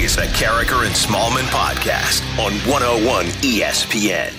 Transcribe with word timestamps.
Is 0.00 0.16
the 0.16 0.22
Karraker 0.22 0.86
and 0.86 0.94
Smallman 0.94 1.44
podcast 1.50 2.22
on 2.38 2.52
101 2.66 3.26
ESPN. 3.42 4.32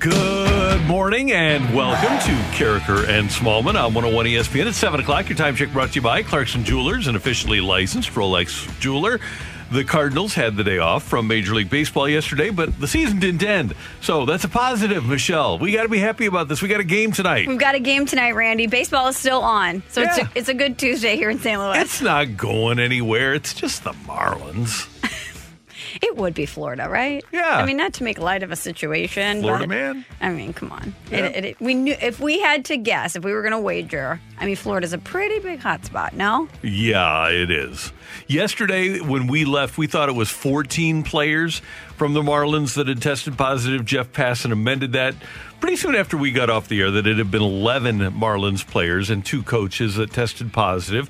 Good 0.00 0.80
morning 0.86 1.32
and 1.32 1.74
welcome 1.74 2.18
to 2.26 2.32
Karraker 2.56 3.06
and 3.06 3.28
Smallman 3.28 3.74
on 3.74 3.92
101 3.92 4.24
ESPN. 4.24 4.68
It's 4.68 4.78
7 4.78 4.98
o'clock. 4.98 5.28
Your 5.28 5.36
time 5.36 5.54
check 5.54 5.70
brought 5.70 5.90
to 5.90 5.96
you 5.96 6.00
by 6.00 6.22
Clarkson 6.22 6.64
Jewelers, 6.64 7.08
an 7.08 7.14
officially 7.14 7.60
licensed 7.60 8.12
Rolex 8.12 8.66
jeweler. 8.80 9.20
The 9.70 9.82
Cardinals 9.82 10.34
had 10.34 10.56
the 10.56 10.62
day 10.62 10.78
off 10.78 11.02
from 11.02 11.26
Major 11.26 11.52
League 11.54 11.68
Baseball 11.70 12.08
yesterday, 12.08 12.50
but 12.50 12.78
the 12.80 12.86
season 12.86 13.18
didn't 13.18 13.42
end. 13.42 13.74
So 14.00 14.24
that's 14.24 14.44
a 14.44 14.48
positive, 14.48 15.04
Michelle. 15.04 15.58
We 15.58 15.72
got 15.72 15.82
to 15.82 15.88
be 15.88 15.98
happy 15.98 16.26
about 16.26 16.46
this. 16.46 16.62
We 16.62 16.68
got 16.68 16.78
a 16.78 16.84
game 16.84 17.10
tonight. 17.10 17.48
We've 17.48 17.58
got 17.58 17.74
a 17.74 17.80
game 17.80 18.06
tonight, 18.06 18.32
Randy. 18.36 18.68
Baseball 18.68 19.08
is 19.08 19.16
still 19.16 19.42
on. 19.42 19.82
So 19.88 20.02
it's, 20.02 20.18
a, 20.18 20.30
it's 20.36 20.48
a 20.48 20.54
good 20.54 20.78
Tuesday 20.78 21.16
here 21.16 21.30
in 21.30 21.40
St. 21.40 21.58
Louis. 21.60 21.78
It's 21.78 22.00
not 22.00 22.36
going 22.36 22.78
anywhere. 22.78 23.34
It's 23.34 23.54
just 23.54 23.82
the 23.82 23.90
Marlins. 24.06 24.86
it 26.00 26.16
would 26.16 26.34
be 26.34 26.46
Florida, 26.46 26.88
right? 26.88 27.24
Yeah. 27.32 27.56
I 27.56 27.66
mean, 27.66 27.76
not 27.76 27.94
to 27.94 28.04
make 28.04 28.18
light 28.18 28.44
of 28.44 28.52
a 28.52 28.56
situation. 28.56 29.40
Florida 29.40 29.64
but, 29.66 29.68
man. 29.74 30.04
I 30.20 30.30
mean, 30.30 30.52
come 30.52 30.70
on. 30.70 30.94
Yeah. 31.10 31.18
It, 31.26 31.36
it, 31.36 31.44
it- 31.44 31.60
we 31.60 31.74
knew 31.74 31.96
if 32.00 32.20
we 32.20 32.38
had 32.38 32.64
to 32.66 32.76
guess, 32.76 33.16
if 33.16 33.24
we 33.24 33.32
were 33.32 33.42
going 33.42 33.50
to 33.52 33.58
wager, 33.58 34.20
I 34.38 34.46
mean, 34.46 34.54
Florida's 34.54 34.92
a 34.92 34.98
pretty 34.98 35.40
big 35.40 35.58
hotspot, 35.58 36.12
no? 36.12 36.48
Yeah, 36.62 37.30
it 37.30 37.50
is. 37.50 37.92
Yesterday, 38.28 38.98
when 38.98 39.28
we 39.28 39.44
left, 39.44 39.78
we 39.78 39.86
thought 39.86 40.08
it 40.08 40.16
was 40.16 40.28
14 40.28 41.04
players 41.04 41.62
from 41.96 42.12
the 42.12 42.22
Marlins 42.22 42.74
that 42.74 42.88
had 42.88 43.00
tested 43.00 43.38
positive. 43.38 43.84
Jeff 43.84 44.12
Passan 44.12 44.50
amended 44.50 44.94
that 44.94 45.14
pretty 45.60 45.76
soon 45.76 45.94
after 45.94 46.16
we 46.16 46.32
got 46.32 46.50
off 46.50 46.66
the 46.66 46.80
air 46.80 46.90
that 46.90 47.06
it 47.06 47.18
had 47.18 47.30
been 47.30 47.42
11 47.42 47.98
Marlins 47.98 48.66
players 48.66 49.10
and 49.10 49.24
two 49.24 49.44
coaches 49.44 49.94
that 49.94 50.12
tested 50.12 50.52
positive. 50.52 51.08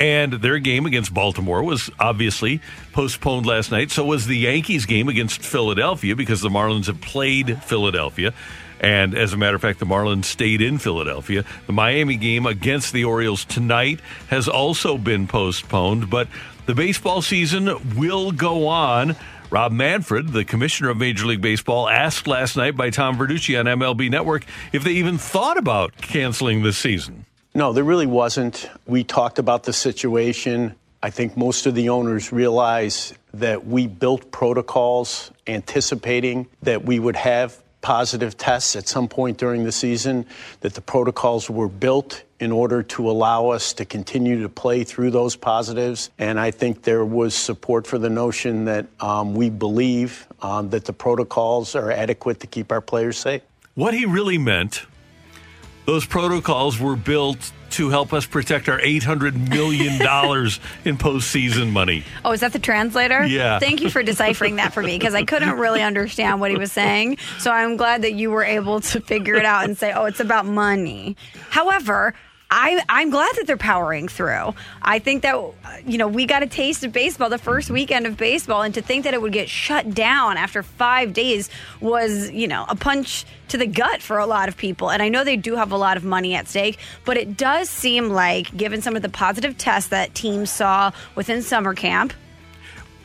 And 0.00 0.32
their 0.32 0.58
game 0.58 0.86
against 0.86 1.12
Baltimore 1.12 1.62
was 1.62 1.90
obviously 2.00 2.62
postponed 2.92 3.44
last 3.44 3.70
night. 3.70 3.90
So 3.90 4.06
was 4.06 4.26
the 4.26 4.38
Yankees 4.38 4.86
game 4.86 5.08
against 5.08 5.42
Philadelphia 5.42 6.16
because 6.16 6.40
the 6.40 6.48
Marlins 6.48 6.86
have 6.86 7.00
played 7.02 7.62
Philadelphia. 7.62 8.32
And 8.80 9.14
as 9.14 9.32
a 9.32 9.36
matter 9.36 9.56
of 9.56 9.62
fact, 9.62 9.78
the 9.78 9.86
Marlins 9.86 10.26
stayed 10.26 10.60
in 10.60 10.78
Philadelphia. 10.78 11.44
The 11.66 11.72
Miami 11.72 12.16
game 12.16 12.44
against 12.44 12.92
the 12.92 13.04
Orioles 13.04 13.44
tonight 13.44 14.00
has 14.28 14.48
also 14.48 14.98
been 14.98 15.26
postponed, 15.26 16.10
but 16.10 16.28
the 16.66 16.74
baseball 16.74 17.22
season 17.22 17.96
will 17.96 18.32
go 18.32 18.66
on. 18.68 19.16
Rob 19.50 19.72
Manfred, 19.72 20.28
the 20.28 20.44
commissioner 20.44 20.90
of 20.90 20.96
Major 20.96 21.26
League 21.26 21.40
Baseball, 21.40 21.88
asked 21.88 22.26
last 22.26 22.56
night 22.56 22.76
by 22.76 22.90
Tom 22.90 23.16
Verducci 23.16 23.58
on 23.58 23.66
MLB 23.66 24.10
Network 24.10 24.44
if 24.72 24.82
they 24.82 24.92
even 24.92 25.18
thought 25.18 25.58
about 25.58 25.96
canceling 25.96 26.62
this 26.62 26.78
season. 26.78 27.26
No, 27.54 27.72
there 27.72 27.84
really 27.84 28.06
wasn't. 28.06 28.68
We 28.86 29.04
talked 29.04 29.38
about 29.38 29.62
the 29.62 29.72
situation. 29.72 30.74
I 31.02 31.10
think 31.10 31.36
most 31.36 31.66
of 31.66 31.74
the 31.74 31.90
owners 31.90 32.32
realize 32.32 33.14
that 33.34 33.66
we 33.66 33.86
built 33.86 34.30
protocols 34.30 35.30
anticipating 35.46 36.48
that 36.62 36.84
we 36.84 36.98
would 36.98 37.16
have 37.16 37.62
positive 37.84 38.34
tests 38.38 38.76
at 38.76 38.88
some 38.88 39.06
point 39.06 39.36
during 39.36 39.62
the 39.62 39.70
season, 39.70 40.24
that 40.60 40.72
the 40.72 40.80
protocols 40.80 41.50
were 41.50 41.68
built 41.68 42.22
in 42.40 42.50
order 42.50 42.82
to 42.82 43.10
allow 43.10 43.48
us 43.48 43.74
to 43.74 43.84
continue 43.84 44.40
to 44.40 44.48
play 44.48 44.84
through 44.84 45.10
those 45.10 45.36
positives. 45.36 46.10
And 46.18 46.40
I 46.40 46.50
think 46.50 46.82
there 46.82 47.04
was 47.04 47.34
support 47.34 47.86
for 47.86 47.98
the 47.98 48.08
notion 48.08 48.64
that 48.64 48.86
um, 49.00 49.34
we 49.34 49.50
believe 49.50 50.26
um, 50.40 50.70
that 50.70 50.86
the 50.86 50.94
protocols 50.94 51.76
are 51.76 51.90
adequate 51.90 52.40
to 52.40 52.46
keep 52.46 52.72
our 52.72 52.80
players 52.80 53.18
safe. 53.18 53.42
What 53.74 53.92
he 53.92 54.06
really 54.06 54.38
meant, 54.38 54.86
those 55.86 56.06
protocols 56.06 56.78
were 56.78 56.96
built 56.96 57.52
to 57.70 57.90
help 57.90 58.12
us 58.12 58.24
protect 58.24 58.68
our 58.68 58.78
$800 58.78 59.48
million 59.48 59.92
in 60.84 60.96
postseason 60.96 61.70
money. 61.70 62.04
Oh, 62.24 62.32
is 62.32 62.40
that 62.40 62.52
the 62.52 62.58
translator? 62.60 63.26
Yeah. 63.26 63.58
Thank 63.58 63.80
you 63.80 63.90
for 63.90 64.02
deciphering 64.02 64.56
that 64.56 64.72
for 64.72 64.82
me 64.82 64.96
because 64.96 65.14
I 65.14 65.24
couldn't 65.24 65.58
really 65.58 65.82
understand 65.82 66.40
what 66.40 66.52
he 66.52 66.56
was 66.56 66.70
saying. 66.70 67.18
So 67.38 67.50
I'm 67.50 67.76
glad 67.76 68.02
that 68.02 68.12
you 68.12 68.30
were 68.30 68.44
able 68.44 68.80
to 68.80 69.00
figure 69.00 69.34
it 69.34 69.44
out 69.44 69.64
and 69.64 69.76
say, 69.76 69.92
oh, 69.92 70.04
it's 70.04 70.20
about 70.20 70.46
money. 70.46 71.16
However, 71.50 72.14
I, 72.56 72.80
I'm 72.88 73.10
glad 73.10 73.34
that 73.34 73.48
they're 73.48 73.56
powering 73.56 74.06
through. 74.06 74.54
I 74.80 75.00
think 75.00 75.22
that, 75.22 75.34
uh, 75.34 75.52
you 75.84 75.98
know, 75.98 76.06
we 76.06 76.24
got 76.24 76.44
a 76.44 76.46
taste 76.46 76.84
of 76.84 76.92
baseball 76.92 77.28
the 77.28 77.36
first 77.36 77.68
weekend 77.68 78.06
of 78.06 78.16
baseball, 78.16 78.62
and 78.62 78.72
to 78.74 78.80
think 78.80 79.02
that 79.04 79.12
it 79.12 79.20
would 79.20 79.32
get 79.32 79.48
shut 79.48 79.92
down 79.92 80.36
after 80.36 80.62
five 80.62 81.12
days 81.12 81.50
was, 81.80 82.30
you 82.30 82.46
know, 82.46 82.64
a 82.68 82.76
punch 82.76 83.24
to 83.48 83.58
the 83.58 83.66
gut 83.66 84.00
for 84.00 84.18
a 84.18 84.26
lot 84.26 84.48
of 84.48 84.56
people. 84.56 84.92
And 84.92 85.02
I 85.02 85.08
know 85.08 85.24
they 85.24 85.36
do 85.36 85.56
have 85.56 85.72
a 85.72 85.76
lot 85.76 85.96
of 85.96 86.04
money 86.04 86.36
at 86.36 86.46
stake, 86.46 86.78
but 87.04 87.16
it 87.16 87.36
does 87.36 87.68
seem 87.68 88.10
like, 88.10 88.56
given 88.56 88.80
some 88.82 88.94
of 88.94 89.02
the 89.02 89.08
positive 89.08 89.58
tests 89.58 89.90
that 89.90 90.14
teams 90.14 90.48
saw 90.48 90.92
within 91.16 91.42
summer 91.42 91.74
camp, 91.74 92.12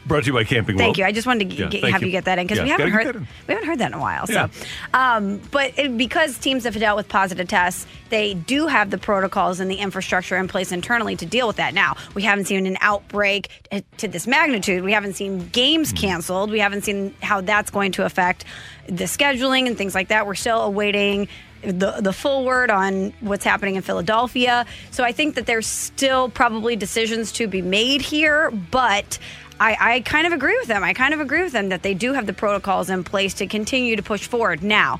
Brought 0.09 0.23
to 0.23 0.27
you 0.27 0.33
by 0.33 0.43
Camping 0.43 0.75
World. 0.75 0.87
Thank 0.87 0.97
you. 0.97 1.05
I 1.05 1.11
just 1.11 1.27
wanted 1.27 1.51
to 1.51 1.55
Yeah, 1.55 1.69
thank 1.69 1.85
have 1.93 2.01
you. 2.01 2.07
you. 2.07 2.11
get 2.11 2.25
that 2.25 2.39
in 2.39 2.45
because 2.47 2.57
Yeah, 2.57 2.63
we 2.65 2.69
haven't 2.71 2.89
gotta 2.89 3.03
get 3.03 3.05
heard 3.05 3.15
that 3.15 3.19
in. 3.19 3.27
we 3.47 3.53
haven't 3.53 3.69
heard 3.69 3.79
that 3.79 3.87
in 3.87 3.93
a 3.93 3.99
while. 3.99 4.25
Yeah. 4.27 4.47
So, 4.47 4.65
um, 4.93 5.41
but 5.51 5.77
it, 5.77 5.97
because 5.97 6.37
teams 6.39 6.63
have 6.65 6.77
dealt 6.77 6.97
with 6.97 7.07
positive 7.07 7.47
tests, 7.47 7.85
they 8.09 8.33
do 8.33 8.65
have 8.67 8.89
the 8.89 8.97
protocols 8.97 9.59
and 9.59 9.69
the 9.69 9.75
infrastructure 9.75 10.35
in 10.37 10.47
place 10.47 10.71
internally 10.71 11.15
to 11.17 11.25
deal 11.27 11.45
with 11.47 11.57
that. 11.57 11.73
Now, 11.75 11.95
we 12.15 12.23
haven't 12.23 12.45
seen 12.45 12.65
an 12.65 12.77
outbreak 12.81 13.49
uh, 13.71 13.81
to 13.97 14.07
this 14.07 14.25
magnitude. 14.25 14.83
We 14.83 14.93
haven't 14.93 15.13
seen 15.13 15.47
games 15.49 15.93
Mm. 15.93 15.97
canceled. 16.01 16.49
We 16.51 16.59
haven't 16.59 16.83
seen 16.85 17.13
how 17.21 17.41
that's 17.41 17.69
going 17.69 17.91
to 17.93 18.03
affect 18.05 18.45
the 18.87 19.03
scheduling 19.05 19.67
and 19.67 19.77
things 19.77 19.93
like 19.93 20.07
that. 20.07 20.25
We're 20.25 20.33
still 20.35 20.63
awaiting 20.63 21.27
the 21.61 21.97
the 21.99 22.13
full 22.13 22.45
word 22.45 22.71
on 22.71 23.13
what's 23.19 23.43
happening 23.43 23.75
in 23.75 23.81
Philadelphia. 23.83 24.65
So 24.91 25.03
I 25.03 25.11
think 25.11 25.35
that 25.35 25.45
there's 25.45 25.67
still 25.67 26.29
probably 26.29 26.75
decisions 26.77 27.31
to 27.33 27.47
be 27.47 27.61
made 27.61 28.01
here, 28.01 28.49
but 28.49 29.19
I, 29.59 29.77
I 29.79 29.99
kind 30.01 30.25
of 30.25 30.33
agree 30.33 30.57
with 30.57 30.67
them. 30.67 30.83
I 30.83 30.93
kind 30.93 31.13
of 31.13 31.19
agree 31.19 31.43
with 31.43 31.51
them 31.51 31.69
that 31.69 31.83
they 31.83 31.93
do 31.93 32.13
have 32.13 32.25
the 32.25 32.33
protocols 32.33 32.89
in 32.89 33.03
place 33.03 33.33
to 33.35 33.47
continue 33.47 33.95
to 33.95 34.03
push 34.03 34.25
forward. 34.25 34.63
Now, 34.63 34.99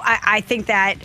I, 0.00 0.18
I 0.22 0.40
think 0.40 0.66
that 0.66 0.96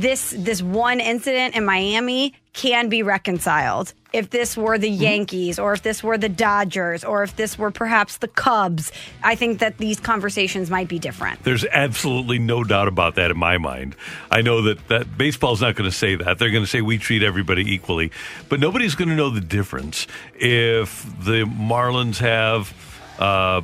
this 0.00 0.34
this 0.36 0.62
one 0.62 1.00
incident 1.00 1.54
in 1.54 1.64
Miami 1.64 2.34
can 2.52 2.88
be 2.88 3.02
reconciled. 3.02 3.92
If 4.12 4.30
this 4.30 4.56
were 4.56 4.78
the 4.78 4.88
Yankees, 4.88 5.58
or 5.58 5.72
if 5.72 5.82
this 5.82 6.04
were 6.04 6.16
the 6.16 6.28
Dodgers, 6.28 7.02
or 7.02 7.24
if 7.24 7.34
this 7.34 7.58
were 7.58 7.72
perhaps 7.72 8.18
the 8.18 8.28
Cubs, 8.28 8.92
I 9.24 9.34
think 9.34 9.58
that 9.58 9.78
these 9.78 9.98
conversations 9.98 10.70
might 10.70 10.86
be 10.86 11.00
different. 11.00 11.42
There's 11.42 11.64
absolutely 11.64 12.38
no 12.38 12.62
doubt 12.62 12.86
about 12.86 13.16
that 13.16 13.32
in 13.32 13.36
my 13.36 13.58
mind. 13.58 13.96
I 14.30 14.42
know 14.42 14.62
that, 14.62 14.86
that 14.86 15.18
baseball's 15.18 15.60
not 15.60 15.74
going 15.74 15.90
to 15.90 15.96
say 15.96 16.14
that. 16.14 16.38
They're 16.38 16.52
going 16.52 16.62
to 16.62 16.70
say 16.70 16.80
we 16.80 16.98
treat 16.98 17.24
everybody 17.24 17.74
equally. 17.74 18.12
But 18.48 18.60
nobody's 18.60 18.94
going 18.94 19.08
to 19.08 19.16
know 19.16 19.30
the 19.30 19.40
difference 19.40 20.06
if 20.36 21.02
the 21.24 21.44
Marlins 21.44 22.18
have 22.18 22.72
uh, 23.18 23.62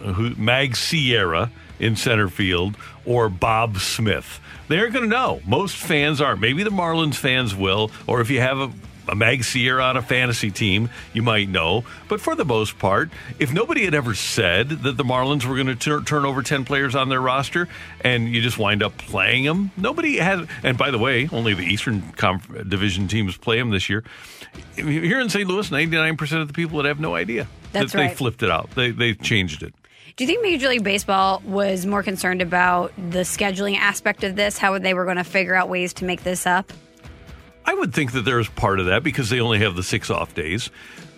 who, 0.00 0.34
Mag 0.34 0.74
Sierra 0.74 1.52
in 1.82 1.96
center 1.96 2.28
field 2.28 2.76
or 3.04 3.28
Bob 3.28 3.78
Smith. 3.78 4.40
They're 4.68 4.88
going 4.88 5.04
to 5.04 5.10
know. 5.10 5.42
Most 5.46 5.76
fans 5.76 6.20
aren't. 6.20 6.40
Maybe 6.40 6.62
the 6.62 6.70
Marlins 6.70 7.16
fans 7.16 7.54
will, 7.54 7.90
or 8.06 8.20
if 8.20 8.30
you 8.30 8.40
have 8.40 8.58
a 8.58 8.70
a 9.08 9.14
Mag 9.14 9.42
Sierra 9.42 9.82
on 9.84 9.96
a 9.96 10.02
fantasy 10.02 10.50
team, 10.50 10.88
you 11.12 11.22
might 11.22 11.48
know. 11.48 11.84
But 12.08 12.20
for 12.20 12.34
the 12.34 12.44
most 12.44 12.78
part, 12.78 13.10
if 13.38 13.52
nobody 13.52 13.84
had 13.84 13.94
ever 13.94 14.14
said 14.14 14.68
that 14.68 14.96
the 14.96 15.04
Marlins 15.04 15.44
were 15.44 15.54
going 15.54 15.66
to 15.66 15.74
tur- 15.74 16.02
turn 16.02 16.24
over 16.24 16.42
10 16.42 16.64
players 16.64 16.94
on 16.94 17.08
their 17.08 17.20
roster 17.20 17.68
and 18.02 18.28
you 18.28 18.40
just 18.40 18.58
wind 18.58 18.82
up 18.82 18.96
playing 18.98 19.44
them, 19.44 19.72
nobody 19.76 20.18
has. 20.18 20.46
And 20.62 20.78
by 20.78 20.90
the 20.90 20.98
way, 20.98 21.28
only 21.32 21.54
the 21.54 21.64
Eastern 21.64 22.02
Conf- 22.12 22.68
Division 22.68 23.08
teams 23.08 23.36
play 23.36 23.58
them 23.58 23.70
this 23.70 23.90
year. 23.90 24.04
Here 24.76 25.20
in 25.20 25.28
St. 25.30 25.48
Louis, 25.48 25.68
99% 25.68 26.40
of 26.40 26.48
the 26.48 26.54
people 26.54 26.78
that 26.78 26.86
have 26.86 27.00
no 27.00 27.14
idea 27.14 27.48
That's 27.72 27.92
that 27.92 27.98
they 27.98 28.14
flipped 28.14 28.42
it 28.42 28.50
out. 28.50 28.70
They, 28.72 28.90
they 28.90 29.14
changed 29.14 29.62
it. 29.62 29.74
Do 30.16 30.24
you 30.24 30.28
think 30.28 30.42
Major 30.42 30.68
League 30.68 30.84
Baseball 30.84 31.42
was 31.44 31.86
more 31.86 32.02
concerned 32.02 32.42
about 32.42 32.92
the 32.96 33.20
scheduling 33.20 33.78
aspect 33.78 34.24
of 34.24 34.36
this, 34.36 34.58
how 34.58 34.78
they 34.78 34.92
were 34.92 35.04
going 35.04 35.16
to 35.16 35.24
figure 35.24 35.54
out 35.54 35.70
ways 35.70 35.94
to 35.94 36.04
make 36.04 36.22
this 36.22 36.46
up? 36.46 36.70
I 37.64 37.72
would 37.72 37.94
think 37.94 38.12
that 38.12 38.22
there's 38.22 38.48
part 38.48 38.78
of 38.78 38.86
that 38.86 39.02
because 39.02 39.30
they 39.30 39.40
only 39.40 39.60
have 39.60 39.74
the 39.74 39.82
six 39.82 40.10
off 40.10 40.34
days. 40.34 40.68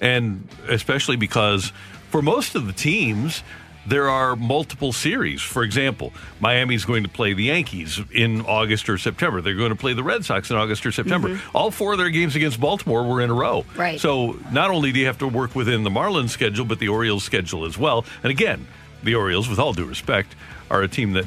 And 0.01 0.47
especially 0.69 1.17
because 1.17 1.73
for 2.11 2.23
most 2.23 2.55
of 2.55 2.67
the 2.67 2.73
teams, 2.73 3.43
there 3.87 4.09
are 4.09 4.37
multiple 4.37 4.93
series. 4.93 5.43
For 5.43 5.65
example, 5.65 6.13
Miami's 6.39 6.85
going 6.85 7.03
to 7.03 7.09
play 7.09 7.35
the 7.35 7.45
Yankees 7.45 8.01
in 8.13 8.43
August 8.43 8.89
or 8.89 8.97
September. 8.97 9.41
They're 9.41 9.57
going 9.57 9.71
to 9.71 9.77
play 9.77 9.95
the 9.95 10.05
Red 10.05 10.25
Sox 10.25 10.51
in 10.51 10.57
August 10.57 10.87
or 10.87 10.93
September. 10.93 11.31
Mm-hmm. 11.31 11.57
All 11.57 11.73
four 11.73 11.93
of 11.93 11.99
their 11.99 12.11
games 12.11 12.37
against 12.37 12.61
Baltimore 12.61 13.03
were 13.03 13.21
in 13.21 13.31
a 13.31 13.35
row. 13.35 13.65
Right. 13.75 14.01
So 14.01 14.39
not 14.53 14.71
only 14.71 14.93
do 14.93 15.01
you 15.01 15.07
have 15.07 15.19
to 15.19 15.27
work 15.27 15.57
within 15.57 15.83
the 15.83 15.91
Marlins 15.91 16.31
schedule, 16.31 16.65
but 16.65 16.79
the 16.79 16.89
Orioles 16.89 17.25
schedule 17.25 17.65
as 17.65 17.77
well. 17.77 18.05
And 18.23 18.31
again, 18.31 18.67
the 19.05 19.15
Orioles, 19.15 19.49
with 19.49 19.59
all 19.59 19.73
due 19.73 19.85
respect, 19.85 20.35
are 20.71 20.83
a 20.83 20.89
team 20.89 21.13
that 21.13 21.27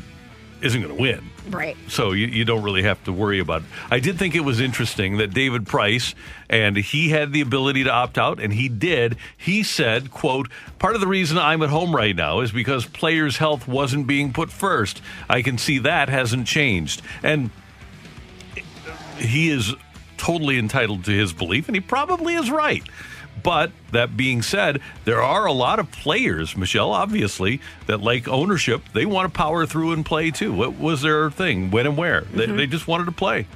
isn't 0.62 0.82
going 0.82 0.96
to 0.96 1.00
win. 1.00 1.30
Right. 1.50 1.78
So 1.88 2.12
you, 2.12 2.28
you 2.28 2.44
don't 2.44 2.64
really 2.64 2.84
have 2.84 3.02
to 3.06 3.14
worry 3.14 3.40
about 3.40 3.62
it. 3.62 3.68
I 3.90 4.00
did 4.00 4.18
think 4.18 4.36
it 4.36 4.42
was 4.42 4.60
interesting 4.60 5.18
that 5.18 5.34
David 5.34 5.68
Price, 5.68 6.16
and 6.50 6.76
he 6.76 7.10
had 7.10 7.32
the 7.32 7.42
ability 7.42 7.84
to 7.86 7.92
opt 7.92 8.18
out, 8.18 8.40
and 8.40 8.52
he 8.52 8.68
did. 8.68 9.18
He 9.38 9.64
said, 9.64 10.12
quote, 10.12 10.50
part 10.80 10.96
of 10.96 11.02
the 11.02 11.08
reason 11.08 11.38
I'm 11.38 11.62
at 11.62 11.70
home 11.70 11.96
right 11.96 12.16
now 12.16 12.42
is 12.42 12.52
because 12.52 12.86
players' 12.86 13.38
health 13.38 13.68
wasn't 13.68 14.08
being 14.08 14.34
put 14.34 14.52
first. 14.52 15.02
I 15.30 15.42
can 15.42 15.58
see 15.58 15.78
that 15.80 16.10
hasn't 16.10 16.48
changed. 16.48 17.02
And 17.24 17.52
he 19.18 19.50
is 19.50 19.74
totally 20.18 20.58
entitled 20.58 21.06
to 21.06 21.12
his 21.12 21.34
belief, 21.34 21.70
and 21.70 21.76
he 21.76 21.82
probably 21.82 22.34
is 22.34 22.50
right. 22.50 22.84
But 23.48 23.72
that 23.94 24.18
being 24.18 24.42
said, 24.42 24.82
there 25.06 25.22
are 25.22 25.46
a 25.46 25.54
lot 25.54 25.80
of 25.80 25.90
players, 25.90 26.58
Michelle, 26.58 26.92
obviously, 26.92 27.62
that 27.86 28.02
like 28.02 28.28
ownership, 28.28 28.82
they 28.94 29.06
want 29.06 29.34
to 29.34 29.38
power 29.38 29.66
through 29.66 29.94
and 29.94 30.06
play 30.06 30.32
too. 30.32 30.52
What 30.52 30.78
was 30.78 31.02
their 31.02 31.32
thing? 31.32 31.72
When 31.72 31.86
and 31.88 31.96
where? 31.96 32.26
They, 32.34 32.48
mm-hmm. 32.48 32.58
they 32.58 32.68
just 32.68 32.90
wanted 32.90 33.06
to 33.06 33.14
play. 33.14 33.48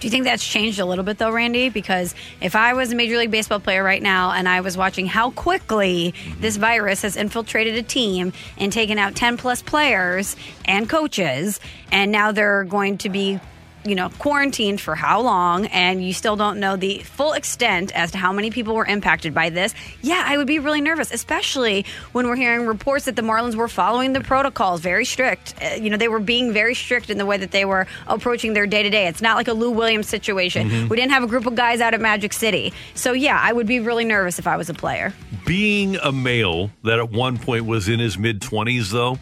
Do 0.00 0.06
you 0.06 0.10
think 0.10 0.24
that's 0.24 0.48
changed 0.48 0.80
a 0.80 0.86
little 0.86 1.04
bit 1.04 1.18
though, 1.18 1.30
Randy? 1.30 1.68
Because 1.68 2.14
if 2.40 2.56
I 2.56 2.72
was 2.72 2.90
a 2.90 2.96
Major 2.96 3.18
League 3.18 3.30
Baseball 3.30 3.60
player 3.60 3.84
right 3.84 4.02
now 4.02 4.30
and 4.30 4.48
I 4.48 4.62
was 4.62 4.78
watching 4.78 5.04
how 5.04 5.30
quickly 5.32 6.14
mm-hmm. 6.16 6.40
this 6.40 6.56
virus 6.56 7.02
has 7.02 7.14
infiltrated 7.14 7.74
a 7.74 7.82
team 7.82 8.32
and 8.56 8.72
taken 8.72 8.96
out 8.96 9.14
10 9.14 9.36
plus 9.36 9.60
players 9.60 10.36
and 10.64 10.88
coaches, 10.88 11.60
and 11.92 12.10
now 12.10 12.32
they're 12.32 12.64
going 12.64 12.96
to 12.96 13.10
be 13.10 13.38
you 13.84 13.94
know, 13.94 14.08
quarantined 14.18 14.80
for 14.80 14.94
how 14.94 15.20
long, 15.20 15.66
and 15.66 16.04
you 16.04 16.12
still 16.12 16.36
don't 16.36 16.60
know 16.60 16.76
the 16.76 16.98
full 17.00 17.32
extent 17.32 17.92
as 17.94 18.12
to 18.12 18.18
how 18.18 18.32
many 18.32 18.50
people 18.50 18.74
were 18.74 18.86
impacted 18.86 19.34
by 19.34 19.50
this, 19.50 19.74
yeah, 20.02 20.22
I 20.26 20.36
would 20.36 20.46
be 20.46 20.58
really 20.58 20.80
nervous, 20.80 21.12
especially 21.12 21.84
when 22.12 22.28
we're 22.28 22.36
hearing 22.36 22.66
reports 22.66 23.06
that 23.06 23.16
the 23.16 23.22
Marlins 23.22 23.54
were 23.54 23.68
following 23.68 24.12
the 24.12 24.20
protocols 24.20 24.80
very 24.80 25.04
strict. 25.04 25.54
Uh, 25.62 25.74
you 25.74 25.90
know, 25.90 25.96
they 25.96 26.08
were 26.08 26.20
being 26.20 26.52
very 26.52 26.74
strict 26.74 27.10
in 27.10 27.18
the 27.18 27.26
way 27.26 27.36
that 27.38 27.50
they 27.50 27.64
were 27.64 27.86
approaching 28.06 28.52
their 28.52 28.66
day 28.66 28.82
to 28.82 28.90
day. 28.90 29.06
It's 29.06 29.22
not 29.22 29.36
like 29.36 29.48
a 29.48 29.52
Lou 29.52 29.70
Williams 29.70 30.08
situation. 30.08 30.88
We 30.88 30.96
didn't 30.96 31.12
have 31.12 31.22
a 31.22 31.26
group 31.26 31.46
of 31.46 31.54
guys 31.54 31.80
out 31.80 31.94
at 31.94 32.00
Magic 32.00 32.32
City. 32.32 32.72
So, 32.94 33.12
yeah, 33.12 33.38
I 33.40 33.52
would 33.52 33.66
be 33.66 33.80
really 33.80 34.04
nervous 34.04 34.38
if 34.38 34.46
I 34.46 34.56
was 34.56 34.68
a 34.68 34.74
player. 34.74 35.12
Being 35.46 35.96
a 35.96 36.12
male 36.12 36.70
that 36.84 36.98
at 36.98 37.10
one 37.10 37.38
point 37.38 37.66
was 37.66 37.88
in 37.88 37.98
his 37.98 38.18
mid 38.18 38.40
20s, 38.40 38.90
though, 38.90 39.18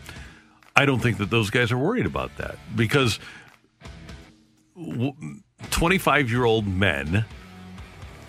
I 0.77 0.87
don't 0.87 1.01
think 1.01 1.19
that 1.19 1.31
those 1.31 1.51
guys 1.51 1.73
are 1.73 1.79
worried 1.79 2.06
about 2.06 2.37
that 2.39 2.56
because 2.75 3.19
25 5.71 6.31
year 6.31 6.44
old 6.44 6.67
men 6.67 7.25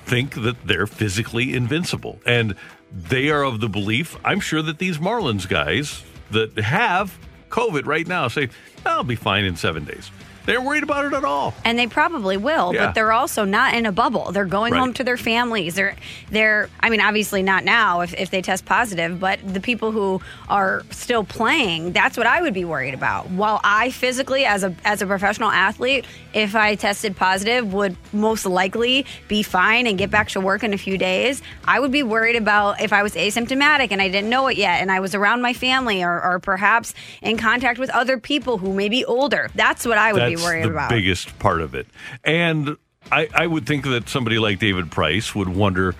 think 0.06 0.36
that 0.36 0.68
they're 0.68 0.88
physically 0.88 1.54
invincible. 1.54 2.20
And 2.26 2.56
they 2.92 3.30
are 3.30 3.44
of 3.44 3.62
the 3.62 3.70
belief, 3.70 4.18
I'm 4.26 4.40
sure 4.40 4.62
that 4.62 4.78
these 4.78 4.98
Marlins 4.98 5.48
guys 5.48 6.04
that 6.32 6.58
have 6.58 7.18
COVID 7.50 7.86
right 7.86 8.08
now 8.08 8.28
say, 8.28 8.50
I'll 8.86 9.04
be 9.04 9.16
fine 9.16 9.46
in 9.46 9.56
seven 9.56 9.86
days. 9.86 10.12
They're 10.46 10.62
worried 10.62 10.84
about 10.84 11.06
it 11.06 11.14
at 11.14 11.24
all. 11.24 11.54
and 11.66 11.78
they 11.78 11.88
probably 11.88 12.38
will 12.38 12.74
Yeah. 12.74 12.88
but 12.88 12.96
they're 12.96 13.12
also 13.12 13.46
not 13.46 13.74
in 13.74 13.86
a 13.86 13.92
bubble 13.92 14.32
they're 14.32 14.46
going 14.46 14.74
Right. 14.74 14.80
home 14.80 14.94
to 14.94 15.04
their 15.04 15.18
families 15.18 15.76
they're 15.76 15.96
they're 16.30 16.70
i 16.80 16.90
mean 16.90 17.02
obviously 17.02 17.44
not 17.44 17.64
now 17.64 18.02
if, 18.02 18.14
if 18.14 18.30
they 18.32 18.42
test 18.42 18.66
positive 18.66 19.20
but 19.20 19.40
the 19.54 19.60
people 19.60 19.92
who 19.92 20.22
are 20.50 20.84
still 20.92 21.24
playing 21.24 21.92
that's 21.92 22.18
what 22.18 22.28
i 22.28 22.42
would 22.42 22.54
be 22.54 22.66
worried 22.66 22.94
about 22.94 23.30
while 23.32 23.60
i 23.64 23.92
physically 23.92 24.46
as 24.46 24.64
a 24.64 24.74
as 24.86 25.02
a 25.02 25.06
professional 25.06 25.50
athlete 25.52 26.06
if 26.34 26.56
i 26.56 26.76
tested 26.76 27.16
positive 27.16 27.74
would 27.74 27.96
most 28.14 28.46
likely 28.46 29.06
be 29.28 29.44
fine 29.44 29.88
and 29.88 29.98
get 29.98 30.10
back 30.10 30.30
to 30.30 30.40
work 30.40 30.64
in 30.64 30.74
a 30.74 30.78
few 30.78 30.98
days 30.98 31.42
i 31.66 31.80
would 31.80 31.92
be 31.92 32.04
worried 32.04 32.36
about 32.36 32.82
if 32.82 32.94
i 32.94 33.04
was 33.04 33.14
asymptomatic 33.16 33.90
and 33.92 34.02
i 34.02 34.08
didn't 34.10 34.30
know 34.30 34.48
it 34.48 34.58
yet 34.58 34.82
and 34.82 34.92
i 34.92 35.00
was 35.00 35.14
around 35.16 35.42
my 35.42 35.54
family 35.54 36.04
or, 36.04 36.22
or 36.24 36.40
perhaps 36.40 36.94
in 37.22 37.38
contact 37.38 37.80
with 37.80 37.90
other 37.92 38.18
people 38.18 38.58
who 38.58 38.74
may 38.74 38.90
be 38.90 39.04
older 39.06 39.50
that's 39.56 39.86
what 39.86 39.98
i 39.98 40.12
would 40.14 40.22
That's 40.22 40.41
be 40.41 40.41
worried 40.42 40.66
the 40.66 40.70
about 40.70 40.90
biggest 40.90 41.38
part 41.40 41.62
of 41.62 41.76
it. 41.76 41.88
And 42.24 42.78
I, 43.12 43.30
I 43.34 43.48
would 43.48 43.66
think 43.66 43.86
that 43.86 44.10
somebody 44.10 44.40
like 44.40 44.60
David 44.60 44.92
Price 44.92 45.34
would 45.36 45.50
wonder 45.50 45.96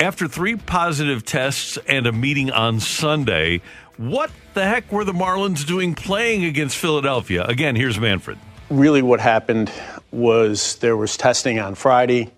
after 0.00 0.28
three 0.28 0.56
positive 0.56 1.24
tests 1.24 1.76
and 1.88 2.06
a 2.06 2.12
meeting 2.12 2.50
on 2.50 2.80
Sunday, 2.80 3.60
what 3.96 4.30
the 4.54 4.64
heck 4.64 4.90
were 4.92 5.04
the 5.04 5.12
Marlins 5.12 5.66
doing 5.66 5.94
playing 5.94 6.44
against 6.44 6.76
Philadelphia? 6.76 7.44
Again, 7.44 7.74
here's 7.74 7.98
Manfred. 7.98 8.38
Really, 8.70 9.02
what 9.02 9.18
happened 9.20 9.72
was 10.12 10.76
there 10.76 10.96
was 10.96 11.16
testing 11.16 11.58
on 11.58 11.74
Friday, 11.74 12.30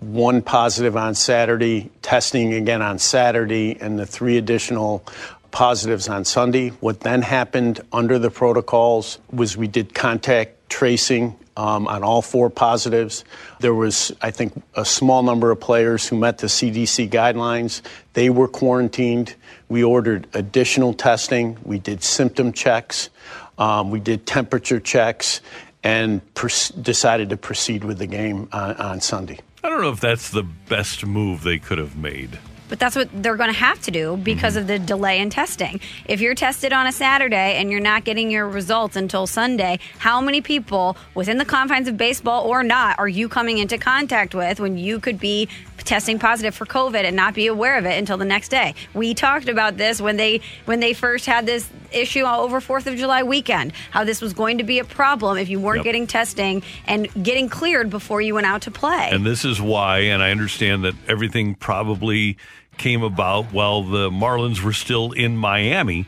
one 0.00 0.42
positive 0.42 0.96
on 0.96 1.14
Saturday, 1.14 1.90
testing 2.02 2.52
again 2.52 2.82
on 2.82 2.98
Saturday, 2.98 3.78
and 3.80 3.98
the 3.98 4.06
three 4.06 4.36
additional 4.36 5.04
positives 5.50 6.08
on 6.08 6.24
Sunday. 6.24 6.70
What 6.70 7.00
then 7.00 7.22
happened 7.22 7.80
under 7.92 8.18
the 8.18 8.30
protocols 8.30 9.18
was 9.30 9.56
we 9.56 9.68
did 9.68 9.94
contact 9.94 10.68
tracing 10.68 11.36
um, 11.56 11.88
on 11.88 12.04
all 12.04 12.22
four 12.22 12.50
positives. 12.50 13.24
There 13.60 13.74
was, 13.74 14.12
I 14.22 14.30
think, 14.30 14.62
a 14.74 14.84
small 14.84 15.22
number 15.22 15.50
of 15.50 15.58
players 15.58 16.06
who 16.06 16.16
met 16.16 16.38
the 16.38 16.46
CDC 16.46 17.10
guidelines. 17.10 17.82
They 18.12 18.30
were 18.30 18.48
quarantined. 18.48 19.34
We 19.68 19.82
ordered 19.82 20.28
additional 20.34 20.94
testing. 20.94 21.58
We 21.64 21.78
did 21.78 22.04
symptom 22.04 22.52
checks. 22.52 23.10
Um, 23.58 23.90
we 23.90 23.98
did 23.98 24.24
temperature 24.24 24.78
checks 24.78 25.40
and 25.82 26.22
pers- 26.34 26.68
decided 26.70 27.30
to 27.30 27.36
proceed 27.36 27.82
with 27.82 27.98
the 27.98 28.06
game 28.06 28.48
on, 28.52 28.76
on 28.76 29.00
Sunday. 29.00 29.40
I 29.64 29.68
don't 29.68 29.80
know 29.80 29.90
if 29.90 30.00
that's 30.00 30.30
the 30.30 30.44
best 30.44 31.04
move 31.04 31.42
they 31.42 31.58
could 31.58 31.78
have 31.78 31.96
made. 31.96 32.38
But 32.68 32.78
that's 32.78 32.96
what 32.96 33.08
they're 33.12 33.36
going 33.36 33.52
to 33.52 33.58
have 33.58 33.80
to 33.82 33.90
do 33.90 34.16
because 34.16 34.54
mm-hmm. 34.54 34.62
of 34.62 34.66
the 34.66 34.78
delay 34.78 35.20
in 35.20 35.30
testing. 35.30 35.80
If 36.06 36.20
you're 36.20 36.34
tested 36.34 36.72
on 36.72 36.86
a 36.86 36.92
Saturday 36.92 37.56
and 37.56 37.70
you're 37.70 37.80
not 37.80 38.04
getting 38.04 38.30
your 38.30 38.48
results 38.48 38.96
until 38.96 39.26
Sunday, 39.26 39.78
how 39.98 40.20
many 40.20 40.40
people 40.40 40.96
within 41.14 41.38
the 41.38 41.44
confines 41.44 41.88
of 41.88 41.96
baseball 41.96 42.46
or 42.46 42.62
not 42.62 42.98
are 42.98 43.08
you 43.08 43.28
coming 43.28 43.58
into 43.58 43.78
contact 43.78 44.34
with 44.34 44.60
when 44.60 44.76
you 44.78 45.00
could 45.00 45.18
be 45.18 45.48
testing 45.84 46.18
positive 46.18 46.54
for 46.54 46.66
COVID 46.66 47.04
and 47.04 47.16
not 47.16 47.34
be 47.34 47.46
aware 47.46 47.78
of 47.78 47.86
it 47.86 47.98
until 47.98 48.16
the 48.16 48.24
next 48.24 48.48
day? 48.48 48.74
We 48.94 49.14
talked 49.14 49.48
about 49.48 49.76
this 49.76 50.00
when 50.00 50.16
they 50.16 50.40
when 50.66 50.80
they 50.80 50.92
first 50.92 51.26
had 51.26 51.46
this 51.46 51.68
issue 51.92 52.24
over 52.24 52.60
4th 52.60 52.86
of 52.86 52.96
July 52.96 53.22
weekend, 53.22 53.72
how 53.90 54.04
this 54.04 54.20
was 54.20 54.32
going 54.34 54.58
to 54.58 54.64
be 54.64 54.78
a 54.78 54.84
problem 54.84 55.38
if 55.38 55.48
you 55.48 55.58
weren't 55.58 55.78
Yep. 55.78 55.84
getting 55.84 56.06
testing 56.06 56.62
and 56.86 57.08
getting 57.22 57.48
cleared 57.48 57.88
before 57.88 58.20
you 58.20 58.34
went 58.34 58.46
out 58.46 58.62
to 58.62 58.70
play. 58.70 59.08
And 59.10 59.24
this 59.24 59.44
is 59.44 59.60
why, 59.60 60.00
and 60.00 60.22
I 60.22 60.30
understand 60.30 60.84
that 60.84 60.94
everything 61.06 61.54
probably 61.54 62.36
came 62.76 63.02
about 63.02 63.46
while 63.52 63.82
the 63.82 64.10
Marlins 64.10 64.62
were 64.62 64.72
still 64.72 65.12
in 65.12 65.36
Miami, 65.36 66.06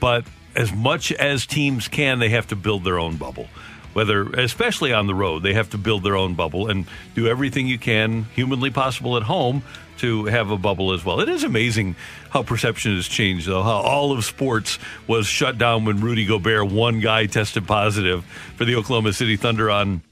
but 0.00 0.24
as 0.54 0.72
much 0.72 1.12
as 1.12 1.46
teams 1.46 1.88
can, 1.88 2.18
they 2.18 2.28
have 2.30 2.46
to 2.48 2.56
build 2.56 2.84
their 2.84 2.98
own 2.98 3.16
bubble. 3.16 3.48
Whether, 3.98 4.30
especially 4.34 4.92
on 4.92 5.08
the 5.08 5.14
road, 5.14 5.42
they 5.42 5.54
have 5.54 5.70
to 5.70 5.76
build 5.76 6.04
their 6.04 6.14
own 6.14 6.34
bubble 6.34 6.70
and 6.70 6.86
do 7.16 7.26
everything 7.26 7.66
you 7.66 7.80
can 7.80 8.26
humanly 8.36 8.70
possible 8.70 9.16
at 9.16 9.24
home 9.24 9.64
to 9.96 10.26
have 10.26 10.52
a 10.52 10.56
bubble 10.56 10.92
as 10.92 11.04
well. 11.04 11.18
It 11.18 11.28
is 11.28 11.42
amazing 11.42 11.96
how 12.30 12.44
perception 12.44 12.94
has 12.94 13.08
changed, 13.08 13.48
though. 13.48 13.64
How 13.64 13.78
all 13.78 14.12
of 14.12 14.24
sports 14.24 14.78
was 15.08 15.26
shut 15.26 15.58
down 15.58 15.84
when 15.84 16.00
Rudy 16.00 16.26
Gobert, 16.26 16.70
one 16.70 17.00
guy, 17.00 17.26
tested 17.26 17.66
positive 17.66 18.24
for 18.54 18.64
the 18.64 18.76
Oklahoma 18.76 19.12
City 19.14 19.36
Thunder 19.36 19.68
on 19.68 20.02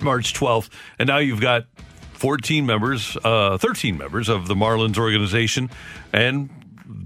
March 0.00 0.32
12th. 0.32 0.70
And 0.98 1.06
now 1.06 1.18
you've 1.18 1.42
got 1.42 1.66
14 2.14 2.64
members, 2.64 3.18
uh, 3.22 3.58
13 3.58 3.98
members 3.98 4.30
of 4.30 4.48
the 4.48 4.54
Marlins 4.54 4.96
organization. 4.96 5.68
And 6.10 6.48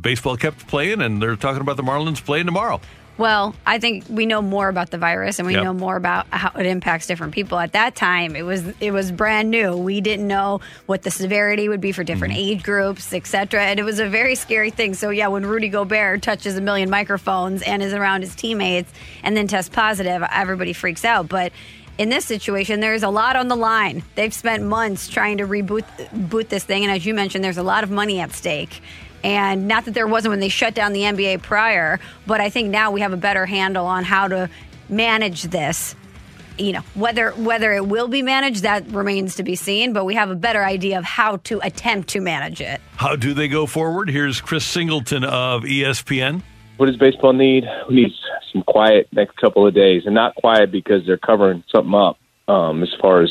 baseball 0.00 0.36
kept 0.36 0.68
playing, 0.68 1.00
and 1.00 1.20
they're 1.20 1.34
talking 1.34 1.60
about 1.60 1.76
the 1.76 1.82
Marlins 1.82 2.24
playing 2.24 2.46
tomorrow. 2.46 2.80
Well, 3.20 3.54
I 3.66 3.78
think 3.78 4.04
we 4.08 4.24
know 4.24 4.40
more 4.40 4.70
about 4.70 4.88
the 4.88 4.96
virus 4.96 5.38
and 5.38 5.46
we 5.46 5.52
Yep. 5.52 5.62
know 5.64 5.74
more 5.74 5.96
about 5.96 6.26
how 6.30 6.58
it 6.58 6.64
impacts 6.64 7.06
different 7.06 7.34
people. 7.34 7.58
At 7.58 7.72
that 7.72 7.94
time, 7.94 8.34
it 8.34 8.44
was 8.46 8.64
it 8.80 8.92
was 8.92 9.12
brand 9.12 9.50
new. 9.50 9.76
We 9.76 10.00
didn't 10.00 10.26
know 10.26 10.62
what 10.86 11.02
the 11.02 11.10
severity 11.10 11.68
would 11.68 11.82
be 11.82 11.92
for 11.92 12.02
different 12.02 12.32
Mm-hmm. 12.32 12.50
age 12.52 12.62
groups, 12.62 13.12
etc. 13.12 13.62
And 13.62 13.78
it 13.78 13.82
was 13.82 13.98
a 13.98 14.08
very 14.08 14.34
scary 14.34 14.70
thing. 14.70 14.94
So 14.94 15.10
yeah, 15.10 15.28
when 15.28 15.44
Rudy 15.44 15.68
Gobert 15.68 16.22
touches 16.22 16.56
a 16.56 16.62
million 16.62 16.88
microphones 16.88 17.60
and 17.60 17.82
is 17.82 17.92
around 17.92 18.22
his 18.22 18.34
teammates 18.34 18.90
and 19.22 19.36
then 19.36 19.46
tests 19.46 19.68
positive, 19.68 20.22
everybody 20.32 20.72
freaks 20.72 21.04
out. 21.04 21.28
But 21.28 21.52
in 21.98 22.08
this 22.08 22.24
situation, 22.24 22.80
there's 22.80 23.02
a 23.02 23.10
lot 23.10 23.36
on 23.36 23.48
the 23.48 23.56
line. 23.56 24.02
They've 24.14 24.32
spent 24.32 24.62
months 24.62 25.08
trying 25.08 25.36
to 25.38 25.46
reboot 25.46 25.84
boot 26.30 26.48
this 26.48 26.64
thing, 26.64 26.84
and 26.84 26.90
as 26.90 27.04
you 27.04 27.12
mentioned, 27.12 27.44
there's 27.44 27.58
a 27.58 27.62
lot 27.62 27.84
of 27.84 27.90
money 27.90 28.18
at 28.20 28.32
stake. 28.32 28.80
And 29.22 29.68
not 29.68 29.84
that 29.84 29.94
there 29.94 30.06
wasn't 30.06 30.30
when 30.30 30.40
they 30.40 30.48
shut 30.48 30.74
down 30.74 30.92
the 30.92 31.02
NBA 31.02 31.42
prior, 31.42 32.00
but 32.26 32.40
I 32.40 32.48
think 32.50 32.70
now 32.70 32.90
we 32.90 33.00
have 33.00 33.12
a 33.12 33.16
better 33.18 33.46
handle 33.46 33.86
on 33.86 34.04
how 34.04 34.28
to 34.28 34.48
manage 34.88 35.44
this. 35.44 35.94
you 36.58 36.72
know 36.72 36.82
whether 36.94 37.30
whether 37.32 37.72
it 37.72 37.86
will 37.86 38.08
be 38.08 38.22
managed 38.22 38.64
that 38.64 38.86
remains 38.88 39.36
to 39.36 39.42
be 39.42 39.54
seen 39.54 39.92
but 39.92 40.04
we 40.04 40.14
have 40.14 40.30
a 40.30 40.34
better 40.34 40.62
idea 40.64 40.98
of 40.98 41.04
how 41.04 41.36
to 41.38 41.60
attempt 41.62 42.08
to 42.08 42.20
manage 42.20 42.60
it 42.60 42.80
How 42.96 43.14
do 43.16 43.32
they 43.32 43.48
go 43.48 43.64
forward? 43.66 44.10
Here's 44.10 44.40
Chris 44.42 44.64
Singleton 44.66 45.24
of 45.24 45.62
ESPN. 45.62 46.42
What 46.76 46.86
does 46.86 46.96
baseball 46.96 47.32
need? 47.32 47.64
We 47.88 47.94
need 47.94 48.10
some 48.52 48.62
quiet 48.64 49.08
next 49.12 49.36
couple 49.36 49.66
of 49.66 49.74
days, 49.74 50.02
and 50.06 50.14
not 50.14 50.34
quiet 50.34 50.70
because 50.72 51.06
they're 51.06 51.16
covering 51.18 51.62
something 51.70 51.94
up 51.94 52.18
um, 52.48 52.82
as 52.82 52.92
far 53.00 53.22
as 53.22 53.30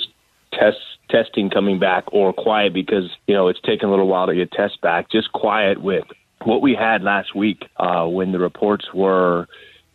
tests 0.53 0.81
testing 1.09 1.49
coming 1.49 1.79
back, 1.79 2.05
or 2.11 2.33
quiet 2.33 2.73
because 2.73 3.09
you 3.27 3.33
know 3.33 3.47
it's 3.47 3.61
taken 3.61 3.87
a 3.87 3.91
little 3.91 4.07
while 4.07 4.27
to 4.27 4.35
get 4.35 4.51
tests 4.51 4.77
back. 4.81 5.09
Just 5.09 5.31
quiet 5.31 5.81
with 5.81 6.05
what 6.43 6.61
we 6.61 6.73
had 6.75 7.03
last 7.03 7.35
week 7.35 7.65
uh, 7.77 8.05
when 8.05 8.31
the 8.31 8.39
reports 8.39 8.85
were 8.93 9.47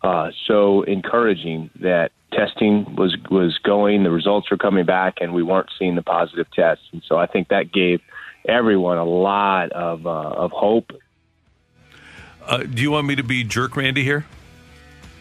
uh, 0.03 0.31
so 0.47 0.83
encouraging 0.83 1.71
that 1.81 2.13
testing 2.33 2.97
was 2.97 3.17
was 3.31 3.59
going, 3.59 4.03
the 4.03 4.11
results 4.11 4.51
were 4.51 4.57
coming 4.57 4.85
back, 4.85 5.15
and 5.21 5.33
we 5.33 5.43
weren't 5.43 5.71
seeing 5.79 5.95
the 5.95 6.03
positive 6.03 6.47
tests. 6.53 6.85
And 6.93 7.03
so 7.09 7.17
I 7.17 7.27
think 7.27 7.49
that 7.49 7.73
gave 7.73 8.01
everyone 8.47 8.99
a 8.99 9.05
lot 9.05 9.73
of 9.73 10.07
uh, 10.07 10.11
of 10.11 10.51
hope 10.51 10.93
Uh, 12.47 12.59
do 12.59 12.83
you 12.83 12.91
want 12.91 13.07
me 13.07 13.15
to 13.17 13.23
be 13.23 13.43
jerk 13.43 13.75
Randy 13.77 14.05
here? 14.05 14.27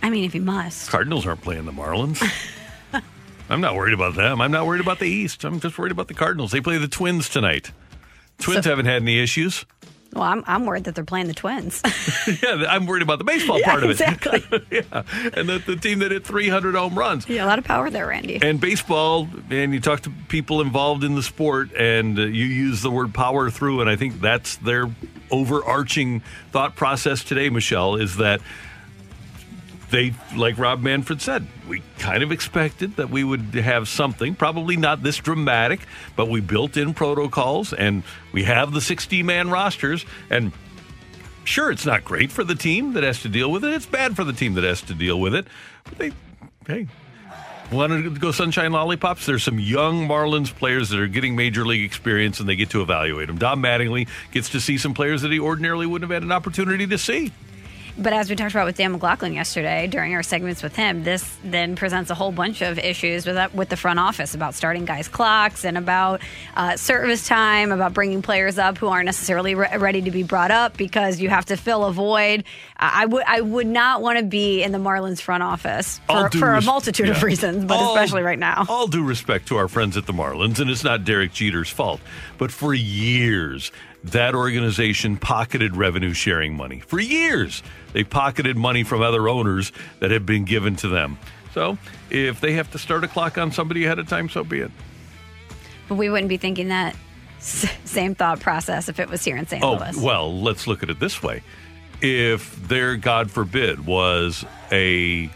i 0.02 0.10
mean 0.10 0.26
if 0.26 0.36
you 0.36 0.42
must 0.42 0.90
Cardinals 0.90 1.26
aren't 1.26 1.40
playing 1.42 1.64
the 1.64 1.72
Marlins. 1.72 2.22
I'm 3.54 3.62
not 3.62 3.76
worried 3.76 3.94
about 3.94 4.16
them. 4.16 4.42
I'm 4.42 4.52
not 4.52 4.66
worried 4.66 4.82
about 4.82 5.00
the 5.00 5.06
East. 5.08 5.44
I'm 5.46 5.60
just 5.60 5.78
worried 5.78 5.92
about 5.92 6.08
the 6.08 6.14
Cardinals. 6.14 6.52
They 6.52 6.62
play 6.62 6.78
the 6.78 6.88
Twins 6.88 7.30
tonight. 7.30 7.72
Twins 8.40 8.64
So- 8.64 8.70
haven't 8.72 8.88
had 8.88 9.02
any 9.04 9.20
issues. 9.22 9.66
well 10.14 10.24
i'm, 10.24 10.44
I'm 10.48 10.66
worried 10.66 10.84
that 10.86 10.94
they're 10.96 11.04
playing 11.04 11.28
the 11.28 11.34
twins 11.34 11.82
yeah, 12.44 12.66
I'm 12.70 12.86
worried 12.86 13.02
about 13.04 13.18
the 13.18 13.24
baseball 13.24 13.60
Yeah, 13.60 13.70
part 13.72 13.84
of 13.84 13.90
it. 13.90 13.94
exactly. 14.02 14.44
yeah, 14.72 15.04
and 15.36 15.50
the, 15.50 15.58
the 15.66 15.76
team 15.76 16.00
that 16.00 16.12
hit 16.12 16.24
300 16.26 16.76
home 16.76 16.98
runs. 16.98 17.28
yeah 17.30 17.46
a 17.46 17.48
lot 17.48 17.58
of 17.60 17.66
power 17.66 17.90
there 17.90 18.08
randy 18.08 18.40
And 18.42 18.60
baseball, 18.62 19.28
and 19.50 19.74
you 19.74 19.80
talk 19.80 20.02
to 20.02 20.12
people 20.30 20.62
involved 20.62 21.04
in 21.04 21.16
the 21.16 21.24
sport, 21.24 21.74
and 21.74 22.18
uh, 22.20 22.24
you 22.24 22.46
use 22.46 22.82
the 22.84 22.92
word 22.92 23.14
power 23.14 23.50
through, 23.50 23.82
and 23.82 23.90
I 23.90 23.96
think 23.96 24.20
that's 24.22 24.58
their 24.58 24.88
overarching 25.32 26.22
thought 26.52 26.76
process 26.76 27.24
today, 27.24 27.50
Michelle, 27.50 27.96
is 27.96 28.18
that 28.18 28.40
they, 29.94 30.12
like 30.36 30.58
Rob 30.58 30.82
Manfred 30.82 31.22
said, 31.22 31.46
we 31.70 31.84
kind 32.00 32.24
of 32.24 32.32
expected 32.32 32.96
that 32.96 33.12
we 33.12 33.24
would 33.24 33.54
have 33.54 33.88
something, 33.88 34.34
probably 34.34 34.76
not 34.76 35.04
this 35.04 35.18
dramatic, 35.18 35.82
but 36.16 36.30
we 36.30 36.42
built 36.42 36.78
in 36.78 36.96
protocols 36.96 37.74
and 37.74 38.02
we 38.32 38.44
have 38.44 38.74
the 38.74 38.82
60 38.82 39.22
man 39.22 39.52
rosters. 39.52 40.04
And 40.32 40.52
sure, 41.44 41.72
it's 41.72 41.86
not 41.86 42.04
great 42.04 42.32
for 42.32 42.44
the 42.44 42.56
team 42.56 42.94
that 42.94 43.04
has 43.04 43.22
to 43.22 43.30
deal 43.30 43.52
with 43.52 43.64
it, 43.64 43.72
it's 43.72 43.86
bad 43.86 44.16
for 44.16 44.24
the 44.24 44.34
team 44.34 44.56
that 44.56 44.64
has 44.64 44.82
to 44.82 44.96
deal 44.96 45.22
with 45.22 45.36
it. 45.36 45.46
But 45.84 46.00
they, 46.00 46.12
hey, 46.66 46.88
Want 47.72 47.92
to 47.92 48.10
go 48.12 48.32
sunshine 48.32 48.72
lollipops? 48.72 49.26
There's 49.26 49.42
some 49.42 49.60
young 49.60 50.08
Marlins 50.08 50.54
players 50.54 50.90
that 50.90 51.00
are 51.00 51.08
getting 51.08 51.36
major 51.36 51.66
league 51.66 51.84
experience, 51.84 52.40
and 52.40 52.48
they 52.48 52.56
get 52.56 52.70
to 52.72 52.82
evaluate 52.82 53.28
them. 53.28 53.38
Don 53.40 53.62
Mattingly 53.62 54.08
gets 54.32 54.50
to 54.50 54.60
see 54.60 54.78
some 54.78 54.94
players 54.94 55.24
that 55.24 55.32
he 55.32 55.40
ordinarily 55.40 55.88
wouldn't 55.88 56.12
have 56.12 56.14
had 56.14 56.24
an 56.24 56.32
opportunity 56.32 56.86
to 56.86 56.98
see. 57.00 57.32
But 57.96 58.12
as 58.12 58.28
we 58.28 58.36
talked 58.36 58.52
about 58.56 58.66
with 58.66 58.76
Dan 58.78 58.92
McLaughlin 58.92 59.34
yesterday 59.34 59.86
during 59.86 60.16
our 60.16 60.24
segments 60.24 60.64
with 60.64 60.76
him, 60.76 61.04
this 61.04 61.38
then 61.44 61.76
presents 61.76 62.10
a 62.10 62.16
whole 62.16 62.32
bunch 62.32 62.62
of 62.62 62.80
issues 62.80 63.26
with 63.26 63.36
that, 63.36 63.54
with 63.54 63.70
the 63.70 63.78
front 63.78 64.00
office 64.00 64.34
about 64.34 64.56
starting 64.56 64.86
guys' 64.86 65.08
clocks 65.08 65.64
and 65.64 65.78
about 65.78 66.22
uh, 66.56 66.76
service 66.76 67.28
time, 67.28 67.72
about 67.72 67.94
bringing 67.94 68.24
players 68.24 68.58
up 68.58 68.80
who 68.80 68.88
aren't 68.88 69.06
necessarily 69.06 69.54
re- 69.54 69.78
ready 69.78 70.02
to 70.02 70.12
be 70.12 70.24
brought 70.24 70.50
up 70.50 70.76
because 70.76 71.20
you 71.20 71.30
have 71.30 71.46
to 71.46 71.56
fill 71.56 71.86
a 71.86 71.94
void. 71.94 72.46
I 72.78 73.06
would 73.06 73.24
I 73.28 73.42
would 73.42 73.68
not 73.68 74.02
want 74.02 74.18
to 74.18 74.26
be 74.26 74.64
in 74.64 74.72
the 74.72 74.80
Marlins 74.80 75.22
front 75.22 75.44
office 75.44 76.02
for, 76.08 76.30
for 76.32 76.52
a 76.52 76.56
res- 76.56 76.66
multitude 76.66 77.10
of 77.10 77.22
reasons, 77.22 77.64
but 77.66 77.76
All- 77.78 77.94
especially 77.96 78.24
right 78.24 78.40
now. 78.40 78.66
All 78.68 78.88
due 78.88 79.04
respect 79.04 79.48
to 79.50 79.58
our 79.58 79.68
friends 79.68 79.98
at 79.98 80.08
the 80.08 80.14
Marlins, 80.14 80.60
and 80.60 80.70
it's 80.70 80.84
not 80.84 81.06
Derek 81.06 81.32
Jeter's 81.32 81.70
fault, 81.70 82.02
but 82.40 82.52
for 82.52 82.74
years, 82.74 83.72
that 84.04 84.34
organization 84.34 85.18
pocketed 85.18 85.78
revenue 85.78 86.14
sharing 86.14 86.58
money. 86.58 86.80
For 86.80 87.00
years, 87.00 87.62
they 87.94 88.04
pocketed 88.04 88.58
money 88.58 88.84
from 88.84 89.02
other 89.02 89.30
owners 89.30 89.72
that 90.00 90.12
had 90.12 90.26
been 90.26 90.44
given 90.46 90.76
to 90.78 90.88
them. 90.90 91.18
So 91.54 91.78
if 92.10 92.42
they 92.42 92.54
have 92.54 92.72
to 92.72 92.80
start 92.80 93.04
a 93.04 93.08
clock 93.08 93.38
on 93.38 93.52
somebody 93.52 93.86
ahead 93.86 94.00
of 94.00 94.08
time, 94.08 94.28
so 94.30 94.44
be 94.44 94.60
it. 94.60 94.72
But 95.88 95.96
we 95.96 96.10
wouldn't 96.10 96.30
be 96.30 96.38
thinking 96.38 96.70
that 96.70 96.96
s- 97.38 97.68
same 97.86 98.16
thought 98.16 98.40
process 98.40 98.90
if 98.90 99.00
it 99.00 99.10
was 99.10 99.24
here 99.24 99.38
in 99.38 99.46
St. 99.48 99.64
Oh, 99.64 99.76
Louis. 99.76 99.98
well, 99.98 100.42
let's 100.42 100.66
look 100.68 100.82
at 100.84 100.90
it 100.90 101.00
this 101.00 101.22
way. 101.22 101.44
If 102.02 102.56
there, 102.68 102.96
God 102.98 103.30
forbid, 103.32 103.86
was 103.86 104.44
a 104.72 105.30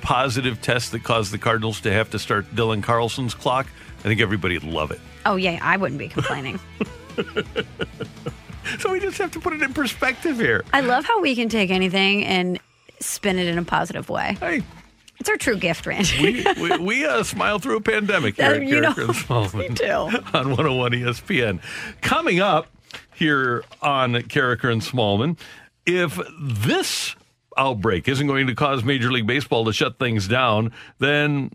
positive 0.00 0.62
test 0.62 0.92
that 0.92 1.02
caused 1.02 1.32
the 1.32 1.38
Cardinals 1.38 1.80
to 1.82 1.92
have 1.92 2.10
to 2.10 2.18
start 2.18 2.54
Dylan 2.54 2.82
Carlson's 2.82 3.34
clock, 3.34 3.66
I 4.00 4.02
think 4.02 4.20
everybody 4.20 4.54
would 4.58 4.64
love 4.70 4.90
it. 4.90 5.00
Oh 5.26 5.36
yeah, 5.36 5.58
I 5.60 5.76
wouldn't 5.76 5.98
be 5.98 6.08
complaining. 6.08 6.60
So 8.80 8.90
we 8.92 9.00
just 9.00 9.18
have 9.18 9.30
to 9.32 9.40
put 9.40 9.52
it 9.52 9.62
in 9.62 9.72
perspective 9.72 10.36
here. 10.38 10.64
I 10.72 10.80
love 10.80 11.04
how 11.04 11.20
we 11.20 11.34
can 11.34 11.48
take 11.48 11.70
anything 11.70 12.24
and 12.24 12.58
spin 13.00 13.38
it 13.38 13.46
in 13.46 13.58
a 13.58 13.64
positive 13.64 14.08
way. 14.08 14.36
Hey, 14.40 14.62
It's 15.20 15.28
our 15.28 15.36
true 15.36 15.56
gift, 15.56 15.86
Randy. 15.86 16.20
we, 16.20 16.46
we, 16.70 16.78
we 16.78 17.06
uh, 17.06 17.22
smile 17.22 17.58
through 17.58 17.76
a 17.76 17.80
pandemic 17.80 18.36
here 18.36 18.52
That- 18.52 18.62
at 18.62 18.66
you 18.68 18.80
know, 18.80 18.92
Karraker 18.92 19.04
and 19.04 19.14
Smallman 19.54 19.68
we 19.68 19.74
do. 19.74 19.92
on 20.38 20.48
101 20.50 20.92
ESPN. 20.92 21.60
Coming 22.00 22.40
up 22.40 22.66
here 23.14 23.62
on 23.82 24.14
Karraker 24.14 24.72
and 24.72 24.82
Smallman, 24.82 25.38
if 25.86 26.18
this 26.40 27.14
outbreak 27.56 28.08
isn't 28.08 28.26
going 28.26 28.46
to 28.48 28.54
cause 28.54 28.82
Major 28.84 29.12
League 29.12 29.26
Baseball 29.26 29.64
to 29.66 29.72
shut 29.72 29.98
things 29.98 30.26
down, 30.26 30.72
then 30.98 31.50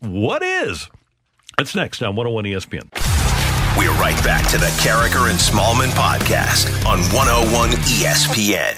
what 0.00 0.42
is? 0.42 0.88
That's 1.56 1.74
next 1.74 2.02
on 2.02 2.14
101 2.16 2.44
ESPN. 2.44 3.17
We're 3.78 3.92
right 3.92 4.20
back 4.24 4.44
to 4.50 4.58
the 4.58 4.66
Karraker 4.82 5.30
and 5.30 5.38
Smallman 5.38 5.90
podcast 5.90 6.66
on 6.84 6.98
101 7.14 7.70
ESPN. 7.86 8.74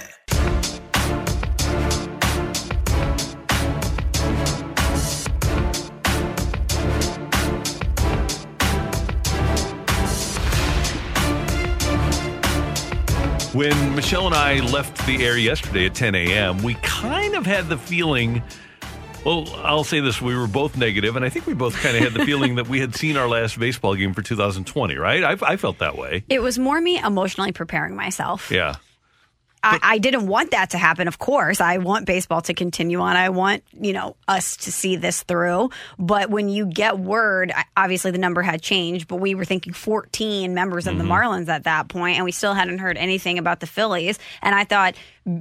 When 13.55 13.95
Michelle 13.95 14.27
and 14.27 14.35
I 14.35 14.61
left 14.61 15.07
the 15.07 15.25
air 15.25 15.39
yesterday 15.39 15.87
at 15.87 15.95
10 15.95 16.15
a.m., 16.15 16.63
we 16.63 16.75
kind 16.75 17.35
of 17.35 17.47
had 17.47 17.71
the 17.71 17.79
feeling. 17.79 18.43
Well, 19.25 19.49
I'll 19.63 19.85
say 19.85 20.01
this: 20.01 20.21
we 20.21 20.37
were 20.37 20.47
both 20.47 20.77
negative, 20.77 21.17
and 21.17 21.25
I 21.25 21.29
think 21.29 21.47
we 21.47 21.55
both 21.55 21.75
kind 21.77 21.97
of 21.97 22.03
had 22.03 22.15
the 22.15 22.25
feeling 22.25 22.55
that 22.57 22.69
we 22.69 22.81
had 22.81 22.95
seen 22.95 23.17
our 23.17 23.29
last 23.29 23.59
baseball 23.59 23.95
game 23.95 24.15
for 24.15 24.23
2020. 24.23 24.97
Right? 24.97 25.23
I, 25.23 25.37
I 25.43 25.57
felt 25.57 25.79
that 25.79 25.97
way. 25.97 26.25
It 26.29 26.41
was 26.41 26.59
more 26.59 26.81
me 26.81 26.99
emotionally 26.99 27.53
preparing 27.53 27.95
myself. 27.95 28.51
Yeah. 28.51 28.77
I, 29.63 29.79
I 29.83 29.99
didn't 29.99 30.27
want 30.27 30.53
that 30.53 30.71
to 30.71 30.79
happen, 30.79 31.07
of 31.07 31.19
course. 31.19 31.61
I 31.61 31.79
want 31.79 32.07
baseball 32.07 32.41
to 32.43 32.55
continue 32.55 33.01
on. 33.01 33.17
I 33.17 33.29
want, 33.29 33.63
you 33.79 33.93
know, 33.93 34.17
us 34.27 34.57
to 34.59 34.73
see 34.73 34.97
this 34.97 35.23
through. 35.23 35.71
But 35.99 36.31
when 36.31 36.49
you 36.49 36.67
get 36.67 36.99
word, 36.99 37.53
obviously 37.77 38.11
the 38.11 38.19
number 38.19 38.41
had 38.41 38.63
changed, 38.63 39.07
but 39.07 39.17
we 39.17 39.35
were 39.35 39.45
thinking 39.45 39.73
14 39.73 40.55
members 40.55 40.87
of 40.87 40.97
the 40.97 41.05
mm-hmm. 41.05 41.13
Marlins 41.13 41.49
at 41.49 41.65
that 41.65 41.89
point, 41.89 42.17
and 42.17 42.25
we 42.25 42.33
still 42.33 42.55
hadn't 42.55 42.79
heard 42.79 42.97
anything 42.97 43.39
about 43.39 43.61
the 43.61 43.67
Phillies. 43.67 44.19
And 44.41 44.55
I 44.55 44.65
thought 44.65 44.95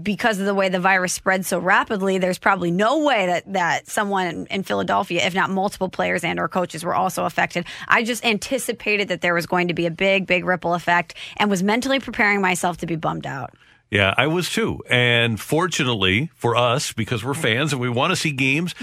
because 0.04 0.40
of 0.40 0.46
the 0.46 0.54
way 0.54 0.68
the 0.68 0.80
virus 0.80 1.14
spread 1.14 1.46
so 1.46 1.60
rapidly, 1.60 2.18
there's 2.18 2.38
probably 2.38 2.72
no 2.72 3.06
way 3.06 3.26
that, 3.26 3.54
that 3.54 3.88
someone 3.88 4.28
in, 4.28 4.46
in 4.48 4.64
Philadelphia, 4.64 5.26
if 5.26 5.34
not 5.34 5.50
multiple 5.50 5.88
players 5.88 6.26
and 6.26 6.40
or 6.40 6.50
coaches 6.50 6.84
were 6.84 6.94
also 6.94 7.24
affected. 7.24 7.66
I 7.88 8.04
just 8.04 8.26
anticipated 8.26 9.08
that 9.08 9.22
there 9.22 9.34
was 9.34 9.46
going 9.46 9.70
to 9.70 9.74
be 9.74 9.86
a 9.86 9.92
big, 9.92 10.28
big 10.28 10.44
ripple 10.44 10.74
effect 10.74 11.14
and 11.38 11.50
was 11.50 11.64
mentally 11.64 12.02
preparing 12.02 12.42
myself 12.42 12.78
to 12.78 12.86
be 12.86 12.98
bummed 12.98 13.26
out. 13.26 13.54
Yeah, 13.92 14.14
I 14.18 14.28
was 14.28 14.50
too. 14.50 14.82
And 14.90 15.40
fortunately 15.40 16.30
for 16.36 16.56
us, 16.56 16.94
because 16.94 17.24
we're 17.24 17.34
fans 17.34 17.72
and 17.74 17.82
we 17.82 17.90
want 17.90 18.12
to 18.12 18.16
see 18.16 18.32
games, 18.32 18.76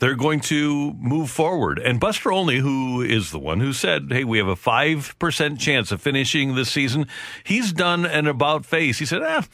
they're 0.00 0.14
going 0.16 0.40
to 0.40 0.92
move 0.94 1.30
forward. 1.30 1.78
And 1.78 1.98
Buster 1.98 2.30
Olney, 2.30 2.58
who 2.58 3.00
is 3.00 3.30
the 3.30 3.38
one 3.38 3.60
who 3.60 3.72
said, 3.72 4.08
hey, 4.10 4.24
we 4.24 4.36
have 4.38 4.48
a 4.48 4.56
5% 4.56 5.58
chance 5.58 5.92
of 5.92 6.00
finishing 6.02 6.54
this 6.56 6.70
season, 6.70 7.06
he's 7.44 7.72
done 7.72 8.04
an 8.04 8.26
about 8.26 8.66
face. 8.66 8.98
He 8.98 9.06
said, 9.06 9.22
ah, 9.22 9.46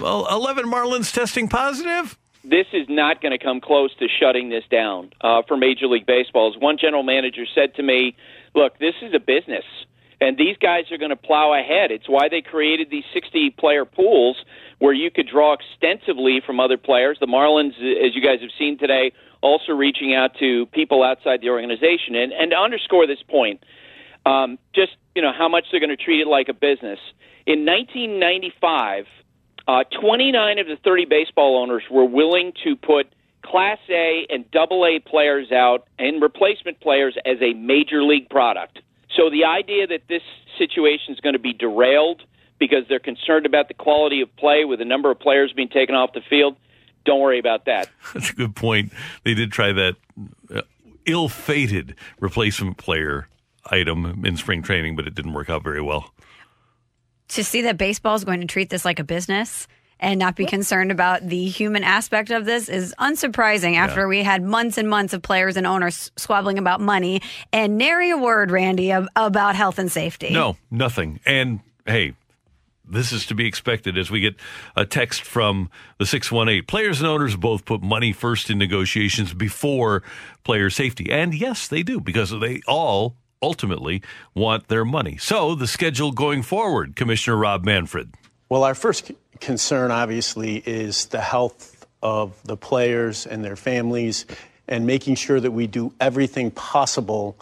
well, 0.00 0.26
11 0.30 0.64
Marlins 0.66 1.12
testing 1.14 1.48
positive. 1.48 2.18
this 2.42 2.66
is 2.72 2.86
not 2.88 3.20
going 3.20 3.36
to 3.36 3.44
come 3.44 3.60
close 3.60 3.94
to 3.96 4.06
shutting 4.20 4.48
this 4.48 4.64
down 4.70 5.12
uh, 5.20 5.42
for 5.46 5.56
Major 5.56 5.86
League 5.86 6.06
Baseball. 6.06 6.52
As 6.54 6.60
one 6.60 6.78
general 6.78 7.02
manager 7.02 7.44
said 7.54 7.74
to 7.74 7.82
me, 7.82 8.16
"Look, 8.54 8.78
this 8.78 8.94
is 9.02 9.12
a 9.14 9.18
business, 9.18 9.64
and 10.20 10.38
these 10.38 10.56
guys 10.56 10.90
are 10.90 10.98
going 10.98 11.10
to 11.10 11.16
plow 11.16 11.52
ahead. 11.52 11.90
It's 11.90 12.08
why 12.08 12.28
they 12.28 12.40
created 12.40 12.90
these 12.90 13.04
60-player 13.14 13.84
pools 13.84 14.36
where 14.78 14.92
you 14.92 15.10
could 15.10 15.28
draw 15.28 15.54
extensively 15.54 16.40
from 16.44 16.58
other 16.60 16.78
players. 16.78 17.18
The 17.20 17.26
Marlins, 17.26 17.76
as 17.76 18.14
you 18.14 18.22
guys 18.22 18.40
have 18.40 18.50
seen 18.58 18.78
today, 18.78 19.12
also 19.42 19.72
reaching 19.72 20.14
out 20.14 20.32
to 20.38 20.66
people 20.66 21.02
outside 21.02 21.40
the 21.40 21.50
organization. 21.50 22.14
And, 22.14 22.32
and 22.32 22.50
to 22.50 22.56
underscore 22.56 23.06
this 23.06 23.22
point, 23.28 23.62
um, 24.24 24.58
just 24.74 24.92
you 25.14 25.22
know 25.22 25.32
how 25.32 25.48
much 25.48 25.66
they're 25.70 25.80
going 25.80 25.96
to 25.96 26.02
treat 26.02 26.20
it 26.20 26.26
like 26.26 26.48
a 26.48 26.54
business. 26.54 26.98
In 27.46 27.64
1995, 27.64 29.06
uh, 29.68 29.84
29 30.00 30.58
of 30.58 30.66
the 30.66 30.76
30 30.82 31.04
baseball 31.06 31.62
owners 31.62 31.84
were 31.90 32.04
willing 32.04 32.52
to 32.64 32.74
put 32.74 33.06
Class 33.44 33.78
A 33.88 34.26
and 34.28 34.50
Double 34.50 34.84
A 34.84 34.98
players 34.98 35.52
out 35.52 35.86
and 35.98 36.20
replacement 36.20 36.80
players 36.80 37.16
as 37.24 37.36
a 37.40 37.54
major 37.54 38.02
league 38.02 38.28
product. 38.28 38.80
So 39.16 39.30
the 39.30 39.44
idea 39.44 39.86
that 39.86 40.02
this 40.08 40.22
situation 40.58 41.14
is 41.14 41.20
going 41.20 41.32
to 41.32 41.38
be 41.38 41.52
derailed 41.52 42.22
because 42.58 42.84
they're 42.88 42.98
concerned 42.98 43.46
about 43.46 43.68
the 43.68 43.74
quality 43.74 44.20
of 44.20 44.34
play 44.36 44.64
with 44.64 44.80
a 44.80 44.84
number 44.84 45.10
of 45.10 45.18
players 45.18 45.52
being 45.52 45.68
taken 45.68 45.94
off 45.94 46.12
the 46.12 46.22
field, 46.28 46.56
don't 47.04 47.20
worry 47.20 47.38
about 47.38 47.64
that. 47.64 47.88
That's 48.14 48.30
a 48.30 48.34
good 48.34 48.54
point. 48.54 48.92
They 49.24 49.34
did 49.34 49.52
try 49.52 49.72
that 49.72 49.96
uh, 50.54 50.62
ill-fated 51.06 51.94
replacement 52.20 52.76
player 52.76 53.28
item 53.70 54.24
in 54.24 54.36
spring 54.36 54.62
training, 54.62 54.96
but 54.96 55.06
it 55.06 55.14
didn't 55.14 55.32
work 55.32 55.50
out 55.50 55.62
very 55.62 55.82
well. 55.82 56.12
To 57.30 57.42
see 57.42 57.62
that 57.62 57.76
baseball 57.76 58.14
is 58.14 58.24
going 58.24 58.40
to 58.40 58.46
treat 58.46 58.70
this 58.70 58.84
like 58.84 59.00
a 59.00 59.04
business 59.04 59.66
and 59.98 60.18
not 60.18 60.36
be 60.36 60.44
concerned 60.44 60.90
about 60.90 61.26
the 61.26 61.46
human 61.46 61.82
aspect 61.82 62.30
of 62.30 62.44
this 62.44 62.68
is 62.68 62.94
unsurprising 62.98 63.76
after 63.76 64.02
Yeah. 64.02 64.06
we 64.06 64.22
had 64.22 64.42
months 64.42 64.76
and 64.78 64.88
months 64.88 65.14
of 65.14 65.22
players 65.22 65.56
and 65.56 65.66
owners 65.66 66.10
squabbling 66.16 66.58
about 66.58 66.80
money 66.80 67.22
and 67.52 67.78
nary 67.78 68.10
a 68.10 68.16
word, 68.18 68.50
Randy, 68.50 68.90
ab- 68.92 69.08
about 69.16 69.56
health 69.56 69.78
and 69.78 69.90
safety. 69.90 70.30
No, 70.30 70.56
nothing. 70.70 71.20
And 71.24 71.60
hey, 71.86 72.12
this 72.88 73.10
is 73.10 73.26
to 73.26 73.34
be 73.34 73.46
expected 73.46 73.96
as 73.98 74.10
we 74.10 74.20
get 74.20 74.36
a 74.76 74.84
text 74.84 75.22
from 75.22 75.70
the 75.98 76.06
618. 76.06 76.64
Players 76.66 77.00
and 77.00 77.08
owners 77.08 77.34
both 77.34 77.64
put 77.64 77.82
money 77.82 78.12
first 78.12 78.48
in 78.50 78.58
negotiations 78.58 79.34
before 79.34 80.02
player 80.44 80.70
safety. 80.70 81.10
And 81.10 81.34
yes, 81.34 81.66
they 81.66 81.82
do 81.82 82.00
because 82.00 82.30
they 82.38 82.60
all 82.68 83.16
ultimately 83.42 84.02
want 84.34 84.68
their 84.68 84.84
money. 84.84 85.16
So 85.16 85.54
the 85.54 85.66
schedule 85.66 86.12
going 86.12 86.42
forward, 86.42 86.94
Commissioner 86.96 87.36
Rob 87.36 87.64
Manfred. 87.64 88.14
Well, 88.48 88.62
our 88.62 88.76
first 88.76 89.10
concern, 89.40 89.90
obviously, 89.90 90.62
is 90.64 91.06
the 91.06 91.20
health 91.20 91.84
of 92.00 92.40
the 92.44 92.56
players 92.56 93.26
and 93.26 93.44
their 93.44 93.56
families 93.56 94.24
and 94.68 94.86
making 94.86 95.16
sure 95.16 95.40
that 95.40 95.50
we 95.50 95.66
do 95.66 95.92
everything 96.00 96.52
possible 96.52 97.36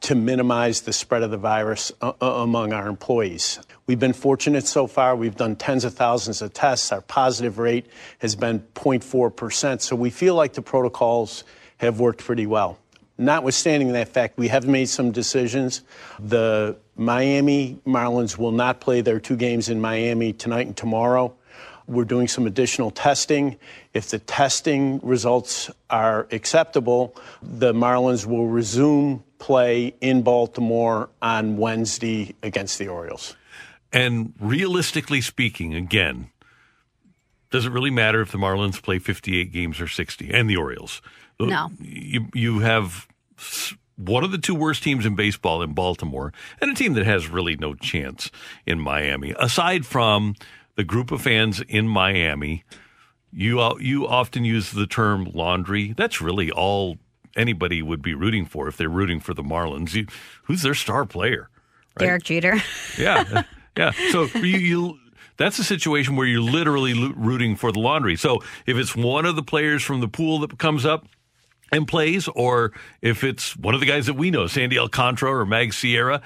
to 0.00 0.16
minimize 0.16 0.80
the 0.80 0.92
spread 0.92 1.22
of 1.22 1.30
the 1.30 1.36
virus 1.36 1.92
uh, 2.00 2.12
uh, 2.20 2.26
among 2.26 2.72
our 2.72 2.88
employees. 2.88 3.60
We've 3.86 4.00
been 4.00 4.12
fortunate 4.12 4.66
so 4.66 4.88
far. 4.88 5.14
We've 5.14 5.36
done 5.36 5.54
tens 5.54 5.84
of 5.84 5.94
thousands 5.94 6.42
of 6.42 6.52
tests. 6.52 6.90
Our 6.90 7.02
positive 7.02 7.58
rate 7.58 7.86
has 8.18 8.34
been 8.34 8.58
0.4%. 8.74 9.80
So 9.80 9.94
we 9.94 10.10
feel 10.10 10.34
like 10.34 10.54
the 10.54 10.62
protocols 10.62 11.44
have 11.76 12.00
worked 12.00 12.24
pretty 12.24 12.46
well. 12.46 12.78
Notwithstanding 13.18 13.92
that 13.92 14.08
fact, 14.08 14.38
we 14.38 14.48
have 14.48 14.66
made 14.68 14.88
some 14.88 15.10
decisions. 15.10 15.82
The 16.20 16.76
Miami 16.96 17.78
Marlins 17.84 18.38
will 18.38 18.52
not 18.52 18.80
play 18.80 19.00
their 19.00 19.18
two 19.18 19.36
games 19.36 19.68
in 19.68 19.80
Miami 19.80 20.32
tonight 20.32 20.66
and 20.68 20.76
tomorrow. 20.76 21.34
We're 21.88 22.04
doing 22.04 22.28
some 22.28 22.46
additional 22.46 22.90
testing. 22.90 23.56
If 23.94 24.10
the 24.10 24.18
testing 24.18 25.00
results 25.02 25.70
are 25.90 26.28
acceptable, 26.30 27.16
the 27.42 27.72
Marlins 27.72 28.24
will 28.26 28.46
resume 28.46 29.24
play 29.38 29.94
in 30.00 30.22
Baltimore 30.22 31.08
on 31.22 31.56
Wednesday 31.56 32.34
against 32.42 32.78
the 32.78 32.88
Orioles. 32.88 33.34
And 33.92 34.34
realistically 34.38 35.22
speaking, 35.22 35.74
again, 35.74 36.30
does 37.50 37.64
it 37.64 37.72
really 37.72 37.90
matter 37.90 38.20
if 38.20 38.30
the 38.32 38.38
Marlins 38.38 38.82
play 38.82 38.98
58 38.98 39.50
games 39.50 39.80
or 39.80 39.88
60 39.88 40.30
and 40.32 40.48
the 40.50 40.56
Orioles? 40.56 41.00
No. 41.40 41.70
You, 41.80 42.26
you 42.34 42.58
have 42.58 42.84
s- 42.86 43.06
one 43.96 44.24
of 44.24 44.30
the 44.30 44.38
two 44.38 44.54
worst 44.54 44.82
teams 44.82 45.04
in 45.04 45.16
baseball 45.16 45.60
in 45.62 45.74
Baltimore 45.74 46.32
and 46.60 46.70
a 46.70 46.74
team 46.74 46.94
that 46.94 47.04
has 47.04 47.28
really 47.28 47.56
no 47.56 47.74
chance 47.74 48.30
in 48.64 48.78
Miami. 48.78 49.34
Aside 49.38 49.84
from 49.84 50.36
the 50.76 50.84
group 50.84 51.10
of 51.10 51.22
fans 51.22 51.60
in 51.68 51.88
Miami, 51.88 52.64
you 53.32 53.60
uh, 53.60 53.74
you 53.78 54.06
often 54.06 54.44
use 54.44 54.70
the 54.70 54.86
term 54.86 55.30
laundry. 55.34 55.92
That's 55.96 56.20
really 56.20 56.50
all 56.50 56.98
anybody 57.36 57.82
would 57.82 58.00
be 58.00 58.14
rooting 58.14 58.46
for 58.46 58.68
if 58.68 58.76
they're 58.76 58.88
rooting 58.88 59.20
for 59.20 59.34
the 59.34 59.42
Marlins. 59.42 59.94
You, 59.94 60.06
who's 60.44 60.62
their 60.62 60.74
star 60.74 61.04
player? 61.04 61.50
Derek 61.98 62.22
Jeter. 62.22 62.62
Yeah, 62.96 63.42
yeah. 63.76 63.90
So 64.12 64.24
you, 64.36 64.58
you 64.58 64.98
that's 65.36 65.58
a 65.58 65.64
situation 65.64 66.16
where 66.16 66.26
you're 66.26 66.40
literally 66.40 67.12
rooting 67.12 67.56
for 67.56 67.72
the 67.72 67.80
laundry. 67.80 68.16
So 68.16 68.40
if 68.66 68.76
it's 68.76 68.94
one 68.94 69.26
of 69.26 69.36
the 69.36 69.42
players 69.42 69.82
from 69.82 70.00
the 70.00 70.08
pool 70.08 70.38
that 70.40 70.58
comes 70.58 70.86
up 70.86 71.06
and 71.72 71.86
plays, 71.86 72.28
or 72.28 72.72
if 73.02 73.24
it's 73.24 73.56
one 73.56 73.74
of 73.74 73.80
the 73.80 73.86
guys 73.86 74.06
that 74.06 74.14
we 74.14 74.30
know, 74.30 74.46
Sandy 74.46 74.78
Alcantara 74.78 75.32
or 75.32 75.46
Mag 75.46 75.72
Sierra, 75.72 76.22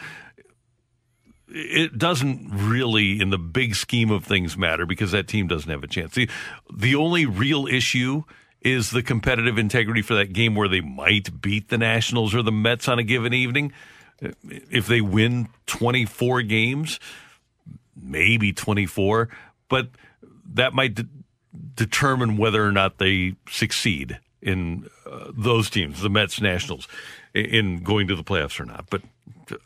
it 1.49 1.99
doesn't 1.99 2.49
really, 2.51 3.21
in 3.21 3.31
the 3.31 3.39
big 3.39 3.75
scheme 3.75 4.11
of 4.11 4.25
things, 4.25 4.57
matter 4.57 4.87
because 4.87 5.13
that 5.13 5.29
team 5.29 5.49
doesn't 5.49 5.71
have 5.71 5.85
a 5.85 5.89
chance. 5.89 6.15
The, 6.15 6.29
the 6.75 6.95
only 6.95 7.27
real 7.27 7.67
issue 7.67 8.23
is 8.63 8.91
the 8.91 9.03
competitive 9.03 9.59
integrity 9.59 10.03
for 10.03 10.15
that 10.15 10.33
game 10.33 10.55
where 10.55 10.69
they 10.69 10.81
might 10.81 11.43
beat 11.43 11.69
the 11.69 11.79
Nationals 11.79 12.35
or 12.35 12.43
the 12.43 12.53
Mets 12.53 12.89
on 12.89 12.99
a 12.99 13.03
given 13.03 13.35
evening. 13.35 13.73
If 14.21 14.87
they 14.87 15.01
win 15.01 15.49
24 15.67 16.43
games, 16.43 17.01
maybe 18.01 18.53
24, 18.53 19.29
but 19.69 19.89
that 20.55 20.73
might 20.73 20.95
de- 20.95 21.09
determine 21.75 22.37
whether 22.37 22.65
or 22.65 22.73
not 22.73 22.99
they 22.99 23.35
succeed 23.49 24.21
in 24.43 24.89
uh, 25.11 25.31
those 25.33 25.71
teams, 25.71 26.03
the 26.03 26.11
Mets, 26.11 26.41
Nationals, 26.41 26.89
in 27.35 27.83
going 27.83 28.09
to 28.09 28.17
the 28.17 28.25
playoffs 28.25 28.59
or 28.61 28.65
not. 28.65 28.87
But 28.91 29.03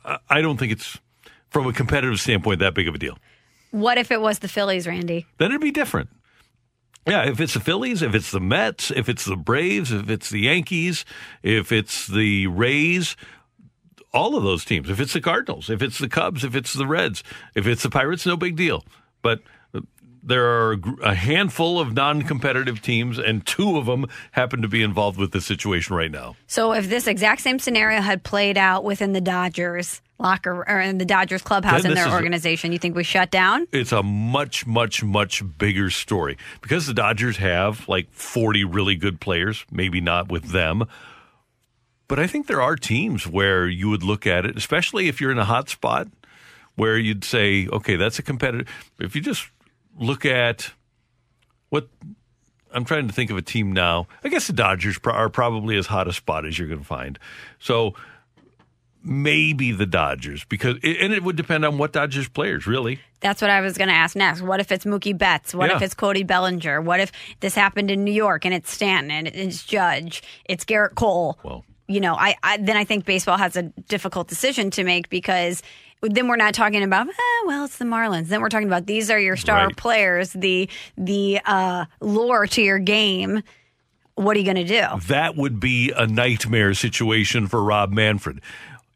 I- 0.05 0.19
I 0.29 0.41
don't 0.43 0.59
think 0.59 0.73
it's, 0.73 0.99
from 1.51 1.67
a 1.67 1.73
competitive 1.73 2.21
standpoint, 2.21 2.61
that 2.61 2.75
big 2.75 2.87
of 2.89 2.95
a 2.95 2.99
deal. 2.99 3.19
What 3.71 3.99
if 3.99 4.11
it 4.11 4.21
was 4.21 4.39
the 4.41 4.49
Phillies, 4.49 4.87
Randy? 4.87 5.27
Then 5.39 5.51
it'd 5.51 5.61
be 5.61 5.71
different. 5.71 6.11
Yeah, 7.07 7.29
if 7.29 7.41
it's 7.41 7.55
the 7.55 7.61
Phillies, 7.61 8.03
if 8.03 8.15
it's 8.15 8.31
the 8.33 8.41
Mets, 8.41 8.91
if 8.91 9.09
it's 9.09 9.25
the 9.25 9.37
Braves, 9.37 9.93
if 9.93 10.11
it's 10.11 10.29
the 10.29 10.41
Yankees, 10.41 11.05
if 11.43 11.71
it's 11.71 12.07
the 12.09 12.49
Rays, 12.49 13.17
all 14.13 14.35
of 14.37 14.43
those 14.43 14.65
teams. 14.65 14.91
If 14.91 14.99
it's 14.99 15.13
the 15.13 15.21
Cardinals, 15.21 15.71
if 15.71 15.83
it's 15.83 15.99
the 15.99 16.09
Cubs, 16.09 16.43
if 16.43 16.57
it's 16.57 16.73
the 16.73 16.87
Reds, 16.87 17.23
if 17.55 17.67
it's 17.67 17.83
the 17.85 17.91
Pirates, 17.91 18.27
no 18.27 18.37
big 18.37 18.57
deal. 18.57 18.85
But 19.23 19.41
there 20.27 20.45
are 20.45 20.77
a 21.03 21.15
handful 21.15 21.79
of 21.79 21.95
non-competitive 21.95 22.83
teams, 22.83 23.19
and 23.19 23.47
two 23.47 23.79
of 23.79 23.87
them 23.87 24.07
happen 24.33 24.61
to 24.63 24.69
be 24.69 24.83
involved 24.83 25.19
with 25.19 25.31
the 25.31 25.41
situation 25.41 25.95
right 25.95 26.11
now. 26.11 26.37
So 26.49 26.73
if 26.73 26.89
this 26.89 27.07
exact 27.07 27.41
same 27.41 27.59
scenario 27.59 28.01
had 28.01 28.25
played 28.25 28.59
out 28.59 28.83
within 28.85 29.13
the 29.13 29.21
Dodgers 29.21 30.03
locker 30.19 30.65
or 30.69 30.81
in 30.81 30.99
the 30.99 31.05
Dodgers 31.05 31.43
clubhouse 31.43 31.85
in 31.85 31.95
their 31.95 32.07
is 32.07 32.13
a- 32.13 32.17
organization, 32.17 32.73
you 32.73 32.79
think 32.79 32.97
we 32.97 33.05
shut 33.05 33.31
down? 33.31 33.69
It's 33.71 33.93
a 33.93 34.03
much, 34.03 34.67
much, 34.67 35.05
much 35.05 35.43
bigger 35.59 35.91
story 35.91 36.37
because 36.61 36.87
the 36.87 36.95
Dodgers 36.95 37.37
have 37.37 37.89
like 37.89 38.11
40 38.11 38.65
really 38.65 38.97
good 38.97 39.21
players, 39.21 39.65
maybe 39.71 40.01
not 40.01 40.29
with 40.29 40.51
them. 40.51 40.85
But 42.09 42.19
I 42.19 42.27
think 42.27 42.47
there 42.47 42.63
are 42.63 42.77
teams 42.77 43.27
where 43.27 43.69
you 43.69 43.89
would 43.91 44.03
look 44.03 44.27
at 44.27 44.45
it, 44.45 44.57
especially 44.57 45.09
if 45.09 45.21
you're 45.21 45.33
in 45.33 45.39
a 45.39 45.45
hot 45.45 45.69
spot, 45.69 46.09
where 46.77 46.99
you'd 46.99 47.25
say, 47.25 47.67
okay, 47.69 47.97
that's 47.97 48.19
a 48.19 48.23
competitive. 48.23 48.69
If 49.01 49.17
you 49.17 49.23
just 49.23 49.49
look 49.99 50.25
at 50.25 50.73
what 51.69 51.89
I'm 52.73 52.85
trying 52.85 53.09
to 53.09 53.15
think 53.15 53.31
of 53.31 53.37
a 53.37 53.43
team 53.43 53.73
now, 53.73 54.07
I 54.23 54.29
guess 54.29 54.47
the 54.47 54.53
Dodgers 54.53 54.99
are 55.05 55.29
probably 55.29 55.77
as 55.77 55.87
hot 55.87 56.09
a 56.09 56.13
spot 56.13 56.45
as 56.45 56.59
you're 56.59 56.69
going 56.69 56.81
to 56.81 56.87
find. 56.87 57.19
So 57.59 57.95
maybe 59.03 59.73
the 59.73 59.87
Dodgers, 59.87 60.45
because, 60.45 60.75
and 60.83 61.13
it 61.13 61.23
would 61.23 61.37
depend 61.37 61.65
on 61.65 61.79
what 61.79 61.93
Dodgers 61.93 62.29
players, 62.29 62.67
really. 62.67 63.01
That's 63.21 63.41
what 63.41 63.51
I 63.51 63.61
was 63.61 63.79
going 63.79 63.89
to 63.89 63.95
ask 63.95 64.15
next. 64.15 64.43
What 64.43 64.61
if 64.61 64.71
it's 64.71 64.85
Mookie 64.85 65.17
Betts? 65.17 65.55
What 65.55 65.71
if 65.71 65.81
it's 65.81 65.95
Cody 65.95 66.23
Bellinger? 66.23 66.81
What 66.81 67.01
if 67.01 67.13
this 67.41 67.55
happened 67.55 67.91
in 67.91 68.05
New 68.05 68.13
York 68.13 68.45
and 68.45 68.53
it's 68.53 68.71
Stanton 68.71 69.11
and 69.11 69.27
it's 69.29 69.65
Judge? 69.65 70.23
It's 70.45 70.65
Gerrit 70.65 70.95
Cole. 70.97 71.39
Well, 71.43 71.65
you 71.89 72.01
know, 72.01 72.15
I, 72.15 72.35
I 72.43 72.57
then 72.57 72.77
I 72.77 72.85
think 72.85 73.05
baseball 73.05 73.39
has 73.39 73.57
a 73.57 73.63
difficult 73.63 74.29
decision 74.29 74.71
to 74.73 74.85
make 74.85 75.09
because 75.09 75.63
then 76.03 76.29
we're 76.29 76.37
not 76.37 76.55
talking 76.55 76.83
about 76.83 77.09
eh, 77.09 77.13
well, 77.47 77.65
it's 77.65 77.79
the 77.79 77.85
Marlins. 77.85 78.27
Then 78.29 78.41
we're 78.41 78.49
talking 78.49 78.69
about 78.69 78.87
these 78.87 79.11
are 79.11 79.19
your 79.19 79.37
star 79.37 79.67
Right. 79.67 79.77
players, 79.77 80.33
the 80.33 80.69
the 80.97 81.41
uh, 81.45 81.87
lure 82.01 82.47
to 82.49 82.63
your 82.63 82.79
game. 82.79 83.43
What 84.15 84.37
are 84.37 84.41
you 84.41 84.47
going 84.51 84.67
to 84.67 84.81
do? 84.81 85.07
that 85.09 85.37
would 85.37 85.61
be 85.61 85.93
a 85.95 86.07
nightmare 86.07 86.73
situation 86.75 87.49
for 87.49 87.63
Rob 87.63 87.93
Manfred. 87.93 88.41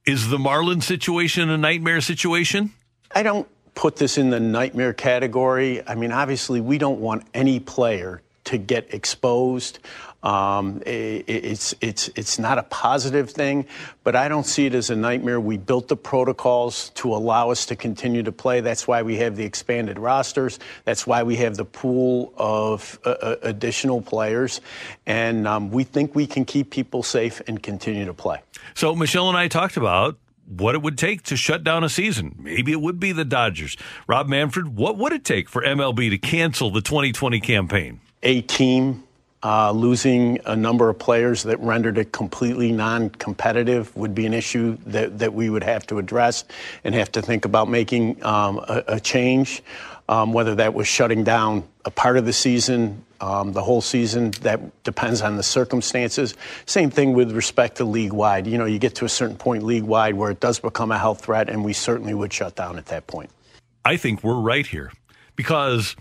Is 0.06 0.28
the 0.28 0.38
Marlin 0.38 0.80
situation 0.80 1.50
a 1.50 1.58
nightmare 1.58 2.00
situation? 2.00 2.72
I 3.14 3.22
don't 3.22 3.46
put 3.74 3.96
this 3.96 4.16
in 4.16 4.30
the 4.30 4.40
nightmare 4.40 4.94
category. 4.94 5.86
I 5.86 5.94
mean, 5.94 6.10
obviously, 6.10 6.60
we 6.62 6.78
don't 6.78 7.00
want 7.00 7.24
any 7.34 7.60
player 7.60 8.22
to 8.44 8.56
get 8.56 8.94
exposed. 8.94 9.78
Um, 10.22 10.82
it's 10.84 11.74
it's 11.80 12.10
it's 12.14 12.38
not 12.38 12.58
a 12.58 12.62
positive 12.64 13.30
thing, 13.30 13.66
but 14.04 14.14
I 14.14 14.28
don't 14.28 14.44
see 14.44 14.66
it 14.66 14.74
as 14.74 14.90
a 14.90 14.96
nightmare. 14.96 15.40
We 15.40 15.56
built 15.56 15.88
the 15.88 15.96
protocols 15.96 16.90
to 16.96 17.14
allow 17.14 17.50
us 17.50 17.64
to 17.66 17.76
continue 17.76 18.22
to 18.24 18.32
play. 18.32 18.60
That's 18.60 18.86
why 18.86 19.02
we 19.02 19.16
have 19.16 19.36
the 19.36 19.44
expanded 19.44 19.98
rosters. 19.98 20.58
That's 20.84 21.06
why 21.06 21.22
we 21.22 21.36
have 21.36 21.56
the 21.56 21.64
pool 21.64 22.34
of 22.36 22.98
uh, 23.04 23.10
uh, 23.10 23.36
additional 23.42 24.02
players, 24.02 24.60
and 25.06 25.48
um, 25.48 25.70
we 25.70 25.84
think 25.84 26.14
we 26.14 26.26
can 26.26 26.44
keep 26.44 26.70
people 26.70 27.02
safe 27.02 27.40
and 27.46 27.62
continue 27.62 28.04
to 28.04 28.14
play. 28.14 28.40
So 28.74 28.94
Michelle 28.94 29.28
and 29.28 29.38
I 29.38 29.48
talked 29.48 29.78
about 29.78 30.18
what 30.46 30.74
it 30.74 30.82
would 30.82 30.98
take 30.98 31.22
to 31.22 31.36
shut 31.36 31.64
down 31.64 31.82
a 31.82 31.88
season. 31.88 32.34
Maybe 32.38 32.72
it 32.72 32.80
would 32.80 33.00
be 33.00 33.12
the 33.12 33.24
Dodgers. 33.24 33.76
Rob 34.06 34.28
Manfred, 34.28 34.76
what 34.76 34.98
would 34.98 35.12
it 35.12 35.24
take 35.24 35.48
for 35.48 35.62
MLB 35.62 36.10
to 36.10 36.18
cancel 36.18 36.70
the 36.70 36.80
2020 36.82 37.40
campaign? 37.40 38.00
a 38.22 38.42
team 38.42 39.04
Uh, 39.42 39.72
losing 39.72 40.38
a 40.44 40.54
number 40.54 40.90
of 40.90 40.98
players 40.98 41.44
that 41.44 41.58
rendered 41.60 41.96
it 41.96 42.12
completely 42.12 42.72
non-competitive 42.72 43.94
would 43.96 44.14
be 44.14 44.26
an 44.26 44.34
issue 44.34 44.76
that, 44.84 45.18
that 45.18 45.32
we 45.32 45.48
would 45.48 45.64
have 45.64 45.86
to 45.86 45.98
address 45.98 46.44
and 46.84 46.94
have 46.94 47.10
to 47.10 47.22
think 47.22 47.46
about 47.46 47.66
making 47.66 48.22
um, 48.22 48.58
a, 48.58 48.84
a, 48.86 49.00
change. 49.00 49.62
Um, 50.10 50.34
whether 50.34 50.56
that 50.56 50.74
was 50.74 50.88
shutting 50.88 51.24
down 51.24 51.62
a 51.84 51.90
part 51.90 52.18
of 52.18 52.26
the 52.26 52.32
season, 52.32 53.02
um, 53.20 53.52
the 53.52 53.62
whole 53.62 53.80
season, 53.80 54.32
that 54.42 54.82
depends 54.82 55.22
on 55.22 55.36
the 55.36 55.42
circumstances. 55.42 56.34
Same 56.66 56.90
thing 56.90 57.12
with 57.14 57.32
respect 57.32 57.76
to 57.76 57.84
league 57.84 58.12
wide. 58.12 58.46
You 58.46 58.58
know, 58.58 58.66
you 58.66 58.78
get 58.78 58.96
to 58.96 59.04
a 59.04 59.08
certain 59.08 59.36
point 59.36 59.62
league 59.62 59.84
wide 59.84 60.16
where 60.16 60.30
it 60.30 60.40
does 60.40 60.58
become 60.58 60.90
a 60.90 60.98
health 60.98 61.24
threat, 61.24 61.48
and 61.48 61.64
we 61.64 61.72
certainly 61.72 62.12
would 62.12 62.32
shut 62.32 62.56
down 62.56 62.76
at 62.76 62.86
that 62.86 63.06
point. 63.06 63.30
I 63.84 63.96
think 63.96 64.22
we're 64.22 64.40
right 64.40 64.66
here 64.66 64.92
because 65.36 65.96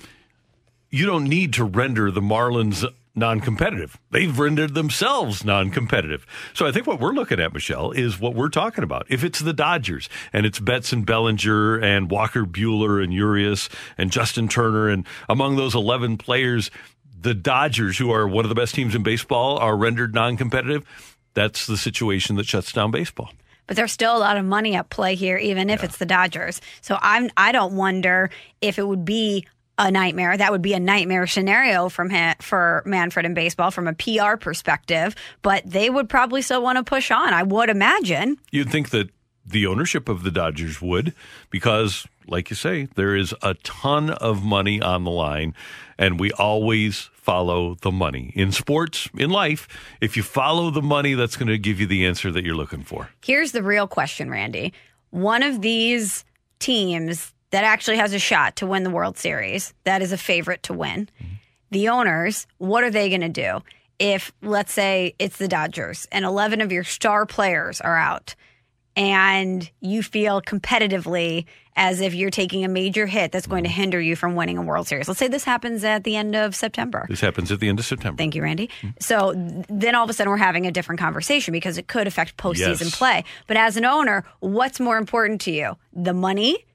you 0.90 1.06
don't 1.06 1.26
need 1.26 1.54
to 1.54 1.64
render 1.64 2.12
the 2.12 2.22
Marlins 2.22 2.86
non 3.16 3.40
competitive. 3.40 4.00
They've 4.12 4.38
rendered 4.38 4.74
themselves 4.74 5.44
non 5.44 5.70
competitive. 5.72 6.26
So 6.54 6.66
I 6.66 6.72
think 6.72 6.88
what 6.88 7.00
we're 7.00 7.14
looking 7.14 7.40
at, 7.40 7.54
Michelle, 7.54 7.92
is 7.92 8.20
what 8.20 8.36
we're 8.36 8.50
talking 8.50 8.84
about. 8.84 9.06
If 9.10 9.24
it's 9.24 9.40
the 9.40 9.54
Dodgers 9.54 10.10
and 10.34 10.46
it's 10.46 10.60
Betts 10.60 10.94
and 10.94 11.06
Bellinger 11.06 11.78
and 11.78 12.10
Walker 12.10 12.46
Buehler 12.46 13.04
and 13.04 13.14
Urias 13.14 13.70
and 13.98 14.12
Justin 14.12 14.48
Turner, 14.48 14.90
and 14.90 15.06
among 15.28 15.56
those 15.56 15.76
11 15.76 16.18
players, 16.18 16.72
the 17.20 17.34
Dodgers, 17.34 17.98
who 17.98 18.12
are 18.12 18.28
one 18.28 18.46
of 18.46 18.50
the 18.50 18.56
best 18.56 18.76
teams 18.76 18.96
in 18.96 19.04
baseball, 19.04 19.58
are 19.58 19.76
rendered 19.76 20.14
non 20.14 20.38
competitive, 20.38 20.86
that's 21.34 21.68
the 21.68 21.78
situation 21.78 22.36
that 22.38 22.48
shuts 22.48 22.72
down 22.72 22.92
baseball 22.92 23.32
but 23.70 23.76
there's 23.76 23.92
still 23.92 24.18
a 24.18 24.20
lot 24.20 24.36
of 24.36 24.44
money 24.44 24.74
at 24.74 24.90
play 24.90 25.14
here, 25.14 25.38
even 25.38 25.70
if 25.70 25.82
yeah. 25.82 25.86
it's 25.86 25.98
the 25.98 26.06
Dodgers. 26.08 26.60
So 26.82 26.98
I'm 27.00 27.30
I 27.38 27.52
don't 27.52 27.76
wonder 27.76 28.32
if 28.62 28.80
it 28.80 28.88
would 28.88 29.06
be 29.06 29.46
a 29.80 29.90
nightmare. 29.90 30.38
That 30.38 30.52
would 30.52 30.62
be 30.62 30.74
a 30.74 30.80
nightmare 30.80 31.26
scenario 31.26 31.90
from 31.90 32.10
him, 32.10 32.36
for 32.42 32.84
Manfred 32.86 33.26
and 33.26 33.34
baseball 33.34 33.72
from 33.72 33.88
a 33.88 33.94
PR 33.94 34.36
perspective. 34.36 35.16
But 35.42 35.64
they 35.66 35.90
would 35.90 36.10
probably 36.10 36.42
still 36.42 36.62
want 36.62 36.78
to 36.78 36.84
push 36.84 37.10
on. 37.10 37.34
I 37.34 37.44
would 37.44 37.70
imagine. 37.70 38.38
You'd 38.52 38.70
think 38.70 38.90
that 38.92 39.10
the 39.46 39.66
ownership 39.66 40.10
of 40.10 40.24
the 40.24 40.30
Dodgers 40.30 40.82
would, 40.82 41.16
because, 41.50 42.06
like 42.28 42.50
you 42.52 42.56
say, 42.56 42.90
there 42.96 43.16
is 43.16 43.34
a 43.42 43.56
ton 43.56 44.12
of 44.12 44.44
money 44.44 44.82
on 44.82 45.06
the 45.06 45.12
line, 45.12 45.56
and 45.98 46.20
we 46.20 46.32
always 46.34 47.10
follow 47.14 47.76
the 47.76 47.92
money. 47.92 48.32
In 48.36 48.52
sports, 48.52 49.10
in 49.18 49.30
life, 49.30 49.68
if 50.02 50.18
you 50.18 50.24
follow 50.24 50.70
the 50.70 50.82
money, 50.82 51.14
that's 51.16 51.36
going 51.36 51.48
to 51.48 51.58
give 51.58 51.80
you 51.80 51.88
the 51.88 52.06
answer 52.06 52.32
that 52.32 52.44
you're 52.44 52.56
looking 52.56 52.84
for. 52.84 53.10
Here's 53.24 53.54
the 53.54 53.64
real 53.64 53.88
question, 53.88 54.30
Randy. 54.30 54.74
One 55.10 55.42
of 55.42 55.62
these 55.62 56.26
teams 56.60 57.34
that 57.52 57.64
actually 57.64 57.98
has 57.98 58.14
a 58.14 58.20
shot 58.20 58.58
to 58.58 58.66
win 58.66 58.84
the 58.84 58.90
World 58.90 59.18
Series, 59.18 59.74
that 59.84 60.02
is 60.02 60.12
a 60.12 60.18
favorite 60.18 60.64
to 60.64 60.74
win. 60.74 61.10
Mm-hmm. 61.22 61.34
The 61.72 61.90
owners, 61.90 62.48
what 62.58 62.84
are 62.84 62.92
they 62.92 63.10
going 63.10 63.22
to 63.22 63.30
do? 63.30 63.62
If, 64.00 64.32
let's 64.42 64.72
say, 64.72 65.16
it's 65.20 65.38
the 65.38 65.48
Dodgers 65.48 66.08
and 66.12 66.26
11 66.26 66.62
of 66.62 66.72
your 66.72 66.84
star 66.84 67.26
players 67.26 67.82
are 67.82 67.98
out 67.98 68.36
and 68.96 69.70
you 69.82 70.04
feel 70.04 70.42
competitively 70.42 71.46
as 71.76 72.02
if 72.02 72.14
you're 72.14 72.30
taking 72.30 72.66
a 72.66 72.68
major 72.68 73.06
hit 73.06 73.32
that's 73.32 73.48
going 73.48 73.64
to 73.64 73.70
mm-hmm. 73.70 73.82
hinder 73.82 74.02
you 74.02 74.16
from 74.16 74.36
winning 74.36 74.58
a 74.58 74.62
World 74.62 74.88
Series. 74.88 75.08
Let's 75.08 75.20
say 75.20 75.30
this 75.30 75.46
happens 75.46 75.84
at 75.86 76.04
the 76.04 76.18
end 76.18 76.36
of 76.36 76.54
September. 76.56 77.06
This 77.08 77.22
happens 77.22 77.52
at 77.52 77.62
the 77.62 77.70
end 77.70 77.80
of 77.80 77.86
September. 77.86 78.18
Thank 78.18 78.36
you, 78.36 78.44
Randy. 78.44 78.68
Mm-hmm. 78.68 78.90
So 79.00 79.34
then 79.70 79.96
all 79.96 80.04
of 80.04 80.10
a 80.10 80.14
sudden 80.14 80.30
we're 80.30 80.38
having 80.38 80.66
a 80.66 80.72
different 80.72 81.00
conversation 81.00 81.54
because 81.54 81.78
it 81.78 81.88
could 81.88 82.08
affect 82.08 82.36
postseason 82.36 82.82
yes. 82.82 82.98
play. 82.98 83.24
But 83.48 83.56
as 83.56 83.78
an 83.78 83.86
owner, 83.86 84.26
what's 84.40 84.80
more 84.80 84.98
important 84.98 85.40
to 85.42 85.52
you? 85.52 85.78
The 85.94 86.14
money 86.14 86.66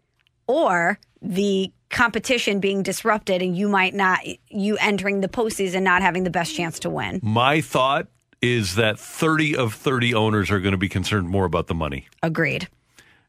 or 0.46 0.98
the 1.22 1.72
competition 1.90 2.60
being 2.60 2.82
disrupted 2.82 3.40
and 3.40 3.56
you 3.56 3.68
might 3.68 3.94
not 3.94 4.20
you 4.48 4.76
entering 4.78 5.20
the 5.20 5.28
postseason 5.28 5.82
not 5.82 6.02
having 6.02 6.24
the 6.24 6.30
best 6.30 6.54
chance 6.54 6.78
to 6.80 6.90
win. 6.90 7.20
My 7.22 7.60
thought 7.60 8.08
is 8.42 8.74
that 8.74 8.98
30 8.98 9.56
of 9.56 9.74
30 9.74 10.12
owners 10.12 10.50
are 10.50 10.60
going 10.60 10.72
to 10.72 10.78
be 10.78 10.88
concerned 10.88 11.28
more 11.28 11.44
about 11.44 11.66
the 11.66 11.74
money. 11.74 12.08
Agreed. 12.22 12.68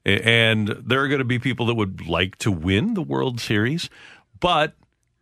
And 0.03 0.67
there 0.67 1.01
are 1.01 1.07
going 1.07 1.19
to 1.19 1.25
be 1.25 1.39
people 1.39 1.65
that 1.67 1.75
would 1.75 2.05
like 2.07 2.37
to 2.39 2.51
win 2.51 2.95
the 2.95 3.01
World 3.01 3.39
Series, 3.39 3.89
but 4.39 4.73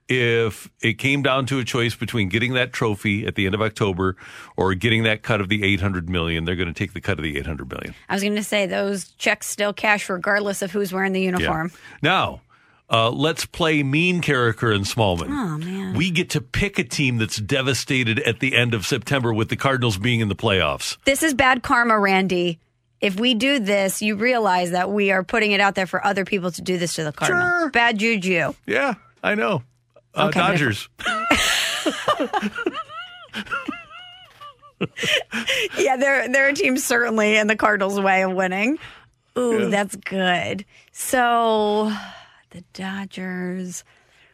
if 0.10 0.70
it 0.82 0.98
came 0.98 1.22
down 1.22 1.46
to 1.48 1.60
a 1.60 1.63
choice 1.63 1.96
between 1.96 2.30
getting 2.30 2.54
that 2.54 2.74
trophy 2.74 3.26
at 3.26 3.36
the 3.36 3.46
end 3.46 3.56
of 3.56 3.62
October 3.62 4.16
or 4.58 4.74
getting 4.74 5.04
that 5.04 5.24
cut 5.24 5.42
of 5.42 5.50
the 5.50 5.63
800 5.63 6.10
million, 6.10 6.46
they're 6.46 6.56
going 6.56 6.68
to 6.68 6.74
take 6.74 6.94
the 6.94 7.02
cut 7.02 7.18
of 7.18 7.24
the 7.24 7.38
800 7.38 7.70
million. 7.70 7.96
I 8.10 8.13
was 8.13 8.24
going 8.24 8.36
to 8.36 8.44
say 8.44 8.66
those 8.66 9.12
checks 9.13 9.48
still 9.48 9.74
cash 9.74 10.10
regardless 10.10 10.62
of 10.62 10.72
who's 10.72 10.92
wearing 10.92 11.13
the 11.13 11.22
uniform. 11.22 11.72
Yeah. 11.72 11.98
Now, 12.02 12.42
uh, 12.89 13.10
let's 13.10 13.46
play 13.46 13.82
mean 13.82 14.22
Karraker 14.22 14.76
in 14.76 14.84
Smallman. 14.84 15.30
Oh, 15.30 15.58
man. 15.58 15.96
We 15.96 16.12
get 16.12 16.30
to 16.32 16.42
pick 16.42 16.78
a 16.78 16.84
team 16.84 17.18
that's 17.18 17.38
devastated 17.38 18.20
at 18.20 18.39
the 18.39 18.56
end 18.56 18.74
of 18.74 18.86
September 18.86 19.34
with 19.34 19.50
the 19.50 19.56
Cardinals 19.56 19.98
being 19.98 20.20
in 20.20 20.28
the 20.28 20.36
playoffs. 20.36 20.98
This 21.06 21.24
is 21.24 21.34
bad 21.34 21.63
karma, 21.63 21.98
Randy. 21.98 22.60
If 23.02 23.20
we 23.20 23.34
do 23.34 23.60
this, 23.60 24.02
you 24.02 24.16
realize 24.16 24.72
that 24.72 24.92
we 24.92 25.12
are 25.12 25.24
putting 25.24 25.52
it 25.52 25.60
out 25.60 25.76
there 25.76 25.88
for 25.88 26.06
other 26.06 26.24
people 26.24 26.52
to 26.52 26.62
do 26.62 26.78
this 26.78 26.96
to 26.96 27.04
the 27.04 27.12
Cardinals. 27.12 27.50
Sure. 27.50 27.70
Bad 27.70 27.98
juju. 27.98 28.54
Yeah, 28.66 28.94
I 29.22 29.36
know. 29.36 29.63
Uh, 30.15 30.28
okay, 30.28 30.39
Dodgers. 30.39 30.89
yeah, 35.78 35.97
they're 35.97 36.28
they're 36.30 36.49
a 36.49 36.54
team 36.54 36.78
certainly 36.78 37.38
in 37.38 37.47
the 37.47 37.56
Cardinals' 37.56 37.99
way 37.99 38.23
of 38.23 38.34
winning. 38.34 38.78
Ooh, 39.38 39.63
yeah. 39.63 39.67
that's 39.67 39.95
good. 39.95 40.65
So 40.91 41.91
the 42.52 42.63
Dodgers. 42.73 43.84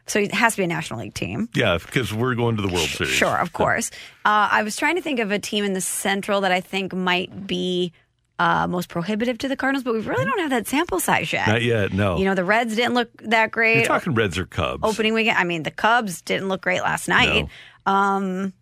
So 0.07 0.19
it 0.19 0.33
has 0.33 0.53
to 0.53 0.57
be 0.57 0.63
a 0.63 0.67
National 0.67 1.01
League 1.01 1.13
team. 1.13 1.49
Yeah, 1.53 1.77
because 1.77 2.11
we're 2.11 2.33
going 2.33 2.55
to 2.55 2.63
the 2.63 2.67
World 2.67 2.89
Series. 2.89 3.13
Sure, 3.13 3.37
of 3.37 3.53
course. 3.53 3.91
Uh, 4.25 4.49
I 4.51 4.63
was 4.63 4.75
trying 4.75 4.95
to 4.95 5.03
think 5.03 5.19
of 5.19 5.29
a 5.29 5.37
team 5.37 5.63
in 5.63 5.73
the 5.73 5.81
Central 5.81 6.41
that 6.41 6.51
I 6.51 6.61
think 6.61 6.95
might 6.95 7.45
be 7.45 7.93
uh, 8.39 8.67
most 8.67 8.89
prohibitive 8.89 9.37
to 9.39 9.47
the 9.47 9.55
Cardinals, 9.55 9.83
but 9.83 9.93
we 9.93 9.99
really 9.99 10.25
don't 10.25 10.39
have 10.39 10.49
that 10.49 10.67
sample 10.67 10.99
size 10.99 11.31
yet. 11.31 11.47
Not 11.47 11.61
yet, 11.61 11.93
no. 11.93 12.17
You 12.17 12.25
know, 12.25 12.35
the 12.35 12.43
Reds 12.43 12.75
didn't 12.75 12.93
look 12.93 13.09
that 13.23 13.51
great. 13.51 13.77
You're 13.77 13.85
talking 13.85 14.15
Reds 14.15 14.37
or 14.37 14.45
Cubs? 14.45 14.81
Opening 14.83 15.13
weekend. 15.13 15.37
I 15.37 15.43
mean, 15.43 15.63
the 15.63 15.71
Cubs 15.71 16.21
didn't 16.21 16.47
look 16.47 16.61
great 16.61 16.81
last 16.81 17.07
night. 17.07 17.47
No. 17.85 17.93
Um, 17.93 18.53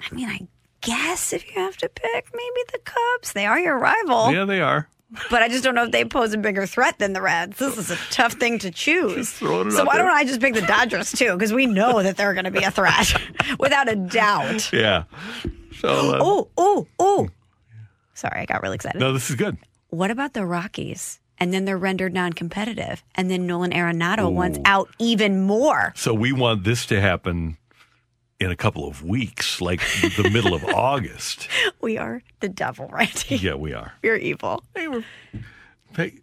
I 0.00 0.14
mean, 0.14 0.28
I 0.28 0.40
guess 0.80 1.32
if 1.32 1.46
you 1.48 1.60
have 1.60 1.76
to 1.78 1.88
pick, 1.88 2.28
maybe 2.34 2.60
the 2.72 2.80
Cubs. 2.84 3.32
They 3.32 3.46
are 3.46 3.58
your 3.58 3.78
rival. 3.78 4.32
Yeah, 4.32 4.44
they 4.44 4.60
are 4.60 4.88
but 5.30 5.42
I 5.42 5.48
just 5.48 5.62
don't 5.62 5.74
know 5.74 5.84
if 5.84 5.92
they 5.92 6.04
pose 6.04 6.32
a 6.34 6.38
bigger 6.38 6.66
threat 6.66 6.98
than 6.98 7.12
the 7.12 7.22
Reds. 7.22 7.58
This 7.58 7.78
is 7.78 7.90
a 7.90 7.96
tough 8.10 8.34
thing 8.34 8.58
to 8.60 8.70
choose. 8.70 9.28
So 9.28 9.84
why 9.84 9.98
don't 9.98 10.10
I 10.10 10.24
just 10.24 10.40
pick 10.40 10.54
the 10.54 10.62
Dodgers 10.62 11.12
too? 11.12 11.32
Because 11.32 11.52
we 11.52 11.66
know 11.66 12.02
that 12.02 12.16
they're 12.16 12.34
going 12.34 12.44
to 12.44 12.50
be 12.50 12.64
a 12.64 12.70
threat 12.70 13.14
without 13.58 13.88
a 13.88 13.96
doubt. 13.96 14.72
Yeah. 14.72 15.04
So. 15.78 15.88
Oh, 15.88 16.48
oh, 16.56 16.86
oh. 16.98 17.28
Sorry, 18.16 18.40
I 18.40 18.46
got 18.46 18.62
really 18.62 18.76
excited. 18.76 18.98
No, 18.98 19.12
this 19.12 19.28
is 19.28 19.36
good. 19.36 19.58
What 19.90 20.10
about 20.10 20.32
the 20.32 20.44
Rockies? 20.44 21.20
And 21.38 21.52
then 21.52 21.66
they're 21.66 21.76
rendered 21.76 22.14
non-competitive, 22.14 23.04
and 23.14 23.30
then 23.30 23.46
Nolan 23.46 23.70
Arenado 23.72 24.24
Ooh. 24.24 24.30
wants 24.30 24.58
out 24.64 24.88
even 24.98 25.42
more. 25.42 25.92
So 25.94 26.14
we 26.14 26.32
want 26.32 26.64
this 26.64 26.86
to 26.86 26.98
happen 26.98 27.58
in 28.40 28.50
a 28.50 28.56
couple 28.56 28.88
of 28.88 29.04
weeks, 29.04 29.60
like 29.60 29.80
the 30.16 30.30
middle 30.32 30.54
of 30.54 30.64
August. 30.74 31.46
We 31.82 31.98
are 31.98 32.22
the 32.40 32.48
devil, 32.48 32.88
right? 32.88 33.30
Yeah, 33.42 33.54
we 33.54 33.74
are. 33.74 33.92
We're 34.02 34.16
evil. 34.16 34.62
Hey, 34.74 34.88
we're, 34.88 35.04
hey. 35.94 36.14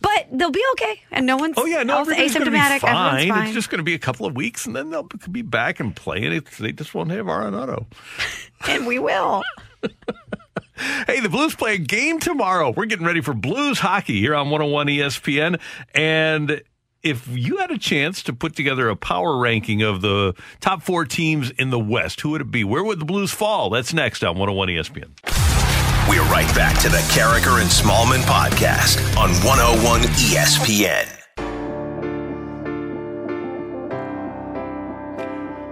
But 0.00 0.28
they'll 0.32 0.50
be 0.50 0.64
okay, 0.72 1.02
and 1.10 1.26
no 1.26 1.36
one's 1.36 1.56
oh 1.58 1.66
yeah, 1.66 1.82
no, 1.82 2.04
asymptomatic. 2.04 2.80
Fine. 2.80 3.28
fine. 3.28 3.44
It's 3.44 3.54
just 3.54 3.68
going 3.68 3.78
to 3.78 3.84
be 3.84 3.94
a 3.94 3.98
couple 3.98 4.24
of 4.24 4.34
weeks, 4.34 4.64
and 4.64 4.74
then 4.74 4.88
they'll 4.88 5.08
be 5.30 5.42
back 5.42 5.80
and 5.80 5.94
playing. 5.94 6.32
It, 6.32 6.46
they 6.58 6.72
just 6.72 6.94
won't 6.94 7.10
have 7.10 7.26
Arenado, 7.26 7.86
and 8.68 8.86
we 8.86 8.98
will. 8.98 9.42
Hey, 11.06 11.20
the 11.20 11.28
Blues 11.28 11.54
play 11.54 11.74
a 11.74 11.78
game 11.78 12.18
tomorrow. 12.18 12.70
We're 12.70 12.86
getting 12.86 13.06
ready 13.06 13.20
for 13.20 13.34
Blues 13.34 13.78
hockey 13.78 14.20
here 14.20 14.34
on 14.34 14.50
101 14.50 14.86
ESPN. 14.88 15.60
And 15.94 16.62
if 17.02 17.28
you 17.28 17.58
had 17.58 17.70
a 17.70 17.78
chance 17.78 18.22
to 18.24 18.32
put 18.32 18.54
together 18.54 18.88
a 18.88 18.96
power 18.96 19.36
ranking 19.36 19.82
of 19.82 20.00
the 20.00 20.34
top 20.60 20.82
four 20.82 21.04
teams 21.04 21.50
in 21.50 21.70
the 21.70 21.78
West, 21.78 22.20
who 22.20 22.30
would 22.30 22.40
it 22.40 22.50
be? 22.50 22.64
Where 22.64 22.84
would 22.84 23.00
the 23.00 23.04
Blues 23.04 23.32
fall? 23.32 23.70
That's 23.70 23.92
next 23.92 24.22
on 24.22 24.38
101 24.38 24.68
ESPN. 24.68 25.10
We're 26.08 26.22
right 26.24 26.52
back 26.54 26.80
to 26.80 26.88
the 26.88 26.98
Karraker 27.12 27.60
and 27.60 27.70
Smallman 27.70 28.22
podcast 28.22 28.98
on 29.16 29.30
101 29.44 30.00
ESPN. 30.02 31.21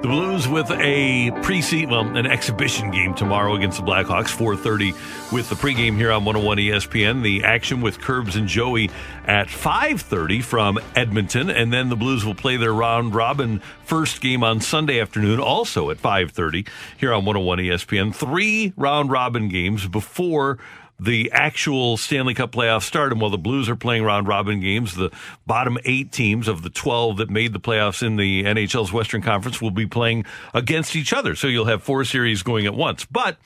The 0.03 0.09
Blues 0.09 0.49
with 0.49 0.71
a 0.71 1.31
preseason, 1.43 1.91
well, 1.91 2.17
an 2.17 2.25
exhibition 2.25 2.91
game 2.91 3.13
tomorrow 3.13 3.55
against 3.55 3.77
the 3.77 3.85
Blackhawks, 3.85 4.31
4:30 4.31 4.95
with 5.31 5.51
the 5.51 5.55
pregame 5.55 5.97
here 5.97 6.11
on 6.11 6.25
101 6.25 6.59
ESPN. 6.59 7.23
The 7.23 7.45
action 7.45 7.83
with 7.83 8.01
Curbs 8.01 8.35
and 8.35 8.49
Joey 8.49 8.91
at 9.27 9.49
5:30 9.49 10.41
from 10.41 10.79
Edmonton, 10.97 11.51
and 11.51 11.71
then 11.71 11.91
the 11.91 11.97
Blues 11.97 12.25
will 12.25 12.35
play 12.35 12.57
their 12.57 12.73
round 12.73 13.15
robin 13.15 13.61
first 13.85 14.23
game 14.23 14.43
on 14.43 14.61
Sunday 14.61 14.99
afternoon, 14.99 15.39
also 15.39 15.91
at 15.91 15.99
5:30 15.99 16.67
here 16.97 17.13
on 17.13 17.27
101 17.27 17.61
ESPN. 17.61 18.11
Three 18.11 18.73
round 18.79 19.11
robin 19.11 19.51
games 19.51 19.87
before 19.87 20.57
the 21.01 21.31
actual 21.33 21.97
Stanley 21.97 22.35
Cup 22.35 22.53
playoffs 22.53 22.83
start. 22.83 23.13
And 23.13 23.21
while 23.21 23.31
the 23.31 23.39
Blues 23.39 23.69
are 23.69 23.77
playing 23.77 24.05
round 24.05 24.29
robin 24.29 24.61
games, 24.61 24.95
the 24.95 25.11
bottom 25.47 25.79
eight 25.85 26.13
teams 26.13 26.47
of 26.47 26.63
the 26.63 26.71
12 26.71 27.17
that 27.19 27.31
made 27.31 27.53
the 27.53 27.61
playoffs 27.61 28.07
in 28.07 28.17
the 28.17 28.45
NHL's 28.45 28.93
Western 28.93 29.23
Conference 29.23 29.61
will 29.61 29.71
be 29.71 29.87
playing 29.87 30.25
against 30.53 30.95
each 30.95 31.13
other. 31.13 31.35
So 31.35 31.47
you'll 31.47 31.65
have 31.67 31.83
four 31.83 32.05
series 32.05 32.43
going 32.43 32.67
at 32.67 32.75
once. 32.75 33.07
But 33.07 33.39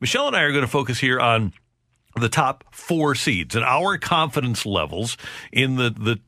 Michelle 0.00 0.26
and 0.26 0.36
I 0.36 0.42
are 0.42 0.52
going 0.52 0.64
to 0.64 0.70
focus 0.70 0.98
here 0.98 1.18
on 1.18 1.54
the 2.14 2.28
top 2.28 2.64
four 2.72 3.14
seeds 3.14 3.54
and 3.54 3.64
our 3.64 3.96
confidence 3.96 4.66
levels 4.66 5.16
in 5.52 5.76
the, 5.76 5.90
the 5.90 6.20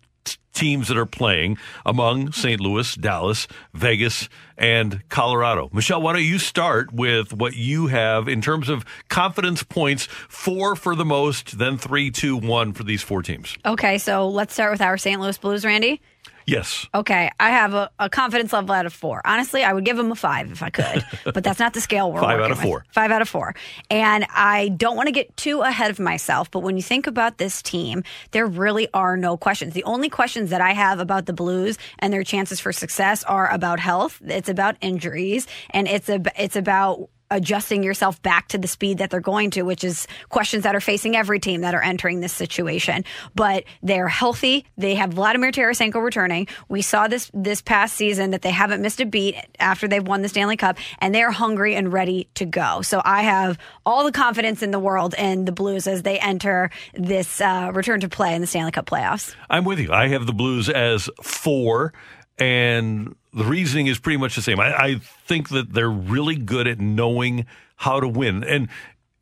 teams 0.52 0.88
that 0.88 0.96
are 0.96 1.06
playing 1.06 1.58
among 1.86 2.32
St. 2.32 2.60
Louis, 2.60 2.94
Dallas, 2.96 3.46
Vegas, 3.72 4.28
and 4.58 5.02
Colorado. 5.08 5.70
Michelle, 5.72 6.02
why 6.02 6.12
don't 6.12 6.24
you 6.24 6.38
start 6.38 6.92
with 6.92 7.32
what 7.32 7.56
you 7.56 7.86
have 7.86 8.28
in 8.28 8.40
terms 8.40 8.68
of 8.68 8.84
confidence 9.08 9.62
points 9.62 10.06
four 10.28 10.76
for 10.76 10.94
the 10.94 11.04
most, 11.04 11.58
then 11.58 11.78
three, 11.78 12.10
two, 12.10 12.36
one 12.36 12.72
for 12.72 12.84
these 12.84 13.02
four 13.02 13.22
teams? 13.22 13.56
Okay, 13.64 13.98
so 13.98 14.28
let's 14.28 14.52
start 14.52 14.72
with 14.72 14.82
our 14.82 14.98
St. 14.98 15.20
Louis 15.20 15.38
Blues, 15.38 15.64
Randy. 15.64 16.00
Yes. 16.46 16.86
Okay, 16.94 17.30
I 17.38 17.50
have 17.50 17.74
a, 17.74 17.90
a, 17.98 18.10
confidence 18.10 18.52
level 18.52 18.74
out 18.74 18.86
of 18.86 18.92
four. 18.92 19.20
Honestly, 19.24 19.62
I 19.62 19.72
would 19.72 19.84
give 19.84 19.96
them 19.96 20.10
a 20.10 20.14
five 20.14 20.50
if 20.50 20.62
I 20.62 20.70
could, 20.70 21.04
but 21.24 21.44
that's 21.44 21.58
not 21.58 21.74
the 21.74 21.80
scale 21.80 22.12
we're 22.12 22.20
five 22.20 22.40
out 22.40 22.50
of 22.50 22.58
with. 22.58 22.66
four. 22.66 22.84
Five 22.92 23.10
out 23.10 23.22
of 23.22 23.28
four. 23.28 23.54
And 23.90 24.26
I 24.30 24.68
don't 24.68 24.96
want 24.96 25.06
to 25.06 25.12
get 25.12 25.36
too 25.36 25.60
ahead 25.60 25.90
of 25.90 25.98
myself, 25.98 26.50
but 26.50 26.60
when 26.60 26.76
you 26.76 26.82
think 26.82 27.06
about 27.06 27.38
this 27.38 27.62
team, 27.62 28.02
there 28.32 28.46
really 28.46 28.88
are 28.94 29.16
no 29.16 29.36
questions. 29.36 29.74
The 29.74 29.84
only 29.84 30.08
questions 30.08 30.50
that 30.50 30.60
I 30.60 30.72
have 30.72 30.98
about 31.00 31.26
the 31.26 31.32
Blues 31.32 31.78
and 31.98 32.12
their 32.12 32.24
chances 32.24 32.60
for 32.60 32.72
success 32.72 33.24
are 33.24 33.50
about 33.50 33.80
health. 33.80 34.20
It's 34.24 34.48
about 34.48 34.76
injuries, 34.80 35.46
and 35.70 35.86
it's 35.88 36.08
a 36.08 36.20
it's 36.36 36.56
about 36.56 37.08
adjusting 37.30 37.82
yourself 37.82 38.20
back 38.22 38.48
to 38.48 38.58
the 38.58 38.68
speed 38.68 38.98
that 38.98 39.10
they're 39.10 39.20
going 39.20 39.50
to, 39.50 39.62
which 39.62 39.84
is 39.84 40.06
questions 40.28 40.64
that 40.64 40.74
are 40.74 40.80
facing 40.80 41.16
every 41.16 41.38
team 41.38 41.60
that 41.60 41.74
are 41.74 41.82
entering 41.82 42.20
this 42.20 42.32
situation. 42.32 43.04
But 43.34 43.64
they're 43.82 44.08
healthy. 44.08 44.66
They 44.76 44.94
have 44.96 45.12
Vladimir 45.12 45.52
Tarasenko 45.52 46.02
returning. 46.02 46.48
We 46.68 46.82
saw 46.82 47.08
this 47.08 47.30
this 47.32 47.62
past 47.62 47.94
season 47.96 48.30
that 48.30 48.42
they 48.42 48.50
haven't 48.50 48.82
missed 48.82 49.00
a 49.00 49.06
beat 49.06 49.36
after 49.58 49.86
they've 49.88 50.06
won 50.06 50.22
the 50.22 50.28
Stanley 50.28 50.56
Cup, 50.56 50.78
and 50.98 51.14
they're 51.14 51.30
hungry 51.30 51.74
and 51.74 51.92
ready 51.92 52.28
to 52.34 52.44
go. 52.44 52.82
So 52.82 53.00
I 53.04 53.22
have 53.22 53.58
all 53.86 54.04
the 54.04 54.12
confidence 54.12 54.62
in 54.62 54.70
the 54.70 54.78
world 54.78 55.14
in 55.16 55.44
the 55.44 55.52
Blues 55.52 55.86
as 55.86 56.02
they 56.02 56.18
enter 56.18 56.70
this 56.94 57.40
uh, 57.40 57.70
return 57.72 58.00
to 58.00 58.08
play 58.08 58.34
in 58.34 58.40
the 58.40 58.46
Stanley 58.46 58.72
Cup 58.72 58.86
playoffs. 58.86 59.34
I'm 59.48 59.64
with 59.64 59.78
you. 59.78 59.92
I 59.92 60.08
have 60.08 60.26
the 60.26 60.32
Blues 60.32 60.68
as 60.68 61.08
four, 61.22 61.92
and 62.38 63.14
the 63.32 63.44
reasoning 63.44 63.86
is 63.86 63.98
pretty 63.98 64.16
much 64.16 64.34
the 64.34 64.42
same. 64.42 64.60
I, 64.60 64.74
I, 64.74 64.94
think 65.26 65.50
that 65.50 65.72
they're 65.72 65.88
really 65.88 66.36
good 66.36 66.66
at 66.66 66.80
knowing 66.80 67.46
how 67.76 68.00
to 68.00 68.08
win, 68.08 68.42
and 68.42 68.68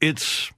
it's 0.01 0.51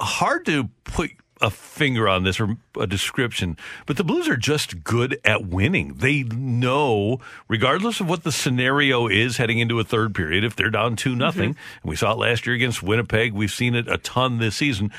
hard 0.00 0.46
to 0.46 0.70
put 0.84 1.10
a 1.40 1.50
finger 1.50 2.08
on 2.08 2.24
this 2.24 2.40
or 2.40 2.56
a 2.78 2.86
description, 2.86 3.56
but 3.86 3.96
the 3.96 4.04
Blues 4.04 4.28
are 4.28 4.36
just 4.36 4.82
good 4.84 5.20
at 5.24 5.46
winning. 5.46 5.94
They 5.94 6.22
know, 6.22 7.20
regardless 7.48 8.00
of 8.00 8.08
what 8.08 8.22
the 8.22 8.32
scenario 8.32 9.08
is 9.08 9.36
heading 9.36 9.58
into 9.58 9.78
a 9.78 9.84
third 9.84 10.14
period, 10.14 10.44
if 10.44 10.56
they're 10.56 10.70
down 10.70 10.96
two 10.96 11.14
nothing, 11.14 11.50
mm-hmm. 11.50 11.80
and 11.82 11.90
we 11.90 11.96
saw 11.96 12.12
it 12.12 12.18
last 12.18 12.46
year 12.46 12.56
against 12.56 12.82
Winnipeg, 12.82 13.32
we've 13.32 13.50
seen 13.50 13.74
it 13.74 13.88
a 13.88 13.98
ton 13.98 14.38
this 14.38 14.56
season. 14.56 14.90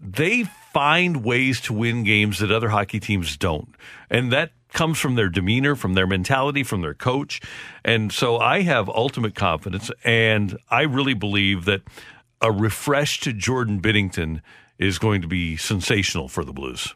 They 0.00 0.44
find 0.72 1.24
ways 1.24 1.60
to 1.62 1.72
win 1.72 2.04
games 2.04 2.38
that 2.38 2.50
other 2.50 2.70
hockey 2.70 2.98
teams 2.98 3.36
don't, 3.36 3.74
and 4.10 4.32
that 4.32 4.52
comes 4.72 4.98
from 4.98 5.14
their 5.14 5.28
demeanor, 5.28 5.74
from 5.74 5.94
their 5.94 6.06
mentality, 6.06 6.62
from 6.62 6.80
their 6.80 6.94
coach. 6.94 7.40
And 7.84 8.12
so 8.12 8.38
I 8.38 8.62
have 8.62 8.88
ultimate 8.88 9.34
confidence, 9.34 9.90
and 10.04 10.58
I 10.70 10.82
really 10.82 11.14
believe 11.14 11.64
that 11.64 11.82
a 12.40 12.52
refreshed 12.52 13.22
Jordan 13.36 13.80
Binnington 13.80 14.42
is 14.78 14.98
going 14.98 15.22
to 15.22 15.28
be 15.28 15.56
sensational 15.56 16.28
for 16.28 16.44
the 16.44 16.52
Blues. 16.52 16.94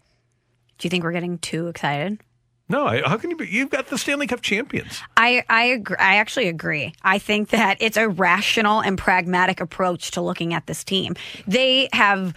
Do 0.79 0.87
you 0.87 0.91
think 0.91 1.05
we're 1.05 1.13
getting 1.13 1.39
too 1.39 1.69
excited? 1.69 2.21
No, 2.69 2.87
I, 2.87 3.03
how 3.07 3.19
can 3.19 3.31
you 3.31 3.37
be? 3.37 3.49
You've 3.49 3.71
got 3.71 3.89
the 3.89 3.99
Stanley 3.99 4.27
Cup 4.27 4.41
champions. 4.41 5.03
I 5.17 5.45
I 5.51 5.65
agree. 5.65 5.97
I 5.99 6.17
actually 6.17 6.49
agree. 6.49 6.95
I 7.03 7.19
think 7.19 7.51
that 7.51 7.77
it's 7.81 7.97
a 7.97 8.09
rational 8.09 8.81
and 8.81 8.97
pragmatic 8.97 9.61
approach 9.61 10.13
to 10.13 10.23
looking 10.23 10.55
at 10.55 10.67
this 10.67 10.83
team. 10.83 11.15
They 11.47 11.89
have 11.93 12.35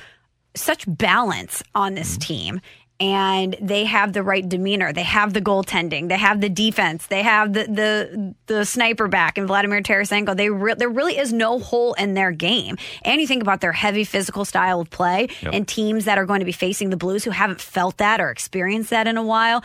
such 0.56 0.84
balance 0.88 1.64
on 1.74 1.94
this 1.94 2.14
mm-hmm. 2.14 2.34
team 2.34 2.62
and 3.00 3.58
they 3.62 3.84
have 3.86 4.14
the 4.14 4.24
right 4.24 4.48
demeanor. 4.48 4.94
They 4.94 5.04
have 5.04 5.34
the 5.34 5.42
goaltending. 5.42 6.08
They 6.08 6.18
have 6.18 6.40
the 6.40 6.48
defense. 6.48 7.08
They 7.08 7.24
have 7.24 7.52
the 7.52 7.64
the 7.64 8.36
the 8.48 8.66
sniper 8.66 9.08
back 9.08 9.38
and 9.38 9.48
Vladimir 9.48 9.82
Tarasenko. 9.82 10.36
They 10.36 10.50
re- 10.50 10.76
there 10.76 10.90
really 10.90 11.18
is 11.18 11.34
no 11.34 11.60
hole 11.60 11.94
in 11.96 12.14
their 12.14 12.32
game. 12.32 12.78
And 13.04 13.20
you 13.20 13.28
think 13.28 13.42
about 13.42 13.60
their 13.60 13.74
heavy 13.74 14.06
physical 14.06 14.46
style 14.46 14.80
of 14.80 14.90
play 14.90 15.28
yep. 15.42 15.54
and 15.54 15.68
teams 15.68 16.06
that 16.06 16.18
are 16.18 16.26
going 16.26 16.40
to 16.40 16.46
be 16.46 16.54
facing 16.54 16.90
the 16.90 16.98
Blues 16.98 17.26
who 17.26 17.32
haven't 17.32 17.60
felt 17.60 17.98
that 17.98 18.22
or 18.22 18.30
experienced 18.30 18.92
that 18.92 19.08
in 19.08 19.18
a 19.18 19.24
while. 19.24 19.64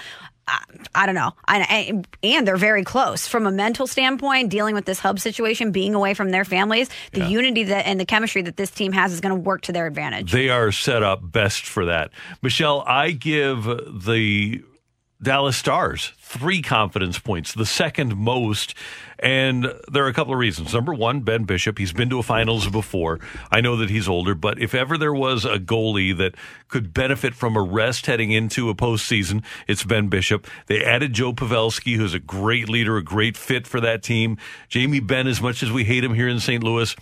I, 0.95 1.07
don't 1.07 1.15
know. 1.15 1.33
I, 1.47 2.03
and 2.23 2.47
they're 2.47 2.57
very 2.57 2.85
close 2.85 3.27
from 3.27 3.47
a 3.47 3.51
mental 3.51 3.87
standpoint, 3.87 4.51
dealing 4.51 4.75
with 4.75 4.85
this 4.85 4.99
hub 4.99 5.21
situation, 5.21 5.73
being 5.73 5.95
away 5.95 6.15
from 6.15 6.31
their 6.31 6.45
families. 6.45 6.89
The 7.13 7.21
yeah. 7.21 7.29
unity 7.29 7.65
that 7.65 7.87
and 7.87 7.99
the 8.01 8.05
chemistry 8.05 8.43
that 8.43 8.57
this 8.57 8.71
team 8.71 8.93
has 8.93 9.13
is 9.13 9.21
going 9.21 9.35
to 9.35 9.41
work 9.41 9.63
to 9.63 9.73
their 9.73 9.87
advantage. 9.87 10.33
They 10.33 10.49
are 10.49 10.73
set 10.73 11.03
up 11.03 11.21
best 11.23 11.67
for 11.67 11.87
that. 11.87 12.11
Michelle, 12.43 12.83
I 12.87 13.11
give 13.13 13.65
the 13.65 14.63
Dallas 15.23 15.57
Stars 15.57 16.13
three 16.31 16.63
confidence 16.63 17.19
points, 17.19 17.53
the 17.53 17.67
second 17.67 18.17
most. 18.17 18.75
And 19.19 19.75
there 19.91 20.05
are 20.05 20.09
a 20.09 20.15
couple 20.15 20.33
of 20.33 20.39
reasons. 20.39 20.73
Number 20.73 20.95
one, 20.95 21.21
Ben 21.21 21.43
Bishop. 21.43 21.77
He's 21.77 21.93
been 21.93 22.09
to 22.11 22.21
a 22.21 22.23
finals 22.23 22.69
before. 22.69 23.19
I 23.51 23.61
know 23.61 23.77
that 23.77 23.91
he's 23.91 24.09
older, 24.09 24.37
but 24.37 24.61
if 24.61 24.73
ever 24.73 24.97
there 24.97 25.13
was 25.13 25.45
a 25.45 25.59
goalie 25.59 26.17
that 26.17 26.37
could 26.69 26.95
benefit 26.95 27.35
from 27.35 27.57
a 27.57 27.63
rest 27.63 28.07
heading 28.07 28.31
into 28.31 28.71
a 28.71 28.75
postseason, 28.75 29.43
it's 29.67 29.83
Ben 29.83 30.07
Bishop. 30.09 30.47
They 30.69 30.85
added 30.85 31.13
Joe 31.13 31.33
Pavelski, 31.33 31.97
who's 31.97 32.15
a 32.15 32.21
great 32.21 32.69
leader, 32.69 32.97
a 32.97 33.03
great 33.03 33.37
fit 33.37 33.67
for 33.67 33.81
that 33.81 34.05
team. 34.05 34.39
Jamie 34.69 35.01
Benn, 35.01 35.27
as 35.27 35.43
much 35.43 35.65
as 35.65 35.73
we 35.73 35.83
hate 35.83 36.05
him 36.05 36.15
here 36.15 36.29
in 36.29 36.39
St. 36.39 36.63
Louis, 36.63 36.95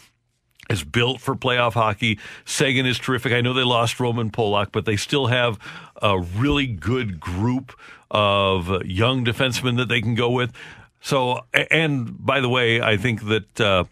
is 0.70 0.84
built 0.84 1.20
for 1.20 1.34
playoff 1.34 1.74
hockey. 1.74 2.18
Seguin 2.44 2.86
is 2.86 2.98
terrific. 2.98 3.32
I 3.32 3.42
know 3.42 3.52
they 3.52 3.62
lost 3.62 4.00
Roman 4.00 4.30
Polak, 4.30 4.68
but 4.72 4.86
they 4.86 4.96
still 4.96 5.26
have 5.26 5.58
a 6.00 6.18
really 6.18 6.66
good 6.66 7.20
group 7.20 7.72
of 8.10 8.84
young 8.84 9.24
defensemen 9.24 9.76
that 9.76 9.88
they 9.88 10.00
can 10.00 10.14
go 10.14 10.30
with. 10.30 10.52
So, 11.00 11.44
and 11.70 12.24
by 12.24 12.40
the 12.40 12.48
way, 12.48 12.80
I 12.80 12.96
think 12.96 13.26
that 13.28 13.60
uh, 13.60 13.84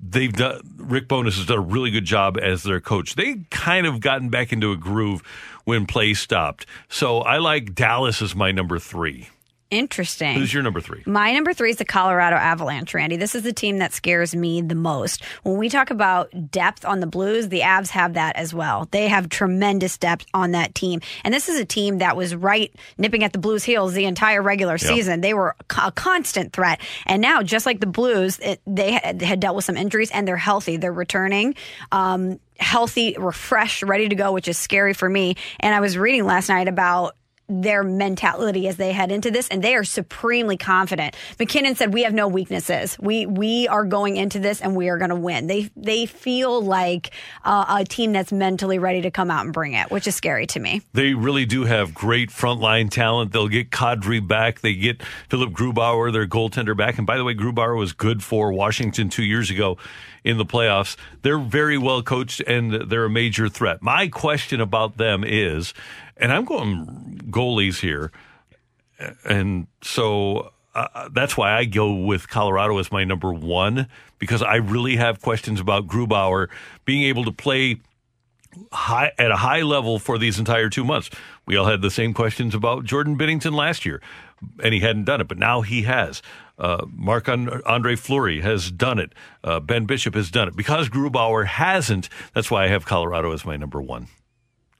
they've 0.00 0.32
done. 0.32 0.60
Rick 0.76 1.08
Bowness 1.08 1.36
has 1.36 1.46
done 1.46 1.58
a 1.58 1.62
really 1.62 1.90
good 1.90 2.04
job 2.04 2.38
as 2.38 2.62
their 2.62 2.80
coach. 2.80 3.14
They 3.14 3.36
kind 3.50 3.86
of 3.86 4.00
gotten 4.00 4.28
back 4.28 4.52
into 4.52 4.72
a 4.72 4.76
groove 4.76 5.22
when 5.64 5.86
play 5.86 6.14
stopped. 6.14 6.66
So 6.88 7.20
I 7.20 7.38
like 7.38 7.74
Dallas 7.74 8.20
as 8.20 8.34
my 8.34 8.50
number 8.50 8.78
three. 8.78 9.28
Interesting. 9.70 10.34
Who's 10.34 10.52
your 10.52 10.64
number 10.64 10.80
three? 10.80 11.04
My 11.06 11.32
number 11.32 11.54
three 11.54 11.70
is 11.70 11.76
the 11.76 11.84
Colorado 11.84 12.34
Avalanche, 12.34 12.92
Randy. 12.92 13.16
This 13.16 13.36
is 13.36 13.44
the 13.44 13.52
team 13.52 13.78
that 13.78 13.92
scares 13.92 14.34
me 14.34 14.62
the 14.62 14.74
most. 14.74 15.22
When 15.44 15.58
we 15.58 15.68
talk 15.68 15.90
about 15.90 16.50
depth 16.50 16.84
on 16.84 16.98
the 16.98 17.06
Blues, 17.06 17.48
the 17.48 17.60
Avs 17.60 17.90
have 17.90 18.14
that 18.14 18.34
as 18.34 18.52
well. 18.52 18.88
They 18.90 19.06
have 19.06 19.28
tremendous 19.28 19.96
depth 19.96 20.26
on 20.34 20.50
that 20.52 20.74
team. 20.74 21.00
And 21.22 21.32
this 21.32 21.48
is 21.48 21.58
a 21.60 21.64
team 21.64 21.98
that 21.98 22.16
was 22.16 22.34
right 22.34 22.74
nipping 22.98 23.22
at 23.22 23.32
the 23.32 23.38
Blues' 23.38 23.62
heels 23.62 23.92
the 23.92 24.06
entire 24.06 24.42
regular 24.42 24.76
season. 24.76 25.20
They 25.20 25.34
were 25.34 25.54
a 25.78 25.92
constant 25.92 26.52
threat. 26.52 26.80
And 27.06 27.22
now, 27.22 27.42
just 27.42 27.64
like 27.64 27.78
the 27.78 27.86
Blues, 27.86 28.40
it, 28.40 28.60
they 28.66 28.92
had, 28.92 29.22
had, 29.22 29.38
dealt 29.38 29.54
with 29.54 29.64
some 29.64 29.76
injuries 29.76 30.10
and 30.10 30.26
they're 30.26 30.36
healthy. 30.36 30.78
They're 30.78 30.92
returning. 30.92 31.54
Um, 31.92 32.40
healthy, 32.58 33.16
refreshed, 33.18 33.82
ready 33.82 34.08
to 34.08 34.14
go, 34.14 34.32
which 34.32 34.48
is 34.48 34.58
scary 34.58 34.94
for 34.94 35.08
me. 35.08 35.36
And 35.60 35.74
I 35.74 35.80
was 35.80 35.96
reading 35.96 36.24
last 36.24 36.48
night 36.48 36.68
about 36.68 37.14
their 37.50 37.82
mentality 37.82 38.68
as 38.68 38.76
they 38.76 38.92
head 38.92 39.10
into 39.10 39.30
this, 39.30 39.48
and 39.48 39.62
they 39.62 39.74
are 39.74 39.84
supremely 39.84 40.56
confident. 40.56 41.16
MacKinnon 41.38 41.74
said, 41.74 41.92
"We 41.92 42.04
have 42.04 42.14
no 42.14 42.28
weaknesses. 42.28 42.96
We 43.00 43.26
we 43.26 43.66
are 43.68 43.84
going 43.84 44.16
into 44.16 44.38
this, 44.38 44.60
and 44.60 44.76
we 44.76 44.88
are 44.88 44.98
going 44.98 45.10
to 45.10 45.16
win." 45.16 45.46
They 45.48 45.70
they 45.76 46.06
feel 46.06 46.62
like 46.62 47.10
uh, 47.44 47.80
a 47.80 47.84
team 47.84 48.12
that's 48.12 48.32
mentally 48.32 48.78
ready 48.78 49.02
to 49.02 49.10
come 49.10 49.30
out 49.30 49.44
and 49.44 49.52
bring 49.52 49.74
it, 49.74 49.90
which 49.90 50.06
is 50.06 50.14
scary 50.14 50.46
to 50.48 50.60
me. 50.60 50.82
They 50.92 51.14
really 51.14 51.44
do 51.44 51.64
have 51.64 51.92
great 51.92 52.30
frontline 52.30 52.90
talent. 52.90 53.32
They'll 53.32 53.48
get 53.48 53.70
Kadri 53.70 54.26
back. 54.26 54.60
They 54.60 54.74
get 54.74 55.02
Philipp 55.28 55.50
Grubauer, 55.50 56.12
their 56.12 56.26
goaltender, 56.26 56.76
back. 56.76 56.98
And 56.98 57.06
by 57.06 57.16
the 57.16 57.24
way, 57.24 57.34
Grubauer 57.34 57.76
was 57.76 57.92
good 57.92 58.22
for 58.22 58.52
Washington 58.52 59.08
two 59.08 59.24
years 59.24 59.50
ago 59.50 59.76
in 60.24 60.38
the 60.38 60.44
playoffs. 60.44 60.96
They're 61.22 61.38
very 61.38 61.78
well 61.78 62.02
coached, 62.02 62.40
and 62.46 62.72
they're 62.72 63.04
a 63.04 63.10
major 63.10 63.48
threat. 63.48 63.82
My 63.82 64.08
question 64.08 64.60
about 64.60 64.96
them 64.96 65.24
is 65.24 65.74
and 66.20 66.32
I'm 66.32 66.44
going 66.44 67.22
goalies 67.30 67.80
here, 67.80 68.12
and 69.24 69.66
so 69.82 70.52
uh, 70.74 71.08
that's 71.12 71.36
why 71.36 71.56
I 71.56 71.64
go 71.64 71.94
with 71.94 72.28
Colorado 72.28 72.78
as 72.78 72.92
my 72.92 73.04
number 73.04 73.32
one 73.32 73.88
because 74.18 74.42
I 74.42 74.56
really 74.56 74.96
have 74.96 75.20
questions 75.20 75.60
about 75.60 75.86
Grubauer 75.86 76.48
being 76.84 77.02
able 77.04 77.24
to 77.24 77.32
play 77.32 77.80
high 78.72 79.12
at 79.18 79.30
a 79.30 79.36
high 79.36 79.62
level 79.62 79.98
for 79.98 80.18
these 80.18 80.38
entire 80.38 80.68
two 80.68 80.84
months. 80.84 81.10
We 81.46 81.56
all 81.56 81.66
had 81.66 81.82
the 81.82 81.90
same 81.90 82.14
questions 82.14 82.54
about 82.54 82.84
Jordan 82.84 83.18
Binnington 83.18 83.54
last 83.54 83.84
year, 83.84 84.00
and 84.62 84.72
he 84.74 84.80
hadn't 84.80 85.04
done 85.04 85.20
it, 85.20 85.28
but 85.28 85.38
now 85.38 85.62
he 85.62 85.82
has. 85.82 86.22
Uh, 86.58 86.84
Marc 86.92 87.28
Andre 87.28 87.96
Fleury 87.96 88.42
has 88.42 88.70
done 88.70 88.98
it. 88.98 89.14
Uh, 89.42 89.60
ben 89.60 89.86
Bishop 89.86 90.14
has 90.14 90.30
done 90.30 90.46
it. 90.46 90.54
Because 90.54 90.90
Grubauer 90.90 91.46
hasn't, 91.46 92.10
that's 92.34 92.50
why 92.50 92.64
I 92.64 92.68
have 92.68 92.84
Colorado 92.84 93.32
as 93.32 93.46
my 93.46 93.56
number 93.56 93.80
one. 93.80 94.08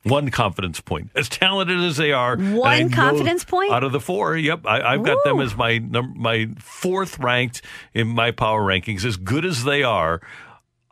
One 0.03 0.31
confidence 0.31 0.81
point. 0.81 1.11
As 1.15 1.29
talented 1.29 1.79
as 1.81 1.99
they 1.99 2.13
are, 2.13 2.37
One 2.37 2.91
confidence 2.91 3.45
point? 3.45 3.71
out 3.73 3.85
of 3.85 3.93
the 3.93 4.01
four. 4.01 4.37
Yep, 4.37 4.65
I, 4.65 4.95
I've 4.95 5.03
got 5.03 5.23
them 5.25 5.41
as 5.41 5.55
my 5.55 5.77
num- 5.79 6.15
my 6.17 6.49
fourth 6.59 7.19
ranked 7.19 7.61
in 7.93 8.09
my 8.09 8.31
power 8.31 8.63
rankings. 8.63 9.05
As 9.05 9.17
good 9.19 9.45
as 9.45 9.65
they 9.65 9.83
are, 9.83 10.23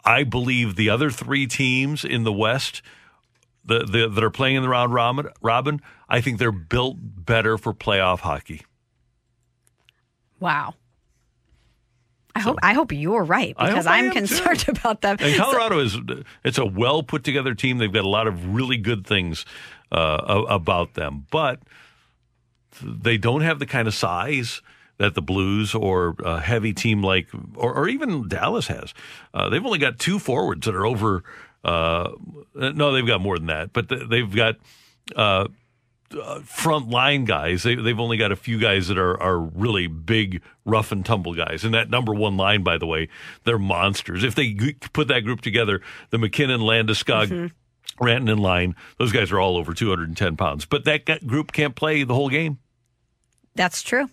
I 0.04 0.24
believe 0.24 0.76
the 0.76 0.90
other 0.90 1.10
three 1.10 1.46
teams 1.46 2.04
in 2.04 2.24
the 2.24 2.32
West 2.32 2.82
the, 3.64 3.80
the, 3.80 4.08
that 4.08 4.24
are 4.24 4.30
playing 4.30 4.56
in 4.56 4.62
the 4.62 4.68
round 4.68 4.92
robin, 4.92 5.28
robin, 5.40 5.80
I 6.08 6.20
think 6.20 6.38
they're 6.38 6.50
built 6.50 6.96
better 7.00 7.56
for 7.58 7.72
playoff 7.72 8.20
hockey. 8.20 8.62
Wow. 10.40 10.74
I 12.38 12.40
hope 12.40 12.58
I 12.62 12.72
hope 12.74 12.92
you're 12.92 13.24
right 13.24 13.56
because 13.58 13.86
I'm 13.86 14.06
am, 14.06 14.10
too. 14.12 14.18
concerned 14.18 14.64
about 14.68 15.00
them. 15.00 15.16
And 15.20 15.34
So- 15.34 15.42
Colorado 15.42 15.78
is 15.80 15.96
it's 16.44 16.58
a 16.58 16.64
well 16.66 17.02
put 17.02 17.24
together 17.24 17.54
team. 17.54 17.78
They've 17.78 17.92
got 17.92 18.04
a 18.04 18.08
lot 18.08 18.26
of 18.26 18.54
really 18.54 18.76
good 18.76 19.06
things 19.06 19.44
uh, 19.92 20.44
about 20.48 20.94
them, 20.94 21.26
but 21.30 21.60
they 22.82 23.18
don't 23.18 23.40
have 23.40 23.58
the 23.58 23.66
kind 23.66 23.88
of 23.88 23.94
size 23.94 24.62
that 24.98 25.14
the 25.14 25.22
Blues 25.22 25.74
or 25.74 26.16
a 26.24 26.40
heavy 26.40 26.72
team 26.72 27.02
like 27.02 27.28
or, 27.54 27.72
or 27.74 27.88
even 27.88 28.28
Dallas 28.28 28.66
has. 28.68 28.94
Uh, 29.32 29.48
they've 29.48 29.64
only 29.64 29.78
got 29.78 29.98
two 29.98 30.18
forwards 30.18 30.66
that 30.66 30.74
are 30.74 30.86
over. 30.86 31.22
Uh, 31.64 32.10
no, 32.54 32.92
they've 32.92 33.06
got 33.06 33.20
more 33.20 33.36
than 33.38 33.46
that, 33.46 33.72
but 33.72 33.88
they've 33.88 34.34
got. 34.34 34.56
Uh, 36.10 36.40
front 36.40 36.88
line 36.88 37.24
guys. 37.26 37.64
They, 37.64 37.74
they've 37.74 38.00
only 38.00 38.16
got 38.16 38.32
a 38.32 38.36
few 38.36 38.58
guys 38.58 38.88
that 38.88 38.96
are, 38.96 39.20
are 39.22 39.38
really 39.38 39.86
big, 39.88 40.42
rough 40.64 40.90
and 40.90 41.04
tumble 41.04 41.34
guys. 41.34 41.64
And 41.64 41.74
that 41.74 41.90
number 41.90 42.14
one 42.14 42.38
line, 42.38 42.62
by 42.62 42.78
the 42.78 42.86
way, 42.86 43.08
they're 43.44 43.58
monsters. 43.58 44.24
If 44.24 44.34
they 44.34 44.54
g- 44.54 44.76
put 44.94 45.08
that 45.08 45.20
group 45.20 45.42
together, 45.42 45.82
the 46.08 46.16
MacKinnon, 46.16 46.60
Landeskog, 46.62 47.52
Rantanen 48.00 48.40
line, 48.40 48.74
those 48.98 49.12
guys 49.12 49.30
are 49.32 49.38
all 49.38 49.58
over 49.58 49.74
210 49.74 50.36
pounds. 50.36 50.64
But 50.64 50.84
that 50.84 51.04
g- 51.04 51.18
group 51.26 51.52
can't 51.52 51.74
play 51.74 52.04
the 52.04 52.14
whole 52.14 52.30
game. 52.30 52.58
That's 53.54 53.82
true. 53.82 54.08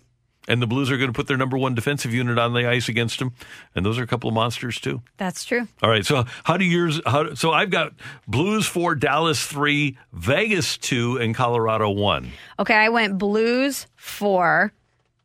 And 0.48 0.62
the 0.62 0.68
Blues 0.68 0.92
are 0.92 0.98
going 0.98 1.10
to 1.10 1.14
put 1.14 1.28
their 1.28 1.38
number 1.38 1.58
one 1.58 1.74
defensive 1.74 2.14
unit 2.14 2.38
on 2.38 2.54
the 2.54 2.68
ice 2.68 2.88
against 2.88 3.20
them. 3.20 3.34
And 3.74 3.86
those 3.86 3.98
are 3.98 4.04
a 4.04 4.08
couple 4.08 4.28
of 4.28 4.34
monsters, 4.36 4.80
too. 4.80 5.02
That's 5.18 5.44
true. 5.44 5.68
All 5.82 5.90
right. 5.90 6.06
So 6.06 6.26
how 6.44 6.58
do 6.58 6.66
yours? 6.66 7.02
How, 7.06 7.34
so 7.34 7.52
I've 7.52 7.72
got 7.72 7.94
Blues 8.28 8.68
four, 8.68 8.94
Dallas 8.96 9.44
three, 9.46 9.98
Vegas 10.14 10.78
two, 10.78 11.18
and 11.18 11.34
Colorado 11.34 11.90
one. 11.90 12.32
Okay, 12.60 12.76
I 12.76 12.90
went 12.90 13.18
Blues 13.18 13.88
four, 13.96 14.72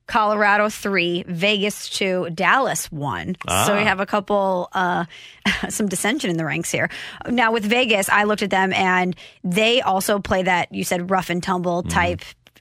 Colorado 0.06 0.68
three, 0.68 1.22
Vegas 1.28 1.88
two, 1.88 2.28
Dallas 2.35 2.90
one. 2.90 3.37
So 3.46 3.74
we 3.76 3.80
Ah. 3.83 3.85
have 3.85 4.00
a 4.00 4.06
couple, 4.06 4.68
uh, 4.72 5.04
some 5.68 5.87
dissension 5.87 6.30
in 6.30 6.37
the 6.37 6.44
ranks 6.44 6.70
here. 6.72 6.90
Now 7.28 7.52
with 7.52 7.64
Vegas, 7.64 8.09
I 8.09 8.24
looked 8.24 8.42
at 8.42 8.50
them 8.50 8.72
and 8.72 9.14
they 9.44 9.83
also 9.83 10.18
play 10.18 10.42
that 10.44 10.74
you 10.74 10.83
said 10.83 11.11
rough 11.11 11.30
and 11.30 11.40
tumble 11.42 11.83
Mm-hmm. 11.83 11.90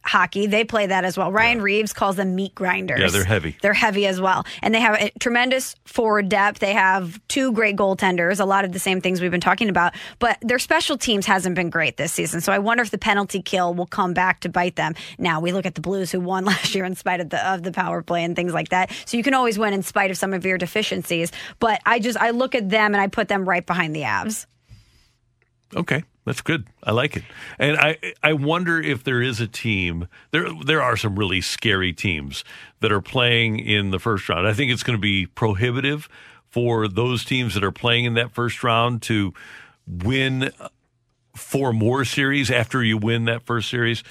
Hockey, 0.09 0.47
they 0.47 0.63
play 0.63 0.87
that 0.87 1.05
as 1.05 1.19
well. 1.19 1.31
Ryan 1.31 1.61
Reaves 1.61 1.93
calls 1.93 2.15
them 2.15 2.33
meat 2.33 2.55
grinders. 2.55 2.99
Yeah, 2.99 3.09
they're 3.09 3.23
heavy. 3.23 3.55
They're 3.61 3.75
heavy 3.75 4.07
as 4.07 4.19
well. 4.19 4.43
And 4.63 4.73
they 4.73 4.79
have 4.79 4.99
a 4.99 5.11
tremendous 5.19 5.75
forward 5.85 6.29
depth. 6.29 6.57
They 6.57 6.73
have 6.73 7.21
two 7.27 7.51
great 7.51 7.75
goaltenders, 7.75 8.39
a 8.39 8.45
lot 8.45 8.65
of 8.65 8.71
the 8.71 8.79
same 8.79 9.01
things 9.01 9.21
we've 9.21 9.29
been 9.29 9.39
talking 9.39 9.69
about. 9.69 9.93
But 10.17 10.39
their 10.41 10.57
special 10.57 10.97
teams 10.97 11.27
hasn't 11.27 11.53
been 11.53 11.69
great 11.69 11.97
this 11.97 12.11
season. 12.11 12.41
So 12.41 12.51
I 12.51 12.57
wonder 12.57 12.81
if 12.81 12.89
the 12.89 12.97
penalty 12.97 13.39
kill 13.39 13.75
will 13.75 13.85
come 13.85 14.15
back 14.15 14.39
to 14.39 14.49
bite 14.49 14.77
them. 14.77 14.95
Now 15.19 15.41
we 15.41 15.51
look 15.51 15.67
at 15.67 15.75
the 15.75 15.81
Blues 15.81 16.11
who 16.11 16.19
won 16.19 16.43
last 16.51 16.73
year 16.73 16.85
in 16.85 16.95
spite 16.95 17.19
of 17.19 17.29
the 17.29 17.47
of 17.47 17.61
the 17.61 17.71
power 17.71 18.01
play 18.01 18.23
and 18.23 18.35
things 18.35 18.51
like 18.51 18.69
that. 18.69 18.91
So 19.05 19.15
you 19.15 19.21
can 19.21 19.35
always 19.35 19.59
win 19.59 19.73
in 19.73 19.83
spite 19.83 20.09
of 20.09 20.17
some 20.17 20.33
of 20.33 20.43
your 20.43 20.57
deficiencies. 20.57 21.31
But 21.59 21.81
I 21.85 21.99
just 21.99 22.17
I 22.17 22.31
look 22.31 22.55
at 22.55 22.67
them 22.67 22.95
and 22.95 23.01
I 23.01 23.05
put 23.05 23.27
them 23.27 23.47
right 23.47 23.65
behind 23.65 23.95
the 23.95 24.01
Avs. 24.01 24.47
Okay, 25.75 26.03
that's 26.29 26.41
good. 26.41 26.67
I 26.83 26.91
like 26.91 27.17
it. 27.17 27.23
And 27.57 27.75
I 27.75 27.97
I 28.21 28.33
wonder 28.33 28.79
if 28.79 29.03
there 29.03 29.19
is 29.19 29.41
a 29.41 29.47
team. 29.47 30.07
There 30.29 30.45
there 30.63 30.79
are 30.79 30.95
some 30.95 31.17
really 31.17 31.41
scary 31.41 31.91
teams 31.91 32.43
that 32.81 32.91
are 32.91 33.01
playing 33.01 33.57
in 33.57 33.89
the 33.89 33.97
first 33.97 34.29
round. 34.29 34.47
I 34.47 34.53
think 34.53 34.71
it's 34.71 34.83
going 34.83 34.95
to 34.95 35.01
be 35.01 35.25
prohibitive 35.25 36.07
for 36.51 36.87
those 36.87 37.25
teams 37.25 37.55
that 37.55 37.63
are 37.63 37.71
playing 37.71 38.05
in 38.05 38.13
that 38.13 38.29
first 38.31 38.63
round 38.63 39.01
to 39.03 39.33
win 39.87 40.51
four 41.35 41.73
more 41.73 42.05
series 42.05 42.51
after 42.51 42.83
you 42.83 42.99
win 42.99 43.25
that 43.25 43.41
first 43.41 43.67
series. 43.67 44.03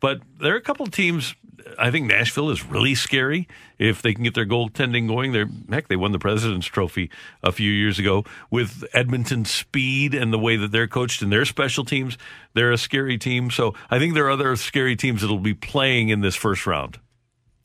But 0.00 0.22
there 0.40 0.54
are 0.54 0.58
a 0.58 0.62
couple 0.62 0.86
of 0.86 0.92
teams. 0.92 1.34
I 1.78 1.90
think 1.90 2.06
Nashville 2.06 2.50
is 2.50 2.64
really 2.64 2.94
scary 2.94 3.48
if 3.78 4.02
they 4.02 4.14
can 4.14 4.24
get 4.24 4.34
their 4.34 4.46
goaltending 4.46 5.08
going. 5.08 5.32
They're, 5.32 5.48
heck, 5.70 5.88
they 5.88 5.96
won 5.96 6.12
the 6.12 6.18
President's 6.18 6.66
Trophy 6.66 7.10
a 7.42 7.52
few 7.52 7.70
years 7.70 7.98
ago 7.98 8.24
with 8.50 8.84
Edmonton's 8.92 9.50
speed 9.50 10.14
and 10.14 10.32
the 10.32 10.38
way 10.38 10.56
that 10.56 10.72
they're 10.72 10.88
coached 10.88 11.22
and 11.22 11.30
their 11.30 11.44
special 11.44 11.84
teams. 11.84 12.16
They're 12.54 12.72
a 12.72 12.78
scary 12.78 13.18
team. 13.18 13.50
So 13.50 13.74
I 13.90 13.98
think 13.98 14.14
there 14.14 14.26
are 14.26 14.30
other 14.30 14.56
scary 14.56 14.96
teams 14.96 15.22
that 15.22 15.28
will 15.28 15.38
be 15.38 15.54
playing 15.54 16.08
in 16.08 16.20
this 16.20 16.36
first 16.36 16.66
round. 16.66 16.98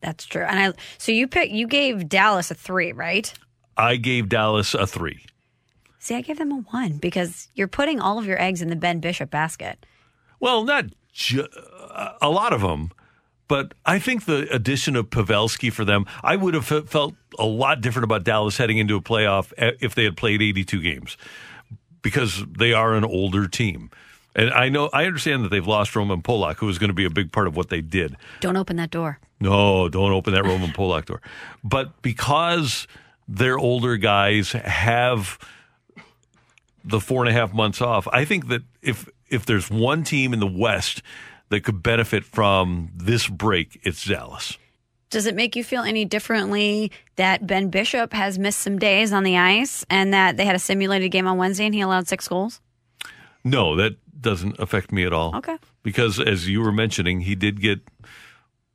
That's 0.01 0.25
true. 0.25 0.43
And 0.43 0.59
I 0.59 0.73
so 0.97 1.11
you 1.11 1.27
pick 1.27 1.51
you 1.51 1.67
gave 1.67 2.09
Dallas 2.09 2.49
a 2.49 2.55
three, 2.55 2.91
right? 2.91 3.31
I 3.77 3.97
gave 3.97 4.29
Dallas 4.29 4.73
a 4.73 4.87
three. 4.87 5.25
See, 5.99 6.15
I 6.15 6.21
gave 6.21 6.39
them 6.39 6.51
a 6.51 6.57
one 6.71 6.97
because 6.97 7.49
you're 7.53 7.67
putting 7.67 7.99
all 7.99 8.17
of 8.17 8.25
your 8.25 8.41
eggs 8.41 8.63
in 8.63 8.69
the 8.69 8.75
Ben 8.75 8.99
Bishop 8.99 9.29
basket. 9.29 9.85
Well, 10.39 10.63
not 10.63 10.85
ju- 11.13 11.47
a 12.19 12.29
lot 12.29 12.53
of 12.53 12.61
them, 12.61 12.89
but 13.51 13.73
I 13.85 13.99
think 13.99 14.23
the 14.23 14.47
addition 14.49 14.95
of 14.95 15.09
Pavelski 15.09 15.73
for 15.73 15.83
them, 15.83 16.05
I 16.23 16.37
would 16.37 16.53
have 16.53 16.65
fe- 16.65 16.83
felt 16.83 17.15
a 17.37 17.45
lot 17.45 17.81
different 17.81 18.05
about 18.05 18.23
Dallas 18.23 18.55
heading 18.55 18.77
into 18.77 18.95
a 18.95 19.01
playoff 19.01 19.51
eh, 19.57 19.71
if 19.81 19.93
they 19.93 20.05
had 20.05 20.15
played 20.15 20.41
82 20.41 20.81
games 20.81 21.17
because 22.01 22.45
they 22.45 22.71
are 22.71 22.93
an 22.93 23.03
older 23.03 23.49
team. 23.49 23.89
And 24.37 24.51
I 24.51 24.69
know, 24.69 24.89
I 24.93 25.03
understand 25.03 25.43
that 25.43 25.49
they've 25.49 25.67
lost 25.67 25.97
Roman 25.97 26.21
Polak, 26.21 26.59
who 26.59 26.65
was 26.65 26.79
going 26.79 26.91
to 26.91 26.93
be 26.93 27.03
a 27.03 27.09
big 27.09 27.33
part 27.33 27.45
of 27.45 27.57
what 27.57 27.67
they 27.67 27.81
did. 27.81 28.15
Don't 28.39 28.55
open 28.55 28.77
that 28.77 28.89
door. 28.89 29.19
No, 29.41 29.89
don't 29.89 30.13
open 30.13 30.33
that 30.33 30.45
Roman 30.45 30.69
Polak 30.69 31.07
door. 31.07 31.21
But 31.61 32.01
because 32.01 32.87
their 33.27 33.59
older 33.59 33.97
guys 33.97 34.53
have 34.53 35.37
the 36.85 37.01
four 37.01 37.21
and 37.21 37.29
a 37.29 37.33
half 37.33 37.53
months 37.53 37.81
off, 37.81 38.07
I 38.13 38.23
think 38.23 38.47
that 38.47 38.61
if 38.81 39.09
if 39.27 39.45
there's 39.45 39.69
one 39.69 40.05
team 40.05 40.31
in 40.31 40.39
the 40.39 40.47
West 40.47 41.01
that 41.51 41.63
could 41.63 41.83
benefit 41.83 42.23
from 42.23 42.89
this 42.95 43.27
break, 43.27 43.79
it's 43.83 44.03
Dallas. 44.05 44.57
Does 45.09 45.25
it 45.25 45.35
make 45.35 45.57
you 45.57 45.63
feel 45.63 45.83
any 45.83 46.05
differently 46.05 46.91
that 47.17 47.45
Ben 47.45 47.69
Bishop 47.69 48.13
has 48.13 48.39
missed 48.39 48.59
some 48.59 48.79
days 48.79 49.11
on 49.11 49.23
the 49.23 49.37
ice 49.37 49.85
and 49.89 50.13
that 50.13 50.37
they 50.37 50.45
had 50.45 50.55
a 50.55 50.59
simulated 50.59 51.11
game 51.11 51.27
on 51.27 51.37
Wednesday 51.37 51.65
and 51.65 51.75
he 51.75 51.81
allowed 51.81 52.07
six 52.07 52.29
goals? 52.29 52.61
No, 53.43 53.75
that 53.75 53.97
doesn't 54.19 54.57
affect 54.59 54.93
me 54.93 55.03
at 55.03 55.11
all. 55.11 55.35
Okay. 55.35 55.57
Because 55.83 56.19
as 56.19 56.47
you 56.47 56.61
were 56.61 56.71
mentioning, 56.71 57.21
he 57.21 57.35
did 57.35 57.59
get 57.59 57.81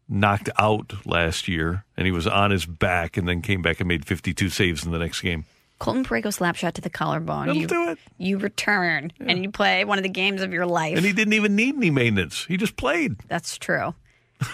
knocked 0.08 0.50
out 0.58 0.92
last 1.06 1.48
year 1.48 1.84
and 1.96 2.04
he 2.04 2.12
was 2.12 2.26
on 2.26 2.50
his 2.50 2.66
back 2.66 3.16
and 3.16 3.26
then 3.26 3.40
came 3.40 3.62
back 3.62 3.80
and 3.80 3.88
made 3.88 4.04
52 4.04 4.50
saves 4.50 4.84
in 4.84 4.92
the 4.92 4.98
next 4.98 5.22
game. 5.22 5.46
Colton 5.78 6.04
Parayko 6.04 6.32
slap 6.32 6.56
shot 6.56 6.74
to 6.74 6.80
the 6.80 6.90
collarbone. 6.90 7.46
That'll 7.46 7.60
you, 7.60 7.66
do 7.66 7.90
it. 7.90 7.98
You 8.18 8.38
return 8.38 9.12
and 9.20 9.42
you 9.42 9.50
play 9.50 9.84
one 9.84 9.98
of 9.98 10.02
the 10.02 10.08
games 10.10 10.40
of 10.40 10.52
your 10.52 10.66
life. 10.66 10.96
And 10.96 11.04
he 11.04 11.12
didn't 11.12 11.34
even 11.34 11.54
need 11.54 11.76
any 11.76 11.90
maintenance. 11.90 12.46
He 12.46 12.56
just 12.56 12.76
played. 12.76 13.16
That's 13.28 13.58
true. 13.58 13.94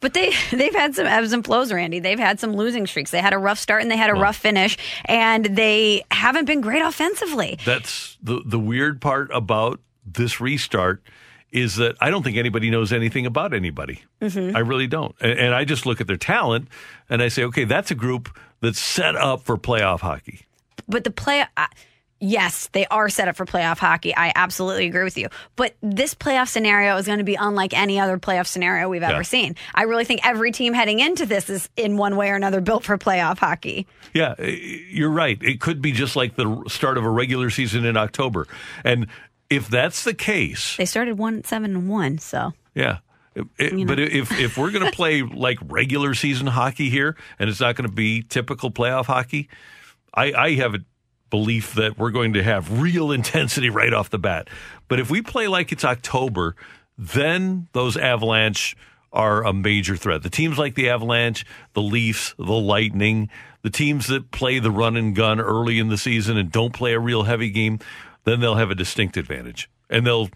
But 0.00 0.14
they 0.14 0.32
they've 0.52 0.74
had 0.74 0.94
some 0.94 1.06
ebbs 1.06 1.32
and 1.32 1.44
flows, 1.44 1.72
Randy. 1.72 2.00
They've 2.00 2.18
had 2.18 2.38
some 2.38 2.54
losing 2.54 2.86
streaks. 2.86 3.10
They 3.10 3.20
had 3.20 3.32
a 3.32 3.38
rough 3.38 3.58
start 3.58 3.82
and 3.82 3.90
they 3.90 3.96
had 3.96 4.10
a 4.10 4.14
rough 4.14 4.36
finish, 4.36 4.76
and 5.06 5.44
they 5.44 6.04
haven't 6.10 6.44
been 6.44 6.60
great 6.60 6.82
offensively. 6.82 7.58
That's 7.64 8.16
the 8.22 8.42
the 8.44 8.58
weird 8.58 9.00
part 9.00 9.30
about 9.32 9.80
this 10.04 10.40
restart 10.40 11.02
is 11.50 11.76
that 11.76 11.96
I 12.00 12.10
don't 12.10 12.22
think 12.22 12.36
anybody 12.36 12.70
knows 12.70 12.92
anything 12.92 13.24
about 13.24 13.54
anybody. 13.54 14.02
Mhm. 14.20 14.54
I 14.54 14.58
really 14.58 14.86
don't. 14.86 15.14
And, 15.20 15.38
and 15.38 15.54
I 15.54 15.64
just 15.64 15.86
look 15.86 16.00
at 16.00 16.06
their 16.06 16.16
talent 16.16 16.68
and 17.08 17.22
I 17.22 17.28
say, 17.28 17.44
okay, 17.44 17.64
that's 17.64 17.90
a 17.90 17.94
group 17.94 18.28
that's 18.60 18.78
set 18.78 19.16
up 19.16 19.42
for 19.42 19.56
playoff 19.56 20.00
hockey. 20.00 20.40
But 20.88 21.04
the 21.04 21.10
play, 21.10 21.44
uh, 21.56 21.66
yes, 22.20 22.68
they 22.72 22.86
are 22.86 23.08
set 23.08 23.28
up 23.28 23.36
for 23.36 23.44
playoff 23.44 23.78
hockey. 23.78 24.16
I 24.16 24.32
absolutely 24.34 24.86
agree 24.86 25.04
with 25.04 25.18
you. 25.18 25.28
But 25.56 25.74
this 25.82 26.14
playoff 26.14 26.48
scenario 26.48 26.96
is 26.96 27.06
going 27.06 27.18
to 27.18 27.24
be 27.24 27.34
unlike 27.34 27.74
any 27.76 27.98
other 28.00 28.18
playoff 28.18 28.46
scenario 28.46 28.88
we've 28.88 29.02
Yeah. 29.02 29.10
ever 29.12 29.24
seen. 29.24 29.56
I 29.74 29.82
really 29.82 30.04
think 30.04 30.26
every 30.26 30.52
team 30.52 30.72
heading 30.72 31.00
into 31.00 31.26
this 31.26 31.50
is 31.50 31.68
in 31.76 31.96
one 31.96 32.16
way 32.16 32.30
or 32.30 32.36
another 32.36 32.60
built 32.60 32.84
for 32.84 32.96
playoff 32.98 33.38
hockey. 33.38 33.86
Yeah, 34.14 34.34
eh, 34.38 34.56
you're 34.90 35.10
right. 35.10 35.38
It 35.42 35.60
could 35.60 35.82
be 35.82 35.92
just 35.92 36.16
like 36.16 36.36
the 36.36 36.62
start 36.68 36.96
of 36.98 37.04
a 37.04 37.10
regular 37.10 37.50
season 37.50 37.84
in 37.84 37.96
October. 37.96 38.46
And 38.84 39.08
if 39.50 39.68
that's 39.68 40.04
the 40.04 40.14
case, 40.14 40.76
They 40.76 40.86
started 40.86 41.18
one 41.18 41.44
seven 41.44 41.74
and 41.76 41.88
one, 41.88 42.18
so 42.18 42.52
Yeah. 42.74 42.98
It- 43.58 43.72
You 43.72 43.78
know. 43.78 43.84
But 43.86 44.00
if 44.00 44.32
if 44.38 44.56
we're 44.56 44.70
going 44.70 44.84
to 44.86 44.92
play 44.92 45.22
like 45.46 45.58
regular 45.66 46.14
season 46.14 46.46
hockey 46.46 46.90
here, 46.90 47.16
and 47.38 47.48
it's 47.50 47.60
not 47.60 47.76
going 47.76 47.88
to 47.88 47.94
be 47.94 48.22
typical 48.22 48.70
playoff 48.70 49.06
hockey, 49.06 49.48
I, 50.14 50.32
I 50.32 50.54
have 50.56 50.74
a 50.74 50.80
belief 51.30 51.74
that 51.74 51.98
we're 51.98 52.10
going 52.10 52.32
to 52.34 52.42
have 52.42 52.80
real 52.80 53.10
intensity 53.18 53.70
right 53.70 53.92
off 53.92 54.10
the 54.10 54.18
bat. 54.18 54.48
But 54.88 55.00
if 55.00 55.10
we 55.10 55.22
play 55.22 55.48
like 55.48 55.72
it's 55.72 55.84
October, 55.84 56.56
then 56.96 57.68
those 57.72 57.96
Avalanche 57.96 58.76
are 59.12 59.44
a 59.44 59.52
major 59.52 59.96
threat. 59.96 60.22
The 60.22 60.30
teams 60.30 60.58
like 60.58 60.74
the 60.74 60.90
Avalanche, 60.90 61.46
the 61.72 61.82
Leafs, 61.82 62.34
the 62.38 62.44
Lightning, 62.52 63.30
the 63.62 63.70
teams 63.70 64.08
that 64.08 64.30
play 64.30 64.58
the 64.58 64.70
run 64.70 64.96
and 64.96 65.14
gun 65.14 65.40
early 65.40 65.78
in 65.78 65.88
the 65.88 65.96
season 65.98 66.36
and 66.36 66.50
don't 66.52 66.72
play 66.72 66.92
a 66.92 67.00
real 67.00 67.22
heavy 67.22 67.50
game, 67.50 67.78
then 68.24 68.40
they'll 68.40 68.56
have 68.56 68.70
a 68.70 68.74
distinct 68.74 69.16
advantage. 69.16 69.70
And 69.88 70.06
they'll 70.06 70.26
the 70.26 70.32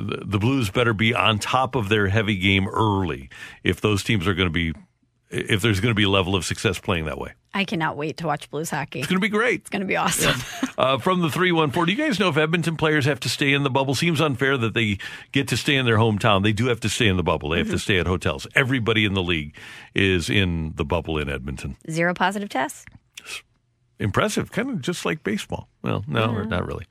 the 0.00 0.38
Blues 0.38 0.70
better 0.70 0.92
be 0.92 1.14
on 1.14 1.38
top 1.38 1.74
of 1.74 1.88
their 1.88 2.08
heavy 2.08 2.36
game 2.36 2.68
early 2.68 3.28
if 3.64 3.80
those 3.80 4.02
teams 4.02 4.26
are 4.26 4.34
going 4.34 4.48
to 4.48 4.52
be 4.52 4.72
if 5.28 5.60
there's 5.60 5.80
going 5.80 5.90
to 5.90 5.96
be 5.96 6.04
a 6.04 6.08
level 6.08 6.36
of 6.36 6.44
success 6.44 6.78
playing 6.78 7.06
that 7.06 7.18
way. 7.18 7.32
I 7.52 7.64
cannot 7.64 7.96
wait 7.96 8.18
to 8.18 8.26
watch 8.26 8.50
Blues 8.50 8.70
hockey. 8.70 9.00
It's 9.00 9.08
going 9.08 9.16
to 9.16 9.20
be 9.20 9.28
great. 9.28 9.60
It's 9.62 9.70
going 9.70 9.80
to 9.80 9.86
be 9.86 9.96
awesome. 9.96 10.40
Uh, 10.78 10.98
from 10.98 11.22
the 11.22 11.30
314, 11.30 11.86
do 11.86 11.92
you 11.92 12.06
guys 12.06 12.20
know 12.20 12.28
if 12.28 12.36
Edmonton 12.36 12.76
players 12.76 13.06
have 13.06 13.18
to 13.20 13.30
stay 13.30 13.54
in 13.54 13.62
the 13.62 13.70
bubble? 13.70 13.94
Seems 13.94 14.20
unfair 14.20 14.58
that 14.58 14.74
they 14.74 14.98
get 15.32 15.48
to 15.48 15.56
stay 15.56 15.74
in 15.74 15.86
their 15.86 15.96
hometown. 15.96 16.42
They 16.42 16.52
do 16.52 16.66
have 16.66 16.80
to 16.80 16.90
stay 16.90 17.08
in 17.08 17.16
the 17.16 17.22
bubble. 17.22 17.48
They 17.48 17.58
have 17.58 17.70
to 17.70 17.78
stay 17.78 17.98
at 17.98 18.06
hotels. 18.06 18.46
Everybody 18.54 19.06
in 19.06 19.14
the 19.14 19.22
league 19.22 19.56
is 19.94 20.28
in 20.28 20.74
the 20.76 20.84
bubble 20.84 21.16
in 21.16 21.30
Edmonton. 21.30 21.78
Zero 21.90 22.12
positive 22.12 22.50
tests. 22.50 22.84
Impressive. 23.98 24.52
Kind 24.52 24.68
of 24.68 24.82
just 24.82 25.06
like 25.06 25.24
baseball. 25.24 25.68
Well, 25.80 26.04
no, 26.06 26.42
not 26.42 26.66
really. 26.66 26.84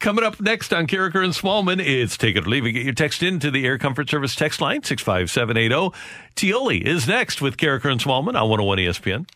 Coming 0.00 0.24
up 0.24 0.40
next 0.40 0.72
on 0.72 0.86
Karraker 0.86 1.24
and 1.24 1.32
Smallman, 1.32 1.80
it's 1.84 2.16
Take 2.16 2.36
It 2.36 2.46
or 2.46 2.50
Leave 2.50 2.66
It. 2.66 2.72
Get 2.72 2.84
your 2.84 2.94
text 2.94 3.22
into 3.22 3.50
the 3.50 3.64
Air 3.66 3.78
Comfort 3.78 4.08
Service 4.08 4.34
text 4.34 4.60
line, 4.60 4.82
65780. 4.82 5.96
Tioli 6.36 6.82
is 6.82 7.06
next 7.06 7.40
with 7.40 7.56
Karraker 7.56 7.90
and 7.90 8.00
Smallman 8.00 8.40
on 8.40 8.48
101 8.48 8.78
ESPN. 8.78 9.26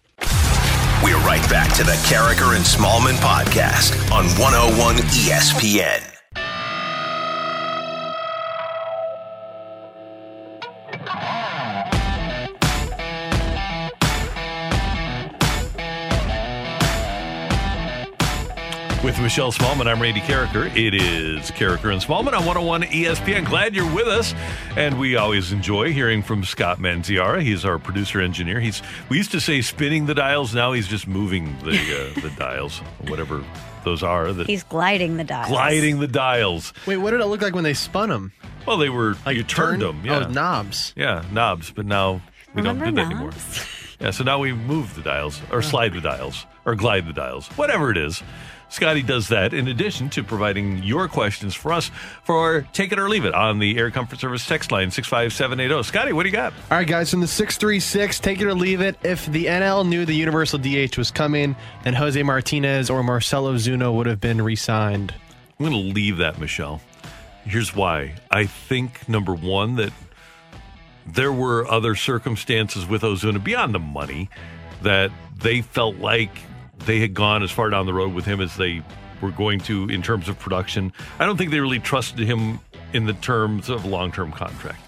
We're 1.04 1.18
right 1.18 1.48
back 1.50 1.74
to 1.74 1.84
the 1.84 1.92
Karraker 2.08 2.56
and 2.56 2.64
Smallman 2.64 3.16
podcast 3.16 4.10
on 4.10 4.24
101 4.40 4.96
ESPN. 4.96 6.15
With 19.06 19.20
Michelle 19.20 19.52
Smallman, 19.52 19.86
I'm 19.86 20.02
Randy 20.02 20.20
Karraker. 20.20 20.66
It 20.76 20.92
is 20.92 21.52
Karraker 21.52 21.92
and 21.92 22.02
Smallman 22.02 22.32
on 22.36 22.44
101 22.44 22.82
ESPN. 22.82 23.46
Glad 23.46 23.72
you're 23.76 23.90
with 23.94 24.08
us. 24.08 24.34
And 24.76 24.98
we 24.98 25.14
always 25.14 25.52
enjoy 25.52 25.92
hearing 25.92 26.22
from 26.24 26.42
Scott 26.42 26.80
Manziara. 26.80 27.40
He's 27.40 27.64
our 27.64 27.78
producer 27.78 28.20
engineer. 28.20 28.58
He's 28.58 28.82
we 29.08 29.16
used 29.16 29.30
to 29.30 29.40
say 29.40 29.60
spinning 29.62 30.06
the 30.06 30.14
dials, 30.14 30.56
now 30.56 30.72
he's 30.72 30.88
just 30.88 31.06
moving 31.06 31.56
the 31.60 31.70
uh, 32.16 32.20
the 32.20 32.32
dials, 32.36 32.78
whatever 33.06 33.44
those 33.84 34.02
are. 34.02 34.32
That 34.32 34.48
He's 34.48 34.64
gliding 34.64 35.18
the 35.18 35.24
dials. 35.24 35.50
gliding 35.50 36.00
the 36.00 36.08
dials. 36.08 36.72
Wait, 36.84 36.96
what 36.96 37.12
did 37.12 37.20
it 37.20 37.26
look 37.26 37.42
like 37.42 37.54
when 37.54 37.64
they 37.64 37.74
spun 37.74 38.08
them? 38.08 38.32
Well, 38.66 38.76
they 38.76 38.88
were 38.90 39.14
Like 39.24 39.36
you 39.36 39.44
turned 39.44 39.80
turn- 39.82 40.02
them, 40.02 40.04
yeah. 40.04 40.26
Oh, 40.26 40.30
knobs. 40.32 40.92
Yeah, 40.96 41.24
knobs, 41.30 41.70
but 41.70 41.86
now 41.86 42.14
we 42.54 42.60
Remember 42.62 42.86
don't 42.86 42.94
do 42.96 43.00
that 43.02 43.06
anymore. 43.06 43.30
knobs? 43.30 43.66
Yeah, 44.00 44.10
so 44.10 44.24
now 44.24 44.40
we 44.40 44.52
move 44.52 44.94
the 44.96 45.00
dials 45.02 45.40
or 45.52 45.62
slide 45.62 45.94
the 45.94 46.00
dials 46.02 46.44
or 46.66 46.74
glide 46.74 47.06
the 47.06 47.12
dials, 47.14 47.46
whatever 47.50 47.90
it 47.92 47.96
is. 47.96 48.20
Scotty 48.68 49.02
does 49.02 49.28
that 49.28 49.54
in 49.54 49.68
addition 49.68 50.10
to 50.10 50.24
providing 50.24 50.82
your 50.82 51.08
questions 51.08 51.54
for 51.54 51.72
us 51.72 51.90
for 52.24 52.66
Take 52.72 52.92
It 52.92 52.98
or 52.98 53.08
Leave 53.08 53.24
It 53.24 53.34
on 53.34 53.58
the 53.58 53.78
Air 53.78 53.90
Comfort 53.90 54.18
Service 54.18 54.44
text 54.44 54.72
line 54.72 54.90
65780. 54.90 55.84
Scotty, 55.84 56.12
what 56.12 56.24
do 56.24 56.28
you 56.28 56.34
got? 56.34 56.52
All 56.70 56.78
right, 56.78 56.86
guys, 56.86 57.10
from 57.10 57.20
the 57.20 57.28
636, 57.28 58.18
take 58.20 58.40
it 58.40 58.46
or 58.46 58.54
leave 58.54 58.80
it. 58.80 58.96
If 59.02 59.26
the 59.26 59.46
NL 59.46 59.86
knew 59.88 60.04
the 60.04 60.14
universal 60.14 60.58
DH 60.58 60.98
was 60.98 61.10
coming, 61.10 61.54
then 61.84 61.94
Jose 61.94 62.20
Martinez 62.22 62.90
or 62.90 63.02
Marcell 63.02 63.44
Ozuna 63.44 63.94
would 63.94 64.06
have 64.06 64.20
been 64.20 64.42
re 64.42 64.56
signed. 64.56 65.14
I'm 65.58 65.70
going 65.70 65.72
to 65.72 65.92
leave 65.94 66.18
that, 66.18 66.38
Michelle. 66.38 66.80
Here's 67.44 67.74
why. 67.74 68.14
I 68.30 68.46
think, 68.46 69.08
number 69.08 69.32
one, 69.32 69.76
that 69.76 69.92
there 71.06 71.32
were 71.32 71.66
other 71.68 71.94
circumstances 71.94 72.84
with 72.84 73.02
Ozuna 73.02 73.42
beyond 73.42 73.74
the 73.74 73.78
money 73.78 74.28
that 74.82 75.12
they 75.36 75.62
felt 75.62 75.96
like 75.96 76.30
they 76.86 77.00
had 77.00 77.14
gone 77.14 77.42
as 77.42 77.50
far 77.50 77.70
down 77.70 77.86
the 77.86 77.94
road 77.94 78.14
with 78.14 78.24
him 78.24 78.40
as 78.40 78.56
they 78.56 78.82
were 79.20 79.30
going 79.30 79.60
to 79.60 79.88
in 79.88 80.02
terms 80.02 80.28
of 80.28 80.38
production. 80.38 80.92
I 81.18 81.26
don't 81.26 81.36
think 81.36 81.50
they 81.50 81.60
really 81.60 81.80
trusted 81.80 82.26
him 82.26 82.60
in 82.92 83.06
the 83.06 83.12
terms 83.14 83.68
of 83.68 83.84
long 83.84 84.12
term 84.12 84.32
contract. 84.32 84.80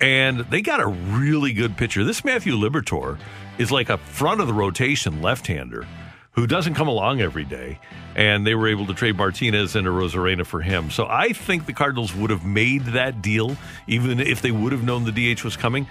And 0.00 0.40
they 0.40 0.62
got 0.62 0.80
a 0.80 0.86
really 0.86 1.52
good 1.52 1.76
pitcher. 1.76 2.02
This 2.02 2.24
Matthew 2.24 2.54
Liberatore 2.54 3.18
is 3.58 3.70
like 3.70 3.88
a 3.88 3.98
front 3.98 4.40
of 4.40 4.48
the 4.48 4.52
rotation 4.52 5.22
left 5.22 5.46
hander 5.46 5.86
who 6.32 6.46
doesn't 6.46 6.74
come 6.74 6.88
along 6.88 7.20
every 7.20 7.44
day. 7.44 7.78
And 8.16 8.46
they 8.46 8.54
were 8.54 8.66
able 8.66 8.86
to 8.86 8.94
trade 8.94 9.16
Martinez 9.16 9.76
and 9.76 9.86
Arozarena 9.86 10.44
for 10.44 10.60
him. 10.60 10.90
So 10.90 11.06
I 11.08 11.32
think 11.32 11.66
the 11.66 11.72
Cardinals 11.72 12.14
would 12.14 12.30
have 12.30 12.44
made 12.44 12.84
that 12.86 13.22
deal 13.22 13.56
even 13.86 14.18
if 14.18 14.42
they 14.42 14.50
would 14.50 14.72
have 14.72 14.82
known 14.82 15.04
the 15.04 15.34
DH 15.34 15.44
was 15.44 15.56
coming. 15.56 15.86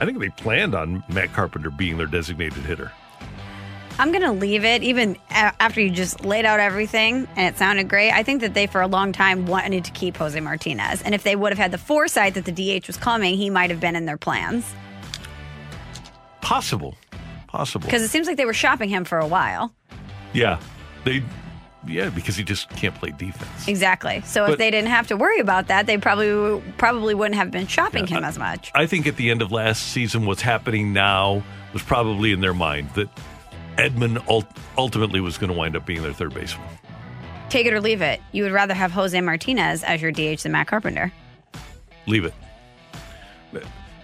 I 0.00 0.04
think 0.04 0.18
they 0.18 0.28
planned 0.30 0.74
on 0.74 1.04
Matt 1.08 1.32
Carpenter 1.32 1.70
being 1.70 1.98
their 1.98 2.06
designated 2.06 2.64
hitter. 2.64 2.90
I'm 3.98 4.12
going 4.12 4.22
to 4.22 4.32
leave 4.32 4.64
it, 4.64 4.82
even 4.82 5.16
a- 5.30 5.52
after 5.60 5.80
you 5.80 5.90
just 5.90 6.24
laid 6.24 6.44
out 6.44 6.60
everything 6.60 7.26
and 7.36 7.54
it 7.54 7.58
sounded 7.58 7.88
great. 7.88 8.10
I 8.12 8.22
think 8.22 8.42
that 8.42 8.52
they, 8.54 8.66
for 8.66 8.80
a 8.82 8.86
long 8.86 9.12
time, 9.12 9.46
wanted 9.46 9.84
to 9.86 9.90
keep 9.92 10.16
Jose 10.18 10.38
Martinez. 10.38 11.00
And 11.02 11.14
if 11.14 11.22
they 11.22 11.34
would 11.34 11.50
have 11.52 11.58
had 11.58 11.70
the 11.72 11.78
foresight 11.78 12.34
that 12.34 12.44
the 12.44 12.52
DH 12.80 12.86
was 12.86 12.96
coming, 12.98 13.36
he 13.36 13.48
might 13.48 13.70
have 13.70 13.80
been 13.80 13.96
in 13.96 14.04
their 14.04 14.18
plans. 14.18 14.70
Possible. 16.40 16.96
Possible. 17.48 17.86
Because 17.86 18.02
it 18.02 18.08
seems 18.08 18.26
like 18.26 18.36
they 18.36 18.44
were 18.44 18.52
shopping 18.54 18.88
him 18.88 19.04
for 19.04 19.18
a 19.18 19.26
while. 19.26 19.72
Yeah. 20.32 20.60
They 21.04 21.22
yeah, 21.88 22.10
because 22.10 22.34
he 22.34 22.42
just 22.42 22.68
can't 22.70 22.94
play 22.96 23.12
defense. 23.12 23.68
Exactly. 23.68 24.20
So 24.26 24.44
But- 24.44 24.52
if 24.54 24.58
they 24.58 24.70
didn't 24.72 24.90
have 24.90 25.06
to 25.06 25.16
worry 25.16 25.38
about 25.38 25.68
that, 25.68 25.86
they 25.86 25.96
probably 25.98 26.60
probably 26.78 27.14
wouldn't 27.14 27.36
have 27.36 27.50
been 27.50 27.66
shopping 27.68 28.06
him 28.06 28.24
as 28.24 28.36
much. 28.38 28.72
I 28.74 28.86
think 28.86 29.06
at 29.06 29.16
the 29.16 29.30
end 29.30 29.40
of 29.40 29.52
last 29.52 29.82
season, 29.92 30.26
what's 30.26 30.42
happening 30.42 30.92
now 30.92 31.42
was 31.72 31.82
probably 31.82 32.32
in 32.32 32.40
their 32.40 32.54
mind 32.54 32.90
that 32.94 33.08
Edman 33.76 34.22
ultimately 34.78 35.20
was 35.20 35.38
going 35.38 35.52
to 35.52 35.56
wind 35.58 35.76
up 35.76 35.84
being 35.86 36.02
their 36.02 36.12
third 36.12 36.34
baseman. 36.34 36.66
Take 37.48 37.66
it 37.66 37.72
or 37.72 37.80
leave 37.80 38.02
it. 38.02 38.20
You 38.32 38.42
would 38.42 38.52
rather 38.52 38.74
have 38.74 38.90
Jose 38.92 39.18
Martinez 39.20 39.84
as 39.84 40.02
your 40.02 40.10
DH 40.12 40.42
than 40.42 40.52
Matt 40.52 40.66
Carpenter. 40.66 41.12
Leave 42.06 42.24
it. 42.24 42.34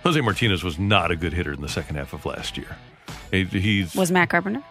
Jose 0.03 0.21
Martinez 0.21 0.65
was 0.65 0.79
not 0.79 1.11
a 1.13 1.17
good 1.17 1.33
hitter 1.33 1.53
in 1.53 1.61
the 1.61 1.69
second 1.69 1.95
half 1.97 2.13
of 2.13 2.27
last 2.27 2.57
year. 2.57 2.77
He- 3.31 3.45
He's 3.45 3.95
Was 3.95 4.11
Matt 4.11 4.31
Carpenter? 4.31 4.63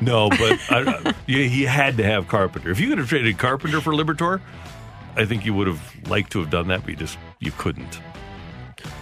no, 0.00 0.28
but 0.30 0.58
I, 0.70 0.80
I- 1.04 1.14
yeah, 1.26 1.44
he 1.46 1.62
had 1.64 1.96
to 1.96 2.04
have 2.04 2.28
Carpenter. 2.28 2.70
If 2.70 2.78
you 2.80 2.88
could 2.88 2.98
have 2.98 3.08
traded 3.08 3.38
Carpenter 3.38 3.80
for 3.80 3.92
Liberatore, 3.92 4.40
I 5.16 5.24
think 5.24 5.44
you 5.44 5.52
would 5.54 5.66
have 5.66 5.80
liked 6.08 6.32
to 6.32 6.38
have 6.40 6.48
done 6.50 6.68
that, 6.68 6.82
but 6.82 6.90
you 6.90 6.96
just 6.96 7.18
you 7.40 7.50
couldn't. 7.52 8.00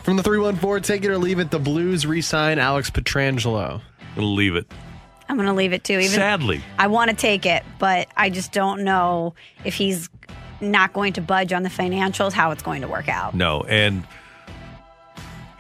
From 0.02 0.16
the 0.16 0.22
314, 0.22 0.82
take 0.82 1.04
it 1.04 1.10
or 1.10 1.18
leave 1.18 1.38
it. 1.38 1.50
The 1.50 1.58
Blues 1.58 2.06
re 2.06 2.20
sign 2.20 2.58
Alex 2.58 2.90
Pietrangelo. 2.90 3.80
Leave 4.16 4.56
it. 4.56 4.70
I'm 5.30 5.36
going 5.36 5.46
to 5.46 5.54
leave 5.54 5.72
it 5.72 5.84
too. 5.84 5.92
Even 5.92 6.08
Sadly, 6.08 6.60
I 6.76 6.88
want 6.88 7.08
to 7.10 7.16
take 7.16 7.46
it, 7.46 7.62
but 7.78 8.08
I 8.16 8.30
just 8.30 8.50
don't 8.50 8.82
know 8.82 9.34
if 9.64 9.74
he's 9.74 10.10
not 10.60 10.92
going 10.92 11.12
to 11.12 11.20
budge 11.20 11.52
on 11.52 11.62
the 11.62 11.68
financials, 11.68 12.32
how 12.32 12.50
it's 12.50 12.64
going 12.64 12.82
to 12.82 12.88
work 12.88 13.08
out. 13.08 13.32
No, 13.32 13.60
and 13.68 14.04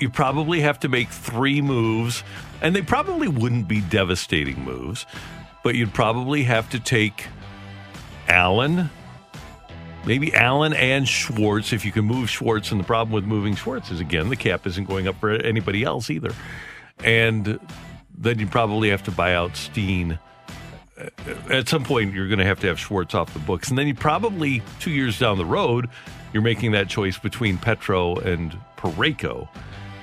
you 0.00 0.10
probably 0.10 0.58
have 0.62 0.80
to 0.80 0.88
make 0.88 1.08
three 1.08 1.62
moves, 1.62 2.24
and 2.60 2.74
they 2.74 2.82
probably 2.82 3.28
wouldn't 3.28 3.68
be 3.68 3.80
devastating 3.80 4.58
moves, 4.64 5.06
but 5.62 5.76
you'd 5.76 5.94
probably 5.94 6.42
have 6.42 6.68
to 6.70 6.80
take 6.80 7.28
Allen, 8.26 8.90
maybe 10.04 10.34
Allen 10.34 10.72
and 10.72 11.08
Schwartz 11.08 11.72
if 11.72 11.84
you 11.84 11.92
can 11.92 12.06
move 12.06 12.28
Schwartz. 12.28 12.72
And 12.72 12.80
the 12.80 12.84
problem 12.84 13.12
with 13.12 13.24
moving 13.24 13.54
Schwartz 13.54 13.92
is 13.92 14.00
again 14.00 14.30
the 14.30 14.36
cap 14.36 14.66
isn't 14.66 14.88
going 14.88 15.06
up 15.06 15.14
for 15.20 15.30
anybody 15.30 15.84
else 15.84 16.10
either, 16.10 16.34
and 17.04 17.60
then 18.20 18.38
you 18.38 18.46
probably 18.46 18.90
have 18.90 19.02
to 19.04 19.10
buy 19.10 19.34
out 19.34 19.56
Steen 19.56 20.18
uh, 20.98 21.08
at 21.50 21.68
some 21.68 21.82
point 21.82 22.12
you're 22.12 22.28
going 22.28 22.38
to 22.38 22.44
have 22.44 22.60
to 22.60 22.66
have 22.66 22.78
Schwartz 22.78 23.14
off 23.14 23.32
the 23.32 23.40
books, 23.40 23.70
and 23.70 23.78
then 23.78 23.86
you 23.86 23.94
probably 23.94 24.62
two 24.78 24.90
years 24.90 25.18
down 25.18 25.38
the 25.38 25.44
road 25.44 25.88
you're 26.32 26.42
making 26.42 26.72
that 26.72 26.88
choice 26.88 27.18
between 27.18 27.58
Petro 27.58 28.16
and 28.16 28.56
Parayko, 28.76 29.48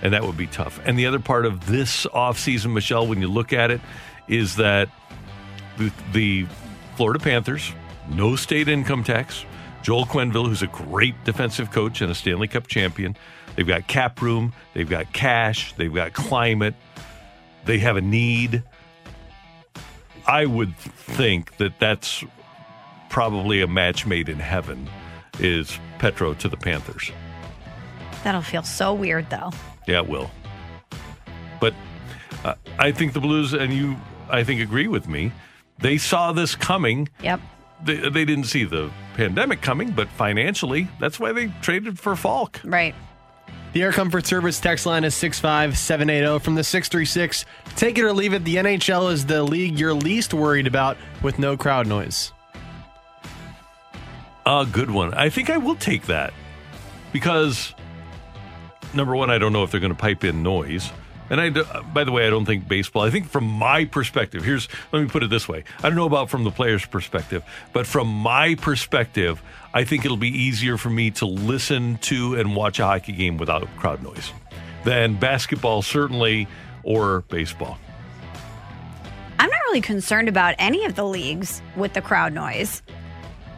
and 0.02 0.14
that 0.14 0.24
would 0.24 0.38
be 0.38 0.48
tough. 0.48 0.80
And 0.86 0.98
the 0.98 1.06
other 1.06 1.20
part 1.20 1.46
of 1.46 1.66
this 1.68 2.06
offseason, 2.08 2.74
Michelle, 2.74 3.08
when 3.08 3.22
you 3.22 3.28
look 3.28 3.54
at 3.54 3.72
it, 3.72 3.82
is 4.28 4.58
that 4.58 4.90
the, 5.78 5.92
the 6.12 6.46
Florida 6.96 7.20
Panthers, 7.20 7.72
no 8.10 8.36
state 8.36 8.68
income 8.68 9.04
tax. 9.04 9.46
Joel 9.84 10.06
Quenneville, 10.06 10.48
who's 10.48 10.64
a 10.64 10.68
great 10.68 11.16
defensive 11.24 11.72
coach 11.72 12.02
and 12.02 12.12
a 12.12 12.16
Stanley 12.16 12.48
Cup 12.48 12.68
champion. 12.68 13.16
They've 13.56 13.68
got 13.68 13.88
cap 13.88 14.22
room, 14.22 14.54
they've 14.74 14.90
got 14.90 15.14
cash, 15.14 15.74
they've 15.74 15.94
got 15.94 16.14
climate, 16.14 16.76
they 17.68 17.78
have 17.80 17.98
a 17.98 18.02
need. 18.02 18.64
I 20.26 20.46
would 20.46 20.76
think 20.78 21.58
that 21.58 21.80
that's 21.80 22.24
probably 23.10 23.62
a 23.62 23.68
match 23.68 24.06
made 24.06 24.30
in 24.30 24.40
heaven 24.40 24.90
is 25.40 25.80
Petro 26.00 26.34
to 26.36 26.50
the 26.50 26.58
Panthers. 26.58 27.12
That'll 28.24 28.42
feel 28.42 28.64
so 28.64 28.94
weird, 28.94 29.30
though. 29.30 29.52
Yeah, 29.88 30.00
it 30.00 30.10
will. 30.10 30.32
But 31.62 31.74
uh, 32.44 32.56
I 32.80 32.92
think 32.92 33.14
the 33.14 33.22
Blues, 33.22 33.54
and 33.54 33.72
you, 33.72 33.96
I 34.30 34.44
think, 34.44 34.62
agree 34.62 34.88
with 34.88 35.08
me. 35.08 35.32
They 35.80 35.98
saw 35.98 36.32
this 36.32 36.56
coming. 36.56 37.08
Yep. 37.22 37.40
They, 37.84 38.10
they 38.10 38.26
didn't 38.26 38.46
see 38.46 38.64
the 38.64 38.90
pandemic 39.14 39.62
coming, 39.62 39.92
but 39.92 40.10
financially, 40.10 40.88
that's 41.00 41.20
why 41.20 41.32
they 41.32 41.48
traded 41.62 42.00
for 42.00 42.16
Faulk. 42.16 42.60
Right. 42.64 42.96
The 43.74 43.84
Air 43.84 43.92
Comfort 43.92 44.26
Service 44.26 44.60
text 44.60 44.86
line 44.86 45.04
is 45.04 45.14
65780 45.16 46.44
from 46.44 46.56
the 46.56 46.64
636. 46.64 47.46
Take 47.76 47.98
it 47.98 48.04
or 48.04 48.14
leave 48.14 48.34
it. 48.34 48.44
The 48.44 48.56
NHL 48.56 49.12
is 49.12 49.26
the 49.26 49.44
league 49.44 49.78
you're 49.78 49.94
least 49.94 50.34
worried 50.34 50.68
about 50.68 50.98
with 51.22 51.38
no 51.38 51.56
crowd 51.58 51.86
noise. 51.86 52.32
A 54.46 54.66
good 54.66 54.90
one. 54.90 55.14
I 55.14 55.30
think 55.30 55.50
I 55.50 55.58
will 55.58 55.76
take 55.76 56.08
that 56.08 56.34
because 57.12 57.76
number 58.94 59.16
one, 59.16 59.30
I 59.30 59.38
don't 59.38 59.54
know 59.54 59.64
if 59.64 59.72
they're 59.72 59.82
going 59.82 59.94
to 59.94 60.00
pipe 60.00 60.24
in 60.24 60.42
noise. 60.42 60.90
And 61.30 61.42
I, 61.42 61.50
by 61.50 62.06
the 62.06 62.12
way, 62.14 62.26
I 62.26 62.30
don't 62.30 62.46
think 62.46 62.70
baseball. 62.70 63.04
I 63.04 63.10
think 63.10 63.28
from 63.28 63.44
my 63.44 63.84
perspective, 63.84 64.46
here's 64.46 64.70
let 64.94 65.02
me 65.02 65.10
put 65.10 65.24
it 65.24 65.30
this 65.30 65.48
way: 65.50 65.66
I 65.80 65.90
don't 65.90 65.96
know 65.96 66.06
about 66.06 66.30
from 66.30 66.46
the 66.46 66.52
player's 66.52 66.86
perspective, 66.86 67.44
but 67.74 67.86
from 67.86 68.08
my 68.08 68.56
perspective, 68.56 69.44
I 69.78 69.84
think 69.84 70.06
it'll 70.06 70.18
be 70.18 70.36
easier 70.36 70.76
for 70.76 70.90
me 70.90 71.12
to 71.12 71.28
listen 71.28 72.00
to 72.00 72.34
and 72.34 72.56
watch 72.56 72.80
a 72.80 72.86
hockey 72.88 73.12
game 73.12 73.38
without 73.38 73.64
crowd 73.78 74.02
noise 74.02 74.34
than 74.86 75.20
basketball, 75.20 75.84
certainly, 75.84 76.48
or 76.82 77.22
baseball. 77.30 77.78
I'm 79.38 79.52
not 79.52 79.60
really 79.68 79.82
concerned 79.82 80.30
about 80.30 80.56
any 80.58 80.86
of 80.86 80.96
the 80.96 81.06
leagues 81.06 81.62
with 81.76 81.94
the 81.94 82.02
crowd 82.02 82.34
noise. 82.34 82.82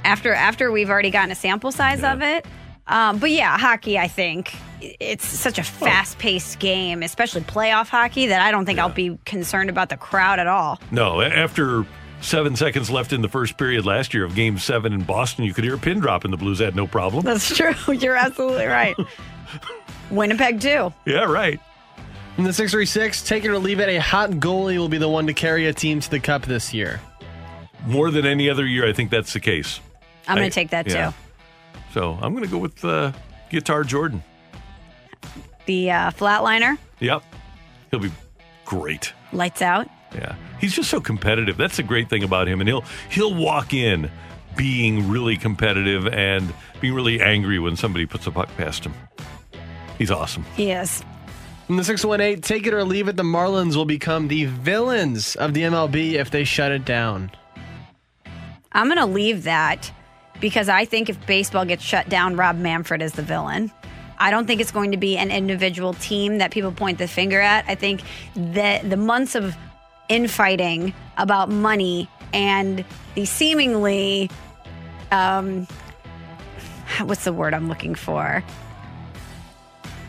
After 0.03 0.33
after 0.33 0.73
we've 0.73 0.89
already 0.89 1.09
gotten 1.09 1.31
a 1.31 1.35
sample 1.35 1.71
size 1.71 2.03
of 2.03 2.21
it, 2.21 2.45
um, 2.87 3.19
but 3.19 3.31
yeah, 3.31 3.57
hockey. 3.57 3.97
I 3.97 4.09
think 4.09 4.53
it's 4.81 5.25
such 5.25 5.57
a 5.57 5.63
fast 5.63 6.19
paced 6.19 6.59
game, 6.59 7.01
especially 7.01 7.41
playoff 7.41 7.87
hockey, 7.87 8.27
that 8.27 8.41
I 8.41 8.51
don't 8.51 8.65
think 8.65 8.77
I'll 8.77 8.89
be 8.89 9.17
concerned 9.23 9.69
about 9.69 9.87
the 9.87 9.95
crowd 9.95 10.39
at 10.39 10.47
all. 10.47 10.81
No, 10.91 11.21
after 11.21 11.85
seven 12.21 12.55
seconds 12.55 12.89
left 12.89 13.13
in 13.13 13.21
the 13.21 13.29
first 13.29 13.57
period 13.57 13.85
last 13.85 14.13
year 14.13 14.25
of 14.25 14.35
Game 14.35 14.57
Seven 14.57 14.93
in 14.93 15.03
Boston, 15.03 15.45
you 15.45 15.53
could 15.53 15.63
hear 15.63 15.75
a 15.75 15.79
pin 15.79 15.99
drop, 15.99 16.23
and 16.23 16.33
the 16.33 16.37
Blues 16.37 16.59
had 16.59 16.75
no 16.75 16.87
problem. 16.87 17.23
That's 17.23 17.55
true. 17.55 17.73
You're 17.93 18.15
absolutely 18.15 18.65
right. 18.65 18.95
Winnipeg 20.11 20.61
too. 20.61 20.93
Yeah, 21.05 21.25
right. 21.25 21.59
In 22.37 22.43
the 22.45 22.53
636, 22.53 23.23
take 23.23 23.43
it 23.43 23.49
or 23.49 23.59
leave 23.59 23.79
it. 23.79 23.89
A 23.89 23.97
hot 23.97 24.31
goalie 24.31 24.77
will 24.77 24.89
be 24.89 24.97
the 24.97 25.09
one 25.09 25.27
to 25.27 25.33
carry 25.33 25.67
a 25.67 25.73
team 25.73 25.99
to 25.99 26.09
the 26.09 26.19
cup 26.19 26.43
this 26.43 26.73
year. 26.73 27.01
More 27.85 28.11
than 28.11 28.25
any 28.25 28.49
other 28.49 28.65
year, 28.65 28.87
I 28.87 28.93
think 28.93 29.09
that's 29.09 29.33
the 29.33 29.39
case. 29.39 29.79
I'm 30.27 30.37
going 30.37 30.49
to 30.49 30.53
take 30.53 30.69
that 30.69 30.87
yeah. 30.87 31.11
too. 31.11 31.15
So 31.93 32.17
I'm 32.21 32.33
going 32.33 32.45
to 32.45 32.49
go 32.49 32.57
with 32.57 32.83
uh, 32.85 33.11
Guitar 33.49 33.83
Jordan. 33.83 34.23
The 35.65 35.91
uh, 35.91 36.11
flatliner 36.11 36.77
Yep. 36.99 37.23
He'll 37.91 37.99
be 37.99 38.11
great. 38.65 39.13
lights 39.31 39.61
out. 39.61 39.87
Yeah. 40.13 40.35
He's 40.59 40.73
just 40.73 40.89
so 40.89 40.99
competitive. 40.99 41.57
That's 41.57 41.77
the 41.77 41.83
great 41.83 42.09
thing 42.09 42.23
about 42.23 42.47
him. 42.47 42.59
And 42.59 42.67
he'll 42.67 42.83
he'll 43.09 43.33
walk 43.33 43.73
in 43.73 44.09
being 44.55 45.09
really 45.09 45.37
competitive 45.37 46.07
and 46.07 46.53
being 46.81 46.93
really 46.93 47.21
angry 47.21 47.59
when 47.59 47.75
somebody 47.75 48.05
puts 48.05 48.27
a 48.27 48.31
puck 48.31 48.49
past 48.57 48.83
him. 48.83 48.93
He's 49.97 50.11
awesome. 50.11 50.43
He 50.55 50.71
is. 50.71 51.03
From 51.67 51.77
the 51.77 51.83
618, 51.83 52.41
take 52.41 52.65
it 52.65 52.73
or 52.73 52.83
leave 52.83 53.07
it. 53.07 53.15
The 53.15 53.23
Marlins 53.23 53.75
will 53.75 53.85
become 53.85 54.27
the 54.27 54.45
villains 54.45 55.35
of 55.35 55.53
the 55.53 55.61
MLB 55.61 56.13
if 56.13 56.31
they 56.31 56.43
shut 56.43 56.71
it 56.71 56.83
down. 56.83 57.31
I'm 58.71 58.87
going 58.87 58.97
to 58.97 59.05
leave 59.05 59.43
that 59.43 59.91
because 60.39 60.67
I 60.69 60.85
think 60.85 61.09
if 61.09 61.25
baseball 61.27 61.65
gets 61.65 61.83
shut 61.83 62.09
down, 62.09 62.35
Rob 62.35 62.57
Manfred 62.57 63.01
is 63.01 63.13
the 63.13 63.21
villain. 63.21 63.71
I 64.17 64.31
don't 64.31 64.47
think 64.47 64.59
it's 64.61 64.71
going 64.71 64.91
to 64.91 64.97
be 64.97 65.17
an 65.17 65.31
individual 65.31 65.93
team 65.93 66.39
that 66.39 66.51
people 66.51 66.71
point 66.71 66.97
the 66.97 67.07
finger 67.07 67.39
at. 67.39 67.65
I 67.67 67.75
think 67.75 68.01
that 68.35 68.89
the 68.89 68.97
months 68.97 69.35
of 69.35 69.55
infighting 70.09 70.93
about 71.17 71.49
money 71.49 72.09
and 72.33 72.83
the 73.15 73.25
seemingly, 73.25 74.29
um, 75.11 75.67
what's 77.03 77.23
the 77.23 77.33
word 77.33 77.53
I'm 77.53 77.67
looking 77.67 77.95
for? 77.95 78.43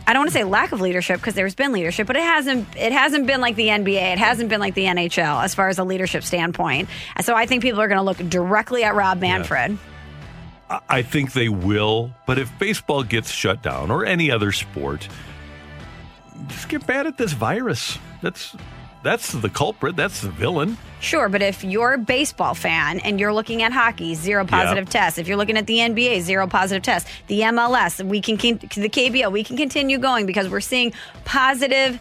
I 0.07 0.12
don't 0.12 0.22
want 0.22 0.30
to 0.30 0.34
say 0.34 0.42
lack 0.44 0.72
of 0.72 0.80
leadership 0.80 1.20
because 1.20 1.34
there's 1.34 1.55
been 1.55 1.70
leadership, 1.72 2.07
but 2.09 2.16
it 2.16 2.22
hasn't. 2.24 2.66
It 2.76 2.90
hasn't 2.90 3.28
been 3.28 3.40
like 3.40 3.55
the 3.55 3.68
NBA. 3.68 4.14
It 4.14 4.18
hasn't 4.18 4.48
been 4.48 4.59
like 4.59 4.74
the 4.74 4.86
NHL 4.86 5.44
as 5.44 5.55
far 5.55 5.68
as 5.68 5.78
a 5.78 5.84
leadership 5.84 6.24
standpoint. 6.24 6.88
And 7.14 7.24
so 7.24 7.36
I 7.36 7.46
think 7.46 7.62
people 7.62 7.80
are 7.80 7.86
going 7.86 7.98
to 7.98 8.03
look 8.03 8.16
directly 8.28 8.82
at 8.82 8.96
Rob 8.96 9.20
Manfred. 9.20 9.78
I- 10.68 10.80
I 10.88 11.03
think 11.03 11.32
they 11.32 11.48
will, 11.48 12.12
but 12.26 12.38
if 12.38 12.51
baseball 12.59 13.03
gets 13.05 13.30
shut 13.30 13.62
down 13.62 13.90
or 13.90 14.05
any 14.05 14.30
other 14.32 14.51
sport, 14.53 15.09
just 16.48 16.68
get 16.68 16.86
mad 16.88 17.07
at 17.07 17.16
this 17.16 17.32
virus. 17.32 17.98
That's 18.22 18.57
that's 19.03 19.32
the 19.32 19.48
culprit. 19.48 19.96
That's 19.96 20.20
the 20.20 20.30
villain. 20.30 20.76
Sure, 21.01 21.28
but 21.28 21.40
if 21.40 21.64
you're 21.64 21.94
a 21.94 21.98
baseball 21.98 22.55
fan 22.55 23.01
and 23.01 23.18
you're 23.18 23.32
looking 23.32 23.62
at 23.62 23.72
hockey, 23.72 24.14
zero 24.14 24.44
positive 24.44 24.90
tests. 24.90 25.18
If 25.18 25.26
you're 25.26 25.38
looking 25.38 25.57
at 25.57 25.66
the 25.66 25.78
NBA, 25.78 26.20
zero 26.20 26.46
positive 26.46 26.82
tests. 26.82 27.11
The 27.26 27.40
MLS, 27.40 28.05
we 28.05 28.20
can 28.20 28.36
the 28.36 28.88
KBO, 28.88 29.32
we 29.32 29.42
can 29.42 29.57
continue 29.57 29.98
going 29.98 30.26
because 30.26 30.48
we're 30.48 30.61
seeing 30.61 30.92
positive. 31.24 31.98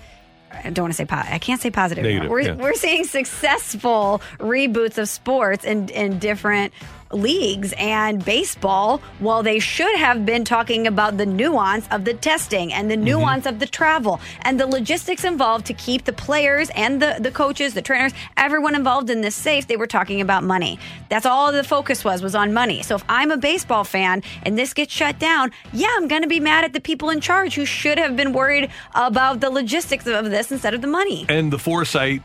I 0.51 0.71
don't 0.71 0.83
want 0.83 0.93
to 0.93 0.97
say 0.97 1.05
po- 1.05 1.15
I 1.15 1.39
can't 1.39 1.61
say 1.61 1.69
positive. 1.69 2.03
Negative, 2.03 2.29
we're, 2.29 2.41
yeah. 2.41 2.55
we're 2.55 2.73
seeing 2.73 3.05
successful 3.05 4.21
reboots 4.39 4.97
of 4.97 5.07
sports 5.07 5.63
in, 5.63 5.89
in 5.89 6.19
different 6.19 6.73
leagues 7.11 7.73
and 7.77 8.23
baseball 8.23 8.99
while 9.19 9.41
they 9.41 9.57
should 9.59 9.95
have 9.97 10.25
been 10.25 10.45
talking 10.45 10.85
about 10.85 11.17
the 11.17 11.25
nuance 11.25 11.87
of 11.89 12.05
the 12.05 12.13
testing 12.13 12.71
and 12.71 12.89
the 12.89 12.95
Mm-hmm. 12.95 13.03
nuance 13.05 13.45
of 13.45 13.59
the 13.59 13.65
travel 13.65 14.19
and 14.41 14.59
the 14.59 14.67
logistics 14.67 15.23
involved 15.23 15.65
to 15.65 15.73
keep 15.73 16.03
the 16.05 16.13
players 16.13 16.69
and 16.75 17.01
the, 17.01 17.15
the 17.19 17.31
coaches 17.31 17.73
the 17.73 17.81
trainers 17.81 18.11
everyone 18.37 18.75
involved 18.75 19.09
in 19.09 19.21
this 19.21 19.35
safe 19.35 19.67
they 19.67 19.77
were 19.77 19.87
talking 19.87 20.21
about 20.21 20.43
money 20.43 20.77
that's 21.09 21.25
all 21.25 21.51
the 21.51 21.63
focus 21.63 22.03
was 22.03 22.21
was 22.21 22.35
on 22.35 22.53
money 22.53 22.83
so 22.83 22.95
if 22.95 23.03
i'm 23.09 23.31
a 23.31 23.37
baseball 23.37 23.83
fan 23.83 24.21
and 24.43 24.57
this 24.57 24.73
gets 24.73 24.91
shut 24.93 25.17
down 25.17 25.49
yeah 25.73 25.87
i'm 25.97 26.07
going 26.07 26.21
to 26.21 26.27
be 26.27 26.39
mad 26.39 26.63
at 26.63 26.73
the 26.73 26.81
people 26.81 27.09
in 27.09 27.19
charge 27.21 27.55
who 27.55 27.65
should 27.65 27.97
have 27.97 28.15
been 28.15 28.33
worried 28.33 28.69
about 28.95 29.39
the 29.39 29.49
logistics 29.49 30.05
of 30.05 30.25
this 30.29 30.51
instead 30.51 30.73
of 30.73 30.81
the 30.81 30.87
money 30.87 31.25
And 31.29 31.51
the 31.53 31.59
foresight 31.59 32.21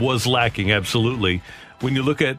was 0.00 0.26
lacking 0.26 0.72
absolutely. 0.72 1.42
When 1.80 1.94
you 1.94 2.02
look 2.02 2.22
at 2.22 2.38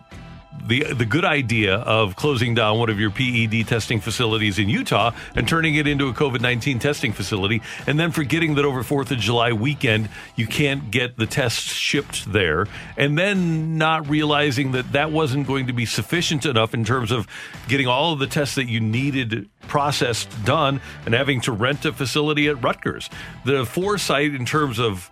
the 0.67 0.93
the 0.93 1.05
good 1.05 1.25
idea 1.25 1.75
of 1.75 2.15
closing 2.15 2.53
down 2.53 2.79
one 2.79 2.89
of 2.89 2.99
your 2.99 3.09
PED 3.09 3.67
testing 3.67 3.99
facilities 3.99 4.59
in 4.59 4.69
Utah 4.69 5.11
and 5.35 5.47
turning 5.47 5.75
it 5.75 5.87
into 5.87 6.07
a 6.07 6.13
COVID 6.13 6.41
nineteen 6.41 6.79
testing 6.79 7.13
facility, 7.13 7.61
and 7.87 7.99
then 7.99 8.11
forgetting 8.11 8.55
that 8.55 8.65
over 8.65 8.83
Fourth 8.83 9.11
of 9.11 9.17
July 9.17 9.51
weekend 9.51 10.09
you 10.35 10.47
can't 10.47 10.91
get 10.91 11.17
the 11.17 11.25
tests 11.25 11.73
shipped 11.73 12.31
there, 12.31 12.67
and 12.97 13.17
then 13.17 13.77
not 13.77 14.07
realizing 14.09 14.71
that 14.73 14.91
that 14.91 15.11
wasn't 15.11 15.47
going 15.47 15.67
to 15.67 15.73
be 15.73 15.85
sufficient 15.85 16.45
enough 16.45 16.73
in 16.73 16.83
terms 16.83 17.11
of 17.11 17.27
getting 17.67 17.87
all 17.87 18.13
of 18.13 18.19
the 18.19 18.27
tests 18.27 18.55
that 18.55 18.67
you 18.67 18.79
needed 18.79 19.49
processed 19.67 20.29
done, 20.45 20.81
and 21.05 21.13
having 21.13 21.41
to 21.41 21.51
rent 21.51 21.85
a 21.85 21.93
facility 21.93 22.47
at 22.47 22.61
Rutgers. 22.63 23.09
The 23.45 23.65
foresight 23.65 24.33
in 24.33 24.45
terms 24.45 24.79
of 24.79 25.09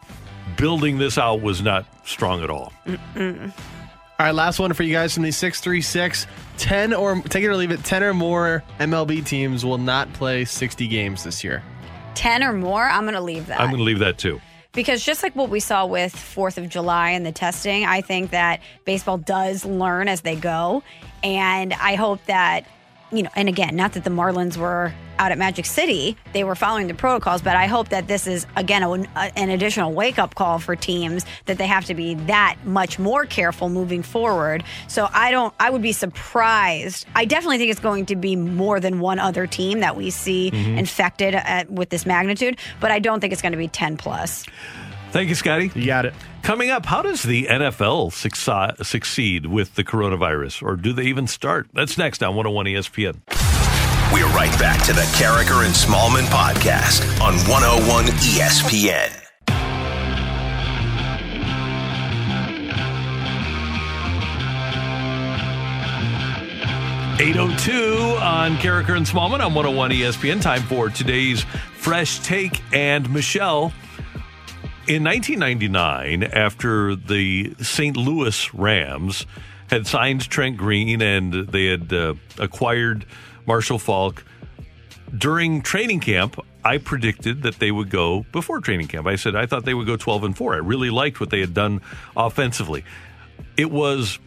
building 0.56 0.98
this 0.98 1.18
out 1.18 1.42
was 1.42 1.62
not 1.62 1.86
strong 2.08 2.44
at 2.44 2.50
all. 2.50 2.74
All 4.20 4.26
right, 4.26 4.34
last 4.34 4.60
one 4.60 4.74
for 4.74 4.82
you 4.82 4.94
guys 4.94 5.14
from 5.14 5.24
the 5.24 5.32
636. 5.32 6.26
10 6.58 6.94
or 6.94 7.22
take 7.22 7.44
it 7.44 7.48
or 7.48 7.56
leave 7.56 7.70
it, 7.70 7.84
10 7.84 8.02
or 8.02 8.16
more 8.16 8.64
MLB 8.80 9.24
teams 9.24 9.64
will 9.64 9.78
not 9.78 10.12
play 10.14 10.44
60 10.44 10.88
games 10.88 11.24
this 11.24 11.44
year. 11.44 11.62
10 12.16 12.44
or 12.44 12.52
more 12.52 12.84
i'm 12.84 13.04
going 13.04 13.14
to 13.14 13.22
leave 13.22 13.46
that 13.46 13.62
I'm 13.62 13.68
going 13.68 13.78
to 13.78 13.84
leave 13.84 14.00
that 14.00 14.18
too. 14.18 14.42
Because 14.74 15.06
just 15.06 15.22
like 15.22 15.36
what 15.36 15.50
we 15.50 15.60
saw 15.60 15.86
with 15.86 16.16
Fourth 16.16 16.58
of 16.58 16.68
July 16.68 17.12
and 17.12 17.24
the 17.26 17.32
testing, 17.32 17.86
I 17.86 18.02
think 18.02 18.32
that 18.32 18.62
baseball 18.86 19.18
does 19.18 19.66
learn 19.66 20.08
as 20.08 20.22
they 20.22 20.36
go. 20.36 20.84
And 21.24 21.74
I 21.74 21.96
hope 21.96 22.24
that, 22.26 22.68
you 23.12 23.24
know, 23.24 23.30
and 23.36 23.48
again, 23.48 23.76
not 23.76 23.94
that 23.94 24.04
the 24.04 24.10
Marlins 24.10 24.58
were 24.58 24.94
out 25.20 25.32
at 25.32 25.38
Magic 25.38 25.66
City, 25.66 26.16
they 26.34 26.44
were 26.44 26.54
following 26.56 26.88
the 26.88 26.94
protocols, 26.94 27.42
but 27.42 27.56
I 27.56 27.66
hope 27.66 27.90
that 27.90 28.08
this 28.08 28.28
is, 28.28 28.46
again, 28.56 28.84
a, 28.84 28.92
an 29.36 29.50
additional 29.50 29.92
wake 29.94 30.20
up 30.20 30.36
call 30.36 30.60
for 30.60 30.76
teams 30.76 31.26
that 31.46 31.58
they 31.58 31.66
have 31.66 31.86
to 31.86 31.96
be 31.96 32.14
that 32.14 32.58
much 32.66 33.00
more 33.00 33.26
careful 33.26 33.70
moving 33.70 34.04
forward. 34.04 34.64
So 34.88 35.08
I 35.12 35.32
don't, 35.32 35.54
I 35.60 35.70
would 35.72 35.82
be 35.82 35.92
surprised. 35.94 37.06
I 37.16 37.26
definitely 37.26 37.58
think 37.58 37.72
it's 37.72 37.80
going 37.80 38.06
to 38.08 38.16
be 38.16 38.36
more 38.36 38.80
than 38.80 39.00
one 39.00 39.18
other 39.20 39.48
team 39.48 39.80
that 39.80 39.96
we 39.96 40.10
see 40.12 40.52
Mhm. 40.52 40.78
infected 40.78 41.34
at, 41.34 41.70
with 41.72 41.90
this 41.90 42.06
magnitude, 42.06 42.58
but 42.80 42.92
I 42.92 43.00
don't 43.00 43.20
think 43.22 43.34
it's 43.34 43.42
going 43.42 43.54
to 43.54 43.58
be 43.58 43.68
10 43.68 43.98
plus. 43.98 44.46
Thank 45.12 45.30
you, 45.30 45.36
Scotty. 45.36 45.72
You 45.74 45.86
got 45.86 46.06
it. 46.06 46.14
Coming 46.48 46.70
up, 46.70 46.86
how 46.86 47.02
does 47.02 47.24
the 47.24 47.44
NFL 47.44 48.14
succeed, 48.14 48.86
succeed 48.86 49.48
with 49.48 49.76
the 49.76 49.84
coronavirus, 49.84 50.64
or 50.64 50.78
do 50.78 50.94
they 50.94 51.04
even 51.04 51.28
start? 51.28 51.68
That's 51.74 51.98
next 51.98 52.24
on 52.24 52.38
101 52.38 52.68
ESPN. 52.68 53.18
We're 54.14 54.34
right 54.34 54.58
back 54.58 54.82
to 54.86 54.94
the 54.94 55.02
Karraker 55.18 55.66
and 55.66 55.76
Smallman 55.76 56.24
podcast 56.28 57.04
on 57.20 57.34
101 57.50 58.06
ESPN. 58.06 59.12
Eight 67.20 67.36
oh 67.36 67.54
two 67.58 68.16
on 68.22 68.56
Karraker 68.56 68.96
and 68.96 69.06
Smallman 69.06 69.46
on 69.46 69.54
101 69.54 69.92
ESPN. 69.92 70.42
Time 70.42 70.62
for 70.62 70.88
today's 70.88 71.44
fresh 71.74 72.20
take. 72.20 72.62
And 72.72 73.12
Michelle, 73.12 73.74
in 74.88 75.04
1999, 75.04 76.24
after 76.24 76.96
the 76.96 77.54
St. 77.62 77.98
Louis 77.98 78.54
Rams 78.54 79.26
had 79.70 79.86
signed 79.86 80.30
Trent 80.30 80.56
Green 80.56 81.02
and 81.02 81.34
they 81.34 81.66
had 81.66 81.92
uh, 81.92 82.14
acquired 82.40 83.06
Marshall 83.46 83.80
Faulk, 83.80 84.24
during 85.16 85.62
training 85.62 86.00
camp, 86.00 86.40
I 86.64 86.78
predicted 86.78 87.44
that 87.44 87.60
they 87.60 87.72
would 87.72 87.90
go 87.90 88.26
before 88.32 88.60
training 88.60 88.88
camp. 88.88 89.08
I 89.08 89.16
said 89.16 89.36
I 89.36 89.46
thought 89.46 89.66
they 89.66 89.74
would 89.74 89.88
go 89.88 89.98
12 89.98 90.24
and 90.24 90.38
4. 90.38 90.54
I 90.54 90.58
really 90.58 90.90
liked 90.90 91.20
what 91.20 91.30
they 91.30 91.40
had 91.40 91.54
done 91.54 91.82
offensively. 92.16 92.84
It 93.56 93.72
was 93.72 94.20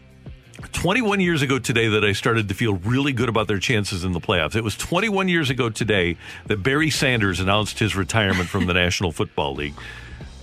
21 0.73 1.21
years 1.21 1.43
ago 1.43 1.59
today 1.59 1.89
that 1.89 2.05
I 2.05 2.13
started 2.13 2.49
to 2.49 2.55
feel 2.55 2.75
really 2.77 3.13
good 3.13 3.29
about 3.29 3.49
their 3.49 3.59
chances 3.59 4.05
in 4.05 4.13
the 4.13 4.21
playoffs. 4.21 4.57
It 4.57 4.65
was 4.65 4.77
21 4.77 5.29
years 5.29 5.49
ago 5.49 5.71
today 5.71 6.17
that 6.47 6.63
Barry 6.63 6.91
Sanders 6.91 7.41
announced 7.41 7.79
his 7.79 7.97
retirement 7.97 8.49
from 8.49 8.67
the 8.67 8.75
National 8.85 9.13
Football 9.13 9.55
League. 9.55 9.75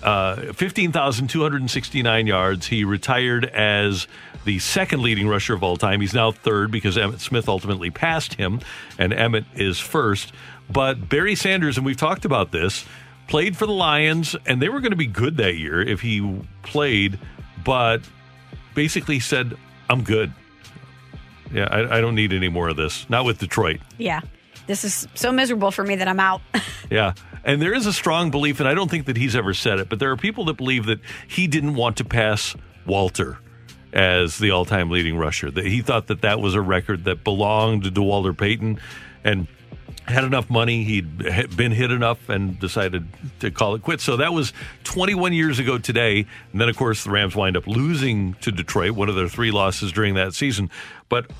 Uh, 0.04 0.54
15,269 0.54 2.28
yards. 2.28 2.68
He 2.68 2.84
retired 2.84 3.46
as 3.46 4.08
the 4.46 4.60
second 4.60 5.02
leading 5.02 5.28
rusher 5.28 5.54
of 5.54 5.64
all 5.64 5.76
time. 5.76 6.02
He's 6.02 6.14
now 6.14 6.32
third 6.32 6.72
because 6.72 6.96
Emmitt 6.96 7.20
Smith 7.20 7.50
ultimately 7.50 7.90
passed 7.90 8.36
him, 8.36 8.62
and 8.98 9.12
Emmitt 9.12 9.46
is 9.56 9.80
first. 9.80 10.32
But 10.70 11.10
Barry 11.10 11.36
Sanders, 11.36 11.78
and 11.78 11.86
we've 11.86 11.98
talked 11.98 12.26
about 12.26 12.52
this, 12.52 12.86
played 13.28 13.58
for 13.58 13.66
the 13.66 13.74
Lions, 13.74 14.36
and 14.46 14.62
they 14.62 14.70
were 14.70 14.80
going 14.80 14.92
to 14.92 14.98
be 14.98 15.08
good 15.08 15.38
that 15.38 15.56
year 15.56 15.82
if 15.82 16.02
he 16.02 16.42
played, 16.64 17.20
but 17.64 18.02
basically 18.74 19.20
said, 19.20 19.58
I'm 19.90 20.04
good. 20.04 20.32
Yeah, 21.52 21.68
I, 21.72 21.98
I 21.98 22.02
don't 22.02 22.16
need 22.16 22.34
any 22.34 22.50
more 22.50 22.70
of 22.70 22.76
this. 22.78 23.10
Not 23.10 23.26
with 23.26 23.40
Detroit. 23.40 23.80
Yeah. 23.98 24.22
This 24.68 24.84
is 24.84 25.08
so 25.16 25.32
miserable 25.32 25.72
for 25.72 25.84
me 25.84 25.96
that 25.96 26.08
I'm 26.08 26.20
out. 26.20 26.42
Yeah. 26.90 27.16
And 27.44 27.62
there 27.62 27.74
is 27.74 27.86
a 27.86 27.92
strong 27.92 28.32
belief, 28.32 28.62
and 28.62 28.70
I 28.70 28.74
don't 28.74 28.90
think 28.90 29.08
that 29.08 29.18
he's 29.18 29.36
ever 29.36 29.54
said 29.54 29.80
it, 29.80 29.90
but 29.90 30.00
there 30.00 30.10
are 30.12 30.16
people 30.16 30.46
that 30.46 30.56
believe 30.56 30.86
that 30.86 31.00
he 31.28 31.48
didn't 31.48 31.76
want 31.76 31.98
to 31.98 32.06
pass 32.06 32.56
Walter 32.86 33.40
as 33.92 34.38
the 34.38 34.52
all 34.52 34.64
time 34.64 34.90
leading 34.90 35.18
rusher. 35.18 35.52
That 35.52 35.66
he 35.66 35.82
thought 35.82 36.08
that 36.08 36.22
that 36.22 36.40
was 36.40 36.56
a 36.56 36.62
record 36.62 37.04
that 37.04 37.26
belonged 37.26 37.94
to 37.94 38.02
Walter 38.02 38.34
Payton 38.34 38.80
and 39.24 39.48
had 40.08 40.24
enough 40.24 40.50
money. 40.50 40.84
He'd 40.84 41.18
been 41.58 41.72
hit 41.72 41.92
enough 41.92 42.30
and 42.30 42.58
decided 42.60 43.08
to 43.40 43.52
call 43.52 43.76
it 43.76 43.82
quits. 43.82 44.04
So 44.04 44.18
that 44.18 44.34
was 44.34 44.54
21 44.86 45.34
years 45.34 45.60
ago 45.60 45.78
today. 45.78 46.26
And 46.52 46.62
then, 46.62 46.70
of 46.70 46.78
course, 46.78 47.04
the 47.04 47.12
Rams 47.12 47.36
wind 47.36 47.58
up 47.58 47.68
losing 47.68 48.36
to 48.36 48.52
Detroit, 48.52 48.92
one 48.92 49.10
of 49.10 49.16
their 49.16 49.28
three 49.28 49.52
losses 49.52 49.92
during 49.92 50.16
that 50.16 50.34
season. 50.34 50.70
But 51.10 51.32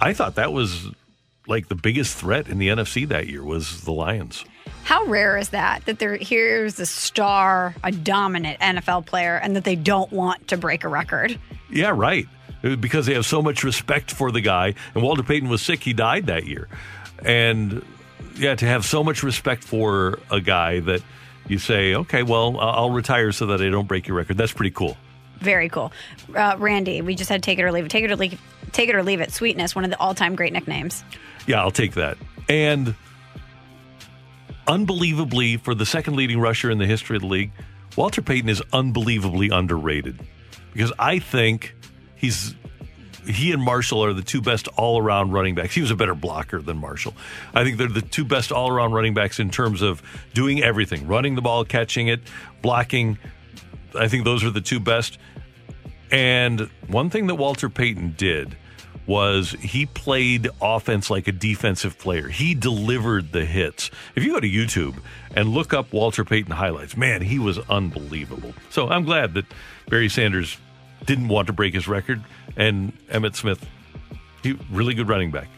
I 0.00 0.12
thought 0.12 0.36
that 0.36 0.52
was 0.52 0.90
like 1.46 1.68
the 1.68 1.74
biggest 1.74 2.16
threat 2.16 2.48
in 2.48 2.58
the 2.58 2.68
NFC 2.68 3.06
that 3.08 3.28
year 3.28 3.44
was 3.44 3.82
the 3.82 3.92
Lions. 3.92 4.44
How 4.84 5.04
rare 5.04 5.38
is 5.38 5.50
that? 5.50 5.84
That 5.86 5.98
there 5.98 6.16
here's 6.16 6.78
a 6.80 6.86
star, 6.86 7.74
a 7.84 7.92
dominant 7.92 8.58
NFL 8.60 9.06
player, 9.06 9.36
and 9.36 9.56
that 9.56 9.64
they 9.64 9.76
don't 9.76 10.10
want 10.12 10.48
to 10.48 10.56
break 10.56 10.84
a 10.84 10.88
record. 10.88 11.38
Yeah, 11.70 11.92
right. 11.94 12.26
Because 12.62 13.06
they 13.06 13.14
have 13.14 13.26
so 13.26 13.42
much 13.42 13.64
respect 13.64 14.12
for 14.12 14.30
the 14.30 14.40
guy. 14.40 14.74
And 14.94 15.02
Walter 15.02 15.22
Payton 15.22 15.48
was 15.48 15.62
sick; 15.62 15.82
he 15.82 15.92
died 15.92 16.26
that 16.26 16.46
year. 16.46 16.68
And 17.24 17.84
yeah, 18.36 18.54
to 18.54 18.66
have 18.66 18.84
so 18.84 19.04
much 19.04 19.22
respect 19.22 19.64
for 19.64 20.18
a 20.30 20.40
guy 20.40 20.80
that 20.80 21.02
you 21.48 21.58
say, 21.58 21.94
okay, 21.94 22.22
well, 22.22 22.58
I'll 22.58 22.90
retire 22.90 23.32
so 23.32 23.46
that 23.46 23.60
I 23.60 23.68
don't 23.68 23.88
break 23.88 24.06
your 24.06 24.16
record. 24.16 24.36
That's 24.36 24.52
pretty 24.52 24.70
cool. 24.70 24.96
Very 25.38 25.68
cool. 25.68 25.92
Uh, 26.34 26.56
Randy, 26.58 27.02
we 27.02 27.14
just 27.16 27.28
had 27.28 27.42
take 27.42 27.58
it 27.58 27.62
or 27.62 27.72
leave 27.72 27.84
it. 27.84 27.90
Take 27.90 28.04
it 28.04 28.10
or 28.10 28.16
leave, 28.16 28.40
take 28.70 28.88
it 28.88 28.94
or 28.94 29.02
leave 29.02 29.20
it. 29.20 29.32
Sweetness, 29.32 29.74
one 29.74 29.84
of 29.84 29.90
the 29.90 29.98
all-time 29.98 30.36
great 30.36 30.52
nicknames. 30.52 31.04
Yeah, 31.46 31.60
I'll 31.60 31.70
take 31.70 31.94
that. 31.94 32.16
And 32.48 32.94
unbelievably, 34.66 35.58
for 35.58 35.74
the 35.74 35.86
second 35.86 36.16
leading 36.16 36.40
rusher 36.40 36.70
in 36.70 36.78
the 36.78 36.86
history 36.86 37.16
of 37.16 37.22
the 37.22 37.28
league, 37.28 37.52
Walter 37.96 38.22
Payton 38.22 38.48
is 38.48 38.62
unbelievably 38.72 39.50
underrated 39.50 40.18
because 40.72 40.92
I 40.98 41.18
think 41.18 41.74
he's 42.14 42.54
he 43.26 43.52
and 43.52 43.62
Marshall 43.62 44.04
are 44.04 44.12
the 44.12 44.22
two 44.22 44.40
best 44.40 44.66
all 44.68 44.98
around 44.98 45.30
running 45.30 45.54
backs. 45.54 45.74
He 45.74 45.80
was 45.80 45.90
a 45.90 45.96
better 45.96 46.14
blocker 46.14 46.60
than 46.60 46.78
Marshall. 46.78 47.14
I 47.54 47.62
think 47.62 47.78
they're 47.78 47.86
the 47.86 48.02
two 48.02 48.24
best 48.24 48.50
all 48.50 48.68
around 48.68 48.92
running 48.92 49.14
backs 49.14 49.38
in 49.38 49.50
terms 49.50 49.80
of 49.80 50.02
doing 50.34 50.62
everything 50.62 51.06
running 51.06 51.34
the 51.34 51.42
ball, 51.42 51.64
catching 51.64 52.08
it, 52.08 52.20
blocking. 52.62 53.18
I 53.98 54.08
think 54.08 54.24
those 54.24 54.42
are 54.42 54.50
the 54.50 54.60
two 54.60 54.80
best. 54.80 55.18
And 56.10 56.68
one 56.88 57.10
thing 57.10 57.26
that 57.28 57.36
Walter 57.36 57.68
Payton 57.68 58.14
did 58.16 58.56
was 59.06 59.50
he 59.52 59.86
played 59.86 60.48
offense 60.60 61.10
like 61.10 61.26
a 61.26 61.32
defensive 61.32 61.98
player. 61.98 62.28
He 62.28 62.54
delivered 62.54 63.32
the 63.32 63.44
hits. 63.44 63.90
If 64.14 64.24
you 64.24 64.32
go 64.34 64.40
to 64.40 64.48
YouTube 64.48 64.96
and 65.34 65.48
look 65.48 65.74
up 65.74 65.92
Walter 65.92 66.24
Payton 66.24 66.52
highlights, 66.52 66.96
man, 66.96 67.22
he 67.22 67.38
was 67.38 67.58
unbelievable. 67.70 68.54
So 68.70 68.88
I'm 68.88 69.04
glad 69.04 69.34
that 69.34 69.46
Barry 69.88 70.08
Sanders 70.08 70.56
didn't 71.04 71.28
want 71.28 71.48
to 71.48 71.52
break 71.52 71.74
his 71.74 71.88
record, 71.88 72.22
and 72.56 72.92
Emmitt 73.08 73.34
Smith, 73.34 73.66
he 74.42 74.56
really 74.70 74.94
good 74.94 75.08
running 75.08 75.32
back, 75.32 75.48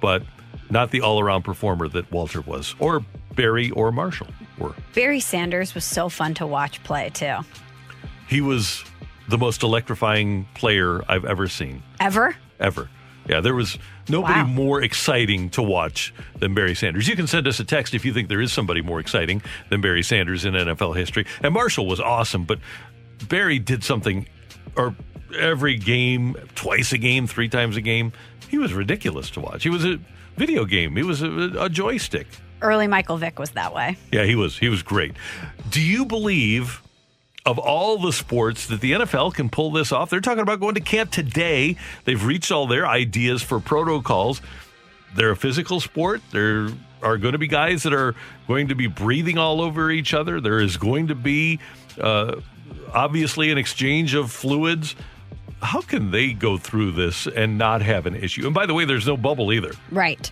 but 0.00 0.22
not 0.68 0.90
the 0.90 1.00
all-around 1.00 1.42
performer 1.42 1.88
that 1.88 2.10
Walter 2.12 2.42
was, 2.42 2.74
or 2.78 3.02
Barry 3.34 3.70
or 3.70 3.92
Marshall 3.92 4.28
were. 4.58 4.74
Barry 4.94 5.20
Sanders 5.20 5.74
was 5.74 5.84
so 5.84 6.10
fun 6.10 6.34
to 6.34 6.46
watch 6.46 6.82
play 6.82 7.08
too. 7.10 7.38
He 8.28 8.40
was 8.40 8.84
the 9.28 9.38
most 9.38 9.62
electrifying 9.62 10.46
player 10.54 11.02
I've 11.08 11.24
ever 11.24 11.48
seen. 11.48 11.82
Ever? 11.98 12.36
Ever. 12.60 12.88
Yeah, 13.28 13.40
there 13.40 13.54
was 13.54 13.78
nobody 14.08 14.40
Wow. 14.40 14.46
more 14.46 14.82
exciting 14.82 15.50
to 15.50 15.62
watch 15.62 16.12
than 16.38 16.54
Barry 16.54 16.74
Sanders. 16.74 17.06
You 17.06 17.16
can 17.16 17.26
send 17.26 17.46
us 17.46 17.60
a 17.60 17.64
text 17.64 17.94
if 17.94 18.04
you 18.04 18.12
think 18.12 18.28
there 18.28 18.40
is 18.40 18.52
somebody 18.52 18.80
more 18.82 18.98
exciting 18.98 19.42
than 19.68 19.80
Barry 19.80 20.02
Sanders 20.02 20.44
in 20.44 20.54
NFL 20.54 20.94
history. 20.96 21.26
And 21.42 21.52
Marshall 21.54 21.86
was 21.86 22.00
awesome, 22.00 22.44
but 22.44 22.58
Barry 23.28 23.58
did 23.58 23.84
something 23.84 24.26
or 24.76 24.94
every 25.38 25.76
game, 25.76 26.34
twice 26.54 26.92
a 26.92 26.98
game, 26.98 27.26
three 27.26 27.48
times 27.48 27.76
a 27.76 27.80
game. 27.80 28.12
He 28.48 28.58
was 28.58 28.72
ridiculous 28.72 29.30
to 29.30 29.40
watch. 29.40 29.62
He 29.62 29.70
was 29.70 29.84
a 29.84 29.98
video 30.36 30.64
game. 30.64 30.96
He 30.96 31.02
was 31.02 31.22
a, 31.22 31.30
a 31.58 31.68
joystick. 31.68 32.26
Early 32.62 32.88
Michael 32.88 33.16
Vick 33.16 33.38
was 33.38 33.50
that 33.52 33.72
way. 33.74 33.96
Yeah, 34.12 34.24
he 34.24 34.34
was. 34.34 34.58
He 34.58 34.68
was 34.68 34.82
great. 34.82 35.12
Do 35.70 35.80
you 35.80 36.04
believe 36.04 36.82
of 37.46 37.58
all 37.58 37.98
the 37.98 38.12
sports 38.12 38.66
that 38.66 38.80
the 38.80 38.92
NFL 38.92 39.34
can 39.34 39.48
pull 39.48 39.70
this 39.70 39.92
off? 39.92 40.10
They're 40.10 40.20
talking 40.20 40.42
about 40.42 40.60
going 40.60 40.74
to 40.74 40.80
camp 40.80 41.10
today. 41.10 41.76
They've 42.04 42.22
reached 42.22 42.50
all 42.52 42.66
their 42.66 42.86
ideas 42.86 43.42
for 43.42 43.60
protocols. 43.60 44.40
They're 45.14 45.30
a 45.30 45.36
physical 45.36 45.80
sport. 45.80 46.20
There 46.30 46.68
are 47.02 47.18
going 47.18 47.32
to 47.32 47.38
be 47.38 47.48
guys 47.48 47.82
that 47.82 47.92
are 47.92 48.14
going 48.46 48.68
to 48.68 48.74
be 48.74 48.86
breathing 48.86 49.38
all 49.38 49.60
over 49.60 49.90
each 49.90 50.14
other. 50.14 50.40
There 50.40 50.60
is 50.60 50.76
going 50.76 51.08
to 51.08 51.14
be 51.14 51.58
uh, 52.00 52.40
obviously 52.92 53.50
an 53.50 53.58
exchange 53.58 54.14
of 54.14 54.30
fluids. 54.30 54.94
How 55.62 55.80
can 55.80 56.10
they 56.10 56.32
go 56.32 56.56
through 56.56 56.92
this 56.92 57.26
and 57.26 57.58
not 57.58 57.82
have 57.82 58.06
an 58.06 58.16
issue? 58.16 58.46
And 58.46 58.54
by 58.54 58.66
the 58.66 58.74
way, 58.74 58.84
there's 58.84 59.06
no 59.06 59.16
bubble 59.16 59.52
either. 59.52 59.72
Right. 59.90 60.30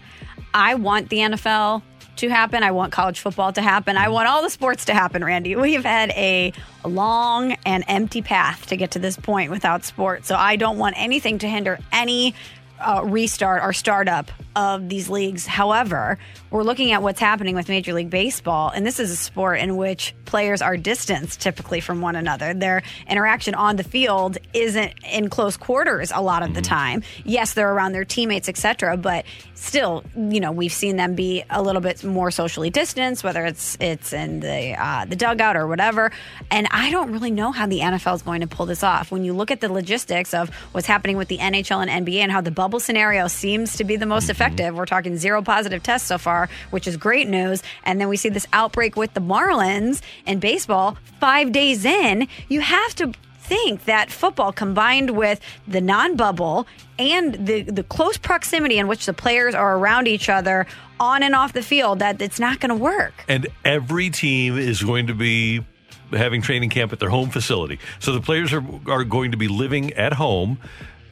I 0.55 0.75
want 0.75 1.11
the 1.11 1.19
NFL 1.19 1.83
to 2.19 2.29
happen. 2.29 2.63
I 2.63 2.71
want 2.71 2.93
college 2.93 3.21
football 3.21 3.53
to 3.53 3.63
happen. 3.63 3.97
I 3.97 4.09
want 4.09 4.29
all 4.29 4.43
the 4.43 4.51
sports 4.51 4.85
to 4.87 4.95
happen, 4.95 5.25
Randy. 5.25 5.57
We've 5.57 5.85
had 5.85 6.11
a 6.11 6.53
long 6.85 7.53
and 7.65 7.85
empty 7.89 8.23
path 8.23 8.67
to 8.67 8.77
get 8.77 8.93
to 8.93 8.99
this 8.99 9.17
point 9.17 9.51
without 9.51 9.85
sports. 9.85 10.29
So 10.29 10.37
I 10.37 10.57
don't 10.57 10.79
want 10.79 10.97
anything 10.99 11.39
to 11.39 11.49
hinder 11.49 11.79
any 11.93 12.35
uh, 12.81 13.03
restart 13.05 13.63
or 13.63 13.73
startup 13.73 14.31
of 14.59 14.89
these 14.89 15.09
leagues. 15.09 15.47
However, 15.47 16.19
we're 16.51 16.65
looking 16.65 16.91
at 16.91 17.01
what's 17.01 17.21
happening 17.21 17.55
with 17.55 17.69
Major 17.69 17.93
League 17.93 18.11
Baseball, 18.11 18.71
and 18.71 18.85
this 18.85 18.99
is 18.99 19.13
a 19.13 19.17
sport 19.17 19.61
in 19.61 19.77
which 19.77 20.17
players 20.25 20.61
are 20.61 20.77
distanced 20.77 21.41
typically 21.41 21.79
from 21.79 22.01
one 22.01 22.17
another. 22.17 22.53
Their 22.55 22.83
interaction 23.09 23.55
on 23.55 23.77
the 23.77 23.85
field 23.85 24.37
isn't 24.53 24.95
in 25.09 25.31
close 25.31 25.57
quarters 25.57 26.11
a 26.13 26.21
lot 26.21 26.43
of 26.43 26.55
the 26.55 26.61
time. 26.61 27.05
Yes, 27.25 27.55
they're 27.55 27.73
around 27.73 27.93
their 27.93 28.05
teammates, 28.05 28.49
etc., 28.49 28.97
but 28.97 29.25
still, 29.55 30.03
you 30.17 30.41
know, 30.41 30.51
we've 30.51 30.73
seen 30.73 30.97
them 30.97 31.15
be 31.15 31.45
a 31.51 31.63
little 31.63 31.81
bit 31.81 32.03
more 32.03 32.33
socially 32.33 32.71
distanced, 32.71 33.23
whether 33.23 33.45
it's 33.47 33.77
it's 33.81 34.13
in 34.13 34.41
the 34.41 34.75
uh, 34.77 35.05
the 35.05 35.17
dugout 35.17 35.57
or 35.57 35.69
whatever. 35.69 36.11
And 36.51 36.67
I 36.73 36.91
don't 36.91 37.13
really 37.13 37.31
know 37.31 37.53
how 37.53 37.67
the 37.67 37.81
NFL 37.81 38.17
is 38.17 38.23
going 38.23 38.41
to 38.41 38.49
pull 38.49 38.67
this 38.67 38.83
off. 38.83 39.13
When 39.13 39.25
you 39.25 39.35
look 39.35 39.53
at 39.53 39.61
the 39.61 39.73
logistics 39.73 40.35
of 40.35 40.51
what's 40.73 40.87
happening 40.89 41.17
with 41.17 41.29
the 41.29 41.39
NHL 41.39 41.87
and 41.87 42.07
NBA 42.07 42.19
and 42.19 42.33
how 42.33 42.41
the 42.41 42.51
bubble 42.51 42.81
scenario 42.81 43.29
seems 43.29 43.77
to 43.77 43.85
be 43.85 43.97
the 43.97 44.07
most 44.07 44.31
effective, 44.31 44.48
we're 44.57 44.87
talking 44.87 45.17
zero 45.17 45.43
positive 45.43 45.83
tests 45.83 46.09
so 46.09 46.19
far, 46.19 46.49
which 46.71 46.87
is 46.87 46.97
great 46.97 47.29
news. 47.29 47.63
And 47.85 48.01
then 48.01 48.09
we 48.09 48.17
see 48.17 48.29
this 48.29 48.47
outbreak 48.53 48.97
with 48.97 49.15
the 49.15 49.21
Marlins 49.21 50.01
in 50.27 50.39
baseball 50.39 50.97
five 51.21 51.53
days 51.53 51.85
in. 51.85 52.29
You 52.49 52.61
have 52.61 52.95
to 52.97 53.13
think 53.49 53.87
that 53.87 54.11
football 54.11 54.53
combined 54.53 55.11
with 55.11 55.41
the 55.67 55.81
non-bubble 55.81 56.67
and 56.99 57.47
the 57.47 57.63
the 57.63 57.83
close 57.83 58.19
proximity 58.19 58.79
in 58.79 58.87
which 58.89 59.07
the 59.07 59.15
players 59.15 59.55
are 59.55 59.79
around 59.79 60.07
each 60.07 60.29
other 60.29 60.67
on 61.01 61.23
and 61.23 61.35
off 61.35 61.53
the 61.53 61.63
field 61.63 62.01
that 62.01 62.21
it's 62.21 62.39
not 62.39 62.61
going 62.61 62.71
to 62.71 62.75
work. 62.75 63.25
And 63.29 63.47
every 63.65 64.11
team 64.11 64.59
is 64.59 64.83
going 64.83 65.07
to 65.07 65.15
be 65.15 65.65
having 66.11 66.43
training 66.43 66.71
camp 66.71 66.93
at 66.93 66.99
their 66.99 67.11
home 67.11 67.31
facility. 67.31 67.79
So 68.01 68.13
the 68.13 68.21
players 68.21 68.53
are, 68.53 68.65
are 68.89 69.05
going 69.05 69.31
to 69.33 69.37
be 69.37 69.49
living 69.49 69.93
at 69.95 70.15
home. 70.15 70.59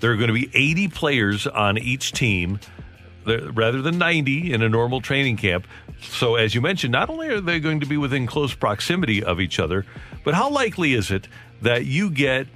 There 0.01 0.11
are 0.11 0.17
going 0.17 0.29
to 0.29 0.35
be 0.35 0.51
80 0.53 0.89
players 0.89 1.47
on 1.47 1.79
each 1.79 2.13
team 2.13 2.61
rather 3.27 3.83
than 3.83 3.99
90 3.99 4.53
in 4.53 4.63
a 4.63 4.69
normal 4.69 5.01
training 5.01 5.37
camp. 5.37 5.67
So, 6.01 6.37
as 6.37 6.55
you 6.55 6.61
mentioned, 6.61 6.93
not 6.93 7.09
only 7.11 7.29
are 7.29 7.41
they 7.41 7.61
going 7.61 7.81
to 7.81 7.87
be 7.87 7.97
within 7.97 8.27
close 8.27 8.55
proximity 8.55 9.23
of 9.23 9.41
each 9.41 9.59
other, 9.59 9.85
but 10.25 10.35
how 10.35 10.51
likely 10.51 10.95
is 10.95 11.11
it 11.11 11.29
that 11.63 11.87
you 11.87 12.11
get 12.11 12.47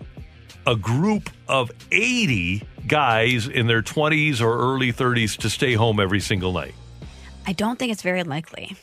a 0.66 0.76
group 0.76 1.30
of 1.48 1.70
80 1.90 2.62
guys 2.86 3.48
in 3.48 3.66
their 3.66 3.82
20s 3.82 4.40
or 4.40 4.58
early 4.58 4.92
30s 4.92 5.36
to 5.38 5.50
stay 5.50 5.74
home 5.74 5.98
every 5.98 6.20
single 6.20 6.52
night? 6.52 6.74
I 7.46 7.52
don't 7.52 7.78
think 7.78 7.92
it's 7.92 8.02
very 8.02 8.22
likely. 8.22 8.76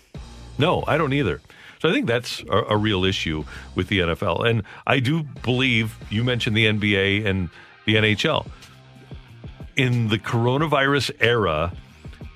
No, 0.57 0.83
I 0.87 0.97
don't 0.97 1.13
either. 1.13 1.41
So 1.79 1.89
I 1.89 1.93
think 1.93 2.07
that's 2.07 2.43
a, 2.49 2.63
a 2.69 2.77
real 2.77 3.05
issue 3.05 3.43
with 3.75 3.87
the 3.87 3.99
NFL. 3.99 4.47
And 4.47 4.63
I 4.87 4.99
do 4.99 5.23
believe 5.43 5.97
you 6.09 6.23
mentioned 6.23 6.57
the 6.57 6.65
NBA 6.65 7.25
and 7.25 7.49
the 7.85 7.95
NHL. 7.95 8.47
In 9.77 10.07
the 10.07 10.17
coronavirus 10.17 11.11
era, 11.19 11.71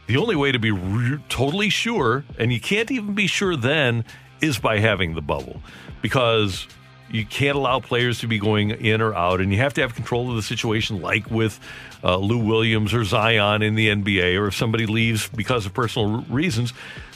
the 0.06 0.18
only 0.18 0.36
way 0.36 0.52
to 0.52 0.60
be 0.60 0.70
re- 0.70 1.18
totally 1.28 1.70
sure, 1.70 2.24
and 2.38 2.54
you 2.54 2.60
can't 2.60 2.92
even 2.92 3.16
be 3.16 3.26
sure 3.26 3.56
then, 3.56 4.06
is 4.42 4.60
by 4.60 4.78
having 4.78 5.16
the 5.16 5.24
bubble 5.24 5.60
because 6.04 6.68
you 7.10 7.26
can't 7.26 7.58
allow 7.58 7.80
players 7.80 8.20
to 8.20 8.28
be 8.28 8.38
going 8.38 8.70
in 8.70 9.02
or 9.02 9.16
out, 9.16 9.42
and 9.42 9.52
you 9.52 9.58
have 9.58 9.74
to 9.74 9.82
have 9.82 9.96
control 9.96 10.30
of 10.30 10.36
the 10.36 10.44
situation, 10.44 11.02
like 11.02 11.32
with 11.32 11.60
uh, 12.04 12.16
Lou 12.16 12.38
Williams 12.38 12.94
or 12.94 13.04
Zion 13.04 13.64
in 13.64 13.74
the 13.74 13.90
NBA, 13.90 14.40
or 14.40 14.48
if 14.48 14.56
somebody 14.56 14.86
leaves 14.86 15.28
because 15.30 15.66
of 15.66 15.74
personal 15.74 16.22
reasons. 16.30 16.72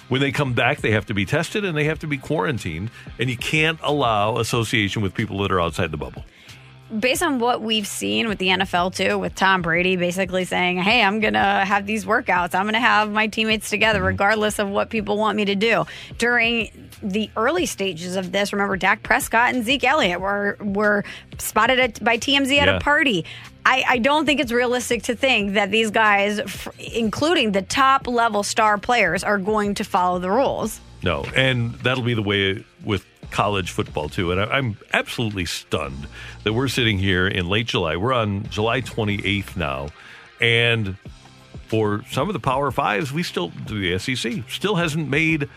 When 0.08 0.22
they 0.22 0.32
come 0.32 0.54
back, 0.54 0.82
they 0.82 0.92
have 0.92 1.06
to 1.08 1.14
be 1.14 1.26
tested 1.26 1.66
and 1.66 1.78
they 1.78 1.86
have 1.86 2.00
to 2.00 2.08
be 2.08 2.18
quarantined, 2.18 2.90
and 3.20 3.30
you 3.30 3.38
can't 3.38 3.80
allow 3.84 4.38
association 4.38 5.04
with 5.04 5.14
people 5.14 5.38
that 5.44 5.52
are 5.52 5.62
outside 5.62 5.92
the 5.92 5.98
bubble 5.98 6.26
based 7.00 7.22
on 7.24 7.40
what 7.40 7.62
we've 7.62 7.88
seen 7.88 8.28
with 8.28 8.38
the 8.38 8.48
NFL 8.48 8.96
too, 8.96 9.18
with 9.18 9.36
Tom 9.36 9.62
Brady 9.62 9.96
basically 9.96 10.46
saying, 10.46 10.78
"Hey, 10.78 11.02
I'm 11.04 11.20
gonna 11.20 11.66
have 11.66 11.86
these 11.86 12.06
workouts. 12.06 12.56
I'm 12.56 12.66
gonna 12.66 12.80
have 12.80 13.12
my 13.12 13.28
teammates 13.28 13.70
together, 13.70 14.00
Mm-hmm. 14.00 14.08
regardless 14.08 14.60
of 14.60 14.70
what 14.70 14.90
people 14.90 15.18
want 15.18 15.36
me 15.38 15.46
to 15.46 15.56
do." 15.56 15.86
During 16.18 16.90
the 17.04 17.30
early 17.36 17.66
stages 17.66 18.16
of 18.16 18.32
this, 18.32 18.54
remember 18.54 18.78
Dak 18.78 19.04
Prescott 19.04 19.54
and 19.54 19.64
Zeke 19.66 19.84
Elliott 19.84 20.20
were 20.22 20.58
were 20.62 21.04
spotted 21.38 21.80
at, 21.80 22.04
by 22.04 22.18
TMZ 22.18 22.58
at 22.60 22.68
Yeah. 22.68 22.78
a 22.78 22.80
party. 22.80 23.26
I, 23.68 23.84
I 23.88 23.98
don't 23.98 24.26
think 24.28 24.40
it's 24.40 24.52
realistic 24.52 25.02
to 25.04 25.16
think 25.16 25.54
that 25.54 25.72
these 25.72 25.90
guys, 25.90 26.38
f- 26.40 26.68
including 26.94 27.52
the 27.52 27.64
top 27.64 28.08
level 28.08 28.44
star 28.44 28.78
players, 28.78 29.24
are 29.24 29.40
going 29.40 29.74
to 29.76 29.84
follow 29.84 30.20
the 30.20 30.30
rules. 30.30 30.80
No, 31.02 31.24
and 31.36 31.74
that'll 31.76 32.04
be 32.04 32.14
the 32.14 32.22
way 32.22 32.64
with 32.84 33.04
college 33.36 33.70
football 33.72 34.08
too. 34.08 34.32
And 34.32 34.40
I, 34.40 34.46
I'm 34.46 34.78
absolutely 34.94 35.44
stunned 35.44 36.08
that 36.46 36.54
we're 36.54 36.70
sitting 36.70 36.98
here 36.98 37.28
in 37.28 37.50
late 37.50 37.68
July. 37.68 37.98
We're 37.98 38.14
on 38.14 38.44
July 38.50 38.80
28th 38.80 39.58
now, 39.58 39.90
and 40.40 40.96
for 41.68 42.02
some 42.10 42.30
of 42.30 42.34
the 42.34 42.40
Power 42.40 42.72
Fives, 42.72 43.12
we 43.12 43.24
still 43.24 43.52
the 43.68 44.00
SEC 44.00 44.50
still 44.50 44.76
hasn't 44.76 45.10
made 45.10 45.50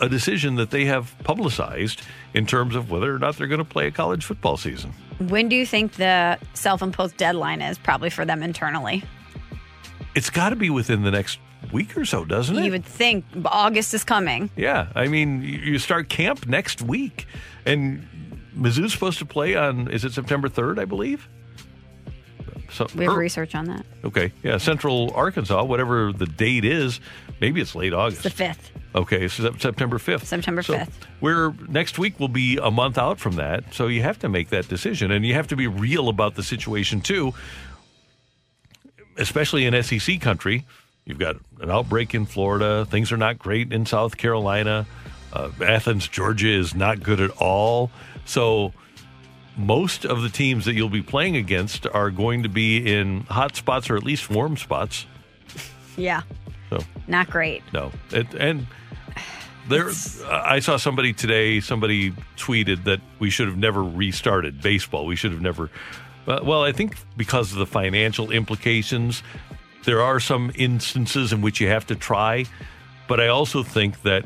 a 0.00 0.08
decision 0.08 0.56
that 0.56 0.72
they 0.72 0.86
have 0.86 1.14
publicized 1.22 2.02
in 2.34 2.46
terms 2.46 2.74
of 2.74 2.90
whether 2.90 3.14
or 3.14 3.20
not 3.20 3.36
they're 3.36 3.46
going 3.46 3.58
to 3.58 3.64
play 3.64 3.86
a 3.86 3.92
college 3.92 4.24
football 4.24 4.56
season. 4.56 4.92
When 5.20 5.48
do 5.48 5.54
you 5.54 5.64
think 5.64 5.92
the 5.92 6.36
self 6.54 6.82
imposed 6.82 7.16
deadline 7.16 7.62
is? 7.62 7.78
Probably 7.78 8.10
for 8.10 8.24
them 8.24 8.42
internally. 8.42 9.04
It's 10.16 10.30
got 10.30 10.48
to 10.48 10.56
be 10.56 10.68
within 10.68 11.02
the 11.02 11.12
next 11.12 11.38
week 11.72 11.96
or 11.96 12.04
so, 12.04 12.24
doesn't 12.24 12.56
it? 12.56 12.64
You 12.64 12.70
would 12.72 12.84
think 12.84 13.24
August 13.46 13.94
is 13.94 14.04
coming. 14.04 14.50
Yeah, 14.56 14.88
I 14.94 15.08
mean, 15.08 15.42
you 15.42 15.78
start 15.78 16.08
camp 16.08 16.46
next 16.46 16.82
week, 16.82 17.26
and 17.66 18.06
Mizzou's 18.56 18.92
supposed 18.92 19.18
to 19.18 19.26
play 19.26 19.54
on 19.56 19.88
is 19.90 20.04
it 20.04 20.12
September 20.12 20.48
third, 20.48 20.78
I 20.78 20.84
believe. 20.84 21.28
So 22.72 22.86
We 22.94 23.04
have 23.04 23.14
or- 23.14 23.18
research 23.18 23.54
on 23.54 23.66
that. 23.66 23.84
okay, 24.04 24.32
yeah, 24.42 24.56
Central 24.58 25.12
Arkansas, 25.14 25.62
whatever 25.64 26.12
the 26.12 26.26
date 26.26 26.64
is, 26.64 26.98
maybe 27.40 27.60
it's 27.60 27.74
late 27.74 27.92
August. 27.92 28.22
The 28.24 28.30
fifth. 28.30 28.72
Okay, 28.96 29.26
so 29.28 29.52
September 29.58 29.98
fifth. 29.98 30.26
September 30.26 30.62
So 30.62 30.74
5th. 30.78 30.92
We're 31.20 31.52
next 31.68 31.98
week 31.98 32.18
will 32.20 32.28
be 32.28 32.58
a 32.62 32.70
month 32.70 32.96
out 32.98 33.18
from 33.18 33.36
that, 33.36 33.74
so 33.74 33.86
you 33.88 34.02
have 34.02 34.18
to 34.20 34.28
make 34.28 34.50
that 34.50 34.68
decision, 34.68 35.10
and 35.12 35.24
you 35.26 35.34
have 35.34 35.48
to 35.48 35.56
be 35.56 35.66
real 35.66 36.08
about 36.08 36.34
the 36.36 36.42
situation 36.42 37.00
too. 37.00 37.32
Especially 39.16 39.64
in 39.64 39.80
SEC 39.82 40.20
country, 40.20 40.64
you've 41.06 41.18
got 41.18 41.36
an 41.60 41.70
outbreak 41.70 42.14
in 42.14 42.26
Florida. 42.26 42.86
Things 42.86 43.12
are 43.12 43.16
not 43.16 43.38
great 43.38 43.72
in 43.72 43.86
South 43.86 44.16
Carolina. 44.16 44.86
Uh, 45.32 45.50
Athens, 45.64 46.06
Georgia 46.08 46.48
is 46.48 46.74
not 46.74 47.02
good 47.02 47.20
at 47.20 47.30
all. 47.38 47.90
So 48.24 48.72
most 49.56 50.04
of 50.04 50.22
the 50.22 50.28
teams 50.28 50.64
that 50.64 50.74
you'll 50.74 50.88
be 50.88 51.02
playing 51.02 51.36
against 51.36 51.86
are 51.86 52.10
going 52.10 52.42
to 52.42 52.48
be 52.48 52.78
in 52.78 53.20
hot 53.22 53.56
spots 53.56 53.90
or 53.90 53.96
at 53.96 54.02
least 54.02 54.30
warm 54.30 54.56
spots. 54.56 55.06
Yeah. 55.96 56.22
So 56.70 56.80
Not 57.06 57.30
great. 57.30 57.62
no, 57.72 57.92
it, 58.10 58.26
and 58.34 58.66
there, 59.68 59.90
I 60.30 60.58
saw 60.58 60.76
somebody 60.76 61.12
today. 61.12 61.60
Somebody 61.60 62.12
tweeted 62.36 62.84
that 62.84 63.00
we 63.18 63.30
should 63.30 63.48
have 63.48 63.56
never 63.56 63.82
restarted 63.82 64.60
baseball. 64.60 65.06
We 65.06 65.16
should 65.16 65.32
have 65.32 65.40
never. 65.40 65.70
Uh, 66.26 66.40
well, 66.42 66.62
I 66.62 66.72
think 66.72 66.96
because 67.16 67.52
of 67.52 67.58
the 67.58 67.66
financial 67.66 68.30
implications, 68.30 69.22
there 69.84 70.00
are 70.02 70.20
some 70.20 70.50
instances 70.54 71.32
in 71.32 71.40
which 71.40 71.60
you 71.60 71.68
have 71.68 71.86
to 71.86 71.94
try. 71.94 72.44
But 73.06 73.20
I 73.20 73.28
also 73.28 73.62
think 73.62 74.02
that 74.02 74.24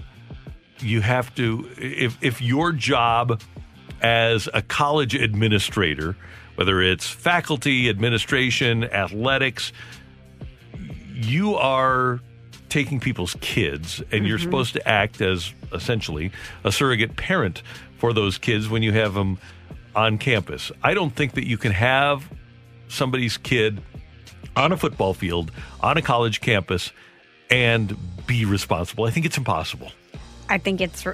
you 0.80 1.00
have 1.00 1.34
to 1.34 1.68
if 1.76 2.16
if 2.22 2.40
your 2.40 2.72
job 2.72 3.40
as 4.00 4.48
a 4.54 4.62
college 4.62 5.14
administrator, 5.14 6.16
whether 6.54 6.80
it's 6.80 7.08
faculty, 7.08 7.88
administration, 7.88 8.84
athletics, 8.84 9.72
you 11.14 11.54
are 11.56 12.20
taking 12.68 13.00
people's 13.00 13.34
kids 13.40 14.02
and 14.12 14.26
you're 14.26 14.38
Mhm. 14.38 14.42
supposed 14.42 14.72
to 14.74 14.88
act 14.88 15.20
as 15.20 15.52
essentially 15.72 16.30
a 16.64 16.70
surrogate 16.70 17.16
parent 17.16 17.62
for 17.96 18.12
those 18.12 18.38
kids 18.38 18.68
when 18.68 18.82
you 18.82 18.92
have 18.92 19.14
them 19.14 19.38
on 19.96 20.18
campus. 20.18 20.70
I 20.84 20.94
don't 20.94 21.14
think 21.16 21.32
that 21.32 21.46
you 21.46 21.56
can 21.58 21.72
have 21.72 22.28
somebody's 22.88 23.36
kid 23.36 23.80
on 24.56 24.72
a 24.72 24.76
football 24.76 25.14
field 25.14 25.50
on 25.80 25.96
a 25.96 26.02
college 26.02 26.40
campus 26.40 26.92
and 27.50 27.96
be 28.26 28.44
responsible. 28.44 29.04
I 29.04 29.10
think 29.10 29.26
it's 29.26 29.38
impossible. 29.38 29.92
I 30.48 30.58
think 30.58 30.80
it's 30.80 31.04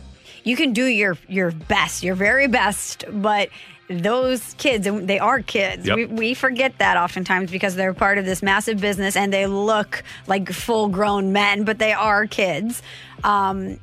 you 0.44 0.56
can 0.56 0.72
do 0.72 0.84
your 0.84 1.16
your 1.28 1.50
best, 1.50 2.02
your 2.02 2.14
very 2.14 2.46
best, 2.46 3.04
but 3.10 3.48
those 3.88 4.54
kids 4.54 4.86
and 4.86 5.06
they 5.08 5.18
are 5.18 5.40
kids. 5.42 5.86
Yep. 5.86 5.96
We, 5.96 6.06
we 6.06 6.34
forget 6.34 6.78
that 6.78 6.96
oftentimes 6.96 7.50
because 7.50 7.74
they're 7.74 7.94
part 7.94 8.18
of 8.18 8.24
this 8.24 8.42
massive 8.42 8.80
business 8.80 9.16
and 9.16 9.32
they 9.32 9.46
look 9.46 10.02
like 10.26 10.50
full 10.50 10.88
grown 10.88 11.32
men, 11.32 11.64
but 11.64 11.78
they 11.78 11.92
are 11.92 12.26
kids. 12.26 12.82
Um, 13.22 13.78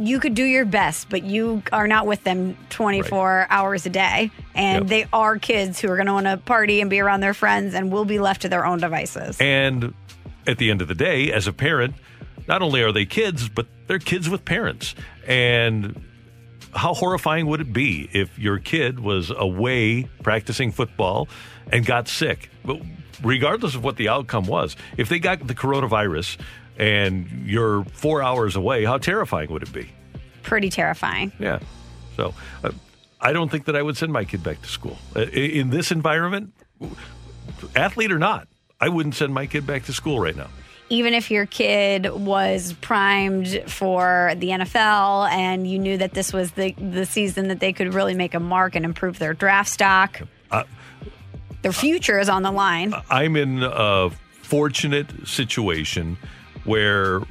you 0.00 0.18
could 0.18 0.34
do 0.34 0.44
your 0.44 0.64
best, 0.64 1.10
but 1.10 1.22
you 1.22 1.62
are 1.72 1.86
not 1.86 2.06
with 2.06 2.24
them 2.24 2.56
24 2.70 3.46
hours 3.50 3.84
a 3.84 3.90
day. 3.90 4.30
And 4.54 4.84
Yep. 4.84 4.88
they 4.88 5.06
are 5.12 5.38
kids 5.38 5.78
who 5.78 5.88
are 5.90 5.96
going 5.96 6.06
to 6.06 6.14
want 6.14 6.26
to 6.26 6.38
party 6.38 6.80
and 6.80 6.88
be 6.88 7.00
around 7.00 7.20
their 7.20 7.34
friends 7.34 7.74
and 7.74 7.92
will 7.92 8.06
be 8.06 8.18
left 8.18 8.42
to 8.42 8.48
their 8.48 8.64
own 8.64 8.78
devices. 8.80 9.36
And 9.40 9.92
at 10.46 10.56
the 10.56 10.70
end 10.70 10.80
of 10.80 10.88
the 10.88 10.94
day, 10.94 11.30
as 11.30 11.46
a 11.46 11.52
parent, 11.52 11.94
not 12.48 12.62
only 12.62 12.82
are 12.82 12.92
they 12.92 13.04
kids, 13.04 13.48
but 13.48 13.66
they're 13.86 13.98
kids 13.98 14.30
with 14.30 14.44
parents. 14.46 14.94
And 15.26 16.02
how 16.74 16.94
horrifying 16.94 17.46
would 17.46 17.60
it 17.60 17.72
be 17.72 18.08
if 18.12 18.38
your 18.38 18.58
kid 18.58 19.00
was 19.00 19.30
away 19.30 20.08
practicing 20.22 20.72
football 20.72 21.28
and 21.70 21.84
got 21.84 22.08
sick? 22.08 22.50
But 22.64 22.80
regardless 23.22 23.74
of 23.74 23.84
what 23.84 23.96
the 23.96 24.08
outcome 24.08 24.46
was, 24.46 24.76
if 24.96 25.10
they 25.10 25.18
got 25.18 25.46
the 25.46 25.54
coronavirus 25.54 26.38
and 26.78 27.26
you're 27.46 27.84
four 27.92 28.22
hours 28.22 28.56
away, 28.56 28.84
how 28.84 28.98
terrifying 28.98 29.50
would 29.52 29.62
it 29.62 29.72
be? 29.72 29.90
Pretty 30.42 30.70
terrifying. 30.70 31.32
Yeah. 31.38 31.60
So 32.16 32.34
uh, 32.64 32.70
I 33.20 33.32
don't 33.32 33.50
think 33.50 33.66
that 33.66 33.76
I 33.76 33.82
would 33.82 33.96
send 33.96 34.12
my 34.12 34.24
kid 34.24 34.42
back 34.42 34.60
to 34.62 34.68
school. 34.68 34.98
Uh, 35.14 35.20
in 35.22 35.70
this 35.70 35.90
environment, 35.92 36.52
athlete 37.76 38.12
or 38.12 38.18
not, 38.18 38.48
I 38.80 38.88
wouldn't 38.88 39.14
send 39.14 39.34
my 39.34 39.46
kid 39.46 39.66
back 39.66 39.84
to 39.84 39.92
school 39.92 40.18
right 40.20 40.36
now. 40.36 40.48
even 40.88 41.14
if 41.14 41.30
your 41.30 41.46
kid 41.46 42.10
was 42.12 42.72
primed 42.80 43.62
for 43.66 44.32
the 44.36 44.48
NFL 44.48 45.30
and 45.30 45.70
you 45.70 45.78
knew 45.78 45.96
that 45.98 46.14
this 46.14 46.32
was 46.32 46.50
the 46.52 46.72
the 46.72 47.06
season 47.06 47.46
that 47.48 47.60
they 47.60 47.72
could 47.72 47.94
really 47.94 48.14
make 48.14 48.34
a 48.34 48.40
mark 48.40 48.74
and 48.74 48.84
improve 48.84 49.18
their 49.18 49.34
draft 49.34 49.68
stock, 49.68 50.20
Uh, 50.50 50.64
their 51.62 51.72
future 51.72 52.18
is 52.18 52.28
on 52.28 52.42
the 52.42 52.50
line. 52.50 52.92
I'm 53.10 53.36
in 53.36 53.62
a 53.62 54.10
fortunate 54.42 55.28
situation 55.28 56.16
where, 56.64 57.22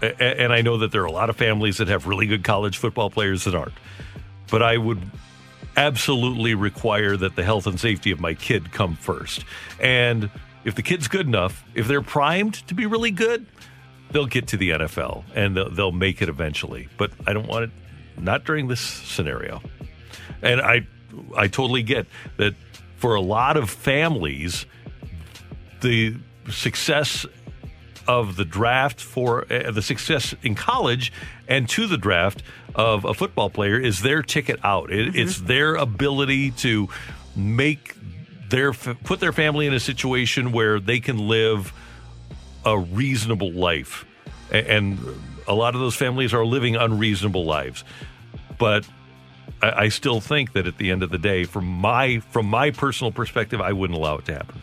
and 0.00 0.52
I 0.52 0.62
know 0.62 0.78
that 0.78 0.92
there 0.92 1.02
are 1.02 1.06
a 1.06 1.12
lot 1.12 1.30
of 1.30 1.36
families 1.36 1.78
that 1.78 1.88
have 1.88 2.06
really 2.06 2.26
good 2.26 2.44
college 2.44 2.78
football 2.78 3.10
players 3.10 3.44
that 3.44 3.54
aren't, 3.54 3.74
but 4.50 4.62
I 4.62 4.76
would 4.76 5.00
absolutely 5.76 6.54
require 6.54 7.16
that 7.16 7.36
the 7.36 7.44
health 7.44 7.66
and 7.66 7.78
safety 7.78 8.10
of 8.10 8.20
my 8.20 8.34
kid 8.34 8.72
come 8.72 8.96
first. 8.96 9.44
And 9.80 10.30
if 10.64 10.74
the 10.74 10.82
kid's 10.82 11.08
good 11.08 11.26
enough, 11.26 11.64
if 11.74 11.88
they're 11.88 12.02
primed 12.02 12.54
to 12.68 12.74
be 12.74 12.86
really 12.86 13.10
good, 13.10 13.46
they'll 14.10 14.26
get 14.26 14.48
to 14.48 14.56
the 14.56 14.70
NFL 14.70 15.24
and 15.34 15.56
they'll, 15.56 15.70
they'll 15.70 15.92
make 15.92 16.22
it 16.22 16.28
eventually. 16.28 16.88
But 16.96 17.12
I 17.26 17.32
don't 17.32 17.46
want 17.48 17.64
it, 17.64 17.70
not 18.18 18.44
during 18.44 18.68
this 18.68 18.80
scenario. 18.80 19.62
And 20.42 20.60
I, 20.60 20.86
I 21.36 21.48
totally 21.48 21.82
get 21.82 22.06
that 22.36 22.54
for 22.96 23.14
a 23.14 23.20
lot 23.20 23.56
of 23.56 23.70
families, 23.70 24.66
the 25.80 26.14
success 26.50 27.26
of 28.06 28.36
the 28.36 28.44
draft 28.44 29.00
for 29.00 29.46
uh, 29.52 29.70
the 29.70 29.82
success 29.82 30.34
in 30.42 30.54
college 30.54 31.12
and 31.48 31.68
to 31.68 31.86
the 31.86 31.96
draft 31.96 32.42
of 32.74 33.04
a 33.04 33.14
football 33.14 33.50
player 33.50 33.78
is 33.78 34.02
their 34.02 34.22
ticket 34.22 34.58
out. 34.64 34.90
It, 34.90 35.14
It's 35.16 35.40
their 35.40 35.74
ability 35.74 36.52
to 36.52 36.88
make 37.36 37.96
their 38.48 38.72
put 38.72 39.20
their 39.20 39.32
family 39.32 39.66
in 39.66 39.74
a 39.74 39.80
situation 39.80 40.52
where 40.52 40.78
they 40.78 41.00
can 41.00 41.18
live 41.18 41.72
a 42.64 42.78
reasonable 42.78 43.52
life. 43.52 44.04
And 44.50 44.98
A 45.46 45.54
lot 45.54 45.74
of 45.74 45.80
those 45.80 45.96
families 45.96 46.32
are 46.34 46.44
living 46.44 46.76
unreasonable 46.76 47.44
lives, 47.44 47.84
but 48.58 48.86
I, 49.60 49.84
I 49.84 49.88
still 49.88 50.20
think 50.20 50.52
that 50.52 50.66
at 50.66 50.78
the 50.78 50.90
end 50.90 51.02
of 51.02 51.10
the 51.10 51.18
day, 51.18 51.44
from 51.44 51.66
my 51.66 52.20
from 52.30 52.46
my 52.46 52.70
personal 52.70 53.12
perspective, 53.12 53.60
I 53.60 53.72
wouldn't 53.72 53.98
allow 53.98 54.18
it 54.18 54.26
to 54.26 54.34
happen. 54.34 54.62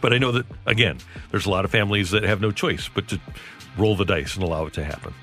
But 0.00 0.12
I 0.12 0.18
know 0.18 0.32
that 0.32 0.46
again, 0.66 0.98
there's 1.30 1.46
a 1.46 1.50
lot 1.50 1.64
of 1.64 1.70
families 1.70 2.10
that 2.10 2.22
have 2.22 2.40
no 2.40 2.50
choice 2.50 2.88
but 2.92 3.08
to 3.08 3.20
roll 3.76 3.96
the 3.96 4.04
dice 4.04 4.34
and 4.34 4.42
allow 4.42 4.66
it 4.66 4.72
to 4.74 4.84
happen. 4.84 5.14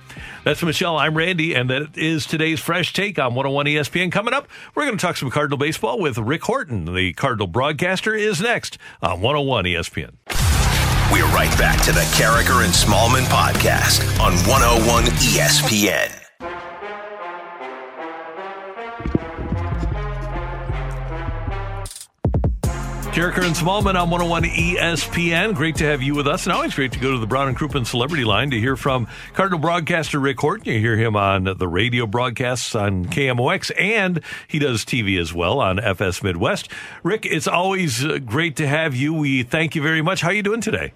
That's 0.43 0.61
Michelle. 0.61 0.97
I'm 0.97 1.15
Randy, 1.15 1.55
and 1.55 1.69
that 1.69 1.97
is 1.97 2.25
today's 2.25 2.59
fresh 2.59 2.93
take 2.93 3.17
on 3.17 3.33
101 3.33 3.65
ESPN. 3.65 4.11
Coming 4.11 4.33
up, 4.33 4.47
we're 4.75 4.85
going 4.85 4.97
to 4.97 5.01
talk 5.01 5.17
some 5.17 5.29
Cardinal 5.31 5.57
baseball 5.57 5.99
with 5.99 6.17
Rick 6.17 6.43
Horton. 6.43 6.93
The 6.93 7.13
Cardinal 7.13 7.47
broadcaster 7.47 8.13
is 8.13 8.41
next 8.41 8.77
on 9.01 9.21
101 9.21 9.65
ESPN. 9.65 10.11
We're 11.11 11.25
right 11.27 11.55
back 11.57 11.81
to 11.85 11.91
the 11.91 12.01
Karraker 12.17 12.63
and 12.63 12.73
Smallman 12.73 13.25
podcast 13.25 14.01
on 14.19 14.33
101 14.47 15.05
ESPN. 15.05 16.22
Karraker 23.13 23.45
and 23.45 23.55
Smallman 23.55 23.93
on 23.93 24.09
101 24.09 24.43
ESPN. 24.45 25.53
Great 25.53 25.75
to 25.75 25.83
have 25.83 26.01
you 26.01 26.15
with 26.15 26.27
us, 26.27 26.47
and 26.47 26.53
always 26.53 26.73
great 26.73 26.93
to 26.93 26.99
go 26.99 27.11
to 27.11 27.19
the 27.19 27.27
Brown 27.27 27.47
and 27.47 27.55
Crouppen 27.55 27.85
Celebrity 27.85 28.23
Line 28.23 28.49
to 28.49 28.59
hear 28.59 28.75
from 28.75 29.07
Cardinal 29.33 29.59
broadcaster 29.59 30.19
Rick 30.19 30.39
Horton. 30.39 30.73
You 30.73 30.79
hear 30.79 30.97
him 30.97 31.15
on 31.15 31.43
the 31.43 31.67
radio 31.67 32.07
broadcasts 32.07 32.73
on 32.73 33.05
KMOX, 33.05 33.71
and 33.79 34.19
he 34.47 34.57
does 34.57 34.83
TV 34.83 35.19
as 35.21 35.31
well 35.31 35.59
on 35.59 35.79
FS 35.79 36.23
Midwest. 36.23 36.69
Rick, 37.03 37.27
it's 37.27 37.47
always 37.47 38.03
uh, 38.03 38.17
great 38.17 38.55
to 38.55 38.67
have 38.67 38.95
you. 38.95 39.13
We 39.13 39.43
thank 39.43 39.75
you 39.75 39.83
very 39.83 40.01
much. 40.01 40.21
How 40.21 40.29
are 40.29 40.33
you 40.33 40.41
doing 40.41 40.61
today? 40.61 40.93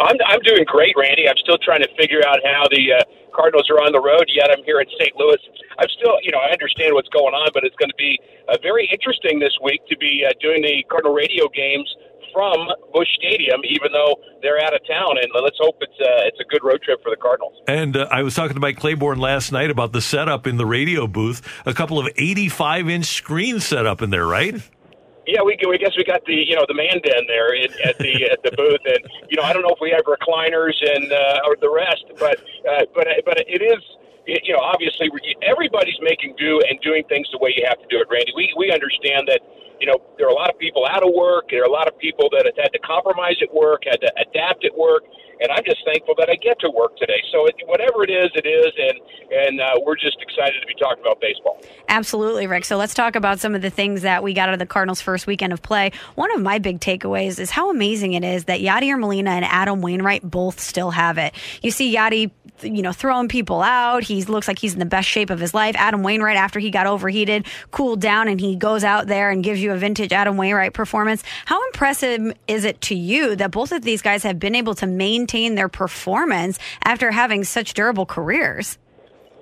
I'm 0.00 0.16
I'm 0.26 0.40
doing 0.40 0.64
great, 0.64 0.94
Randy. 0.96 1.28
I'm 1.28 1.38
still 1.38 1.58
trying 1.58 1.82
to 1.82 1.90
figure 1.98 2.20
out 2.26 2.38
how 2.44 2.68
the 2.70 3.00
uh, 3.00 3.04
Cardinals 3.34 3.68
are 3.70 3.80
on 3.80 3.92
the 3.92 4.00
road. 4.00 4.28
Yet 4.28 4.50
I'm 4.50 4.62
here 4.64 4.80
in 4.80 4.88
St. 4.98 5.16
Louis. 5.16 5.40
I'm 5.78 5.88
still, 5.88 6.16
you 6.22 6.30
know, 6.30 6.38
I 6.38 6.52
understand 6.52 6.94
what's 6.94 7.08
going 7.08 7.34
on, 7.34 7.48
but 7.52 7.64
it's 7.64 7.76
going 7.76 7.90
to 7.90 8.00
be 8.00 8.18
uh, 8.48 8.56
very 8.62 8.88
interesting 8.92 9.40
this 9.40 9.56
week 9.64 9.80
to 9.88 9.96
be 9.96 10.24
uh, 10.24 10.32
doing 10.40 10.62
the 10.62 10.84
Cardinal 10.88 11.14
radio 11.14 11.48
games 11.48 11.88
from 12.32 12.68
Busch 12.92 13.08
Stadium, 13.16 13.60
even 13.64 13.92
though 13.92 14.16
they're 14.40 14.62
out 14.62 14.74
of 14.74 14.80
town. 14.86 15.18
And 15.20 15.28
let's 15.42 15.56
hope 15.60 15.76
it's 15.80 15.98
uh, 16.00 16.28
it's 16.28 16.40
a 16.40 16.44
good 16.48 16.64
road 16.64 16.82
trip 16.82 17.02
for 17.02 17.10
the 17.10 17.16
Cardinals. 17.16 17.54
And 17.68 17.96
uh, 17.96 18.08
I 18.10 18.22
was 18.22 18.34
talking 18.34 18.54
to 18.54 18.60
Mike 18.60 18.76
Claiborne 18.78 19.18
last 19.18 19.52
night 19.52 19.70
about 19.70 19.92
the 19.92 20.00
setup 20.00 20.46
in 20.46 20.56
the 20.56 20.66
radio 20.66 21.06
booth. 21.06 21.42
A 21.66 21.74
couple 21.74 21.98
of 21.98 22.08
85 22.16 22.88
inch 22.88 23.06
screens 23.06 23.64
set 23.64 23.86
up 23.86 24.02
in 24.02 24.10
there, 24.10 24.26
right? 24.26 24.54
Yeah, 25.26 25.42
we, 25.42 25.56
we 25.68 25.78
guess 25.78 25.94
we 25.96 26.04
got 26.04 26.24
the 26.26 26.34
you 26.34 26.56
know 26.56 26.66
the 26.66 26.74
man 26.74 26.98
den 26.98 27.24
there 27.30 27.54
in, 27.54 27.70
at 27.84 27.98
the 27.98 28.26
at 28.26 28.42
the 28.42 28.50
booth, 28.58 28.82
and 28.84 28.98
you 29.30 29.36
know 29.38 29.44
I 29.46 29.52
don't 29.52 29.62
know 29.62 29.70
if 29.70 29.78
we 29.80 29.94
have 29.94 30.02
recliners 30.02 30.74
and 30.82 31.12
uh, 31.12 31.46
or 31.46 31.54
the 31.60 31.70
rest, 31.70 32.04
but 32.18 32.42
uh, 32.66 32.90
but 32.94 33.06
but 33.24 33.38
it 33.46 33.62
is 33.62 33.78
you 34.26 34.52
know 34.52 34.58
obviously 34.58 35.10
everybody's 35.42 35.98
making 36.02 36.34
do 36.38 36.60
and 36.68 36.80
doing 36.82 37.04
things 37.08 37.28
the 37.30 37.38
way 37.38 37.54
you 37.54 37.62
have 37.68 37.78
to 37.78 37.86
do 37.86 38.02
it, 38.02 38.08
Randy. 38.10 38.32
We 38.34 38.50
we 38.58 38.74
understand 38.74 39.30
that 39.30 39.46
you 39.78 39.86
know 39.86 40.02
there 40.18 40.26
are 40.26 40.34
a 40.34 40.38
lot 40.38 40.50
of 40.50 40.58
people 40.58 40.86
out 40.90 41.06
of 41.06 41.14
work, 41.14 41.54
there 41.54 41.62
are 41.62 41.70
a 41.70 41.72
lot 41.72 41.86
of 41.86 41.94
people 41.98 42.26
that 42.34 42.42
have 42.46 42.58
had 42.58 42.72
to 42.74 42.82
compromise 42.82 43.38
at 43.42 43.54
work, 43.54 43.86
had 43.86 44.02
to 44.02 44.10
adapt 44.18 44.66
at 44.66 44.74
work, 44.74 45.06
and 45.38 45.54
I'm 45.54 45.62
just 45.62 45.86
thankful 45.86 46.18
that 46.18 46.30
I 46.30 46.36
get 46.36 46.58
to 46.66 46.70
work 46.70 46.98
today. 46.98 47.22
So 47.30 47.46
it, 47.46 47.54
whatever 47.66 48.02
it 48.02 48.10
is, 48.10 48.30
it 48.34 48.46
is, 48.46 48.74
and 48.74 48.98
and 49.32 49.60
uh, 49.60 49.80
we're 49.84 49.96
just 49.96 50.18
excited 50.20 50.60
to 50.60 50.66
be 50.66 50.74
talking 50.74 51.02
about 51.02 51.20
baseball. 51.20 51.60
Absolutely, 51.88 52.46
Rick. 52.46 52.64
So 52.64 52.76
let's 52.76 52.94
talk 52.94 53.16
about 53.16 53.40
some 53.40 53.54
of 53.54 53.62
the 53.62 53.70
things 53.70 54.02
that 54.02 54.22
we 54.22 54.34
got 54.34 54.48
out 54.48 54.52
of 54.54 54.58
the 54.58 54.66
Cardinals' 54.66 55.00
first 55.00 55.26
weekend 55.26 55.52
of 55.52 55.62
play. 55.62 55.92
One 56.14 56.32
of 56.32 56.40
my 56.40 56.58
big 56.58 56.80
takeaways 56.80 57.38
is 57.38 57.50
how 57.50 57.70
amazing 57.70 58.12
it 58.14 58.24
is 58.24 58.44
that 58.44 58.60
Yadier 58.60 58.98
Molina 58.98 59.30
and 59.30 59.44
Adam 59.44 59.80
Wainwright 59.80 60.22
both 60.22 60.60
still 60.60 60.90
have 60.90 61.18
it. 61.18 61.34
You 61.62 61.70
see 61.70 61.94
Yadi 61.94 62.30
you 62.62 62.82
know, 62.82 62.92
throwing 62.92 63.28
people 63.28 63.60
out. 63.60 64.04
He 64.04 64.22
looks 64.24 64.48
like 64.48 64.58
he's 64.58 64.72
in 64.72 64.78
the 64.78 64.86
best 64.86 65.08
shape 65.08 65.30
of 65.30 65.40
his 65.40 65.54
life. 65.54 65.74
Adam 65.76 66.02
Wainwright, 66.02 66.36
after 66.36 66.60
he 66.60 66.70
got 66.70 66.86
overheated, 66.86 67.46
cooled 67.70 68.00
down, 68.00 68.28
and 68.28 68.40
he 68.40 68.56
goes 68.56 68.84
out 68.84 69.06
there 69.06 69.30
and 69.30 69.42
gives 69.42 69.60
you 69.60 69.72
a 69.72 69.76
vintage 69.76 70.12
Adam 70.12 70.36
Wainwright 70.36 70.72
performance. 70.72 71.22
How 71.44 71.64
impressive 71.66 72.32
is 72.46 72.64
it 72.64 72.80
to 72.82 72.94
you 72.94 73.36
that 73.36 73.50
both 73.50 73.72
of 73.72 73.82
these 73.82 74.02
guys 74.02 74.22
have 74.22 74.38
been 74.38 74.54
able 74.54 74.74
to 74.76 74.86
maintain 74.86 75.54
their 75.54 75.68
performance 75.68 76.58
after 76.84 77.10
having 77.10 77.44
such 77.44 77.74
durable 77.74 78.06
careers? 78.06 78.78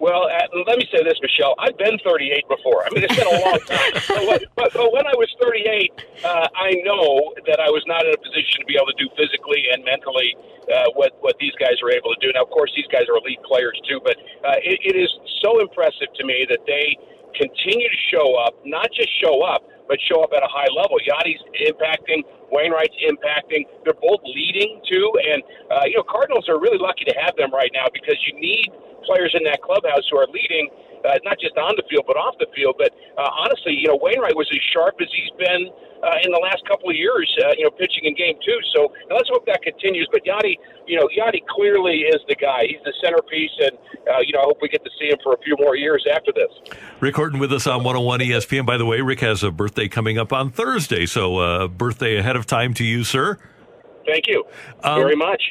Well, 0.00 0.32
uh, 0.32 0.64
let 0.64 0.80
me 0.80 0.88
say 0.88 1.04
this, 1.04 1.20
Michelle. 1.20 1.54
I've 1.60 1.76
been 1.76 2.00
38 2.00 2.48
before. 2.48 2.80
I 2.82 2.88
mean, 2.88 3.04
it's 3.04 3.12
been 3.12 3.28
a 3.28 3.40
long 3.44 3.60
time. 3.68 3.92
but, 4.26 4.40
but, 4.56 4.72
but, 4.72 4.88
when 4.96 5.04
I 5.04 5.12
was 5.12 5.28
38, 5.36 5.92
uh, 6.24 6.48
I 6.56 6.72
know 6.88 7.36
that 7.44 7.60
I 7.60 7.68
was 7.68 7.84
not 7.84 8.08
in 8.08 8.16
a 8.16 8.16
position 8.16 8.64
to 8.64 8.66
be 8.66 8.80
able 8.80 8.88
to 8.88 8.96
do 8.96 9.12
physically 9.12 9.68
and 9.68 9.84
mentally 9.84 10.32
uh, 10.72 10.88
what 10.96 11.20
what 11.20 11.36
these 11.36 11.52
guys 11.60 11.76
are 11.84 11.92
able 11.92 12.16
to 12.16 12.20
do. 12.24 12.32
Now, 12.32 12.48
of 12.48 12.50
course, 12.50 12.72
these 12.72 12.88
guys 12.88 13.12
are 13.12 13.20
elite 13.20 13.44
players 13.44 13.76
too, 13.84 14.00
but 14.00 14.16
uh, 14.40 14.56
it, 14.64 14.80
it 14.80 14.96
is 14.96 15.12
so 15.44 15.60
impressive 15.60 16.08
to 16.16 16.24
me 16.24 16.48
that 16.48 16.64
they 16.64 16.96
continue 17.36 17.88
to 17.88 18.00
show 18.08 18.40
up, 18.40 18.56
not 18.64 18.88
just 18.96 19.12
show 19.20 19.44
up, 19.44 19.68
but 19.90 19.98
show 20.06 20.22
up 20.22 20.30
at 20.30 20.46
a 20.46 20.46
high 20.46 20.70
level. 20.70 21.02
Yadi's 21.02 21.42
impacting, 21.66 22.22
Wainwright's 22.54 22.94
impacting. 23.02 23.66
They're 23.82 23.98
both 23.98 24.22
leading 24.22 24.78
too, 24.86 25.10
and 25.18 25.42
uh, 25.66 25.90
you 25.90 25.98
know, 25.98 26.06
Cardinals 26.06 26.46
are 26.46 26.62
really 26.62 26.78
lucky 26.78 27.02
to 27.10 27.14
have 27.18 27.34
them 27.34 27.50
right 27.50 27.74
now 27.74 27.90
because 27.90 28.14
you 28.30 28.38
need 28.38 28.70
players 29.02 29.34
in 29.34 29.42
that 29.50 29.58
clubhouse 29.66 30.06
who 30.06 30.22
are 30.22 30.30
leading, 30.30 30.70
uh, 31.04 31.18
not 31.24 31.38
just 31.40 31.56
on 31.56 31.74
the 31.76 31.84
field 31.88 32.04
but 32.06 32.16
off 32.16 32.36
the 32.38 32.48
field. 32.54 32.76
But 32.78 32.92
uh, 33.16 33.30
honestly, 33.38 33.74
you 33.74 33.88
know, 33.88 33.98
Wainwright 34.00 34.36
was 34.36 34.48
as 34.52 34.60
sharp 34.72 34.96
as 35.00 35.08
he's 35.12 35.32
been 35.38 35.70
uh, 36.02 36.24
in 36.24 36.32
the 36.32 36.40
last 36.40 36.64
couple 36.66 36.88
of 36.90 36.96
years. 36.96 37.28
Uh, 37.40 37.52
you 37.56 37.64
know, 37.64 37.70
pitching 37.70 38.04
in 38.04 38.14
game 38.14 38.36
two. 38.44 38.58
So 38.74 38.92
let's 39.10 39.28
hope 39.28 39.46
that 39.46 39.62
continues. 39.62 40.08
But 40.12 40.24
Yadi, 40.24 40.56
you 40.86 40.96
know, 40.98 41.08
Yadi 41.12 41.40
clearly 41.48 42.08
is 42.08 42.20
the 42.28 42.34
guy. 42.34 42.66
He's 42.68 42.82
the 42.84 42.94
centerpiece, 43.02 43.52
and 43.60 43.74
uh, 44.08 44.20
you 44.24 44.32
know, 44.32 44.40
I 44.40 44.44
hope 44.44 44.58
we 44.62 44.68
get 44.68 44.84
to 44.84 44.90
see 44.98 45.08
him 45.08 45.18
for 45.22 45.34
a 45.34 45.40
few 45.42 45.56
more 45.58 45.76
years 45.76 46.06
after 46.10 46.32
this. 46.32 46.50
Rick 47.00 47.16
Horton 47.16 47.38
with 47.38 47.52
us 47.52 47.66
on 47.66 47.84
101 47.84 48.20
ESPN. 48.20 48.66
By 48.66 48.76
the 48.76 48.86
way, 48.86 49.00
Rick 49.00 49.20
has 49.20 49.42
a 49.42 49.50
birthday 49.50 49.88
coming 49.88 50.18
up 50.18 50.32
on 50.32 50.50
Thursday, 50.50 51.06
so 51.06 51.38
uh, 51.38 51.68
birthday 51.68 52.16
ahead 52.16 52.36
of 52.36 52.46
time 52.46 52.74
to 52.74 52.84
you, 52.84 53.04
sir. 53.04 53.38
Thank 54.06 54.26
you 54.26 54.44
um, 54.82 55.00
very 55.00 55.16
much. 55.16 55.42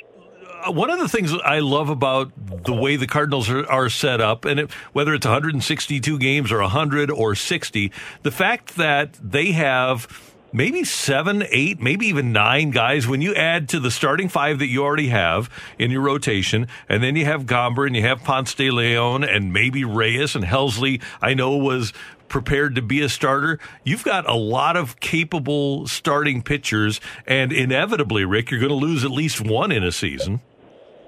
Uh, 0.66 0.72
one 0.72 0.89
of 0.89 0.99
the 0.99 1.07
things 1.07 1.34
I 1.34 1.60
love 1.60 1.89
about 1.89 2.32
the 2.66 2.74
way 2.74 2.95
the 2.95 3.07
Cardinals 3.07 3.49
are, 3.49 3.70
are 3.70 3.89
set 3.89 4.20
up, 4.20 4.45
and 4.45 4.60
it, 4.60 4.72
whether 4.93 5.14
it's 5.14 5.26
162 5.26 6.20
games 6.20 6.51
or 6.51 6.60
100 6.60 7.10
or 7.12 7.36
60, 7.36 7.91
the 8.24 8.32
fact 8.32 8.76
that 8.76 9.14
they 9.22 9.51
have 9.51 10.07
maybe 10.51 10.84
seven, 10.84 11.43
eight, 11.49 11.80
maybe 11.80 12.07
even 12.07 12.32
nine 12.34 12.72
guys. 12.72 13.07
When 13.07 13.22
you 13.22 13.36
add 13.36 13.70
to 13.70 13.80
the 13.80 13.91
starting 13.91 14.28
five 14.30 14.60
that 14.60 14.68
you 14.68 14.84
already 14.84 15.10
have 15.10 15.49
in 15.78 15.91
your 15.91 16.01
rotation, 16.01 16.68
and 16.88 17.03
then 17.03 17.16
you 17.16 17.26
have 17.26 17.45
Gomber 17.45 17.86
and 17.86 17.95
you 17.95 18.01
have 18.01 18.24
Ponce 18.24 18.53
de 18.53 18.72
Leon 18.72 19.24
and 19.24 19.53
maybe 19.53 19.84
Reyes 19.84 20.36
and 20.36 20.43
Helsley, 20.43 21.01
I 21.22 21.34
know 21.36 21.55
was 21.55 21.93
prepared 22.28 22.76
to 22.76 22.82
be 22.82 23.01
a 23.01 23.10
starter. 23.10 23.60
You've 23.84 24.03
got 24.03 24.30
a 24.30 24.36
lot 24.36 24.76
of 24.78 24.99
capable 24.99 25.88
starting 25.88 26.41
pitchers, 26.41 26.99
and 27.26 27.51
inevitably, 27.51 28.26
Rick, 28.26 28.51
you're 28.51 28.60
going 28.60 28.70
to 28.70 28.76
lose 28.76 29.03
at 29.03 29.12
least 29.12 29.41
one 29.41 29.72
in 29.72 29.84
a 29.84 29.91
season. 29.91 30.41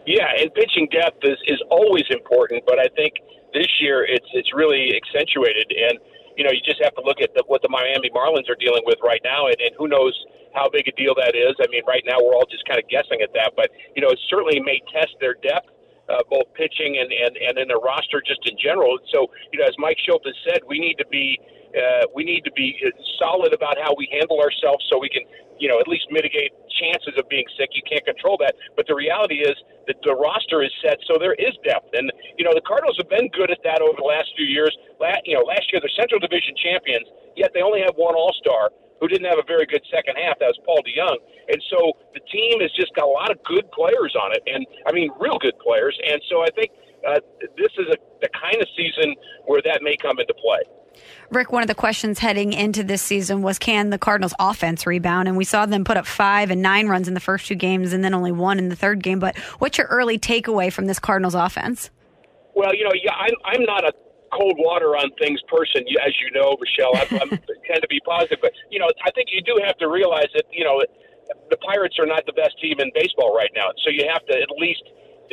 Yeah, 0.05 0.27
and 0.39 0.53
pitching 0.53 0.87
depth 0.91 1.21
is, 1.23 1.37
is 1.45 1.61
always 1.69 2.05
important, 2.09 2.63
but 2.65 2.79
I 2.79 2.87
think 2.95 3.21
this 3.53 3.67
year 3.79 4.03
it's 4.03 4.25
it's 4.33 4.53
really 4.53 4.95
accentuated, 4.95 5.69
and 5.69 5.99
you 6.37 6.43
know 6.43 6.51
you 6.51 6.61
just 6.65 6.81
have 6.81 6.95
to 6.95 7.03
look 7.05 7.21
at 7.21 7.33
the, 7.35 7.43
what 7.47 7.61
the 7.61 7.69
Miami 7.69 8.09
Marlins 8.09 8.49
are 8.49 8.57
dealing 8.57 8.81
with 8.85 8.97
right 9.03 9.21
now, 9.23 9.47
and, 9.47 9.55
and 9.61 9.71
who 9.77 9.87
knows 9.87 10.17
how 10.55 10.67
big 10.69 10.87
a 10.87 10.91
deal 10.97 11.13
that 11.15 11.35
is. 11.35 11.53
I 11.61 11.67
mean, 11.69 11.83
right 11.87 12.01
now 12.05 12.17
we're 12.17 12.33
all 12.33 12.47
just 12.49 12.65
kind 12.65 12.79
of 12.81 12.87
guessing 12.89 13.21
at 13.21 13.31
that, 13.33 13.53
but 13.55 13.69
you 13.95 14.01
know 14.01 14.09
it 14.09 14.19
certainly 14.29 14.59
may 14.59 14.81
test 14.91 15.13
their 15.19 15.35
depth. 15.35 15.69
Uh, 16.09 16.19
both 16.29 16.43
pitching 16.55 16.97
and, 16.99 17.07
and, 17.13 17.37
and 17.37 17.57
in 17.57 17.69
their 17.69 17.79
roster 17.79 18.19
just 18.19 18.41
in 18.43 18.57
general. 18.59 18.99
So, 19.13 19.31
you 19.53 19.59
know, 19.59 19.65
as 19.65 19.71
Mike 19.77 19.95
Shildt 20.03 20.25
has 20.25 20.35
said, 20.43 20.59
we 20.67 20.77
need 20.77 20.97
to 20.97 21.07
be 21.07 21.39
uh, 21.71 22.05
we 22.13 22.23
need 22.23 22.43
to 22.43 22.51
be 22.51 22.75
solid 23.19 23.53
about 23.53 23.77
how 23.79 23.93
we 23.95 24.09
handle 24.11 24.39
ourselves 24.41 24.83
so 24.91 24.99
we 24.99 25.07
can, 25.07 25.23
you 25.61 25.69
know, 25.69 25.77
at 25.77 25.87
least 25.87 26.09
mitigate 26.09 26.49
chances 26.81 27.13
of 27.21 27.29
being 27.29 27.45
sick. 27.53 27.69
You 27.77 27.85
can't 27.85 28.03
control 28.03 28.35
that, 28.41 28.57
but 28.75 28.89
the 28.89 28.97
reality 28.97 29.45
is 29.45 29.53
that 29.85 30.01
the 30.01 30.17
roster 30.17 30.65
is 30.65 30.73
set, 30.81 30.97
so 31.05 31.21
there 31.21 31.37
is 31.37 31.53
depth. 31.61 31.93
And 31.93 32.09
you 32.35 32.43
know, 32.43 32.51
the 32.57 32.65
Cardinals 32.65 32.97
have 32.97 33.09
been 33.13 33.29
good 33.29 33.53
at 33.53 33.61
that 33.63 33.85
over 33.85 33.93
the 33.93 34.09
last 34.09 34.33
few 34.33 34.49
years. 34.49 34.73
Last, 34.99 35.21
you 35.29 35.37
know, 35.37 35.45
last 35.45 35.69
year 35.69 35.77
they're 35.77 35.93
Central 35.93 36.17
Division 36.17 36.57
champions, 36.57 37.05
yet 37.37 37.53
they 37.53 37.61
only 37.61 37.85
have 37.85 37.93
one 37.93 38.17
All 38.17 38.33
Star 38.41 38.73
who 38.99 39.07
didn't 39.07 39.29
have 39.29 39.37
a 39.37 39.45
very 39.45 39.65
good 39.65 39.81
second 39.93 40.17
half. 40.17 40.37
That 40.41 40.53
was 40.53 40.61
Paul 40.65 40.81
DeJong. 40.85 41.17
And 41.49 41.61
so 41.73 41.97
the 42.13 42.21
team 42.29 42.61
has 42.61 42.69
just 42.73 42.93
got 42.93 43.05
a 43.05 43.13
lot 43.13 43.29
of 43.29 43.41
good 43.45 43.69
players 43.71 44.17
on 44.17 44.33
it, 44.33 44.41
and 44.49 44.65
I 44.89 44.91
mean, 44.91 45.13
real 45.21 45.37
good 45.37 45.57
players. 45.61 45.93
And 46.09 46.21
so 46.29 46.41
I 46.41 46.49
think 46.57 46.73
uh, 47.05 47.21
this 47.57 47.73
is 47.77 47.85
a, 47.93 47.97
the 48.21 48.29
kind 48.33 48.57
of 48.57 48.67
season 48.77 49.13
where 49.45 49.61
that 49.65 49.81
may 49.81 49.97
come 49.97 50.17
into 50.17 50.33
play. 50.37 50.65
Rick, 51.29 51.51
one 51.51 51.61
of 51.63 51.67
the 51.67 51.75
questions 51.75 52.19
heading 52.19 52.51
into 52.51 52.83
this 52.83 53.01
season 53.01 53.41
was 53.41 53.57
can 53.57 53.89
the 53.89 53.97
Cardinals 53.97 54.33
offense 54.39 54.85
rebound? 54.85 55.27
And 55.27 55.37
we 55.37 55.45
saw 55.45 55.65
them 55.65 55.83
put 55.83 55.97
up 55.97 56.05
five 56.05 56.51
and 56.51 56.61
nine 56.61 56.87
runs 56.87 57.07
in 57.07 57.13
the 57.13 57.19
first 57.19 57.47
two 57.47 57.55
games 57.55 57.93
and 57.93 58.03
then 58.03 58.13
only 58.13 58.31
one 58.31 58.59
in 58.59 58.69
the 58.69 58.75
third 58.75 59.01
game. 59.01 59.19
But 59.19 59.37
what's 59.59 59.77
your 59.77 59.87
early 59.87 60.19
takeaway 60.19 60.71
from 60.71 60.85
this 60.85 60.99
Cardinals 60.99 61.35
offense? 61.35 61.89
Well, 62.53 62.75
you 62.75 62.83
know, 62.83 62.91
I'm, 63.15 63.33
I'm 63.45 63.63
not 63.63 63.85
a 63.85 63.93
cold 64.33 64.55
water 64.57 64.97
on 64.97 65.11
things 65.19 65.39
person, 65.47 65.83
as 66.05 66.13
you 66.19 66.31
know, 66.31 66.57
Michelle. 66.59 66.95
I, 66.95 67.05
tend 67.05 67.81
to 67.81 67.87
be 67.89 68.01
positive. 68.05 68.39
But, 68.41 68.51
you 68.69 68.79
know, 68.79 68.89
I 69.05 69.11
think 69.11 69.29
you 69.31 69.41
do 69.41 69.59
have 69.65 69.77
to 69.77 69.87
realize 69.87 70.27
that, 70.35 70.45
you 70.51 70.65
know, 70.65 70.83
the 71.49 71.57
Pirates 71.57 71.95
are 71.99 72.05
not 72.05 72.25
the 72.25 72.33
best 72.33 72.59
team 72.61 72.79
in 72.79 72.91
baseball 72.93 73.35
right 73.35 73.51
now. 73.55 73.71
So 73.83 73.89
you 73.89 74.03
have 74.11 74.25
to 74.25 74.33
at 74.33 74.49
least 74.57 74.83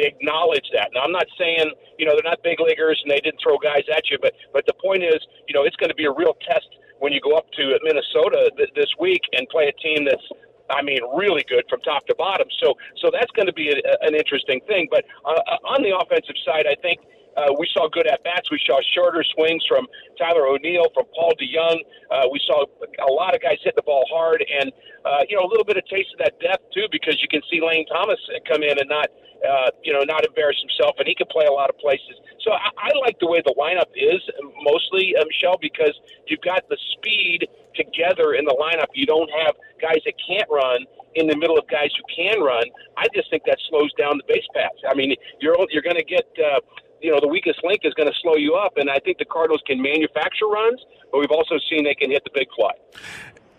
acknowledge 0.06 0.66
that. 0.74 0.90
Now, 0.94 1.02
I'm 1.02 1.12
not 1.12 1.26
saying 1.38 1.72
you 1.98 2.06
know 2.06 2.12
they're 2.14 2.30
not 2.30 2.42
big 2.42 2.60
leaguers 2.60 3.00
and 3.02 3.10
they 3.10 3.20
didn't 3.20 3.40
throw 3.42 3.58
guys 3.58 3.84
at 3.94 4.10
you, 4.10 4.18
but 4.20 4.34
but 4.52 4.66
the 4.66 4.74
point 4.74 5.02
is, 5.02 5.18
you 5.48 5.54
know, 5.54 5.64
it's 5.64 5.76
going 5.76 5.90
to 5.90 5.96
be 5.96 6.04
a 6.04 6.12
real 6.12 6.36
test 6.46 6.68
when 6.98 7.12
you 7.12 7.20
go 7.20 7.36
up 7.36 7.50
to 7.52 7.78
Minnesota 7.82 8.50
th- 8.56 8.70
this 8.74 8.90
week 8.98 9.22
and 9.32 9.48
play 9.48 9.68
a 9.68 9.76
team 9.82 10.04
that's 10.04 10.26
I 10.70 10.82
mean, 10.82 11.00
really 11.16 11.44
good 11.48 11.64
from 11.68 11.80
top 11.80 12.06
to 12.06 12.14
bottom. 12.16 12.46
So, 12.62 12.74
so 13.00 13.10
that's 13.12 13.30
going 13.32 13.46
to 13.46 13.52
be 13.52 13.70
a, 13.70 14.06
an 14.06 14.14
interesting 14.14 14.60
thing. 14.66 14.88
But 14.90 15.04
uh, 15.24 15.40
on 15.64 15.82
the 15.82 15.96
offensive 15.96 16.36
side, 16.44 16.66
I 16.68 16.76
think 16.80 17.00
uh, 17.38 17.54
we 17.58 17.68
saw 17.72 17.88
good 17.88 18.06
at 18.06 18.22
bats. 18.24 18.50
We 18.50 18.60
saw 18.66 18.80
shorter 18.94 19.22
swings 19.34 19.62
from 19.68 19.86
Tyler 20.18 20.46
O'Neill, 20.46 20.90
from 20.92 21.06
Paul 21.14 21.32
DeJong. 21.38 21.78
Uh, 22.10 22.26
we 22.32 22.40
saw 22.46 22.64
a 22.66 23.12
lot 23.12 23.34
of 23.34 23.40
guys 23.40 23.58
hit 23.62 23.76
the 23.76 23.82
ball 23.82 24.04
hard, 24.10 24.42
and 24.42 24.72
uh, 25.04 25.22
you 25.28 25.36
know 25.38 25.46
a 25.46 25.50
little 25.50 25.64
bit 25.64 25.76
of 25.76 25.86
taste 25.86 26.10
of 26.14 26.18
that 26.18 26.38
depth 26.40 26.64
too, 26.74 26.86
because 26.90 27.22
you 27.22 27.28
can 27.28 27.40
see 27.50 27.60
Lane 27.62 27.86
Thomas 27.86 28.18
come 28.50 28.62
in 28.62 28.78
and 28.78 28.88
not 28.88 29.08
uh, 29.46 29.70
you 29.84 29.92
know 29.92 30.02
not 30.02 30.26
embarrass 30.26 30.58
himself, 30.60 30.96
and 30.98 31.06
he 31.06 31.14
can 31.14 31.28
play 31.30 31.46
a 31.46 31.52
lot 31.52 31.70
of 31.70 31.78
places. 31.78 32.18
So 32.42 32.52
I, 32.52 32.70
I 32.76 32.90
like 32.98 33.18
the 33.20 33.28
way 33.28 33.42
the 33.44 33.54
lineup 33.54 33.90
is 33.94 34.20
mostly, 34.62 35.14
uh, 35.14 35.24
Michelle, 35.24 35.58
because 35.60 35.94
you've 36.26 36.42
got 36.42 36.68
the 36.68 36.78
speed 36.98 37.46
together 37.74 38.34
in 38.34 38.44
the 38.44 38.56
lineup. 38.58 38.90
You 38.94 39.06
don't 39.06 39.30
have 39.46 39.54
guys 39.80 40.02
that 40.04 40.14
can't 40.26 40.48
run 40.50 40.82
in 41.14 41.26
the 41.26 41.36
middle 41.36 41.58
of 41.58 41.68
guys 41.68 41.90
who 41.94 42.02
can 42.10 42.42
run. 42.42 42.64
I 42.96 43.06
just 43.14 43.30
think 43.30 43.44
that 43.46 43.58
slows 43.70 43.92
down 43.94 44.18
the 44.18 44.26
base 44.26 44.46
paths. 44.54 44.82
I 44.88 44.94
mean, 44.94 45.14
you're 45.40 45.56
you're 45.70 45.86
going 45.86 46.02
to 46.02 46.04
get. 46.04 46.26
Uh, 46.34 46.60
you 47.00 47.10
know, 47.10 47.18
the 47.20 47.28
weakest 47.28 47.60
link 47.64 47.80
is 47.84 47.94
going 47.94 48.08
to 48.08 48.14
slow 48.20 48.34
you 48.34 48.54
up. 48.54 48.76
And 48.76 48.90
I 48.90 48.98
think 48.98 49.18
the 49.18 49.24
Cardinals 49.24 49.62
can 49.66 49.80
manufacture 49.80 50.46
runs, 50.46 50.80
but 51.10 51.18
we've 51.18 51.30
also 51.30 51.58
seen 51.70 51.84
they 51.84 51.94
can 51.94 52.10
hit 52.10 52.24
the 52.24 52.30
big 52.34 52.48
fly. 52.56 52.72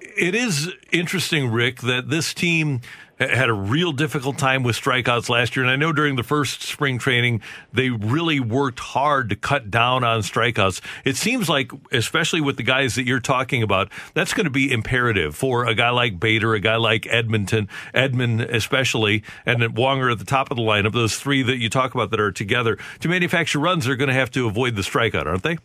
It 0.01 0.35
is 0.35 0.69
interesting, 0.91 1.51
Rick, 1.51 1.81
that 1.81 2.09
this 2.09 2.33
team 2.33 2.81
had 3.20 3.49
a 3.49 3.53
real 3.53 3.91
difficult 3.91 4.38
time 4.38 4.63
with 4.63 4.76
strikeouts 4.76 5.30
last 5.30 5.55
year. 5.55 5.63
And 5.63 5.72
I 5.72 5.76
know 5.76 5.91
during 5.91 6.15
the 6.15 6.24
first 6.24 6.61
spring 6.61 6.99
training, 6.99 7.41
they 7.74 7.89
really 7.89 8.39
worked 8.39 8.80
hard 8.80 9.30
to 9.30 9.36
cut 9.36 9.70
down 9.70 10.03
on 10.03 10.22
strikeouts. 10.22 10.82
It 11.03 11.17
seems 11.17 11.49
like, 11.49 11.72
especially 11.91 12.41
with 12.41 12.57
the 12.57 12.63
guys 12.63 12.95
that 12.95 13.05
you're 13.05 13.20
talking 13.20 13.61
about, 13.61 13.91
that's 14.13 14.34
going 14.34 14.45
to 14.45 14.51
be 14.51 14.72
imperative 14.72 15.36
for 15.36 15.65
a 15.65 15.76
guy 15.76 15.89
like 15.89 16.20
Bader, 16.20 16.53
a 16.53 16.59
guy 16.59 16.78
like 16.78 17.07
Edmonton, 17.07 17.67
Edman 17.93 18.41
especially, 18.53 19.24
and 19.45 19.61
Wonger 19.61 20.11
at 20.11 20.20
the 20.20 20.26
top 20.26 20.49
of 20.49 20.57
the 20.57 20.63
lineup, 20.63 20.93
those 20.93 21.17
three 21.17 21.43
that 21.43 21.57
you 21.57 21.70
talk 21.70 21.93
about 21.93 22.11
that 22.11 22.20
are 22.20 22.32
together. 22.32 22.78
To 23.01 23.09
manufacture 23.09 23.59
runs, 23.59 23.86
they're 23.86 23.95
going 23.95 24.09
to 24.09 24.13
have 24.13 24.32
to 24.32 24.47
avoid 24.47 24.76
the 24.76 24.82
strikeout, 24.82 25.26
aren't 25.26 25.43
they? 25.43 25.57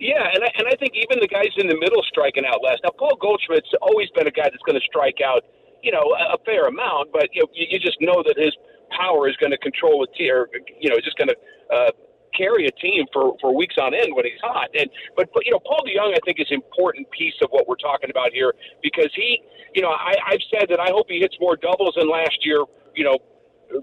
Yeah, 0.00 0.30
and 0.32 0.44
I, 0.44 0.48
and 0.56 0.68
I 0.68 0.76
think 0.78 0.94
even 0.94 1.18
the 1.20 1.26
guys 1.26 1.50
in 1.56 1.66
the 1.66 1.76
middle 1.76 2.02
striking 2.06 2.44
out 2.46 2.62
last. 2.62 2.80
Now, 2.84 2.90
Paul 2.96 3.18
Goldschmidt's 3.20 3.74
always 3.82 4.08
been 4.14 4.28
a 4.28 4.30
guy 4.30 4.44
that's 4.44 4.62
going 4.64 4.78
to 4.78 4.86
strike 4.86 5.18
out 5.24 5.42
you 5.82 5.92
know, 5.92 6.02
a 6.02 6.38
fair 6.44 6.66
amount, 6.66 7.12
but 7.12 7.28
you, 7.32 7.42
know, 7.42 7.48
you, 7.52 7.78
just 7.78 7.98
know 8.00 8.22
that 8.26 8.36
his 8.36 8.54
power 8.90 9.28
is 9.28 9.36
going 9.36 9.50
to 9.50 9.58
control 9.58 10.02
a 10.02 10.08
team, 10.16 10.32
or, 10.32 10.48
you 10.80 10.90
know, 10.90 10.96
just 11.02 11.16
going 11.16 11.28
to 11.28 11.36
uh, 11.74 11.90
carry 12.36 12.66
a 12.66 12.72
team 12.80 13.06
for, 13.12 13.36
for 13.40 13.54
weeks 13.54 13.76
on 13.80 13.94
end 13.94 14.14
when 14.14 14.24
he's 14.24 14.40
hot. 14.42 14.68
And 14.78 14.90
but, 15.16 15.30
but 15.32 15.46
you 15.46 15.52
know, 15.52 15.60
Paul 15.60 15.82
DeJong, 15.86 16.14
I 16.14 16.20
think, 16.24 16.40
is 16.40 16.46
an 16.50 16.60
important 16.62 17.10
piece 17.10 17.34
of 17.42 17.50
what 17.50 17.68
we're 17.68 17.80
talking 17.80 18.10
about 18.10 18.32
here 18.32 18.54
because 18.82 19.10
he, 19.14 19.42
you 19.74 19.82
know, 19.82 19.90
I, 19.90 20.14
I've 20.26 20.44
said 20.50 20.66
that 20.70 20.80
I 20.80 20.90
hope 20.90 21.06
he 21.08 21.20
hits 21.20 21.36
more 21.40 21.56
doubles 21.56 21.94
than 21.96 22.10
last 22.10 22.44
year. 22.44 22.64
You 22.94 23.04
know, 23.04 23.18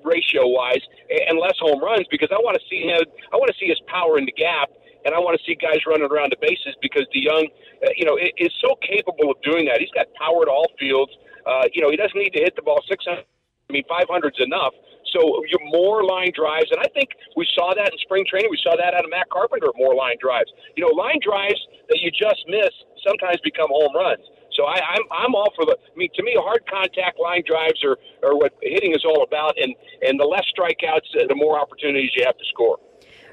ratio 0.04 0.48
wise 0.48 0.82
and 1.30 1.40
less 1.40 1.56
home 1.60 1.82
runs 1.82 2.06
because 2.12 2.30
I 2.32 2.42
want 2.42 2.58
to 2.60 2.64
see 2.70 2.84
him. 2.84 3.00
I 3.32 3.38
want 3.38 3.48
to 3.48 3.58
see 3.60 3.68
his 3.70 3.80
power 3.88 4.18
in 4.18 4.26
the 4.26 4.34
gap 4.34 4.70
and 5.06 5.14
I 5.14 5.20
want 5.22 5.38
to 5.38 5.44
see 5.46 5.54
guys 5.54 5.86
running 5.86 6.10
around 6.10 6.34
the 6.34 6.42
bases 6.42 6.74
because 6.82 7.06
DeJong, 7.14 7.46
uh, 7.86 7.94
you 7.96 8.06
know, 8.06 8.18
is 8.18 8.52
so 8.60 8.74
capable 8.82 9.30
of 9.30 9.38
doing 9.46 9.70
that. 9.70 9.78
He's 9.80 9.94
got 9.94 10.10
power 10.18 10.42
at 10.42 10.50
all 10.50 10.66
fields. 10.80 11.14
Uh, 11.46 11.70
you 11.74 11.82
know, 11.82 11.90
he 11.90 11.98
doesn't 11.98 12.18
need 12.18 12.34
to 12.34 12.42
hit 12.42 12.56
the 12.56 12.62
ball 12.62 12.82
600. 12.90 13.24
I 13.70 13.74
mean, 13.74 13.84
500's 13.90 14.40
enough. 14.40 14.74
So 15.14 15.22
you 15.48 15.58
more 15.72 16.04
line 16.04 16.32
drives, 16.36 16.70
and 16.72 16.80
I 16.82 16.90
think 16.94 17.10
we 17.38 17.48
saw 17.56 17.74
that 17.74 17.94
in 17.94 17.98
spring 18.00 18.26
training. 18.28 18.50
We 18.52 18.60
saw 18.62 18.76
that 18.76 18.94
out 18.94 19.06
of 19.06 19.10
Matt 19.10 19.30
Carpenter, 19.30 19.70
more 19.78 19.96
line 19.96 20.18
drives. 20.20 20.52
You 20.76 20.84
know, 20.84 20.92
line 20.92 21.20
drives 21.24 21.62
that 21.90 22.00
you 22.02 22.12
just 22.12 22.44
miss 22.50 22.74
sometimes 23.06 23.40
become 23.44 23.70
home 23.70 23.96
runs. 23.96 24.26
So 24.54 24.66
I, 24.66 24.80
I'm 24.82 25.06
I'm 25.12 25.36
all 25.36 25.52
for 25.56 25.66
the. 25.66 25.78
I 25.78 25.96
mean, 25.96 26.10
to 26.16 26.24
me, 26.24 26.36
hard 26.40 26.64
contact 26.68 27.20
line 27.20 27.44
drives 27.46 27.84
are, 27.84 27.98
are 28.24 28.36
what 28.36 28.54
hitting 28.62 28.92
is 28.92 29.06
all 29.06 29.24
about, 29.24 29.54
and 29.60 29.76
and 30.02 30.20
the 30.20 30.26
less 30.26 30.46
strikeouts, 30.52 31.12
the 31.14 31.36
more 31.36 31.60
opportunities 31.60 32.12
you 32.16 32.24
have 32.26 32.38
to 32.38 32.46
score. 32.52 32.80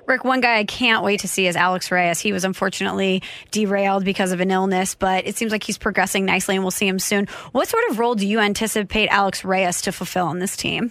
Rick, 0.07 0.25
one 0.25 0.41
guy 0.41 0.59
I 0.59 0.65
can't 0.65 1.05
wait 1.05 1.21
to 1.21 1.29
see 1.29 1.47
is 1.47 1.55
Alex 1.55 1.91
Reyes. 1.91 2.19
He 2.19 2.33
was 2.33 2.45
unfortunately 2.45 3.23
derailed 3.51 4.05
because 4.05 4.33
of 4.33 4.41
an 4.41 4.51
illness, 4.51 4.95
but 4.95 5.27
it 5.27 5.37
seems 5.37 5.53
like 5.53 5.63
he's 5.63 5.79
progressing 5.79 6.25
nicely 6.25 6.57
and 6.57 6.65
we'll 6.65 6.73
see 6.73 6.89
him 6.89 6.99
soon. 6.99 7.27
What 7.53 7.69
sort 7.69 7.85
of 7.91 7.99
role 7.99 8.15
do 8.15 8.27
you 8.27 8.41
anticipate 8.41 9.09
Alex 9.09 9.45
Reyes 9.45 9.81
to 9.83 9.93
fulfill 9.93 10.27
on 10.27 10.41
this 10.41 10.57
team? 10.57 10.91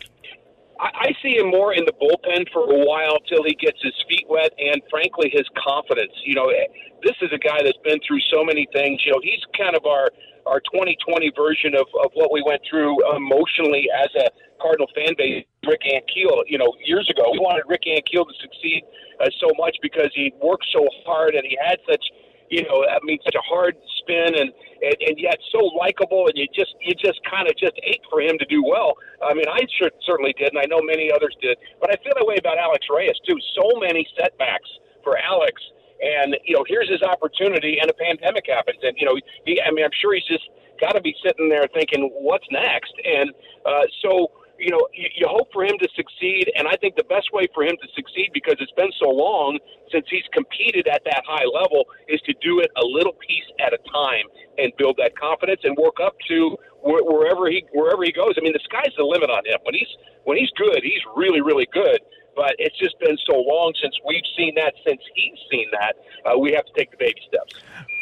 I 0.81 1.13
see 1.21 1.37
him 1.37 1.51
more 1.51 1.73
in 1.73 1.85
the 1.85 1.93
bullpen 1.93 2.49
for 2.51 2.63
a 2.63 2.85
while 2.85 3.19
till 3.29 3.43
he 3.43 3.53
gets 3.53 3.77
his 3.83 3.93
feet 4.09 4.25
wet 4.27 4.51
and, 4.57 4.81
frankly, 4.89 5.29
his 5.31 5.45
confidence. 5.53 6.11
You 6.25 6.33
know, 6.33 6.49
eh, 6.49 6.65
this 7.03 7.13
is 7.21 7.29
a 7.31 7.37
guy 7.37 7.61
that's 7.63 7.77
been 7.83 7.99
through 8.01 8.21
so 8.33 8.43
many 8.43 8.67
things. 8.73 9.01
You 9.05 9.11
know, 9.11 9.21
he's 9.21 9.41
kind 9.55 9.75
of 9.75 9.85
our 9.85 10.09
our 10.47 10.59
2020 10.73 11.31
version 11.37 11.75
of, 11.75 11.85
of 12.03 12.09
what 12.15 12.33
we 12.33 12.41
went 12.41 12.61
through 12.67 12.97
emotionally 13.15 13.85
as 13.93 14.09
a 14.15 14.25
Cardinal 14.61 14.87
fan 14.93 15.15
base. 15.17 15.45
Rick 15.65 15.81
Ankiel, 15.85 16.41
you 16.47 16.57
know, 16.57 16.73
years 16.85 17.09
ago, 17.09 17.29
we 17.31 17.39
wanted 17.39 17.63
Rick 17.67 17.83
Ankiel 17.85 18.25
to 18.25 18.35
succeed 18.41 18.83
uh, 19.19 19.29
so 19.39 19.49
much 19.57 19.77
because 19.81 20.09
he 20.13 20.33
worked 20.41 20.65
so 20.73 20.87
hard 21.05 21.35
and 21.35 21.45
he 21.45 21.57
had 21.61 21.77
such, 21.89 22.01
you 22.49 22.63
know, 22.63 22.85
I 22.85 22.97
mean, 23.03 23.19
such 23.25 23.35
a 23.35 23.45
hard 23.45 23.75
spin 23.99 24.37
and 24.37 24.51
and, 24.81 24.97
and 25.05 25.15
yet 25.21 25.37
so 25.53 25.61
likable, 25.77 26.25
and 26.25 26.33
you 26.33 26.47
just 26.53 26.73
you 26.81 26.93
just 26.97 27.21
kind 27.29 27.47
of 27.47 27.53
just 27.57 27.77
ate 27.85 28.01
for 28.09 28.21
him 28.21 28.37
to 28.39 28.45
do 28.45 28.63
well. 28.65 28.97
I 29.21 29.33
mean, 29.33 29.45
I 29.45 29.61
should, 29.77 29.93
certainly 30.05 30.33
did, 30.33 30.49
and 30.53 30.57
I 30.57 30.65
know 30.65 30.81
many 30.81 31.11
others 31.13 31.37
did, 31.41 31.57
but 31.79 31.93
I 31.93 32.01
feel 32.01 32.13
that 32.17 32.25
way 32.25 32.37
about 32.37 32.57
Alex 32.57 32.87
Reyes 32.89 33.17
too. 33.27 33.37
So 33.53 33.79
many 33.79 34.07
setbacks 34.17 34.69
for 35.03 35.17
Alex 35.17 35.61
and 36.01 36.35
you 36.45 36.55
know 36.55 36.65
here's 36.67 36.89
his 36.89 37.01
opportunity 37.03 37.77
and 37.79 37.89
a 37.89 37.93
pandemic 37.93 38.45
happens 38.47 38.77
and 38.81 38.97
you 38.97 39.05
know 39.05 39.15
he 39.45 39.61
i 39.61 39.71
mean 39.71 39.85
i'm 39.85 39.93
sure 40.01 40.13
he's 40.13 40.25
just 40.25 40.49
got 40.81 40.93
to 40.93 41.01
be 41.01 41.15
sitting 41.23 41.47
there 41.47 41.67
thinking 41.73 42.09
what's 42.21 42.45
next 42.51 42.93
and 43.05 43.29
uh, 43.65 43.85
so 44.01 44.31
you 44.61 44.69
know 44.69 44.87
you, 44.93 45.09
you 45.15 45.27
hope 45.27 45.51
for 45.51 45.65
him 45.65 45.77
to 45.81 45.89
succeed 45.95 46.51
and 46.55 46.67
i 46.67 46.75
think 46.77 46.95
the 46.95 47.09
best 47.09 47.33
way 47.33 47.47
for 47.53 47.63
him 47.63 47.75
to 47.81 47.87
succeed 47.95 48.29
because 48.33 48.55
it's 48.59 48.71
been 48.77 48.91
so 49.01 49.09
long 49.09 49.57
since 49.91 50.05
he's 50.09 50.27
competed 50.31 50.87
at 50.87 51.01
that 51.03 51.23
high 51.25 51.45
level 51.45 51.89
is 52.07 52.21
to 52.21 52.33
do 52.41 52.59
it 52.59 52.69
a 52.77 52.85
little 52.85 53.13
piece 53.13 53.49
at 53.59 53.73
a 53.73 53.79
time 53.91 54.25
and 54.57 54.71
build 54.77 54.95
that 54.97 55.17
confidence 55.17 55.61
and 55.63 55.75
work 55.77 55.97
up 56.01 56.15
to 56.27 56.55
wherever 56.83 57.49
he 57.49 57.65
wherever 57.73 58.03
he 58.03 58.11
goes 58.11 58.33
i 58.37 58.41
mean 58.41 58.53
the 58.53 58.63
sky's 58.63 58.93
the 58.97 59.03
limit 59.03 59.29
on 59.29 59.43
him 59.45 59.57
when 59.63 59.73
he's 59.73 59.89
when 60.23 60.37
he's 60.37 60.51
good 60.55 60.79
he's 60.83 61.01
really 61.17 61.41
really 61.41 61.67
good 61.73 61.99
but 62.35 62.55
it's 62.59 62.77
just 62.77 62.97
been 62.99 63.17
so 63.29 63.35
long 63.35 63.73
since 63.81 63.93
we've 64.07 64.23
seen 64.37 64.55
that, 64.55 64.73
since 64.87 65.01
he's 65.15 65.37
seen 65.51 65.67
that. 65.71 65.95
Uh, 66.25 66.37
we 66.37 66.53
have 66.53 66.65
to 66.65 66.71
take 66.77 66.91
the 66.91 66.97
baby 66.97 67.19
steps. 67.27 67.61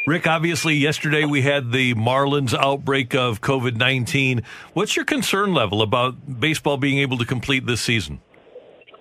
Rick, 0.10 0.26
obviously, 0.26 0.74
yesterday 0.74 1.24
we 1.24 1.44
had 1.44 1.72
the 1.72 1.94
Marlins 1.94 2.56
outbreak 2.56 3.14
of 3.14 3.42
COVID 3.42 3.76
19. 3.76 4.42
What's 4.74 4.96
your 4.96 5.06
concern 5.06 5.54
level 5.54 5.84
about 5.84 6.40
baseball 6.40 6.78
being 6.78 6.98
able 6.98 7.20
to 7.20 7.26
complete 7.26 7.68
this 7.68 7.80
season? 7.80 8.20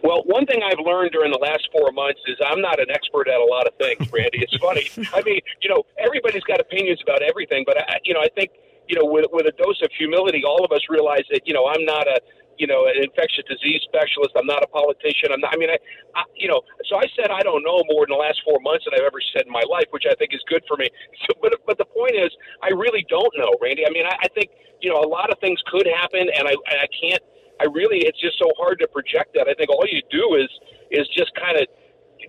Well, 0.05 0.21
one 0.27 0.45
thing 0.45 0.61
I've 0.63 0.85
learned 0.85 1.13
during 1.13 1.33
the 1.33 1.39
last 1.39 1.67
four 1.73 1.93
months 1.93 2.21
is 2.27 2.37
I'm 2.45 2.61
not 2.61 2.79
an 2.79 2.91
expert 2.91 3.27
at 3.27 3.41
a 3.41 3.45
lot 3.45 3.67
of 3.67 3.73
things, 3.81 4.13
Randy. 4.13 4.45
It's 4.45 4.55
funny. 4.59 4.91
I 5.15 5.23
mean, 5.23 5.41
you 5.63 5.71
know, 5.71 5.83
everybody's 5.97 6.45
got 6.45 6.61
opinions 6.61 7.01
about 7.03 7.23
everything, 7.23 7.65
but 7.67 7.81
I, 7.81 8.01
you 8.05 8.13
know, 8.13 8.21
I 8.21 8.29
think 8.37 8.51
you 8.87 9.01
know, 9.01 9.07
with 9.07 9.25
with 9.33 9.47
a 9.47 9.53
dose 9.53 9.81
of 9.81 9.89
humility, 9.97 10.45
all 10.45 10.63
of 10.63 10.73
us 10.73 10.83
realize 10.91 11.25
that 11.31 11.41
you 11.47 11.55
know 11.55 11.69
I'm 11.69 11.87
not 11.87 12.07
a 12.07 12.21
you 12.59 12.67
know, 12.67 12.87
an 12.87 12.99
infectious 12.99 13.47
disease 13.47 13.83
specialist. 13.87 14.35
I'm 14.37 14.47
not 14.47 14.63
a 14.63 14.71
politician. 14.71 15.31
I'm 15.33 15.41
not, 15.41 15.55
I 15.55 15.59
mean, 15.59 15.71
I, 15.71 15.79
I, 16.15 16.23
you 16.35 16.49
know, 16.51 16.61
so 16.91 16.99
I 16.99 17.07
said 17.15 17.31
I 17.31 17.43
don't 17.43 17.63
know 17.63 17.83
more 17.89 18.05
in 18.05 18.11
the 18.11 18.19
last 18.19 18.43
four 18.45 18.59
months 18.61 18.85
than 18.85 18.99
I've 18.99 19.07
ever 19.07 19.23
said 19.33 19.47
in 19.47 19.53
my 19.53 19.63
life, 19.71 19.87
which 19.91 20.05
I 20.11 20.15
think 20.19 20.35
is 20.35 20.43
good 20.47 20.63
for 20.67 20.77
me. 20.77 20.91
So, 21.27 21.35
but, 21.43 21.53
but 21.67 21.77
the 21.77 21.85
point 21.85 22.17
is, 22.17 22.31
I 22.63 22.69
really 22.73 23.05
don't 23.09 23.33
know, 23.37 23.53
Randy. 23.61 23.85
I 23.85 23.91
mean, 23.91 24.07
I, 24.07 24.17
I 24.23 24.29
think, 24.33 24.49
you 24.81 24.89
know, 24.89 24.97
a 25.03 25.07
lot 25.09 25.31
of 25.31 25.39
things 25.41 25.61
could 25.67 25.87
happen 25.87 26.25
and 26.25 26.49
I, 26.49 26.53
and 26.53 26.79
I 26.81 26.89
can't, 26.89 27.23
I 27.61 27.67
really, 27.75 28.07
it's 28.07 28.21
just 28.21 28.39
so 28.39 28.49
hard 28.57 28.79
to 28.81 28.89
project 28.89 29.35
that. 29.35 29.49
I 29.49 29.55
think 29.55 29.69
all 29.69 29.85
you 29.85 30.01
do 30.11 30.41
is, 30.41 30.49
is 30.91 31.07
just 31.13 31.35
kind 31.35 31.59
of 31.59 31.67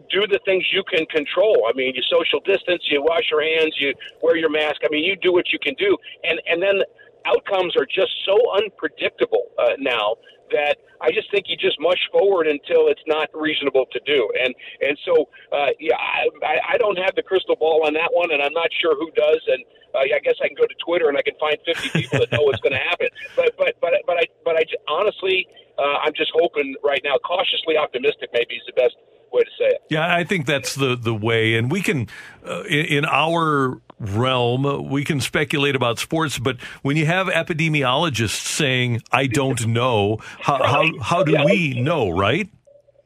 do 0.10 0.26
the 0.28 0.40
things 0.46 0.66
you 0.72 0.84
can 0.84 1.06
control. 1.08 1.66
I 1.68 1.74
mean, 1.74 1.94
you 1.96 2.02
social 2.10 2.40
distance, 2.42 2.84
you 2.90 3.02
wash 3.02 3.30
your 3.32 3.44
hands, 3.44 3.76
you 3.80 3.94
wear 4.22 4.38
your 4.38 4.50
mask. 4.50 4.82
I 4.84 4.90
mean, 4.90 5.04
you 5.04 5.16
do 5.16 5.34
what 5.34 5.52
you 5.52 5.60
can 5.60 5.76
do, 5.76 5.98
and 6.24 6.42
and 6.48 6.62
then 6.62 6.82
outcomes 7.26 7.76
are 7.76 7.86
just 7.86 8.12
so 8.26 8.38
unpredictable 8.56 9.52
uh, 9.58 9.74
now 9.80 10.16
that 10.52 10.78
I 11.02 11.12
just 11.12 11.32
think 11.32 11.46
you 11.48 11.56
just 11.56 11.80
mush 11.80 12.02
forward 12.12 12.48
until 12.48 12.88
it's 12.90 13.04
not 13.08 13.30
reasonable 13.34 13.86
to 13.92 14.00
do. 14.06 14.30
And 14.42 14.54
and 14.82 14.98
so 15.06 15.30
uh, 15.52 15.72
yeah, 15.80 15.96
I, 15.96 16.76
I 16.76 16.78
don't 16.78 16.98
have 16.98 17.16
the 17.16 17.24
crystal 17.24 17.56
ball 17.56 17.86
on 17.86 17.94
that 17.94 18.10
one, 18.14 18.32
and 18.32 18.42
I'm 18.42 18.54
not 18.54 18.70
sure 18.82 18.96
who 18.96 19.12
does. 19.12 19.42
And 19.48 19.64
uh, 19.94 20.00
I 20.00 20.20
guess 20.24 20.36
I 20.44 20.48
can 20.48 20.58
go 20.58 20.66
to 20.66 20.78
Twitter 20.86 21.10
and 21.10 21.18
I 21.18 21.22
can 21.22 21.36
find 21.40 21.58
50 21.66 21.90
people 21.90 22.20
that 22.20 22.32
know 22.32 22.42
what's 22.42 22.62
going 22.62 22.74
to 22.80 22.84
happen. 22.84 23.08
But 23.36 23.56
but 23.58 23.76
but 23.82 23.94
but 24.06 24.18
I 24.18 24.26
but 24.44 24.56
I 24.58 24.64
honestly, 24.88 25.48
uh, 25.78 26.04
I'm 26.04 26.14
just 26.14 26.32
hoping 26.34 26.76
right 26.84 27.02
now, 27.04 27.18
cautiously 27.24 27.78
optimistic 27.78 28.30
maybe 28.34 28.56
is 28.56 28.66
the 28.68 28.74
best 28.74 28.96
way 29.32 29.44
to 29.44 29.52
say 29.58 29.66
it. 29.66 29.84
Yeah, 29.90 30.14
I 30.14 30.24
think 30.24 30.46
that's 30.46 30.76
the 30.76 30.96
the 30.96 31.14
way, 31.14 31.56
and 31.56 31.72
we 31.72 31.82
can 31.82 32.08
uh, 32.46 32.64
in, 32.64 32.86
in 32.86 33.06
our 33.06 33.82
realm, 34.00 34.90
we 34.90 35.04
can 35.04 35.20
speculate 35.20 35.76
about 35.76 36.00
sports, 36.00 36.40
but 36.40 36.60
when 36.82 36.96
you 36.98 37.06
have 37.06 37.28
epidemiologists 37.28 38.46
saying, 38.46 39.02
I 39.12 39.28
don't 39.28 39.68
know, 39.68 40.20
how, 40.40 40.64
how, 40.64 41.00
how 41.02 41.24
do 41.24 41.36
we 41.44 41.80
know, 41.80 42.10
right? 42.10 42.50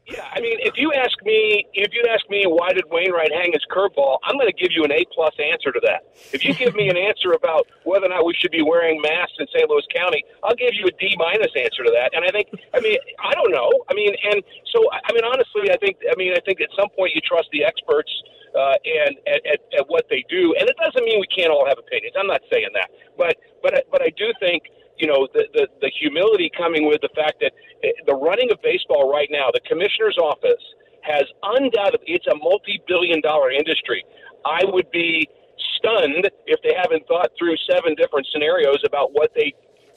Yeah, 0.06 0.28
I 0.36 0.42
mean, 0.42 0.60
if 0.60 0.76
you 0.76 0.92
ask 0.92 1.16
me, 1.24 1.64
if 1.74 1.96
you 1.96 2.04
ask 2.12 2.28
me 2.30 2.44
why 2.44 2.74
did 2.76 2.84
Wainwright 2.92 3.32
hang 3.32 3.56
his 3.56 3.64
curveball, 3.72 4.20
I'm 4.28 4.36
going 4.36 4.52
to 4.52 4.60
give 4.60 4.76
you 4.76 4.84
an 4.84 4.92
A 4.92 5.08
plus 5.16 5.32
answer 5.40 5.72
to 5.72 5.80
that. 5.88 6.04
If 6.36 6.44
you 6.44 6.54
give 6.54 6.76
me 6.76 6.90
an 6.90 6.98
answer 6.98 7.32
about 7.32 7.68
whether 7.88 8.08
or 8.08 8.10
not 8.10 8.26
we 8.26 8.36
should 8.36 8.52
be 8.52 8.62
wearing 8.62 9.00
masks 9.00 9.40
in 9.40 9.48
St. 9.48 9.64
Louis 9.70 9.88
County, 9.96 10.26
I'll 10.44 10.60
give 10.60 10.76
you 10.76 10.92
a 10.92 10.94
D 11.00 11.16
minus 11.16 11.56
answer 11.56 11.88
to 11.88 11.92
that. 11.96 12.12
And 12.12 12.28
I 12.28 12.36
think, 12.36 12.52
I 12.76 12.84
mean, 12.84 13.00
I 13.24 13.32
don't 13.32 13.52
know. 13.56 13.72
I 13.88 13.94
mean, 13.96 14.12
and 14.28 14.44
so, 14.76 14.84
I 14.92 15.08
mean, 15.16 15.24
honestly, 15.24 15.72
I 15.72 15.78
think, 15.80 15.96
I 16.04 16.16
mean, 16.20 16.36
I 16.36 16.42
think 16.44 16.60
at 16.60 16.70
some 16.76 16.92
point 17.00 17.16
you 17.16 17.22
trust 17.24 17.48
the 17.56 17.64
experts 17.64 18.12
uh, 18.60 18.76
and 18.84 19.16
at, 19.24 19.40
at, 19.48 19.60
at 19.72 19.86
what 19.88 20.06
they 20.10 20.24
do, 20.28 20.54
and 20.60 20.68
it 20.68 20.76
doesn't 20.84 21.04
mean 21.04 21.24
we 21.24 21.32
can't 21.32 21.52
all 21.52 21.66
have 21.66 21.80
opinions. 21.80 22.16
I'm 22.20 22.28
not 22.28 22.42
saying 22.52 22.70
that, 22.74 22.92
but 23.18 23.38
but 23.62 23.74
but 23.90 24.02
I 24.02 24.12
do 24.16 24.32
think 24.40 24.64
you 24.98 25.08
know, 25.08 25.28
the, 25.34 25.46
the, 25.54 25.68
the 25.82 25.92
humility 26.00 26.52
coming 26.56 26.88
with 26.88 27.02
the 27.02 27.10
fact 27.16 27.42
that 27.42 27.54
eh, 27.84 27.92
the 28.06 28.16
running 28.16 28.52
of 28.52 28.62
baseball 28.62 29.12
right 29.12 29.30
now, 29.32 29.50
the 29.54 29.62
commissioner's 29.68 30.18
office 30.18 30.64
has 31.02 31.24
undoubtedly, 31.44 32.16
it's 32.16 32.28
a 32.28 32.36
multi 32.36 32.82
billion 32.88 33.22
dollar 33.22 33.52
industry. 33.52 34.06
I 34.46 34.64
would 34.66 34.90
be 34.92 35.28
stunned 35.78 36.30
if 36.46 36.62
they 36.64 36.74
haven't 36.74 37.08
thought 37.08 37.32
through 37.38 37.56
seven 37.70 37.96
different 37.96 38.28
scenarios 38.32 38.80
about 38.86 39.14
what 39.14 39.32
they 39.36 39.54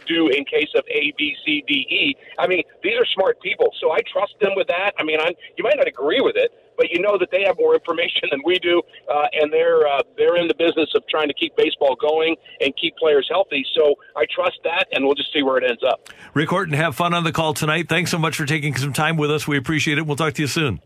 do 0.07 0.29
in 0.29 0.45
case 0.45 0.71
of 0.75 0.85
A, 0.91 1.13
B, 1.19 1.35
C, 1.45 1.65
D, 1.67 1.87
E. 1.91 2.17
I 2.39 2.47
mean, 2.47 2.63
these 2.83 2.95
are 2.99 3.07
smart 3.07 3.41
people, 3.41 3.73
so 3.81 3.93
I 3.93 3.99
trust 4.11 4.35
them 4.41 4.53
with 4.55 4.69
that. 4.69 4.93
I 4.99 5.05
mean, 5.05 5.19
I'm, 5.21 5.33
you 5.57 5.65
might 5.65 5.77
not 5.77 5.89
agree 5.89 6.21
with 6.21 6.37
it, 6.37 6.53
but 6.77 6.91
you 6.91 7.01
know 7.01 7.19
that 7.19 7.31
they 7.31 7.43
have 7.45 7.57
more 7.59 7.75
information 7.75 8.29
than 8.31 8.41
we 8.45 8.59
do, 8.59 8.83
uh, 9.11 9.27
and 9.33 9.53
they're 9.53 9.87
uh, 9.87 10.03
they're 10.17 10.37
in 10.37 10.49
the 10.49 10.55
business 10.55 10.91
of 10.95 11.03
trying 11.09 11.29
to 11.29 11.35
keep 11.35 11.57
baseball 11.57 11.97
going 11.97 12.37
and 12.61 12.75
keep 12.77 12.97
players 12.97 13.27
healthy. 13.31 13.65
So 13.75 13.95
I 14.17 14.27
trust 14.31 14.59
that, 14.65 14.87
and 14.93 15.05
we'll 15.05 15.15
just 15.15 15.33
see 15.33 15.43
where 15.43 15.59
it 15.59 15.65
ends 15.69 15.83
up. 15.83 16.09
Rick 16.35 16.51
Horton, 16.51 16.75
have 16.75 16.95
fun 16.95 17.15
on 17.15 17.25
the 17.25 17.33
call 17.33 17.55
tonight. 17.55 17.89
Thanks 17.89 18.11
so 18.11 18.19
much 18.19 18.37
for 18.37 18.47
taking 18.47 18.75
some 18.77 18.93
time 18.93 19.17
with 19.17 19.31
us. 19.31 19.47
We 19.47 19.57
appreciate 19.57 19.99
it. 19.99 20.07
We'll 20.07 20.17
talk 20.17 20.35
to 20.35 20.43
you 20.43 20.49
soon. 20.49 20.81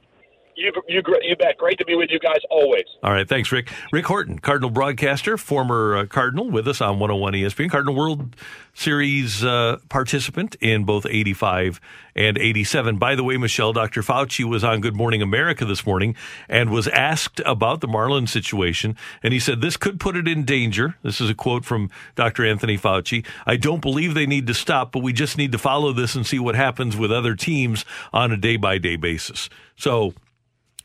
You, 0.56 0.72
you, 0.88 1.02
you 1.22 1.36
bet. 1.36 1.56
Great 1.56 1.78
to 1.78 1.84
be 1.84 1.94
with 1.94 2.10
you 2.10 2.18
guys 2.18 2.40
always. 2.50 2.84
All 3.02 3.12
right. 3.12 3.28
Thanks, 3.28 3.50
Rick. 3.50 3.72
Rick 3.92 4.06
Horton, 4.06 4.38
Cardinal 4.38 4.70
broadcaster, 4.70 5.36
former 5.38 5.96
uh, 5.96 6.06
Cardinal, 6.06 6.50
with 6.50 6.68
us 6.68 6.80
on 6.80 6.98
101 6.98 7.32
ESPN, 7.34 7.70
Cardinal 7.70 7.94
World 7.94 8.36
Series 8.74 9.44
uh, 9.44 9.78
participant 9.88 10.56
in 10.60 10.84
both 10.84 11.04
85 11.04 11.80
and 12.14 12.38
87. 12.38 12.98
By 12.98 13.14
the 13.14 13.24
way, 13.24 13.36
Michelle, 13.36 13.72
Dr. 13.72 14.02
Fauci 14.02 14.44
was 14.44 14.62
on 14.62 14.80
Good 14.80 14.96
Morning 14.96 15.22
America 15.22 15.64
this 15.64 15.84
morning 15.86 16.14
and 16.48 16.70
was 16.70 16.88
asked 16.88 17.40
about 17.44 17.80
the 17.80 17.88
Marlins 17.88 18.28
situation. 18.28 18.96
And 19.22 19.32
he 19.32 19.40
said, 19.40 19.60
This 19.60 19.76
could 19.76 20.00
put 20.00 20.16
it 20.16 20.28
in 20.28 20.44
danger. 20.44 20.96
This 21.02 21.20
is 21.20 21.30
a 21.30 21.34
quote 21.34 21.64
from 21.64 21.90
Dr. 22.14 22.46
Anthony 22.46 22.78
Fauci. 22.78 23.26
I 23.46 23.56
don't 23.56 23.80
believe 23.82 24.14
they 24.14 24.26
need 24.26 24.46
to 24.46 24.54
stop, 24.54 24.92
but 24.92 25.02
we 25.02 25.12
just 25.12 25.36
need 25.36 25.52
to 25.52 25.58
follow 25.58 25.92
this 25.92 26.14
and 26.14 26.26
see 26.26 26.38
what 26.38 26.54
happens 26.54 26.96
with 26.96 27.12
other 27.12 27.34
teams 27.34 27.84
on 28.12 28.32
a 28.32 28.36
day 28.36 28.56
by 28.56 28.78
day 28.78 28.96
basis. 28.96 29.48
So, 29.76 30.14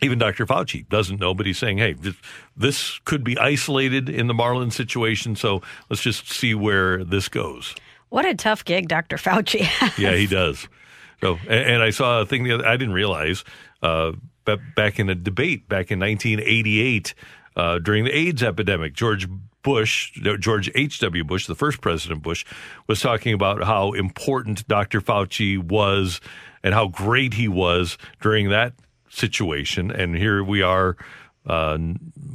even 0.01 0.19
Dr. 0.19 0.45
Fauci 0.45 0.87
doesn't 0.89 1.19
know, 1.19 1.33
but 1.33 1.45
he's 1.45 1.57
saying, 1.57 1.77
hey, 1.77 1.93
this, 1.93 2.15
this 2.55 2.99
could 3.05 3.23
be 3.23 3.37
isolated 3.37 4.09
in 4.09 4.27
the 4.27 4.33
Marlin 4.33 4.71
situation. 4.71 5.35
So 5.35 5.61
let's 5.89 6.01
just 6.01 6.29
see 6.29 6.53
where 6.53 7.03
this 7.03 7.29
goes. 7.29 7.75
What 8.09 8.25
a 8.25 8.35
tough 8.35 8.65
gig 8.65 8.87
Dr. 8.87 9.17
Fauci 9.17 9.59
has. 9.61 9.97
Yeah, 9.97 10.15
he 10.15 10.27
does. 10.27 10.67
So, 11.21 11.37
and, 11.43 11.65
and 11.69 11.83
I 11.83 11.89
saw 11.91 12.21
a 12.21 12.25
thing 12.25 12.43
the 12.43 12.53
other, 12.53 12.67
I 12.67 12.77
didn't 12.77 12.93
realize 12.93 13.43
uh, 13.81 14.13
back 14.75 14.99
in 14.99 15.09
a 15.09 15.15
debate 15.15 15.67
back 15.67 15.91
in 15.91 15.99
1988 15.99 17.13
uh, 17.55 17.79
during 17.79 18.03
the 18.03 18.11
AIDS 18.11 18.43
epidemic, 18.43 18.93
George 18.93 19.27
Bush, 19.63 20.11
George 20.39 20.69
H.W. 20.75 21.23
Bush, 21.23 21.47
the 21.47 21.55
first 21.55 21.81
President 21.81 22.21
Bush, 22.21 22.45
was 22.85 22.99
talking 23.01 23.33
about 23.33 23.63
how 23.63 23.93
important 23.93 24.67
Dr. 24.67 25.01
Fauci 25.01 25.57
was 25.57 26.21
and 26.63 26.73
how 26.73 26.87
great 26.87 27.33
he 27.33 27.47
was 27.47 27.97
during 28.21 28.49
that 28.49 28.73
situation. 29.15 29.91
And 29.91 30.15
here 30.15 30.43
we 30.43 30.61
are, 30.61 30.97
uh, 31.47 31.77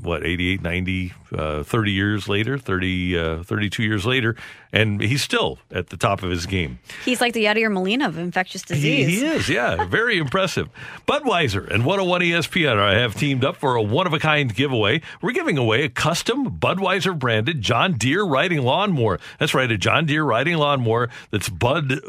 what, 0.03 0.24
88, 0.24 0.62
90, 0.62 1.12
uh, 1.37 1.62
30 1.64 1.91
years 1.91 2.28
later, 2.28 2.59
30, 2.59 3.18
uh, 3.18 3.43
32 3.43 3.83
years 3.83 4.07
later, 4.07 4.37
and 4.72 5.01
he's 5.01 5.22
still 5.22 5.59
at 5.72 5.89
the 5.89 5.97
top 5.97 6.22
of 6.22 6.31
his 6.31 6.47
game. 6.47 6.78
He's 7.05 7.20
like 7.20 7.35
the 7.35 7.45
Yadier 7.45 7.72
Molina 7.72 8.07
of 8.07 8.18
infectious 8.18 8.62
disease. 8.62 9.09
He, 9.09 9.20
he 9.20 9.26
is, 9.26 9.49
yeah. 9.49 9.85
Very 9.89 10.18
impressive. 10.18 10.68
Budweiser 11.09 11.68
and 11.68 11.85
101 11.85 12.20
ESPN 12.20 12.78
I 12.78 12.99
have 12.99 13.16
teamed 13.16 13.45
up 13.45 13.57
for 13.57 13.74
a 13.74 13.83
one 13.83 14.07
of 14.07 14.12
a 14.12 14.18
kind 14.18 14.55
giveaway. 14.55 15.03
We're 15.20 15.33
giving 15.33 15.59
away 15.59 15.83
a 15.85 15.89
custom 15.89 16.59
Budweiser 16.59 17.18
branded 17.18 17.61
John 17.61 17.95
Deere 17.95 18.22
riding 18.22 18.62
lawnmower. 18.62 19.18
That's 19.39 19.55
right, 19.55 19.70
a 19.70 19.76
John 19.76 20.07
Deere 20.07 20.24
riding 20.24 20.57
lawnmower 20.57 21.11
that's 21.31 21.49
Bud 21.49 22.01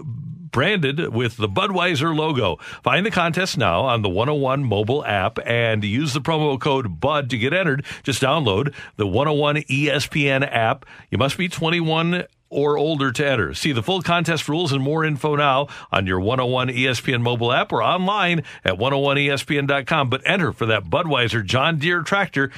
branded 0.51 1.13
with 1.13 1.37
the 1.37 1.47
Budweiser 1.47 2.15
logo. 2.15 2.57
Find 2.83 3.05
the 3.05 3.11
contest 3.11 3.57
now 3.57 3.81
on 3.81 4.01
the 4.01 4.09
101 4.09 4.63
mobile 4.63 5.05
app 5.05 5.39
and 5.45 5.83
use 5.83 6.13
the 6.13 6.21
promo 6.21 6.59
code 6.59 6.99
BUD 6.99 7.29
to 7.29 7.37
get 7.37 7.53
entered. 7.53 7.85
Just 8.03 8.21
download 8.21 8.73
the 8.97 9.07
101 9.07 9.57
ESPN 9.57 10.47
app. 10.51 10.85
You 11.09 11.17
must 11.17 11.37
be 11.37 11.47
21 11.47 12.25
or 12.51 12.77
older 12.77 13.11
to 13.11 13.25
enter. 13.27 13.53
See 13.53 13.71
the 13.71 13.81
full 13.81 14.01
contest 14.01 14.47
rules 14.47 14.71
and 14.71 14.83
more 14.83 15.03
info 15.03 15.35
now 15.35 15.67
on 15.91 16.05
your 16.05 16.19
101 16.19 16.67
ESPN 16.67 17.21
mobile 17.21 17.51
app 17.51 17.71
or 17.71 17.81
online 17.81 18.43
at 18.63 18.73
101ESPN.com. 18.73 20.09
But 20.09 20.21
enter 20.25 20.51
for 20.51 20.67
that 20.67 20.83
Budweiser 20.83 21.43
John 21.43 21.79
Deere 21.79 22.01
tractor 22.01 22.51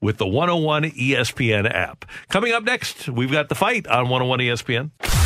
with 0.00 0.18
the 0.18 0.26
101 0.26 0.84
ESPN 0.90 1.72
app. 1.72 2.04
Coming 2.28 2.52
up 2.52 2.64
next, 2.64 3.08
we've 3.08 3.32
got 3.32 3.48
the 3.48 3.54
fight 3.54 3.86
on 3.86 4.08
101 4.08 4.40
ESPN. 4.40 5.25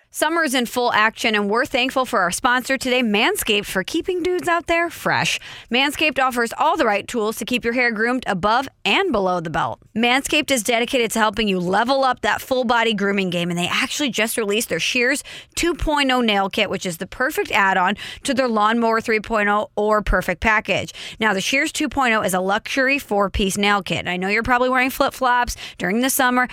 Summer's 0.13 0.53
in 0.53 0.65
full 0.65 0.91
action, 0.91 1.35
and 1.35 1.49
we're 1.49 1.65
thankful 1.65 2.05
for 2.05 2.19
our 2.19 2.31
sponsor 2.31 2.77
today, 2.77 3.01
Manscaped, 3.01 3.65
for 3.65 3.81
keeping 3.81 4.21
dudes 4.21 4.49
out 4.49 4.67
there 4.67 4.89
fresh. 4.89 5.39
Manscaped 5.71 6.19
offers 6.19 6.51
all 6.57 6.75
the 6.75 6.85
right 6.85 7.07
tools 7.07 7.37
to 7.37 7.45
keep 7.45 7.63
your 7.63 7.73
hair 7.73 7.93
groomed 7.93 8.25
above 8.27 8.67
and 8.83 9.13
below 9.13 9.39
the 9.39 9.49
belt. 9.49 9.79
Manscaped 9.95 10.51
is 10.51 10.63
dedicated 10.63 11.11
to 11.11 11.19
helping 11.19 11.47
you 11.47 11.61
level 11.61 12.03
up 12.03 12.19
that 12.21 12.41
full 12.41 12.65
body 12.65 12.93
grooming 12.93 13.29
game, 13.29 13.49
and 13.49 13.57
they 13.57 13.69
actually 13.69 14.09
just 14.09 14.35
released 14.35 14.67
their 14.67 14.81
Shears 14.81 15.23
2.0 15.55 16.25
nail 16.25 16.49
kit, 16.49 16.69
which 16.69 16.85
is 16.85 16.97
the 16.97 17.07
perfect 17.07 17.49
add 17.49 17.77
on 17.77 17.95
to 18.23 18.33
their 18.33 18.49
Lawnmower 18.49 18.99
3.0 18.99 19.69
or 19.77 20.01
Perfect 20.01 20.41
package. 20.41 20.91
Now, 21.21 21.33
the 21.33 21.39
Shears 21.39 21.71
2.0 21.71 22.25
is 22.25 22.33
a 22.33 22.41
luxury 22.41 22.99
four 22.99 23.29
piece 23.29 23.57
nail 23.57 23.81
kit. 23.81 24.09
I 24.09 24.17
know 24.17 24.27
you're 24.27 24.43
probably 24.43 24.67
wearing 24.67 24.89
flip 24.89 25.13
flops 25.13 25.55
during 25.77 26.01
the 26.01 26.09
summer. 26.09 26.49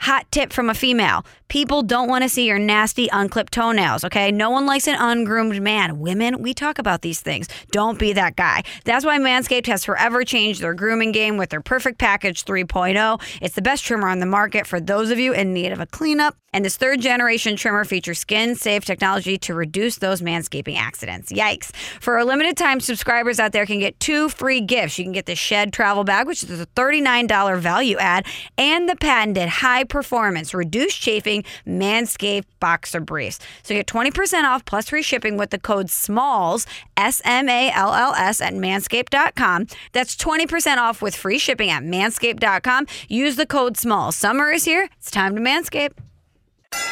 Hot 0.00 0.30
tip 0.30 0.52
from 0.52 0.68
a 0.68 0.74
female. 0.74 1.24
People 1.48 1.82
don't 1.82 2.08
want 2.08 2.22
to 2.24 2.28
see 2.28 2.46
your 2.46 2.58
nasty, 2.58 3.08
unclipped 3.12 3.52
toenails, 3.52 4.04
okay? 4.04 4.32
No 4.32 4.50
one 4.50 4.66
likes 4.66 4.88
an 4.88 4.96
ungroomed 4.96 5.62
man. 5.62 6.00
Women, 6.00 6.42
we 6.42 6.52
talk 6.52 6.78
about 6.78 7.02
these 7.02 7.20
things. 7.20 7.48
Don't 7.70 7.98
be 7.98 8.12
that 8.12 8.34
guy. 8.34 8.64
That's 8.84 9.04
why 9.04 9.18
Manscaped 9.18 9.66
has 9.66 9.84
forever 9.84 10.24
changed 10.24 10.60
their 10.60 10.74
grooming 10.74 11.12
game 11.12 11.36
with 11.36 11.50
their 11.50 11.60
Perfect 11.60 11.98
Package 11.98 12.44
3.0. 12.44 13.22
It's 13.40 13.54
the 13.54 13.62
best 13.62 13.84
trimmer 13.84 14.08
on 14.08 14.18
the 14.18 14.26
market 14.26 14.66
for 14.66 14.80
those 14.80 15.10
of 15.10 15.18
you 15.18 15.32
in 15.32 15.52
need 15.52 15.70
of 15.70 15.80
a 15.80 15.86
cleanup. 15.86 16.36
And 16.52 16.64
this 16.64 16.76
third 16.76 17.00
generation 17.00 17.56
trimmer 17.56 17.84
features 17.84 18.20
skin 18.20 18.54
safe 18.54 18.84
technology 18.84 19.38
to 19.38 19.54
reduce 19.54 19.96
those 19.96 20.22
manscaping 20.22 20.76
accidents. 20.76 21.32
Yikes. 21.32 21.74
For 22.00 22.16
a 22.16 22.24
limited 22.24 22.56
time, 22.56 22.78
subscribers 22.78 23.40
out 23.40 23.52
there 23.52 23.66
can 23.66 23.80
get 23.80 23.98
two 23.98 24.28
free 24.28 24.60
gifts. 24.60 24.98
You 24.98 25.04
can 25.04 25.12
get 25.12 25.26
the 25.26 25.34
Shed 25.34 25.72
Travel 25.72 26.04
Bag, 26.04 26.26
which 26.28 26.44
is 26.44 26.60
a 26.60 26.66
$39 26.66 27.58
value 27.58 27.96
add, 27.98 28.26
and 28.56 28.88
the 28.88 28.94
patented 28.96 29.48
high 29.48 29.83
performance, 29.84 30.54
reduced 30.54 31.00
chafing 31.00 31.44
Manscaped 31.66 32.44
Boxer 32.60 33.00
Briefs. 33.00 33.38
So 33.62 33.74
get 33.74 33.86
20% 33.86 34.44
off 34.44 34.64
plus 34.64 34.88
free 34.88 35.02
shipping 35.02 35.36
with 35.36 35.50
the 35.50 35.58
code 35.58 35.90
SMALLS, 35.90 36.66
S 36.96 37.20
M 37.24 37.48
A 37.48 37.70
L 37.72 37.92
L 37.94 38.14
S, 38.14 38.40
at 38.40 38.54
manscaped.com. 38.54 39.66
That's 39.92 40.16
20% 40.16 40.76
off 40.78 41.02
with 41.02 41.14
free 41.14 41.38
shipping 41.38 41.70
at 41.70 41.82
manscaped.com. 41.82 42.86
Use 43.08 43.36
the 43.36 43.46
code 43.46 43.76
SMALLS. 43.76 44.16
Summer 44.16 44.50
is 44.50 44.64
here. 44.64 44.88
It's 44.98 45.10
time 45.10 45.34
to 45.34 45.40
manscape. 45.40 45.92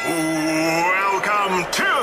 Welcome 0.05 1.71
to 1.71 1.93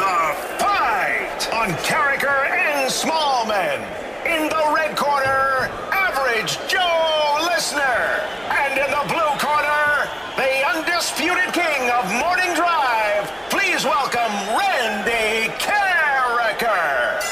the 0.00 0.18
fight 0.58 1.48
on 1.52 1.68
Karraker 1.84 2.50
and 2.50 2.90
Smallman. 2.90 3.78
In 4.26 4.48
the 4.48 4.72
red 4.74 4.96
corner, 4.96 5.70
Average 5.92 6.58
Joe 6.68 7.38
Listener. 7.44 8.24
And 8.50 8.78
in 8.78 8.90
the 8.90 9.04
blue 9.12 9.32
corner, 9.38 10.08
the 10.36 10.52
undisputed 10.74 11.52
king 11.52 11.82
of 11.96 12.12
morning 12.12 12.52
drive. 12.54 13.26
Please 13.48 13.82
welcome 13.82 14.32
Randy 14.54 15.50
Karraker. 15.54 17.22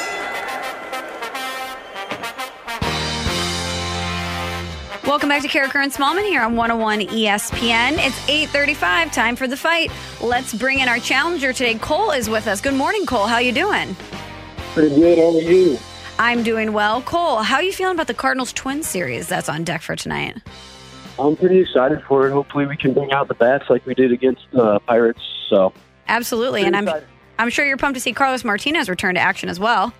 Welcome 5.06 5.28
back 5.28 5.42
to 5.42 5.48
Karraker 5.48 5.82
and 5.82 5.92
Smallman 5.92 6.24
here 6.24 6.40
on 6.40 6.56
101 6.56 7.00
ESPN. 7.00 7.98
It's 7.98 8.18
8:35, 8.26 9.12
time 9.12 9.36
for 9.36 9.46
the 9.46 9.56
fight. 9.56 9.92
Let's 10.22 10.54
bring 10.54 10.78
in 10.78 10.88
our 10.88 10.98
challenger 10.98 11.52
today. 11.52 11.74
Cole 11.74 12.12
is 12.12 12.30
with 12.30 12.46
us. 12.46 12.62
Good 12.62 12.72
morning, 12.72 13.04
Cole. 13.04 13.26
How 13.26 13.38
you 13.38 13.52
doing? 13.52 13.94
Pretty 14.72 14.96
good. 14.96 15.18
How 15.18 15.36
are 15.36 15.42
you? 15.42 15.78
I'm 16.18 16.42
doing 16.42 16.72
well. 16.72 17.02
Cole, 17.02 17.42
how 17.42 17.56
are 17.56 17.62
you 17.62 17.72
feeling 17.72 17.96
about 17.96 18.06
the 18.06 18.14
Cardinals 18.14 18.54
Twin 18.54 18.82
series 18.82 19.28
that's 19.28 19.50
on 19.50 19.64
deck 19.64 19.82
for 19.82 19.94
tonight? 19.94 20.38
I'm 21.18 21.36
pretty 21.36 21.58
excited 21.60 22.02
for 22.08 22.26
it. 22.26 22.32
Hopefully, 22.32 22.66
we 22.66 22.76
can 22.76 22.92
bring 22.92 23.12
out 23.12 23.28
the 23.28 23.34
bats 23.34 23.70
like 23.70 23.86
we 23.86 23.94
did 23.94 24.12
against 24.12 24.42
the 24.52 24.80
Pirates. 24.80 25.20
So, 25.48 25.72
Absolutely, 26.08 26.64
and 26.64 26.76
I'm 26.76 26.88
I'm 27.38 27.50
sure 27.50 27.66
you're 27.66 27.76
pumped 27.76 27.94
to 27.96 28.00
see 28.00 28.12
Carlos 28.12 28.44
Martinez 28.44 28.88
return 28.88 29.14
to 29.14 29.20
action 29.20 29.48
as 29.48 29.58
well. 29.60 29.92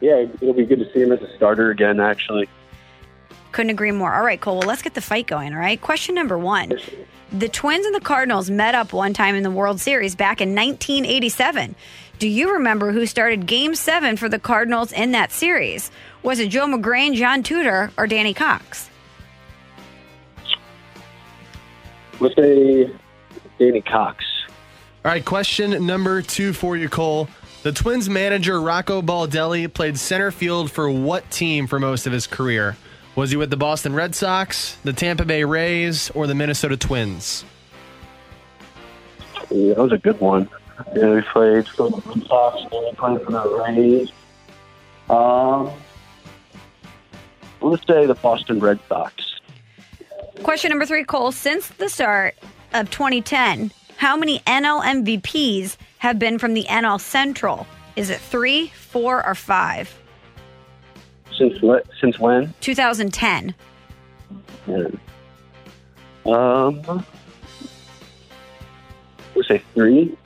Yeah, 0.00 0.26
it'll 0.40 0.52
be 0.52 0.64
good 0.66 0.78
to 0.78 0.92
see 0.92 1.00
him 1.02 1.12
as 1.12 1.22
a 1.22 1.36
starter 1.36 1.70
again. 1.70 2.00
Actually, 2.00 2.48
Couldn't 3.52 3.70
agree 3.70 3.92
more. 3.92 4.14
All 4.14 4.24
right, 4.24 4.40
Cole. 4.40 4.58
Well, 4.58 4.68
let's 4.68 4.82
get 4.82 4.94
the 4.94 5.00
fight 5.00 5.26
going. 5.26 5.52
All 5.52 5.58
right. 5.58 5.80
Question 5.80 6.14
number 6.14 6.38
one: 6.38 6.78
The 7.32 7.48
Twins 7.48 7.86
and 7.86 7.94
the 7.94 8.00
Cardinals 8.00 8.50
met 8.50 8.74
up 8.74 8.92
one 8.92 9.14
time 9.14 9.34
in 9.34 9.42
the 9.42 9.50
World 9.50 9.80
Series 9.80 10.14
back 10.14 10.40
in 10.40 10.54
1987. 10.54 11.74
Do 12.18 12.28
you 12.28 12.52
remember 12.52 12.92
who 12.92 13.04
started 13.04 13.46
Game 13.46 13.74
Seven 13.74 14.16
for 14.16 14.28
the 14.28 14.38
Cardinals 14.38 14.92
in 14.92 15.12
that 15.12 15.32
series? 15.32 15.90
Was 16.22 16.38
it 16.38 16.48
Joe 16.48 16.66
Magrane, 16.66 17.14
John 17.14 17.42
Tudor, 17.42 17.90
or 17.98 18.06
Danny 18.06 18.32
Cox? 18.32 18.88
Let's 22.20 22.34
say 22.36 22.90
Danny 23.58 23.80
Cox. 23.80 24.24
All 25.04 25.12
right, 25.12 25.24
question 25.24 25.86
number 25.86 26.22
two 26.22 26.52
for 26.52 26.76
you, 26.76 26.88
Cole. 26.88 27.28
The 27.62 27.72
Twins 27.72 28.08
manager 28.08 28.60
Rocco 28.60 29.02
Baldelli 29.02 29.72
played 29.72 29.98
center 29.98 30.30
field 30.30 30.70
for 30.70 30.90
what 30.90 31.28
team 31.30 31.66
for 31.66 31.80
most 31.80 32.06
of 32.06 32.12
his 32.12 32.26
career? 32.26 32.76
Was 33.16 33.30
he 33.30 33.36
with 33.36 33.50
the 33.50 33.56
Boston 33.56 33.94
Red 33.94 34.14
Sox, 34.14 34.76
the 34.84 34.92
Tampa 34.92 35.24
Bay 35.24 35.42
Rays, 35.42 36.10
or 36.10 36.26
the 36.26 36.34
Minnesota 36.34 36.76
Twins? 36.76 37.44
Yeah, 39.50 39.74
that 39.74 39.82
was 39.82 39.92
a 39.92 39.98
good 39.98 40.20
one. 40.20 40.48
Yeah, 40.94 41.14
we 41.14 41.22
played 41.22 41.66
for 41.68 41.90
the 41.90 42.02
Red 42.04 42.26
Sox 42.26 42.60
and 42.60 42.70
we 42.72 42.92
played 42.92 43.22
for 43.22 43.32
the 43.32 43.64
Rays. 43.64 44.12
Um, 45.08 45.70
let's 47.60 47.86
say 47.86 48.06
the 48.06 48.14
Boston 48.14 48.60
Red 48.60 48.78
Sox. 48.88 49.35
Question 50.42 50.70
number 50.70 50.86
three, 50.86 51.04
Cole. 51.04 51.32
Since 51.32 51.68
the 51.68 51.88
start 51.88 52.34
of 52.72 52.90
2010, 52.90 53.72
how 53.96 54.16
many 54.16 54.40
NL 54.40 54.82
MVPs 54.82 55.76
have 55.98 56.18
been 56.18 56.38
from 56.38 56.54
the 56.54 56.64
NL 56.64 57.00
Central? 57.00 57.66
Is 57.96 58.10
it 58.10 58.20
three, 58.20 58.68
four, 58.68 59.26
or 59.26 59.34
five? 59.34 59.92
Since 61.36 61.60
what? 61.62 61.86
Since 62.00 62.18
when? 62.18 62.54
2010. 62.60 63.54
Yeah. 64.66 64.88
Um, 66.26 67.04
let's 69.34 69.48
say 69.48 69.62
three. 69.74 70.16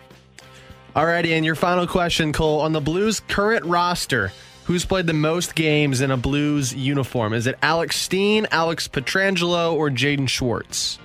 Alrighty, 0.96 1.30
and 1.36 1.44
your 1.44 1.54
final 1.54 1.86
question, 1.86 2.32
Cole. 2.32 2.60
On 2.60 2.72
the 2.72 2.80
Blues' 2.80 3.20
current 3.20 3.64
roster, 3.64 4.32
who's 4.70 4.84
played 4.84 5.04
the 5.04 5.12
most 5.12 5.56
games 5.56 6.00
in 6.00 6.12
a 6.12 6.16
Blues 6.16 6.72
uniform? 6.72 7.32
Is 7.32 7.48
it 7.48 7.58
Alex 7.60 7.96
Steen, 7.96 8.46
Alex 8.52 8.86
Pietrangelo, 8.86 9.72
or 9.72 9.90
Jaden 9.90 10.28
Schwartz? 10.28 11.00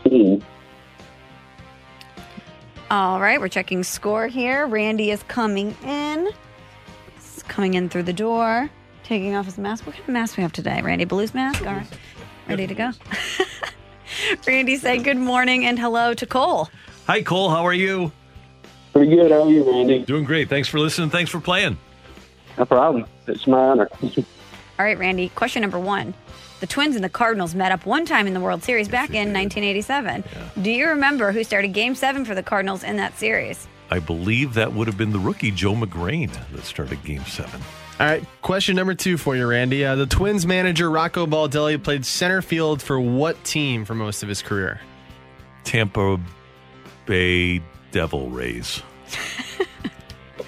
Steen. 0.00 0.42
All 2.90 3.20
right, 3.20 3.38
we're 3.38 3.48
checking 3.48 3.84
score 3.84 4.28
here. 4.28 4.66
Randy 4.66 5.10
is 5.10 5.22
coming 5.24 5.76
in. 5.84 6.30
He's 7.14 7.42
coming 7.42 7.74
in 7.74 7.90
through 7.90 8.04
the 8.04 8.14
door, 8.14 8.70
taking 9.04 9.34
off 9.34 9.44
his 9.44 9.58
mask. 9.58 9.86
What 9.86 9.94
kind 9.94 10.08
of 10.08 10.12
mask 10.14 10.38
we 10.38 10.42
have 10.42 10.52
today, 10.52 10.80
Randy? 10.80 11.04
Blues 11.04 11.34
mask? 11.34 11.66
All 11.66 11.74
right, 11.74 11.86
ready 12.48 12.66
to 12.66 12.74
go. 12.74 12.92
Randy 14.46 14.76
said 14.76 15.04
good 15.04 15.18
morning 15.18 15.66
and 15.66 15.78
hello 15.78 16.14
to 16.14 16.24
Cole. 16.24 16.70
Hi, 17.06 17.20
Cole. 17.20 17.50
How 17.50 17.66
are 17.66 17.74
you? 17.74 18.10
Pretty 18.92 19.14
good. 19.14 19.30
How 19.30 19.44
are 19.44 19.50
you, 19.50 19.68
Randy? 19.70 20.00
Doing 20.00 20.24
great. 20.24 20.48
Thanks 20.48 20.68
for 20.68 20.78
listening. 20.78 21.10
Thanks 21.10 21.30
for 21.30 21.40
playing. 21.40 21.78
No 22.58 22.66
problem. 22.66 23.06
It's 23.26 23.46
my 23.46 23.58
honor. 23.58 23.88
All 24.02 24.86
right, 24.86 24.98
Randy. 24.98 25.30
Question 25.30 25.62
number 25.62 25.78
one. 25.78 26.14
The 26.60 26.66
Twins 26.66 26.94
and 26.94 27.04
the 27.04 27.08
Cardinals 27.08 27.54
met 27.54 27.72
up 27.72 27.86
one 27.86 28.04
time 28.04 28.26
in 28.26 28.34
the 28.34 28.40
World 28.40 28.62
Series 28.62 28.88
back 28.88 29.10
in 29.10 29.32
1987. 29.32 30.22
Do 30.62 30.70
you 30.70 30.88
remember 30.88 31.32
who 31.32 31.42
started 31.42 31.72
Game 31.72 31.94
Seven 31.94 32.24
for 32.24 32.34
the 32.34 32.42
Cardinals 32.42 32.84
in 32.84 32.96
that 32.98 33.18
series? 33.18 33.66
I 33.90 33.98
believe 33.98 34.54
that 34.54 34.72
would 34.72 34.86
have 34.86 34.96
been 34.96 35.10
the 35.10 35.18
rookie 35.18 35.50
Joe 35.50 35.74
Magrane 35.74 36.32
that 36.52 36.64
started 36.64 37.02
Game 37.02 37.24
Seven. 37.24 37.60
All 37.98 38.06
right, 38.06 38.24
question 38.42 38.76
number 38.76 38.94
two 38.94 39.16
for 39.16 39.36
you, 39.36 39.46
Randy. 39.46 39.84
Uh, 39.84 39.96
the 39.96 40.06
Twins 40.06 40.46
manager 40.46 40.90
Rocco 40.90 41.26
Baldelli 41.26 41.82
played 41.82 42.06
center 42.06 42.42
field 42.42 42.80
for 42.80 43.00
what 43.00 43.42
team 43.44 43.84
for 43.84 43.94
most 43.94 44.22
of 44.22 44.28
his 44.28 44.40
career? 44.40 44.80
Tampa 45.64 46.18
Bay 47.06 47.60
Devil 47.92 48.30
Rays. 48.30 48.82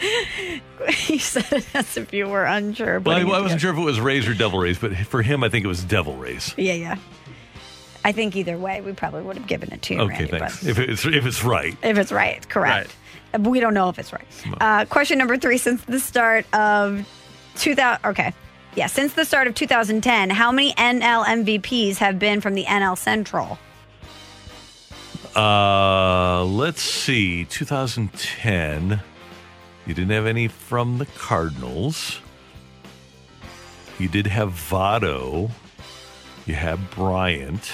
you 1.08 1.18
said 1.18 1.44
it 1.52 1.66
as 1.74 1.96
if 1.96 2.12
you 2.12 2.26
were 2.28 2.44
unsure. 2.44 3.00
Well, 3.00 3.16
I, 3.16 3.20
putting 3.20 3.34
I 3.34 3.40
wasn't 3.40 3.60
sure 3.60 3.72
if 3.72 3.78
it 3.78 3.82
was 3.82 4.00
Rays 4.00 4.26
or 4.26 4.34
Devil 4.34 4.58
Rays, 4.58 4.78
but 4.78 4.96
for 4.96 5.22
him, 5.22 5.44
I 5.44 5.48
think 5.48 5.64
it 5.64 5.68
was 5.68 5.84
Devil 5.84 6.16
Rays. 6.16 6.54
Yeah, 6.56 6.72
yeah. 6.74 6.96
I 8.04 8.12
think 8.12 8.36
either 8.36 8.58
way, 8.58 8.80
we 8.80 8.92
probably 8.92 9.22
would 9.22 9.36
have 9.36 9.46
given 9.46 9.72
it 9.72 9.80
to 9.82 9.94
you, 9.94 10.00
Okay, 10.00 10.24
Randy. 10.26 10.38
thanks. 10.38 10.60
But 10.62 10.70
If 10.70 10.78
it's 10.78 11.06
if 11.06 11.24
it's 11.24 11.42
right, 11.44 11.76
if 11.82 11.96
it's 11.96 12.12
right, 12.12 12.36
it's 12.36 12.46
correct. 12.46 12.94
But 13.32 13.42
We 13.42 13.60
don't 13.60 13.74
know 13.74 13.88
if 13.88 13.98
it's 13.98 14.12
right. 14.12 14.26
Uh, 14.60 14.84
question 14.86 15.18
number 15.18 15.36
three: 15.38 15.56
Since 15.58 15.84
the 15.84 16.00
start 16.00 16.44
of 16.54 17.06
2000, 17.56 18.04
okay, 18.10 18.34
yeah, 18.74 18.86
since 18.88 19.14
the 19.14 19.24
start 19.24 19.46
of 19.46 19.54
2010, 19.54 20.30
how 20.30 20.52
many 20.52 20.72
NL 20.74 21.24
MVPs 21.24 21.96
have 21.96 22.18
been 22.18 22.40
from 22.40 22.54
the 22.54 22.64
NL 22.64 22.96
Central? 22.98 23.58
Uh, 25.36 26.44
let's 26.44 26.82
see. 26.82 27.44
2010. 27.44 29.00
You 29.86 29.94
didn't 29.94 30.10
have 30.10 30.26
any 30.26 30.48
from 30.48 30.98
the 30.98 31.06
Cardinals. 31.06 32.20
You 33.98 34.08
did 34.08 34.26
have 34.26 34.50
Votto. 34.50 35.50
You 36.46 36.54
had 36.54 36.90
Bryant. 36.90 37.72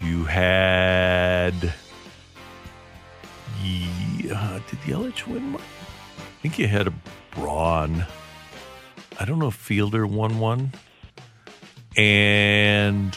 You 0.00 0.24
had. 0.24 1.74
Yeah, 3.62 4.60
did 4.70 4.78
Yelich 4.80 5.26
win? 5.26 5.56
I 5.56 5.60
think 6.40 6.58
you 6.58 6.66
had 6.66 6.88
a 6.88 6.94
Braun. 7.30 8.06
I 9.20 9.24
don't 9.24 9.38
know 9.38 9.48
if 9.48 9.54
Fielder 9.54 10.06
won 10.06 10.38
one. 10.38 10.72
And 11.96 13.16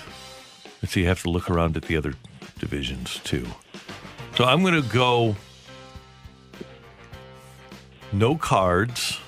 let's 0.82 0.94
see, 0.94 1.02
you 1.02 1.08
have 1.08 1.22
to 1.24 1.30
look 1.30 1.50
around 1.50 1.78
at 1.78 1.84
the 1.84 1.98
other 1.98 2.14
divisions 2.66 3.20
too. 3.24 3.46
So 4.36 4.44
I'm 4.44 4.62
going 4.64 4.82
to 4.82 4.90
go 4.90 5.36
no 8.12 8.36
cards. 8.36 9.20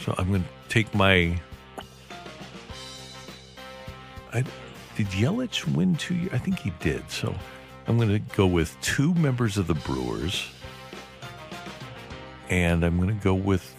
So 0.00 0.14
I'm 0.18 0.28
going 0.28 0.42
to 0.42 0.48
take 0.68 0.94
my. 0.94 1.40
I, 4.32 4.44
did 4.96 5.06
Yelich 5.06 5.66
win 5.74 5.94
two 5.96 6.14
years? 6.14 6.32
I 6.34 6.38
think 6.38 6.58
he 6.58 6.70
did. 6.80 7.10
So 7.10 7.34
I'm 7.86 7.96
going 7.96 8.10
to 8.10 8.18
go 8.36 8.46
with 8.46 8.76
two 8.82 9.14
members 9.14 9.56
of 9.56 9.66
the 9.66 9.74
Brewers. 9.74 10.46
And 12.50 12.84
I'm 12.84 12.98
going 12.98 13.08
to 13.08 13.24
go 13.24 13.34
with 13.34 13.74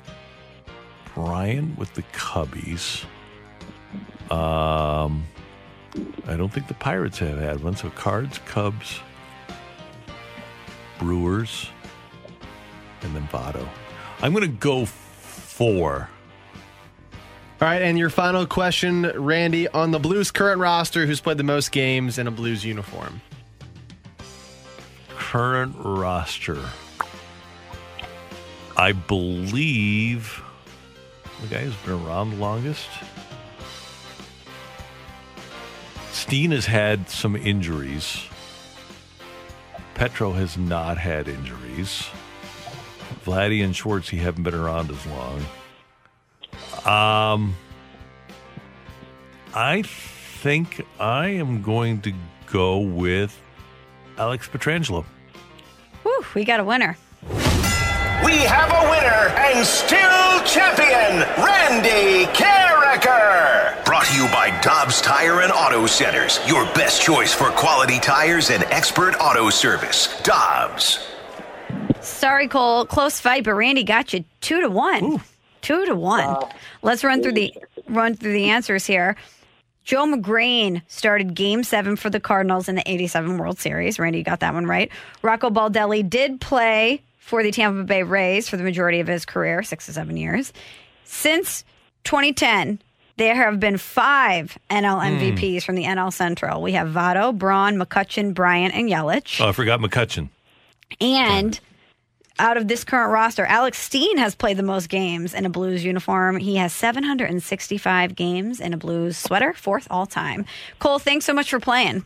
Bryant 1.14 1.78
with 1.78 1.94
the 1.94 2.04
Cubbies. 2.14 3.06
Um, 4.32 5.24
I 6.28 6.36
don't 6.36 6.52
think 6.52 6.68
the 6.68 6.74
Pirates 6.74 7.20
have 7.20 7.40
had 7.40 7.64
one. 7.64 7.76
So 7.76 7.90
Cards, 7.90 8.40
Cubs, 8.46 9.00
Brewers, 11.00 11.70
and 13.02 13.16
then 13.16 13.28
Votto. 13.28 13.68
I'm 14.22 14.34
going 14.34 14.44
to 14.44 14.58
go 14.58 14.86
four. 14.86 16.10
All 17.60 17.68
right, 17.68 17.82
and 17.82 17.98
your 17.98 18.12
final 18.12 18.46
question, 18.46 19.12
Randy, 19.16 19.68
on 19.70 19.90
the 19.90 19.98
Blues' 19.98 20.30
current 20.30 20.60
roster, 20.60 21.08
who's 21.08 21.20
played 21.20 21.38
the 21.38 21.44
most 21.44 21.72
games 21.72 22.20
in 22.20 22.28
a 22.28 22.32
Blues 22.32 22.64
uniform? 22.64 23.20
Current 25.10 25.76
roster. 25.80 26.60
I 28.76 28.92
believe 28.92 30.44
the 31.42 31.48
guy 31.48 31.64
who's 31.64 31.76
been 31.78 32.06
around 32.06 32.30
the 32.32 32.36
longest. 32.36 32.90
Steen 36.28 36.52
has 36.52 36.66
had 36.66 37.10
some 37.10 37.38
injuries. 37.38 38.22
Petro 39.94 40.34
has 40.34 40.58
not 40.58 40.98
had 40.98 41.30
injuries. 41.30 42.06
Vladdy 43.24 43.64
and 43.64 43.74
Schwartzy 43.74 44.18
haven't 44.18 44.44
been 44.44 44.54
around 44.54 44.92
as 44.92 45.06
long. 45.06 45.40
Um, 46.86 47.56
I 49.56 49.84
think 49.84 50.86
I 51.00 51.28
am 51.30 51.62
going 51.62 52.02
to 52.02 52.12
go 52.52 52.80
with 52.80 53.40
Alex 54.18 54.50
Pietrangelo. 54.50 55.06
Whew, 56.04 56.26
we 56.36 56.44
got 56.44 56.60
a 56.60 56.66
winner. 56.66 56.98
We 58.26 58.36
have 58.44 58.70
a 58.70 58.90
winner 58.90 59.34
and 59.38 59.66
still 59.66 60.44
champion, 60.44 61.26
Randy 61.42 62.26
Karraker. 62.34 63.27
Brought 63.98 64.10
to 64.10 64.16
you 64.16 64.28
by 64.28 64.62
Dobbs 64.62 65.02
Tire 65.02 65.42
and 65.42 65.52
Auto 65.52 65.88
Centers, 65.88 66.40
your 66.48 66.66
best 66.76 67.02
choice 67.02 67.34
for 67.34 67.50
quality 67.50 67.98
tires 67.98 68.52
and 68.52 68.64
expert 68.66 69.16
auto 69.20 69.50
service. 69.50 70.22
Dobbs. 70.22 71.00
Sorry, 72.02 72.48
Cole. 72.48 72.86
Close 72.86 73.20
fight, 73.20 73.44
but 73.44 73.56
Randy 73.56 73.84
got 73.84 74.14
you 74.14 74.24
two 74.40 74.62
to 74.62 74.70
one. 74.70 75.20
Two 75.64 75.84
to 75.88 75.96
one. 75.96 76.38
Let's 76.84 77.04
run 77.04 77.24
through 77.24 77.32
the 77.32 77.52
run 77.90 78.14
through 78.14 78.34
the 78.34 78.52
answers 78.52 78.86
here. 78.86 79.16
Joe 79.84 80.06
Magrane 80.06 80.84
started 80.88 81.34
game 81.34 81.64
seven 81.64 81.96
for 81.96 82.12
the 82.12 82.20
Cardinals 82.20 82.70
in 82.70 82.76
the 82.76 82.88
87 82.88 83.40
World 83.40 83.58
Series. 83.58 83.98
Randy, 83.98 84.20
you 84.20 84.24
got 84.24 84.42
that 84.42 84.54
one 84.54 84.68
right. 84.68 84.92
Rocco 85.24 85.50
Baldelli 85.50 86.08
did 86.08 86.40
play 86.40 87.02
for 87.18 87.42
the 87.42 87.50
Tampa 87.50 87.84
Bay 87.84 88.04
Rays 88.04 88.48
for 88.48 88.58
the 88.58 88.64
majority 88.64 89.00
of 89.00 89.08
his 89.08 89.26
career, 89.26 89.64
six 89.64 89.88
to 89.88 89.94
seven 89.94 90.18
years. 90.18 90.54
Since 91.04 91.66
2010, 92.04 92.80
there 93.18 93.36
have 93.36 93.60
been 93.60 93.78
five 93.78 94.58
NL 94.70 95.00
Hmm. 95.02 95.18
MVPs 95.20 95.64
from 95.64 95.76
the 95.76 95.84
NL 95.84 96.12
Central. 96.12 96.62
We 96.62 96.72
have 96.74 96.88
Votto, 96.90 97.38
Braun, 97.38 97.76
McCutchen, 97.78 98.34
Bryant, 98.34 98.74
and 98.74 98.90
Yelich. 98.90 99.42
Oh, 99.42 99.50
I 99.50 99.52
forgot 99.52 99.80
McCutchen. 99.80 100.30
And 101.02 101.60
out 102.40 102.56
of 102.58 102.68
this 102.68 102.84
current 102.84 103.12
roster, 103.12 103.46
Alex 103.46 103.80
Steen 103.80 104.18
has 104.18 104.36
played 104.36 104.58
the 104.58 104.64
most 104.64 104.90
games 104.90 105.34
in 105.34 105.46
a 105.46 105.50
Blues 105.50 105.84
uniform. 105.84 106.38
He 106.38 106.56
has 106.58 106.72
765 106.74 108.16
games 108.16 108.60
in 108.60 108.74
a 108.74 108.78
Blues 108.78 109.18
sweater, 109.18 109.54
fourth 109.54 109.88
all 109.90 110.06
time. 110.06 110.46
Cole, 110.80 111.00
thanks 111.00 111.26
so 111.26 111.34
much 111.34 111.50
for 111.50 111.60
playing. 111.60 112.06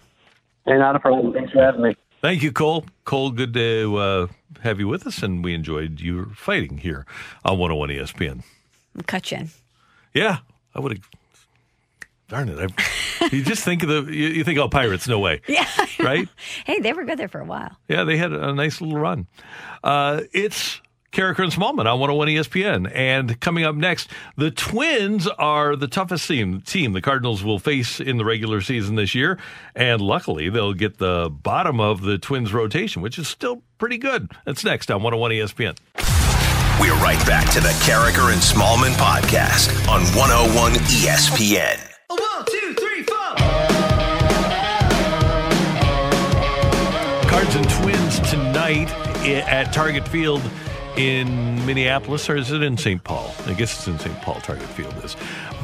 Hey, 0.66 0.78
not 0.78 0.96
a 0.96 1.00
problem. 1.00 1.34
Thanks 1.34 1.52
for 1.52 1.62
having 1.62 1.82
me. 1.82 1.96
Thank 2.22 2.44
you, 2.44 2.52
Cole. 2.52 2.86
Cole, 3.04 3.32
good 3.32 3.54
to 3.56 3.96
uh, 3.98 4.28
have 4.62 4.80
you 4.80 4.88
with 4.88 5.06
us, 5.08 5.24
and 5.24 5.44
we 5.44 5.54
enjoyed 5.56 6.00
your 6.00 6.28
fighting 6.28 6.78
here 6.78 7.06
on 7.44 7.58
101 7.58 7.90
ESPN. 7.90 8.44
McCutchen. 8.98 9.50
Yeah, 10.14 10.38
I 10.76 10.80
would 10.80 10.94
have. 10.94 11.10
Darn 12.28 12.48
it! 12.48 12.72
I, 13.20 13.26
you 13.32 13.44
just 13.44 13.64
think 13.64 13.84
of 13.84 13.90
the. 13.90 14.14
You, 14.14 14.28
you 14.30 14.44
think, 14.44 14.58
oh, 14.58 14.70
pirates? 14.70 15.08
No 15.08 15.20
way. 15.20 15.42
Yeah. 15.48 15.68
Right? 16.00 16.28
Hey, 16.66 16.80
they 16.80 16.94
were 16.94 17.04
good 17.04 17.20
there 17.20 17.28
for 17.28 17.42
a 17.42 17.46
while. 17.46 17.78
Yeah, 17.88 18.06
they 18.06 18.18
had 18.18 18.32
a 18.32 18.54
nice 18.54 18.82
little 18.82 18.98
run. 18.98 19.28
Uh, 19.84 20.22
it's 20.34 20.82
Karraker 21.12 21.44
and 21.44 21.52
Smallman 21.52 21.92
on 21.92 22.00
101 22.00 22.28
ESPN. 22.30 22.92
And 22.96 23.40
coming 23.42 23.66
up 23.66 23.76
next, 23.76 24.10
the 24.38 24.50
Twins 24.50 25.28
are 25.28 25.76
the 25.76 25.88
toughest 25.88 26.28
team, 26.28 26.62
team 26.62 26.94
the 26.94 27.02
Cardinals 27.02 27.44
will 27.44 27.60
face 27.60 28.00
in 28.00 28.18
the 28.18 28.26
regular 28.26 28.62
season 28.62 28.96
this 28.96 29.14
year. 29.14 29.38
And 29.76 30.02
luckily, 30.02 30.50
they'll 30.50 30.74
get 30.74 30.98
the 30.98 31.30
bottom 31.30 31.80
of 31.80 32.02
the 32.02 32.18
Twins 32.18 32.54
rotation, 32.54 33.02
which 33.02 33.20
is 33.20 33.28
still 33.28 33.62
pretty 33.78 33.98
good. 33.98 34.32
That's 34.46 34.64
next 34.64 34.90
on 34.90 35.04
101 35.04 35.32
ESPN. 35.32 36.11
We're 36.82 36.96
right 36.96 37.24
back 37.28 37.48
to 37.52 37.60
the 37.60 37.70
Karraker 37.86 38.34
and 38.34 38.42
Smallman 38.42 38.94
podcast 38.94 39.70
on 39.88 40.02
101 40.18 40.74
ESPN. 40.90 41.78
One, 42.08 42.46
two, 42.48 42.74
three, 42.74 43.04
four. 43.04 43.36
Cards 47.30 47.56
and 47.56 47.70
Twins 47.70 48.20
tonight 48.32 48.90
eh, 49.24 49.46
at 49.48 49.72
Target 49.72 50.08
Field 50.08 50.42
in 50.98 51.64
Minneapolis, 51.68 52.28
or 52.28 52.36
is 52.36 52.52
it 52.52 52.64
in 52.64 52.78
St. 52.78 53.04
Paul? 53.04 53.32
I 53.46 53.54
guess 53.54 53.78
it's 53.78 53.88
in 53.88 54.00
St. 54.00 54.20
Paul, 54.24 54.42
Target 54.42 54.68
Field 54.70 54.96
is. 55.04 55.16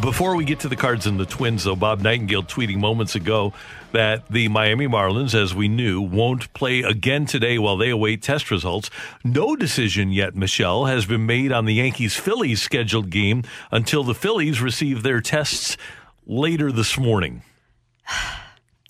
Before 0.01 0.35
we 0.35 0.45
get 0.45 0.59
to 0.59 0.69
the 0.69 0.75
Cards 0.75 1.07
and 1.07 1.19
the 1.19 1.25
Twins, 1.25 1.63
though, 1.63 1.75
Bob 1.75 2.01
Nightingale 2.01 2.43
tweeting 2.43 2.77
moments 2.77 3.15
ago 3.15 3.51
that 3.93 4.27
the 4.29 4.47
Miami 4.47 4.87
Marlins, 4.87 5.33
as 5.33 5.55
we 5.55 5.67
knew, 5.67 6.01
won't 6.01 6.53
play 6.53 6.81
again 6.81 7.25
today 7.25 7.57
while 7.57 7.77
they 7.77 7.89
await 7.89 8.21
test 8.21 8.51
results. 8.51 8.91
No 9.23 9.55
decision 9.55 10.11
yet, 10.11 10.35
Michelle, 10.35 10.85
has 10.85 11.07
been 11.07 11.25
made 11.25 11.51
on 11.51 11.65
the 11.65 11.73
Yankees 11.73 12.15
Phillies 12.15 12.61
scheduled 12.61 13.09
game 13.09 13.43
until 13.71 14.03
the 14.03 14.13
Phillies 14.13 14.61
receive 14.61 15.01
their 15.01 15.19
tests 15.19 15.77
later 16.27 16.71
this 16.71 16.97
morning. 16.97 17.41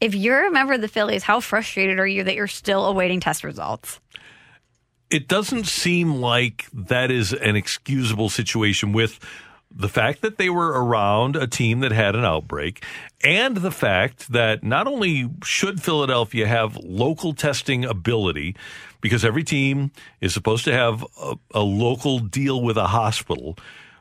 If 0.01 0.13
you're 0.13 0.45
a 0.45 0.51
member 0.51 0.73
of 0.73 0.81
the 0.81 0.87
Phillies, 0.87 1.23
how 1.23 1.39
frustrated 1.39 1.99
are 1.99 2.05
you 2.05 2.25
that 2.25 2.35
you're 2.35 2.47
still 2.47 2.85
awaiting 2.85 3.19
test 3.19 3.43
results? 3.43 3.99
it 5.09 5.27
doesn't 5.27 5.65
seem 5.65 6.15
like 6.15 6.65
that 6.73 7.11
is 7.11 7.33
an 7.33 7.55
excusable 7.55 8.29
situation 8.29 8.91
with 8.91 9.19
the 9.77 9.87
fact 9.87 10.21
that 10.21 10.37
they 10.37 10.49
were 10.49 10.69
around 10.69 11.35
a 11.35 11.45
team 11.45 11.81
that 11.81 11.91
had 11.91 12.15
an 12.15 12.25
outbreak 12.25 12.83
and 13.23 13.57
the 13.57 13.71
fact 13.71 14.31
that 14.31 14.63
not 14.63 14.87
only 14.87 15.29
should 15.43 15.81
Philadelphia 15.81 16.47
have 16.47 16.75
local 16.77 17.33
testing 17.33 17.85
ability 17.85 18.55
because 19.01 19.23
every 19.23 19.43
team 19.43 19.91
is 20.19 20.33
supposed 20.33 20.65
to 20.65 20.73
have 20.73 21.05
a, 21.21 21.35
a 21.53 21.61
local 21.61 22.17
deal 22.17 22.61
with 22.61 22.75
a 22.75 22.87
hospital 22.87 23.55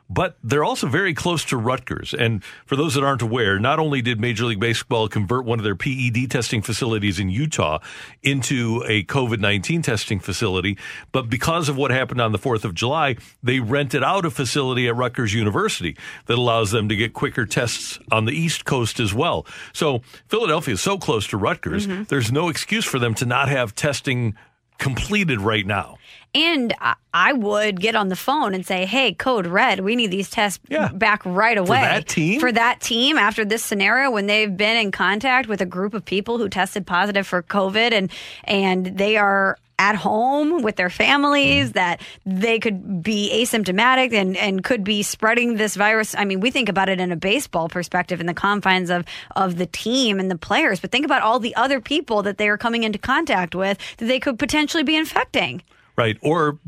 but 0.09 0.37
they're 0.43 0.63
also 0.63 0.87
very 0.87 1.13
close 1.13 1.43
to 1.45 1.57
Rutgers. 1.57 2.13
And 2.13 2.43
for 2.65 2.75
those 2.75 2.93
that 2.95 3.03
aren't 3.03 3.21
aware, 3.21 3.59
not 3.59 3.79
only 3.79 4.01
did 4.01 4.19
Major 4.19 4.45
League 4.45 4.59
Baseball 4.59 5.07
convert 5.07 5.45
one 5.45 5.59
of 5.59 5.63
their 5.63 5.75
PED 5.75 6.29
testing 6.29 6.61
facilities 6.61 7.19
in 7.19 7.29
Utah 7.29 7.79
into 8.23 8.83
a 8.87 9.03
COVID 9.03 9.39
19 9.39 9.81
testing 9.81 10.19
facility, 10.19 10.77
but 11.11 11.29
because 11.29 11.69
of 11.69 11.77
what 11.77 11.91
happened 11.91 12.21
on 12.21 12.31
the 12.31 12.39
4th 12.39 12.63
of 12.63 12.73
July, 12.73 13.17
they 13.43 13.59
rented 13.59 14.03
out 14.03 14.25
a 14.25 14.31
facility 14.31 14.87
at 14.87 14.95
Rutgers 14.95 15.33
University 15.33 15.97
that 16.27 16.37
allows 16.37 16.71
them 16.71 16.89
to 16.89 16.95
get 16.95 17.13
quicker 17.13 17.45
tests 17.45 17.99
on 18.11 18.25
the 18.25 18.33
East 18.33 18.65
Coast 18.65 18.99
as 18.99 19.13
well. 19.13 19.45
So 19.73 20.01
Philadelphia 20.27 20.75
is 20.75 20.81
so 20.81 20.97
close 20.97 21.27
to 21.27 21.37
Rutgers, 21.37 21.87
mm-hmm. 21.87 22.03
there's 22.03 22.31
no 22.31 22.49
excuse 22.49 22.85
for 22.85 22.99
them 22.99 23.13
to 23.15 23.25
not 23.25 23.49
have 23.49 23.75
testing 23.75 24.35
completed 24.77 25.41
right 25.41 25.65
now. 25.65 25.97
And 26.35 26.73
I- 26.79 26.95
would 27.33 27.81
get 27.81 27.95
on 27.95 28.09
the 28.09 28.15
phone 28.15 28.53
and 28.53 28.65
say, 28.65 28.85
"Hey, 28.85 29.13
Code 29.13 29.47
Red, 29.47 29.79
we 29.79 29.95
need 29.95 30.11
these 30.11 30.29
tests 30.29 30.59
back 30.93 31.21
right 31.25 31.57
away 31.57 31.67
for 31.67 31.85
that 31.85 32.07
team? 32.07 32.39
For 32.39 32.51
that 32.51 32.79
team, 32.79 33.17
after 33.17 33.43
this 33.43 33.63
scenario, 33.63 34.11
when 34.11 34.27
they've 34.27 34.55
been 34.55 34.77
in 34.77 34.91
contact 34.91 35.47
with 35.47 35.61
a 35.61 35.65
group 35.65 35.93
of 35.93 36.05
people 36.05 36.37
who 36.37 36.47
tested 36.47 36.85
positive 36.85 37.25
for 37.25 37.41
COVID, 37.41 37.91
and 37.91 38.11
and 38.43 38.97
they 38.97 39.17
are 39.17 39.57
at 39.79 39.95
home 39.95 40.63
with 40.63 40.75
their 40.75 40.89
families, 40.89 41.65
mm-hmm. 41.65 41.73
that 41.73 42.01
they 42.25 42.59
could 42.59 43.03
be 43.03 43.29
asymptomatic 43.33 44.13
and 44.13 44.35
and 44.37 44.63
could 44.63 44.83
be 44.83 45.03
spreading 45.03 45.55
this 45.55 45.75
virus. 45.75 46.15
I 46.17 46.25
mean, 46.25 46.39
we 46.39 46.51
think 46.51 46.69
about 46.69 46.89
it 46.89 46.99
in 46.99 47.11
a 47.11 47.15
baseball 47.15 47.69
perspective, 47.69 48.19
in 48.19 48.25
the 48.25 48.33
confines 48.33 48.89
of 48.89 49.05
of 49.35 49.57
the 49.57 49.67
team 49.67 50.19
and 50.19 50.31
the 50.31 50.37
players, 50.37 50.79
but 50.79 50.91
think 50.91 51.05
about 51.05 51.21
all 51.21 51.39
the 51.39 51.55
other 51.55 51.81
people 51.81 52.23
that 52.23 52.37
they 52.37 52.49
are 52.49 52.57
coming 52.57 52.83
into 52.83 52.99
contact 52.99 53.53
with 53.55 53.77
that 53.97 54.05
they 54.05 54.19
could 54.19 54.39
potentially 54.39 54.83
be 54.83 54.95
infecting. 54.95 55.61
Right. 55.97 56.17
Or 56.21 56.59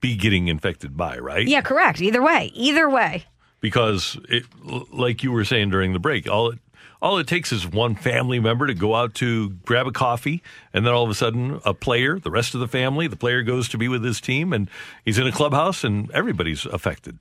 be 0.00 0.16
getting 0.16 0.48
infected 0.48 0.96
by, 0.96 1.18
right? 1.18 1.46
Yeah, 1.46 1.60
correct. 1.62 2.00
Either 2.00 2.22
way, 2.22 2.50
either 2.54 2.88
way. 2.88 3.24
because 3.60 4.16
it, 4.28 4.44
like 4.92 5.22
you 5.22 5.32
were 5.32 5.44
saying 5.44 5.70
during 5.70 5.92
the 5.92 5.98
break, 5.98 6.28
all 6.28 6.50
it 6.50 6.58
all 7.00 7.18
it 7.18 7.28
takes 7.28 7.52
is 7.52 7.64
one 7.64 7.94
family 7.94 8.40
member 8.40 8.66
to 8.66 8.74
go 8.74 8.94
out 8.96 9.14
to 9.14 9.50
grab 9.64 9.86
a 9.86 9.92
coffee, 9.92 10.42
and 10.74 10.84
then 10.84 10.92
all 10.92 11.04
of 11.04 11.10
a 11.10 11.14
sudden, 11.14 11.60
a 11.64 11.72
player, 11.72 12.18
the 12.18 12.30
rest 12.30 12.54
of 12.54 12.60
the 12.60 12.66
family, 12.66 13.06
the 13.06 13.16
player 13.16 13.44
goes 13.44 13.68
to 13.68 13.78
be 13.78 13.86
with 13.86 14.02
his 14.02 14.20
team, 14.20 14.52
and 14.52 14.68
he's 15.04 15.16
in 15.16 15.24
a 15.24 15.30
clubhouse, 15.30 15.84
and 15.84 16.10
everybody's 16.10 16.66
affected. 16.66 17.20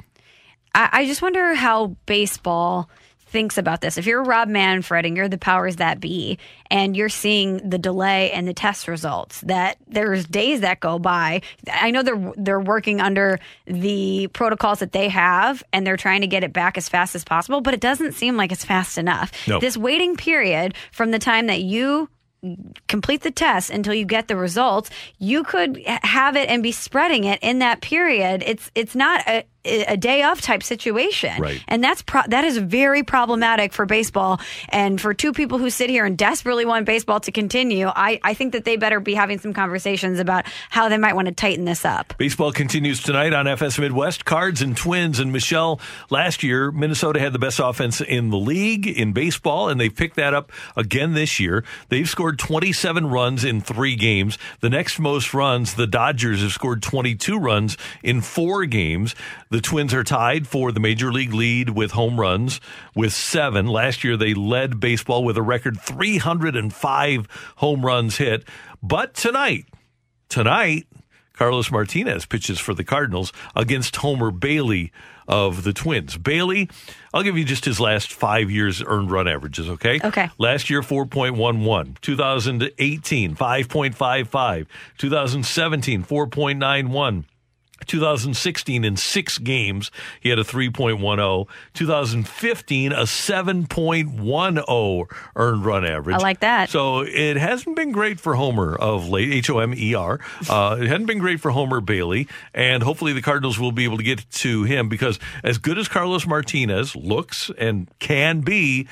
I, 0.73 0.89
I 0.91 1.05
just 1.05 1.21
wonder 1.21 1.53
how 1.53 1.95
baseball 2.07 2.89
thinks 3.27 3.57
about 3.57 3.81
this. 3.81 3.97
If 3.97 4.05
you're 4.05 4.23
Rob 4.23 4.47
Manfred 4.47 5.05
and 5.05 5.15
you're 5.15 5.27
the 5.27 5.37
powers 5.37 5.77
that 5.77 5.99
be, 5.99 6.39
and 6.69 6.95
you're 6.95 7.09
seeing 7.09 7.69
the 7.69 7.77
delay 7.77 8.31
and 8.31 8.47
the 8.47 8.53
test 8.53 8.87
results, 8.87 9.41
that 9.41 9.77
there's 9.87 10.25
days 10.25 10.61
that 10.61 10.79
go 10.79 10.99
by. 10.99 11.41
I 11.71 11.91
know 11.91 12.03
they're 12.03 12.33
they're 12.35 12.59
working 12.59 13.01
under 13.01 13.39
the 13.65 14.27
protocols 14.33 14.79
that 14.79 14.91
they 14.91 15.09
have, 15.09 15.63
and 15.71 15.85
they're 15.85 15.97
trying 15.97 16.21
to 16.21 16.27
get 16.27 16.43
it 16.43 16.53
back 16.53 16.77
as 16.77 16.89
fast 16.89 17.15
as 17.15 17.23
possible. 17.23 17.61
But 17.61 17.73
it 17.73 17.79
doesn't 17.79 18.13
seem 18.13 18.37
like 18.37 18.51
it's 18.51 18.65
fast 18.65 18.97
enough. 18.97 19.31
No. 19.47 19.59
This 19.59 19.77
waiting 19.77 20.15
period 20.15 20.73
from 20.91 21.11
the 21.11 21.19
time 21.19 21.47
that 21.47 21.61
you 21.61 22.09
complete 22.87 23.23
the 23.23 23.31
test 23.31 23.71
until 23.71 23.95
you 23.95 24.05
get 24.05 24.27
the 24.27 24.35
results 24.35 24.91
you 25.17 25.43
could 25.43 25.81
have 25.85 26.35
it 26.35 26.47
and 26.49 26.61
be 26.61 26.71
spreading 26.71 27.23
it 27.23 27.39
in 27.41 27.59
that 27.59 27.81
period 27.81 28.43
it's 28.45 28.69
it's 28.75 28.95
not 28.95 29.27
a 29.27 29.43
a 29.67 29.97
day 29.97 30.23
off 30.23 30.41
type 30.41 30.63
situation 30.63 31.39
Right. 31.41 31.63
and 31.67 31.83
that's 31.83 32.01
pro- 32.01 32.27
that 32.27 32.43
is 32.43 32.57
very 32.57 33.03
problematic 33.03 33.73
for 33.73 33.85
baseball 33.85 34.39
and 34.69 34.99
for 34.99 35.13
two 35.13 35.33
people 35.33 35.57
who 35.57 35.69
sit 35.69 35.89
here 35.89 36.05
and 36.05 36.17
desperately 36.17 36.65
want 36.65 36.85
baseball 36.85 37.19
to 37.21 37.31
continue 37.31 37.87
i 37.87 38.19
i 38.23 38.33
think 38.33 38.53
that 38.53 38.65
they 38.65 38.77
better 38.77 38.99
be 38.99 39.13
having 39.13 39.39
some 39.39 39.53
conversations 39.53 40.19
about 40.19 40.45
how 40.69 40.89
they 40.89 40.97
might 40.97 41.15
want 41.15 41.27
to 41.27 41.33
tighten 41.33 41.65
this 41.65 41.85
up 41.85 42.13
Baseball 42.17 42.51
continues 42.51 43.01
tonight 43.03 43.33
on 43.33 43.47
FS 43.47 43.77
Midwest. 43.79 44.25
Cards 44.25 44.61
and 44.61 44.75
Twins. 44.75 45.19
And 45.19 45.31
Michelle, 45.31 45.79
last 46.09 46.41
year, 46.43 46.71
Minnesota 46.71 47.19
had 47.19 47.33
the 47.33 47.39
best 47.39 47.59
offense 47.59 48.01
in 48.01 48.29
the 48.29 48.37
league 48.37 48.87
in 48.87 49.13
baseball, 49.13 49.69
and 49.69 49.79
they've 49.79 49.93
picked 49.95 50.15
that 50.15 50.33
up 50.33 50.51
again 50.75 51.13
this 51.13 51.39
year. 51.39 51.63
They've 51.89 52.07
scored 52.09 52.39
27 52.39 53.09
runs 53.09 53.43
in 53.43 53.61
three 53.61 53.95
games. 53.95 54.37
The 54.61 54.69
next 54.69 54.99
most 54.99 55.33
runs, 55.33 55.75
the 55.75 55.87
Dodgers 55.87 56.41
have 56.41 56.51
scored 56.51 56.81
22 56.81 57.37
runs 57.37 57.77
in 58.03 58.21
four 58.21 58.65
games. 58.65 59.15
The 59.49 59.56
Twins 59.61 59.93
are 59.93 60.03
tied 60.03 60.47
for 60.47 60.71
the 60.71 60.79
major 60.79 61.11
league 61.11 61.33
lead 61.33 61.69
with 61.69 61.91
home 61.91 62.19
runs 62.19 62.59
with 62.95 63.13
seven. 63.13 63.67
Last 63.67 64.03
year, 64.03 64.17
they 64.17 64.33
led 64.33 64.79
baseball 64.79 65.23
with 65.23 65.37
a 65.37 65.41
record 65.41 65.79
305 65.79 67.53
home 67.57 67.85
runs 67.85 68.17
hit. 68.17 68.47
But 68.81 69.13
tonight, 69.13 69.65
tonight, 70.29 70.87
Carlos 71.33 71.71
Martinez 71.71 72.25
pitches 72.25 72.59
for 72.59 72.73
the 72.73 72.83
Cardinals 72.83 73.31
against 73.55 73.95
Homer 73.97 74.31
Bailey 74.31 74.91
of 75.27 75.63
the 75.63 75.73
Twins. 75.73 76.17
Bailey, 76.17 76.69
I'll 77.13 77.23
give 77.23 77.37
you 77.37 77.43
just 77.43 77.65
his 77.65 77.79
last 77.79 78.11
five 78.13 78.49
years 78.49 78.81
earned 78.81 79.11
run 79.11 79.27
averages, 79.27 79.69
okay? 79.69 79.99
Okay. 80.03 80.29
Last 80.37 80.69
year, 80.69 80.81
4.11. 80.81 82.01
2018, 82.01 83.35
5.55. 83.35 84.67
2017, 84.97 86.03
4.91. 86.03 87.25
2016 87.85 88.83
in 88.83 88.97
six 88.97 89.37
games, 89.37 89.91
he 90.19 90.29
had 90.29 90.39
a 90.39 90.43
3.10. 90.43 91.47
2015, 91.73 92.91
a 92.91 93.03
7.10 93.03 95.07
earned 95.35 95.65
run 95.65 95.85
average. 95.85 96.15
I 96.15 96.19
like 96.19 96.39
that. 96.41 96.69
So 96.69 97.01
it 97.01 97.37
hasn't 97.37 97.75
been 97.75 97.91
great 97.91 98.19
for 98.19 98.35
Homer 98.35 98.75
of 98.75 99.09
late, 99.09 99.31
H 99.31 99.49
O 99.49 99.59
M 99.59 99.73
E 99.75 99.93
R. 99.93 100.19
Uh, 100.49 100.77
it 100.79 100.87
hadn't 100.87 101.07
been 101.07 101.19
great 101.19 101.39
for 101.39 101.51
Homer 101.51 101.81
Bailey, 101.81 102.27
and 102.53 102.83
hopefully 102.83 103.13
the 103.13 103.21
Cardinals 103.21 103.59
will 103.59 103.71
be 103.71 103.83
able 103.83 103.97
to 103.97 104.03
get 104.03 104.29
to 104.31 104.63
him 104.63 104.89
because 104.89 105.19
as 105.43 105.57
good 105.57 105.77
as 105.77 105.87
Carlos 105.87 106.25
Martinez 106.25 106.95
looks 106.95 107.51
and 107.57 107.89
can 107.99 108.41
be, 108.41 108.87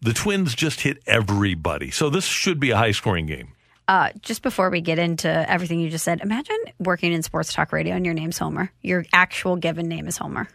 the 0.00 0.12
Twins 0.12 0.54
just 0.54 0.82
hit 0.82 0.98
everybody. 1.06 1.90
So 1.90 2.10
this 2.10 2.24
should 2.24 2.60
be 2.60 2.70
a 2.70 2.76
high 2.76 2.92
scoring 2.92 3.26
game. 3.26 3.48
Uh, 3.88 4.10
just 4.20 4.42
before 4.42 4.68
we 4.70 4.80
get 4.82 4.98
into 4.98 5.28
everything 5.50 5.80
you 5.80 5.88
just 5.90 6.04
said, 6.04 6.20
imagine 6.20 6.58
working 6.78 7.12
in 7.12 7.22
sports 7.22 7.52
talk 7.54 7.72
radio 7.72 7.94
and 7.96 8.04
your 8.04 8.14
name's 8.14 8.36
Homer. 8.38 8.70
Your 8.82 9.04
actual 9.12 9.56
given 9.56 9.88
name 9.88 10.06
is 10.06 10.16
Homer. 10.18 10.46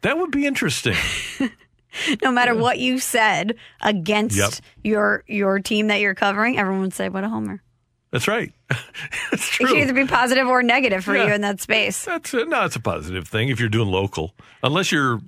That 0.00 0.16
would 0.18 0.30
be 0.32 0.46
interesting. 0.46 0.96
No 2.22 2.30
matter 2.30 2.54
what 2.54 2.78
you 2.78 3.00
said 3.00 3.56
against 3.82 4.36
Yep. 4.36 4.52
your 4.84 5.24
your 5.26 5.58
team 5.58 5.88
that 5.88 5.98
you're 5.98 6.14
covering, 6.14 6.56
everyone 6.56 6.82
would 6.82 6.94
say, 6.94 7.08
"What 7.08 7.24
a 7.24 7.28
Homer." 7.28 7.60
That's 8.12 8.28
right. 8.28 8.52
That's 9.32 9.48
true. 9.48 9.66
It 9.66 9.68
can 9.70 9.78
either 9.78 9.92
be 9.92 10.06
positive 10.06 10.46
or 10.46 10.62
negative 10.62 11.02
for 11.04 11.16
Yeah. 11.16 11.26
you 11.26 11.32
in 11.34 11.40
that 11.40 11.60
space. 11.60 12.04
That's 12.04 12.32
a, 12.32 12.44
no, 12.44 12.64
it's 12.64 12.76
a 12.76 12.80
positive 12.80 13.26
thing 13.26 13.48
if 13.48 13.58
you're 13.58 13.68
doing 13.68 13.88
local. 13.88 14.36
Unless 14.62 14.92
you're 14.92 15.20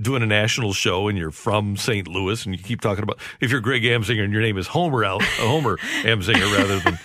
doing 0.00 0.22
a 0.22 0.26
national 0.26 0.72
show 0.72 1.08
and 1.08 1.18
you're 1.18 1.30
from 1.30 1.76
St. 1.76 2.06
Louis 2.06 2.44
and 2.44 2.56
you 2.56 2.62
keep 2.62 2.80
talking 2.80 3.02
about 3.02 3.18
if 3.40 3.50
you're 3.50 3.60
Greg 3.60 3.82
Amsinger 3.82 4.22
and 4.22 4.32
your 4.32 4.42
name 4.42 4.58
is 4.58 4.66
Homer 4.68 5.04
Al, 5.04 5.20
Homer 5.20 5.76
Amsinger 6.02 6.56
rather 6.56 6.78
than 6.80 6.98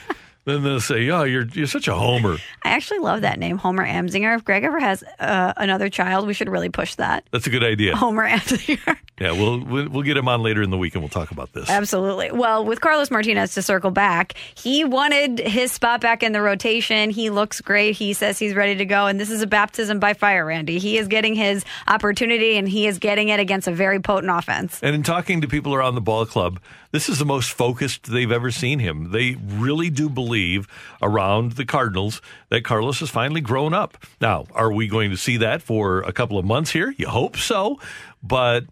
then 0.45 0.63
they'll 0.63 0.79
say, 0.79 1.09
"Oh, 1.09 1.23
you're 1.23 1.45
you're 1.45 1.67
such 1.67 1.87
a 1.87 1.93
Homer." 1.93 2.37
I 2.63 2.69
actually 2.69 2.99
love 2.99 3.21
that 3.21 3.39
name, 3.39 3.57
Homer 3.57 3.85
Amsinger. 3.85 4.35
If 4.35 4.43
Greg 4.43 4.63
ever 4.63 4.79
has 4.79 5.03
uh, 5.19 5.53
another 5.57 5.89
child, 5.89 6.27
we 6.27 6.33
should 6.33 6.49
really 6.49 6.69
push 6.69 6.95
that. 6.95 7.25
That's 7.31 7.47
a 7.47 7.49
good 7.49 7.63
idea. 7.63 7.95
Homer 7.95 8.27
Amsinger. 8.27 8.97
Yeah, 9.21 9.31
we'll 9.33 9.59
we'll 9.63 10.01
get 10.01 10.17
him 10.17 10.27
on 10.27 10.41
later 10.41 10.63
in 10.63 10.71
the 10.71 10.77
week 10.77 10.95
and 10.95 11.03
we'll 11.03 11.07
talk 11.09 11.29
about 11.29 11.53
this. 11.53 11.69
Absolutely. 11.69 12.31
Well, 12.31 12.65
with 12.65 12.81
Carlos 12.81 13.11
Martinez 13.11 13.53
to 13.53 13.61
circle 13.61 13.91
back, 13.91 14.33
he 14.55 14.83
wanted 14.83 15.37
his 15.39 15.71
spot 15.71 16.01
back 16.01 16.23
in 16.23 16.31
the 16.31 16.41
rotation. 16.41 17.11
He 17.11 17.29
looks 17.29 17.61
great. 17.61 17.95
He 17.95 18.13
says 18.13 18.39
he's 18.39 18.55
ready 18.55 18.75
to 18.75 18.85
go. 18.85 19.05
And 19.05 19.19
this 19.19 19.29
is 19.29 19.43
a 19.43 19.47
baptism 19.47 19.99
by 19.99 20.13
fire, 20.15 20.45
Randy. 20.45 20.79
He 20.79 20.97
is 20.97 21.07
getting 21.07 21.35
his 21.35 21.63
opportunity 21.87 22.57
and 22.57 22.67
he 22.67 22.87
is 22.87 22.97
getting 22.97 23.29
it 23.29 23.39
against 23.39 23.67
a 23.67 23.71
very 23.71 23.99
potent 23.99 24.31
offense. 24.35 24.79
And 24.81 24.95
in 24.95 25.03
talking 25.03 25.41
to 25.41 25.47
people 25.47 25.75
around 25.75 25.93
the 25.93 26.01
ball 26.01 26.25
club, 26.25 26.59
this 26.93 27.09
is 27.09 27.17
the 27.17 27.25
most 27.25 27.51
focused 27.51 28.03
they've 28.03 28.31
ever 28.31 28.51
seen 28.51 28.77
him. 28.77 29.11
They 29.11 29.35
really 29.35 29.89
do 29.89 30.07
believe 30.07 30.67
around 31.01 31.53
the 31.53 31.65
Cardinals 31.65 32.21
that 32.49 32.63
Carlos 32.63 32.99
has 32.99 33.09
finally 33.09 33.41
grown 33.41 33.73
up. 33.73 33.97
Now, 34.21 34.45
are 34.53 34.71
we 34.71 34.87
going 34.87 35.09
to 35.09 35.17
see 35.17 35.37
that 35.37 35.63
for 35.63 36.01
a 36.03 36.13
couple 36.13 36.37
of 36.37 36.45
months 36.45 36.69
here? 36.69 36.93
You 36.95 37.07
hope 37.07 37.35
so. 37.35 37.79
But 38.21 38.65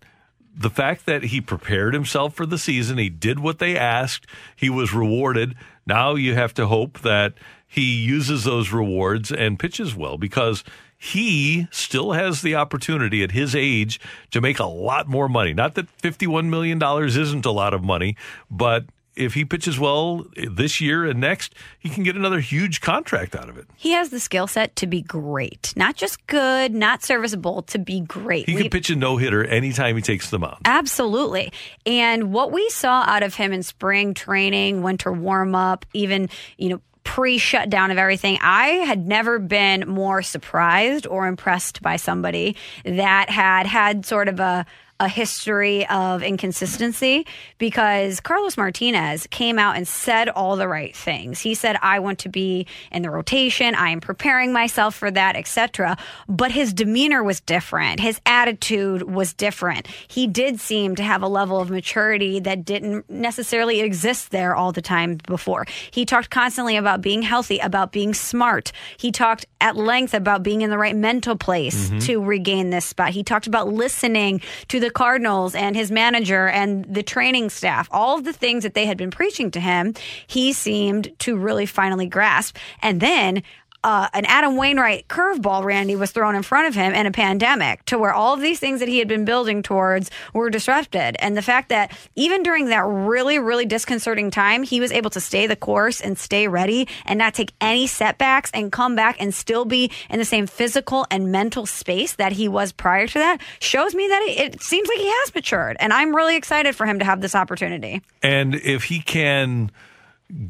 the 0.55 0.69
fact 0.69 1.07
that 1.07 1.23
he 1.23 1.41
prepared 1.41 1.95
himself 1.95 2.35
for 2.35 2.45
the 2.45 2.59
season, 2.59 2.99
he 2.99 3.09
did 3.09 3.39
what 3.39 3.57
they 3.57 3.75
asked, 3.75 4.27
he 4.55 4.69
was 4.69 4.93
rewarded. 4.93 5.55
Now 5.87 6.13
you 6.13 6.35
have 6.35 6.53
to 6.53 6.67
hope 6.67 6.99
that 7.01 7.33
he 7.67 8.03
uses 8.03 8.43
those 8.43 8.71
rewards 8.71 9.31
and 9.31 9.57
pitches 9.57 9.95
well 9.95 10.19
because 10.19 10.63
he 11.03 11.67
still 11.71 12.11
has 12.11 12.43
the 12.43 12.53
opportunity 12.53 13.23
at 13.23 13.31
his 13.31 13.55
age 13.55 13.99
to 14.29 14.39
make 14.39 14.59
a 14.59 14.65
lot 14.65 15.07
more 15.07 15.27
money. 15.27 15.51
Not 15.51 15.73
that 15.73 15.87
$51 15.97 16.45
million 16.47 16.79
isn't 16.81 17.43
a 17.43 17.49
lot 17.51 17.73
of 17.73 17.83
money, 17.83 18.15
but 18.51 18.85
if 19.15 19.33
he 19.33 19.43
pitches 19.43 19.79
well 19.79 20.25
this 20.35 20.79
year 20.79 21.05
and 21.05 21.19
next, 21.19 21.55
he 21.79 21.89
can 21.89 22.03
get 22.03 22.15
another 22.15 22.39
huge 22.39 22.81
contract 22.81 23.35
out 23.35 23.49
of 23.49 23.57
it. 23.57 23.65
He 23.75 23.93
has 23.93 24.09
the 24.11 24.19
skill 24.19 24.45
set 24.45 24.75
to 24.75 24.85
be 24.85 25.01
great. 25.01 25.73
Not 25.75 25.95
just 25.95 26.23
good, 26.27 26.71
not 26.75 27.01
serviceable, 27.03 27.63
to 27.63 27.79
be 27.79 28.01
great. 28.01 28.47
He 28.47 28.53
We- 28.55 28.61
can 28.61 28.69
pitch 28.69 28.91
a 28.91 28.95
no 28.95 29.17
hitter 29.17 29.43
anytime 29.43 29.95
he 29.95 30.03
takes 30.03 30.29
the 30.29 30.37
mound. 30.37 30.57
Absolutely. 30.65 31.51
And 31.83 32.31
what 32.31 32.51
we 32.51 32.69
saw 32.69 33.03
out 33.07 33.23
of 33.23 33.33
him 33.33 33.51
in 33.51 33.63
spring 33.63 34.13
training, 34.13 34.83
winter 34.83 35.11
warm 35.11 35.55
up, 35.55 35.83
even, 35.93 36.29
you 36.59 36.69
know, 36.69 36.81
pre 37.03 37.37
shutdown 37.37 37.91
of 37.91 37.97
everything, 37.97 38.37
I 38.41 38.67
had 38.67 39.07
never 39.07 39.39
been 39.39 39.87
more 39.87 40.21
surprised 40.21 41.07
or 41.07 41.27
impressed 41.27 41.81
by 41.81 41.95
somebody 41.95 42.55
that 42.85 43.29
had 43.29 43.65
had 43.65 44.05
sort 44.05 44.27
of 44.27 44.39
a 44.39 44.65
a 45.01 45.07
history 45.07 45.85
of 45.87 46.21
inconsistency 46.21 47.25
because 47.57 48.19
Carlos 48.19 48.55
Martinez 48.55 49.25
came 49.31 49.57
out 49.57 49.75
and 49.75 49.87
said 49.87 50.29
all 50.29 50.55
the 50.55 50.67
right 50.67 50.95
things. 50.95 51.39
He 51.41 51.55
said 51.55 51.75
I 51.81 51.97
want 51.97 52.19
to 52.19 52.29
be 52.29 52.67
in 52.91 53.01
the 53.01 53.09
rotation, 53.09 53.73
I 53.73 53.89
am 53.89 53.99
preparing 53.99 54.53
myself 54.53 54.93
for 54.93 55.09
that, 55.09 55.35
etc. 55.35 55.97
But 56.29 56.51
his 56.51 56.71
demeanor 56.71 57.23
was 57.23 57.39
different. 57.39 57.99
His 57.99 58.21
attitude 58.27 59.01
was 59.03 59.33
different. 59.33 59.87
He 60.07 60.27
did 60.27 60.59
seem 60.59 60.95
to 60.97 61.03
have 61.03 61.23
a 61.23 61.27
level 61.27 61.59
of 61.59 61.71
maturity 61.71 62.39
that 62.41 62.63
didn't 62.63 63.09
necessarily 63.09 63.79
exist 63.81 64.29
there 64.29 64.55
all 64.55 64.71
the 64.71 64.83
time 64.83 65.17
before. 65.25 65.65
He 65.89 66.05
talked 66.05 66.29
constantly 66.29 66.77
about 66.77 67.01
being 67.01 67.23
healthy, 67.23 67.57
about 67.57 67.91
being 67.91 68.13
smart. 68.13 68.71
He 68.97 69.11
talked 69.11 69.47
at 69.59 69.75
length 69.75 70.13
about 70.13 70.43
being 70.43 70.61
in 70.61 70.69
the 70.69 70.77
right 70.77 70.95
mental 70.95 71.35
place 71.35 71.89
Mhm. 71.89 72.05
to 72.05 72.23
regain 72.23 72.69
this 72.69 72.85
spot. 72.85 73.09
He 73.11 73.23
talked 73.23 73.47
about 73.47 73.67
listening 73.67 74.41
to 74.67 74.79
the 74.79 74.90
Cardinals 74.91 75.55
and 75.55 75.75
his 75.75 75.91
manager 75.91 76.47
and 76.47 76.85
the 76.85 77.03
training 77.03 77.49
staff, 77.49 77.87
all 77.91 78.17
of 78.17 78.23
the 78.23 78.33
things 78.33 78.63
that 78.63 78.73
they 78.73 78.85
had 78.85 78.97
been 78.97 79.11
preaching 79.11 79.51
to 79.51 79.59
him. 79.59 79.93
He 80.27 80.53
seemed 80.53 81.17
to 81.19 81.35
really 81.35 81.65
finally 81.65 82.07
grasp. 82.07 82.57
And 82.81 83.01
then 83.01 83.43
uh, 83.83 84.07
an 84.13 84.25
Adam 84.25 84.55
Wainwright 84.55 85.07
curveball, 85.07 85.63
Randy, 85.63 85.95
was 85.95 86.11
thrown 86.11 86.35
in 86.35 86.43
front 86.43 86.67
of 86.67 86.75
him 86.75 86.93
in 86.93 87.05
a 87.05 87.11
pandemic 87.11 87.83
to 87.85 87.97
where 87.97 88.13
all 88.13 88.33
of 88.33 88.41
these 88.41 88.59
things 88.59 88.79
that 88.79 88.89
he 88.89 88.99
had 88.99 89.07
been 89.07 89.25
building 89.25 89.63
towards 89.63 90.11
were 90.33 90.49
disrupted. 90.49 91.15
And 91.19 91.35
the 91.35 91.41
fact 91.41 91.69
that 91.69 91.91
even 92.15 92.43
during 92.43 92.65
that 92.65 92.85
really, 92.85 93.39
really 93.39 93.65
disconcerting 93.65 94.29
time, 94.29 94.63
he 94.63 94.79
was 94.79 94.91
able 94.91 95.09
to 95.11 95.19
stay 95.19 95.47
the 95.47 95.55
course 95.55 95.99
and 96.01 96.17
stay 96.17 96.47
ready 96.47 96.87
and 97.05 97.17
not 97.17 97.33
take 97.33 97.53
any 97.59 97.87
setbacks 97.87 98.51
and 98.53 98.71
come 98.71 98.95
back 98.95 99.17
and 99.19 99.33
still 99.33 99.65
be 99.65 99.91
in 100.09 100.19
the 100.19 100.25
same 100.25 100.47
physical 100.47 101.07
and 101.09 101.31
mental 101.31 101.65
space 101.65 102.13
that 102.13 102.31
he 102.31 102.47
was 102.47 102.71
prior 102.71 103.07
to 103.07 103.19
that 103.19 103.41
shows 103.59 103.95
me 103.95 104.07
that 104.07 104.21
it, 104.23 104.55
it 104.55 104.61
seems 104.61 104.87
like 104.87 104.99
he 104.99 105.07
has 105.07 105.33
matured. 105.33 105.77
And 105.79 105.91
I'm 105.91 106.15
really 106.15 106.35
excited 106.35 106.75
for 106.75 106.85
him 106.85 106.99
to 106.99 107.05
have 107.05 107.21
this 107.21 107.35
opportunity. 107.35 108.01
And 108.21 108.55
if 108.55 108.85
he 108.85 108.99
can 108.99 109.71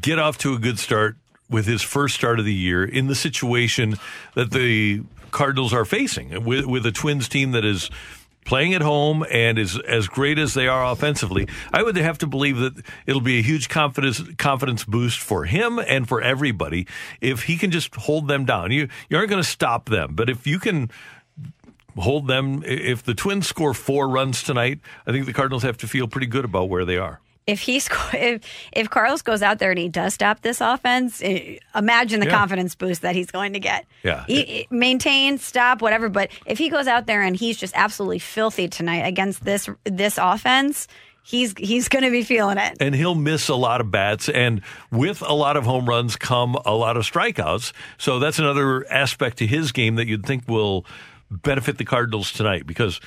get 0.00 0.18
off 0.18 0.38
to 0.38 0.54
a 0.54 0.58
good 0.58 0.78
start 0.78 1.16
with 1.52 1.66
his 1.66 1.82
first 1.82 2.14
start 2.14 2.38
of 2.38 2.44
the 2.44 2.54
year 2.54 2.84
in 2.84 3.06
the 3.06 3.14
situation 3.14 3.96
that 4.34 4.50
the 4.50 5.02
Cardinals 5.30 5.72
are 5.72 5.84
facing 5.84 6.44
with, 6.44 6.66
with 6.66 6.84
a 6.86 6.92
Twins 6.92 7.28
team 7.28 7.52
that 7.52 7.64
is 7.64 7.90
playing 8.44 8.74
at 8.74 8.82
home 8.82 9.24
and 9.30 9.58
is 9.58 9.78
as 9.80 10.08
great 10.08 10.38
as 10.38 10.54
they 10.54 10.66
are 10.66 10.84
offensively, 10.84 11.48
I 11.72 11.82
would 11.82 11.96
have 11.96 12.18
to 12.18 12.26
believe 12.26 12.58
that 12.58 12.74
it'll 13.06 13.20
be 13.20 13.38
a 13.38 13.42
huge 13.42 13.68
confidence 13.68 14.20
confidence 14.36 14.84
boost 14.84 15.20
for 15.20 15.44
him 15.44 15.78
and 15.78 16.08
for 16.08 16.20
everybody 16.20 16.86
if 17.20 17.44
he 17.44 17.56
can 17.56 17.70
just 17.70 17.94
hold 17.94 18.28
them 18.28 18.44
down. 18.44 18.72
You 18.72 18.88
you 19.08 19.16
aren't 19.16 19.30
going 19.30 19.42
to 19.42 19.48
stop 19.48 19.88
them, 19.88 20.14
but 20.14 20.28
if 20.28 20.46
you 20.46 20.58
can 20.58 20.90
hold 21.96 22.26
them 22.26 22.62
if 22.66 23.02
the 23.02 23.14
Twins 23.14 23.46
score 23.46 23.74
4 23.74 24.08
runs 24.08 24.42
tonight, 24.42 24.80
I 25.06 25.12
think 25.12 25.26
the 25.26 25.32
Cardinals 25.32 25.62
have 25.62 25.76
to 25.78 25.86
feel 25.86 26.08
pretty 26.08 26.26
good 26.26 26.44
about 26.44 26.68
where 26.68 26.84
they 26.84 26.96
are. 26.96 27.20
If 27.46 27.60
he 27.60 27.80
sco- 27.80 28.10
if 28.16 28.42
if 28.72 28.90
Carlos 28.90 29.22
goes 29.22 29.42
out 29.42 29.58
there 29.58 29.70
and 29.70 29.78
he 29.78 29.88
does 29.88 30.14
stop 30.14 30.42
this 30.42 30.60
offense, 30.60 31.20
eh, 31.22 31.56
imagine 31.74 32.20
the 32.20 32.26
Yeah. 32.26 32.36
confidence 32.36 32.74
boost 32.74 33.02
that 33.02 33.14
he's 33.14 33.30
going 33.30 33.52
to 33.54 33.60
get. 33.60 33.86
Yeah. 34.02 34.24
He, 34.26 34.42
he- 34.42 34.66
maintain, 34.70 35.38
stop, 35.38 35.82
whatever. 35.82 36.08
But 36.08 36.30
if 36.46 36.58
he 36.58 36.68
goes 36.68 36.86
out 36.86 37.06
there 37.06 37.22
and 37.22 37.34
he's 37.36 37.56
just 37.56 37.74
absolutely 37.76 38.18
filthy 38.20 38.68
tonight 38.68 39.06
against 39.06 39.44
this 39.44 39.68
this 39.84 40.18
offense, 40.20 40.86
he's 41.24 41.54
he's 41.58 41.88
going 41.88 42.04
to 42.04 42.10
be 42.10 42.22
feeling 42.22 42.58
it. 42.58 42.76
and 42.80 42.94
he'll 42.94 43.14
miss 43.14 43.48
a 43.48 43.54
lot 43.54 43.80
of 43.80 43.90
bats. 43.90 44.28
And 44.28 44.62
with 44.90 45.22
a 45.22 45.34
lot 45.34 45.56
of 45.56 45.64
home 45.64 45.88
runs 45.88 46.16
come 46.16 46.56
a 46.64 46.74
lot 46.74 46.96
of 46.96 47.02
strikeouts. 47.04 47.72
So 47.98 48.18
that's 48.18 48.38
another 48.38 48.86
aspect 48.90 49.38
to 49.38 49.46
his 49.46 49.72
game 49.72 49.96
that 49.96 50.06
you'd 50.06 50.24
think 50.26 50.48
will 50.48 50.84
benefit 51.30 51.78
the 51.78 51.84
Cardinals 51.84 52.30
tonight 52.30 52.66
because 52.66 53.00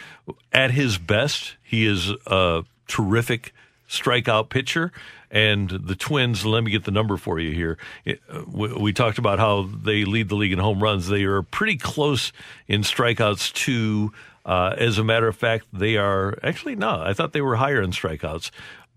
at 0.51 0.71
his 0.71 0.97
best, 0.97 1.55
he 1.61 1.85
is 1.85 2.09
a 2.25 2.63
terrific 2.87 3.53
strikeout 3.89 4.49
pitcher. 4.49 4.91
And 5.31 5.69
the 5.69 5.95
Twins, 5.95 6.45
let 6.45 6.63
me 6.63 6.71
get 6.71 6.85
the 6.85 6.91
number 6.91 7.17
for 7.17 7.39
you 7.39 7.51
here. 7.51 7.77
It- 8.05 8.21
uh, 8.29 8.43
We, 8.47 8.73
we 8.73 8.93
talked 8.93 9.17
about 9.17 9.39
how 9.39 9.63
they 9.63 10.05
lead 10.05 10.29
the 10.29 10.35
league 10.35 10.53
in 10.53 10.59
home 10.59 10.81
runs. 10.81 11.07
They 11.07 11.23
are 11.23 11.41
pretty 11.41 11.77
close 11.77 12.31
in 12.67 12.81
strikeouts 12.81 13.51
too. 13.53 14.13
Uh, 14.45 14.75
as 14.77 14.97
a 14.99 15.03
matter 15.03 15.27
of 15.27 15.35
fact, 15.35 15.65
they 15.73 15.97
are 15.97 16.37
actually 16.43 16.75
no. 16.75 17.01
I 17.01 17.13
thought 17.13 17.33
they 17.33 17.41
were 17.41 17.55
higher 17.55 17.81
in 17.81 17.89
strikeouts, 17.91 18.51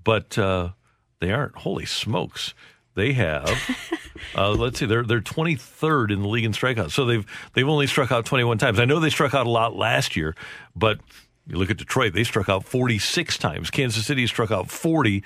but 0.05 0.37
uh, 0.37 0.71
they 1.21 1.33
aren't. 1.33 1.57
Holy 1.57 1.87
smokes! 1.87 2.53
They 2.95 3.15
have. 3.15 3.49
uh, 4.37 4.51
let's 4.51 4.79
see. 4.79 4.85
They're 4.85 5.05
they're 5.05 5.23
23rd 5.23 6.13
in 6.13 6.21
the 6.21 6.29
league 6.29 6.45
in 6.45 6.53
strikeouts. 6.53 6.91
So 6.91 7.07
they've 7.07 7.25
they've 7.55 7.67
only 7.69 7.87
struck 7.87 8.13
out 8.13 8.27
21 8.27 8.59
times. 8.59 8.79
I 8.79 8.85
know 8.85 9.01
they 9.01 9.09
struck 9.09 9.33
out 9.33 9.47
a 9.47 9.51
lot 9.51 9.75
last 9.75 10.17
year, 10.17 10.37
but 10.77 10.99
you 11.49 11.57
look 11.57 11.71
at 11.71 11.79
Detroit. 11.79 12.13
They 12.13 12.25
struck 12.25 12.49
out 12.49 12.65
46 12.65 13.39
times. 13.39 13.71
Kansas 13.71 14.07
City 14.07 14.27
struck 14.27 14.51
out 14.51 14.71
40. 14.71 15.25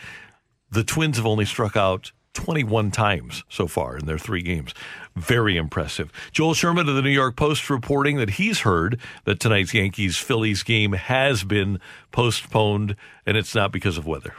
The 0.71 0.85
Twins 0.85 1.17
have 1.17 1.27
only 1.27 1.45
struck 1.45 1.77
out 1.77 2.13
21 2.35 2.91
times 2.91 3.45
so 3.49 3.67
far 3.67 3.97
in 3.99 4.07
their 4.07 4.19
three 4.19 4.43
games. 4.43 4.73
Very 5.15 5.57
impressive. 5.57 6.11
Joel 6.33 6.55
Sherman 6.55 6.89
of 6.89 6.95
the 6.95 7.03
New 7.03 7.11
York 7.11 7.37
Post 7.37 7.69
reporting 7.69 8.17
that 8.17 8.31
he's 8.31 8.61
heard 8.61 8.99
that 9.25 9.41
tonight's 9.41 9.75
Yankees 9.75 10.17
Phillies 10.17 10.63
game 10.63 10.93
has 10.93 11.45
been 11.45 11.79
postponed, 12.11 12.97
and 13.27 13.37
it's 13.37 13.55
not 13.55 13.73
because 13.73 13.99
of 13.99 14.07
weather. 14.07 14.35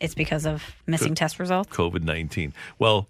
It's 0.00 0.14
because 0.14 0.44
of 0.44 0.62
missing 0.86 1.14
test 1.14 1.38
results. 1.38 1.74
COVID 1.74 2.02
19. 2.02 2.52
Well, 2.78 3.08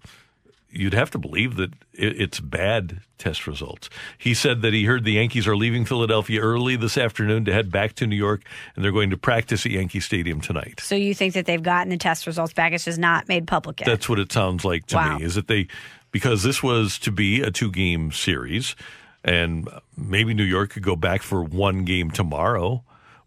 you'd 0.73 0.93
have 0.93 1.11
to 1.11 1.19
believe 1.19 1.55
that 1.55 1.71
it's 1.93 2.39
bad 2.39 2.99
test 3.17 3.45
results. 3.47 3.89
He 4.17 4.33
said 4.33 4.61
that 4.63 4.73
he 4.73 4.85
heard 4.85 5.03
the 5.03 5.13
Yankees 5.13 5.47
are 5.47 5.55
leaving 5.55 5.85
Philadelphia 5.85 6.41
early 6.41 6.75
this 6.75 6.97
afternoon 6.97 7.45
to 7.45 7.53
head 7.53 7.71
back 7.71 7.93
to 7.95 8.07
New 8.07 8.15
York, 8.15 8.41
and 8.75 8.83
they're 8.83 8.91
going 8.91 9.11
to 9.11 9.17
practice 9.17 9.65
at 9.65 9.71
Yankee 9.71 9.99
Stadium 9.99 10.41
tonight. 10.41 10.79
So 10.81 10.95
you 10.95 11.13
think 11.13 11.35
that 11.35 11.45
they've 11.45 11.61
gotten 11.61 11.89
the 11.89 11.97
test 11.97 12.25
results 12.25 12.53
back? 12.53 12.73
It's 12.73 12.85
just 12.85 12.99
not 12.99 13.27
made 13.27 13.45
public 13.47 13.79
yet. 13.79 13.85
That's 13.85 14.09
what 14.09 14.19
it 14.19 14.31
sounds 14.31 14.65
like 14.65 14.87
to 14.87 14.95
Wow. 14.95 15.17
me. 15.19 15.23
Is 15.25 15.35
that 15.35 15.47
they 15.47 15.67
because 16.11 16.43
this 16.43 16.61
was 16.61 16.99
to 16.99 17.11
be 17.11 17.41
a 17.41 17.51
two 17.51 17.71
game 17.71 18.11
series, 18.11 18.75
and 19.23 19.69
maybe 19.97 20.33
New 20.33 20.43
York 20.43 20.71
could 20.71 20.83
go 20.83 20.95
back 20.95 21.21
for 21.21 21.43
one 21.43 21.85
game 21.85 22.11
tomorrow, 22.11 22.83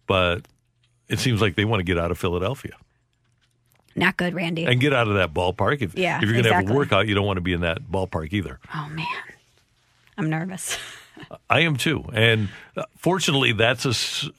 but 0.06 0.46
it 1.08 1.18
seems 1.20 1.40
like 1.40 1.54
they 1.54 1.64
want 1.64 1.80
to 1.80 1.84
get 1.84 1.98
out 1.98 2.10
of 2.10 2.18
Philadelphia 2.18 2.72
not 3.96 4.16
good, 4.16 4.34
Randy. 4.34 4.64
and 4.64 4.80
get 4.80 4.92
out 4.92 5.08
of 5.08 5.14
that 5.14 5.34
ballpark. 5.34 5.82
If, 5.82 5.96
Yeah, 5.96 6.16
if 6.18 6.22
you're 6.22 6.32
going 6.32 6.44
to 6.44 6.54
have 6.54 6.70
a 6.70 6.74
workout, 6.74 7.08
you 7.08 7.14
don't 7.14 7.26
want 7.26 7.38
to 7.38 7.42
be 7.42 7.52
in 7.52 7.62
that 7.62 7.82
ballpark 7.82 8.32
either. 8.32 8.60
oh 8.74 8.88
man, 8.90 9.06
I'm 10.16 10.30
nervous. 10.30 10.78
I 11.50 11.60
am 11.60 11.76
too, 11.76 12.04
and 12.12 12.50
uh, 12.76 12.84
fortunately, 12.96 13.52
that's 13.52 13.86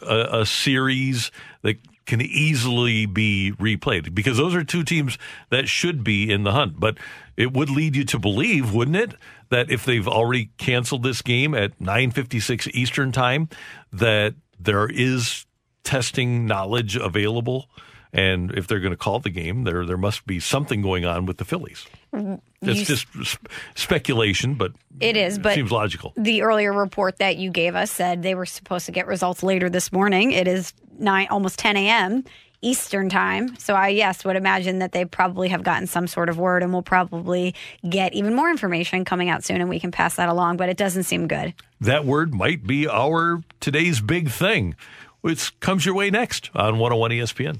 a 0.01 0.39
a 0.39 0.45
series 0.45 1.31
that 1.63 1.77
can 2.05 2.21
easily 2.21 3.05
be 3.05 3.51
replayed 3.59 4.15
because 4.15 4.37
those 4.37 4.55
are 4.55 4.63
two 4.63 4.83
teams 4.83 5.17
that 5.49 5.67
should 5.67 6.03
be 6.03 6.31
in 6.31 6.43
the 6.43 6.53
hunt. 6.53 6.79
But 6.79 6.97
it 7.35 7.51
would 7.51 7.69
lead 7.69 7.95
you 7.95 8.05
to 8.05 8.19
believe, 8.19 8.73
wouldn't 8.73 8.95
it, 8.95 9.13
that 9.49 9.69
if 9.69 9.85
they've 9.85 10.07
already 10.07 10.49
canceled 10.57 11.03
this 11.03 11.21
game 11.21 11.53
at 11.53 11.77
9:56 11.79 12.69
Eastern 12.73 13.11
time, 13.11 13.49
that 13.91 14.35
there 14.59 14.87
is 14.87 15.45
testing 15.83 16.45
knowledge 16.45 16.95
available. 16.95 17.69
And 18.13 18.51
if 18.53 18.67
they're 18.67 18.79
going 18.79 18.91
to 18.93 18.97
call 18.97 19.19
the 19.19 19.29
game, 19.29 19.63
there 19.63 19.85
there 19.85 19.97
must 19.97 20.25
be 20.25 20.39
something 20.39 20.81
going 20.81 21.05
on 21.05 21.25
with 21.25 21.37
the 21.37 21.45
Phillies. 21.45 21.85
Mm, 22.13 22.39
it's 22.61 22.79
You- 22.79 22.85
just 22.85 23.07
sp- 23.27 23.47
speculation, 23.75 24.55
but 24.55 24.71
It 24.99 25.15
is, 25.17 25.37
but 25.39 25.55
seems 25.55 25.71
logical. 25.71 26.13
The 26.17 26.41
earlier 26.41 26.73
report 26.73 27.17
that 27.17 27.37
you 27.37 27.51
gave 27.51 27.75
us 27.75 27.91
said 27.91 28.23
they 28.23 28.35
were 28.35 28.45
supposed 28.45 28.85
to 28.87 28.91
get 28.91 29.07
results 29.07 29.43
later 29.43 29.69
this 29.69 29.91
morning. 29.91 30.31
It 30.31 30.47
is 30.47 30.73
nine, 30.97 31.27
almost 31.29 31.59
10 31.59 31.77
a.m. 31.77 32.23
Eastern 32.63 33.07
time. 33.07 33.55
So 33.59 33.75
I 33.75 33.89
yes 33.89 34.25
would 34.25 34.35
imagine 34.35 34.79
that 34.79 34.91
they 34.91 35.05
probably 35.05 35.49
have 35.49 35.61
gotten 35.61 35.85
some 35.85 36.07
sort 36.07 36.27
of 36.27 36.39
word, 36.39 36.63
and 36.63 36.73
we'll 36.73 36.81
probably 36.81 37.53
get 37.87 38.13
even 38.13 38.33
more 38.33 38.49
information 38.49 39.05
coming 39.05 39.29
out 39.29 39.43
soon, 39.43 39.61
and 39.61 39.69
we 39.69 39.79
can 39.79 39.91
pass 39.91 40.15
that 40.15 40.27
along. 40.27 40.57
But 40.57 40.69
it 40.69 40.77
doesn't 40.77 41.03
seem 41.03 41.27
good. 41.27 41.53
that 41.81 42.03
word 42.05 42.33
might 42.33 42.65
be 42.65 42.87
our 42.87 43.43
today's 43.59 44.01
big 44.01 44.29
thing, 44.31 44.75
which 45.21 45.57
comes 45.59 45.85
your 45.85 45.93
way 45.93 46.09
next 46.09 46.49
on 46.55 46.79
101 46.79 47.11
ESPN. 47.11 47.59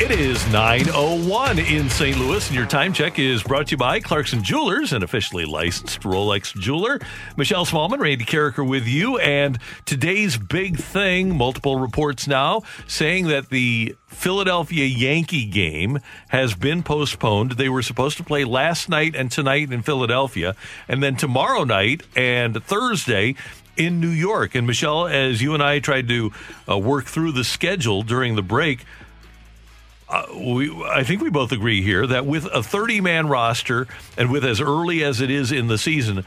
It 0.00 0.12
is 0.12 0.38
9.01 0.44 1.58
in 1.70 1.90
St. 1.90 2.16
Louis, 2.16 2.46
and 2.48 2.56
your 2.56 2.64
time 2.64 2.94
check 2.94 3.18
is 3.18 3.42
brought 3.42 3.66
to 3.66 3.72
you 3.72 3.76
by 3.76 4.00
Clarkson 4.00 4.42
Jewelers, 4.42 4.94
an 4.94 5.02
officially 5.02 5.44
licensed 5.44 6.00
Rolex 6.00 6.58
jeweler. 6.58 6.98
Michelle 7.36 7.66
Smallman, 7.66 7.98
Randy 7.98 8.24
Karraker 8.24 8.66
with 8.66 8.86
you, 8.86 9.18
and 9.18 9.58
today's 9.84 10.38
big 10.38 10.78
thing, 10.78 11.36
multiple 11.36 11.78
reports 11.78 12.26
now 12.26 12.62
saying 12.86 13.26
that 13.26 13.50
the 13.50 13.94
Philadelphia 14.06 14.86
Yankee 14.86 15.44
game 15.44 15.98
has 16.28 16.54
been 16.54 16.82
postponed. 16.82 17.52
They 17.52 17.68
were 17.68 17.82
supposed 17.82 18.16
to 18.16 18.24
play 18.24 18.44
last 18.44 18.88
night 18.88 19.14
and 19.14 19.30
tonight 19.30 19.70
in 19.70 19.82
Philadelphia, 19.82 20.56
and 20.88 21.02
then 21.02 21.16
tomorrow 21.16 21.64
night 21.64 22.04
and 22.16 22.64
Thursday 22.64 23.34
in 23.76 24.00
New 24.00 24.08
York. 24.08 24.54
And 24.54 24.66
Michelle, 24.66 25.06
as 25.06 25.42
you 25.42 25.52
and 25.52 25.62
I 25.62 25.78
tried 25.78 26.08
to 26.08 26.32
uh, 26.66 26.78
work 26.78 27.04
through 27.04 27.32
the 27.32 27.44
schedule 27.44 28.02
during 28.02 28.34
the 28.34 28.42
break, 28.42 28.86
uh, 30.10 30.26
we, 30.34 30.74
I 30.84 31.04
think 31.04 31.22
we 31.22 31.30
both 31.30 31.52
agree 31.52 31.82
here 31.82 32.04
that 32.04 32.26
with 32.26 32.44
a 32.46 32.62
30 32.62 33.00
man 33.00 33.28
roster 33.28 33.86
and 34.16 34.30
with 34.30 34.44
as 34.44 34.60
early 34.60 35.04
as 35.04 35.20
it 35.20 35.30
is 35.30 35.52
in 35.52 35.68
the 35.68 35.78
season, 35.78 36.24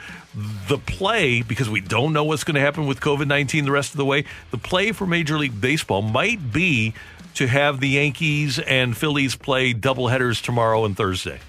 the 0.67 0.77
play, 0.77 1.41
because 1.41 1.69
we 1.69 1.81
don't 1.81 2.13
know 2.13 2.23
what's 2.23 2.45
going 2.45 2.55
to 2.55 2.61
happen 2.61 2.87
with 2.87 3.01
COVID 3.01 3.27
19 3.27 3.65
the 3.65 3.71
rest 3.71 3.91
of 3.91 3.97
the 3.97 4.05
way, 4.05 4.23
the 4.51 4.57
play 4.57 4.93
for 4.93 5.05
Major 5.05 5.37
League 5.37 5.59
Baseball 5.59 6.01
might 6.01 6.53
be 6.53 6.93
to 7.35 7.47
have 7.47 7.81
the 7.81 7.89
Yankees 7.89 8.57
and 8.57 8.95
Phillies 8.95 9.35
play 9.35 9.73
doubleheaders 9.73 10.41
tomorrow 10.41 10.85
and 10.85 10.95
Thursday. 10.95 11.39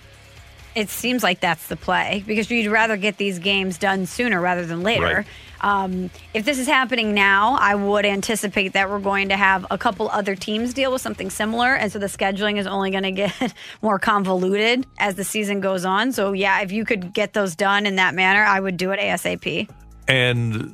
It 0.74 0.90
seems 0.90 1.22
like 1.22 1.38
that's 1.38 1.68
the 1.68 1.76
play 1.76 2.24
because 2.26 2.50
you'd 2.50 2.70
rather 2.70 2.96
get 2.96 3.16
these 3.16 3.38
games 3.38 3.78
done 3.78 4.06
sooner 4.06 4.40
rather 4.40 4.66
than 4.66 4.82
later. 4.82 5.18
Right. 5.18 5.26
Um, 5.64 6.10
if 6.34 6.44
this 6.44 6.58
is 6.58 6.66
happening 6.66 7.14
now, 7.14 7.56
I 7.58 7.74
would 7.74 8.04
anticipate 8.04 8.74
that 8.74 8.90
we're 8.90 8.98
going 8.98 9.30
to 9.30 9.36
have 9.36 9.64
a 9.70 9.78
couple 9.78 10.10
other 10.10 10.36
teams 10.36 10.74
deal 10.74 10.92
with 10.92 11.00
something 11.00 11.30
similar. 11.30 11.74
And 11.74 11.90
so 11.90 11.98
the 11.98 12.06
scheduling 12.06 12.58
is 12.58 12.66
only 12.66 12.90
going 12.90 13.02
to 13.04 13.10
get 13.10 13.54
more 13.80 13.98
convoluted 13.98 14.86
as 14.98 15.14
the 15.14 15.24
season 15.24 15.60
goes 15.60 15.86
on. 15.86 16.12
So, 16.12 16.32
yeah, 16.32 16.60
if 16.60 16.70
you 16.70 16.84
could 16.84 17.14
get 17.14 17.32
those 17.32 17.56
done 17.56 17.86
in 17.86 17.96
that 17.96 18.14
manner, 18.14 18.44
I 18.44 18.60
would 18.60 18.76
do 18.76 18.90
it 18.90 19.00
ASAP. 19.00 19.70
And 20.06 20.70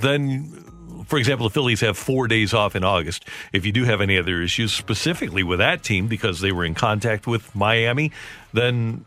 then, 0.00 1.04
for 1.04 1.18
example, 1.18 1.46
the 1.46 1.52
Phillies 1.52 1.82
have 1.82 1.98
four 1.98 2.26
days 2.26 2.54
off 2.54 2.74
in 2.74 2.82
August. 2.82 3.26
If 3.52 3.66
you 3.66 3.72
do 3.72 3.84
have 3.84 4.00
any 4.00 4.16
other 4.16 4.40
issues 4.40 4.72
specifically 4.72 5.42
with 5.42 5.58
that 5.58 5.82
team 5.82 6.08
because 6.08 6.40
they 6.40 6.50
were 6.50 6.64
in 6.64 6.74
contact 6.74 7.26
with 7.26 7.54
Miami, 7.54 8.10
then 8.54 9.04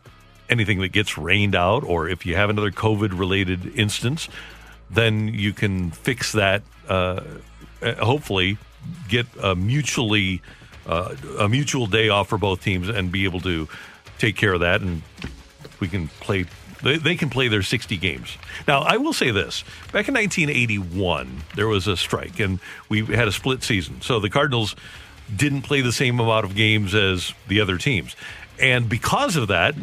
anything 0.48 0.80
that 0.80 0.92
gets 0.92 1.18
rained 1.18 1.56
out, 1.56 1.82
or 1.82 2.08
if 2.08 2.24
you 2.24 2.36
have 2.36 2.50
another 2.50 2.70
COVID 2.70 3.18
related 3.18 3.76
instance, 3.76 4.28
then 4.94 5.28
you 5.28 5.52
can 5.52 5.90
fix 5.90 6.32
that. 6.32 6.62
Uh, 6.88 7.22
uh, 7.82 7.94
hopefully, 8.04 8.58
get 9.08 9.26
a 9.42 9.54
mutually 9.54 10.42
uh, 10.86 11.14
a 11.38 11.48
mutual 11.48 11.86
day 11.86 12.08
off 12.08 12.28
for 12.28 12.38
both 12.38 12.62
teams 12.62 12.88
and 12.88 13.10
be 13.10 13.24
able 13.24 13.40
to 13.40 13.68
take 14.18 14.36
care 14.36 14.52
of 14.52 14.60
that, 14.60 14.80
and 14.80 15.02
we 15.80 15.88
can 15.88 16.08
play. 16.08 16.46
They, 16.82 16.98
they 16.98 17.16
can 17.16 17.30
play 17.30 17.48
their 17.48 17.62
60 17.62 17.96
games. 17.96 18.36
Now, 18.68 18.80
I 18.80 18.98
will 18.98 19.12
say 19.12 19.30
this: 19.30 19.62
back 19.92 20.08
in 20.08 20.14
1981, 20.14 21.42
there 21.56 21.68
was 21.68 21.86
a 21.86 21.96
strike, 21.96 22.40
and 22.40 22.60
we 22.88 23.04
had 23.04 23.28
a 23.28 23.32
split 23.32 23.62
season. 23.62 24.00
So 24.02 24.20
the 24.20 24.30
Cardinals 24.30 24.76
didn't 25.34 25.62
play 25.62 25.80
the 25.80 25.92
same 25.92 26.20
amount 26.20 26.44
of 26.44 26.54
games 26.54 26.94
as 26.94 27.32
the 27.48 27.60
other 27.60 27.78
teams, 27.78 28.14
and 28.60 28.88
because 28.88 29.36
of 29.36 29.48
that, 29.48 29.74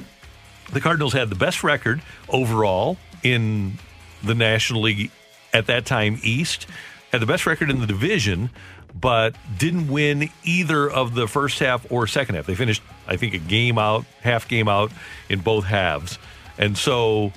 the 0.72 0.82
Cardinals 0.82 1.14
had 1.14 1.30
the 1.30 1.36
best 1.36 1.64
record 1.64 2.02
overall 2.30 2.98
in 3.24 3.78
the 4.24 4.36
National 4.36 4.82
League 4.82 5.12
at 5.54 5.68
that 5.68 5.86
time 5.86 6.20
East, 6.24 6.68
had 7.12 7.22
the 7.22 7.26
best 7.26 7.46
record 7.46 7.70
in 7.70 7.80
the 7.80 7.88
division, 7.88 8.50
but 9.00 9.36
didn't 9.58 9.90
win 9.90 10.30
either 10.44 10.90
of 10.90 11.16
the 11.16 11.28
first 11.28 11.60
half 11.60 11.90
or 11.92 12.08
second 12.08 12.36
half. 12.36 12.46
They 12.46 12.56
finished, 12.56 12.82
I 13.08 13.18
think, 13.18 13.34
a 13.34 13.40
game 13.40 13.78
out, 13.78 14.06
half 14.22 14.48
game 14.48 14.68
out 14.68 14.92
in 15.30 15.40
both 15.40 15.66
halves. 15.66 16.18
And 16.58 16.78
so 16.78 17.32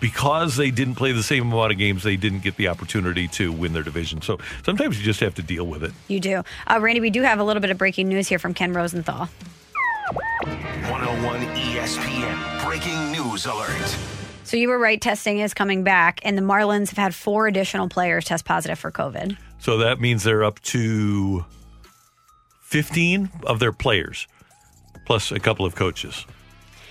because 0.00 0.56
they 0.56 0.70
didn't 0.70 0.94
play 0.94 1.12
the 1.12 1.22
same 1.22 1.52
amount 1.52 1.72
of 1.72 1.78
games, 1.78 2.02
they 2.02 2.16
didn't 2.16 2.40
get 2.40 2.56
the 2.56 2.68
opportunity 2.68 3.28
to 3.28 3.52
win 3.52 3.72
their 3.72 3.82
division. 3.82 4.22
So 4.22 4.38
sometimes 4.64 4.98
you 4.98 5.04
just 5.04 5.20
have 5.20 5.34
to 5.34 5.42
deal 5.42 5.66
with 5.66 5.84
it. 5.84 5.92
You 6.08 6.20
do. 6.20 6.42
Uh, 6.66 6.78
Randy, 6.80 7.00
we 7.00 7.10
do 7.10 7.22
have 7.22 7.38
a 7.38 7.44
little 7.44 7.60
bit 7.60 7.70
of 7.70 7.78
breaking 7.78 8.08
news 8.08 8.28
here 8.28 8.38
from 8.38 8.54
Ken 8.54 8.72
Rosenthal. 8.72 9.28
101 10.40 11.40
ESPN 11.54 12.64
breaking 12.64 13.12
news 13.12 13.46
alert. 13.46 14.19
So 14.50 14.56
you 14.56 14.66
were 14.66 14.80
right, 14.80 15.00
testing 15.00 15.38
is 15.38 15.54
coming 15.54 15.84
back, 15.84 16.18
and 16.24 16.36
the 16.36 16.42
Marlins 16.42 16.88
have 16.88 16.98
had 16.98 17.14
four 17.14 17.46
additional 17.46 17.88
players 17.88 18.24
test 18.24 18.44
positive 18.44 18.80
for 18.80 18.90
COVID. 18.90 19.36
So 19.60 19.78
that 19.78 20.00
means 20.00 20.24
they're 20.24 20.42
up 20.42 20.58
to 20.62 21.44
15 22.62 23.30
of 23.46 23.60
their 23.60 23.70
players, 23.70 24.26
plus 25.06 25.30
a 25.30 25.38
couple 25.38 25.64
of 25.64 25.76
coaches. 25.76 26.26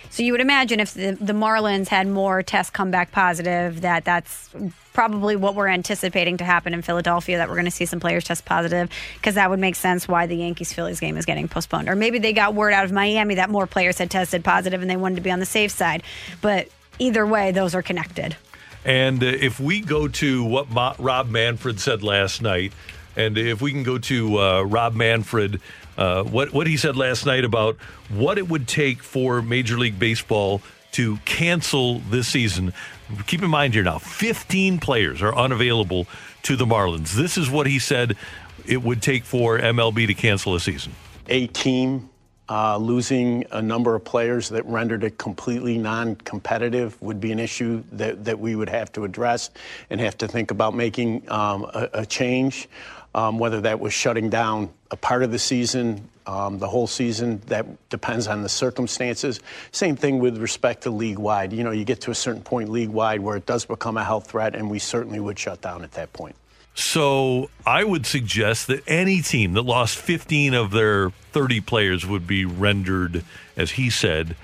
So 0.10 0.24
you 0.24 0.32
would 0.32 0.40
imagine 0.40 0.80
if 0.80 0.94
the, 0.94 1.18
the 1.20 1.34
Marlins 1.34 1.90
had 1.90 2.08
more 2.08 2.42
tests 2.44 2.70
come 2.70 2.92
back 2.92 3.12
positive, 3.12 3.82
that 3.82 4.06
that's 4.06 4.50
probably 4.94 5.36
what 5.36 5.54
we're 5.54 5.68
anticipating 5.68 6.38
to 6.38 6.46
happen 6.46 6.74
in 6.74 6.82
Philadelphia. 6.82 7.40
That 7.40 7.50
we're 7.50 7.56
going 7.56 7.66
to 7.66 7.72
see 7.72 7.86
some 7.86 8.00
players 8.00 8.24
test 8.24 8.46
positive 8.46 8.90
because 9.16 9.36
that 9.36 9.50
would 9.50 9.60
make 9.60 9.76
sense 9.76 10.08
why 10.08 10.28
the 10.28 10.38
Yankees 10.38 10.72
Phillies 10.72 11.02
game 11.02 11.18
is 11.18 11.26
getting 11.26 11.50
postponed. 11.50 11.90
Or 11.90 11.98
maybe 11.98 12.20
they 12.20 12.32
got 12.32 12.56
word 12.56 12.72
out 12.72 12.86
of 12.86 12.94
Miami 12.94 13.36
that 13.36 13.50
more 13.50 13.68
players 13.68 13.98
had 13.98 14.10
tested 14.10 14.46
positive 14.46 14.82
and 14.82 14.90
they 14.90 14.96
wanted 14.96 15.16
to 15.16 15.22
be 15.22 15.30
on 15.30 15.40
the 15.40 15.46
safe 15.46 15.72
side. 15.72 16.04
But 16.42 16.70
either 17.00 17.26
way, 17.26 17.52
those 17.52 17.74
are 17.74 17.82
connected. 17.82 18.36
And 18.86 19.24
uh, 19.24 19.28
if 19.28 19.60
we 19.60 19.82
go 19.82 20.08
to 20.08 20.44
what 20.44 20.70
Ma- 20.70 20.96
Rob 21.00 21.30
Manfred 21.30 21.80
said 21.80 22.04
last 22.04 22.42
night, 22.42 22.74
and 23.16 23.38
if 23.38 23.62
we 23.62 23.72
can 23.72 23.84
go 23.84 23.98
to 23.98 24.40
uh, 24.40 24.62
Rob 24.62 24.94
Manfred, 24.96 25.60
uh, 25.98 26.24
what 26.24 26.54
what 26.54 26.68
he 26.68 26.78
said 26.78 26.96
last 26.96 27.26
night 27.26 27.44
about 27.44 27.76
what 28.10 28.38
it 28.38 28.48
would 28.48 28.68
take 28.68 29.04
for 29.04 29.42
Major 29.42 29.78
League 29.78 30.00
Baseball 30.00 30.62
to 30.94 31.18
cancel 31.26 32.00
this 32.00 32.28
season. 32.28 32.74
Keep 33.28 33.42
in 33.42 33.50
mind 33.50 33.74
here 33.74 33.84
now, 33.84 33.98
15 33.98 34.80
players 34.80 35.22
are 35.22 35.36
unavailable 35.36 36.08
to 36.44 36.56
the 36.56 36.66
Marlins. 36.66 37.14
This 37.14 37.38
is 37.38 37.50
what 37.50 37.68
he 37.68 37.80
said 37.80 38.16
it 38.66 38.84
would 38.84 39.02
take 39.02 39.24
for 39.24 39.60
MLB 39.60 40.08
to 40.08 40.14
cancel 40.14 40.56
a 40.56 40.60
season. 40.60 40.94
A 41.28 41.48
team 41.48 42.10
uh, 42.50 42.78
losing 42.78 43.46
a 43.52 43.62
number 43.62 43.96
of 43.96 44.04
players 44.04 44.50
that 44.50 44.66
rendered 44.66 45.04
it 45.04 45.18
completely 45.18 45.78
non-competitive 45.78 47.00
would 47.02 47.22
be 47.22 47.32
an 47.32 47.40
issue 47.40 47.84
that, 47.92 48.26
that 48.26 48.40
we 48.40 48.56
would 48.56 48.70
have 48.70 48.92
to 48.92 49.04
address 49.04 49.52
and 49.90 50.02
have 50.02 50.18
to 50.18 50.28
think 50.28 50.50
about 50.50 50.74
making 50.74 51.30
um, 51.32 51.64
a, 51.66 51.90
a 51.94 52.06
change, 52.06 52.68
um, 53.14 53.38
whether 53.38 53.62
that 53.62 53.80
was 53.80 53.94
shutting 53.94 54.30
down 54.30 54.70
a 54.90 54.98
part 54.98 55.22
of 55.22 55.32
the 55.32 55.38
season, 55.38 56.10
um, 56.26 56.58
the 56.58 56.68
whole 56.68 56.88
season. 56.88 57.40
That 57.48 57.66
depends 57.90 58.28
on 58.28 58.42
the 58.42 58.50
circumstances. 58.50 59.40
Same 59.72 59.96
thing 59.96 60.18
with 60.18 60.38
respect 60.38 60.84
to 60.84 60.90
league-wide. 60.90 61.54
You 61.54 61.64
know, 61.64 61.72
you 61.72 61.86
get 61.86 62.02
to 62.02 62.12
a 62.12 62.16
certain 62.16 62.42
point 62.42 62.70
league-wide 62.70 63.20
where 63.20 63.36
it 63.36 63.46
does 63.46 63.66
become 63.66 63.98
a 63.98 64.04
health 64.04 64.32
threat, 64.32 64.56
and 64.56 64.72
we 64.72 64.80
certainly 64.80 65.20
would 65.20 65.38
shut 65.38 65.62
down 65.62 65.84
at 65.84 65.92
that 65.92 66.14
point. 66.14 66.36
So 66.76 67.50
I 67.66 67.84
would 67.84 68.06
suggest 68.06 68.68
that 68.68 68.84
any 68.88 69.22
team 69.22 69.54
that 69.54 69.64
lost 69.64 69.98
15 69.98 70.54
of 70.54 70.72
their 70.72 71.10
30 71.32 71.62
players 71.62 72.06
would 72.06 72.26
be 72.26 72.46
rendered, 72.46 73.24
as 73.58 73.72
he 73.72 73.90
said, 73.90 74.36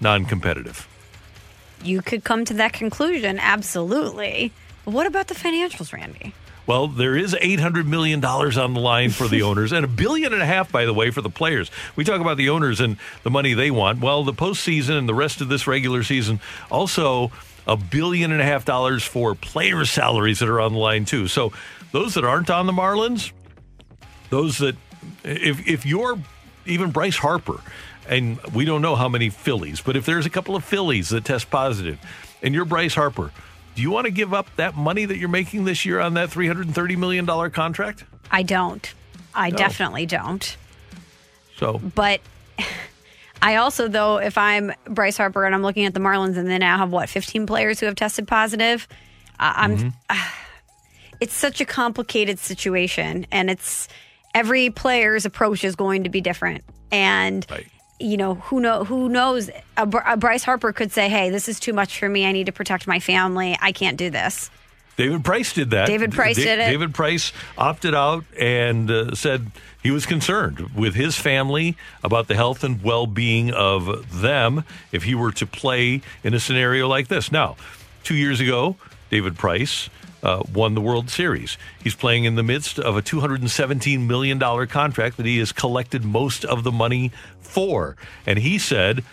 non 0.00 0.26
competitive. 0.26 0.86
You 1.82 2.02
could 2.02 2.24
come 2.24 2.44
to 2.44 2.54
that 2.54 2.72
conclusion, 2.72 3.38
absolutely. 3.38 4.52
But 4.84 4.94
what 4.94 5.06
about 5.06 5.28
the 5.28 5.34
financials, 5.34 5.92
Randy? 5.92 6.34
Well, 6.68 6.86
there 6.86 7.16
is 7.16 7.32
$800 7.34 7.86
million 7.86 8.22
on 8.22 8.74
the 8.74 8.80
line 8.80 9.08
for 9.08 9.26
the 9.26 9.40
owners 9.48 9.72
and 9.72 9.86
a 9.86 9.88
billion 9.88 10.34
and 10.34 10.42
a 10.42 10.46
half, 10.46 10.70
by 10.70 10.84
the 10.84 10.92
way, 10.92 11.10
for 11.10 11.22
the 11.22 11.30
players. 11.30 11.70
We 11.96 12.04
talk 12.04 12.20
about 12.20 12.36
the 12.36 12.50
owners 12.50 12.78
and 12.78 12.98
the 13.22 13.30
money 13.30 13.54
they 13.54 13.70
want. 13.70 14.00
Well, 14.00 14.22
the 14.22 14.34
postseason 14.34 14.98
and 14.98 15.08
the 15.08 15.14
rest 15.14 15.40
of 15.40 15.48
this 15.48 15.66
regular 15.66 16.02
season 16.02 16.40
also 16.70 17.32
a 17.68 17.76
billion 17.76 18.32
and 18.32 18.40
a 18.40 18.44
half 18.44 18.64
dollars 18.64 19.04
for 19.04 19.34
player 19.34 19.84
salaries 19.84 20.38
that 20.40 20.48
are 20.48 20.60
on 20.60 20.72
the 20.72 20.78
line, 20.78 21.04
too. 21.04 21.28
So 21.28 21.52
those 21.92 22.14
that 22.14 22.24
aren't 22.24 22.50
on 22.50 22.66
the 22.66 22.72
Marlins, 22.72 23.30
those 24.30 24.58
that, 24.58 24.74
if, 25.22 25.68
if 25.68 25.86
you're 25.86 26.18
even 26.66 26.90
Bryce 26.90 27.16
Harper, 27.18 27.60
and 28.08 28.40
we 28.54 28.64
don't 28.64 28.80
know 28.82 28.96
how 28.96 29.08
many 29.08 29.28
Phillies, 29.28 29.80
but 29.82 29.96
if 29.96 30.06
there's 30.06 30.24
a 30.26 30.30
couple 30.30 30.56
of 30.56 30.64
Phillies 30.64 31.10
that 31.10 31.24
test 31.26 31.50
positive, 31.50 31.98
and 32.42 32.54
you're 32.54 32.64
Bryce 32.64 32.94
Harper, 32.94 33.30
do 33.74 33.82
you 33.82 33.90
want 33.90 34.06
to 34.06 34.10
give 34.10 34.32
up 34.34 34.48
that 34.56 34.74
money 34.74 35.04
that 35.04 35.18
you're 35.18 35.28
making 35.28 35.64
this 35.64 35.84
year 35.84 36.00
on 36.00 36.14
that 36.14 36.30
$330 36.30 36.96
million 36.96 37.26
contract? 37.50 38.04
I 38.30 38.42
don't. 38.42 38.92
I 39.34 39.50
No. 39.50 39.56
definitely 39.58 40.06
don't. 40.06 40.56
So, 41.58 41.78
But 41.94 42.20
I 43.40 43.56
also, 43.56 43.88
though, 43.88 44.18
if 44.18 44.36
I'm 44.36 44.72
Bryce 44.84 45.16
Harper 45.16 45.44
and 45.44 45.54
I'm 45.54 45.62
looking 45.62 45.84
at 45.84 45.94
the 45.94 46.00
Marlins 46.00 46.36
and 46.36 46.48
they 46.48 46.58
now 46.58 46.78
have 46.78 46.90
what 46.90 47.08
15 47.08 47.46
players 47.46 47.80
who 47.80 47.86
have 47.86 47.94
tested 47.94 48.26
positive, 48.26 48.88
uh, 49.38 49.52
I'm. 49.56 49.92
it's 51.20 51.34
such 51.34 51.60
a 51.60 51.64
complicated 51.64 52.38
situation, 52.38 53.26
and 53.30 53.50
it's 53.50 53.88
every 54.34 54.70
player's 54.70 55.24
approach 55.24 55.64
is 55.64 55.76
going 55.76 56.04
to 56.04 56.10
be 56.10 56.20
different, 56.20 56.64
and. 56.90 57.46
You 58.00 58.16
know 58.16 58.34
who 58.34 58.60
know 58.60 58.84
who 58.84 59.08
knows. 59.08 59.48
A, 59.76 60.02
a 60.06 60.16
Bryce 60.16 60.44
Harper 60.44 60.72
could 60.72 60.92
say, 60.92 61.08
"Hey, 61.08 61.30
this 61.30 61.48
is 61.48 61.58
too 61.58 61.72
much 61.72 61.98
for 61.98 62.08
me. 62.08 62.26
I 62.26 62.30
need 62.30 62.46
to 62.46 62.52
protect 62.52 62.86
my 62.86 63.00
family. 63.00 63.58
I 63.60 63.72
can't 63.72 63.96
do 63.96 64.08
this." 64.08 64.50
David 64.98 65.24
Price 65.24 65.52
did 65.52 65.70
that. 65.70 65.86
David 65.86 66.12
Price 66.12 66.36
Da- 66.36 66.42
did 66.42 66.58
it. 66.58 66.70
David 66.70 66.92
Price 66.92 67.32
opted 67.56 67.94
out 67.94 68.24
and 68.36 68.90
uh, 68.90 69.14
said 69.14 69.52
he 69.80 69.92
was 69.92 70.04
concerned 70.06 70.74
with 70.74 70.96
his 70.96 71.16
family 71.16 71.76
about 72.02 72.26
the 72.26 72.34
health 72.34 72.64
and 72.64 72.82
well 72.82 73.06
being 73.06 73.52
of 73.52 74.20
them 74.20 74.64
if 74.90 75.04
he 75.04 75.14
were 75.14 75.30
to 75.30 75.46
play 75.46 76.02
in 76.24 76.34
a 76.34 76.40
scenario 76.40 76.88
like 76.88 77.06
this. 77.06 77.30
Now, 77.30 77.54
two 78.02 78.16
years 78.16 78.40
ago, 78.40 78.74
David 79.08 79.38
Price 79.38 79.88
uh, 80.24 80.42
won 80.52 80.74
the 80.74 80.80
World 80.80 81.10
Series. 81.10 81.56
He's 81.80 81.94
playing 81.94 82.24
in 82.24 82.34
the 82.34 82.42
midst 82.42 82.80
of 82.80 82.96
a 82.96 83.02
$217 83.02 84.04
million 84.04 84.40
contract 84.66 85.16
that 85.16 85.26
he 85.26 85.38
has 85.38 85.52
collected 85.52 86.04
most 86.04 86.44
of 86.44 86.64
the 86.64 86.72
money 86.72 87.12
for. 87.40 87.96
And 88.26 88.40
he 88.40 88.58
said, 88.58 89.04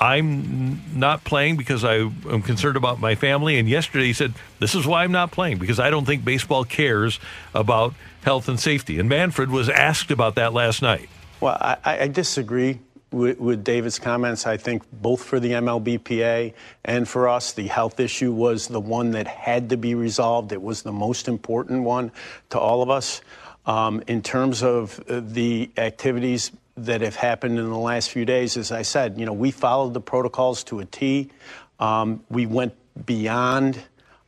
I'm 0.00 0.98
not 0.98 1.24
playing 1.24 1.58
because 1.58 1.84
I 1.84 1.96
am 1.96 2.42
concerned 2.42 2.78
about 2.78 3.00
my 3.00 3.14
family. 3.14 3.58
And 3.58 3.68
yesterday 3.68 4.06
he 4.06 4.12
said, 4.14 4.32
This 4.58 4.74
is 4.74 4.86
why 4.86 5.04
I'm 5.04 5.12
not 5.12 5.30
playing 5.30 5.58
because 5.58 5.78
I 5.78 5.90
don't 5.90 6.06
think 6.06 6.24
baseball 6.24 6.64
cares 6.64 7.20
about 7.54 7.94
health 8.22 8.48
and 8.48 8.58
safety. 8.58 8.98
And 8.98 9.10
Manfred 9.10 9.50
was 9.50 9.68
asked 9.68 10.10
about 10.10 10.36
that 10.36 10.54
last 10.54 10.80
night. 10.80 11.10
Well, 11.40 11.56
I, 11.60 11.76
I 11.84 12.08
disagree 12.08 12.80
with, 13.12 13.38
with 13.38 13.62
David's 13.62 13.98
comments. 13.98 14.46
I 14.46 14.56
think 14.56 14.82
both 14.90 15.22
for 15.22 15.38
the 15.38 15.52
MLBPA 15.52 16.54
and 16.84 17.06
for 17.06 17.28
us, 17.28 17.52
the 17.52 17.66
health 17.66 18.00
issue 18.00 18.32
was 18.32 18.68
the 18.68 18.80
one 18.80 19.10
that 19.12 19.26
had 19.26 19.68
to 19.70 19.76
be 19.76 19.94
resolved. 19.94 20.52
It 20.52 20.62
was 20.62 20.82
the 20.82 20.92
most 20.92 21.28
important 21.28 21.82
one 21.82 22.10
to 22.50 22.58
all 22.58 22.82
of 22.82 22.88
us. 22.88 23.20
Um, 23.66 24.02
in 24.06 24.22
terms 24.22 24.62
of 24.62 24.98
uh, 25.00 25.20
the 25.22 25.70
activities 25.76 26.50
that 26.84 27.00
have 27.00 27.16
happened 27.16 27.58
in 27.58 27.68
the 27.68 27.78
last 27.78 28.10
few 28.10 28.24
days, 28.24 28.56
as 28.56 28.72
I 28.72 28.82
said, 28.82 29.18
you 29.18 29.26
know, 29.26 29.32
we 29.32 29.50
followed 29.50 29.94
the 29.94 30.00
protocols 30.00 30.64
to 30.64 30.80
a 30.80 30.84
T. 30.84 31.30
Um, 31.78 32.24
we 32.30 32.46
went 32.46 32.74
beyond 33.06 33.78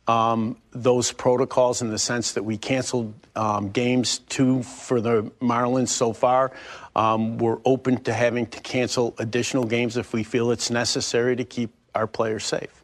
um, 0.07 0.57
those 0.71 1.11
protocols 1.11 1.81
in 1.81 1.89
the 1.89 1.99
sense 1.99 2.33
that 2.33 2.43
we 2.43 2.57
canceled 2.57 3.13
um, 3.35 3.69
games 3.69 4.19
two 4.29 4.63
for 4.63 5.01
the 5.01 5.23
Marlins 5.41 5.89
so 5.89 6.13
far. 6.13 6.51
Um, 6.95 7.37
we're 7.37 7.59
open 7.65 8.03
to 8.03 8.13
having 8.13 8.45
to 8.47 8.59
cancel 8.59 9.15
additional 9.17 9.63
games 9.63 9.97
if 9.97 10.13
we 10.13 10.23
feel 10.23 10.51
it's 10.51 10.69
necessary 10.69 11.35
to 11.35 11.43
keep 11.43 11.71
our 11.95 12.07
players 12.07 12.43
safe. 12.43 12.83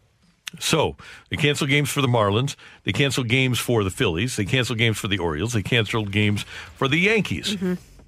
So 0.59 0.95
they 1.29 1.37
cancel 1.37 1.67
games 1.67 1.91
for 1.91 2.01
the 2.01 2.07
Marlins. 2.07 2.55
They 2.83 2.91
cancel 2.91 3.23
games 3.23 3.59
for 3.59 3.83
the 3.83 3.91
Phillies. 3.91 4.35
They 4.35 4.45
cancel 4.45 4.75
games 4.75 4.97
for 4.97 5.07
the 5.07 5.19
Orioles. 5.19 5.53
They 5.53 5.61
canceled 5.61 6.11
games 6.11 6.43
for 6.75 6.87
the 6.87 6.97
Yankees. 6.97 7.55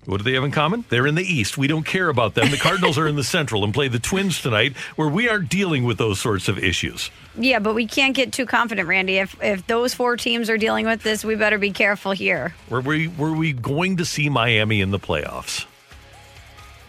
What 0.05 0.17
do 0.17 0.23
they 0.23 0.33
have 0.33 0.43
in 0.43 0.51
common? 0.51 0.83
They're 0.89 1.05
in 1.05 1.13
the 1.13 1.23
East. 1.23 1.59
We 1.59 1.67
don't 1.67 1.85
care 1.85 2.09
about 2.09 2.33
them. 2.33 2.49
The 2.49 2.57
Cardinals 2.57 2.97
are 2.97 3.07
in 3.07 3.15
the 3.15 3.23
Central 3.23 3.63
and 3.63 3.71
play 3.71 3.87
the 3.87 3.99
Twins 3.99 4.41
tonight, 4.41 4.75
where 4.95 5.07
we 5.07 5.29
aren't 5.29 5.47
dealing 5.49 5.83
with 5.83 5.99
those 5.99 6.19
sorts 6.19 6.47
of 6.47 6.57
issues. 6.57 7.11
Yeah, 7.37 7.59
but 7.59 7.75
we 7.75 7.85
can't 7.85 8.15
get 8.15 8.33
too 8.33 8.47
confident, 8.47 8.87
Randy. 8.87 9.17
If 9.19 9.35
if 9.43 9.67
those 9.67 9.93
four 9.93 10.17
teams 10.17 10.49
are 10.49 10.57
dealing 10.57 10.87
with 10.87 11.03
this, 11.03 11.23
we 11.23 11.35
better 11.35 11.59
be 11.59 11.71
careful 11.71 12.13
here. 12.13 12.55
Were 12.69 12.81
we 12.81 13.09
were 13.09 13.31
we 13.33 13.53
going 13.53 13.97
to 13.97 14.05
see 14.05 14.27
Miami 14.27 14.81
in 14.81 14.89
the 14.89 14.99
playoffs? 14.99 15.65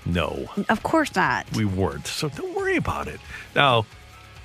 No, 0.05 0.49
Of 0.69 0.83
course 0.83 1.15
not. 1.15 1.47
we 1.55 1.65
weren't. 1.65 2.07
So 2.09 2.29
don't 2.29 2.57
worry 2.57 2.77
about 2.77 3.07
it. 3.07 3.21
Now, 3.55 3.87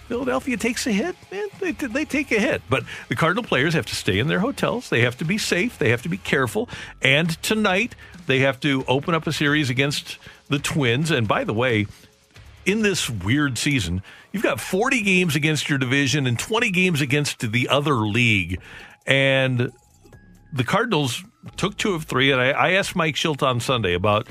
Philadelphia 0.07 0.55
takes 0.55 0.85
a 0.85 0.91
hit. 0.91 1.15
Man, 1.31 1.47
they, 1.59 1.71
they 1.71 2.05
take 2.05 2.31
a 2.31 2.39
hit. 2.39 2.61
But 2.69 2.83
the 3.09 3.15
Cardinal 3.15 3.43
players 3.43 3.73
have 3.73 3.87
to 3.87 3.95
stay 3.95 4.19
in 4.19 4.27
their 4.27 4.39
hotels. 4.39 4.89
They 4.89 5.01
have 5.01 5.17
to 5.17 5.25
be 5.25 5.39
safe. 5.39 5.79
They 5.79 5.89
have 5.89 6.03
to 6.03 6.09
be 6.09 6.17
careful. 6.17 6.69
And 7.01 7.41
tonight, 7.41 7.95
they 8.27 8.39
have 8.39 8.59
to 8.61 8.85
open 8.87 9.15
up 9.15 9.25
a 9.25 9.33
series 9.33 9.69
against 9.69 10.17
the 10.49 10.59
Twins. 10.59 11.11
And 11.11 11.27
by 11.27 11.43
the 11.43 11.53
way, 11.53 11.87
in 12.65 12.81
this 12.81 13.09
weird 13.09 13.57
season, 13.57 14.03
you've 14.31 14.43
got 14.43 14.59
40 14.59 15.01
games 15.01 15.35
against 15.35 15.69
your 15.69 15.79
division 15.79 16.27
and 16.27 16.37
20 16.37 16.69
games 16.69 17.01
against 17.01 17.39
the 17.51 17.69
other 17.69 17.95
league. 17.95 18.61
And 19.05 19.71
the 20.53 20.63
Cardinals 20.63 21.23
took 21.55 21.77
two 21.77 21.93
of 21.93 22.03
three. 22.03 22.31
And 22.31 22.41
I, 22.41 22.49
I 22.49 22.71
asked 22.71 22.95
Mike 22.95 23.15
Shildt 23.15 23.41
on 23.41 23.59
Sunday 23.59 23.93
about 23.93 24.27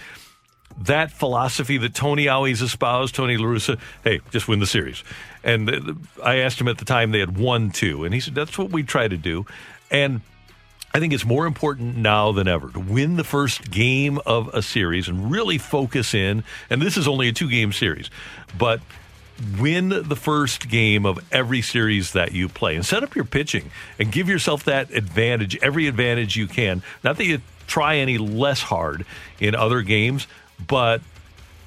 that 0.78 1.10
philosophy 1.10 1.78
that 1.78 1.94
Tony 1.94 2.28
always 2.28 2.60
espoused, 2.60 3.14
Tony 3.14 3.39
La 3.39 3.47
Russa, 3.47 3.78
hey, 4.05 4.20
just 4.31 4.47
win 4.47 4.60
the 4.60 4.66
series. 4.66 5.02
And 5.43 6.06
I 6.23 6.36
asked 6.36 6.60
him 6.60 6.68
at 6.68 6.78
the 6.78 6.85
time 6.85 7.12
they 7.12 7.20
had 7.20 7.39
won 7.39 7.70
two, 7.70 8.05
and 8.05 8.12
he 8.12 8.20
said 8.20 8.35
that's 8.35 8.59
what 8.59 8.70
we 8.70 8.82
try 8.82 9.09
to 9.09 9.16
do. 9.16 9.47
And 9.90 10.20
I 10.94 11.00
think 11.00 11.12
it's 11.12 11.26
more 11.26 11.46
important 11.46 11.96
now 11.96 12.32
than 12.32 12.48
ever 12.48 12.70
to 12.70 12.80
win 12.80 13.16
the 13.16 13.24
first 13.24 13.70
game 13.70 14.18
of 14.24 14.48
a 14.54 14.62
series 14.62 15.08
and 15.08 15.30
really 15.30 15.58
focus 15.58 16.14
in. 16.14 16.42
And 16.70 16.80
this 16.80 16.96
is 16.96 17.06
only 17.06 17.28
a 17.28 17.32
two 17.32 17.50
game 17.50 17.72
series, 17.72 18.10
but 18.56 18.80
win 19.58 19.90
the 19.90 20.16
first 20.16 20.68
game 20.68 21.04
of 21.04 21.18
every 21.30 21.60
series 21.60 22.12
that 22.12 22.32
you 22.32 22.48
play 22.48 22.74
and 22.74 22.86
set 22.86 23.02
up 23.02 23.14
your 23.14 23.24
pitching 23.24 23.70
and 23.98 24.10
give 24.10 24.28
yourself 24.28 24.64
that 24.64 24.90
advantage, 24.90 25.56
every 25.62 25.86
advantage 25.86 26.36
you 26.36 26.46
can. 26.46 26.82
Not 27.04 27.18
that 27.18 27.26
you 27.26 27.42
try 27.66 27.96
any 27.96 28.16
less 28.16 28.62
hard 28.62 29.04
in 29.38 29.54
other 29.54 29.82
games, 29.82 30.26
but 30.66 31.02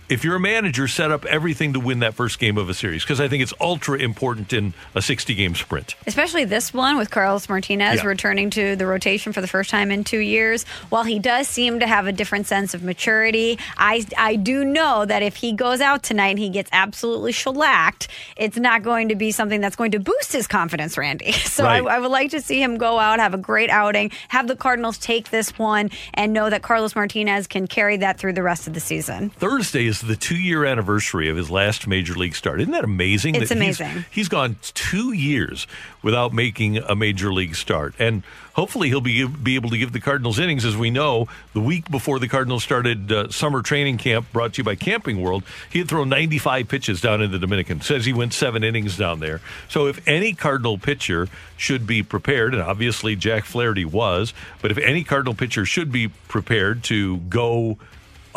if 0.10 0.24
you're 0.24 0.36
a 0.36 0.40
manager, 0.40 0.88
set 0.88 1.12
up 1.12 1.26
everything 1.26 1.74
to 1.74 1.80
win 1.80 2.00
that 2.00 2.14
first 2.16 2.40
game 2.40 2.58
of 2.58 2.68
a 2.70 2.74
series 2.74 3.04
because 3.04 3.22
I 3.22 3.28
think 3.28 3.44
it's 3.44 3.54
ultra 3.62 3.98
important 4.00 4.52
in 4.54 4.74
a 4.96 5.02
60 5.02 5.34
game 5.36 5.56
sprint. 5.56 5.96
Especially 6.08 6.46
this 6.46 6.74
one 6.74 6.98
with 6.98 7.12
Carlos 7.12 7.48
Martinez 7.48 7.98
Yeah. 8.02 8.08
returning 8.08 8.50
to 8.52 8.76
the 8.76 8.86
rotation 8.86 9.34
for 9.34 9.42
the 9.42 9.48
first 9.48 9.70
time 9.70 9.92
in 9.92 10.04
two 10.04 10.20
years. 10.20 10.64
While 10.90 11.04
he 11.04 11.20
does 11.20 11.48
seem 11.48 11.80
to 11.80 11.88
have 11.88 12.08
a 12.08 12.12
different 12.12 12.48
sense 12.48 12.74
of 12.74 12.84
maturity, 12.84 13.60
I, 13.78 14.06
I 14.18 14.36
do 14.36 14.64
know 14.66 15.06
that 15.06 15.22
if 15.24 15.36
he 15.36 15.54
goes 15.54 15.82
out 15.82 16.04
tonight 16.04 16.30
and 16.30 16.40
he 16.40 16.50
gets 16.50 16.70
absolutely 16.74 17.32
shellacked, 17.32 18.08
it's 18.36 18.58
not 18.58 18.84
going 18.84 19.10
to 19.10 19.16
be 19.16 19.32
something 19.32 19.62
that's 19.62 19.76
going 19.76 19.92
to 19.92 20.00
boost 20.00 20.34
his 20.34 20.48
confidence, 20.48 20.98
Randy. 20.98 21.32
So 21.50 21.66
Right. 21.66 21.84
I, 21.84 21.96
I 21.98 22.00
would 22.00 22.12
like 22.12 22.32
to 22.32 22.42
see 22.42 22.62
him 22.62 22.78
go 22.78 23.00
out, 23.00 23.20
have 23.20 23.34
a 23.34 23.38
great 23.38 23.70
outing, 23.70 24.12
have 24.30 24.48
the 24.48 24.56
Cardinals 24.56 24.98
take 24.98 25.30
this 25.30 25.58
one, 25.60 25.90
and 26.14 26.32
know 26.32 26.50
that 26.50 26.62
Carlos 26.62 26.96
Martinez 26.96 27.48
can 27.48 27.68
carry 27.68 27.98
that 27.98 28.18
through 28.18 28.34
the 28.34 28.44
rest 28.44 28.66
of 28.68 28.74
the 28.74 28.80
season. 28.80 29.30
Thursday 29.32 29.86
is 29.86 29.99
is 30.02 30.08
the 30.08 30.16
two 30.16 30.38
year 30.38 30.66
anniversary 30.66 31.30
of 31.30 31.38
his 31.38 31.50
last 31.50 31.88
major 31.88 32.14
league 32.14 32.36
start. 32.36 32.60
Isn't 32.62 32.74
that 32.74 32.84
amazing? 32.84 33.36
It's 33.36 33.50
that 33.50 33.58
he's- 33.62 33.80
amazing. 33.80 34.06
he's 34.12 34.30
gone 34.30 34.58
two 34.74 35.12
years 35.14 35.68
without 36.02 36.34
making 36.34 36.78
a 36.78 36.96
major 36.96 37.34
league 37.34 37.56
start. 37.56 37.94
And 38.00 38.24
hopefully 38.54 38.88
he'll 38.90 39.02
be, 39.02 39.26
be 39.28 39.56
able 39.56 39.70
to 39.70 39.78
give 39.78 39.92
the 39.92 40.00
Cardinals 40.00 40.40
innings. 40.40 40.64
As 40.66 40.76
we 40.78 40.90
know, 40.90 41.28
the 41.54 41.60
week 41.60 41.90
before 41.92 42.20
the 42.20 42.28
Cardinals 42.28 42.64
started 42.64 43.12
uh, 43.12 43.30
summer 43.30 43.62
training 43.62 43.98
camp 43.98 44.32
brought 44.32 44.54
to 44.54 44.58
you 44.60 44.64
by 44.64 44.76
Camping 44.76 45.22
World, 45.22 45.44
he 45.70 45.80
had 45.80 45.90
thrown 45.90 46.10
95 46.10 46.68
pitches 46.68 47.02
down 47.02 47.22
in 47.22 47.32
the 47.32 47.40
Dominican. 47.40 47.82
Says 47.82 48.06
he 48.06 48.14
went 48.14 48.34
seven 48.34 48.64
innings 48.64 48.98
down 48.98 49.20
there. 49.20 49.42
So 49.68 49.88
if 49.88 50.06
any 50.08 50.34
Cardinal 50.34 50.78
pitcher 50.78 51.28
should 51.58 51.86
be 51.86 52.02
prepared, 52.04 52.54
and 52.54 52.64
obviously 52.64 53.16
Jack 53.16 53.44
Flaherty 53.46 53.86
was, 53.86 54.34
but 54.62 54.72
if 54.72 54.78
any 54.78 55.04
Cardinal 55.04 55.34
pitcher 55.34 55.66
should 55.66 55.92
be 55.92 56.08
prepared 56.08 56.84
to 56.86 57.18
go 57.18 57.78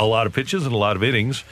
a 0.02 0.08
lot 0.08 0.26
of 0.26 0.32
pitches 0.32 0.64
and 0.66 0.74
a 0.74 0.78
lot 0.78 0.96
of 0.96 1.02
innings, 1.02 1.44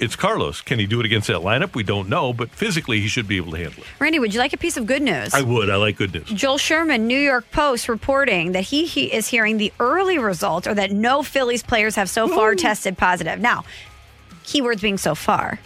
it's 0.00 0.14
Carlos. 0.14 0.60
Can 0.60 0.78
he 0.78 0.86
do 0.86 1.00
it 1.00 1.06
against 1.06 1.26
that 1.26 1.38
lineup? 1.38 1.74
We 1.74 1.82
don't 1.82 2.08
know, 2.08 2.32
but 2.32 2.50
physically 2.50 3.00
he 3.00 3.08
should 3.08 3.26
be 3.26 3.36
able 3.36 3.52
to 3.52 3.58
handle 3.58 3.82
it. 3.82 3.88
Randy, 3.98 4.18
would 4.18 4.32
you 4.32 4.38
like 4.38 4.52
a 4.52 4.56
piece 4.56 4.76
of 4.76 4.86
good 4.86 5.02
news? 5.02 5.34
I 5.34 5.42
would. 5.42 5.68
I 5.70 5.76
like 5.76 5.96
good 5.96 6.14
news. 6.14 6.26
Joel 6.26 6.58
Sherman, 6.58 7.06
New 7.06 7.18
York 7.18 7.50
Post, 7.50 7.88
reporting 7.88 8.52
that 8.52 8.62
he, 8.62 8.86
he 8.86 9.12
is 9.12 9.26
hearing 9.26 9.58
the 9.58 9.72
early 9.80 10.18
results 10.18 10.66
or 10.66 10.74
that 10.74 10.92
no 10.92 11.22
Phillies 11.22 11.62
players 11.62 11.96
have 11.96 12.08
so 12.08 12.28
far 12.28 12.54
tested 12.54 12.96
positive. 12.96 13.40
Now, 13.40 13.64
keywords 14.44 14.80
being 14.80 14.98
so 14.98 15.14
far. 15.14 15.58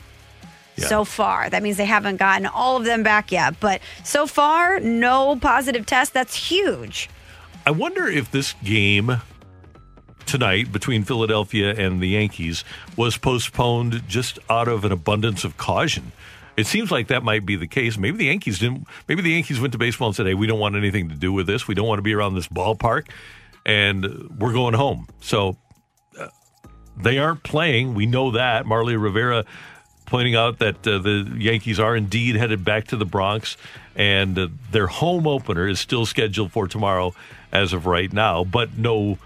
So 0.78 1.04
far. 1.04 1.48
That 1.48 1.62
means 1.62 1.76
they 1.76 1.84
haven't 1.84 2.16
gotten 2.16 2.46
all 2.46 2.76
of 2.76 2.84
them 2.84 3.02
back 3.02 3.30
yet. 3.30 3.60
But 3.60 3.82
so 4.02 4.26
far, 4.26 4.80
no 4.80 5.36
positive 5.36 5.86
test. 5.86 6.12
That's 6.14 6.34
huge. 6.34 7.08
I 7.64 7.70
wonder 7.70 8.08
if 8.08 8.30
this 8.30 8.54
game 8.64 9.18
tonight 10.26 10.72
between 10.72 11.04
Philadelphia 11.04 11.74
and 11.74 12.00
the 12.00 12.08
Yankees 12.08 12.64
was 12.96 13.16
postponed 13.16 14.06
just 14.08 14.38
out 14.48 14.68
of 14.68 14.84
an 14.84 14.92
abundance 14.92 15.44
of 15.44 15.56
caution. 15.56 16.12
It 16.56 16.66
seems 16.66 16.90
like 16.90 17.08
that 17.08 17.22
might 17.22 17.46
be 17.46 17.56
the 17.56 17.66
case. 17.66 17.96
Maybe 17.96 18.18
the 18.18 18.26
Yankees 18.26 18.58
didn't. 18.58 18.86
Maybe 19.08 19.22
the 19.22 19.30
Yankees 19.30 19.60
went 19.60 19.72
to 19.72 19.78
baseball 19.78 20.08
and 20.08 20.16
said, 20.16 20.26
"Hey, 20.26 20.34
we 20.34 20.46
don't 20.46 20.58
want 20.60 20.76
anything 20.76 21.08
to 21.08 21.14
do 21.14 21.32
with 21.32 21.46
this. 21.46 21.66
We 21.66 21.74
don't 21.74 21.86
want 21.86 21.98
to 21.98 22.02
be 22.02 22.14
around 22.14 22.34
this 22.34 22.48
ballpark, 22.48 23.08
and 23.64 24.28
we're 24.38 24.52
going 24.52 24.74
home." 24.74 25.08
So 25.20 25.56
uh, 26.18 26.28
they 26.96 27.18
aren't 27.18 27.42
playing. 27.42 27.94
We 27.94 28.04
know 28.04 28.32
that. 28.32 28.66
Marly 28.66 28.96
Rivera 28.96 29.44
pointing 30.12 30.34
out 30.34 30.58
that 30.58 30.86
uh, 30.86 30.98
the 30.98 31.34
Yankees 31.38 31.80
are 31.80 31.96
indeed 31.96 32.36
headed 32.36 32.62
back 32.62 32.88
to 32.88 32.96
the 32.96 33.06
Bronx, 33.06 33.56
and 33.96 34.38
uh, 34.38 34.48
their 34.70 34.88
home 34.88 35.26
opener 35.26 35.66
is 35.66 35.80
still 35.80 36.04
scheduled 36.04 36.52
for 36.52 36.68
tomorrow 36.68 37.14
as 37.50 37.72
of 37.72 37.86
right 37.86 38.12
now, 38.12 38.44
but 38.44 38.76
no 38.76 39.16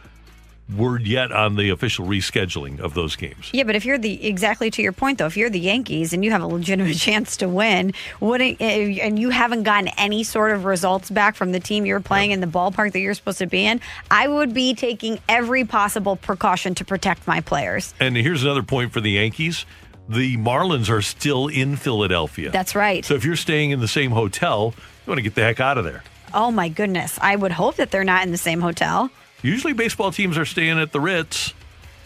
word 0.75 1.07
yet 1.07 1.31
on 1.31 1.57
the 1.57 1.71
official 1.71 2.07
rescheduling 2.07 2.81
of 2.81 2.95
those 2.95 3.15
games. 3.17 3.51
Yeah, 3.53 3.65
but 3.65 3.77
if 3.77 3.85
you're 3.85 3.99
the 3.99 4.27
exactly 4.27 4.71
to 4.73 4.83
your 4.83 4.93
point 4.93 5.19
though, 5.19 5.27
if 5.27 5.37
you're 5.37 5.51
the 5.51 5.61
Yankees 5.61 6.13
and 6.13 6.25
you 6.25 6.31
have 6.33 6.43
a 6.43 6.47
legitimate 6.47 6.95
chance 6.99 7.37
to 7.39 7.49
win, 7.49 7.95
wouldn't 8.21 8.61
eh, 8.61 8.99
and 9.03 9.19
you 9.19 9.31
haven't 9.31 9.63
gotten 9.63 9.89
any 9.97 10.25
sort 10.25 10.53
of 10.53 10.65
results 10.65 11.11
back 11.11 11.37
from 11.37 11.53
the 11.53 11.61
team 11.61 11.87
you're 11.87 12.01
playing 12.01 12.33
in 12.33 12.41
the 12.41 12.47
ballpark 12.47 12.93
that 12.93 13.01
you're 13.01 13.15
supposed 13.15 13.39
to 13.39 13.47
be 13.47 13.65
in, 13.65 13.81
I 14.11 14.27
would 14.29 14.53
be 14.53 14.75
taking 14.75 15.19
every 15.29 15.65
possible 15.65 16.17
precaution 16.17 16.75
to 16.77 16.85
protect 16.85 17.27
my 17.27 17.41
players. 17.41 17.95
And 18.01 18.17
here's 18.17 18.43
another 18.43 18.63
point 18.63 18.93
for 18.93 19.01
the 19.01 19.13
Yankees. 19.13 19.67
The 20.09 20.37
Marlins 20.37 20.89
are 20.89 21.03
still 21.03 21.49
in 21.49 21.77
Philadelphia. 21.77 22.51
That's 22.51 22.75
right. 22.77 23.05
So 23.05 23.15
if 23.15 23.25
you're 23.25 23.37
staying 23.37 23.71
in 23.71 23.81
the 23.81 23.89
same 23.89 24.13
hotel, 24.13 24.75
you 25.05 25.11
want 25.11 25.19
to 25.19 25.23
get 25.23 25.35
the 25.35 25.43
heck 25.43 25.59
out 25.59 25.79
of 25.79 25.85
there. 25.85 26.05
Oh 26.33 26.51
my 26.51 26.69
goodness. 26.69 27.19
I 27.21 27.35
would 27.35 27.53
hope 27.53 27.77
that 27.77 27.91
they're 27.91 28.05
not 28.05 28.25
in 28.25 28.31
the 28.31 28.39
same 28.39 28.61
hotel. 28.61 29.11
Usually 29.43 29.73
baseball 29.73 30.13
teams 30.13 30.39
are 30.39 30.45
staying 30.45 30.79
at 30.79 30.93
the 30.93 31.01
Ritz. 31.01 31.55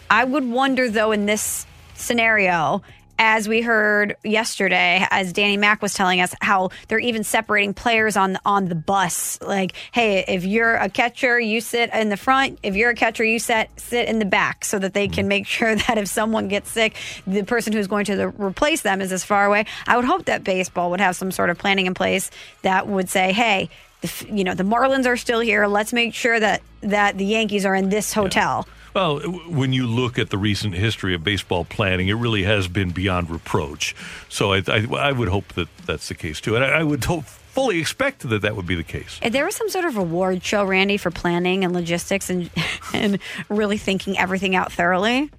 I 0.09 0.23
would 0.23 0.45
wonder 0.45 0.89
though 0.89 1.11
in 1.11 1.25
this 1.25 1.65
scenario, 1.95 2.81
as 3.23 3.47
we 3.47 3.61
heard 3.61 4.17
yesterday, 4.23 5.05
as 5.11 5.31
Danny 5.31 5.55
Mack 5.55 5.83
was 5.83 5.93
telling 5.93 6.21
us, 6.21 6.33
how 6.41 6.71
they're 6.87 6.99
even 6.99 7.23
separating 7.23 7.73
players 7.73 8.17
on 8.17 8.37
on 8.45 8.67
the 8.67 8.75
bus. 8.75 9.39
Like, 9.41 9.73
hey, 9.91 10.25
if 10.27 10.43
you're 10.43 10.75
a 10.75 10.89
catcher, 10.89 11.39
you 11.39 11.61
sit 11.61 11.93
in 11.93 12.09
the 12.09 12.17
front. 12.17 12.57
If 12.63 12.75
you're 12.75 12.89
a 12.89 12.95
catcher, 12.95 13.23
you 13.23 13.37
sit 13.37 13.69
sit 13.77 14.09
in 14.09 14.17
the 14.17 14.25
back, 14.25 14.65
so 14.65 14.79
that 14.79 14.95
they 14.95 15.07
can 15.07 15.25
mm. 15.25 15.29
make 15.29 15.47
sure 15.57 15.75
that 15.75 15.99
if 15.99 16.07
someone 16.07 16.47
gets 16.47 16.71
sick, 16.71 16.95
the 17.27 17.43
person 17.43 17.73
who's 17.73 17.87
going 17.87 18.05
to 18.05 18.15
the, 18.15 18.27
replace 18.29 18.81
them 18.81 19.01
is 19.01 19.11
as 19.11 19.23
far 19.23 19.45
away. 19.45 19.65
I 19.85 19.97
would 19.97 20.05
hope 20.05 20.25
that 20.25 20.43
baseball 20.43 20.89
would 20.89 20.99
have 20.99 21.15
some 21.15 21.31
sort 21.31 21.51
of 21.51 21.59
planning 21.59 21.85
in 21.85 21.93
place 21.93 22.31
that 22.63 22.87
would 22.87 23.09
say, 23.09 23.31
hey. 23.33 23.69
The, 24.01 24.25
you 24.31 24.43
know 24.43 24.53
the 24.55 24.63
Marlins 24.63 25.05
are 25.05 25.17
still 25.17 25.39
here. 25.39 25.67
Let's 25.67 25.93
make 25.93 26.13
sure 26.13 26.39
that 26.39 26.61
that 26.81 27.17
the 27.17 27.25
Yankees 27.25 27.65
are 27.65 27.75
in 27.75 27.89
this 27.89 28.13
hotel. 28.13 28.67
Well, 28.93 29.19
when 29.47 29.71
you 29.71 29.87
look 29.87 30.19
at 30.19 30.31
the 30.31 30.37
recent 30.37 30.73
history 30.73 31.15
of 31.15 31.23
baseball 31.23 31.63
planning, 31.63 32.09
it 32.09 32.15
really 32.15 32.43
has 32.43 32.67
been 32.67 32.89
beyond 32.91 33.29
reproach. 33.29 33.95
So 34.27 34.51
I, 34.53 34.61
I, 34.67 34.85
I 34.97 35.11
would 35.13 35.29
hope 35.29 35.53
that 35.53 35.69
that's 35.85 36.09
the 36.09 36.15
case 36.15 36.41
too, 36.41 36.55
and 36.57 36.65
I, 36.65 36.79
I 36.79 36.83
would 36.83 37.05
hope, 37.05 37.23
fully 37.23 37.79
expect 37.79 38.27
that 38.27 38.41
that 38.41 38.55
would 38.57 38.65
be 38.67 38.75
the 38.75 38.83
case. 38.83 39.17
If 39.21 39.31
there 39.31 39.45
was 39.45 39.55
some 39.55 39.69
sort 39.69 39.85
of 39.85 39.95
award 39.95 40.43
show, 40.43 40.65
Randy, 40.65 40.97
for 40.97 41.09
planning 41.11 41.63
and 41.63 41.73
logistics 41.73 42.29
and 42.29 42.49
and 42.93 43.19
really 43.47 43.77
thinking 43.77 44.17
everything 44.17 44.55
out 44.57 44.73
thoroughly, 44.73 45.29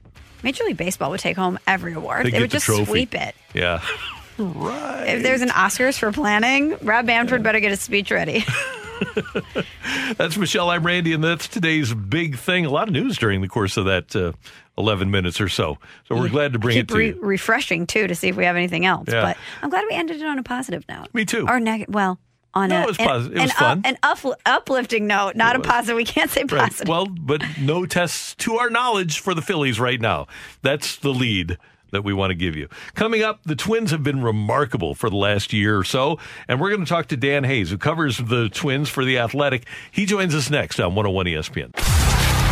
Major 0.42 0.64
League 0.64 0.78
Baseball 0.78 1.10
would 1.10 1.20
take 1.20 1.36
home 1.36 1.58
every 1.66 1.92
award. 1.92 2.24
They 2.26 2.30
They, 2.30 2.40
would 2.40 2.50
the 2.50 2.54
just 2.54 2.66
trophy. 2.66 2.84
sweep 2.86 3.14
it. 3.14 3.34
Yeah. 3.54 3.82
right. 4.38 5.04
If 5.08 5.22
there's 5.22 5.42
an 5.42 5.48
Oscars 5.50 5.98
for 5.98 6.12
planning, 6.12 6.76
Rob 6.82 7.04
Manfred 7.06 7.42
better 7.42 7.60
get 7.60 7.70
his 7.70 7.80
speech 7.80 8.10
ready. 8.10 8.44
That's 10.16 10.36
Michelle. 10.36 10.70
I'm 10.70 10.84
Randy, 10.86 11.12
and 11.12 11.22
that's 11.24 11.48
today's 11.48 11.92
big 11.92 12.36
thing. 12.38 12.64
A 12.66 12.70
lot 12.70 12.86
of 12.88 12.94
news 12.94 13.18
during 13.18 13.40
the 13.40 13.48
course 13.48 13.76
of 13.76 13.86
that 13.86 14.14
uh, 14.14 14.32
11 14.78 15.10
minutes 15.10 15.40
or 15.40 15.48
so. 15.48 15.78
So 16.08 16.16
we're 16.16 16.28
glad 16.28 16.52
to 16.52 16.58
bring 16.60 16.78
it 16.78 16.88
to 16.88 16.94
re- 16.94 17.08
you. 17.08 17.18
refreshing 17.20 17.86
too 17.86 18.06
to 18.06 18.14
see 18.14 18.28
if 18.28 18.36
we 18.36 18.44
have 18.44 18.54
anything 18.56 18.86
else. 18.86 19.08
Yeah. 19.08 19.22
But 19.22 19.36
I'm 19.62 19.70
glad 19.70 19.84
we 19.90 19.96
ended 19.96 20.20
it 20.20 20.26
on 20.26 20.38
a 20.38 20.42
positive 20.44 20.84
note. 20.88 21.08
Me 21.12 21.24
too. 21.24 21.46
Or 21.48 21.58
negative. 21.58 21.92
Well, 21.94 22.18
on 22.54 22.68
No, 22.68 22.80
a 22.80 22.82
it 22.82 22.86
was 22.86 22.98
an- 22.98 23.06
posi- 23.08 23.26
it 23.26 23.32
an, 23.36 23.42
was 23.42 23.50
up- 23.50 23.56
fun. 23.56 23.82
an 23.84 23.98
up- 24.02 24.40
uplifting 24.46 25.06
note, 25.08 25.34
not 25.36 25.56
a 25.56 25.60
positive. 25.60 25.96
We 25.96 26.04
can't 26.04 26.30
say 26.30 26.42
Right. 26.42 26.68
positive. 26.70 26.88
Well, 26.88 27.06
but 27.06 27.42
no 27.60 27.86
tests 27.86 28.34
to 28.36 28.56
our 28.58 28.70
knowledge 28.70 29.18
for 29.20 29.34
the 29.34 29.42
Phillies 29.42 29.80
right 29.80 30.00
now. 30.00 30.26
That's 30.62 30.96
the 30.96 31.10
lead 31.12 31.58
that 31.92 32.02
we 32.02 32.12
want 32.12 32.30
to 32.30 32.34
give 32.34 32.56
you. 32.56 32.68
Coming 32.94 33.22
up, 33.22 33.40
the 33.44 33.54
Twins 33.54 33.92
have 33.92 34.02
been 34.02 34.22
remarkable 34.22 34.94
for 34.94 35.08
the 35.08 35.16
last 35.16 35.52
year 35.52 35.78
or 35.78 35.84
so, 35.84 36.18
and 36.48 36.60
we're 36.60 36.70
going 36.70 36.84
to 36.84 36.88
talk 36.88 37.06
to 37.08 37.16
Dan 37.16 37.44
Hayes, 37.44 37.70
who 37.70 37.78
covers 37.78 38.18
the 38.18 38.48
Twins 38.48 38.88
for 38.88 39.04
The 39.04 39.18
Athletic. 39.18 39.66
He 39.90 40.04
joins 40.04 40.34
us 40.34 40.50
next 40.50 40.80
on 40.80 40.94
101 40.94 41.26
ESPN. 41.26 41.72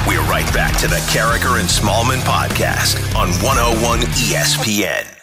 We're 0.07 0.23
right 0.31 0.51
back 0.55 0.79
to 0.79 0.89
the 0.89 0.97
Karraker 1.11 1.61
and 1.61 1.69
Smallmon 1.69 2.21
podcast 2.21 2.97
on 3.15 3.29
101 3.43 4.01
ESPN. 4.01 5.20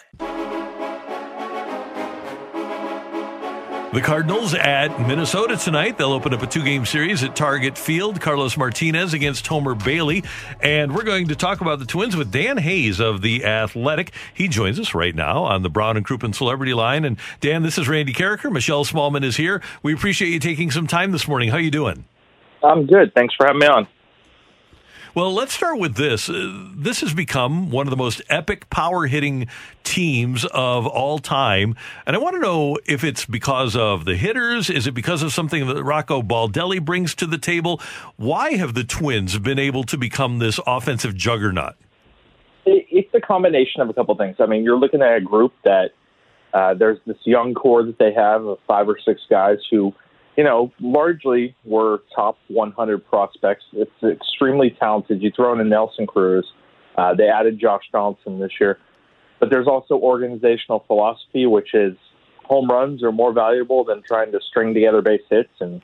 The 3.90 4.02
Cardinals 4.02 4.52
at 4.52 5.00
Minnesota 5.08 5.56
tonight. 5.56 5.96
They'll 5.96 6.12
open 6.12 6.34
up 6.34 6.42
a 6.42 6.46
two 6.46 6.62
game 6.62 6.84
series 6.84 7.24
at 7.24 7.34
Target 7.34 7.78
Field. 7.78 8.20
Carlos 8.20 8.54
Martinez 8.58 9.14
against 9.14 9.46
Homer 9.46 9.74
Bailey. 9.74 10.24
And 10.60 10.94
we're 10.94 11.04
going 11.04 11.28
to 11.28 11.34
talk 11.34 11.62
about 11.62 11.78
the 11.78 11.86
Twins 11.86 12.14
with 12.14 12.30
Dan 12.30 12.58
Hayes 12.58 13.00
of 13.00 13.22
The 13.22 13.46
Athletic. 13.46 14.12
He 14.34 14.46
joins 14.46 14.78
us 14.78 14.94
right 14.94 15.14
now 15.14 15.44
on 15.44 15.62
the 15.62 15.70
Brown 15.70 15.96
and 15.96 16.06
Crouppen 16.06 16.34
Celebrity 16.34 16.74
Line. 16.74 17.06
And 17.06 17.16
Dan, 17.40 17.62
this 17.62 17.78
is 17.78 17.88
Randy 17.88 18.12
Karraker. 18.12 18.52
Michelle 18.52 18.84
Smallmon 18.84 19.24
is 19.24 19.38
here. 19.38 19.62
We 19.82 19.94
appreciate 19.94 20.28
you 20.28 20.38
taking 20.38 20.70
some 20.70 20.86
time 20.86 21.10
this 21.10 21.26
morning. 21.26 21.48
How 21.48 21.56
are 21.56 21.60
you 21.60 21.70
doing? 21.70 22.04
I'm 22.62 22.84
good. 22.84 23.14
Thanks 23.14 23.34
for 23.36 23.46
having 23.46 23.60
me 23.60 23.68
on. 23.68 23.88
Well, 25.14 25.32
let's 25.32 25.54
start 25.54 25.78
with 25.78 25.94
this. 25.94 26.28
Uh, 26.28 26.68
this 26.74 27.00
has 27.00 27.14
become 27.14 27.70
one 27.70 27.86
of 27.86 27.90
the 27.90 27.96
most 27.96 28.20
epic 28.28 28.68
power 28.70 29.06
hitting 29.06 29.48
teams 29.82 30.44
of 30.46 30.86
all 30.86 31.18
time. 31.18 31.76
And 32.06 32.14
I 32.14 32.18
want 32.18 32.36
to 32.36 32.40
know 32.40 32.78
if 32.86 33.04
it's 33.04 33.24
because 33.24 33.74
of 33.74 34.04
the 34.04 34.16
hitters. 34.16 34.68
Is 34.68 34.86
it 34.86 34.92
because 34.92 35.22
of 35.22 35.32
something 35.32 35.66
that 35.66 35.82
Rocco 35.82 36.22
Baldelli 36.22 36.84
brings 36.84 37.14
to 37.16 37.26
the 37.26 37.38
table? 37.38 37.80
Why 38.16 38.52
have 38.54 38.74
the 38.74 38.84
Twins 38.84 39.38
been 39.38 39.58
able 39.58 39.84
to 39.84 39.96
become 39.96 40.38
this 40.38 40.60
offensive 40.66 41.14
juggernaut? 41.14 41.74
It's 42.66 43.14
a 43.14 43.20
combination 43.20 43.80
of 43.80 43.88
a 43.88 43.94
couple 43.94 44.14
things. 44.16 44.36
I 44.40 44.46
mean, 44.46 44.62
you're 44.62 44.78
looking 44.78 45.00
at 45.00 45.16
a 45.16 45.20
group 45.20 45.54
that 45.64 45.92
uh, 46.52 46.74
there's 46.74 46.98
this 47.06 47.16
young 47.24 47.54
core 47.54 47.82
that 47.82 47.98
they 47.98 48.12
have 48.12 48.44
of 48.44 48.58
five 48.66 48.88
or 48.88 48.98
six 49.02 49.22
guys 49.30 49.58
who, 49.70 49.94
you 50.38 50.44
know, 50.44 50.72
largely 50.78 51.56
were 51.64 52.00
top 52.14 52.38
100 52.46 53.04
prospects. 53.04 53.64
It's 53.72 53.90
extremely 54.04 54.70
talented. 54.70 55.20
You 55.20 55.32
throw 55.34 55.58
in 55.58 55.68
Nelson 55.68 56.06
Cruz. 56.06 56.46
Uh, 56.96 57.12
they 57.12 57.28
added 57.28 57.58
Josh 57.58 57.82
Johnson 57.90 58.38
this 58.38 58.52
year. 58.60 58.78
But 59.40 59.50
there's 59.50 59.66
also 59.66 59.94
organizational 59.96 60.84
philosophy, 60.86 61.46
which 61.46 61.74
is 61.74 61.96
home 62.44 62.68
runs 62.68 63.02
are 63.02 63.10
more 63.10 63.32
valuable 63.32 63.82
than 63.82 64.00
trying 64.06 64.30
to 64.30 64.38
string 64.40 64.74
together 64.74 65.02
base 65.02 65.22
hits. 65.28 65.50
And 65.58 65.82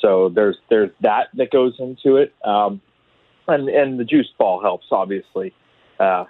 so 0.00 0.28
there's 0.28 0.56
there's 0.68 0.90
that 1.02 1.28
that 1.34 1.52
goes 1.52 1.76
into 1.78 2.16
it. 2.16 2.34
Um, 2.44 2.80
and, 3.46 3.68
and 3.68 4.00
the 4.00 4.04
juice 4.04 4.32
ball 4.36 4.60
helps, 4.60 4.86
obviously. 4.90 5.54
Uh, 6.00 6.24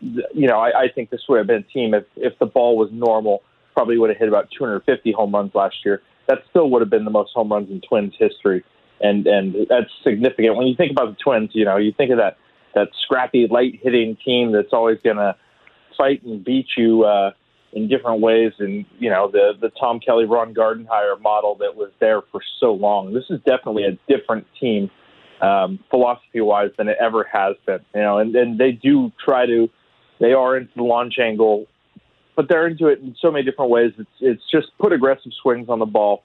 you 0.00 0.48
know, 0.48 0.58
I, 0.58 0.82
I 0.82 0.88
think 0.92 1.10
this 1.10 1.22
would 1.28 1.38
have 1.38 1.46
been 1.46 1.64
a 1.68 1.72
team 1.72 1.94
if, 1.94 2.04
if 2.16 2.36
the 2.40 2.46
ball 2.46 2.76
was 2.76 2.90
normal, 2.90 3.42
probably 3.72 3.98
would 3.98 4.10
have 4.10 4.18
hit 4.18 4.26
about 4.26 4.48
250 4.50 5.12
home 5.12 5.32
runs 5.32 5.54
last 5.54 5.76
year. 5.84 6.02
That 6.28 6.38
still 6.50 6.70
would 6.70 6.80
have 6.80 6.90
been 6.90 7.04
the 7.04 7.10
most 7.10 7.32
home 7.34 7.52
runs 7.52 7.70
in 7.70 7.80
Twins 7.80 8.14
history, 8.18 8.64
and 9.00 9.26
and 9.26 9.54
that's 9.68 9.90
significant. 10.02 10.56
When 10.56 10.66
you 10.66 10.74
think 10.76 10.90
about 10.90 11.10
the 11.10 11.16
Twins, 11.22 11.50
you 11.52 11.64
know, 11.64 11.76
you 11.76 11.92
think 11.92 12.10
of 12.10 12.18
that 12.18 12.38
that 12.74 12.88
scrappy, 13.02 13.46
light 13.50 13.80
hitting 13.82 14.16
team 14.24 14.52
that's 14.52 14.72
always 14.72 14.98
going 15.04 15.16
to 15.16 15.36
fight 15.96 16.22
and 16.24 16.44
beat 16.44 16.66
you 16.76 17.04
uh, 17.04 17.30
in 17.72 17.88
different 17.88 18.20
ways. 18.20 18.52
And 18.58 18.84
you 18.98 19.10
know 19.10 19.30
the 19.30 19.52
the 19.60 19.70
Tom 19.70 20.00
Kelly, 20.00 20.24
Ron 20.24 20.54
Gardenhire 20.54 21.20
model 21.20 21.56
that 21.60 21.76
was 21.76 21.90
there 22.00 22.22
for 22.32 22.40
so 22.60 22.72
long. 22.72 23.12
This 23.12 23.24
is 23.30 23.40
definitely 23.44 23.84
a 23.84 23.98
different 24.08 24.46
team 24.60 24.90
um, 25.40 25.78
philosophy 25.90 26.40
wise 26.40 26.70
than 26.78 26.88
it 26.88 26.96
ever 27.00 27.24
has 27.24 27.56
been. 27.66 27.80
You 27.94 28.00
know, 28.00 28.18
and, 28.18 28.34
and 28.34 28.58
they 28.58 28.72
do 28.72 29.12
try 29.24 29.46
to. 29.46 29.68
They 30.20 30.32
are 30.32 30.56
into 30.56 30.70
the 30.76 30.84
launch 30.84 31.18
angle, 31.18 31.66
but 32.36 32.48
they're 32.48 32.66
into 32.66 32.88
it 32.88 33.00
in 33.00 33.14
so 33.20 33.30
many 33.30 33.44
different 33.44 33.70
ways. 33.70 33.92
It's 33.98 34.10
it's 34.20 34.42
just 34.50 34.76
put 34.78 34.92
aggressive 34.92 35.32
swings 35.42 35.68
on 35.68 35.78
the 35.78 35.86
ball 35.86 36.24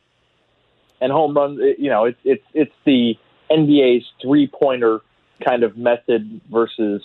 and 1.02 1.12
home 1.12 1.36
runs. 1.36 1.60
You 1.78 1.90
know, 1.90 2.06
it's 2.06 2.20
it's 2.24 2.44
it's 2.54 2.74
the 2.86 3.18
NBA's 3.52 4.06
three 4.22 4.48
pointer 4.48 5.02
kind 5.44 5.64
of 5.64 5.78
method 5.78 6.42
versus 6.52 7.02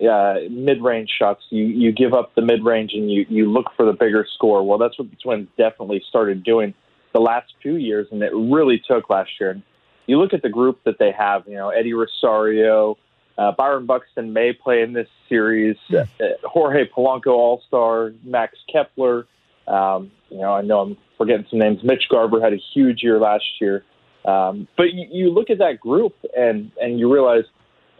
uh, 0.00 0.34
mid 0.50 0.82
range 0.82 1.10
shots. 1.18 1.42
You 1.50 1.64
you 1.64 1.92
give 1.92 2.14
up 2.14 2.34
the 2.34 2.42
mid 2.42 2.64
range 2.64 2.92
and 2.94 3.10
you 3.10 3.26
you 3.28 3.50
look 3.50 3.66
for 3.76 3.84
the 3.84 3.92
bigger 3.92 4.26
score. 4.34 4.66
Well, 4.66 4.78
that's 4.78 4.98
what 4.98 5.10
the 5.10 5.16
Twins 5.16 5.48
definitely 5.56 6.02
started 6.08 6.44
doing 6.44 6.74
the 7.12 7.20
last 7.20 7.52
few 7.60 7.76
years, 7.76 8.06
and 8.10 8.22
it 8.22 8.32
really 8.34 8.82
took 8.86 9.10
last 9.10 9.30
year. 9.40 9.60
You 10.06 10.18
look 10.18 10.32
at 10.32 10.42
the 10.42 10.48
group 10.48 10.80
that 10.84 10.98
they 10.98 11.12
have. 11.12 11.46
You 11.46 11.54
know, 11.54 11.70
Eddie 11.70 11.94
Rosario. 11.94 12.96
Uh, 13.38 13.52
Byron 13.52 13.86
Buxton 13.86 14.32
may 14.32 14.52
play 14.52 14.82
in 14.82 14.92
this 14.92 15.08
series. 15.28 15.76
Uh, 16.20 16.26
Jorge 16.44 16.86
Polanco, 16.88 17.28
All 17.28 17.62
Star. 17.66 18.12
Max 18.24 18.58
Kepler. 18.70 19.26
Um, 19.66 20.10
you 20.28 20.38
know, 20.38 20.52
I 20.52 20.62
know 20.62 20.80
I'm 20.80 20.96
forgetting 21.16 21.46
some 21.50 21.58
names. 21.58 21.82
Mitch 21.82 22.04
Garver 22.10 22.40
had 22.40 22.52
a 22.52 22.60
huge 22.74 23.02
year 23.02 23.18
last 23.18 23.44
year. 23.60 23.84
Um, 24.24 24.68
but 24.76 24.92
you, 24.92 25.06
you 25.10 25.30
look 25.30 25.50
at 25.50 25.58
that 25.58 25.80
group 25.80 26.14
and 26.36 26.70
and 26.80 26.98
you 26.98 27.12
realize, 27.12 27.44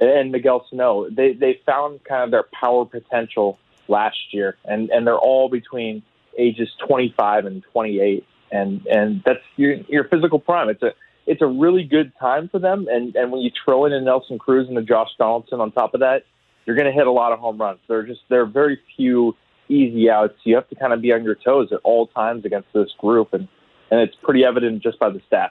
and 0.01 0.31
Miguel 0.31 0.67
Sano, 0.71 1.09
they 1.11 1.33
they 1.33 1.61
found 1.67 2.05
kind 2.05 2.25
of 2.25 2.31
their 2.31 2.45
power 2.53 2.85
potential 2.85 3.59
last 3.89 4.33
year, 4.33 4.57
and 4.65 4.91
and 4.91 5.07
they're 5.07 5.19
all 5.19 5.49
between 5.49 6.03
ages 6.39 6.69
25 6.87 7.47
and 7.47 7.65
28, 7.73 8.25
and 8.51 8.87
and 8.87 9.23
that's 9.25 9.41
your 9.57 9.75
your 9.89 10.05
physical 10.05 10.39
prime. 10.39 10.69
It's 10.69 10.83
a 10.83 10.93
it's 11.27 11.43
a 11.43 11.47
really 11.47 11.85
good 11.85 12.13
time 12.19 12.49
for 12.49 12.59
them, 12.59 12.87
and 12.91 13.15
and 13.15 13.31
when 13.31 13.41
you 13.41 13.51
throw 13.65 13.85
in 13.87 13.93
a 13.93 14.01
Nelson 14.01 14.39
Cruz 14.39 14.69
and 14.69 14.77
a 14.79 14.83
Josh 14.83 15.11
Donaldson 15.19 15.61
on 15.61 15.73
top 15.73 15.95
of 15.95 16.01
that, 16.01 16.25
you're 16.65 16.77
going 16.77 16.87
to 16.87 16.93
hit 16.93 17.07
a 17.07 17.13
lot 17.13 17.33
of 17.33 17.39
home 17.39 17.59
runs. 17.59 17.81
They're 17.89 18.07
just 18.07 18.21
there 18.29 18.43
are 18.43 18.47
very 18.47 18.79
few 18.97 19.37
easy 19.69 20.11
outs. 20.11 20.35
You 20.45 20.55
have 20.57 20.69
to 20.69 20.75
kind 20.75 20.93
of 20.93 21.01
be 21.01 21.13
on 21.13 21.25
your 21.25 21.37
toes 21.37 21.69
at 21.73 21.81
all 21.85 22.09
times 22.09 22.45
against 22.45 22.69
this 22.75 22.89
group, 22.99 23.33
and 23.33 23.49
and 23.91 24.01
it's 24.01 24.17
pretty 24.23 24.45
evident 24.45 24.83
just 24.83 24.99
by 24.99 25.11
the 25.11 25.21
stats. 25.31 25.51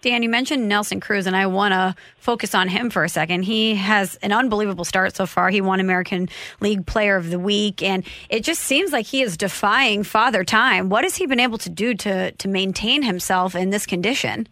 Dan, 0.00 0.22
you 0.22 0.28
mentioned 0.28 0.68
Nelson 0.68 1.00
Cruz, 1.00 1.26
and 1.26 1.36
I 1.36 1.46
want 1.46 1.72
to 1.72 1.94
focus 2.18 2.54
on 2.54 2.68
him 2.68 2.88
for 2.88 3.02
a 3.02 3.08
second. 3.08 3.42
He 3.42 3.74
has 3.74 4.14
an 4.16 4.30
unbelievable 4.30 4.84
start 4.84 5.16
so 5.16 5.26
far. 5.26 5.50
He 5.50 5.60
won 5.60 5.80
American 5.80 6.28
League 6.60 6.86
Player 6.86 7.16
of 7.16 7.30
the 7.30 7.38
Week, 7.38 7.82
and 7.82 8.04
it 8.28 8.44
just 8.44 8.62
seems 8.62 8.92
like 8.92 9.06
he 9.06 9.22
is 9.22 9.36
defying 9.36 10.04
father 10.04 10.44
time. 10.44 10.88
What 10.88 11.02
has 11.02 11.16
he 11.16 11.26
been 11.26 11.40
able 11.40 11.58
to 11.58 11.70
do 11.70 11.94
to 11.94 12.30
to 12.30 12.48
maintain 12.48 13.02
himself 13.02 13.56
in 13.56 13.70
this 13.70 13.86
condition? 13.86 14.46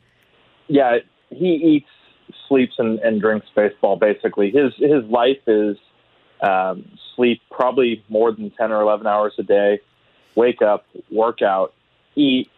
Yeah, 0.68 0.98
he 1.30 1.54
eats, 1.54 2.34
sleeps, 2.48 2.74
and, 2.78 2.98
and 3.00 3.20
drinks 3.20 3.46
baseball. 3.54 3.96
Basically, 3.96 4.50
his 4.50 4.74
his 4.78 5.04
life 5.04 5.38
is 5.46 5.76
um, 6.40 6.88
sleep 7.14 7.40
probably 7.50 8.04
more 8.08 8.32
than 8.32 8.50
ten 8.50 8.72
or 8.72 8.80
eleven 8.80 9.06
hours 9.06 9.34
a 9.38 9.42
day. 9.42 9.80
Wake 10.34 10.60
up, 10.60 10.86
work 11.10 11.40
out, 11.40 11.72
eat, 12.14 12.50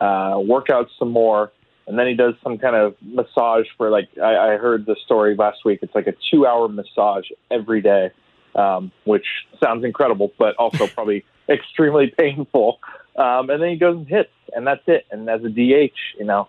uh, 0.00 0.40
work 0.44 0.70
out 0.70 0.88
some 0.98 1.10
more, 1.10 1.52
and 1.86 1.98
then 1.98 2.06
he 2.06 2.14
does 2.14 2.34
some 2.42 2.58
kind 2.58 2.76
of 2.76 2.94
massage 3.02 3.66
for 3.76 3.90
like 3.90 4.08
I, 4.22 4.54
I 4.54 4.56
heard 4.56 4.86
the 4.86 4.96
story 5.04 5.34
last 5.34 5.64
week. 5.64 5.80
It's 5.82 5.94
like 5.94 6.06
a 6.06 6.14
two 6.30 6.46
hour 6.46 6.68
massage 6.68 7.26
every 7.50 7.80
day, 7.80 8.10
um, 8.54 8.92
which 9.04 9.26
sounds 9.62 9.84
incredible, 9.84 10.32
but 10.38 10.54
also 10.56 10.86
probably 10.94 11.24
extremely 11.48 12.12
painful. 12.16 12.78
Um, 13.16 13.50
and 13.50 13.60
then 13.60 13.70
he 13.70 13.76
goes 13.76 13.96
and 13.96 14.06
hits, 14.06 14.30
and 14.54 14.66
that's 14.66 14.82
it. 14.86 15.06
And 15.10 15.28
as 15.28 15.42
a 15.42 15.48
DH, 15.48 15.96
you 16.18 16.24
know, 16.24 16.48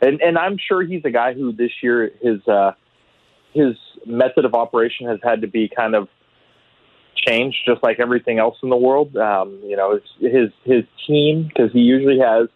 and 0.00 0.20
and 0.20 0.38
I'm 0.38 0.56
sure 0.58 0.82
he's 0.82 1.04
a 1.04 1.10
guy 1.10 1.34
who 1.34 1.52
this 1.52 1.70
year 1.82 2.10
his 2.22 2.46
uh, 2.48 2.72
his 3.52 3.76
method 4.06 4.44
of 4.44 4.54
operation 4.54 5.06
has 5.06 5.18
had 5.22 5.40
to 5.42 5.46
be 5.46 5.68
kind 5.74 5.94
of 5.94 6.08
changed, 7.26 7.58
just 7.66 7.82
like 7.82 8.00
everything 8.00 8.38
else 8.38 8.56
in 8.62 8.70
the 8.70 8.76
world. 8.76 9.16
Um, 9.16 9.60
you 9.64 9.76
know, 9.76 9.92
it's 9.92 10.08
his 10.20 10.50
his 10.64 10.84
team 11.06 11.48
because 11.48 11.72
he 11.72 11.80
usually 11.80 12.18
has 12.18 12.48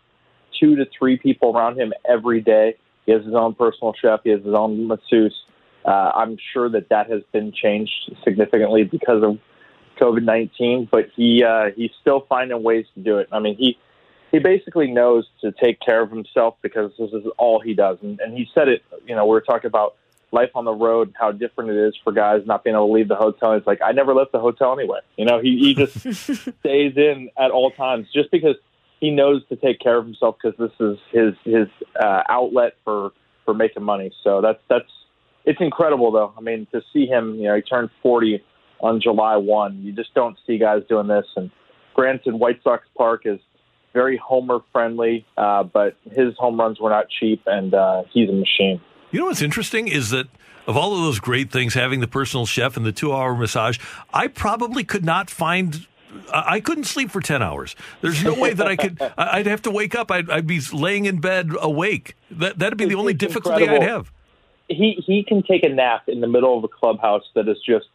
two 0.59 0.77
to 0.77 0.87
three 0.99 1.17
people 1.17 1.57
around 1.57 1.79
him 1.79 1.93
every 2.09 2.41
day. 2.41 2.77
He 3.07 3.13
has 3.13 3.25
his 3.25 3.35
own 3.35 3.55
personal 3.55 3.95
chef. 4.01 4.21
He 4.25 4.31
has 4.31 4.43
his 4.43 4.55
own 4.55 4.87
masseuse. 4.87 5.39
Uh, 5.85 6.13
I'm 6.15 6.39
sure 6.53 6.71
that 6.71 6.89
that 6.89 7.11
has 7.11 7.23
been 7.33 7.53
changed 7.53 7.93
significantly 8.25 8.85
because 8.85 9.23
of 9.23 9.39
COVID 10.01 10.23
nineteen, 10.23 10.89
but 10.91 11.11
he 11.15 11.45
uh, 11.45 11.71
he's 11.77 11.91
still 12.01 12.25
finding 12.29 12.63
ways 12.63 12.87
to 12.95 13.03
do 13.03 13.19
it. 13.19 13.29
I 13.31 13.39
mean, 13.41 13.57
he 13.57 13.77
he 14.35 14.41
basically 14.41 14.91
knows 14.91 15.29
to 15.41 15.53
take 15.53 15.79
care 15.79 16.03
of 16.03 16.11
himself 16.11 16.57
because 16.61 16.91
this 16.99 17.11
is 17.13 17.23
all 17.39 17.61
he 17.61 17.73
does. 17.73 17.99
And, 18.03 18.19
and 18.19 18.37
he 18.37 18.49
said 18.53 18.67
it. 18.67 18.83
You 19.07 19.15
know, 19.15 19.25
we 19.27 19.31
were 19.31 19.41
talking 19.41 19.69
about 19.69 19.95
life 20.33 20.51
on 20.57 20.65
the 20.65 20.73
road, 20.73 21.07
and 21.07 21.17
how 21.17 21.31
different 21.31 21.71
it 21.71 21.77
is 21.77 21.95
for 22.03 22.13
guys 22.13 22.43
not 22.45 22.65
being 22.65 22.75
able 22.75 22.89
to 22.89 22.93
leave 22.93 23.07
the 23.07 23.15
hotel. 23.15 23.53
It's 23.53 23.65
like 23.65 23.79
I 23.81 23.93
never 23.93 24.13
left 24.13 24.33
the 24.33 24.41
hotel 24.41 24.77
anyway. 24.77 24.99
You 25.17 25.25
know, 25.25 25.41
he 25.41 25.57
he 25.61 25.75
just 25.75 26.01
stays 26.61 26.97
in 26.97 27.31
at 27.39 27.53
all 27.53 27.71
times 27.71 28.09
just 28.13 28.33
because 28.33 28.57
he 28.99 29.13
knows 29.13 29.47
to 29.51 29.57
take 29.57 29.79
care 29.79 29.99
of 29.99 30.05
himself 30.05 30.35
because 30.43 30.59
this 30.59 30.73
is 30.81 30.99
his 31.13 31.35
his 31.45 31.69
uh, 32.03 32.25
outlet 32.29 32.73
for 32.83 33.13
for 33.45 33.55
making 33.55 33.85
money. 33.85 34.11
So 34.25 34.41
that's 34.41 34.61
that's 34.69 34.91
it's 35.45 35.61
incredible 35.61 36.11
though. 36.11 36.35
I 36.37 36.41
mean, 36.41 36.67
to 36.73 36.83
see 36.93 37.07
him, 37.07 37.37
you 37.37 37.45
know, 37.45 37.55
he 37.55 37.63
turned 37.63 37.91
40 38.03 38.43
on 38.81 39.01
July 39.01 39.37
1. 39.37 39.83
You 39.83 39.93
just 39.93 40.13
don't 40.13 40.37
see 40.45 40.59
guys 40.59 40.83
doing 40.89 41.07
this. 41.07 41.27
And 41.37 41.53
granted, 41.95 42.35
White 42.35 42.61
Sox 42.65 42.85
Park 42.97 43.23
is 43.27 43.39
very 43.95 44.17
homer 44.19 44.59
friendly, 44.73 45.25
uh, 45.39 45.63
but 45.63 45.97
his 46.13 46.37
home 46.37 46.61
runs 46.61 46.79
were 46.79 46.91
not 46.91 47.07
cheap, 47.09 47.43
and 47.47 47.73
uh, 47.73 48.03
he's 48.11 48.29
a 48.29 48.33
machine. 48.33 48.81
You 49.11 49.21
know 49.21 49.27
what's 49.27 49.41
interesting 49.41 49.89
is 49.89 50.11
that 50.11 50.27
of 50.67 50.77
all 50.77 50.95
of 50.95 51.03
those 51.03 51.21
great 51.21 51.51
things, 51.51 51.75
having 51.75 52.01
the 52.01 52.09
personal 52.09 52.45
chef 52.45 52.77
and 52.77 52.85
the 52.85 52.93
two 52.93 53.13
hour 53.13 53.35
massage, 53.35 53.79
I 54.13 54.27
probably 54.27 54.85
could 54.85 55.05
not 55.05 55.31
find. 55.31 55.87
I 56.33 56.61
couldn't 56.61 56.85
sleep 56.85 57.11
for 57.11 57.21
10 57.21 57.43
hours. 57.43 57.75
There's 58.01 58.23
no 58.23 58.35
way 58.35 58.53
that 58.53 58.69
I 58.69 58.77
could. 58.77 59.01
I'd 59.19 59.47
have 59.47 59.63
to 59.63 59.71
wake 59.71 59.97
up. 59.97 60.13
I'd, 60.13 60.31
I'd 60.31 60.47
be 60.47 60.61
laying 60.73 61.07
in 61.07 61.21
bed 61.21 61.51
awake. 61.61 62.17
That, 62.31 62.59
that'd 62.59 62.79
be 62.79 62.85
the 62.85 62.95
only 62.95 63.13
It's 63.15 63.21
difficulty 63.21 63.69
I'd 63.69 63.83
have. 63.83 64.13
He 64.69 65.03
he 65.05 65.25
can 65.25 65.43
take 65.43 65.65
a 65.65 65.69
nap 65.69 66.09
in 66.09 66.21
the 66.21 66.27
middle 66.27 66.57
of 66.57 66.65
a 66.65 66.69
clubhouse 66.69 67.25
that 67.35 67.49
is 67.49 67.59
just 67.67 67.87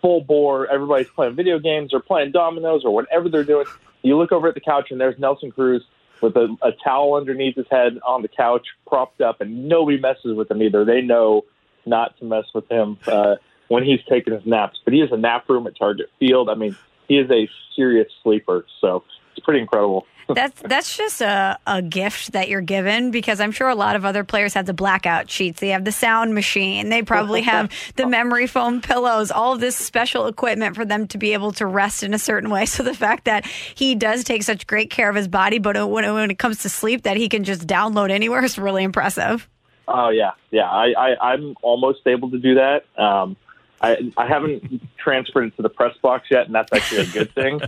full 0.00 0.20
bore. 0.20 0.70
Everybody's 0.70 1.08
playing 1.08 1.34
video 1.34 1.58
games 1.58 1.92
or 1.94 2.00
playing 2.00 2.32
dominoes 2.32 2.82
or 2.84 2.94
whatever 2.94 3.28
they're 3.28 3.44
doing. 3.44 3.66
You 4.04 4.18
look 4.18 4.32
over 4.32 4.46
at 4.46 4.54
the 4.54 4.60
couch 4.60 4.90
and 4.90 5.00
there's 5.00 5.18
Nelson 5.18 5.50
Cruz 5.50 5.82
with 6.20 6.36
a, 6.36 6.54
a 6.62 6.70
towel 6.84 7.14
underneath 7.14 7.56
his 7.56 7.66
head 7.70 7.98
on 8.06 8.22
the 8.22 8.28
couch, 8.28 8.66
propped 8.86 9.20
up, 9.20 9.40
and 9.40 9.68
nobody 9.68 9.98
messes 9.98 10.36
with 10.36 10.50
him 10.50 10.62
either. 10.62 10.84
They 10.84 11.00
know 11.00 11.44
not 11.86 12.16
to 12.18 12.24
mess 12.24 12.44
with 12.54 12.70
him 12.70 12.98
uh, 13.06 13.36
when 13.68 13.82
he's 13.82 14.00
taking 14.08 14.34
his 14.34 14.44
naps. 14.46 14.78
But 14.84 14.94
he 14.94 15.00
has 15.00 15.10
a 15.10 15.16
nap 15.16 15.48
room 15.48 15.66
at 15.66 15.76
Target 15.76 16.10
Field. 16.20 16.48
I 16.48 16.54
mean, 16.54 16.76
he 17.08 17.18
is 17.18 17.30
a 17.30 17.48
serious 17.74 18.08
sleeper, 18.22 18.66
so 18.80 19.02
it's 19.34 19.44
pretty 19.44 19.60
incredible. 19.60 20.06
That's 20.28 20.60
that's 20.62 20.96
just 20.96 21.20
a, 21.20 21.58
a 21.66 21.82
gift 21.82 22.32
that 22.32 22.48
you're 22.48 22.60
given 22.60 23.10
because 23.10 23.40
I'm 23.40 23.52
sure 23.52 23.68
a 23.68 23.74
lot 23.74 23.96
of 23.96 24.04
other 24.04 24.24
players 24.24 24.54
have 24.54 24.66
the 24.66 24.74
blackout 24.74 25.30
sheets. 25.30 25.60
They 25.60 25.68
have 25.68 25.84
the 25.84 25.92
sound 25.92 26.34
machine. 26.34 26.88
They 26.88 27.02
probably 27.02 27.42
have 27.42 27.70
the 27.96 28.06
memory 28.14 28.46
foam 28.46 28.80
pillows, 28.80 29.30
all 29.30 29.52
of 29.52 29.60
this 29.60 29.76
special 29.76 30.26
equipment 30.26 30.76
for 30.76 30.84
them 30.84 31.06
to 31.08 31.18
be 31.18 31.32
able 31.32 31.52
to 31.52 31.66
rest 31.66 32.02
in 32.02 32.14
a 32.14 32.18
certain 32.18 32.50
way. 32.50 32.66
So 32.74 32.82
the 32.82 32.94
fact 32.94 33.26
that 33.26 33.46
he 33.46 33.94
does 33.94 34.24
take 34.24 34.42
such 34.42 34.66
great 34.66 34.90
care 34.90 35.08
of 35.08 35.14
his 35.14 35.28
body, 35.28 35.60
but 35.60 35.76
when, 35.88 36.12
when 36.12 36.28
it 36.28 36.40
comes 36.40 36.62
to 36.62 36.68
sleep, 36.68 37.04
that 37.04 37.16
he 37.16 37.28
can 37.28 37.44
just 37.44 37.68
download 37.68 38.10
anywhere 38.10 38.42
is 38.42 38.58
really 38.58 38.82
impressive. 38.82 39.48
Oh 39.86 40.08
yeah, 40.08 40.32
yeah. 40.50 40.68
I, 40.68 40.92
I 40.96 41.32
I'm 41.32 41.54
almost 41.62 42.06
able 42.06 42.30
to 42.30 42.38
do 42.38 42.54
that. 42.56 42.84
Um, 42.98 43.36
I 43.80 44.12
I 44.16 44.26
haven't 44.26 44.82
transferred 44.96 45.44
it 45.44 45.56
to 45.56 45.62
the 45.62 45.68
press 45.68 45.96
box 45.98 46.28
yet, 46.30 46.46
and 46.46 46.54
that's 46.54 46.72
actually 46.72 47.02
a 47.02 47.06
good 47.06 47.34
thing. 47.34 47.60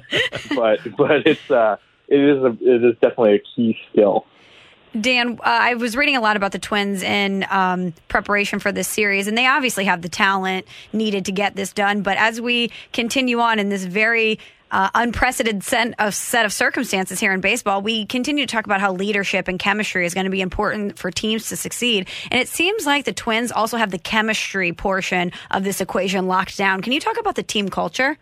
but 0.54 0.80
but 0.96 1.26
it's 1.26 1.50
uh 1.50 1.76
it 2.08 2.20
is 2.20 2.42
a 2.42 2.56
it 2.60 2.84
is 2.84 2.94
definitely 3.00 3.34
a 3.36 3.42
key 3.54 3.76
skill. 3.90 4.26
Dan, 5.00 5.38
uh, 5.40 5.42
I 5.44 5.74
was 5.74 5.96
reading 5.96 6.16
a 6.16 6.20
lot 6.20 6.36
about 6.36 6.52
the 6.52 6.58
Twins 6.58 7.02
in 7.02 7.44
um, 7.50 7.92
preparation 8.08 8.58
for 8.58 8.72
this 8.72 8.88
series, 8.88 9.26
and 9.26 9.36
they 9.36 9.46
obviously 9.46 9.84
have 9.84 10.00
the 10.00 10.08
talent 10.08 10.66
needed 10.92 11.26
to 11.26 11.32
get 11.32 11.54
this 11.54 11.72
done. 11.72 12.02
But 12.02 12.16
as 12.16 12.40
we 12.40 12.70
continue 12.92 13.40
on 13.40 13.58
in 13.58 13.68
this 13.68 13.84
very 13.84 14.38
uh, 14.70 14.90
unprecedented 14.94 15.62
set 15.62 15.94
of, 15.98 16.14
set 16.14 16.44
of 16.44 16.52
circumstances 16.52 17.20
here 17.20 17.32
in 17.32 17.40
baseball, 17.40 17.82
we 17.82 18.06
continue 18.06 18.46
to 18.46 18.52
talk 18.52 18.64
about 18.64 18.80
how 18.80 18.92
leadership 18.92 19.48
and 19.48 19.58
chemistry 19.58 20.06
is 20.06 20.14
going 20.14 20.24
to 20.24 20.30
be 20.30 20.40
important 20.40 20.98
for 20.98 21.10
teams 21.10 21.48
to 21.50 21.56
succeed. 21.56 22.08
And 22.30 22.40
it 22.40 22.48
seems 22.48 22.86
like 22.86 23.04
the 23.04 23.12
Twins 23.12 23.52
also 23.52 23.76
have 23.76 23.90
the 23.90 23.98
chemistry 23.98 24.72
portion 24.72 25.32
of 25.50 25.62
this 25.62 25.80
equation 25.80 26.26
locked 26.26 26.56
down. 26.56 26.82
Can 26.82 26.92
you 26.92 27.00
talk 27.00 27.18
about 27.18 27.34
the 27.34 27.42
team 27.42 27.68
culture? 27.68 28.18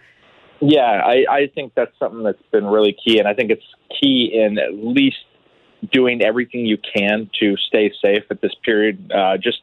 Yeah, 0.67 1.03
I, 1.05 1.27
I 1.31 1.47
think 1.55 1.75
that's 1.75 1.93
something 1.99 2.23
that's 2.23 2.43
been 2.51 2.65
really 2.65 2.97
key, 3.05 3.19
and 3.19 3.29
I 3.29 3.35
think 3.35 3.51
it's 3.51 3.67
key 4.01 4.33
in 4.33 4.59
at 4.59 4.73
least 4.73 5.19
doing 5.93 6.23
everything 6.23 6.65
you 6.65 6.79
can 6.79 7.29
to 7.41 7.55
stay 7.59 7.93
safe 8.01 8.25
at 8.31 8.41
this 8.41 8.55
period. 8.65 9.13
Uh, 9.13 9.37
just, 9.37 9.61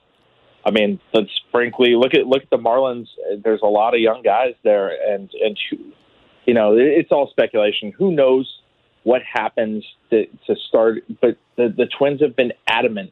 I 0.63 0.69
mean, 0.69 0.99
let's 1.11 1.31
frankly 1.51 1.95
look 1.95 2.13
at 2.13 2.27
look 2.27 2.43
at 2.43 2.51
the 2.51 2.59
Marlins. 2.59 3.07
There's 3.43 3.61
a 3.63 3.67
lot 3.67 3.95
of 3.95 3.99
young 3.99 4.21
guys 4.21 4.53
there, 4.63 4.89
and 5.11 5.31
and 5.43 5.57
you 6.45 6.53
know, 6.53 6.75
it's 6.77 7.11
all 7.11 7.27
speculation. 7.31 7.91
Who 7.97 8.11
knows 8.11 8.59
what 9.01 9.23
happens 9.23 9.83
to, 10.11 10.27
to 10.45 10.55
start? 10.67 11.03
But 11.19 11.37
the, 11.55 11.73
the 11.75 11.87
Twins 11.97 12.21
have 12.21 12.35
been 12.35 12.53
adamant, 12.67 13.11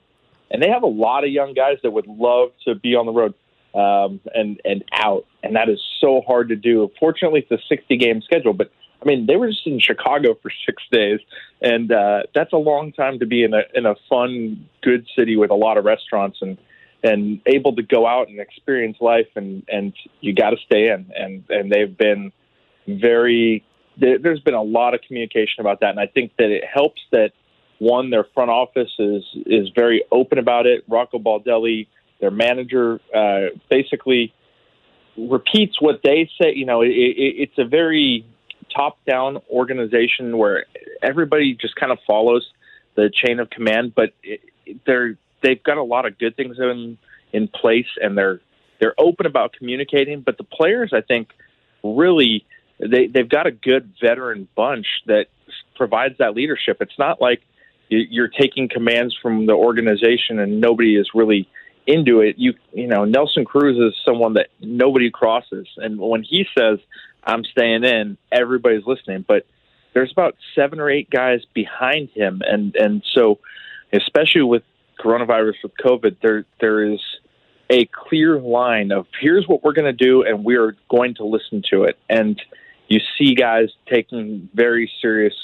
and 0.51 0.61
they 0.61 0.69
have 0.69 0.83
a 0.83 0.87
lot 0.87 1.23
of 1.23 1.31
young 1.31 1.55
guys 1.55 1.77
that 1.81 1.89
would 1.89 2.07
love 2.07 2.51
to 2.65 2.75
be 2.75 2.93
on 2.93 3.07
the 3.07 3.13
road 3.13 3.33
um, 3.73 4.19
and 4.33 4.59
and 4.65 4.83
out, 4.93 5.25
and 5.43 5.55
that 5.55 5.69
is 5.69 5.79
so 6.01 6.21
hard 6.27 6.49
to 6.49 6.55
do. 6.55 6.89
Fortunately, 6.99 7.45
it's 7.47 7.51
a 7.51 7.63
60 7.67 7.97
game 7.97 8.21
schedule, 8.21 8.53
but 8.53 8.71
I 9.01 9.05
mean, 9.05 9.27
they 9.27 9.37
were 9.37 9.47
just 9.47 9.65
in 9.65 9.79
Chicago 9.79 10.35
for 10.41 10.51
six 10.65 10.83
days, 10.91 11.19
and 11.61 11.91
uh, 11.91 12.23
that's 12.35 12.51
a 12.51 12.57
long 12.57 12.91
time 12.91 13.19
to 13.19 13.25
be 13.25 13.43
in 13.43 13.53
a 13.53 13.61
in 13.73 13.85
a 13.85 13.95
fun, 14.09 14.67
good 14.81 15.07
city 15.17 15.37
with 15.37 15.51
a 15.51 15.55
lot 15.55 15.77
of 15.77 15.85
restaurants 15.85 16.39
and 16.41 16.57
and 17.01 17.39
able 17.45 17.73
to 17.75 17.81
go 17.83 18.05
out 18.05 18.27
and 18.27 18.39
experience 18.39 18.97
life. 18.99 19.27
And 19.35 19.63
and 19.69 19.93
you 20.19 20.33
got 20.33 20.49
to 20.49 20.57
stay 20.65 20.89
in, 20.89 21.11
and 21.15 21.43
and 21.49 21.71
they've 21.71 21.95
been 21.97 22.31
very. 22.87 23.63
there- 23.97 24.17
There's 24.19 24.41
been 24.41 24.53
a 24.53 24.63
lot 24.63 24.93
of 24.93 25.01
communication 25.07 25.59
about 25.61 25.79
that, 25.81 25.91
and 25.91 25.99
I 25.99 26.07
think 26.07 26.33
that 26.37 26.49
it 26.49 26.63
helps 26.65 27.01
that 27.11 27.31
one, 27.79 28.09
their 28.09 28.25
front 28.33 28.49
office 28.49 28.91
is 28.99 29.23
is 29.45 29.69
very 29.75 30.03
open 30.11 30.37
about 30.39 30.65
it. 30.67 30.83
Rocco 30.89 31.19
Baldelli, 31.19 31.87
their 32.19 32.31
manager, 32.31 32.99
uh, 33.15 33.47
basically 33.69 34.33
repeats 35.17 35.81
what 35.81 36.01
they 36.03 36.29
say. 36.41 36.53
You 36.53 36.65
know, 36.65 36.81
it, 36.81 36.89
it, 36.89 37.35
it's 37.49 37.57
a 37.57 37.65
very 37.65 38.25
top-down 38.75 39.39
organization 39.49 40.37
where 40.37 40.65
everybody 41.01 41.55
just 41.55 41.75
kind 41.75 41.91
of 41.91 41.99
follows 42.05 42.47
the 42.95 43.09
chain 43.09 43.39
of 43.39 43.49
command, 43.49 43.93
but 43.95 44.13
it, 44.23 44.41
they're 44.85 45.17
they've 45.41 45.63
got 45.63 45.77
a 45.77 45.83
lot 45.83 46.05
of 46.05 46.17
good 46.17 46.35
things 46.35 46.57
in 46.59 46.97
in 47.31 47.47
place, 47.47 47.87
and 48.01 48.17
they're 48.17 48.41
they're 48.79 48.95
open 48.97 49.25
about 49.25 49.53
communicating. 49.53 50.21
But 50.21 50.37
the 50.37 50.43
players, 50.43 50.91
I 50.93 51.01
think, 51.01 51.29
really 51.83 52.45
they 52.79 53.07
they've 53.07 53.27
got 53.29 53.47
a 53.47 53.51
good 53.51 53.93
veteran 54.01 54.47
bunch 54.55 54.87
that 55.07 55.27
provides 55.75 56.17
that 56.19 56.35
leadership. 56.35 56.77
It's 56.81 56.97
not 56.99 57.21
like 57.21 57.41
you- 57.89 58.07
you're 58.09 58.27
taking 58.27 58.67
commands 58.67 59.15
from 59.21 59.45
the 59.45 59.53
organization 59.53 60.39
and 60.39 60.61
nobody 60.61 60.95
is 60.95 61.09
really 61.15 61.47
into 61.89 62.21
it. 62.21 62.35
You 62.37 62.53
you 62.73 62.87
know 62.87 63.05
Nelson 63.05 63.45
Cruz 63.45 63.77
is 63.77 63.99
someone 64.05 64.33
that 64.33 64.47
nobody 64.61 65.09
crosses, 65.09 65.67
and 65.77 65.99
when 65.99 66.23
he 66.23 66.45
says 66.57 66.79
I'm 67.23 67.43
staying 67.43 67.83
in, 67.83 68.17
everybody's 68.31 68.85
listening. 68.85 69.25
But 69.27 69.45
there's 69.93 70.11
about 70.11 70.35
seven 70.55 70.79
or 70.79 70.89
eight 70.89 71.09
guys 71.09 71.41
behind 71.53 72.09
him, 72.09 72.41
and 72.45 72.75
and 72.75 73.03
so 73.13 73.39
especially 73.91 74.43
with 74.43 74.63
coronavirus 74.99 75.55
with 75.63 75.73
COVID, 75.83 76.17
there 76.21 76.45
there 76.61 76.93
is 76.93 76.99
a 77.69 77.85
clear 77.85 78.39
line 78.39 78.91
of 78.91 79.07
here's 79.19 79.47
what 79.47 79.63
we're 79.63 79.73
going 79.73 79.85
to 79.97 80.05
do, 80.05 80.23
and 80.23 80.43
we 80.43 80.55
are 80.55 80.75
going 80.89 81.15
to 81.15 81.25
listen 81.25 81.63
to 81.71 81.83
it. 81.83 81.97
And 82.09 82.41
you 82.87 82.99
see 83.17 83.35
guys 83.35 83.69
taking 83.87 84.49
very 84.53 84.91
serious, 85.01 85.35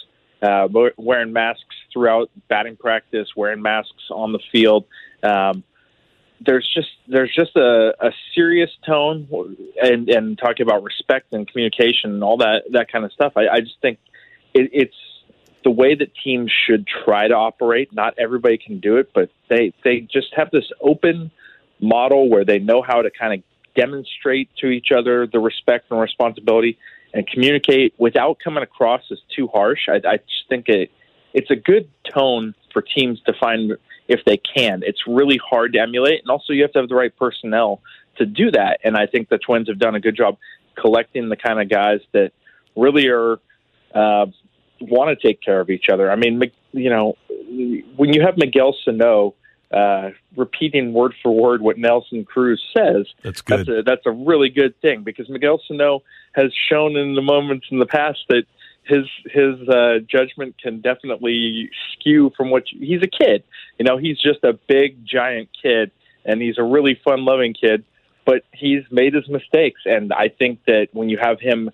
uh, 0.42 0.68
wearing 0.98 1.32
masks 1.32 1.76
throughout 1.94 2.30
batting 2.48 2.76
practice, 2.76 3.30
wearing 3.36 3.62
masks 3.62 4.10
on 4.10 4.32
the 4.32 4.40
field. 4.52 4.86
Um, 5.22 5.64
there's 6.40 6.70
just 6.74 6.90
there's 7.08 7.34
just 7.34 7.56
a, 7.56 7.94
a 8.00 8.12
serious 8.34 8.70
tone, 8.86 9.28
and 9.82 10.10
and 10.10 10.38
talking 10.38 10.66
about 10.66 10.84
respect 10.84 11.34
and 11.34 11.48
communication 11.48 12.14
and 12.14 12.24
all 12.24 12.38
that 12.38 12.64
that 12.72 12.92
kind 12.92 13.06
of 13.06 13.12
stuff. 13.14 13.34
I, 13.36 13.48
I 13.48 13.60
just 13.62 13.80
think 13.82 14.00
it, 14.54 14.70
it's 14.74 14.96
the 15.64 15.72
way 15.72 15.96
that 15.96 16.12
teams 16.24 16.52
should 16.66 16.88
try 16.88 17.28
to 17.28 17.34
operate. 17.34 17.94
Not 17.94 18.16
everybody 18.18 18.58
can 18.58 18.80
do 18.80 18.98
it, 18.98 19.12
but 19.14 19.30
they 19.50 19.74
they 19.84 20.02
just 20.02 20.34
have 20.36 20.52
this 20.52 20.72
open 20.82 21.32
model 21.80 22.30
where 22.30 22.46
they 22.46 22.60
know 22.60 22.82
how 22.82 23.02
to 23.02 23.10
kind 23.12 23.34
of 23.34 23.44
demonstrate 23.76 24.50
to 24.58 24.68
each 24.68 24.92
other 24.92 25.28
the 25.28 25.40
respect 25.40 25.92
and 25.92 26.00
responsibility 26.00 26.78
and 27.14 27.28
communicate 27.28 27.94
without 27.98 28.38
coming 28.44 28.64
across 28.64 29.02
as 29.12 29.20
too 29.36 29.48
harsh. 29.48 29.88
I, 29.90 29.96
I 29.96 30.18
just 30.18 30.50
think 30.50 30.70
it 30.70 30.92
it's 31.34 31.52
a 31.52 31.56
good 31.56 31.90
tone 32.14 32.56
for 32.72 32.82
teams 32.82 33.22
to 33.26 33.34
find 33.34 33.74
if 34.08 34.22
they 34.26 34.38
can. 34.38 34.82
It's 34.86 35.02
really 35.08 35.40
hard 35.50 35.74
to 35.74 35.80
emulate, 35.80 36.22
and 36.22 36.30
also 36.30 36.54
you 36.54 36.62
have 36.64 36.72
to 36.74 36.80
have 36.80 36.90
the 36.90 36.96
right 36.96 37.16
personnel 37.16 37.82
to 38.18 38.26
do 38.26 38.52
that. 38.52 38.80
And 38.84 38.96
I 38.96 39.08
think 39.08 39.30
the 39.30 39.38
Twins 39.38 39.68
have 39.68 39.80
done 39.80 39.96
a 39.96 40.00
good 40.00 40.16
job 40.16 40.38
collecting 40.76 41.30
the 41.30 41.36
kind 41.36 41.62
of 41.62 41.70
guys 41.70 42.02
that 42.14 42.32
really 42.76 43.08
are 43.08 43.40
uh, 43.94 44.28
want 44.82 45.18
to 45.18 45.28
take 45.28 45.42
care 45.42 45.60
of 45.60 45.70
each 45.70 45.90
other. 45.90 46.12
I 46.12 46.16
mean, 46.16 46.42
you 46.74 46.90
know, 46.90 47.18
when 47.96 48.14
you 48.14 48.22
have 48.22 48.38
Miguel 48.38 48.76
Sano 48.84 49.36
uh, 49.72 50.12
repeating 50.36 50.94
word 50.94 51.14
for 51.24 51.34
word 51.34 51.62
what 51.62 51.78
Nelson 51.78 52.26
Cruz 52.26 52.62
says, 52.76 53.08
that's 53.24 53.42
good. 53.42 53.60
That's 53.60 53.70
a, 53.70 53.84
that's 53.84 54.06
a 54.06 54.12
really 54.12 54.50
good 54.50 54.80
thing 54.82 55.04
because 55.04 55.30
Miguel 55.30 55.62
Sano 55.68 56.04
has 56.34 56.52
shown 56.70 56.96
in 56.98 57.16
the 57.16 57.22
moments 57.22 57.68
in 57.72 57.80
the 57.80 57.86
past 57.86 58.20
that 58.30 58.44
his 58.88 59.06
his 59.26 59.68
uh, 59.68 60.00
judgment 60.08 60.56
can 60.62 60.82
definitely 60.82 61.70
skew 61.94 62.32
from 62.38 62.50
what 62.52 62.72
you, 62.72 62.80
he's 62.86 63.02
a 63.02 63.08
kid. 63.08 63.44
You 63.80 63.86
know, 63.86 63.98
he's 63.98 64.20
just 64.20 64.44
a 64.44 64.54
big 64.68 65.06
giant 65.06 65.50
kid, 65.62 65.92
and 66.24 66.42
he's 66.42 66.58
a 66.58 66.64
really 66.64 67.00
fun 67.04 67.26
loving 67.26 67.54
kid. 67.54 67.84
But 68.26 68.44
he's 68.54 68.84
made 68.90 69.14
his 69.14 69.30
mistakes, 69.30 69.82
and 69.86 70.12
I 70.12 70.30
think 70.30 70.60
that 70.66 70.88
when 70.94 71.10
you 71.10 71.18
have 71.22 71.40
him 71.40 71.70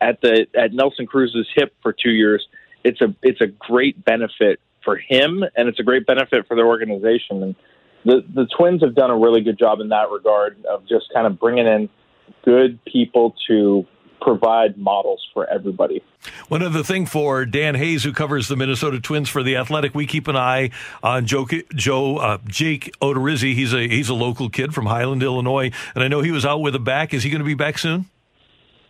at 0.00 0.20
the 0.20 0.46
at 0.56 0.72
Nelson 0.72 1.06
Cruz's 1.06 1.48
hip 1.54 1.74
for 1.82 1.92
two 1.92 2.10
years, 2.10 2.46
it's 2.84 3.00
a 3.00 3.14
it's 3.22 3.40
a 3.40 3.46
great 3.46 4.04
benefit 4.04 4.60
for 4.84 4.96
him, 4.96 5.44
and 5.56 5.68
it's 5.68 5.78
a 5.78 5.84
great 5.84 6.06
benefit 6.06 6.46
for 6.48 6.56
their 6.56 6.66
organization. 6.66 7.42
And 7.42 7.54
the 8.04 8.24
the 8.34 8.46
Twins 8.56 8.82
have 8.82 8.94
done 8.94 9.10
a 9.10 9.16
really 9.16 9.42
good 9.42 9.58
job 9.58 9.80
in 9.80 9.88
that 9.90 10.10
regard 10.10 10.64
of 10.66 10.86
just 10.88 11.06
kind 11.14 11.26
of 11.26 11.38
bringing 11.38 11.66
in 11.66 11.88
good 12.44 12.84
people 12.84 13.34
to 13.48 13.86
provide 14.20 14.76
models 14.76 15.26
for 15.32 15.48
everybody. 15.48 16.02
One 16.48 16.62
other 16.62 16.82
thing 16.82 17.06
for 17.06 17.44
Dan 17.44 17.74
Hayes, 17.74 18.04
who 18.04 18.12
covers 18.12 18.48
the 18.48 18.56
Minnesota 18.56 19.00
Twins 19.00 19.28
for 19.28 19.42
the 19.42 19.56
Athletic, 19.56 19.94
we 19.94 20.06
keep 20.06 20.28
an 20.28 20.36
eye 20.36 20.70
on 21.02 21.26
Joe, 21.26 21.46
Joe 21.74 22.16
uh, 22.16 22.38
Jake 22.46 22.94
Odorizzi. 23.00 23.54
He's 23.54 23.72
a 23.72 23.88
he's 23.88 24.08
a 24.08 24.14
local 24.14 24.48
kid 24.48 24.74
from 24.74 24.86
Highland, 24.86 25.22
Illinois, 25.22 25.70
and 25.94 26.02
I 26.04 26.08
know 26.08 26.20
he 26.20 26.32
was 26.32 26.44
out 26.44 26.60
with 26.60 26.74
a 26.74 26.80
back. 26.80 27.14
Is 27.14 27.22
he 27.22 27.30
going 27.30 27.40
to 27.40 27.46
be 27.46 27.54
back 27.54 27.78
soon? 27.78 28.06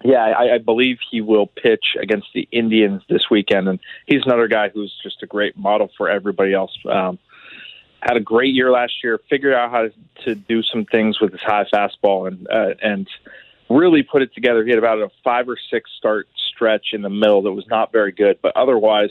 Yeah, 0.04 0.18
I, 0.18 0.54
I 0.54 0.58
believe 0.58 0.98
he 1.10 1.20
will 1.20 1.46
pitch 1.46 1.96
against 2.00 2.28
the 2.34 2.46
Indians 2.52 3.02
this 3.08 3.30
weekend, 3.30 3.68
and 3.68 3.80
he's 4.06 4.22
another 4.24 4.46
guy 4.46 4.68
who's 4.68 4.94
just 5.02 5.22
a 5.22 5.26
great 5.26 5.56
model 5.56 5.90
for 5.96 6.08
everybody 6.08 6.52
else. 6.52 6.76
Um, 6.88 7.18
had 8.00 8.16
a 8.16 8.20
great 8.20 8.54
year 8.54 8.70
last 8.70 8.92
year. 9.02 9.18
Figured 9.28 9.54
out 9.54 9.70
how 9.70 9.88
to 10.24 10.34
do 10.34 10.62
some 10.62 10.84
things 10.84 11.20
with 11.20 11.32
his 11.32 11.40
high 11.40 11.64
fastball, 11.72 12.28
and 12.28 12.46
uh, 12.48 12.74
and 12.82 13.08
really 13.68 14.02
put 14.02 14.22
it 14.22 14.34
together. 14.34 14.64
He 14.64 14.70
had 14.70 14.78
about 14.78 14.98
a 14.98 15.10
five 15.24 15.48
or 15.48 15.56
six 15.70 15.90
start 15.98 16.28
stretch 16.54 16.88
in 16.92 17.02
the 17.02 17.10
middle 17.10 17.42
that 17.42 17.52
was 17.52 17.66
not 17.68 17.92
very 17.92 18.12
good, 18.12 18.38
but 18.42 18.56
otherwise 18.56 19.10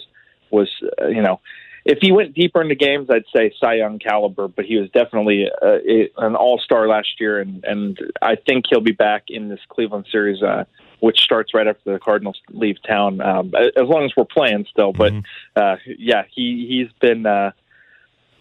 was 0.52 0.70
uh, 1.02 1.08
you 1.08 1.22
know 1.22 1.40
if 1.86 2.00
he 2.02 2.12
went 2.12 2.34
deeper 2.34 2.62
into 2.62 2.74
games, 2.74 3.10
I'd 3.12 3.26
say 3.34 3.54
Cy 3.60 3.76
Young 3.76 4.00
caliber, 4.00 4.48
but 4.48 4.66
he 4.66 4.78
was 4.78 4.90
definitely 4.90 5.46
uh, 5.62 5.78
a, 5.88 6.10
an 6.18 6.36
all 6.36 6.58
star 6.58 6.88
last 6.88 7.20
year, 7.20 7.40
and 7.40 7.64
and 7.64 8.00
I 8.22 8.36
think 8.36 8.66
he'll 8.68 8.82
be 8.82 8.92
back 8.92 9.26
in 9.28 9.50
this 9.50 9.60
Cleveland 9.70 10.08
series, 10.12 10.42
uh, 10.42 10.66
which 11.00 11.20
starts 11.20 11.54
right 11.54 11.68
after 11.68 11.94
the 11.94 12.00
Cardinals 12.00 12.42
leave 12.50 12.78
town, 12.82 13.22
um, 13.22 13.54
as 13.56 13.88
long 13.88 14.04
as 14.04 14.12
we're 14.18 14.26
playing 14.26 14.66
still. 14.70 14.94
But 14.94 15.14
uh, 15.56 15.76
yeah, 15.86 16.24
he 16.34 16.66
he's 16.68 16.92
been. 17.00 17.26
Uh, 17.26 17.52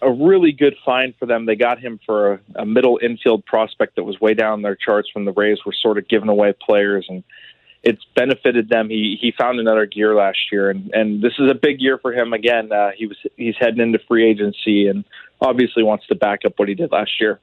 a 0.05 0.13
really 0.13 0.53
good 0.53 0.75
find 0.85 1.15
for 1.19 1.27
them. 1.27 1.47
They 1.47 1.57
got 1.57 1.81
him 1.81 1.99
for 2.05 2.35
a, 2.35 2.41
a 2.57 2.67
middle 2.67 2.99
infield 3.03 3.45
prospect 3.47 3.97
that 3.97 4.05
was 4.05 4.21
way 4.21 4.35
down 4.35 4.63
their 4.63 4.77
charts 4.77 5.09
when 5.15 5.25
the 5.25 5.33
Rays 5.33 5.59
were 5.65 5.73
sort 5.73 5.99
of 5.99 6.09
giving 6.09 6.29
away 6.29 6.53
players, 6.53 7.07
and 7.09 7.25
it's 7.83 8.05
benefited 8.15 8.69
them. 8.69 8.89
He 8.89 9.17
he 9.21 9.33
found 9.33 9.61
another 9.61 9.87
gear 9.87 10.15
last 10.15 10.39
year, 10.53 10.71
and 10.71 10.91
and 10.93 11.23
this 11.23 11.33
is 11.39 11.51
a 11.51 11.55
big 11.55 11.81
year 11.81 11.99
for 11.99 12.13
him 12.13 12.33
again. 12.33 12.73
Uh, 12.73 12.91
he 12.97 13.07
was 13.07 13.17
he's 13.37 13.57
heading 13.59 13.81
into 13.81 13.99
free 14.09 14.29
agency, 14.29 14.89
and 14.89 15.05
obviously 15.41 15.83
wants 15.83 16.07
to 16.09 16.15
back 16.15 16.41
up 16.45 16.55
what 16.57 16.69
he 16.69 16.75
did 16.75 16.93
last 16.93 17.21
year. 17.21 17.41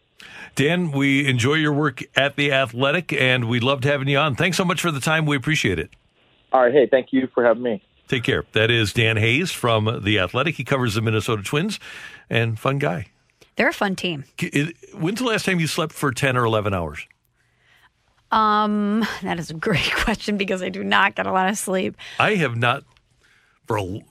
Dan, 0.55 0.91
we 0.91 1.27
enjoy 1.27 1.55
your 1.55 1.73
work 1.73 2.03
at 2.15 2.35
the 2.35 2.51
Athletic, 2.51 3.13
and 3.13 3.47
we 3.47 3.59
loved 3.59 3.83
having 3.83 4.07
you 4.07 4.17
on. 4.17 4.35
Thanks 4.35 4.57
so 4.57 4.65
much 4.65 4.81
for 4.81 4.91
the 4.91 4.99
time. 4.99 5.25
We 5.25 5.35
appreciate 5.35 5.79
it. 5.79 5.89
All 6.51 6.61
right, 6.61 6.73
hey, 6.73 6.87
thank 6.89 7.13
you 7.13 7.27
for 7.33 7.43
having 7.43 7.63
me. 7.63 7.81
Take 8.11 8.23
care. 8.23 8.43
That 8.51 8.69
is 8.69 8.91
Dan 8.91 9.15
Hayes 9.15 9.51
from 9.51 10.01
the 10.03 10.19
Athletic. 10.19 10.55
He 10.55 10.65
covers 10.65 10.95
the 10.95 11.01
Minnesota 11.01 11.43
Twins, 11.43 11.79
and 12.29 12.59
fun 12.59 12.77
guy. 12.77 13.05
They're 13.55 13.69
a 13.69 13.73
fun 13.73 13.95
team. 13.95 14.25
When's 14.93 15.19
the 15.19 15.25
last 15.25 15.45
time 15.45 15.61
you 15.61 15.67
slept 15.67 15.93
for 15.93 16.11
ten 16.11 16.35
or 16.35 16.43
eleven 16.43 16.73
hours? 16.73 17.07
Um, 18.29 19.07
that 19.21 19.39
is 19.39 19.49
a 19.49 19.53
great 19.53 19.89
question 19.95 20.35
because 20.35 20.61
I 20.61 20.67
do 20.67 20.83
not 20.83 21.15
get 21.15 21.25
a 21.25 21.31
lot 21.31 21.47
of 21.47 21.57
sleep. 21.57 21.95
I 22.19 22.35
have 22.35 22.57
not 22.57 22.83
for 23.65 23.77
a, 23.77 24.01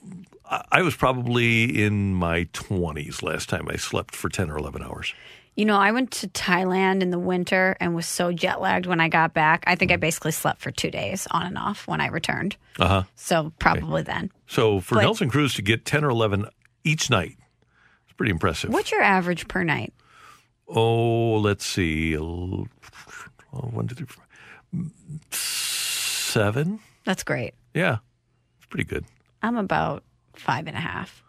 I 0.71 0.81
was 0.81 0.95
probably 0.95 1.83
in 1.83 2.15
my 2.15 2.45
20s 2.53 3.21
last 3.21 3.49
time 3.49 3.67
I 3.69 3.75
slept 3.75 4.15
for 4.15 4.29
10 4.29 4.49
or 4.49 4.57
11 4.57 4.81
hours. 4.81 5.13
You 5.55 5.65
know, 5.65 5.75
I 5.77 5.91
went 5.91 6.11
to 6.11 6.27
Thailand 6.29 7.01
in 7.01 7.09
the 7.09 7.19
winter 7.19 7.75
and 7.81 7.93
was 7.93 8.05
so 8.07 8.31
jet 8.31 8.61
lagged 8.61 8.85
when 8.85 9.01
I 9.01 9.09
got 9.09 9.33
back. 9.33 9.63
I 9.67 9.75
think 9.75 9.91
I 9.91 9.97
basically 9.97 10.31
slept 10.31 10.61
for 10.61 10.71
two 10.71 10.89
days 10.89 11.27
on 11.31 11.45
and 11.45 11.57
off 11.57 11.87
when 11.87 11.99
I 11.99 12.07
returned. 12.07 12.55
Uh 12.79 12.87
huh. 12.87 13.03
So 13.15 13.51
probably 13.59 14.01
then. 14.01 14.31
So 14.47 14.79
for 14.79 14.95
But- 14.95 15.01
Nelson 15.03 15.29
Cruz 15.29 15.53
to 15.55 15.61
get 15.61 15.83
10 15.85 16.03
or 16.05 16.09
11 16.09 16.45
each 16.85 17.09
night, 17.09 17.37
it's 18.05 18.13
pretty 18.15 18.31
impressive. 18.31 18.71
What's 18.71 18.91
your 18.91 19.01
average 19.01 19.47
per 19.49 19.63
night? 19.63 19.93
Oh, 20.69 21.33
let's 21.39 21.65
see. 21.65 22.13
L- 22.15 22.67
oh, 23.53 23.59
One, 23.59 23.87
two, 23.87 23.95
three, 23.95 24.05
four. 24.07 24.23
Seven? 25.31 26.79
That's 27.03 27.23
great. 27.23 27.53
Yeah, 27.73 27.97
it's 28.57 28.67
pretty 28.67 28.85
good. 28.85 29.03
I'm 29.43 29.57
about 29.57 30.03
five 30.33 30.67
and 30.67 30.77
a 30.77 30.79
half. 30.79 31.21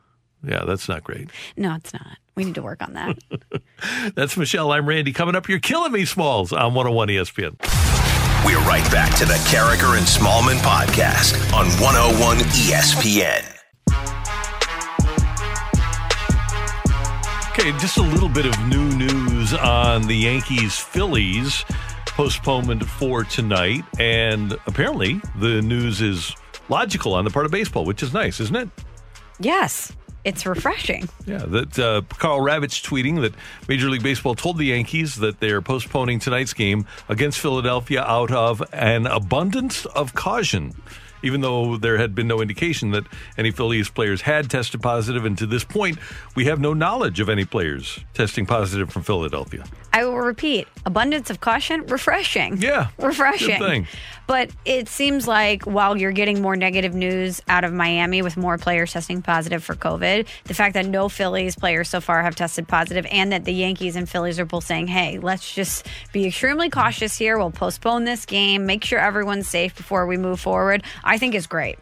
Yeah, 0.45 0.65
that's 0.65 0.89
not 0.89 1.03
great. 1.03 1.29
No, 1.57 1.75
it's 1.75 1.93
not. 1.93 2.19
We 2.35 2.45
need 2.45 2.55
to 2.55 2.63
work 2.63 2.83
on 2.83 2.95
that. 2.95 3.19
That's 4.15 4.37
Michelle. 4.37 4.73
I'm 4.73 4.89
Randy. 4.89 5.13
Coming 5.13 5.35
up, 5.37 5.49
you're 5.49 5.59
killing 5.59 5.93
me, 5.93 6.05
Smalls, 6.05 6.53
on 6.53 6.75
101 6.75 7.09
ESPN. 7.09 7.57
We're 8.47 8.59
right 8.67 8.89
back 8.91 9.15
to 9.19 9.25
the 9.25 9.35
Karraker 9.51 9.97
and 9.97 10.07
Smallmon 10.07 10.57
podcast 10.59 11.35
on 11.53 11.67
101 11.81 12.39
ESPN. 12.39 13.49
Okay, 17.51 17.71
just 17.79 17.99
a 17.99 18.03
little 18.03 18.31
bit 18.31 18.47
of 18.47 18.59
new 18.67 18.89
news 18.97 19.53
on 19.53 20.07
the 20.07 20.17
Yankees 20.17 20.79
Phillies 20.79 21.65
postponement 22.07 22.83
for 22.85 23.25
tonight. 23.25 23.85
And 24.01 24.57
apparently, 24.67 25.21
the 25.39 25.61
news 25.61 26.01
is 26.01 26.35
logical 26.71 27.13
on 27.15 27.25
the 27.25 27.31
part 27.31 27.45
of 27.45 27.53
baseball, 27.53 27.85
which 27.85 28.03
is 28.03 28.15
nice, 28.15 28.41
isn't 28.41 28.57
it? 28.57 28.69
yes, 29.39 29.93
it's 30.25 30.47
refreshing. 30.47 31.09
Yeah, 31.27 31.39
that 31.39 31.79
uh, 31.79 32.03
Karl 32.19 32.41
Ravech 32.41 32.83
tweeting 32.85 33.21
that 33.23 33.35
Major 33.69 33.89
League 33.91 34.03
Baseball 34.03 34.35
told 34.35 34.59
the 34.59 34.67
Yankees 34.67 35.17
that 35.17 35.41
they 35.41 35.51
are 35.51 35.61
postponing 35.61 36.19
tonight's 36.19 36.53
game 36.53 36.87
against 37.09 37.41
Philadelphia 37.41 38.03
out 38.03 38.31
of 38.31 38.63
an 38.73 39.07
abundance 39.07 39.85
of 39.87 40.15
caution. 40.15 40.75
Even 41.25 41.41
though 41.41 41.77
there 41.77 41.99
had 41.99 42.15
been 42.15 42.27
no 42.27 42.41
indication 42.41 42.91
that 42.91 43.05
any 43.39 43.53
Phillies 43.53 43.89
players 43.89 44.23
had 44.23 44.51
tested 44.51 44.83
positive, 44.83 45.25
and 45.25 45.39
to 45.39 45.47
this 45.47 45.63
point, 45.63 45.99
we 46.35 46.47
have 46.47 46.59
no 46.59 46.73
knowledge 46.73 47.21
of 47.21 47.29
any 47.29 47.45
players 47.45 48.01
testing 48.13 48.45
positive 48.45 48.91
from 48.91 49.03
Philadelphia. 49.03 49.65
I 49.93 50.05
will 50.05 50.19
repeat 50.19 50.69
abundance 50.87 51.29
of 51.31 51.41
caution, 51.41 51.87
refreshing. 51.87 52.57
Yeah. 52.61 52.89
Refreshing. 52.99 53.59
Good 53.59 53.69
thing. 53.69 53.87
But 54.27 54.51
it 54.65 54.89
seems 54.89 55.29
like 55.29 55.65
while 55.65 55.97
you're 55.97 56.13
getting 56.13 56.41
more 56.41 56.57
negative 56.57 56.95
news 56.95 57.43
out 57.49 57.65
of 57.65 57.73
Miami 57.73 58.23
with 58.23 58.37
more 58.37 58.57
players 58.57 58.93
testing 58.93 59.21
positive 59.21 59.63
for 59.63 59.75
COVID, 59.75 60.27
the 60.45 60.55
fact 60.55 60.75
that 60.75 60.87
no 60.87 61.09
Phillies 61.09 61.57
players 61.57 61.89
so 61.91 62.01
far 62.01 62.23
have 62.23 62.35
tested 62.35 62.67
positive 62.67 63.07
and 63.11 63.33
that 63.33 63.45
the 63.45 63.53
Yankees 63.53 63.97
and 63.97 64.09
Phillies 64.09 64.39
are 64.39 64.47
both 64.47 64.65
saying, 64.65 64.87
hey, 64.87 65.19
let's 65.19 65.55
just 65.55 65.87
be 66.13 66.27
extremely 66.27 66.71
cautious 66.71 67.19
here. 67.19 67.37
We'll 67.37 67.51
postpone 67.51 68.05
this 68.05 68.25
game, 68.25 68.65
make 68.65 68.85
sure 68.85 68.99
everyone's 68.99 69.49
safe 69.49 69.77
before 69.77 70.07
we 70.07 70.17
move 70.17 70.41
forward, 70.41 70.85
I 71.05 71.19
think 71.19 71.35
is 71.35 71.47
great. 71.47 71.79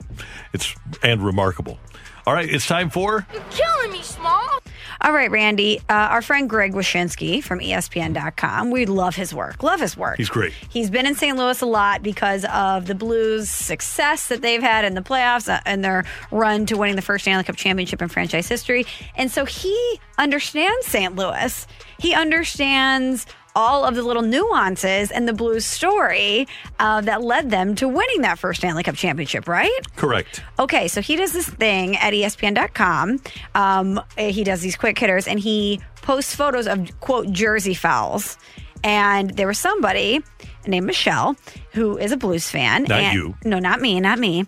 It's 0.53 0.75
and 1.03 1.25
remarkable. 1.25 1.79
All 2.27 2.35
right, 2.35 2.49
it's 2.49 2.67
time 2.67 2.91
for 2.91 3.27
You're 3.33 3.43
killing 3.51 3.93
me, 3.93 4.03
Small. 4.03 4.61
All 5.03 5.13
right, 5.13 5.31
Randy, 5.31 5.79
uh, 5.89 5.93
our 5.93 6.21
friend 6.21 6.49
Greg 6.49 6.75
Wyshynski 6.75 7.43
from 7.43 7.61
ESPN.com, 7.61 8.71
we 8.71 8.85
love 8.85 9.17
his 9.17 9.33
work. 9.33 9.63
Love 9.63 9.81
his 9.81 9.97
work. 9.97 10.19
He's 10.19 10.29
great. 10.29 10.53
He's 10.69 10.91
been 10.91 11.07
in 11.07 11.15
St. 11.15 11.39
Louis 11.39 11.63
a 11.63 11.67
lot 11.67 12.03
because 12.03 12.45
of 12.45 12.87
the 12.87 12.95
Blues' 12.95 13.49
success 13.49 14.29
that 14.29 14.43
they've 14.43 14.61
had 14.61 14.85
in 14.85 14.95
the 14.95 15.01
playoffs 15.01 15.49
uh, 15.49 15.61
and 15.65 15.83
their 15.83 16.05
run 16.31 16.67
to 16.67 16.77
winning 16.77 16.97
the 16.97 17.03
first 17.03 17.25
Stanley 17.25 17.45
Cup 17.45 17.57
championship 17.57 18.03
in 18.03 18.09
franchise 18.09 18.47
history. 18.47 18.85
And 19.17 19.31
so 19.31 19.47
he 19.47 20.01
understands 20.19 20.87
St. 20.87 21.17
Louis. 21.17 21.67
He 21.99 22.13
understands 22.13 23.25
all 23.57 23.85
of 23.85 23.95
the 23.95 24.03
little 24.03 24.23
nuances 24.23 25.11
and 25.11 25.27
the 25.27 25.33
Blues 25.33 25.67
story 25.67 26.47
uh, 26.79 27.01
that 27.03 27.23
led 27.23 27.51
them 27.51 27.75
to 27.77 27.89
winning 27.89 28.23
that 28.23 28.39
first 28.39 28.61
Stanley 28.61 28.83
Cup 28.83 28.95
championship, 28.95 29.49
right? 29.49 29.71
correct. 29.97 30.43
Okay, 30.59 30.89
so 30.89 31.01
he 31.01 31.17
does 31.17 31.33
this 31.33 31.49
thing 31.49 31.97
at 31.97 32.13
ESPN.com. 32.13 33.21
Um, 33.55 34.01
he 34.17 34.45
does 34.45 34.61
these 34.61 34.77
quick 34.77 34.99
hitters 34.99 35.27
and 35.27 35.41
he 35.41 35.81
posts 36.03 36.35
photos 36.35 36.67
of, 36.67 36.89
quote, 37.01 37.31
jersey 37.33 37.75
fouls. 37.75 38.39
And 38.83 39.31
there 39.31 39.47
was 39.47 39.59
somebody 39.59 40.23
named 40.67 40.87
Michelle 40.87 41.37
who 41.73 41.99
is 41.99 42.13
a 42.13 42.17
Blues 42.17 42.49
fan. 42.51 42.85
Not 42.85 43.01
and- 43.01 43.15
you. 43.15 43.35
No, 43.45 43.59
not 43.59 43.81
me, 43.81 44.01
not 44.01 44.19
me. 44.19 44.47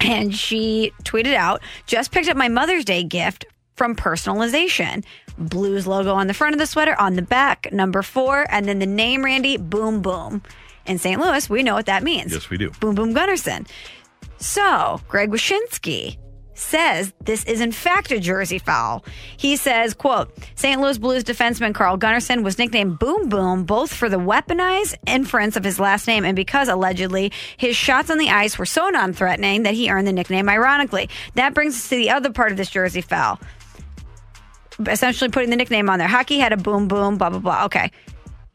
And 0.00 0.32
she 0.32 0.92
tweeted 1.02 1.34
out, 1.34 1.60
just 1.86 2.12
picked 2.12 2.28
up 2.28 2.36
my 2.36 2.46
Mother's 2.48 2.84
Day 2.84 3.02
gift 3.02 3.46
from 3.74 3.96
personalization. 3.96 5.04
Blues 5.38 5.86
logo 5.86 6.14
on 6.14 6.26
the 6.26 6.34
front 6.34 6.54
of 6.54 6.58
the 6.58 6.66
sweater, 6.66 7.00
on 7.00 7.14
the 7.14 7.22
back, 7.22 7.72
number 7.72 8.02
four, 8.02 8.46
and 8.50 8.66
then 8.66 8.78
the 8.78 8.86
name 8.86 9.24
Randy, 9.24 9.56
boom, 9.56 10.02
boom. 10.02 10.42
In 10.86 10.98
St. 10.98 11.20
Louis, 11.20 11.48
we 11.50 11.62
know 11.62 11.74
what 11.74 11.86
that 11.86 12.02
means. 12.02 12.32
Yes, 12.32 12.48
we 12.50 12.56
do. 12.56 12.70
Boom 12.80 12.94
Boom 12.94 13.14
Gunnarsson. 13.14 13.68
So, 14.38 15.00
Greg 15.08 15.30
Wyshynski 15.30 16.16
says 16.58 17.12
this 17.24 17.44
is 17.44 17.60
in 17.60 17.72
fact 17.72 18.10
a 18.10 18.18
jersey 18.18 18.58
foul. 18.58 19.04
He 19.36 19.56
says, 19.56 19.94
quote, 19.94 20.36
St. 20.54 20.80
Louis 20.80 20.98
Blues 20.98 21.24
defenseman 21.24 21.74
Carl 21.74 21.98
Gunnarsson 21.98 22.42
was 22.42 22.58
nicknamed 22.58 22.98
Boom 22.98 23.28
Boom 23.28 23.64
both 23.64 23.92
for 23.92 24.08
the 24.08 24.18
weaponized 24.18 24.96
inference 25.06 25.56
of 25.56 25.64
his 25.64 25.78
last 25.78 26.06
name 26.06 26.24
and 26.24 26.34
because 26.34 26.68
allegedly 26.68 27.32
his 27.56 27.76
shots 27.76 28.10
on 28.10 28.18
the 28.18 28.30
ice 28.30 28.58
were 28.58 28.66
so 28.66 28.88
non-threatening 28.88 29.62
that 29.62 29.74
he 29.74 29.90
earned 29.90 30.06
the 30.06 30.12
nickname 30.12 30.48
ironically. 30.48 31.08
That 31.34 31.54
brings 31.54 31.74
us 31.76 31.88
to 31.90 31.96
the 31.96 32.10
other 32.10 32.32
part 32.32 32.50
of 32.50 32.56
this 32.56 32.70
jersey 32.70 33.00
foul. 33.00 33.38
Essentially 34.86 35.30
putting 35.30 35.50
the 35.50 35.56
nickname 35.56 35.90
on 35.90 35.98
there. 35.98 36.08
Hockey 36.08 36.38
had 36.38 36.52
a 36.52 36.56
boom 36.56 36.88
boom, 36.88 37.18
blah 37.18 37.30
blah 37.30 37.38
blah. 37.38 37.64
Okay 37.64 37.90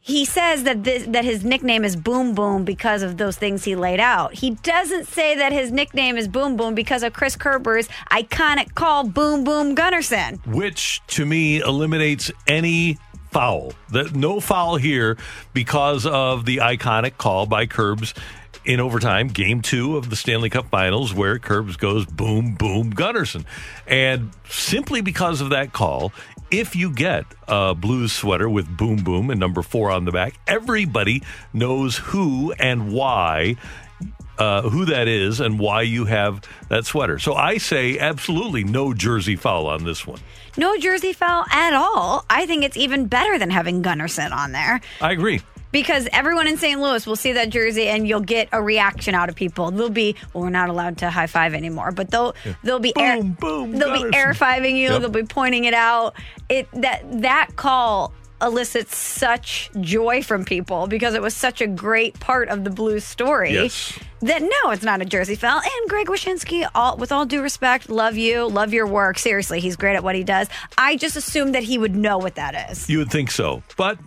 he 0.06 0.26
says 0.26 0.64
that 0.64 0.84
this, 0.84 1.06
that 1.06 1.24
his 1.24 1.44
nickname 1.44 1.82
is 1.82 1.96
Boom 1.96 2.34
Boom 2.34 2.62
because 2.66 3.02
of 3.02 3.16
those 3.16 3.38
things 3.38 3.64
he 3.64 3.74
laid 3.74 4.00
out. 4.00 4.34
He 4.34 4.50
doesn't 4.50 5.06
say 5.06 5.34
that 5.38 5.50
his 5.50 5.72
nickname 5.72 6.18
is 6.18 6.28
Boom 6.28 6.58
Boom 6.58 6.74
because 6.74 7.02
of 7.02 7.14
Chris 7.14 7.36
Kerber's 7.36 7.88
iconic 8.10 8.74
call 8.74 9.04
Boom 9.08 9.44
Boom 9.44 9.74
Gunnarsson. 9.74 10.46
which 10.46 11.00
to 11.06 11.24
me 11.24 11.60
eliminates 11.60 12.30
any 12.46 12.98
foul. 13.30 13.72
That 13.92 14.14
no 14.14 14.40
foul 14.40 14.76
here 14.76 15.16
because 15.54 16.04
of 16.04 16.44
the 16.44 16.58
iconic 16.58 17.16
call 17.16 17.46
by 17.46 17.64
Curbs 17.64 18.12
in 18.64 18.80
overtime, 18.80 19.28
game 19.28 19.60
two 19.62 19.96
of 19.96 20.10
the 20.10 20.16
Stanley 20.16 20.50
Cup 20.50 20.68
Finals, 20.70 21.12
where 21.12 21.38
Curbs 21.38 21.76
goes 21.76 22.06
boom, 22.06 22.54
boom, 22.54 22.92
Gunnarsson. 22.92 23.44
And 23.86 24.30
simply 24.48 25.00
because 25.00 25.40
of 25.40 25.50
that 25.50 25.72
call, 25.72 26.12
if 26.50 26.76
you 26.76 26.90
get 26.90 27.24
a 27.48 27.74
blues 27.74 28.12
sweater 28.12 28.48
with 28.48 28.76
boom, 28.76 29.02
boom 29.02 29.30
and 29.30 29.40
number 29.40 29.62
four 29.62 29.90
on 29.90 30.04
the 30.04 30.12
back, 30.12 30.38
everybody 30.46 31.22
knows 31.52 31.96
who 31.96 32.52
and 32.52 32.92
why 32.92 33.56
uh, 34.38 34.62
who 34.62 34.84
that 34.86 35.08
is 35.08 35.40
and 35.40 35.58
why 35.58 35.82
you 35.82 36.06
have 36.06 36.42
that 36.68 36.84
sweater. 36.84 37.18
So 37.18 37.34
I 37.34 37.58
say 37.58 37.98
absolutely 37.98 38.64
no 38.64 38.92
jersey 38.92 39.36
foul 39.36 39.66
on 39.66 39.84
this 39.84 40.06
one. 40.06 40.20
No 40.56 40.76
jersey 40.78 41.12
foul 41.12 41.44
at 41.50 41.72
all. 41.72 42.24
I 42.28 42.46
think 42.46 42.64
it's 42.64 42.76
even 42.76 43.06
better 43.06 43.38
than 43.38 43.50
having 43.50 43.82
Gunnarsson 43.82 44.32
on 44.32 44.52
there. 44.52 44.80
I 45.00 45.12
agree. 45.12 45.40
Because 45.74 46.06
everyone 46.12 46.46
in 46.46 46.56
St. 46.56 46.80
Louis 46.80 47.04
will 47.04 47.16
see 47.16 47.32
that 47.32 47.50
jersey 47.50 47.88
and 47.88 48.06
you'll 48.06 48.20
get 48.20 48.48
a 48.52 48.62
reaction 48.62 49.12
out 49.12 49.28
of 49.28 49.34
people. 49.34 49.72
They'll 49.72 49.90
be 49.90 50.14
well, 50.32 50.44
we're 50.44 50.50
not 50.50 50.68
allowed 50.68 50.98
to 50.98 51.10
high 51.10 51.26
five 51.26 51.52
anymore, 51.52 51.90
but 51.90 52.12
they'll 52.12 52.36
they'll 52.62 52.78
be 52.78 52.92
boom, 52.94 53.74
air, 53.74 53.80
they'll 53.80 54.08
be 54.08 54.16
air 54.16 54.34
fiving 54.34 54.76
you. 54.76 54.90
Yep. 54.90 55.00
They'll 55.00 55.10
be 55.10 55.24
pointing 55.24 55.64
it 55.64 55.74
out. 55.74 56.14
It 56.48 56.68
that 56.74 57.02
that 57.22 57.56
call 57.56 58.12
elicits 58.40 58.96
such 58.96 59.68
joy 59.80 60.22
from 60.22 60.44
people 60.44 60.86
because 60.86 61.14
it 61.14 61.22
was 61.22 61.34
such 61.34 61.60
a 61.60 61.66
great 61.66 62.20
part 62.20 62.48
of 62.50 62.62
the 62.62 62.70
Blues 62.70 63.02
story. 63.02 63.52
Yes. 63.52 63.98
That 64.20 64.42
no, 64.42 64.70
it's 64.70 64.84
not 64.84 65.02
a 65.02 65.04
jersey 65.04 65.34
foul. 65.34 65.58
And 65.58 65.90
Greg 65.90 66.06
Wyshynski, 66.06 66.68
all 66.72 66.96
with 66.96 67.10
all 67.10 67.26
due 67.26 67.42
respect, 67.42 67.88
love 67.90 68.16
you, 68.16 68.46
love 68.46 68.72
your 68.72 68.86
work. 68.86 69.18
Seriously, 69.18 69.58
he's 69.58 69.74
great 69.74 69.96
at 69.96 70.04
what 70.04 70.14
he 70.14 70.22
does. 70.22 70.48
I 70.78 70.96
just 70.96 71.16
assumed 71.16 71.56
that 71.56 71.64
he 71.64 71.78
would 71.78 71.96
know 71.96 72.18
what 72.18 72.36
that 72.36 72.70
is. 72.70 72.88
You 72.88 72.98
would 72.98 73.10
think 73.10 73.32
so, 73.32 73.62
but 73.76 73.98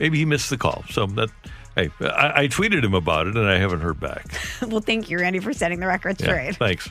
maybe 0.00 0.18
he 0.18 0.24
missed 0.24 0.50
the 0.50 0.56
call. 0.58 0.84
So 0.90 1.06
that 1.06 1.30
hey, 1.74 1.90
I, 2.00 2.42
I 2.42 2.48
tweeted 2.48 2.84
him 2.84 2.94
about 2.94 3.26
it 3.26 3.36
and 3.36 3.48
I 3.48 3.58
haven't 3.58 3.80
heard 3.80 4.00
back. 4.00 4.26
well, 4.62 4.80
thank 4.80 5.10
you, 5.10 5.18
Randy, 5.18 5.38
for 5.40 5.52
setting 5.52 5.80
the 5.80 5.86
record 5.86 6.20
Yeah, 6.20 6.26
straight. 6.26 6.56
thanks. 6.56 6.90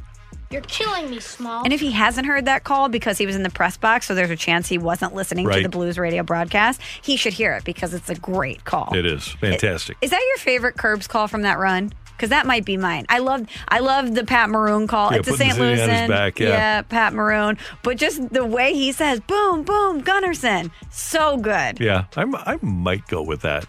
You're 0.52 0.61
killing 0.61 1.10
me, 1.10 1.19
Small. 1.19 1.64
And 1.64 1.73
if 1.73 1.80
he 1.82 1.91
hasn't 1.91 2.27
heard 2.27 2.45
that 2.45 2.64
call 2.64 2.88
because 2.88 3.18
he 3.18 3.26
was 3.26 3.36
in 3.36 3.41
the 3.41 3.49
press 3.49 3.77
box, 3.77 4.06
so 4.06 4.14
there's 4.14 4.30
a 4.30 4.36
chance 4.36 4.68
he 4.68 4.77
wasn't 4.77 5.15
listening 5.15 5.49
to 5.49 5.61
the 5.61 5.69
Blues 5.69 5.98
radio 5.98 6.22
broadcast, 6.22 6.80
he 7.02 7.18
should 7.18 7.34
hear 7.34 7.53
it 7.53 7.64
because 7.64 7.94
it's 7.95 8.10
a 8.11 8.15
great 8.15 8.64
call. 8.64 8.95
It 8.95 9.07
is 9.07 9.27
fantastic. 9.27 9.98
Is 10.02 10.11
that 10.11 10.22
your 10.22 10.38
favorite 10.38 10.77
Curbs 10.77 11.07
call 11.07 11.27
from 11.27 11.41
that 11.41 11.57
run? 11.57 11.91
Because 12.15 12.29
that 12.29 12.45
might 12.45 12.63
be 12.63 12.77
mine. 12.77 13.05
I 13.09 13.19
love, 13.19 13.45
I 13.67 13.79
love 13.79 14.15
the 14.15 14.23
Pat 14.23 14.49
Maroon 14.49 14.87
call. 14.87 15.11
Yeah, 15.11 15.19
it's 15.19 15.27
a 15.27 15.33
St. 15.37 15.57
Louis 15.59 15.77
back, 16.07 16.39
yeah. 16.39 16.81
Pat 16.83 17.13
Maroon. 17.13 17.57
But 17.83 17.97
just 17.97 18.29
the 18.31 18.45
way 18.45 18.73
he 18.73 18.91
says, 18.93 19.19
"Boom, 19.19 19.63
boom, 19.63 20.01
Gunnarsson," 20.01 20.71
so 20.91 21.37
good. 21.37 21.79
yeah, 21.79 22.05
I'm, 22.15 22.33
I 22.35 22.57
might 22.61 23.05
go 23.07 23.21
with 23.21 23.41
that. 23.41 23.65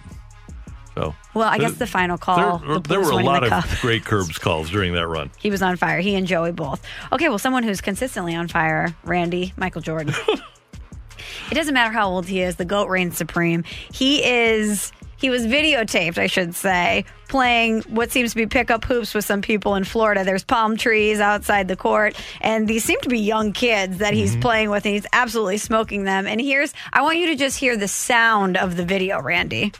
So 0.94 1.14
Well, 1.34 1.46
I 1.48 1.58
guess 1.58 1.74
the 1.74 1.86
final 1.86 2.16
call. 2.16 2.58
there, 2.58 2.74
the 2.74 2.80
there 2.88 3.00
were 3.00 3.10
a 3.10 3.16
lot 3.16 3.42
the 3.42 3.54
of 3.54 3.80
great 3.82 4.04
curbs 4.06 4.38
calls 4.38 4.70
during 4.70 4.94
that 4.94 5.06
run. 5.06 5.30
He 5.36 5.50
was 5.50 5.60
on 5.60 5.76
fire. 5.76 6.00
He 6.00 6.14
and 6.14 6.26
Joey 6.26 6.52
both. 6.52 6.82
Okay, 7.12 7.28
well, 7.28 7.38
someone 7.38 7.64
who's 7.64 7.82
consistently 7.82 8.34
on 8.34 8.48
fire, 8.48 8.94
Randy, 9.04 9.52
Michael 9.58 9.82
Jordan. 9.82 10.14
it 10.28 11.54
doesn't 11.54 11.74
matter 11.74 11.92
how 11.92 12.08
old 12.08 12.26
he 12.26 12.40
is, 12.40 12.56
the 12.56 12.64
GOAT 12.64 12.88
reigns 12.88 13.16
supreme. 13.18 13.64
He 13.92 14.24
is, 14.24 14.90
he 15.16 15.30
was 15.30 15.46
videotaped, 15.46 16.18
I 16.18 16.26
should 16.26 16.54
say, 16.54 17.04
playing 17.28 17.82
what 17.82 18.10
seems 18.10 18.30
to 18.30 18.36
be 18.36 18.46
pickup 18.46 18.84
hoops 18.84 19.14
with 19.14 19.24
some 19.24 19.42
people 19.42 19.74
in 19.74 19.84
Florida. 19.84 20.24
There's 20.24 20.44
palm 20.44 20.76
trees 20.76 21.20
outside 21.20 21.68
the 21.68 21.76
court, 21.76 22.16
and 22.40 22.68
these 22.68 22.84
seem 22.84 23.00
to 23.00 23.08
be 23.08 23.18
young 23.18 23.52
kids 23.52 23.98
that 23.98 24.14
he's 24.14 24.32
mm-hmm. 24.32 24.40
playing 24.40 24.70
with, 24.70 24.84
and 24.84 24.94
he's 24.94 25.06
absolutely 25.12 25.58
smoking 25.58 26.04
them. 26.04 26.26
And 26.26 26.40
here's, 26.40 26.74
I 26.92 27.02
want 27.02 27.18
you 27.18 27.26
to 27.28 27.36
just 27.36 27.58
hear 27.58 27.76
the 27.76 27.88
sound 27.88 28.56
of 28.56 28.76
the 28.76 28.84
video, 28.84 29.20
Randy. 29.20 29.72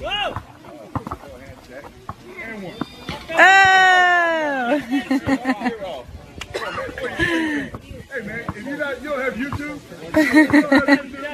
Oh! 0.00 0.40
Schooling 10.14 11.14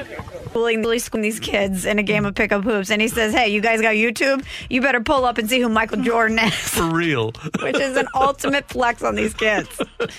schooling 0.51 0.81
these 1.21 1.39
kids 1.39 1.85
in 1.85 1.97
a 1.97 2.03
game 2.03 2.25
of 2.25 2.35
pickup 2.35 2.63
hoops, 2.63 2.91
and 2.91 3.01
he 3.01 3.07
says, 3.07 3.33
"Hey, 3.33 3.47
you 3.49 3.61
guys 3.61 3.81
got 3.81 3.95
YouTube? 3.95 4.43
You 4.69 4.81
better 4.81 4.99
pull 4.99 5.23
up 5.23 5.37
and 5.37 5.49
see 5.49 5.61
who 5.61 5.69
Michael 5.69 6.01
Jordan 6.01 6.39
is," 6.39 6.53
For 6.53 6.93
real. 6.93 7.31
which 7.61 7.77
is 7.77 7.95
an 7.95 8.07
ultimate 8.13 8.67
flex 8.67 9.01
on 9.01 9.15
these 9.15 9.33
kids. 9.33 9.69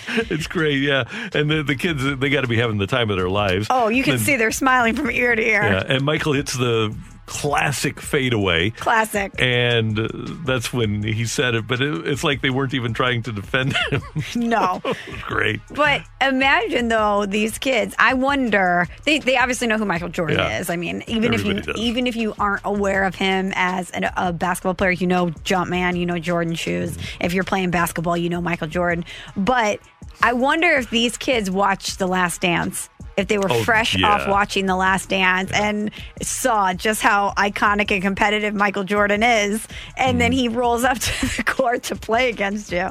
it's 0.07 0.47
great, 0.47 0.81
yeah. 0.81 1.03
And 1.33 1.49
the, 1.49 1.63
the 1.63 1.75
kids, 1.75 2.03
they 2.17 2.29
got 2.29 2.41
to 2.41 2.47
be 2.47 2.57
having 2.57 2.77
the 2.77 2.87
time 2.87 3.09
of 3.11 3.17
their 3.17 3.29
lives. 3.29 3.67
Oh, 3.69 3.89
you 3.89 4.03
can 4.03 4.17
see 4.17 4.35
they're 4.35 4.51
smiling 4.51 4.95
from 4.95 5.11
ear 5.11 5.35
to 5.35 5.41
ear. 5.41 5.61
Yeah, 5.63 5.83
and 5.87 6.03
Michael 6.03 6.33
hits 6.33 6.53
the 6.53 6.95
classic 7.25 7.99
fadeaway. 7.99 8.69
Classic. 8.71 9.31
And 9.39 9.97
uh, 9.99 10.07
that's 10.45 10.73
when 10.73 11.03
he 11.03 11.25
said 11.25 11.55
it, 11.55 11.67
but 11.67 11.81
it, 11.81 12.07
it's 12.07 12.23
like 12.23 12.41
they 12.41 12.49
weren't 12.49 12.73
even 12.73 12.93
trying 12.93 13.23
to 13.23 13.31
defend 13.31 13.75
him. 13.91 14.01
No. 14.35 14.81
great. 15.27 15.61
But 15.71 16.01
imagine 16.21 16.89
though 16.89 17.25
these 17.25 17.57
kids. 17.57 17.95
I 17.97 18.13
wonder 18.13 18.87
they, 19.05 19.19
they 19.19 19.37
obviously 19.37 19.67
know 19.67 19.77
who 19.77 19.85
Michael 19.85 20.09
Jordan 20.09 20.37
Yeah. 20.37 20.59
is. 20.59 20.69
I 20.69 20.75
mean, 20.75 21.03
even 21.07 21.33
if 21.33 21.45
you 21.45 21.61
does. 21.61 21.77
even 21.77 22.07
if 22.07 22.15
you 22.15 22.33
aren't 22.39 22.61
aware 22.65 23.05
of 23.05 23.15
him 23.15 23.51
as 23.55 23.89
an, 23.91 24.09
a 24.17 24.33
basketball 24.33 24.73
player, 24.73 24.91
you 24.91 25.07
know 25.07 25.27
Jumpman, 25.27 25.97
you 25.97 26.05
know 26.05 26.19
Jordan 26.19 26.55
shoes. 26.55 26.97
If 27.21 27.33
you're 27.33 27.43
playing 27.43 27.71
basketball, 27.71 28.17
you 28.17 28.29
know 28.29 28.41
Michael 28.41 28.67
Jordan. 28.67 29.05
But 29.37 29.79
I 30.21 30.33
wonder 30.33 30.67
if 30.71 30.89
these 30.89 31.17
kids 31.17 31.49
watched 31.49 31.99
The 31.99 32.07
Last 32.07 32.41
Dance. 32.41 32.89
If 33.15 33.27
they 33.27 33.37
were 33.37 33.51
Oh, 33.51 33.63
fresh 33.63 33.95
yeah. 33.95 34.07
off 34.07 34.27
watching 34.27 34.65
The 34.65 34.75
Last 34.75 35.09
Dance 35.09 35.51
and 35.51 35.91
saw 36.21 36.73
just 36.73 37.01
how 37.01 37.31
iconic 37.37 37.91
and 37.91 38.01
competitive 38.01 38.53
Michael 38.55 38.83
Jordan 38.83 39.21
is, 39.21 39.67
and 39.97 40.15
Mm. 40.15 40.19
then 40.19 40.31
he 40.31 40.47
rolls 40.47 40.83
up 40.83 40.97
to 40.99 41.37
the 41.37 41.43
court 41.43 41.83
to 41.83 41.95
play 41.95 42.29
against 42.29 42.71
you. 42.71 42.89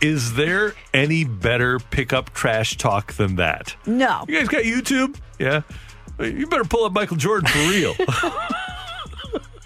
Is 0.00 0.34
there 0.34 0.74
any 0.92 1.24
better 1.24 1.78
pickup 1.78 2.34
trash 2.34 2.76
talk 2.76 3.12
than 3.14 3.36
that? 3.36 3.74
No. 3.86 4.24
You 4.28 4.38
guys 4.38 4.48
got 4.48 4.64
YouTube? 4.64 5.16
Yeah. 5.38 5.62
You 6.18 6.46
better 6.46 6.64
pull 6.64 6.84
up 6.84 6.92
Michael 6.92 7.16
Jordan 7.16 7.48
for 7.48 7.58
real. 7.70 7.94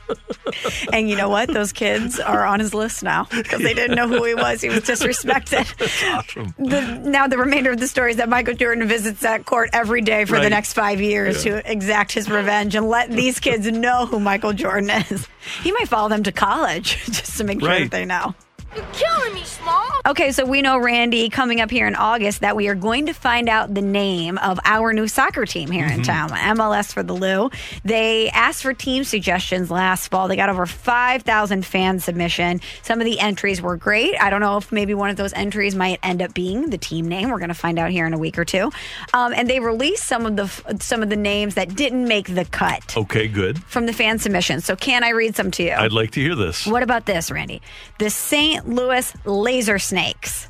And 0.93 1.11
you 1.11 1.17
know 1.17 1.29
what? 1.29 1.53
Those 1.53 1.73
kids 1.73 2.21
are 2.21 2.45
on 2.47 2.61
his 2.61 2.73
list 2.73 3.03
now 3.03 3.25
because 3.31 3.61
they 3.63 3.75
didn't 3.75 3.97
know 3.97 4.09
who 4.09 4.23
he 4.25 4.35
was. 4.35 4.61
He 4.61 4.69
was 4.69 4.81
disrespected. 4.81 5.67
awesome. 6.17 6.55
The, 6.59 6.81
now, 7.09 7.27
the 7.27 7.37
remainder 7.37 7.71
of 7.73 7.81
the 7.81 7.89
story 7.89 8.13
is 8.13 8.17
that 8.19 8.29
Michael 8.29 8.55
Jordan 8.55 8.87
visits 8.87 9.21
that 9.21 9.45
court 9.45 9.71
every 9.73 10.01
day 10.03 10.25
for 10.25 10.39
the 10.41 10.49
next 10.49 10.73
five 10.75 11.01
years 11.01 11.45
Yeah. 11.45 11.61
to 11.61 11.71
exact 11.73 12.13
his 12.13 12.31
revenge 12.31 12.75
and 12.77 12.89
let 12.89 13.11
these 13.11 13.41
kids 13.41 13.67
know 13.71 14.07
who 14.07 14.21
Michael 14.21 14.53
Jordan 14.53 14.91
is. 14.91 15.27
He 15.63 15.73
might 15.73 15.89
follow 15.89 16.09
them 16.09 16.23
to 16.23 16.33
college 16.33 17.05
just 17.07 17.37
to 17.39 17.45
make 17.45 17.61
sure 17.61 17.69
Right. 17.69 17.83
that 17.83 17.91
they 17.91 18.05
know. 18.05 18.35
You're 18.77 18.85
killing 18.93 19.35
me, 19.35 19.43
Small. 19.45 19.85
Okay, 20.07 20.31
so 20.33 20.45
we 20.45 20.63
know, 20.63 20.79
Randy, 20.79 21.29
coming 21.31 21.61
up 21.61 21.71
here 21.71 21.87
in 21.89 21.97
August, 21.97 22.43
that 22.43 22.55
we 22.55 22.69
are 22.69 22.75
going 22.75 23.07
to 23.07 23.13
find 23.13 23.49
out 23.49 23.75
the 23.75 23.81
name 23.83 24.39
of 24.39 24.61
our 24.65 24.93
new 24.93 25.09
soccer 25.09 25.47
team 25.47 25.71
here 25.71 25.87
in 25.87 26.01
Mhm. 26.01 26.05
town, 26.05 26.31
MLS 26.31 26.93
for 26.93 27.03
the 27.03 27.13
Lou. 27.15 27.51
They 27.85 28.29
asked 28.31 28.63
for 28.63 28.73
team 28.75 29.03
suggestions 29.03 29.71
last 29.71 30.09
fall. 30.09 30.29
They 30.29 30.37
got 30.37 30.49
over 30.49 30.67
5,000 30.67 31.65
fan 31.67 31.99
submission. 32.01 32.61
Some 32.83 33.01
of 33.01 33.05
the 33.07 33.19
entries 33.19 33.61
were 33.63 33.77
great. 33.77 34.15
I 34.21 34.31
don't 34.31 34.41
know 34.41 34.59
if 34.59 34.71
maybe 34.71 34.95
one 34.95 35.11
of 35.11 35.17
those 35.17 35.33
entries 35.33 35.75
might 35.75 35.99
end 36.03 36.23
up 36.23 36.35
being 36.35 36.71
the 36.71 36.79
team 36.79 37.09
name. 37.09 37.31
We're 37.31 37.39
going 37.39 37.49
to 37.49 37.55
find 37.55 37.79
out 37.79 37.91
here 37.91 38.07
in 38.07 38.13
a 38.15 38.19
week 38.19 38.39
or 38.39 38.45
two. 38.45 38.71
Um, 39.15 39.33
and 39.35 39.49
they 39.51 39.59
released 39.59 40.05
some 40.05 40.27
of 40.27 40.37
the 40.37 40.51
some 40.81 41.03
of 41.03 41.09
the 41.11 41.17
names 41.17 41.55
that 41.55 41.75
didn't 41.75 42.07
make 42.07 42.35
the 42.35 42.45
cut 42.45 42.95
Okay, 42.97 43.27
good. 43.27 43.63
from 43.65 43.87
the 43.87 43.93
fan 43.93 44.19
submissions. 44.19 44.65
So 44.65 44.77
can 44.77 45.03
I 45.03 45.11
read 45.11 45.35
some 45.35 45.51
to 45.53 45.63
you? 45.65 45.73
I'd 45.73 45.93
like 45.93 46.11
to 46.13 46.21
hear 46.21 46.35
this. 46.35 46.67
What 46.67 46.83
about 46.83 47.07
this, 47.07 47.31
Randy? 47.31 47.61
The 47.99 48.11
St. 48.11 48.66
Louis 48.67 49.15
Laser 49.25 49.79
Snakes. 49.79 50.49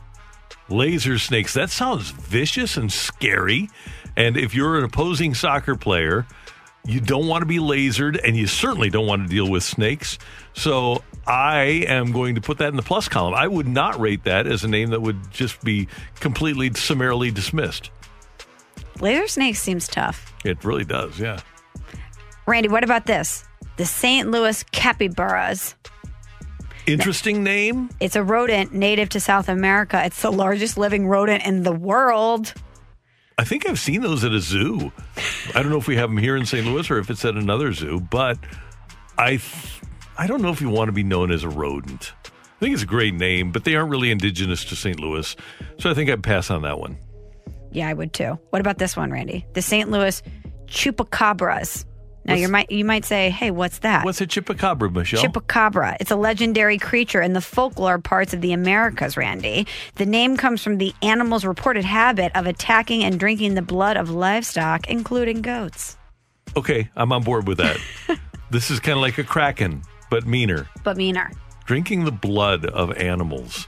Laser 0.69 1.19
snakes. 1.19 1.55
That 1.55 1.71
sounds 1.71 2.11
vicious 2.11 2.77
and 2.77 2.93
scary. 2.93 3.71
And 4.17 4.37
if 4.37 4.55
you're 4.55 4.79
an 4.79 4.85
opposing 4.85 5.35
soccer 5.35 5.77
player, 5.77 6.27
you 6.85 7.01
don't 7.01 7.27
want 7.27 7.43
to 7.43 7.47
be 7.47 7.59
lasered 7.59 8.19
and 8.25 8.37
you 8.37 8.47
certainly 8.47 8.91
don't 8.91 9.07
want 9.07 9.23
to 9.23 9.29
deal 9.29 9.49
with 9.49 9.63
snakes. 9.63 10.19
So 10.55 11.03
I 11.27 11.85
am 11.89 12.13
going 12.13 12.37
to 12.37 12.41
put 12.41 12.59
that 12.59 12.69
in 12.69 12.77
the 12.77 12.83
plus 12.83 13.09
column. 13.09 13.35
I 13.35 13.47
would 13.47 13.69
not 13.69 13.99
rate 14.01 14.25
that 14.25 14.47
as 14.47 14.65
a 14.65 14.69
name 14.69 14.91
that 14.91 15.03
would 15.03 15.31
just 15.31 15.63
be 15.63 15.89
completely 16.21 16.73
summarily 16.75 17.31
dismissed. 17.31 17.91
Laser 19.01 19.29
Snakes 19.29 19.61
seems 19.61 19.87
tough. 19.87 20.33
It 20.45 20.65
really 20.65 20.85
does, 20.85 21.21
yeah. 21.21 21.41
Randy, 22.47 22.69
what 22.69 22.83
about 22.85 23.07
this? 23.07 23.45
The 23.77 23.85
St. 23.85 24.31
Louis 24.31 24.65
Capybaras. 24.73 25.75
Interesting 26.87 27.43
name. 27.43 27.91
It's 28.01 28.17
a 28.17 28.23
rodent 28.23 28.73
native 28.73 29.09
to 29.11 29.21
South 29.21 29.49
America. 29.49 30.03
It's 30.05 30.23
the 30.23 30.31
largest 30.31 30.79
living 30.79 31.07
rodent 31.09 31.45
in 31.45 31.63
the 31.63 31.73
world. 31.73 32.55
I 33.39 33.45
think 33.45 33.69
I've 33.69 33.79
seen 33.79 34.01
those 34.01 34.25
at 34.25 34.33
a 34.33 34.41
zoo. 34.41 34.93
I 35.55 35.63
don't 35.63 35.71
know 35.71 35.79
if 35.79 35.87
we 35.87 35.97
have 35.97 36.09
them 36.09 36.19
here 36.19 36.37
in 36.37 36.47
St. 36.47 36.65
Louis 36.67 36.91
or 36.91 36.99
if 36.99 37.11
it's 37.11 37.25
at 37.25 37.35
another 37.35 37.73
zoo, 37.73 38.01
but 38.01 38.39
I 39.19 39.31
th- 39.31 39.81
I 40.17 40.27
don't 40.27 40.41
know 40.41 40.51
if 40.51 40.61
you 40.61 40.71
want 40.71 40.89
to 40.89 40.93
be 40.93 41.03
known 41.03 41.31
as 41.31 41.45
a 41.45 41.49
rodent. 41.49 42.13
I 42.25 42.59
think 42.61 42.73
it's 42.73 42.83
a 42.83 42.87
great 42.87 43.13
name, 43.15 43.53
but 43.53 43.65
they 43.65 43.75
aren't 43.77 43.91
really 43.91 44.11
indigenous 44.11 44.65
to 44.67 44.77
St. 44.77 44.99
Louis. 44.99 45.37
So 45.79 45.91
I 45.91 45.95
think 45.95 46.09
I'd 46.09 46.23
pass 46.23 46.51
on 46.51 46.63
that 46.63 46.79
one. 46.79 46.97
Yeah, 47.71 47.89
I 47.89 47.93
would 47.93 48.15
too. 48.15 48.39
What 48.51 48.61
about 48.61 48.79
this 48.79 48.97
one, 48.97 49.11
Randy? 49.11 49.45
The 49.53 49.61
St. 49.61 49.91
Louis 49.91 50.23
Chupacabras. 50.67 51.85
Now 52.27 52.35
you 52.35 52.49
might 52.49 52.71
you 52.71 52.85
might 52.85 53.05
say, 53.05 53.31
"Hey, 53.31 53.51
what's 53.51 53.79
that?" 53.79 54.05
What's 54.05 54.21
a 54.21 54.27
chupacabra, 54.27 54.93
Michelle? 54.93 55.23
Chupacabra. 55.23 55.97
It's 56.01 56.11
a 56.11 56.17
legendary 56.17 56.79
creature 56.79 57.21
in 57.23 57.33
the 57.33 57.41
folklore 57.41 57.99
parts 57.99 58.35
of 58.35 58.41
the 58.41 58.53
Americas, 58.53 59.17
Randy. 59.17 59.67
The 59.97 60.07
name 60.07 60.37
comes 60.37 60.63
from 60.63 60.79
the 60.79 60.93
animal's 61.03 61.45
reported 61.45 61.85
habit 61.85 62.33
of 62.35 62.47
attacking 62.47 63.05
and 63.05 63.19
drinking 63.19 63.55
the 63.55 63.63
blood 63.63 63.97
of 63.97 64.11
livestock, 64.11 64.89
including 64.89 65.43
goats. 65.43 65.97
okay, 66.57 66.89
I'm 66.97 67.13
on 67.13 67.23
board 67.23 67.47
with 67.47 67.59
that. 67.59 67.79
this 68.51 68.71
is 68.71 68.81
kind 68.81 68.97
of 68.97 69.03
like 69.03 69.19
a 69.19 69.25
kraken, 69.25 69.83
but 70.11 70.27
meaner. 70.27 70.69
But 70.85 70.97
meaner. 70.97 71.31
Drinking 71.67 72.05
the 72.05 72.13
blood 72.13 72.65
of 72.67 72.97
animals. 72.97 73.67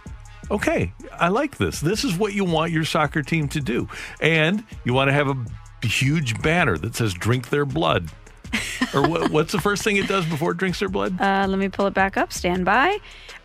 Okay, 0.51 0.93
I 1.12 1.28
like 1.28 1.59
this. 1.59 1.80
This 1.80 2.05
is 2.05 2.16
what 2.16 2.32
you 2.32 2.44
want 2.44 2.72
your 2.72 2.85
soccer 2.85 3.22
team 3.22 3.48
to 3.48 3.60
do. 3.60 3.89
And 4.20 4.64
you 4.85 4.94
want 4.94 5.09
to 5.09 5.12
have 5.12 5.28
a 5.28 5.86
huge 5.86 6.40
banner 6.40 6.78
that 6.78 6.94
says 6.97 7.12
drink 7.12 7.51
their 7.51 7.66
blood. 7.66 8.09
or 8.95 9.09
what, 9.09 9.31
what's 9.31 9.53
the 9.53 9.61
first 9.61 9.83
thing 9.83 9.97
it 9.97 10.09
does 10.09 10.25
before 10.27 10.53
it 10.53 10.57
drinks 10.59 10.79
their 10.81 10.89
blood? 10.89 11.20
Uh, 11.20 11.47
let 11.49 11.59
me 11.59 11.69
pull 11.69 11.87
it 11.87 11.95
back 11.95 12.16
up. 12.16 12.33
Stand 12.33 12.65
by. 12.65 12.99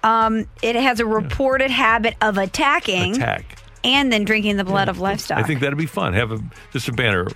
Um, 0.04 0.48
it 0.62 0.76
has 0.76 1.00
a 1.00 1.06
reported 1.06 1.72
habit 1.72 2.16
of 2.22 2.38
attacking 2.38 3.16
Attack. 3.16 3.60
and 3.84 4.12
then 4.12 4.26
drinking 4.26 4.58
the 4.58 4.64
blood 4.66 4.90
of 4.90 5.00
livestock. 5.00 5.38
I 5.38 5.44
think 5.44 5.62
that'd 5.62 5.78
be 5.78 5.86
fun. 5.86 6.14
Have 6.14 6.32
a, 6.32 6.40
just 6.72 6.88
a 6.90 6.92
banner, 6.92 7.28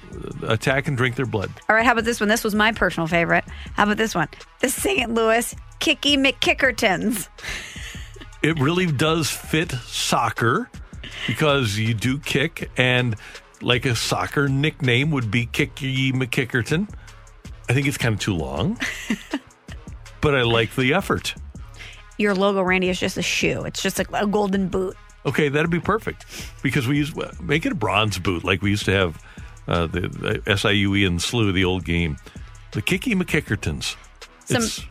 attack 0.48 0.88
and 0.88 0.98
drink 0.98 1.16
their 1.16 1.26
blood. 1.26 1.50
All 1.70 1.76
right, 1.76 1.86
how 1.86 1.94
about 1.94 2.04
this 2.06 2.20
one? 2.20 2.28
This 2.30 2.44
was 2.44 2.54
my 2.56 2.72
personal 2.74 3.08
favorite. 3.08 3.46
How 3.74 3.84
about 3.84 3.98
this 3.98 4.14
one? 4.14 4.28
The 4.60 4.70
St. 4.70 5.14
Louis 5.14 5.56
Kicky 5.80 6.18
McKickertons. 6.18 7.30
It 8.44 8.60
really 8.60 8.86
does 8.86 9.30
fit 9.30 9.72
soccer 9.86 10.70
because 11.26 11.78
you 11.78 11.94
do 11.94 12.20
kick, 12.20 12.70
and 12.78 13.16
like 13.62 13.86
a 13.86 13.96
soccer 13.96 14.48
nickname 14.48 15.12
would 15.12 15.32
be 15.32 15.46
Kicky 15.48 16.12
McKickerton. 16.12 16.90
I 17.70 17.74
think 17.74 17.88
it's 17.88 17.98
kind 17.98 18.14
of 18.14 18.20
too 18.20 18.34
long, 18.36 18.80
but 20.22 20.36
I 20.36 20.44
like 20.44 20.76
the 20.76 20.94
effort. 20.94 21.36
Your 22.18 22.34
logo, 22.34 22.62
Randy, 22.62 22.90
is 22.90 23.00
just 23.00 23.18
a 23.18 23.22
shoe. 23.22 23.64
It's 23.66 23.82
just 23.82 24.00
a, 24.00 24.06
a 24.14 24.26
golden 24.26 24.70
boot. 24.70 24.96
Okay, 25.26 25.50
that'd 25.50 25.70
be 25.70 25.80
perfect 25.80 26.26
because 26.64 26.88
we 26.88 26.98
use 26.98 27.14
make 27.42 27.66
it 27.66 27.72
a 27.74 27.76
bronze 27.76 28.18
boot 28.18 28.44
like 28.44 28.62
we 28.62 28.70
used 28.70 28.86
to 28.86 28.92
have 28.92 29.22
uh, 29.68 29.86
the, 29.88 30.02
the 30.02 30.42
SIUE 30.48 31.06
and 31.06 31.20
SLU, 31.20 31.54
the 31.54 31.66
old 31.66 31.84
game. 31.84 32.18
The 32.72 32.82
Kiki 32.82 33.14
McKickertons. 33.16 33.96
Some- 34.46 34.64
It's, 34.64 34.82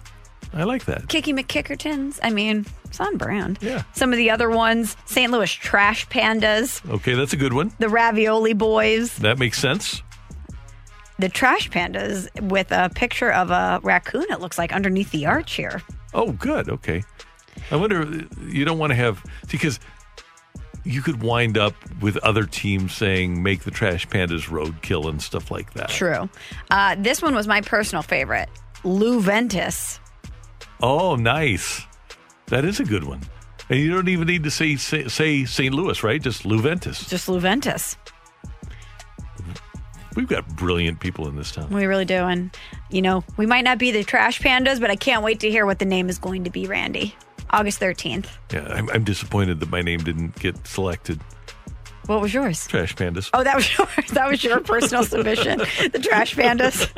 I 0.53 0.62
like 0.65 0.85
that. 0.85 1.09
Kiki 1.09 1.32
McKickertons. 1.32 2.19
I 2.23 2.31
mean, 2.31 2.66
it's 2.85 3.01
on 3.01 3.16
brand. 3.16 3.59
Yeah. 3.61 3.82
Some 3.94 4.12
of 4.12 4.16
the 4.16 4.31
other 4.31 4.48
ones 4.48 4.97
St. 5.07 5.31
Louis 5.32 5.51
Trash 5.53 6.07
Pandas, 6.09 6.89
Okay, 6.89 7.15
that's 7.15 7.32
a 7.32 7.36
good 7.36 7.53
one. 7.53 7.73
the 7.78 7.89
Ravioli 7.89 8.53
Boys, 8.53 9.16
That 9.19 9.39
makes 9.39 9.59
sense. 9.59 10.03
The 11.18 11.28
Trash 11.28 11.70
Pandas 11.70 12.28
with 12.48 12.70
a 12.70 12.90
picture 12.94 13.32
of 13.32 13.51
a 13.51 13.80
raccoon, 13.82 14.26
it 14.30 14.40
looks 14.40 14.59
like, 14.59 14.72
underneath 14.72 15.10
the 15.10 15.26
arch 15.26 15.55
here. 15.55 15.82
Oh, 16.14 16.32
good. 16.32 16.68
Okay. 16.68 17.02
I 17.70 17.76
wonder, 17.76 18.26
you 18.47 18.64
don't 18.64 18.78
want 18.78 18.90
to 18.90 18.94
have, 18.94 19.24
because 19.51 19.80
you 20.84 21.02
could 21.02 21.22
wind 21.22 21.59
up 21.59 21.74
with 22.01 22.16
other 22.18 22.44
teams 22.44 22.94
saying, 22.94 23.43
make 23.43 23.64
the 23.64 23.70
Trash 23.70 24.06
Pandas 24.09 24.48
roadkill 24.48 25.09
and 25.09 25.20
stuff 25.20 25.51
like 25.51 25.72
that. 25.74 25.88
True. 25.88 26.28
Uh, 26.70 26.97
this 26.98 27.22
one 27.22 27.34
was 27.34 27.48
my 27.48 27.60
personal 27.60 28.02
favorite 28.02 28.48
Lou 28.84 29.20
Ventus. 29.20 29.98
Oh, 30.80 31.16
nice. 31.16 31.82
That 32.47 32.64
is 32.64 32.78
a 32.78 32.84
good 32.84 33.05
one. 33.05 33.22
And 33.68 33.80
you 33.80 33.93
don't 33.93 34.09
even 34.09 34.28
need 34.28 34.44
to 34.44 34.51
say 34.51 34.76
say, 34.76 35.09
say 35.09 35.44
St. 35.44 35.74
Louis, 35.74 36.01
right? 36.05 36.22
Just 36.22 36.44
Luventus. 36.44 37.09
Just 37.09 37.28
Lou 37.28 37.40
Ventus. 37.40 37.97
We've 40.16 40.26
got 40.26 40.48
brilliant 40.56 40.98
people 40.98 41.28
in 41.28 41.36
this 41.36 41.52
town. 41.52 41.68
We 41.70 41.84
really 41.84 42.06
do. 42.06 42.14
And, 42.14 42.56
you 42.90 43.02
know, 43.02 43.22
we 43.36 43.47
might 43.47 43.64
not 43.64 43.78
be 43.78 43.90
the 43.90 44.02
Trash 44.02 44.40
Pandas, 44.40 44.80
but 44.80 44.90
I 44.90 44.97
can't 44.97 45.22
wait 45.22 45.40
to 45.40 45.51
hear 45.51 45.66
what 45.66 45.78
the 45.78 45.84
name 45.84 46.09
is 46.09 46.18
going 46.18 46.44
to 46.44 46.51
be, 46.51 46.66
Randy. 46.66 47.14
August 47.51 47.80
13th. 47.80 48.26
Yeah, 48.52 48.66
I'm, 48.66 48.88
I'm 48.90 49.05
disappointed 49.05 49.60
that 49.60 49.70
my 49.70 49.82
name 49.82 50.02
didn't 50.02 50.34
get 50.36 50.66
selected. 50.66 51.20
What 52.06 52.20
was 52.20 52.32
yours? 52.32 52.66
Trash 52.66 52.94
Pandas. 52.97 53.30
Oh, 53.34 53.44
that 53.44 53.56
was 53.56 53.78
yours. 53.78 54.10
That 54.12 54.28
was 54.30 54.43
your 54.43 54.60
personal 54.60 55.05
submission. 55.05 55.59
The 55.59 56.01
Trash 56.02 56.34
Pandas. 56.34 56.90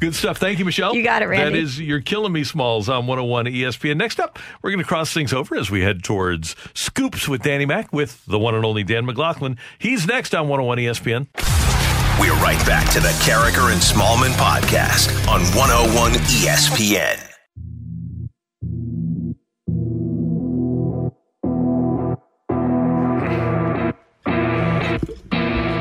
Good 0.00 0.14
stuff. 0.14 0.38
Thank 0.38 0.58
you, 0.58 0.64
Michelle. 0.64 0.94
You 0.94 1.02
got 1.02 1.22
it, 1.22 1.26
Randy. 1.26 1.52
That 1.52 1.58
is 1.58 1.80
You're 1.80 2.00
Killing 2.00 2.32
Me 2.32 2.42
Smalls 2.44 2.88
on 2.88 3.06
101 3.06 3.46
ESPN. 3.46 3.96
Next 3.96 4.18
up, 4.18 4.38
we're 4.62 4.70
going 4.70 4.82
to 4.82 4.88
cross 4.88 5.12
things 5.12 5.32
over 5.32 5.56
as 5.56 5.70
we 5.70 5.82
head 5.82 6.02
towards 6.02 6.56
Scoops 6.74 7.28
with 7.28 7.42
Danny 7.42 7.66
Mac 7.66 7.92
with 7.92 8.24
the 8.26 8.38
one 8.38 8.54
and 8.54 8.64
only 8.64 8.82
Dan 8.82 9.04
McLaughlin. 9.04 9.58
He's 9.78 10.06
next 10.06 10.34
on 10.34 10.48
101 10.48 10.78
ESPN. 10.78 11.61
We're 12.22 12.34
right 12.34 12.64
back 12.64 12.88
to 12.92 13.00
the 13.00 13.08
Karraker 13.24 13.72
and 13.72 13.80
Smallmon 13.80 14.30
podcast 14.34 15.10
on 15.26 15.40
101 15.56 16.12
ESPN. 16.12 17.18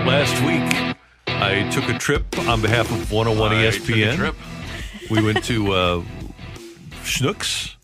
Last 0.08 0.42
week, 0.44 0.96
I 1.28 1.70
took 1.70 1.88
a 1.90 2.00
trip 2.00 2.26
on 2.48 2.60
behalf 2.60 2.90
of 2.90 3.12
101 3.12 3.52
I 3.52 3.70
took 3.70 3.84
a 3.84 3.92
ESPN. 3.92 4.16
trip. 4.16 4.36
We 5.12 5.22
went 5.22 5.44
to 5.44 5.74
uh, 5.74 6.04
Schnucks, 7.04 7.76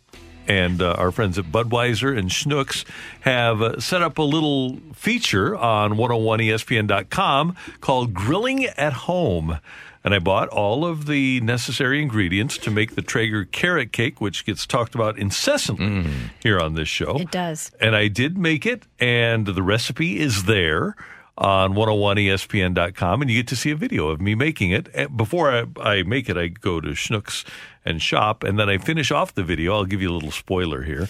and 0.47 0.81
uh, 0.81 0.93
our 0.93 1.11
friends 1.11 1.37
at 1.37 1.45
Budweiser 1.45 2.17
and 2.17 2.29
Schnucks 2.29 2.85
have 3.21 3.61
uh, 3.61 3.79
set 3.79 4.01
up 4.01 4.17
a 4.17 4.23
little 4.23 4.77
feature 4.93 5.55
on 5.55 5.93
101ESPN.com 5.93 7.55
called 7.81 8.13
Grilling 8.13 8.65
at 8.65 8.93
Home. 8.93 9.59
And 10.03 10.13
I 10.13 10.19
bought 10.19 10.47
all 10.49 10.85
of 10.85 11.05
the 11.05 11.41
necessary 11.41 12.01
ingredients 12.01 12.57
to 12.59 12.71
make 12.71 12.95
the 12.95 13.01
Traeger 13.01 13.43
carrot 13.43 13.91
cake, 13.91 14.21
which 14.21 14.45
gets 14.45 14.65
talked 14.65 14.95
about 14.95 15.17
incessantly 15.17 16.05
here 16.41 16.59
on 16.59 16.75
this 16.75 16.87
show. 16.87 17.17
It 17.17 17.29
does. 17.31 17.71
And 17.81 17.93
I 17.93 18.07
did 18.07 18.37
make 18.37 18.65
it, 18.65 18.83
and 18.99 19.45
the 19.45 19.63
recipe 19.63 20.19
is 20.19 20.45
there 20.45 20.95
on 21.37 21.73
101ESPN.com, 21.73 23.21
and 23.21 23.29
you 23.29 23.39
get 23.39 23.47
to 23.47 23.55
see 23.55 23.69
a 23.71 23.75
video 23.75 24.07
of 24.07 24.21
me 24.21 24.33
making 24.33 24.71
it. 24.71 25.15
Before 25.15 25.51
I, 25.51 25.65
I 25.79 26.03
make 26.03 26.29
it, 26.29 26.37
I 26.37 26.47
go 26.47 26.81
to 26.81 26.89
Schnucks 26.89 27.43
and 27.87 28.01
shop, 28.01 28.43
and 28.43 28.59
then 28.59 28.69
I 28.69 28.77
finish 28.77 29.11
off 29.11 29.33
the 29.33 29.43
video. 29.43 29.73
I'll 29.73 29.85
give 29.85 30.01
you 30.01 30.11
a 30.11 30.13
little 30.13 30.31
spoiler 30.31 30.83
here 30.83 31.07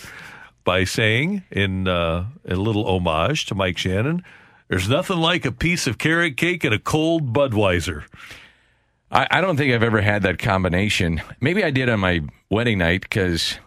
by 0.63 0.83
saying, 0.83 1.43
in 1.49 1.87
uh, 1.87 2.25
a 2.47 2.55
little 2.55 2.85
homage 2.85 3.45
to 3.47 3.55
Mike 3.55 3.77
Shannon, 3.77 4.23
there's 4.67 4.89
nothing 4.89 5.17
like 5.17 5.45
a 5.45 5.51
piece 5.51 5.87
of 5.87 5.97
carrot 5.97 6.37
cake 6.37 6.63
and 6.63 6.73
a 6.73 6.79
cold 6.79 7.33
Budweiser. 7.33 8.03
I, 9.09 9.27
I 9.31 9.41
don't 9.41 9.57
think 9.57 9.73
I've 9.73 9.83
ever 9.83 10.01
had 10.01 10.23
that 10.23 10.39
combination. 10.39 11.21
Maybe 11.39 11.63
I 11.63 11.71
did 11.71 11.89
on 11.89 11.99
my 11.99 12.21
wedding 12.49 12.79
night 12.79 13.01
because 13.01 13.57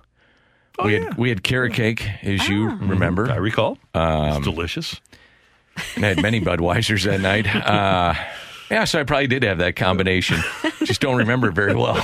we 0.84 0.94
had 0.94 1.16
we 1.16 1.30
had 1.30 1.42
carrot 1.42 1.74
cake, 1.74 2.06
as 2.22 2.48
you 2.48 2.68
remember. 2.68 3.30
I 3.30 3.36
recall. 3.36 3.78
Um, 3.94 4.36
it's 4.36 4.44
delicious. 4.44 5.00
And 5.96 6.04
I 6.04 6.08
had 6.08 6.22
many 6.22 6.40
Budweisers 6.42 7.04
that 7.04 7.20
night. 7.20 7.46
Uh, 7.46 8.14
yeah, 8.70 8.84
so 8.84 9.00
I 9.00 9.04
probably 9.04 9.26
did 9.26 9.42
have 9.42 9.58
that 9.58 9.76
combination. 9.76 10.38
Just 10.84 11.00
don't 11.00 11.16
remember 11.16 11.48
it 11.48 11.54
very 11.54 11.74
well. 11.74 11.96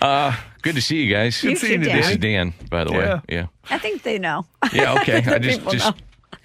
Uh, 0.00 0.36
good 0.62 0.74
to 0.74 0.82
see 0.82 1.02
you 1.02 1.12
guys. 1.12 1.42
You 1.42 1.56
too, 1.56 1.78
Dan. 1.78 1.96
This 1.96 2.10
is 2.10 2.16
Dan, 2.18 2.54
by 2.70 2.84
the 2.84 2.92
Yeah. 2.92 3.14
way. 3.14 3.20
Yeah. 3.28 3.46
I 3.70 3.78
think 3.78 4.02
they 4.02 4.18
know. 4.18 4.46
Yeah. 4.72 4.94
Okay. 5.00 5.16
I 5.26 5.38
just, 5.38 5.62
just 5.70 5.86
know. 5.96 6.38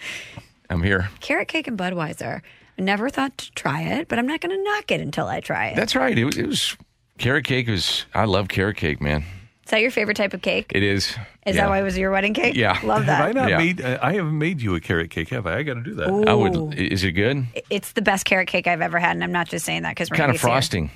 I'm 0.70 0.82
here. 0.84 1.10
Carrot 1.20 1.48
cake 1.48 1.68
and 1.68 1.78
Budweiser. 1.78 2.42
I 2.78 2.82
never 2.82 3.10
thought 3.10 3.38
to 3.40 3.52
try 3.52 3.82
it, 3.82 4.08
but 4.08 4.18
I'm 4.18 4.26
not 4.28 4.42
going 4.42 4.56
to 4.58 4.64
knock 4.64 4.90
it 4.92 5.02
until 5.02 5.28
I 5.28 5.40
try 5.42 5.68
it. 5.68 5.76
That's 5.76 5.96
right. 5.96 6.18
It, 6.18 6.26
was- 6.26 6.38
it 6.38 6.48
was 6.48 6.78
carrot 7.18 7.46
cake. 7.46 7.68
Was 7.68 8.06
I 8.14 8.26
love 8.26 8.48
carrot 8.48 8.78
cake, 8.78 9.02
man. 9.02 9.24
Is 9.72 9.74
that 9.74 9.82
your 9.84 9.92
favorite 9.92 10.18
type 10.18 10.34
of 10.34 10.42
cake? 10.42 10.70
It 10.76 10.84
is. 10.84 11.12
Is 11.46 11.56
Yeah. 11.56 11.62
that 11.62 11.70
why 11.70 11.80
it 11.80 11.84
was 11.84 11.98
your 11.98 12.12
wedding 12.12 12.34
cake? 12.34 12.58
Yeah. 12.58 12.78
Love 12.84 13.06
that. 13.06 13.22
Have 13.22 13.30
I 13.30 13.32
not 13.32 13.50
Yeah. 13.52 13.58
made? 13.58 13.80
uh, 13.82 14.00
I 14.02 14.12
haven't 14.16 14.38
made 14.38 14.62
you 14.62 14.76
a 14.76 14.82
carrot 14.82 15.10
cake, 15.12 15.30
have 15.30 15.48
I? 15.48 15.60
I 15.60 15.64
got 15.64 15.76
to 15.76 15.82
do 15.82 15.94
that. 15.94 16.10
I 16.10 16.34
Ooh. 16.34 16.66
would. 16.66 16.78
Is 16.78 17.06
it 17.06 17.14
good? 17.14 17.46
It's 17.70 17.94
the 17.94 18.02
best 18.02 18.26
carrot 18.26 18.50
cake 18.50 18.68
I've 18.68 18.82
ever 18.82 19.00
had, 19.00 19.12
and 19.12 19.24
I'm 19.24 19.32
not 19.32 19.48
just 19.48 19.64
saying 19.66 19.84
that 19.84 19.92
because 19.92 20.10
Kind 20.10 20.30
of 20.30 20.42
frosting. 20.42 20.92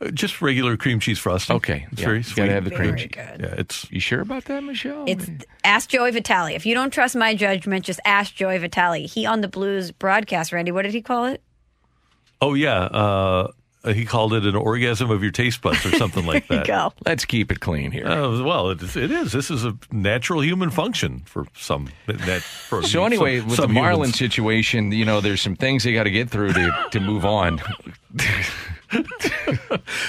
Uh, 0.00 0.10
just 0.10 0.40
regular 0.40 0.78
cream 0.78 1.00
cheese 1.00 1.18
frosting. 1.18 1.56
Okay. 1.56 1.86
It's 1.92 2.00
yeah. 2.00 2.06
very 2.06 2.16
You 2.16 2.22
sweet. 2.22 2.36
Gotta 2.36 2.52
have 2.52 2.64
the 2.64 2.70
cream 2.70 2.96
Very 2.96 3.00
cheese. 3.00 3.10
good. 3.12 3.40
Yeah, 3.42 3.54
it's. 3.58 3.86
You 3.90 4.00
sure 4.00 4.22
about 4.22 4.46
that, 4.46 4.64
Michelle? 4.64 5.04
It's 5.06 5.28
ask 5.62 5.90
Joey 5.90 6.10
Vitale. 6.10 6.54
If 6.54 6.64
you 6.64 6.72
don't 6.74 6.94
trust 6.94 7.14
my 7.16 7.34
judgment, 7.34 7.84
just 7.84 8.00
ask 8.06 8.34
Joey 8.34 8.56
Vitale. 8.56 9.06
He 9.06 9.26
on 9.26 9.42
the 9.42 9.48
Blues 9.48 9.90
broadcast. 9.92 10.50
Randy, 10.50 10.72
what 10.72 10.82
did 10.84 10.94
he 10.94 11.02
call 11.02 11.26
it? 11.26 11.42
Oh 12.40 12.54
yeah. 12.54 12.84
Uh, 12.84 13.48
he 13.92 14.04
called 14.04 14.32
it 14.34 14.46
an 14.46 14.54
orgasm 14.56 15.10
of 15.10 15.22
your 15.22 15.32
taste 15.32 15.60
buds 15.62 15.84
or 15.84 15.90
something 15.96 16.24
like 16.26 16.48
that. 16.48 16.66
go. 16.66 16.92
Let's 17.06 17.24
keep 17.24 17.52
it 17.52 17.60
clean 17.60 17.90
here. 17.90 18.06
Uh, 18.06 18.42
well, 18.42 18.70
it 18.70 18.82
is, 18.82 18.96
it 18.96 19.10
is. 19.10 19.32
This 19.32 19.50
is 19.50 19.64
a 19.64 19.76
natural 19.92 20.42
human 20.42 20.70
function 20.70 21.22
for 21.26 21.46
some. 21.56 21.88
That, 22.06 22.42
for 22.42 22.82
So 22.82 22.88
some- 22.88 23.04
anyway, 23.06 23.40
with 23.40 23.56
some 23.56 23.68
the 23.68 23.74
Marlin 23.74 23.96
humans. 24.10 24.16
situation, 24.18 24.92
you 24.92 25.04
know, 25.04 25.20
there's 25.20 25.40
some 25.42 25.56
things 25.56 25.84
they 25.84 25.92
got 25.92 26.04
to 26.04 26.10
get 26.10 26.30
through 26.30 26.52
to 26.54 26.86
to 26.92 27.00
move 27.00 27.24
on. 27.24 27.60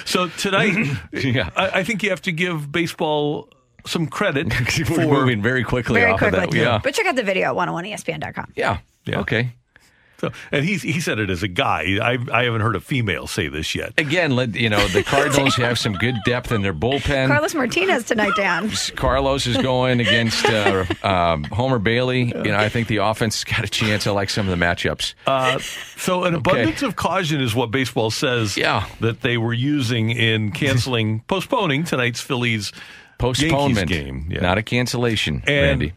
So 0.05 0.27
tonight, 0.29 0.75
Yeah. 1.11 1.49
I, 1.55 1.79
I 1.79 1.83
think 1.83 2.03
you 2.03 2.11
have 2.11 2.21
to 2.23 2.31
give 2.31 2.71
baseball 2.71 3.49
some 3.85 4.05
credit 4.07 4.47
We're 4.79 4.85
for 4.85 5.01
moving 5.01 5.41
very 5.41 5.63
quickly 5.63 5.99
Very 6.01 6.11
off 6.11 6.19
quickly. 6.19 6.39
of 6.43 6.51
that. 6.51 6.57
Yeah. 6.57 6.79
But 6.83 6.93
check 6.93 7.05
out 7.07 7.15
the 7.15 7.23
video 7.23 7.49
at 7.59 7.67
101ESPN.com. 7.67 8.53
yeah. 8.55 8.77
Yeah. 9.05 9.19
Okay. 9.21 9.53
So, 10.25 10.31
and 10.51 10.65
he 10.65 10.75
he 10.77 10.99
said 10.99 11.19
it 11.19 11.29
as 11.29 11.43
a 11.43 11.47
guy. 11.47 11.97
I 12.01 12.17
I 12.31 12.43
haven't 12.45 12.61
heard 12.61 12.75
a 12.75 12.79
female 12.79 13.27
say 13.27 13.47
this 13.47 13.75
yet. 13.75 13.93
Again, 13.97 14.35
let 14.35 14.55
you 14.55 14.69
know 14.69 14.87
the 14.87 15.03
Cardinals 15.03 15.55
have 15.55 15.77
some 15.77 15.93
good 15.93 16.15
depth 16.25 16.51
in 16.51 16.61
their 16.61 16.73
bullpen. 16.73 17.27
Carlos 17.27 17.53
Martinez 17.53 18.03
tonight, 18.05 18.33
Dan. 18.35 18.71
Carlos 18.95 19.45
is 19.45 19.57
going 19.57 19.99
against 19.99 20.45
uh, 20.45 20.85
um, 21.03 21.43
Homer 21.45 21.79
Bailey. 21.79 22.25
You 22.25 22.51
know, 22.51 22.57
I 22.57 22.69
think 22.69 22.87
the 22.87 22.97
offense 22.97 23.43
has 23.43 23.43
got 23.43 23.65
a 23.65 23.69
chance. 23.69 24.07
I 24.07 24.11
like 24.11 24.29
some 24.29 24.47
of 24.49 24.57
the 24.57 24.63
matchups. 24.65 25.13
Uh, 25.27 25.59
so 25.97 26.23
an 26.23 26.33
abundance 26.35 26.81
of 26.81 26.95
caution 26.95 27.41
is 27.41 27.53
what 27.53 27.71
baseball 27.71 28.11
says. 28.11 28.57
Yeah. 28.57 28.87
that 29.01 29.21
they 29.21 29.37
were 29.37 29.53
using 29.53 30.09
in 30.09 30.51
canceling, 30.51 31.19
postponing 31.27 31.83
tonight's 31.83 32.21
Phillies 32.21 32.71
Postponement, 33.17 33.89
Yankees 33.89 33.97
game. 33.97 34.27
Yeah. 34.29 34.41
not 34.41 34.57
a 34.57 34.63
cancellation. 34.63 35.43
And 35.47 35.81
Randy, 35.81 35.93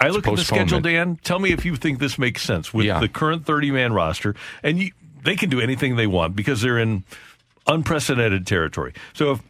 I 0.00 0.08
look 0.08 0.26
at 0.26 0.36
the 0.36 0.44
schedule. 0.44 0.80
Dan. 0.80 1.16
Tell 1.22 1.38
me 1.38 1.52
if 1.52 1.64
you 1.64 1.76
think 1.76 1.98
this 1.98 2.18
makes 2.18 2.42
sense 2.42 2.74
with 2.74 2.86
Yeah. 2.86 3.00
the 3.00 3.08
current 3.08 3.46
30 3.46 3.70
man 3.70 3.92
roster. 3.92 4.34
And 4.62 4.78
you, 4.78 4.90
they 5.22 5.36
can 5.36 5.48
do 5.50 5.60
anything 5.60 5.96
they 5.96 6.06
want 6.06 6.36
because 6.36 6.60
they're 6.60 6.78
in 6.78 7.04
unprecedented 7.66 8.46
territory. 8.46 8.92
So 9.14 9.32
if 9.32 9.40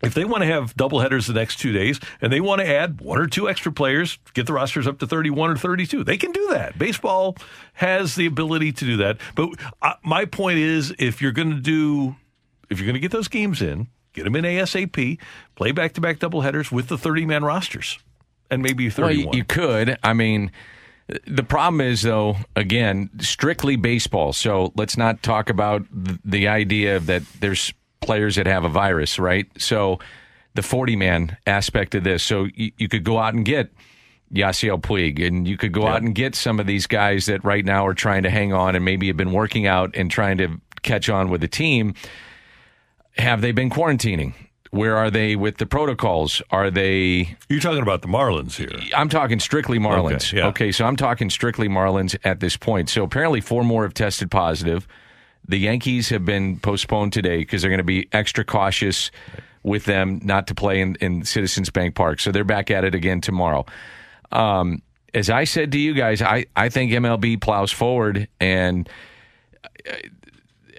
if 0.00 0.14
they 0.14 0.24
want 0.24 0.42
to 0.42 0.46
have 0.46 0.76
doubleheaders 0.76 1.26
the 1.26 1.32
next 1.32 1.56
two 1.58 1.72
days 1.72 1.98
and 2.20 2.32
they 2.32 2.40
want 2.40 2.60
to 2.60 2.66
add 2.68 3.00
one 3.00 3.18
or 3.18 3.26
two 3.26 3.48
extra 3.48 3.72
players, 3.72 4.20
get 4.32 4.46
the 4.46 4.52
rosters 4.52 4.86
up 4.86 5.00
to 5.00 5.08
31 5.08 5.50
or 5.50 5.56
32, 5.56 6.04
they 6.04 6.16
can 6.16 6.30
do 6.30 6.46
that. 6.50 6.78
Baseball 6.78 7.36
has 7.72 8.14
the 8.14 8.24
ability 8.26 8.70
to 8.70 8.84
do 8.84 8.96
that. 8.98 9.18
But 9.34 9.48
uh, 9.82 9.94
my 10.04 10.24
point 10.24 10.58
is 10.60 10.94
if 11.00 11.20
you're 11.20 11.32
going 11.32 11.50
to 11.50 11.60
do, 11.60 12.14
if 12.70 12.78
you're 12.78 12.86
going 12.86 12.94
to 12.94 13.00
get 13.00 13.10
those 13.10 13.26
games 13.26 13.60
in, 13.60 13.88
get 14.12 14.22
them 14.22 14.36
in 14.36 14.44
ASAP, 14.44 15.18
play 15.56 15.72
back 15.72 15.94
to 15.94 16.00
back 16.00 16.20
doubleheaders 16.20 16.70
with 16.70 16.86
the 16.86 16.96
30 16.96 17.26
man 17.26 17.42
rosters 17.44 17.98
and 18.50 18.62
maybe 18.62 18.84
Well, 18.88 19.08
31. 19.08 19.32
you, 19.32 19.38
you 19.38 19.44
could. 19.44 19.98
I 20.02 20.12
mean, 20.12 20.50
the 21.26 21.42
problem 21.42 21.80
is, 21.80 22.02
though, 22.02 22.36
again, 22.56 23.10
strictly 23.20 23.76
baseball. 23.76 24.32
So 24.32 24.72
let's 24.76 24.96
not 24.96 25.22
talk 25.22 25.48
about 25.50 25.84
the 25.90 26.48
idea 26.48 27.00
that 27.00 27.22
there's 27.40 27.72
players 28.00 28.36
that 28.36 28.46
have 28.46 28.64
a 28.64 28.68
virus, 28.68 29.18
right? 29.18 29.46
So 29.58 29.98
the 30.54 30.62
40 30.62 30.96
man 30.96 31.36
aspect 31.46 31.94
of 31.94 32.04
this. 32.04 32.22
So 32.22 32.48
you, 32.54 32.72
you 32.78 32.88
could 32.88 33.04
go 33.04 33.18
out 33.18 33.34
and 33.34 33.44
get 33.44 33.70
Yasiel 34.32 34.80
Puig, 34.80 35.24
and 35.26 35.48
you 35.48 35.56
could 35.56 35.72
go 35.72 35.86
out 35.86 36.02
and 36.02 36.14
get 36.14 36.34
some 36.34 36.60
of 36.60 36.66
these 36.66 36.86
guys 36.86 37.26
that 37.26 37.42
right 37.44 37.64
now 37.64 37.86
are 37.86 37.94
trying 37.94 38.24
to 38.24 38.30
hang 38.30 38.52
on 38.52 38.76
and 38.76 38.84
maybe 38.84 39.06
have 39.06 39.16
been 39.16 39.32
working 39.32 39.66
out 39.66 39.94
and 39.96 40.10
trying 40.10 40.36
to 40.38 40.60
catch 40.82 41.08
on 41.08 41.30
with 41.30 41.40
the 41.40 41.48
team. 41.48 41.94
Have 43.16 43.40
they 43.40 43.52
been 43.52 43.70
quarantining? 43.70 44.34
Where 44.70 44.96
are 44.96 45.10
they 45.10 45.36
with 45.36 45.58
the 45.58 45.66
protocols? 45.66 46.42
Are 46.50 46.70
they 46.70 47.36
You're 47.48 47.60
talking 47.60 47.82
about 47.82 48.02
the 48.02 48.08
Marlins 48.08 48.56
here. 48.56 48.70
I'm 48.94 49.08
talking 49.08 49.40
strictly 49.40 49.78
Marlins. 49.78 50.38
Okay, 50.48 50.66
yeah. 50.66 50.72
so 50.72 50.84
I'm 50.84 50.96
talking 50.96 51.30
strictly 51.30 51.68
Marlins 51.68 52.16
at 52.24 52.40
this 52.40 52.56
point. 52.56 52.90
So 52.90 53.02
apparently, 53.02 53.40
four 53.40 53.64
more 53.64 53.84
have 53.84 53.94
tested 53.94 54.30
positive. 54.30 54.86
The 55.46 55.58
Yankees 55.58 56.10
have 56.10 56.24
been 56.24 56.58
postponed 56.60 57.14
today 57.14 57.38
because 57.38 57.62
they're 57.62 57.70
going 57.70 57.78
to 57.78 57.84
be 57.84 58.08
extra 58.12 58.44
cautious 58.44 59.10
with 59.62 59.86
them 59.86 60.20
not 60.22 60.46
to 60.48 60.54
play 60.54 60.80
in, 60.80 60.96
in 60.96 61.24
Citizens 61.24 61.70
Bank 61.70 61.94
Park. 61.94 62.20
So 62.20 62.30
they're 62.30 62.44
back 62.44 62.70
at 62.70 62.84
it 62.84 62.94
again 62.94 63.20
tomorrow. 63.20 63.64
Um, 64.30 64.82
as 65.14 65.30
I 65.30 65.44
said 65.44 65.72
to 65.72 65.78
you 65.78 65.94
guys, 65.94 66.20
I, 66.20 66.46
I 66.54 66.68
think 66.68 66.92
MLB 66.92 67.40
plows 67.40 67.72
forward. 67.72 68.28
And 68.40 68.88
uh, 69.88 69.94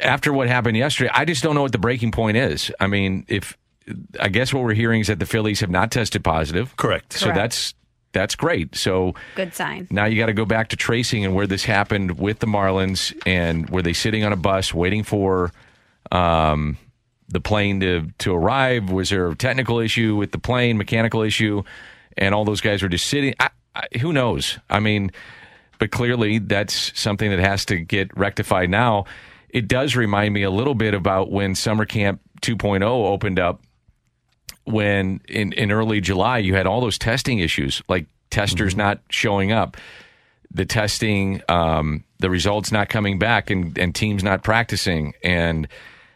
after 0.02 0.32
what 0.32 0.48
happened 0.48 0.78
yesterday, 0.78 1.10
I 1.14 1.26
just 1.26 1.44
don't 1.44 1.56
know 1.56 1.64
what 1.64 1.72
the 1.72 1.80
breaking 1.80 2.11
point 2.11 2.38
is. 2.38 2.72
I 2.80 2.88
mean, 2.88 3.26
if 3.28 3.57
I 4.20 4.30
guess 4.30 4.53
what 4.53 4.64
we're 4.64 4.74
hearing 4.74 5.02
is 5.02 5.07
that 5.07 5.20
the 5.20 5.26
Phillies 5.26 5.60
have 5.61 5.70
not 5.70 5.91
tested 5.91 6.24
positive. 6.24 6.76
Correct. 6.78 7.14
So 7.14 7.26
Correct. 7.26 7.38
that's 7.38 7.74
that's 8.11 8.36
great. 8.36 8.76
So 8.76 9.14
Good 9.36 9.53
sign. 9.53 9.88
now 9.91 10.06
you 10.06 10.18
got 10.18 10.28
to 10.28 10.34
go 10.34 10.45
back 10.45 10.70
to 10.70 10.76
tracing 10.76 11.26
and 11.26 11.36
where 11.36 11.45
this 11.48 11.64
happened 11.64 12.20
with 12.20 12.40
the 12.40 12.48
Marlins 12.48 13.16
and 13.26 13.70
were 13.70 13.82
they 13.82 13.94
sitting 13.94 14.24
on 14.24 14.34
a 14.34 14.36
bus 14.38 14.74
waiting 14.74 15.03
for 15.03 15.52
um, 16.11 16.78
the 17.28 17.40
plane 17.40 17.80
to 17.82 18.07
to 18.20 18.34
arrive? 18.34 18.90
Was 18.91 19.10
there 19.10 19.28
a 19.28 19.36
technical 19.36 19.80
issue 19.80 20.16
with 20.16 20.32
the 20.32 20.40
plane, 20.40 20.78
mechanical 20.78 21.22
issue? 21.22 21.64
and 22.18 22.36
all 22.36 22.45
those 22.45 22.61
guys 22.61 22.84
were 22.84 22.90
just 22.90 23.07
sitting. 23.07 23.34
I, 23.40 23.49
I, 23.76 23.88
who 23.99 24.14
knows? 24.14 24.60
I 24.70 24.80
mean, 24.80 25.11
but 25.80 25.90
clearly 25.91 26.40
that's 26.40 26.99
something 26.99 27.30
that 27.30 27.40
has 27.40 27.66
to 27.66 27.78
get 27.78 28.16
rectified 28.18 28.70
now. 28.70 29.06
It 29.49 29.68
does 29.68 29.95
remind 29.95 30.34
me 30.34 30.44
a 30.44 30.52
little 30.52 30.76
bit 30.76 30.94
about 30.94 31.32
when 31.32 31.56
summer 31.56 31.86
camp 31.86 32.22
2.0 32.41 32.84
opened 32.84 33.40
up 33.40 33.61
when 34.70 35.22
in, 35.28 35.54
in 35.54 35.72
early 35.72 36.02
July 36.02 36.38
you 36.38 36.56
had 36.56 36.68
all 36.68 36.82
those 36.82 36.98
testing 36.98 37.40
issues, 37.40 37.82
like 37.88 38.06
testers 38.30 38.76
not 38.76 39.02
showing 39.10 39.52
up, 39.52 39.78
the 40.52 40.66
testing, 40.66 41.41
um, 41.48 42.04
the 42.20 42.30
results 42.30 42.72
not 42.72 42.90
coming 42.90 43.20
back, 43.20 43.50
and, 43.50 43.78
and 43.78 43.94
teams 43.94 44.24
not 44.24 44.44
practicing. 44.44 45.14
And 45.24 45.68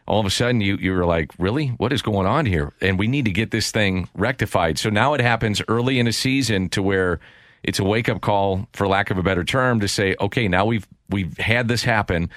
all 0.06 0.20
of 0.20 0.26
a 0.26 0.30
sudden 0.30 0.60
you, 0.60 0.76
you 0.76 0.92
were 0.92 1.06
like, 1.06 1.30
really? 1.38 1.68
What 1.68 1.92
is 1.92 2.02
going 2.02 2.26
on 2.26 2.46
here? 2.46 2.72
And 2.80 2.98
we 2.98 3.06
need 3.06 3.24
to 3.24 3.30
get 3.30 3.50
this 3.50 3.70
thing 3.70 4.08
rectified. 4.14 4.78
So 4.78 4.90
now 4.90 5.14
it 5.14 5.20
happens 5.20 5.62
early 5.68 5.98
in 5.98 6.06
a 6.06 6.12
season 6.12 6.68
to 6.70 6.82
where 6.82 7.20
it's 7.62 7.78
a 7.78 7.84
wake 7.84 8.08
up 8.08 8.20
call, 8.20 8.68
for 8.72 8.86
lack 8.86 9.10
of 9.10 9.18
a 9.18 9.22
better 9.22 9.44
term, 9.44 9.80
to 9.80 9.88
say, 9.88 10.14
okay, 10.20 10.48
now 10.48 10.66
we've 10.66 10.86
we've 11.08 11.36
had 11.38 11.68
this 11.68 11.84
happen 11.84 12.30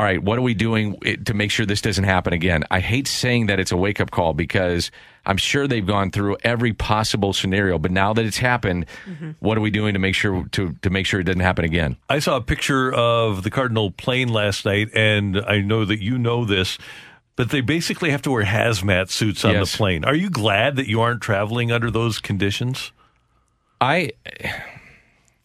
all 0.00 0.06
right, 0.06 0.22
what 0.22 0.38
are 0.38 0.42
we 0.42 0.54
doing 0.54 0.98
to 1.26 1.34
make 1.34 1.50
sure 1.50 1.66
this 1.66 1.82
doesn't 1.82 2.04
happen 2.04 2.32
again? 2.32 2.64
I 2.70 2.80
hate 2.80 3.06
saying 3.06 3.48
that 3.48 3.60
it's 3.60 3.70
a 3.70 3.76
wake 3.76 4.00
up 4.00 4.10
call 4.10 4.32
because 4.32 4.90
I'm 5.26 5.36
sure 5.36 5.68
they've 5.68 5.86
gone 5.86 6.10
through 6.10 6.38
every 6.42 6.72
possible 6.72 7.34
scenario, 7.34 7.78
but 7.78 7.90
now 7.90 8.14
that 8.14 8.24
it's 8.24 8.38
happened, 8.38 8.86
Mm-hmm. 9.06 9.32
what 9.40 9.58
are 9.58 9.60
we 9.60 9.70
doing 9.70 9.92
to 9.92 10.00
make 10.00 10.14
sure 10.14 10.46
to 10.52 10.72
to 10.80 10.88
make 10.88 11.04
sure 11.04 11.20
it 11.20 11.24
doesn't 11.24 11.40
happen 11.40 11.66
again? 11.66 11.98
I 12.08 12.18
saw 12.20 12.36
a 12.36 12.40
picture 12.40 12.90
of 12.94 13.42
the 13.42 13.50
Cardinal 13.50 13.90
plane 13.90 14.30
last 14.32 14.64
night, 14.64 14.88
and 14.94 15.38
I 15.38 15.60
know 15.60 15.84
that 15.84 16.00
you 16.00 16.16
know 16.16 16.46
this, 16.46 16.78
but 17.36 17.50
they 17.50 17.60
basically 17.60 18.10
have 18.10 18.22
to 18.22 18.30
wear 18.30 18.44
hazmat 18.44 19.10
suits 19.10 19.44
on 19.44 19.52
Yes. 19.52 19.72
the 19.72 19.76
plane. 19.76 20.06
Are 20.06 20.14
you 20.14 20.30
glad 20.30 20.76
that 20.76 20.88
you 20.88 21.02
aren't 21.02 21.20
traveling 21.20 21.70
under 21.72 21.90
those 21.90 22.20
conditions? 22.20 22.90
I. 23.82 24.12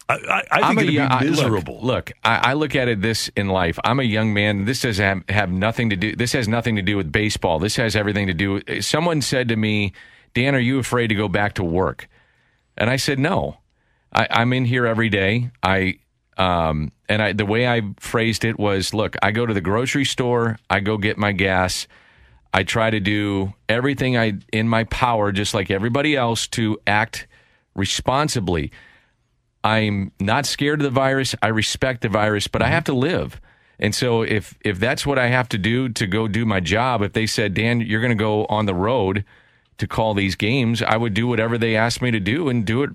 I, 0.07 0.43
I, 0.51 0.67
think 0.67 0.81
it'd 0.81 0.87
be 0.89 0.93
young- 0.93 1.11
I- 1.11 1.21
look, 1.21 1.29
miserable. 1.31 1.79
Look, 1.81 2.11
I, 2.23 2.51
I 2.51 2.53
look 2.53 2.75
at 2.75 2.87
it 2.87 3.01
this 3.01 3.29
in 3.35 3.47
life. 3.47 3.79
I'm 3.83 3.99
a 3.99 4.03
young 4.03 4.33
man. 4.33 4.65
This 4.65 4.81
does 4.81 4.97
have, 4.97 5.23
have 5.29 5.49
nothing 5.51 5.89
to 5.89 5.95
do. 5.95 6.15
This 6.15 6.33
has 6.33 6.47
nothing 6.47 6.75
to 6.75 6.81
do 6.83 6.95
with 6.97 7.11
baseball. 7.11 7.57
This 7.59 7.75
has 7.77 7.95
everything 7.95 8.27
to 8.27 8.33
do. 8.33 8.53
with 8.53 8.85
Someone 8.85 9.21
said 9.21 9.47
to 9.49 9.55
me, 9.55 9.93
"Dan, 10.35 10.53
are 10.53 10.59
you 10.59 10.77
afraid 10.79 11.07
to 11.07 11.15
go 11.15 11.27
back 11.27 11.53
to 11.55 11.63
work?" 11.63 12.07
And 12.77 12.89
I 12.89 12.97
said, 12.97 13.17
"No. 13.19 13.57
I, 14.13 14.27
I'm 14.29 14.53
in 14.53 14.65
here 14.65 14.85
every 14.85 15.09
day. 15.09 15.49
I 15.63 15.99
um, 16.37 16.91
and 17.09 17.21
I 17.21 17.33
the 17.33 17.45
way 17.45 17.67
I 17.67 17.81
phrased 17.99 18.45
it 18.45 18.59
was, 18.59 18.93
look, 18.93 19.15
I 19.23 19.31
go 19.31 19.45
to 19.45 19.53
the 19.53 19.61
grocery 19.61 20.05
store. 20.05 20.57
I 20.69 20.81
go 20.81 20.97
get 20.97 21.17
my 21.17 21.31
gas." 21.31 21.87
I 22.53 22.63
try 22.63 22.89
to 22.89 23.01
do 23.01 23.53
everything 23.67 24.15
I 24.15 24.35
in 24.53 24.69
my 24.69 24.85
power, 24.85 25.33
just 25.33 25.53
like 25.53 25.69
everybody 25.69 26.15
else, 26.15 26.47
to 26.49 26.79
act 26.87 27.27
responsibly. 27.75 28.71
I'm 29.65 30.11
not 30.19 30.45
scared 30.45 30.79
of 30.79 30.83
the 30.83 30.91
virus. 30.91 31.33
I 31.41 31.47
respect 31.47 32.01
the 32.01 32.09
virus, 32.09 32.47
but 32.47 32.61
I 32.61 32.65
mm-hmm. 32.65 32.73
have 32.75 32.83
to 32.83 32.93
live. 32.93 33.41
And 33.79 33.95
so 33.95 34.21
if 34.21 34.55
if 34.61 34.79
that's 34.79 35.07
what 35.07 35.17
I 35.17 35.27
have 35.27 35.49
to 35.49 35.57
do 35.57 35.89
to 35.89 36.05
go 36.05 36.27
do 36.27 36.45
my 36.45 36.59
job, 36.59 37.01
if 37.01 37.13
they 37.13 37.25
said, 37.25 37.55
"Dan, 37.55 37.81
you're 37.81 37.99
going 37.99 38.15
to 38.15 38.23
go 38.23 38.45
on 38.45 38.67
the 38.67 38.75
road 38.75 39.25
to 39.79 39.87
call 39.87 40.13
these 40.13 40.35
games," 40.35 40.83
I 40.83 40.95
would 40.95 41.15
do 41.15 41.25
whatever 41.25 41.57
they 41.57 41.75
asked 41.75 42.01
me 42.01 42.11
to 42.11 42.19
do 42.19 42.47
and 42.47 42.63
do 42.63 42.83
it 42.83 42.91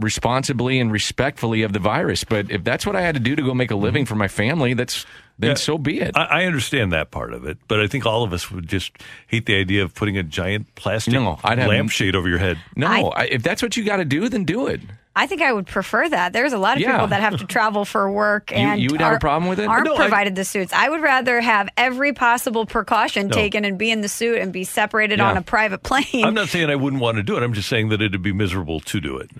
responsibly 0.00 0.80
and 0.80 0.90
respectfully 0.90 1.62
of 1.62 1.72
the 1.72 1.78
virus. 1.78 2.24
But 2.24 2.50
if 2.50 2.64
that's 2.64 2.84
what 2.84 2.96
I 2.96 3.02
had 3.02 3.14
to 3.14 3.20
do 3.20 3.36
to 3.36 3.42
go 3.42 3.54
make 3.54 3.70
a 3.70 3.76
living 3.76 4.02
mm-hmm. 4.02 4.08
for 4.08 4.16
my 4.16 4.28
family, 4.28 4.74
that's 4.74 5.06
then 5.38 5.50
Yeah, 5.50 5.54
so 5.54 5.78
be 5.78 6.00
it. 6.00 6.16
I, 6.16 6.24
I 6.24 6.44
understand 6.44 6.92
that 6.92 7.12
part 7.12 7.32
of 7.32 7.46
it, 7.46 7.58
but 7.68 7.80
I 7.80 7.86
think 7.86 8.04
all 8.04 8.24
of 8.24 8.32
us 8.32 8.50
would 8.50 8.68
just 8.68 8.92
hate 9.28 9.46
the 9.46 9.54
idea 9.54 9.84
of 9.84 9.94
putting 9.94 10.18
a 10.18 10.24
giant 10.24 10.74
plastic 10.74 11.14
No, 11.14 11.38
I'd 11.44 11.58
lampshade 11.58 12.16
over 12.16 12.28
your 12.28 12.38
head. 12.38 12.58
no, 12.74 12.88
I, 12.88 13.24
if 13.24 13.44
that's 13.44 13.62
what 13.62 13.76
you 13.76 13.84
got 13.84 13.98
to 13.98 14.04
do, 14.04 14.28
then 14.28 14.44
do 14.44 14.66
it. 14.66 14.80
I 15.16 15.26
think 15.26 15.42
I 15.42 15.52
would 15.52 15.66
prefer 15.66 16.08
that. 16.08 16.32
There's 16.32 16.52
a 16.52 16.58
lot 16.58 16.76
of 16.76 16.82
Yeah. 16.82 16.92
people 16.92 17.06
that 17.08 17.20
have 17.20 17.38
to 17.38 17.46
travel 17.46 17.84
for 17.84 18.10
work 18.10 18.50
and 18.56 18.80
you 18.80 18.88
would 18.90 19.00
have 19.00 19.12
a 19.12 19.14
are- 19.16 19.18
problem 19.20 19.48
with 19.48 19.60
it? 19.60 19.66
Aren't 19.68 19.84
No, 19.86 19.94
I- 19.94 19.98
provided 19.98 20.34
the 20.34 20.44
suits. 20.44 20.72
I 20.72 20.88
would 20.88 21.00
rather 21.02 21.40
have 21.40 21.68
every 21.76 22.12
possible 22.12 22.66
precaution 22.66 23.28
No. 23.28 23.34
taken 23.34 23.64
and 23.64 23.78
be 23.78 23.90
in 23.90 24.00
the 24.00 24.08
suit 24.08 24.38
and 24.38 24.52
be 24.52 24.64
separated 24.64 25.18
Yeah. 25.20 25.30
on 25.30 25.36
a 25.36 25.42
private 25.42 25.82
plane. 25.82 26.24
I'm 26.24 26.34
not 26.34 26.48
saying 26.48 26.68
I 26.70 26.74
wouldn't 26.76 27.00
want 27.02 27.16
to 27.18 27.22
do 27.22 27.36
it. 27.36 27.42
I'm 27.42 27.52
just 27.52 27.68
saying 27.68 27.90
that 27.90 28.02
it'd 28.02 28.22
be 28.22 28.32
miserable 28.32 28.80
to 28.80 29.00
do 29.00 29.16
it. 29.18 29.30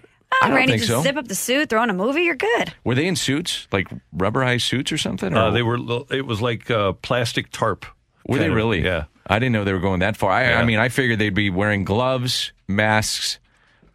I'm 0.43 0.51
don't 0.51 0.57
ready 0.57 0.73
think 0.73 0.83
to 0.83 0.89
so. 0.89 1.03
zip 1.03 1.17
up 1.17 1.29
the 1.29 1.35
suit, 1.35 1.69
throw 1.71 1.83
in 1.85 1.91
a 1.91 1.95
movie. 1.95 2.23
You're 2.23 2.35
good. 2.35 2.73
Were 2.83 2.95
they 2.97 3.07
in 3.07 3.15
suits, 3.17 3.69
like 3.73 3.87
rubberized 4.17 4.63
suits 4.63 4.91
or 4.93 4.99
something? 4.99 5.33
Or 5.33 5.39
Uh, 5.39 5.51
they 5.53 5.63
were. 5.63 5.79
It 6.11 6.27
was 6.27 6.41
like 6.43 6.71
uh, 6.71 6.93
plastic 6.93 7.51
tarp. 7.53 7.87
Were 8.27 8.39
they 8.39 8.49
of- 8.49 8.55
really? 8.55 8.83
Yeah. 8.85 9.05
I 9.27 9.39
didn't 9.39 9.53
know 9.53 9.65
they 9.65 9.73
were 9.73 9.79
going 9.81 10.01
that 10.01 10.17
far. 10.17 10.31
I, 10.33 10.51
Yeah. 10.51 10.61
I 10.61 10.65
mean, 10.65 10.79
I 10.79 10.89
figured 10.89 11.19
they'd 11.19 11.31
be 11.35 11.51
wearing 11.51 11.85
gloves, 11.85 12.53
masks, 12.69 13.39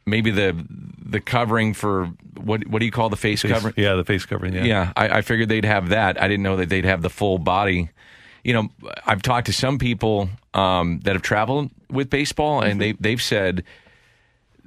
maybe 0.10 0.32
the 0.32 0.56
the 1.04 1.20
covering 1.20 1.74
for 1.74 2.06
what 2.38 2.68
what 2.68 2.80
do 2.80 2.86
you 2.86 2.92
call 2.92 3.10
the 3.10 3.18
face, 3.18 3.42
Face- 3.42 3.52
covering? 3.52 3.74
Yeah, 3.78 3.96
the 3.96 4.06
face 4.06 4.26
covering. 4.26 4.54
Yeah. 4.54 4.64
Yeah, 4.64 4.94
I, 4.96 5.10
I 5.18 5.22
figured 5.22 5.50
they'd 5.50 5.66
have 5.66 5.90
that. 5.90 6.22
I 6.22 6.28
didn't 6.28 6.44
know 6.44 6.58
that 6.58 6.70
they'd 6.70 6.86
have 6.86 7.02
the 7.02 7.10
full 7.10 7.38
body. 7.38 7.90
You 8.44 8.54
know, 8.54 8.70
I've 9.06 9.22
talked 9.22 9.48
to 9.48 9.54
some 9.54 9.80
people 9.80 10.30
um, 10.54 11.02
that 11.02 11.14
have 11.14 11.22
traveled 11.22 11.72
with 11.90 12.10
baseball, 12.10 12.62
and 12.62 12.80
they 12.80 12.94
they've 12.94 13.22
said 13.22 13.64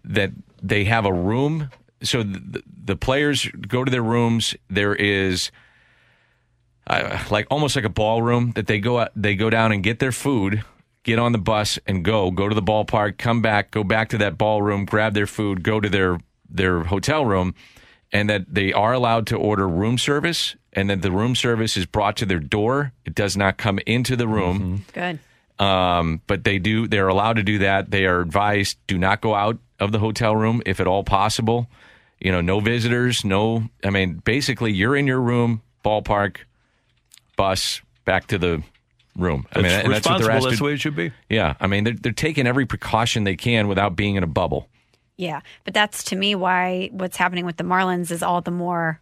that 0.04 0.30
they 0.62 0.84
have 0.84 1.06
a 1.06 1.12
room. 1.12 1.70
So 2.02 2.22
the, 2.22 2.62
the 2.84 2.96
players 2.96 3.46
go 3.46 3.84
to 3.84 3.90
their 3.90 4.02
rooms. 4.02 4.54
There 4.68 4.94
is 4.94 5.50
uh, 6.86 7.24
like 7.30 7.46
almost 7.50 7.76
like 7.76 7.84
a 7.84 7.88
ballroom 7.88 8.52
that 8.52 8.66
they 8.66 8.78
go 8.80 8.98
out, 8.98 9.10
they 9.14 9.36
go 9.36 9.50
down 9.50 9.72
and 9.72 9.82
get 9.82 10.00
their 10.00 10.12
food, 10.12 10.64
get 11.02 11.18
on 11.18 11.32
the 11.32 11.38
bus 11.38 11.78
and 11.86 12.04
go 12.04 12.30
go 12.30 12.48
to 12.48 12.54
the 12.54 12.62
ballpark, 12.62 13.18
come 13.18 13.42
back, 13.42 13.70
go 13.70 13.84
back 13.84 14.08
to 14.10 14.18
that 14.18 14.38
ballroom, 14.38 14.84
grab 14.84 15.14
their 15.14 15.26
food, 15.26 15.62
go 15.62 15.80
to 15.80 15.88
their 15.88 16.18
their 16.48 16.84
hotel 16.84 17.24
room, 17.24 17.54
and 18.12 18.28
that 18.28 18.52
they 18.52 18.72
are 18.72 18.92
allowed 18.92 19.26
to 19.28 19.36
order 19.36 19.68
room 19.68 19.98
service, 19.98 20.56
and 20.72 20.90
that 20.90 21.02
the 21.02 21.10
room 21.10 21.34
service 21.34 21.76
is 21.76 21.86
brought 21.86 22.16
to 22.18 22.26
their 22.26 22.40
door. 22.40 22.92
It 23.04 23.14
does 23.14 23.36
not 23.36 23.56
come 23.56 23.78
into 23.86 24.16
the 24.16 24.28
room. 24.28 24.84
Good. 24.92 25.18
Um, 25.58 26.20
but 26.26 26.44
they 26.44 26.58
do. 26.58 26.88
They're 26.88 27.08
allowed 27.08 27.36
to 27.36 27.42
do 27.42 27.58
that. 27.58 27.90
They 27.90 28.06
are 28.06 28.20
advised 28.20 28.78
do 28.86 28.98
not 28.98 29.20
go 29.20 29.34
out 29.34 29.58
of 29.78 29.92
the 29.92 29.98
hotel 29.98 30.34
room 30.34 30.62
if 30.66 30.80
at 30.80 30.86
all 30.86 31.04
possible. 31.04 31.68
You 32.20 32.32
know, 32.32 32.40
no 32.40 32.60
visitors. 32.60 33.24
No. 33.24 33.68
I 33.84 33.90
mean, 33.90 34.14
basically, 34.24 34.72
you're 34.72 34.96
in 34.96 35.06
your 35.06 35.20
room, 35.20 35.62
ballpark, 35.84 36.36
bus, 37.36 37.80
back 38.04 38.28
to 38.28 38.38
the 38.38 38.62
room. 39.16 39.46
I 39.52 39.58
mean, 39.58 39.68
That's 39.68 39.88
that's 39.88 40.08
what 40.08 40.18
they're 40.18 40.28
responsible. 40.28 40.30
asked 40.32 40.44
That's 40.44 40.56
to- 40.56 40.58
the 40.58 40.64
way 40.64 40.72
it 40.74 40.80
should 40.80 40.96
be. 40.96 41.12
Yeah, 41.28 41.54
I 41.60 41.66
mean, 41.66 41.84
they're 41.84 41.94
they're 41.94 42.12
taking 42.12 42.46
every 42.46 42.66
precaution 42.66 43.24
they 43.24 43.36
can 43.36 43.68
without 43.68 43.96
being 43.96 44.16
in 44.16 44.22
a 44.22 44.26
bubble. 44.28 44.68
Yeah, 45.16 45.40
but 45.64 45.74
that's 45.74 46.04
to 46.04 46.16
me 46.16 46.34
why 46.34 46.88
what's 46.92 47.16
happening 47.16 47.44
with 47.44 47.56
the 47.56 47.64
Marlins 47.64 48.10
is 48.10 48.22
all 48.22 48.40
the 48.40 48.50
more 48.50 49.00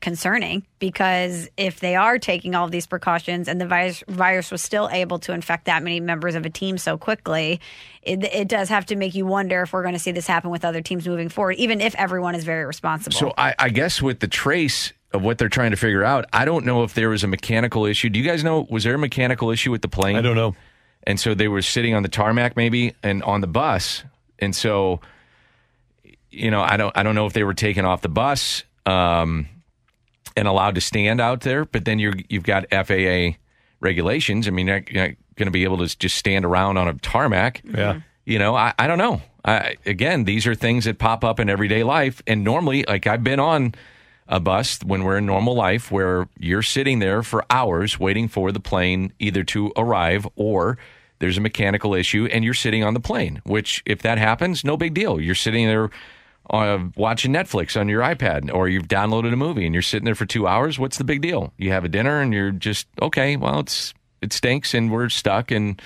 concerning 0.00 0.66
because 0.80 1.48
if 1.56 1.78
they 1.78 1.94
are 1.94 2.18
taking 2.18 2.56
all 2.56 2.64
of 2.64 2.72
these 2.72 2.88
precautions 2.88 3.46
and 3.46 3.60
the 3.60 3.66
virus, 3.68 4.02
virus 4.08 4.50
was 4.50 4.60
still 4.60 4.88
able 4.90 5.20
to 5.20 5.32
infect 5.32 5.66
that 5.66 5.80
many 5.84 6.00
members 6.00 6.34
of 6.34 6.44
a 6.44 6.50
team 6.50 6.76
so 6.76 6.98
quickly, 6.98 7.60
it, 8.02 8.24
it 8.24 8.48
does 8.48 8.68
have 8.68 8.84
to 8.86 8.96
make 8.96 9.14
you 9.14 9.24
wonder 9.24 9.62
if 9.62 9.72
we're 9.72 9.82
going 9.82 9.94
to 9.94 10.00
see 10.00 10.10
this 10.10 10.26
happen 10.26 10.50
with 10.50 10.64
other 10.64 10.82
teams 10.82 11.06
moving 11.06 11.28
forward, 11.28 11.54
even 11.56 11.80
if 11.80 11.94
everyone 11.94 12.34
is 12.34 12.42
very 12.42 12.64
responsible. 12.64 13.16
So 13.16 13.32
I, 13.38 13.54
I 13.56 13.68
guess 13.68 14.02
with 14.02 14.18
the 14.18 14.26
trace 14.26 14.92
of 15.12 15.22
what 15.22 15.38
they're 15.38 15.48
trying 15.48 15.70
to 15.72 15.76
figure 15.76 16.04
out, 16.04 16.26
I 16.32 16.44
don't 16.44 16.64
know 16.64 16.82
if 16.82 16.94
there 16.94 17.08
was 17.08 17.24
a 17.24 17.28
mechanical 17.28 17.84
issue. 17.84 18.08
Do 18.08 18.18
you 18.18 18.24
guys 18.24 18.42
know? 18.42 18.66
Was 18.70 18.84
there 18.84 18.94
a 18.94 18.98
mechanical 18.98 19.50
issue 19.50 19.70
with 19.70 19.82
the 19.82 19.88
plane? 19.88 20.16
I 20.16 20.20
don't 20.20 20.36
know. 20.36 20.54
And 21.04 21.18
so 21.18 21.34
they 21.34 21.48
were 21.48 21.62
sitting 21.62 21.94
on 21.94 22.02
the 22.02 22.08
tarmac, 22.08 22.56
maybe, 22.56 22.94
and 23.02 23.22
on 23.24 23.40
the 23.40 23.48
bus, 23.48 24.04
and 24.38 24.54
so 24.54 25.00
you 26.32 26.50
know, 26.50 26.62
I 26.62 26.76
don't, 26.76 26.96
I 26.96 27.02
don't 27.02 27.14
know 27.14 27.26
if 27.26 27.34
they 27.34 27.44
were 27.44 27.54
taken 27.54 27.84
off 27.84 28.00
the 28.00 28.08
bus 28.08 28.64
um, 28.86 29.46
and 30.34 30.48
allowed 30.48 30.74
to 30.74 30.80
stand 30.80 31.20
out 31.20 31.42
there. 31.42 31.64
But 31.64 31.84
then 31.84 31.98
you're, 31.98 32.14
you've 32.28 32.42
got 32.42 32.64
FAA 32.70 33.36
regulations. 33.80 34.48
I 34.48 34.50
mean, 34.50 34.66
you're 34.66 34.80
not, 34.80 34.92
not 34.92 35.10
going 35.36 35.46
to 35.46 35.50
be 35.50 35.64
able 35.64 35.78
to 35.78 35.98
just 35.98 36.16
stand 36.16 36.44
around 36.44 36.78
on 36.78 36.88
a 36.88 36.94
tarmac. 36.94 37.62
Yeah. 37.64 38.00
You 38.24 38.38
know, 38.38 38.56
I, 38.56 38.72
I 38.78 38.86
don't 38.86 38.98
know. 38.98 39.20
I, 39.44 39.76
again, 39.84 40.24
these 40.24 40.46
are 40.46 40.54
things 40.54 40.86
that 40.86 40.98
pop 40.98 41.22
up 41.22 41.38
in 41.38 41.50
everyday 41.50 41.82
life. 41.82 42.22
And 42.26 42.42
normally, 42.44 42.84
like 42.88 43.06
I've 43.06 43.22
been 43.22 43.40
on 43.40 43.74
a 44.28 44.40
bus 44.40 44.78
when 44.84 45.04
we're 45.04 45.18
in 45.18 45.26
normal 45.26 45.54
life 45.54 45.90
where 45.90 46.28
you're 46.38 46.62
sitting 46.62 46.98
there 46.98 47.22
for 47.22 47.44
hours 47.50 47.98
waiting 47.98 48.28
for 48.28 48.52
the 48.52 48.60
plane 48.60 49.12
either 49.18 49.44
to 49.44 49.72
arrive 49.76 50.26
or 50.36 50.78
there's 51.18 51.38
a 51.38 51.40
mechanical 51.40 51.94
issue 51.94 52.28
and 52.32 52.44
you're 52.44 52.54
sitting 52.54 52.82
on 52.82 52.94
the 52.94 53.00
plane, 53.00 53.40
which 53.44 53.82
if 53.86 54.02
that 54.02 54.18
happens, 54.18 54.64
no 54.64 54.76
big 54.76 54.92
deal. 54.94 55.20
You're 55.20 55.34
sitting 55.34 55.66
there 55.66 55.90
uh, 56.50 56.78
watching 56.96 57.32
Netflix 57.32 57.80
on 57.80 57.88
your 57.88 58.02
iPad 58.02 58.52
or 58.52 58.68
you've 58.68 58.88
downloaded 58.88 59.32
a 59.32 59.36
movie 59.36 59.64
and 59.64 59.74
you're 59.74 59.82
sitting 59.82 60.04
there 60.04 60.16
for 60.16 60.26
two 60.26 60.46
hours. 60.46 60.78
What's 60.78 60.98
the 60.98 61.04
big 61.04 61.20
deal? 61.20 61.52
You 61.58 61.70
have 61.70 61.84
a 61.84 61.88
dinner 61.88 62.20
and 62.20 62.32
you're 62.32 62.50
just, 62.50 62.88
okay, 63.00 63.36
well, 63.36 63.60
it's, 63.60 63.94
it 64.20 64.32
stinks 64.32 64.74
and 64.74 64.90
we're 64.90 65.08
stuck 65.08 65.50
and 65.50 65.80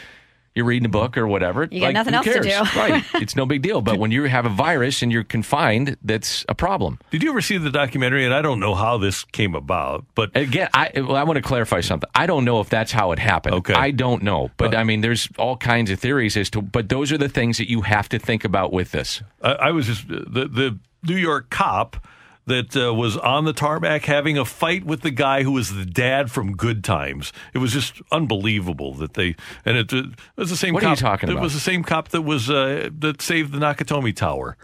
You're 0.57 0.65
reading 0.65 0.87
a 0.87 0.89
book 0.91 1.19
or 1.19 1.29
whatever. 1.29 1.69
You 1.71 1.81
got 1.81 1.93
nothing 1.93 2.15
who 2.15 2.19
else 2.19 2.27
to 2.27 2.41
do. 2.41 2.49
right. 2.81 3.05
It's 3.27 3.37
no 3.37 3.45
big 3.45 3.61
deal. 3.61 3.83
But 3.83 3.99
when 3.99 4.11
you 4.11 4.25
have 4.25 4.47
a 4.47 4.49
virus 4.49 5.03
and 5.03 5.13
you're 5.13 5.23
confined, 5.25 5.99
that's 6.03 6.47
a 6.49 6.55
problem. 6.55 6.99
Did 7.11 7.23
you 7.23 7.29
ever 7.29 7.43
see 7.43 7.59
the 7.59 7.71
documentary? 7.71 8.25
And 8.25 8.33
I 8.33 8.41
don't 8.41 8.59
know 8.59 8.75
how 8.75 8.97
this 8.97 9.25
came 9.25 9.55
about, 9.55 10.07
but 10.15 10.31
Again, 10.35 10.71
I 10.73 10.91
well, 10.97 11.17
I 11.17 11.25
want 11.25 11.37
to 11.37 11.43
clarify 11.43 11.83
something. 11.83 12.09
I 12.15 12.27
don't 12.27 12.47
know 12.47 12.61
if 12.61 12.71
that's 12.71 12.91
how 12.91 13.13
it 13.13 13.19
happened. 13.19 13.57
Okay. 13.57 13.75
I 13.75 13.91
don't 13.91 14.23
know, 14.23 14.51
but 14.57 14.75
uh, 14.75 14.79
I 14.79 14.85
mean, 14.85 15.03
there's 15.03 15.29
all 15.39 15.59
kinds 15.59 15.91
of 15.91 16.01
theories 16.01 16.37
as 16.39 16.49
to. 16.51 16.63
But 16.63 16.89
those 16.89 17.13
are 17.13 17.19
the 17.19 17.29
things 17.29 17.59
that 17.59 17.69
you 17.69 17.83
have 17.83 18.09
to 18.09 18.19
think 18.19 18.45
about 18.45 18.73
with 18.73 18.93
this. 18.93 19.23
I, 19.43 19.53
I 19.53 19.71
was 19.73 19.87
just 19.87 20.09
the 20.09 20.49
the 20.49 20.79
New 21.03 21.17
York 21.17 21.51
cop 21.51 22.07
that 22.47 22.77
uh, 22.77 22.95
was 22.95 23.17
on 23.17 23.45
the 23.45 23.53
tarmac 23.53 24.05
having 24.05 24.39
a 24.39 24.45
fight 24.45 24.85
with 24.85 25.03
the 25.03 25.11
guy 25.11 25.43
who 25.43 25.53
was 25.53 25.75
the 25.75 25.85
dad 25.85 26.31
from 26.31 26.57
Good 26.57 26.85
Times. 26.85 27.33
It 27.53 27.59
was 27.59 27.73
just 27.73 28.01
unbelievable 28.13 28.95
that 28.95 29.15
they 29.15 29.35
and 29.65 29.77
it, 29.77 29.93
it 29.93 30.07
was 30.37 30.51
the 30.51 30.57
same. 30.57 30.75
What 30.75 30.83
are 30.83 30.87
cop, 30.87 30.97
you 30.99 31.01
talking 31.01 31.29
about? 31.29 31.41
It 31.41 31.43
was 31.43 31.55
the 31.55 31.61
same 31.61 31.83
cop 31.83 32.09
that 32.09 32.23
was 32.23 32.49
uh, 32.49 32.89
that 32.99 33.21
saved 33.21 33.53
the 33.53 33.59
Nakatomi 33.59 34.15
Tower. 34.15 34.57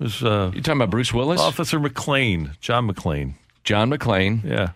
It 0.00 0.04
was 0.04 0.22
uh, 0.22 0.50
You 0.54 0.60
talking 0.60 0.80
about 0.80 0.90
Bruce 0.90 1.12
Willis? 1.12 1.40
Officer 1.40 1.80
McClane, 1.80 2.58
John 2.60 2.90
McClane. 2.90 3.34
John 3.64 3.90
McClane? 3.90 4.44
Yeah. 4.44 4.72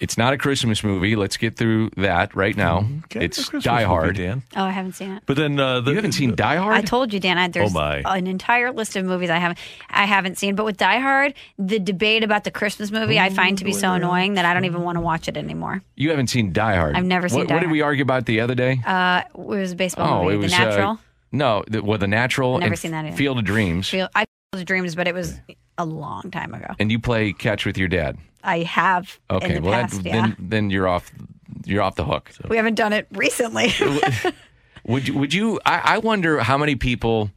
It's 0.00 0.16
not 0.16 0.32
a 0.32 0.38
Christmas 0.38 0.84
movie. 0.84 1.16
Let's 1.16 1.36
get 1.36 1.56
through 1.56 1.90
that 1.96 2.34
right 2.36 2.56
now. 2.56 2.88
Okay, 3.06 3.24
it's 3.24 3.38
a 3.38 3.42
Christmas 3.42 3.64
Die 3.64 3.74
movie, 3.74 3.84
Hard. 3.84 4.16
Dan. 4.16 4.42
Oh, 4.56 4.62
I 4.64 4.70
haven't 4.70 4.92
seen 4.92 5.10
it. 5.10 5.24
But 5.26 5.36
then 5.36 5.58
uh, 5.58 5.80
the, 5.80 5.90
You 5.90 5.96
haven't 5.96 6.12
seen 6.12 6.34
Die 6.36 6.56
Hard? 6.56 6.76
I 6.76 6.82
told 6.82 7.12
you, 7.12 7.18
Dan. 7.18 7.36
I, 7.36 7.48
there's 7.48 7.70
Oh, 7.70 7.74
my. 7.74 8.02
an 8.04 8.26
entire 8.28 8.70
list 8.70 8.94
of 8.96 9.04
movies 9.04 9.28
I 9.30 9.38
haven't 9.38 9.58
I 9.90 10.06
haven't 10.06 10.38
seen. 10.38 10.54
But 10.54 10.64
with 10.64 10.76
Die 10.76 10.98
Hard, 11.00 11.34
the 11.58 11.78
debate 11.80 12.22
about 12.22 12.44
the 12.44 12.50
Christmas 12.52 12.90
movie 12.92 13.18
I 13.18 13.30
find 13.30 13.58
to 13.58 13.64
be 13.64 13.72
so 13.72 13.92
annoying 13.92 14.34
that 14.34 14.44
I 14.44 14.54
don't 14.54 14.64
even 14.66 14.82
want 14.82 14.96
to 14.96 15.00
watch 15.00 15.26
it 15.26 15.36
anymore. 15.36 15.82
You 15.96 16.10
haven't 16.10 16.28
seen 16.28 16.52
Die 16.52 16.76
Hard. 16.76 16.94
I've 16.96 17.04
never 17.04 17.28
seen 17.28 17.38
what, 17.40 17.48
Die 17.48 17.54
What 17.54 17.60
did 17.60 17.66
Hard. 17.66 17.72
we 17.72 17.80
argue 17.82 18.02
about 18.02 18.26
the 18.26 18.40
other 18.40 18.54
day? 18.54 18.80
Uh, 18.86 19.22
it 19.28 19.38
was 19.38 19.72
a 19.72 19.76
baseball 19.76 20.20
oh, 20.20 20.22
movie, 20.24 20.36
it 20.36 20.38
was 20.38 20.52
The 20.52 20.58
Natural. 20.58 20.90
Uh, 20.92 20.96
no, 21.32 21.64
the, 21.68 21.82
well, 21.82 21.98
the 21.98 22.06
Natural. 22.06 22.58
Never 22.58 22.72
and 22.72 22.78
seen 22.78 22.92
that 22.92 23.04
either. 23.04 23.16
Field 23.16 23.38
of 23.38 23.44
Dreams. 23.44 23.88
Feel 23.88 24.08
I 24.14 24.24
feel 24.58 24.64
dreams, 24.66 24.94
but 24.94 25.06
it 25.08 25.14
was 25.14 25.38
a 25.76 25.84
long 25.84 26.30
time 26.30 26.54
ago. 26.54 26.74
and 26.78 26.90
you 26.92 26.98
play 26.98 27.32
catch 27.32 27.64
with 27.66 27.78
your 27.78 27.88
dad. 27.88 28.16
I 28.42 28.60
have 28.60 29.18
Okay, 29.30 29.56
in 29.56 29.62
the 29.62 29.68
well, 29.68 29.80
past. 29.82 29.96
that, 30.02 30.04
yeah, 30.06 30.12
then 30.22 30.36
then 30.38 30.70
you're 30.70 30.88
off. 30.88 31.10
You're 31.64 31.82
off 31.82 31.96
the 31.96 32.04
hook. 32.04 32.30
we 32.48 32.56
haven't 32.56 32.74
done 32.76 32.92
it 32.92 33.06
recently. 33.12 33.72
Would 34.84 35.08
you? 35.08 35.18
Would 35.18 35.34
you? 35.34 35.60
I, 35.66 35.80
I 35.94 35.98
wonder 35.98 36.38
how 36.40 36.56
many 36.56 36.74
people. 36.76 37.30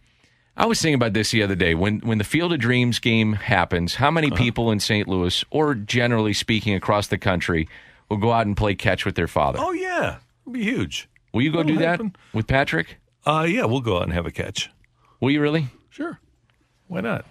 I 0.55 0.65
was 0.67 0.79
thinking 0.81 0.95
about 0.95 1.13
this 1.13 1.31
the 1.31 1.43
other 1.43 1.55
day. 1.55 1.73
When 1.75 1.99
when 1.99 2.17
the 2.17 2.23
Field 2.23 2.53
of 2.53 2.59
Dreams 2.59 2.99
game 2.99 3.33
happens, 3.33 3.95
how 3.95 4.11
many 4.11 4.27
Uh-huh. 4.27 4.37
people 4.37 4.71
in 4.71 4.79
St. 4.79 5.07
Louis, 5.07 5.43
or 5.49 5.75
generally 5.75 6.33
speaking 6.33 6.75
across 6.75 7.07
the 7.07 7.17
country, 7.17 7.67
will 8.09 8.17
go 8.17 8.31
out 8.31 8.45
and 8.45 8.55
play 8.55 8.75
catch 8.75 9.05
with 9.05 9.15
their 9.15 9.27
father? 9.27 9.59
Oh 9.61 9.71
yeah, 9.71 10.17
It'd 10.45 10.53
be 10.53 10.63
huge. 10.63 11.09
will 11.33 11.41
you 11.41 11.51
go 11.51 11.57
that'll 11.63 11.73
do 11.73 11.79
that 11.79 12.01
with 12.33 12.47
Patrick? 12.47 12.97
Uh, 13.25 13.45
yeah, 13.49 13.65
we'll 13.65 13.81
go 13.81 13.97
out 13.97 14.03
and 14.03 14.13
have 14.13 14.25
a 14.25 14.31
catch. 14.31 14.69
Will 15.19 15.31
you 15.31 15.41
really? 15.41 15.67
Sure. 15.89 16.19
Why 16.91 16.99
not? 16.99 17.25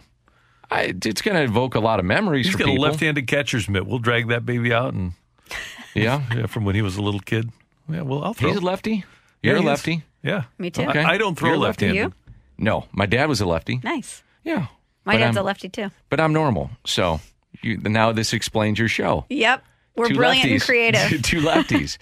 I, 0.71 0.95
it's 1.05 1.21
going 1.21 1.37
to 1.37 1.43
evoke 1.43 1.75
a 1.75 1.81
lot 1.81 1.99
of 1.99 2.07
memories 2.07 2.47
He's 2.47 2.53
for 2.55 2.61
got 2.61 2.69
people. 2.69 2.83
a 2.83 2.87
left-handed 2.89 3.27
catcher's 3.27 3.69
mitt. 3.69 3.87
We'll 3.87 3.99
drag 3.99 4.29
that 4.29 4.47
baby 4.47 4.73
out 4.73 4.95
and 4.95 5.13
yeah, 5.95 6.23
yeah, 6.35 6.47
from 6.47 6.65
when 6.65 6.75
he 6.75 6.81
was 6.81 6.97
a 6.97 7.03
little 7.03 7.21
kid. 7.21 7.51
Yeah, 7.87 8.03
well, 8.03 8.25
I'll 8.25 8.33
throw. 8.33 8.49
he's 8.49 8.57
a 8.59 8.65
lefty. 8.65 9.05
You're 9.43 9.57
a 9.57 9.59
he 9.59 9.65
is. 9.65 9.69
lefty. 9.69 10.05
Yeah, 10.23 10.45
Me 10.59 10.71
too. 10.71 10.85
Okay. 10.85 11.03
I, 11.03 11.13
I 11.15 11.19
don't 11.19 11.37
throw 11.39 11.51
You're 11.51 11.59
left-handed. 11.59 12.13
No, 12.57 12.87
my 12.93 13.05
dad 13.05 13.29
was 13.29 13.41
a 13.43 13.47
lefty. 13.47 13.81
nice. 13.85 14.23
Yeah, 14.45 14.69
My 15.05 15.19
dad's 15.19 15.37
I'm- 15.37 15.45
a 15.45 15.47
lefty 15.47 15.69
too. 15.69 15.91
but 16.09 16.21
I'm 16.21 16.33
normal. 16.33 16.71
So 16.87 17.21
you, 17.63 17.77
now 17.79 18.13
this 18.13 18.33
explains 18.33 18.79
your 18.79 18.89
show. 18.89 19.27
Yep, 19.29 19.63
we're 19.97 20.09
Two 20.09 20.15
brilliant 20.15 20.51
and 20.51 20.63
creative. 20.63 21.21
Two 21.23 21.41
lefties. 21.41 21.99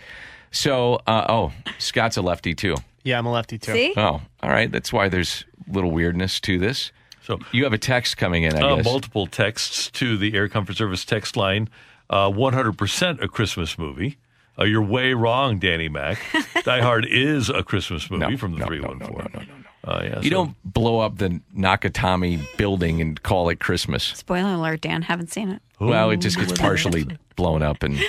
So, 0.53 1.01
uh, 1.09 1.27
oh, 1.29 1.53
Scott's 1.79 2.17
a 2.17 2.23
lefty 2.23 2.55
too. 2.55 2.77
Yeah, 3.03 3.19
I'm 3.19 3.27
a 3.27 3.33
lefty 3.33 3.59
too. 3.59 3.73
See, 3.73 3.95
Oh, 3.97 4.21
all 4.43 4.51
right. 4.51 4.71
That's 4.71 4.93
why 4.93 5.09
there's 5.09 5.45
little 5.67 5.91
weirdness 5.91 6.39
to 6.41 6.59
this. 6.59 6.93
So 7.29 7.39
You 7.53 7.65
have 7.65 7.75
a 7.75 7.79
text 7.79 8.17
coming 8.17 8.45
in, 8.45 8.55
I 8.57 8.61
uh, 8.61 8.77
guess. 8.77 8.85
multiple 8.87 9.27
texts 9.27 9.91
to 9.93 10.17
the 10.17 10.35
Air 10.35 10.49
Comfort 10.49 10.77
Service 10.79 11.05
text 11.05 11.37
line. 11.37 11.69
Uh, 12.09 12.31
100% 12.31 13.23
a 13.23 13.29
Christmas 13.29 13.79
movie. 13.79 14.17
Uh, 14.59 14.65
you're 14.65 14.83
way 14.83 15.13
wrong, 15.13 15.59
Danny 15.59 15.91
Mac. 15.91 16.19
Die 16.65 16.81
Hard 16.81 17.05
is 17.05 17.51
a 17.51 17.63
Christmas 17.63 18.11
movie 18.11 18.31
No, 18.31 18.37
from 18.39 18.53
the 18.53 18.61
no, 18.61 18.67
314. 18.67 18.99
no, 18.99 19.23
no, 19.23 19.29
no, 19.35 19.41
no, 19.41 19.47
no. 19.47 19.65
Uh, 19.85 20.03
yeah, 20.03 20.17
you 20.21 20.31
so- 20.31 20.31
don't 20.31 20.57
blow 20.65 21.01
up 21.01 21.19
the 21.19 21.39
Nakatomi 21.55 22.41
building 22.57 23.03
and 23.03 23.23
call 23.23 23.51
it 23.51 23.61
Christmas. 23.61 24.05
spoiler 24.05 24.55
alert, 24.55 24.81
Dan. 24.81 25.03
Haven't 25.03 25.31
seen 25.31 25.51
it. 25.51 25.61
Well, 25.79 26.11
it 26.11 26.17
just 26.23 26.39
gets 26.39 26.59
partially 26.59 27.07
blown 27.37 27.63
up 27.63 27.83
and 27.83 28.01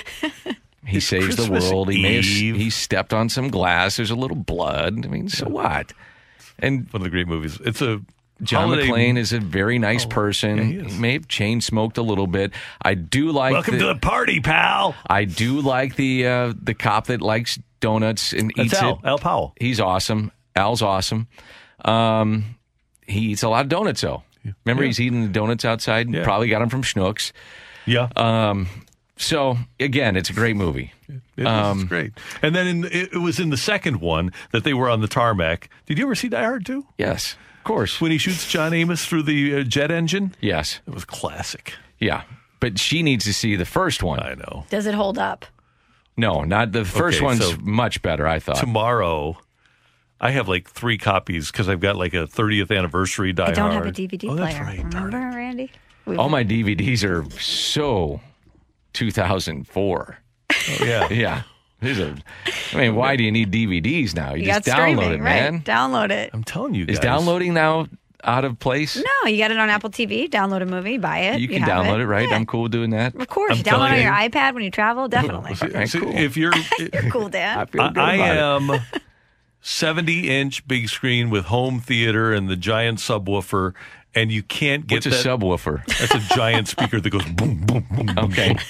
he 0.86 0.98
saves 0.98 1.36
the 1.36 1.50
world. 1.50 1.92
He 1.92 2.02
may 2.02 2.16
have, 2.16 2.24
he 2.24 2.70
stepped 2.70 3.12
on 3.12 3.28
some 3.28 3.48
glass. 3.48 3.96
There's 3.96 4.10
a 4.10 4.16
little 4.16 4.36
blood. 4.36 5.04
I 5.04 5.08
mean, 5.08 5.28
so 5.28 5.46
what? 5.46 5.92
And 6.58 6.90
one 6.90 7.02
of 7.02 7.04
the 7.04 7.10
great 7.10 7.28
movies. 7.28 7.58
It's 7.64 7.80
a 7.82 8.00
John 8.42 8.68
holiday- 8.68 8.88
McClane 8.88 9.18
is 9.18 9.32
a 9.32 9.40
very 9.40 9.78
nice 9.78 10.04
person. 10.04 10.56
yeah, 10.58 10.64
he 10.64 10.76
is. 10.88 10.98
may 10.98 11.12
have 11.14 11.28
chain 11.28 11.60
smoked 11.60 11.98
a 11.98 12.02
little 12.02 12.26
bit. 12.26 12.52
I 12.82 12.94
do 12.94 13.30
like 13.32 13.52
Welcome 13.52 13.78
to 13.78 13.86
the 13.86 13.96
party, 13.96 14.40
pal. 14.40 14.94
I 15.08 15.24
do 15.24 15.60
like 15.60 15.96
the 15.96 16.26
uh, 16.26 16.52
the 16.60 16.74
cop 16.74 17.06
that 17.08 17.20
likes 17.20 17.58
donuts 17.80 18.32
and 18.32 18.52
That's 18.56 18.72
eats 18.72 18.82
Al, 18.82 18.94
it. 18.94 18.98
Al 19.04 19.18
Powell. 19.18 19.54
He's 19.60 19.80
awesome. 19.80 20.32
Al's 20.56 20.82
awesome. 20.82 21.28
Um, 21.84 22.56
he 23.06 23.30
eats 23.32 23.42
a 23.42 23.48
lot 23.48 23.62
of 23.64 23.68
donuts 23.68 24.00
though. 24.00 24.22
Remember, 24.64 24.82
Yeah. 24.84 24.88
he's 24.88 25.00
eating 25.00 25.22
the 25.22 25.28
donuts 25.28 25.64
outside. 25.64 26.10
Yeah. 26.10 26.24
Probably 26.24 26.48
got 26.48 26.60
them 26.60 26.68
from 26.70 26.82
Schnucks. 26.82 27.32
Yeah, 27.86 28.08
Um, 28.16 28.68
so 29.16 29.58
again, 29.78 30.16
it's 30.16 30.30
a 30.30 30.32
great 30.32 30.56
movie. 30.56 30.92
it 31.36 31.46
um, 31.46 31.86
great. 31.86 32.12
And 32.42 32.54
then 32.54 32.66
in, 32.66 32.84
it, 32.84 33.12
it 33.14 33.18
was 33.18 33.38
in 33.40 33.50
the 33.50 33.56
second 33.56 34.00
one 34.00 34.32
that 34.52 34.64
they 34.64 34.72
were 34.74 34.88
on 34.88 35.00
the 35.00 35.08
tarmac. 35.08 35.68
Did 35.86 35.98
you 35.98 36.04
ever 36.04 36.14
see 36.14 36.28
Die 36.28 36.40
Hard 36.42 36.64
2? 36.66 36.86
Yes, 36.98 37.36
of 37.60 37.64
course. 37.64 38.00
When 38.00 38.10
he 38.10 38.18
shoots 38.18 38.48
John 38.50 38.72
Amos 38.74 39.04
through 39.04 39.22
the 39.24 39.60
uh, 39.60 39.62
jet 39.62 39.90
engine? 39.90 40.34
Yes, 40.40 40.80
It 40.86 40.94
was 40.94 41.04
classic. 41.04 41.74
yeah. 41.98 42.22
But 42.58 42.78
she 42.78 43.02
needs 43.02 43.24
to 43.24 43.32
see 43.32 43.56
the 43.56 43.64
first 43.64 44.02
one. 44.02 44.20
I 44.20 44.34
know. 44.34 44.64
Does 44.68 44.84
it 44.86 44.94
hold 44.94 45.16
up? 45.18 45.46
No, 46.18 46.42
not 46.44 46.72
the 46.72 46.84
first 46.84 47.16
Okay, 47.18 47.24
one's 47.24 47.46
so- 47.46 47.56
much 47.62 48.02
better. 48.02 48.26
I 48.26 48.38
thought. 48.38 48.56
Tomorrow, 48.56 49.38
I 50.20 50.30
have 50.32 50.46
like 50.48 50.68
three 50.68 50.98
copies 50.98 51.50
because 51.50 51.70
I've 51.70 51.80
got 51.80 51.96
like 51.96 52.12
a 52.12 52.26
30th 52.26 52.76
anniversary 52.76 53.32
Die 53.32 53.46
I 53.46 53.52
don't 53.52 53.70
Hard. 53.72 53.86
have 53.86 53.86
a 53.86 53.96
DVD 53.96 54.24
oh, 54.30 54.36
player. 54.36 54.52
That's 54.52 54.60
right. 54.60 54.90
darn 54.90 55.04
Remember, 55.06 55.38
it. 55.38 55.40
Randy? 55.40 55.70
We've- 56.04 56.18
All 56.18 56.28
my 56.28 56.44
DVDs 56.44 57.02
are 57.08 57.24
so 57.40 58.20
2004. 58.92 60.18
Oh, 60.52 60.84
yeah. 60.84 61.08
Yeah. 61.10 61.42
There's 61.80 61.98
a, 61.98 62.14
I 62.72 62.76
mean, 62.76 62.94
why 62.94 63.16
do 63.16 63.24
you 63.24 63.32
need 63.32 63.50
DVDs 63.50 64.14
now? 64.14 64.34
You, 64.34 64.40
you 64.42 64.46
just 64.48 64.66
download 64.66 64.72
streaming, 64.74 65.12
it, 65.12 65.20
right? 65.20 65.52
man. 65.52 65.60
Download 65.62 66.10
it. 66.10 66.30
I'm 66.32 66.44
telling 66.44 66.74
you 66.74 66.84
guys. 66.86 66.94
Is 66.96 67.00
downloading 67.00 67.54
now 67.54 67.86
out 68.22 68.44
of 68.44 68.58
place? 68.58 68.96
No, 68.96 69.28
you 69.30 69.38
got 69.38 69.50
it 69.50 69.56
on 69.58 69.70
Apple 69.70 69.88
TV. 69.90 70.28
Download 70.28 70.60
a 70.60 70.66
movie, 70.66 70.98
buy 70.98 71.18
it. 71.20 71.40
you 71.40 71.48
can 71.48 71.62
have 71.62 71.70
download 71.86 72.00
it, 72.00 72.06
right? 72.06 72.28
Yeah. 72.28 72.34
I'm 72.36 72.44
cool 72.44 72.68
doing 72.68 72.90
that. 72.90 73.14
Of 73.14 73.28
course, 73.28 73.52
I'm 73.52 73.58
you 73.58 73.64
download 73.64 73.88
telling 73.88 73.92
on 73.92 74.00
your 74.02 74.12
iPad 74.12 74.52
when 74.54 74.62
you 74.62 74.70
travel. 74.70 75.08
Definitely, 75.08 75.52
Okay, 75.62 75.86
So 75.86 76.00
cool. 76.00 76.12
If 76.14 76.36
you're, 76.36 76.52
you're 76.78 77.10
cool, 77.10 77.28
Dan. 77.30 77.66
feel 77.68 77.88
good 77.88 77.98
I, 77.98 78.12
I 78.12 78.14
about 78.16 78.62
it. 78.62 78.74
am 78.74 78.80
70 79.62 80.28
inch 80.28 80.66
big 80.68 80.88
screen 80.88 81.30
with 81.30 81.46
home 81.46 81.80
theater 81.80 82.32
and 82.32 82.48
the 82.48 82.56
giant 82.56 82.98
subwoofer, 82.98 83.72
and 84.14 84.30
you 84.32 84.42
can't 84.42 84.86
get 84.86 85.06
What's 85.06 85.24
a 85.24 85.28
subwoofer? 85.28 85.84
That's 85.86 86.14
a 86.14 86.34
giant 86.34 86.68
speaker 86.68 87.00
that 87.00 87.10
goes 87.10 87.24
boom, 87.24 87.64
boom, 87.64 87.86
boom, 87.90 88.06
boom. 88.06 88.18
Okay. 88.18 88.54
boom. 88.54 88.62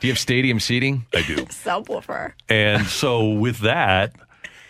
Do 0.00 0.06
you 0.06 0.12
have 0.12 0.18
stadium 0.18 0.60
seating? 0.60 1.06
I 1.14 1.22
do. 1.22 1.36
Subwoofer. 1.46 2.32
And 2.48 2.86
so 2.86 3.30
with 3.30 3.58
that, 3.60 4.12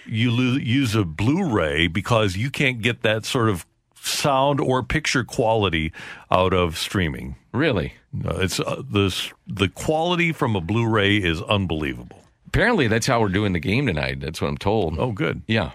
you 0.06 0.30
lo- 0.30 0.56
use 0.58 0.94
a 0.94 1.04
Blu-ray 1.04 1.88
because 1.88 2.36
you 2.36 2.50
can't 2.50 2.80
get 2.80 3.02
that 3.02 3.24
sort 3.24 3.48
of 3.48 3.66
sound 4.00 4.60
or 4.60 4.82
picture 4.82 5.24
quality 5.24 5.92
out 6.30 6.52
of 6.52 6.78
streaming. 6.78 7.36
Really? 7.52 7.94
No, 8.12 8.30
it's 8.30 8.60
uh, 8.60 8.82
the 8.88 9.14
the 9.46 9.68
quality 9.68 10.32
from 10.32 10.54
a 10.56 10.60
Blu-ray 10.60 11.16
is 11.16 11.42
unbelievable. 11.42 12.22
Apparently, 12.46 12.86
that's 12.86 13.06
how 13.06 13.20
we're 13.20 13.28
doing 13.28 13.52
the 13.52 13.58
game 13.60 13.86
tonight. 13.86 14.20
That's 14.20 14.40
what 14.40 14.48
I'm 14.48 14.56
told. 14.58 14.98
Oh, 14.98 15.12
good. 15.12 15.42
Yeah. 15.46 15.72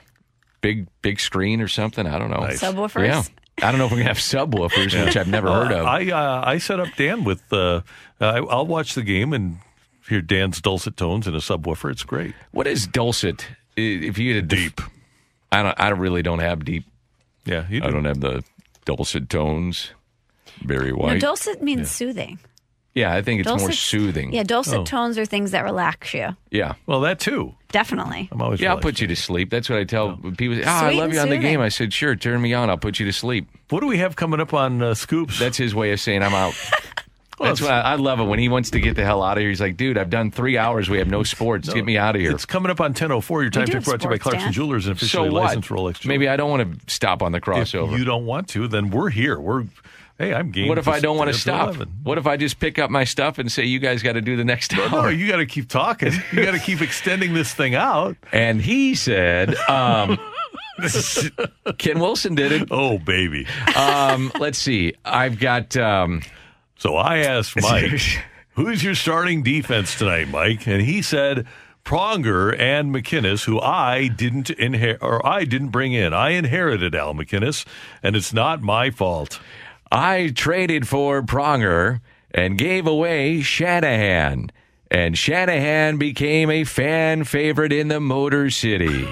Big, 0.61 0.88
big 1.02 1.19
screen 1.19 1.60
or 1.61 1.68
something. 1.68 2.07
I 2.07 2.18
don't 2.18 2.32
know. 2.32 2.40
Nice. 2.40 2.61
Subwoofers. 2.61 3.06
Yeah. 3.06 3.23
I 3.61 3.71
don't 3.71 3.77
know 3.77 3.85
if 3.85 3.91
we're 3.91 4.03
going 4.03 4.07
to 4.07 4.13
have 4.13 4.17
subwoofers, 4.17 5.05
which 5.05 5.15
I've 5.17 5.27
never 5.27 5.51
heard 5.51 5.71
of. 5.71 5.85
Uh, 5.85 5.89
I 5.89 6.09
uh, 6.11 6.43
I 6.45 6.57
set 6.57 6.79
up 6.79 6.88
Dan 6.97 7.23
with. 7.23 7.41
Uh, 7.53 7.81
I, 8.19 8.38
I'll 8.39 8.65
watch 8.67 8.95
the 8.95 9.03
game 9.03 9.33
and 9.33 9.57
hear 10.09 10.21
Dan's 10.21 10.59
dulcet 10.61 10.97
tones 10.97 11.27
in 11.27 11.35
a 11.35 11.39
subwoofer. 11.39 11.91
It's 11.91 12.03
great. 12.03 12.33
what 12.51 12.67
is 12.67 12.88
dulcet? 12.88 13.47
If 13.77 14.17
you 14.17 14.33
get 14.33 14.43
a 14.43 14.47
def- 14.47 14.75
Deep. 14.75 14.81
I 15.51 15.63
don't. 15.63 15.79
I 15.79 15.89
really 15.89 16.21
don't 16.21 16.39
have 16.39 16.63
deep. 16.65 16.85
Yeah, 17.45 17.65
you 17.69 17.81
do. 17.81 17.88
I 17.88 17.91
don't 17.91 18.05
have 18.05 18.19
the 18.21 18.43
dulcet 18.85 19.29
tones. 19.29 19.91
Very 20.63 20.91
No, 20.91 20.97
white. 20.97 21.21
dulcet 21.21 21.61
means 21.61 21.89
soothing. 21.91 22.39
Yeah, 22.93 23.13
I 23.13 23.22
think 23.22 23.39
it's 23.41 23.47
more 23.49 23.57
Dulcet- 23.57 23.76
soothing. 23.76 24.34
Yeah, 24.34 24.43
dulcet 24.43 24.80
Oh. 24.80 24.84
tones 24.84 25.18
are 25.18 25.26
things 25.26 25.51
that 25.51 25.63
relax 25.63 26.13
you. 26.13 26.35
Yeah. 26.49 26.73
Well, 26.85 27.01
that 27.01 27.19
too. 27.19 27.55
Definitely. 27.72 28.27
I'm 28.31 28.41
always. 28.41 28.59
Yeah, 28.59 28.69
I'll 28.72 28.77
relaxed. 28.77 28.84
put 28.97 29.01
you 29.01 29.07
to 29.07 29.15
sleep. 29.15 29.49
That's 29.49 29.69
what 29.69 29.80
I 29.80 29.84
tell 29.85 30.18
people. 30.38 30.61
Ah, 30.65 30.85
I 30.85 30.89
Sweet 30.89 30.97
love 30.97 31.05
and 31.05 31.13
you 31.13 31.19
on 31.19 31.30
the 31.30 31.35
soothing. 31.35 31.41
game. 31.41 31.61
I 31.61 31.69
said, 31.69 31.93
sure, 31.93 32.15
turn 32.15 32.41
me 32.41 32.53
on. 32.53 32.69
I'll 32.69 32.77
put 32.77 32.99
you 32.99 33.05
to 33.05 33.13
sleep. 33.13 33.47
What 33.69 33.80
do 33.80 33.88
we 33.88 33.97
have 33.99 34.15
coming 34.18 34.39
up 34.41 34.53
on 34.53 34.81
uh, 34.81 34.93
Scoops? 34.93 35.39
That's 35.39 35.57
his 35.57 35.73
way 35.73 35.91
of 35.93 35.99
saying 36.01 36.22
I'm 36.22 36.34
out. 36.34 36.53
That's 37.39 37.59
why 37.59 37.69
I, 37.69 37.93
I 37.93 37.95
love 37.95 38.19
it 38.19 38.26
when 38.26 38.38
he 38.38 38.49
wants 38.49 38.69
to 38.72 38.80
get 38.80 38.95
the 38.95 39.03
hell 39.03 39.23
out 39.23 39.38
of 39.38 39.41
here. 39.41 39.49
He's 39.49 39.59
like, 39.61 39.76
dude, 39.76 39.97
I've 39.97 40.11
done 40.11 40.30
three 40.30 40.59
hours. 40.59 40.91
We 40.91 40.99
have 40.99 41.07
no 41.07 41.23
sports. 41.23 41.69
No, 41.69 41.73
get 41.73 41.85
me 41.85 41.97
out 41.97 42.15
of 42.15 42.22
here. 42.22 42.30
It's 42.31 42.45
coming 42.45 42.69
up 42.69 42.80
on 42.80 42.93
10.04. 42.93 43.30
Your 43.41 43.49
time 43.49 43.65
do 43.65 43.72
check 43.72 43.76
have 43.76 43.84
brought 43.85 44.01
to 44.01 44.03
you 44.03 44.09
by 44.11 44.15
sports, 44.18 44.23
Clarkson 44.23 44.41
Dan. 44.43 44.53
Jewelers 44.53 44.85
and 44.85 44.95
so 44.99 45.05
officially 45.05 45.30
what? 45.31 45.43
licensed 45.45 45.69
Rolex 45.69 45.99
Jewelers. 46.01 46.05
Maybe 46.05 46.27
I 46.30 46.35
don't 46.35 46.51
want 46.51 46.72
to 46.88 46.93
stop 46.93 47.23
on 47.23 47.31
the 47.31 47.39
if 47.39 47.43
crossover. 47.43 47.97
you 47.97 48.03
don't 48.05 48.27
want 48.27 48.47
to, 48.49 48.68
then 48.68 48.91
we're 48.91 49.09
here. 49.09 49.39
We're 49.39 49.63
hey, 50.22 50.34
I'm 50.34 50.52
game. 50.52 50.68
what 50.68 50.77
if 50.77 50.88
I 50.88 50.99
don't 50.99 51.18
want 51.18 51.30
to 51.31 51.38
stop? 51.38 51.69
11. 51.76 51.99
What 52.03 52.18
if 52.18 52.27
I 52.27 52.38
just 52.38 52.60
pick 52.60 52.77
up 52.80 52.89
my 52.89 53.03
stuff 53.03 53.38
and 53.39 53.52
say, 53.52 53.65
you 53.65 53.80
guys 53.80 54.03
got 54.03 54.14
to 54.14 54.22
do 54.22 54.35
the 54.35 54.45
next 54.45 54.73
hour? 54.77 54.89
no, 55.03 55.07
you 55.10 55.27
got 55.27 55.38
to 55.38 55.45
keep 55.45 55.68
talking. 55.68 56.14
You 56.31 56.45
got 56.45 56.52
to 56.52 56.60
keep 56.60 56.81
extending 56.89 57.34
this 57.34 57.53
thing 57.53 57.76
out. 57.76 58.15
And 58.31 58.61
he 58.61 58.95
said, 58.95 59.56
um, 59.69 60.18
Ken 61.77 61.99
Wilson 61.99 62.35
did 62.35 62.52
it. 62.52 62.68
Oh, 62.72 62.98
baby. 62.98 63.45
Um, 63.76 64.31
let's 64.39 64.57
see. 64.57 64.93
I've 65.06 65.39
got. 65.39 65.76
Um, 65.77 66.22
So 66.77 66.95
I 66.95 67.19
asked 67.19 67.60
Mike, 67.61 68.02
who's 68.56 68.84
your 68.84 68.95
starting 68.95 69.43
defense 69.43 69.98
tonight, 69.98 70.27
Mike? 70.30 70.68
And 70.68 70.81
he 70.81 71.02
said 71.02 71.45
Pronger 71.85 72.57
and 72.60 72.93
MacInnis, 72.93 73.45
who 73.45 73.60
I 73.60 74.07
didn't 74.07 74.49
inherit 74.52 74.99
or 75.02 75.26
I 75.26 75.45
didn't 75.45 75.69
bring 75.69 75.93
in. 75.93 76.14
I 76.14 76.31
inherited 76.31 76.95
Al 76.95 77.14
MacInnis, 77.14 77.65
and 78.02 78.15
it's 78.15 78.34
not 78.34 78.61
my 78.61 78.89
fault. 78.89 79.39
I 79.91 80.31
traded 80.34 80.88
for 80.88 81.22
Pronger 81.22 81.99
and 82.34 82.57
gave 82.57 82.88
away 82.88 83.41
Shanahan. 83.41 84.51
And 84.89 85.18
Shanahan 85.18 85.97
became 85.97 86.49
a 86.49 86.63
fan 86.63 87.23
favorite 87.23 87.72
in 87.73 87.88
the 87.88 87.99
Motor 87.99 88.49
City. 88.49 89.07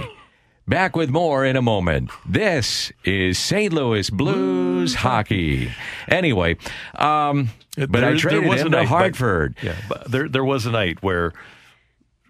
Back 0.68 0.95
with 0.95 1.10
more 1.10 1.45
in 1.45 1.56
a 1.56 1.61
moment. 1.61 2.11
This 2.27 2.91
is 3.03 3.38
St. 3.39 3.73
Louis 3.73 4.10
Blues 4.10 4.93
hockey. 4.95 5.72
Anyway, 6.07 6.57
um, 6.95 7.49
but 7.76 8.03
I 8.03 8.10
There- 8.10 8.18
traded 8.18 8.45
was 8.47 8.61
a 8.61 8.65
him 8.65 8.72
to 8.72 8.77
night, 8.77 8.84
but- 8.84 8.88
Hartford. 8.89 9.56
yeah, 9.64 9.76
but 9.88 10.11
there 10.11 10.30
there 10.30 10.43
was 10.43 10.65
a 10.65 10.72
night 10.72 10.99
where 11.01 11.34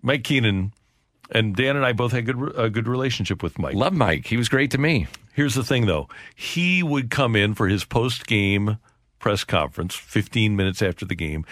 Mike 0.02 0.24
Keenan 0.24 0.72
and 1.32 1.54
Dan 1.56 1.76
and 1.76 1.86
I 1.86 1.92
both 1.92 2.14
had 2.14 2.26
good 2.26 2.54
a 2.58 2.70
good 2.70 2.88
relationship 2.88 3.44
with 3.44 3.60
Mike. 3.60 3.76
Love 3.76 3.94
Mike. 3.94 4.28
He 4.28 4.38
was 4.38 4.48
great 4.48 4.72
to 4.72 4.78
me. 4.78 5.08
Here's 5.40 5.56
the 5.56 5.64
thing, 5.64 5.86
though. 5.86 6.10
He 6.36 6.84
would 6.84 7.10
come 7.10 7.34
in 7.34 7.56
for 7.56 7.70
his 7.70 7.86
post 7.86 8.28
game 8.28 8.78
press 9.20 9.46
conference 9.46 9.96
15 9.96 10.54
minutes 10.54 10.82
after 10.82 11.06
the 11.06 11.16
game, 11.16 11.46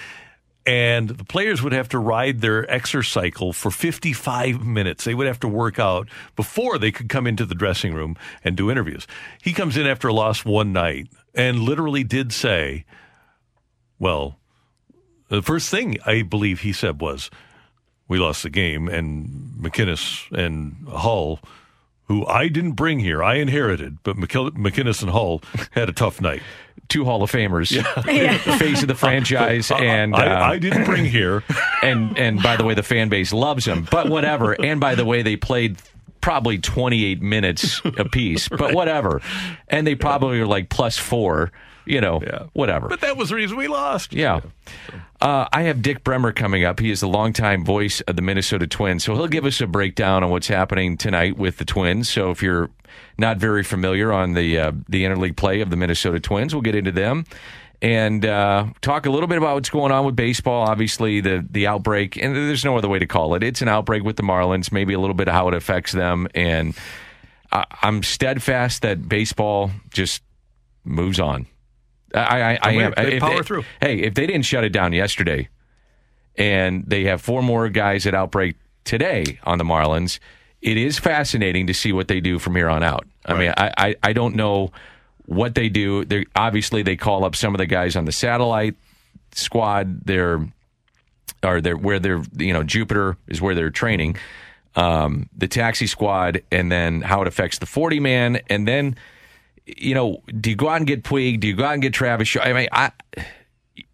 and 0.66 1.08
the 1.08 1.24
players 1.24 1.62
would 1.62 1.72
have 1.72 1.88
to 1.90 1.98
ride 1.98 2.42
their 2.42 2.66
exercycle 2.66 3.56
for 3.56 3.72
55 3.72 4.62
minutes. 4.66 5.06
They 5.06 5.14
would 5.14 5.26
have 5.26 5.40
to 5.40 5.48
work 5.48 5.80
out 5.80 6.10
before 6.36 6.78
they 6.78 6.92
could 6.92 7.08
come 7.08 7.26
into 7.26 7.46
the 7.46 7.56
dressing 7.56 7.94
room 7.94 8.18
and 8.44 8.58
do 8.58 8.70
interviews. 8.70 9.08
He 9.42 9.54
comes 9.54 9.78
in 9.78 9.88
after 9.88 10.10
a 10.10 10.14
loss 10.14 10.44
one 10.44 10.74
night 10.74 11.08
and 11.34 11.60
literally 11.60 12.04
did 12.04 12.34
say, 12.34 12.84
Well, 14.00 14.38
the 15.30 15.42
first 15.42 15.70
thing 15.70 15.98
I 16.06 16.24
believe 16.24 16.60
he 16.60 16.74
said 16.74 17.00
was, 17.00 17.30
We 18.10 18.18
lost 18.18 18.44
the 18.44 18.50
game, 18.50 18.90
and 18.90 19.30
MacInnis 19.62 20.30
and 20.38 20.76
Hull 20.90 21.40
who 22.08 22.26
I 22.26 22.48
didn't 22.48 22.74
bring 22.74 23.00
here. 23.00 23.24
I 23.24 23.36
inherited, 23.36 23.98
but 24.04 24.16
McKill- 24.18 24.52
MacInnis 24.52 25.02
and 25.02 25.12
Hull 25.12 25.42
had 25.72 25.90
a 25.90 25.94
tough 25.94 26.22
night. 26.22 26.42
Two 26.88 27.04
Hall 27.04 27.22
of 27.22 27.30
Famers, 27.30 27.70
the 28.46 28.58
face 28.58 28.82
of 28.82 28.88
the 28.88 28.96
franchise, 28.96 29.72
and 29.76 30.16
I, 30.16 30.28
uh, 30.28 30.52
I 30.54 30.58
didn't 30.58 30.86
bring 30.86 31.04
here. 31.04 31.44
and 31.84 32.18
and 32.18 32.42
by 32.42 32.56
the 32.56 32.64
way, 32.64 32.76
the 32.76 32.84
fan 32.84 33.10
base 33.10 33.34
loves 33.34 33.66
him. 33.66 33.88
But 33.92 34.10
whatever. 34.10 34.54
And 34.54 34.80
by 34.80 34.96
the 34.96 35.04
way, 35.04 35.22
they 35.22 35.36
played 35.36 35.78
probably 36.22 36.58
28 36.60 37.22
minutes 37.22 37.82
apiece. 37.98 38.48
But 38.48 38.74
whatever. 38.74 39.22
And 39.68 39.86
they 39.86 39.96
probably 39.96 40.40
are 40.40 40.48
like 40.48 40.70
plus 40.70 40.98
four. 40.98 41.52
You 41.88 42.02
know, 42.02 42.50
whatever. 42.54 42.88
But 42.88 43.02
that 43.02 43.18
was 43.18 43.30
the 43.30 43.36
reason 43.36 43.58
we 43.58 43.68
lost. 43.68 44.14
Yeah. 44.14 44.42
Uh, 45.20 45.48
I 45.52 45.64
have 45.64 45.82
Dick 45.82 46.04
Bremer 46.04 46.32
coming 46.32 46.64
up. 46.64 46.80
He 46.80 46.92
is 46.92 47.00
the 47.00 47.08
longtime 47.08 47.66
voice 47.66 48.02
of 48.02 48.16
the 48.16 48.22
Minnesota 48.22 48.68
Twins. 48.68 49.04
So 49.04 49.16
he'll 49.16 49.28
give 49.28 49.46
us 49.46 49.62
a 49.62 49.68
breakdown 49.68 50.24
on 50.24 50.30
what's 50.30 50.48
happening 50.48 50.98
tonight 50.98 51.38
with 51.38 51.58
the 51.58 51.66
Twins. 51.66 52.10
So 52.10 52.30
if 52.30 52.44
you're 52.44 52.70
not 53.18 53.38
very 53.38 53.64
familiar 53.64 54.14
on 54.14 54.34
the 54.34 54.60
uh, 54.60 54.72
the 54.88 55.06
interleague 55.06 55.38
play 55.38 55.62
of 55.62 55.70
the 55.70 55.76
Minnesota 55.76 56.20
Twins, 56.20 56.54
we'll 56.54 56.62
get 56.62 56.76
into 56.76 56.92
them 56.92 57.26
and 57.82 58.26
uh, 58.26 58.66
talk 58.82 59.06
a 59.06 59.10
little 59.10 59.28
bit 59.28 59.38
about 59.38 59.56
what's 59.56 59.70
going 59.70 59.92
on 59.92 60.06
with 60.06 60.16
baseball. 60.16 60.68
Obviously, 60.68 61.22
the 61.22 61.46
the 61.50 61.68
outbreak, 61.68 62.18
and 62.18 62.36
there's 62.36 62.66
no 62.66 62.78
other 62.78 62.88
way 62.88 63.00
to 63.00 63.06
call 63.08 63.36
it. 63.36 63.44
It's 63.44 63.62
an 63.62 63.68
outbreak 63.68 64.04
with 64.04 64.16
the 64.16 64.24
Marlins. 64.24 64.72
Maybe 64.72 64.94
a 64.94 65.00
little 65.00 65.14
bit 65.14 65.28
of 65.28 65.34
how 65.34 65.48
it 65.48 65.54
affects 65.54 65.92
them, 65.92 66.28
and 66.34 66.76
I, 67.52 67.66
I'm 67.82 68.04
steadfast 68.04 68.82
that 68.82 69.08
baseball 69.08 69.72
just 69.92 70.24
moves 70.84 71.20
on. 71.20 71.48
I, 72.14 72.20
I, 72.54 72.60
I 72.62 72.72
am. 72.74 72.94
they 72.96 73.20
power 73.20 73.44
through. 73.44 73.64
Hey, 73.82 74.00
if 74.00 74.14
they 74.14 74.26
didn't 74.26 74.46
shut 74.46 74.64
it 74.64 74.70
down 74.70 74.94
yesterday, 74.94 75.50
and 76.38 76.84
they 76.88 77.04
have 77.06 77.22
four 77.22 77.42
more 77.42 77.70
guys 77.70 78.06
at 78.06 78.14
outbreak 78.14 78.56
today 78.84 79.40
on 79.44 79.58
the 79.58 79.64
Marlins, 79.64 80.20
it 80.62 80.78
is 80.78 80.98
fascinating 81.00 81.68
to 81.68 81.74
see 81.74 81.92
what 81.92 82.08
they 82.08 82.20
do 82.20 82.40
from 82.40 82.56
here 82.56 82.70
on 82.70 82.84
out. 82.84 83.06
I 83.26 83.38
mean, 83.38 83.54
I, 83.58 83.72
I, 83.78 83.96
I 84.04 84.14
don't 84.14 84.36
know 84.36 84.72
what 85.26 85.56
they 85.56 85.70
do. 85.70 86.06
They 86.06 86.26
obviously 86.36 86.82
they 86.84 86.96
call 86.96 87.26
up 87.26 87.36
some 87.36 87.54
of 87.54 87.60
the 87.60 87.66
guys 87.66 87.96
on 87.96 88.06
the 88.06 88.12
satellite 88.12 88.76
squad. 89.34 90.06
They're 90.06 90.48
or 91.44 91.62
they're 91.62 91.78
where 91.78 92.00
they're 92.00 92.24
you 92.38 92.54
know 92.54 92.64
Jupiter 92.64 93.18
is 93.28 93.42
where 93.42 93.54
they're 93.56 93.70
training. 93.70 94.18
Um, 94.76 95.30
the 95.36 95.48
taxi 95.48 95.88
squad, 95.88 96.44
and 96.52 96.72
then 96.72 97.02
how 97.02 97.22
it 97.22 97.28
affects 97.28 97.58
the 97.58 97.66
forty 97.66 98.00
man, 98.00 98.40
and 98.50 98.68
then 98.68 98.96
you 99.68 99.94
know, 99.94 100.22
do 100.40 100.50
you 100.50 100.56
go 100.56 100.70
out 100.70 100.78
and 100.78 100.88
get 100.88 101.04
Puig? 101.04 101.40
Do 101.40 101.48
you 101.48 101.56
go 101.56 101.66
out 101.66 101.74
and 101.74 101.82
get 101.82 101.94
Travis 101.94 102.28
Shaw? 102.28 102.42
I 102.42 102.54
mean, 102.54 102.70
I 102.72 102.92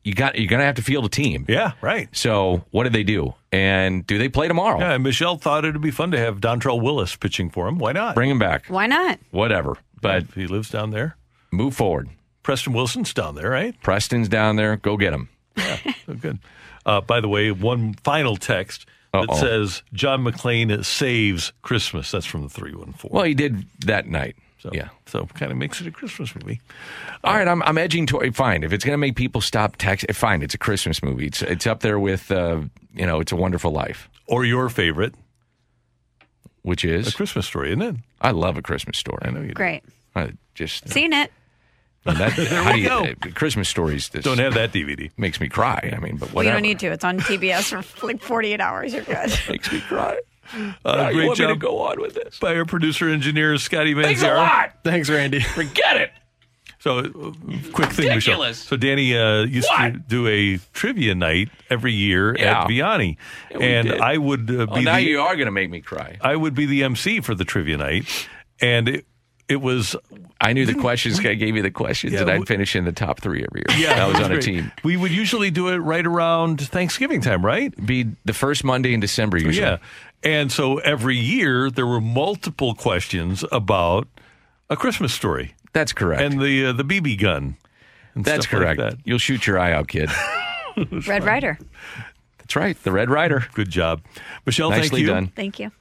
you 0.04 0.14
got 0.14 0.38
you're 0.38 0.48
gonna 0.48 0.64
have 0.66 0.76
to 0.76 0.82
field 0.82 1.06
a 1.06 1.10
team. 1.10 1.46
Yeah, 1.48 1.74
right. 1.82 2.10
So 2.16 2.64
what 2.72 2.84
do 2.84 2.90
they 2.90 3.04
do? 3.04 3.34
And 3.52 4.06
do 4.06 4.18
they 4.18 4.30
play 4.30 4.48
tomorrow? 4.48 4.80
Yeah, 4.80 4.94
and 4.94 5.04
Michelle 5.04 5.38
thought 5.38 5.66
it'd 5.66 5.82
be 5.82 5.92
fun 5.92 6.12
to 6.12 6.18
have 6.20 6.40
Dontrelle 6.42 6.82
Willis 6.82 7.16
pitching 7.16 7.50
for 7.50 7.68
him. 7.68 7.78
Why 7.78 7.92
not? 7.92 8.16
Bring 8.16 8.30
him 8.30 8.40
back. 8.40 8.68
Why 8.68 8.88
not? 8.88 9.20
Whatever. 9.32 9.78
But 10.02 10.26
he 10.36 10.48
lives 10.48 10.70
down 10.70 10.92
there. 10.92 11.16
Move 11.52 11.76
forward. 11.76 12.10
Preston 12.42 12.74
Wilson's 12.74 13.14
down 13.14 13.36
there, 13.36 13.50
right? 13.50 13.80
Preston's 13.82 14.28
down 14.28 14.58
there. 14.58 14.76
Go 14.76 14.98
get 14.98 15.14
him. 15.14 15.30
Oh, 15.58 15.80
good. 16.20 16.40
Uh, 16.86 17.00
by 17.00 17.22
the 17.22 17.30
way, 17.30 17.52
one 17.52 17.94
final 18.04 18.36
text 18.36 18.86
that 19.14 19.30
Uh-oh. 19.30 19.36
says 19.38 19.84
John 19.94 20.26
McClane 20.26 20.84
saves 20.84 21.54
Christmas. 21.62 22.12
That's 22.12 22.26
from 22.26 22.42
the 22.44 22.50
314. 22.50 23.10
Well, 23.14 23.24
he 23.24 23.34
did 23.34 23.66
that 23.86 24.08
night. 24.08 24.36
So, 24.60 24.72
yeah. 24.74 24.90
So 25.14 25.28
kind 25.36 25.52
of 25.52 25.60
makes 25.60 25.80
it 25.80 25.86
a 25.86 25.92
Christmas 25.92 26.34
movie. 26.36 26.60
All 27.24 27.36
right, 27.36 27.48
I'm 27.48 27.62
I'm 27.62 27.78
edging 27.78 28.08
toward 28.08 28.36
fine. 28.36 28.64
If 28.64 28.74
it's 28.74 28.84
going 28.84 28.94
to 28.96 28.98
make 28.98 29.16
people 29.16 29.42
stop 29.42 29.76
text, 29.78 30.12
fine. 30.14 30.42
It's 30.42 30.56
a 30.56 30.58
Christmas 30.58 31.04
movie. 31.04 31.28
It's 31.28 31.44
it's 31.44 31.68
up 31.68 31.82
there 31.82 32.00
with 32.00 32.32
uh, 32.32 32.62
you 32.96 33.06
know, 33.06 33.20
it's 33.20 33.32
a 33.32 33.36
Wonderful 33.36 33.70
Life, 33.72 34.10
Or 34.28 34.44
your 34.44 34.70
favorite, 34.70 35.14
which 36.64 36.84
is 36.84 37.08
A 37.08 37.12
Christmas 37.14 37.46
Story, 37.46 37.70
isn't 37.70 37.82
it? 37.84 37.96
I 38.22 38.32
love 38.32 38.58
a 38.58 38.64
Christmas 38.64 38.98
story. 38.98 39.20
I 39.22 39.30
know 39.30 39.42
you 39.42 39.50
do. 39.50 39.54
Great. 39.54 39.84
I 40.16 40.32
just 40.56 40.90
Seen 40.90 41.14
it. 41.14 41.32
and 42.06 42.18
that, 42.18 42.36
There 42.36 42.64
how 42.64 42.72
we 42.72 42.78
do 42.78 42.82
you, 42.82 42.90
go. 42.90 43.04
uh, 43.04 43.32
Christmas 43.36 43.70
stories 43.70 44.10
just 44.10 44.24
Don't 44.26 44.40
have 44.40 44.56
that 44.56 44.72
DVD. 44.74 45.12
makes 45.18 45.40
me 45.40 45.48
cry. 45.48 45.94
I 45.96 46.00
mean, 46.00 46.18
but 46.18 46.34
Well, 46.34 46.44
you 46.44 46.52
don't 46.52 46.62
need 46.64 46.80
to. 46.80 46.88
It's 46.88 47.04
on 47.04 47.20
TBS 47.20 47.84
for 47.84 48.08
like 48.08 48.20
48 48.22 48.60
hours. 48.62 48.94
You're 48.96 49.04
good. 49.04 49.32
makes 49.48 49.72
me 49.72 49.80
cry. 49.82 50.18
Uh, 50.86 50.96
Now 50.96 51.08
you 51.10 51.14
great 51.16 51.28
want 51.28 51.40
me 51.40 51.46
to 51.46 51.52
job 51.54 51.60
go 51.60 51.80
on 51.80 52.02
with 52.02 52.14
this? 52.16 52.40
by 52.40 52.56
our 52.56 52.66
producer 52.66 53.10
engineer, 53.10 53.58
Scotty 53.58 53.94
Thanks 53.94 54.22
a 54.24 54.34
lot. 54.34 54.74
Thanks, 54.84 55.10
Randy. 55.10 55.40
Forget 55.56 55.98
it. 55.98 56.12
So, 56.80 57.00
uh, 57.00 57.04
quick 57.72 57.92
thing, 57.92 58.08
Michelle. 58.14 58.34
Ridiculous. 58.34 58.60
So, 58.60 58.76
Danny 58.76 59.18
uh, 59.18 59.44
used 59.44 59.70
to 59.78 59.92
do 60.06 60.28
a 60.28 60.58
trivia 60.74 61.16
night 61.16 61.50
every 61.70 61.94
year 61.94 62.36
Yeah. 62.38 62.64
at 62.64 62.68
Vianney, 62.68 63.16
Yeah, 63.52 63.58
we 63.58 63.66
and 63.66 63.88
did. 63.88 64.02
I 64.02 64.18
would 64.18 64.52
uh, 64.52 64.66
Oh, 64.70 64.76
be 64.76 64.82
now 64.84 64.98
the, 64.98 65.04
you 65.04 65.22
are 65.22 65.36
going 65.38 65.46
to 65.46 65.52
make 65.52 65.70
me 65.70 65.80
cry. 65.80 66.18
I 66.20 66.36
would 66.36 66.54
be 66.56 66.66
the 66.66 66.84
MC 66.84 67.22
for 67.22 67.36
the 67.36 67.46
trivia 67.46 67.78
night, 67.78 68.28
and 68.60 68.90
it, 68.90 69.06
it 69.48 69.62
was 69.62 69.96
I 70.42 70.52
knew 70.52 70.66
the 70.66 70.74
questions. 70.76 71.20
I 71.26 71.36
gave 71.36 71.56
you 71.56 71.62
the 71.62 71.72
questions, 71.72 72.12
Yeah, 72.14 72.22
and 72.24 72.30
I'd 72.32 72.48
finish 72.48 72.76
in 72.76 72.84
the 72.84 72.92
top 72.92 73.22
three 73.22 73.46
every 73.50 73.64
year. 73.70 73.80
yeah, 73.90 74.04
I 74.04 74.08
was 74.10 74.18
on 74.18 74.26
a 74.26 74.28
great. 74.36 74.42
team. 74.44 74.72
We 74.84 74.98
would 74.98 75.12
usually 75.12 75.52
do 75.52 75.70
it 75.70 75.78
right 75.78 76.06
around 76.06 76.60
Thanksgiving 76.60 77.22
time, 77.22 77.46
right? 77.46 77.74
Be 77.86 78.08
the 78.26 78.34
first 78.34 78.66
Monday 78.66 78.94
in 78.94 79.00
December 79.00 79.38
usually. 79.38 79.66
Yeah, 79.66 79.78
and 80.24 80.52
so 80.52 80.78
every 80.80 81.18
year 81.18 81.70
there 81.70 81.88
were 81.88 82.02
multiple 82.02 82.74
questions 82.76 83.44
about 83.52 84.08
a 84.70 84.76
Christmas 84.76 85.14
story 85.14 85.56
That's 85.74 85.94
correct. 85.94 86.22
and 86.22 86.42
the 86.42 86.68
uh, 86.68 86.74
the 86.74 86.84
BB 86.84 87.20
gun. 87.20 87.58
and 88.16 88.26
That's 88.26 88.46
stuff 88.48 88.60
like 88.62 88.78
correct. 88.78 88.98
You'll 89.06 89.18
shoot 89.20 89.46
your 89.48 89.60
eye 89.60 89.72
out, 89.74 89.88
kid. 89.88 90.10
Red 91.08 91.24
Ryder. 91.24 91.58
That's 92.40 92.56
right. 92.56 92.82
The 92.84 92.92
Red 92.92 93.10
Ryder. 93.10 93.46
Good 93.54 93.70
job, 93.70 94.02
Michelle. 94.46 94.72
thank 94.72 94.92
you. 94.94 95.06
done. 95.08 95.28
Thank 95.28 95.60
you. 95.60 95.72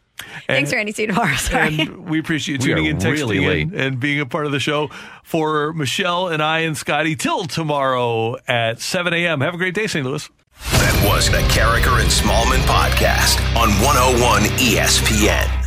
Thanks, 0.46 0.70
And- 0.70 0.76
Randy. 0.76 0.92
See 0.92 1.02
you 1.02 1.08
tomorrow. 1.08 1.34
Sorry. 1.36 1.78
And 1.80 2.08
we 2.08 2.18
appreciate 2.18 2.60
We 2.62 2.68
tuning 2.68 2.86
are 2.86 2.90
in, 2.90 2.96
texting 2.98 3.10
really 3.12 3.40
late. 3.46 3.72
in, 3.72 3.78
and 3.78 4.00
being 4.00 4.20
a 4.20 4.26
part 4.26 4.46
of 4.46 4.52
the 4.52 4.60
show. 4.60 4.88
For 5.24 5.72
Michelle 5.72 6.28
and 6.28 6.42
I 6.42 6.60
and 6.60 6.76
Scotty, 6.76 7.16
till 7.16 7.44
tomorrow 7.46 8.36
at 8.46 8.80
7 8.80 9.12
a.m. 9.14 9.40
Have 9.40 9.54
a 9.54 9.58
great 9.58 9.74
day, 9.74 9.86
St. 9.86 10.04
Louis. 10.06 10.28
That 10.72 11.08
was 11.08 11.30
the 11.30 11.38
Karraker 11.48 12.00
and 12.00 12.10
Smallmon 12.10 12.60
podcast 12.66 13.40
on 13.56 13.70
101 13.82 14.42
ESPN. 14.60 15.61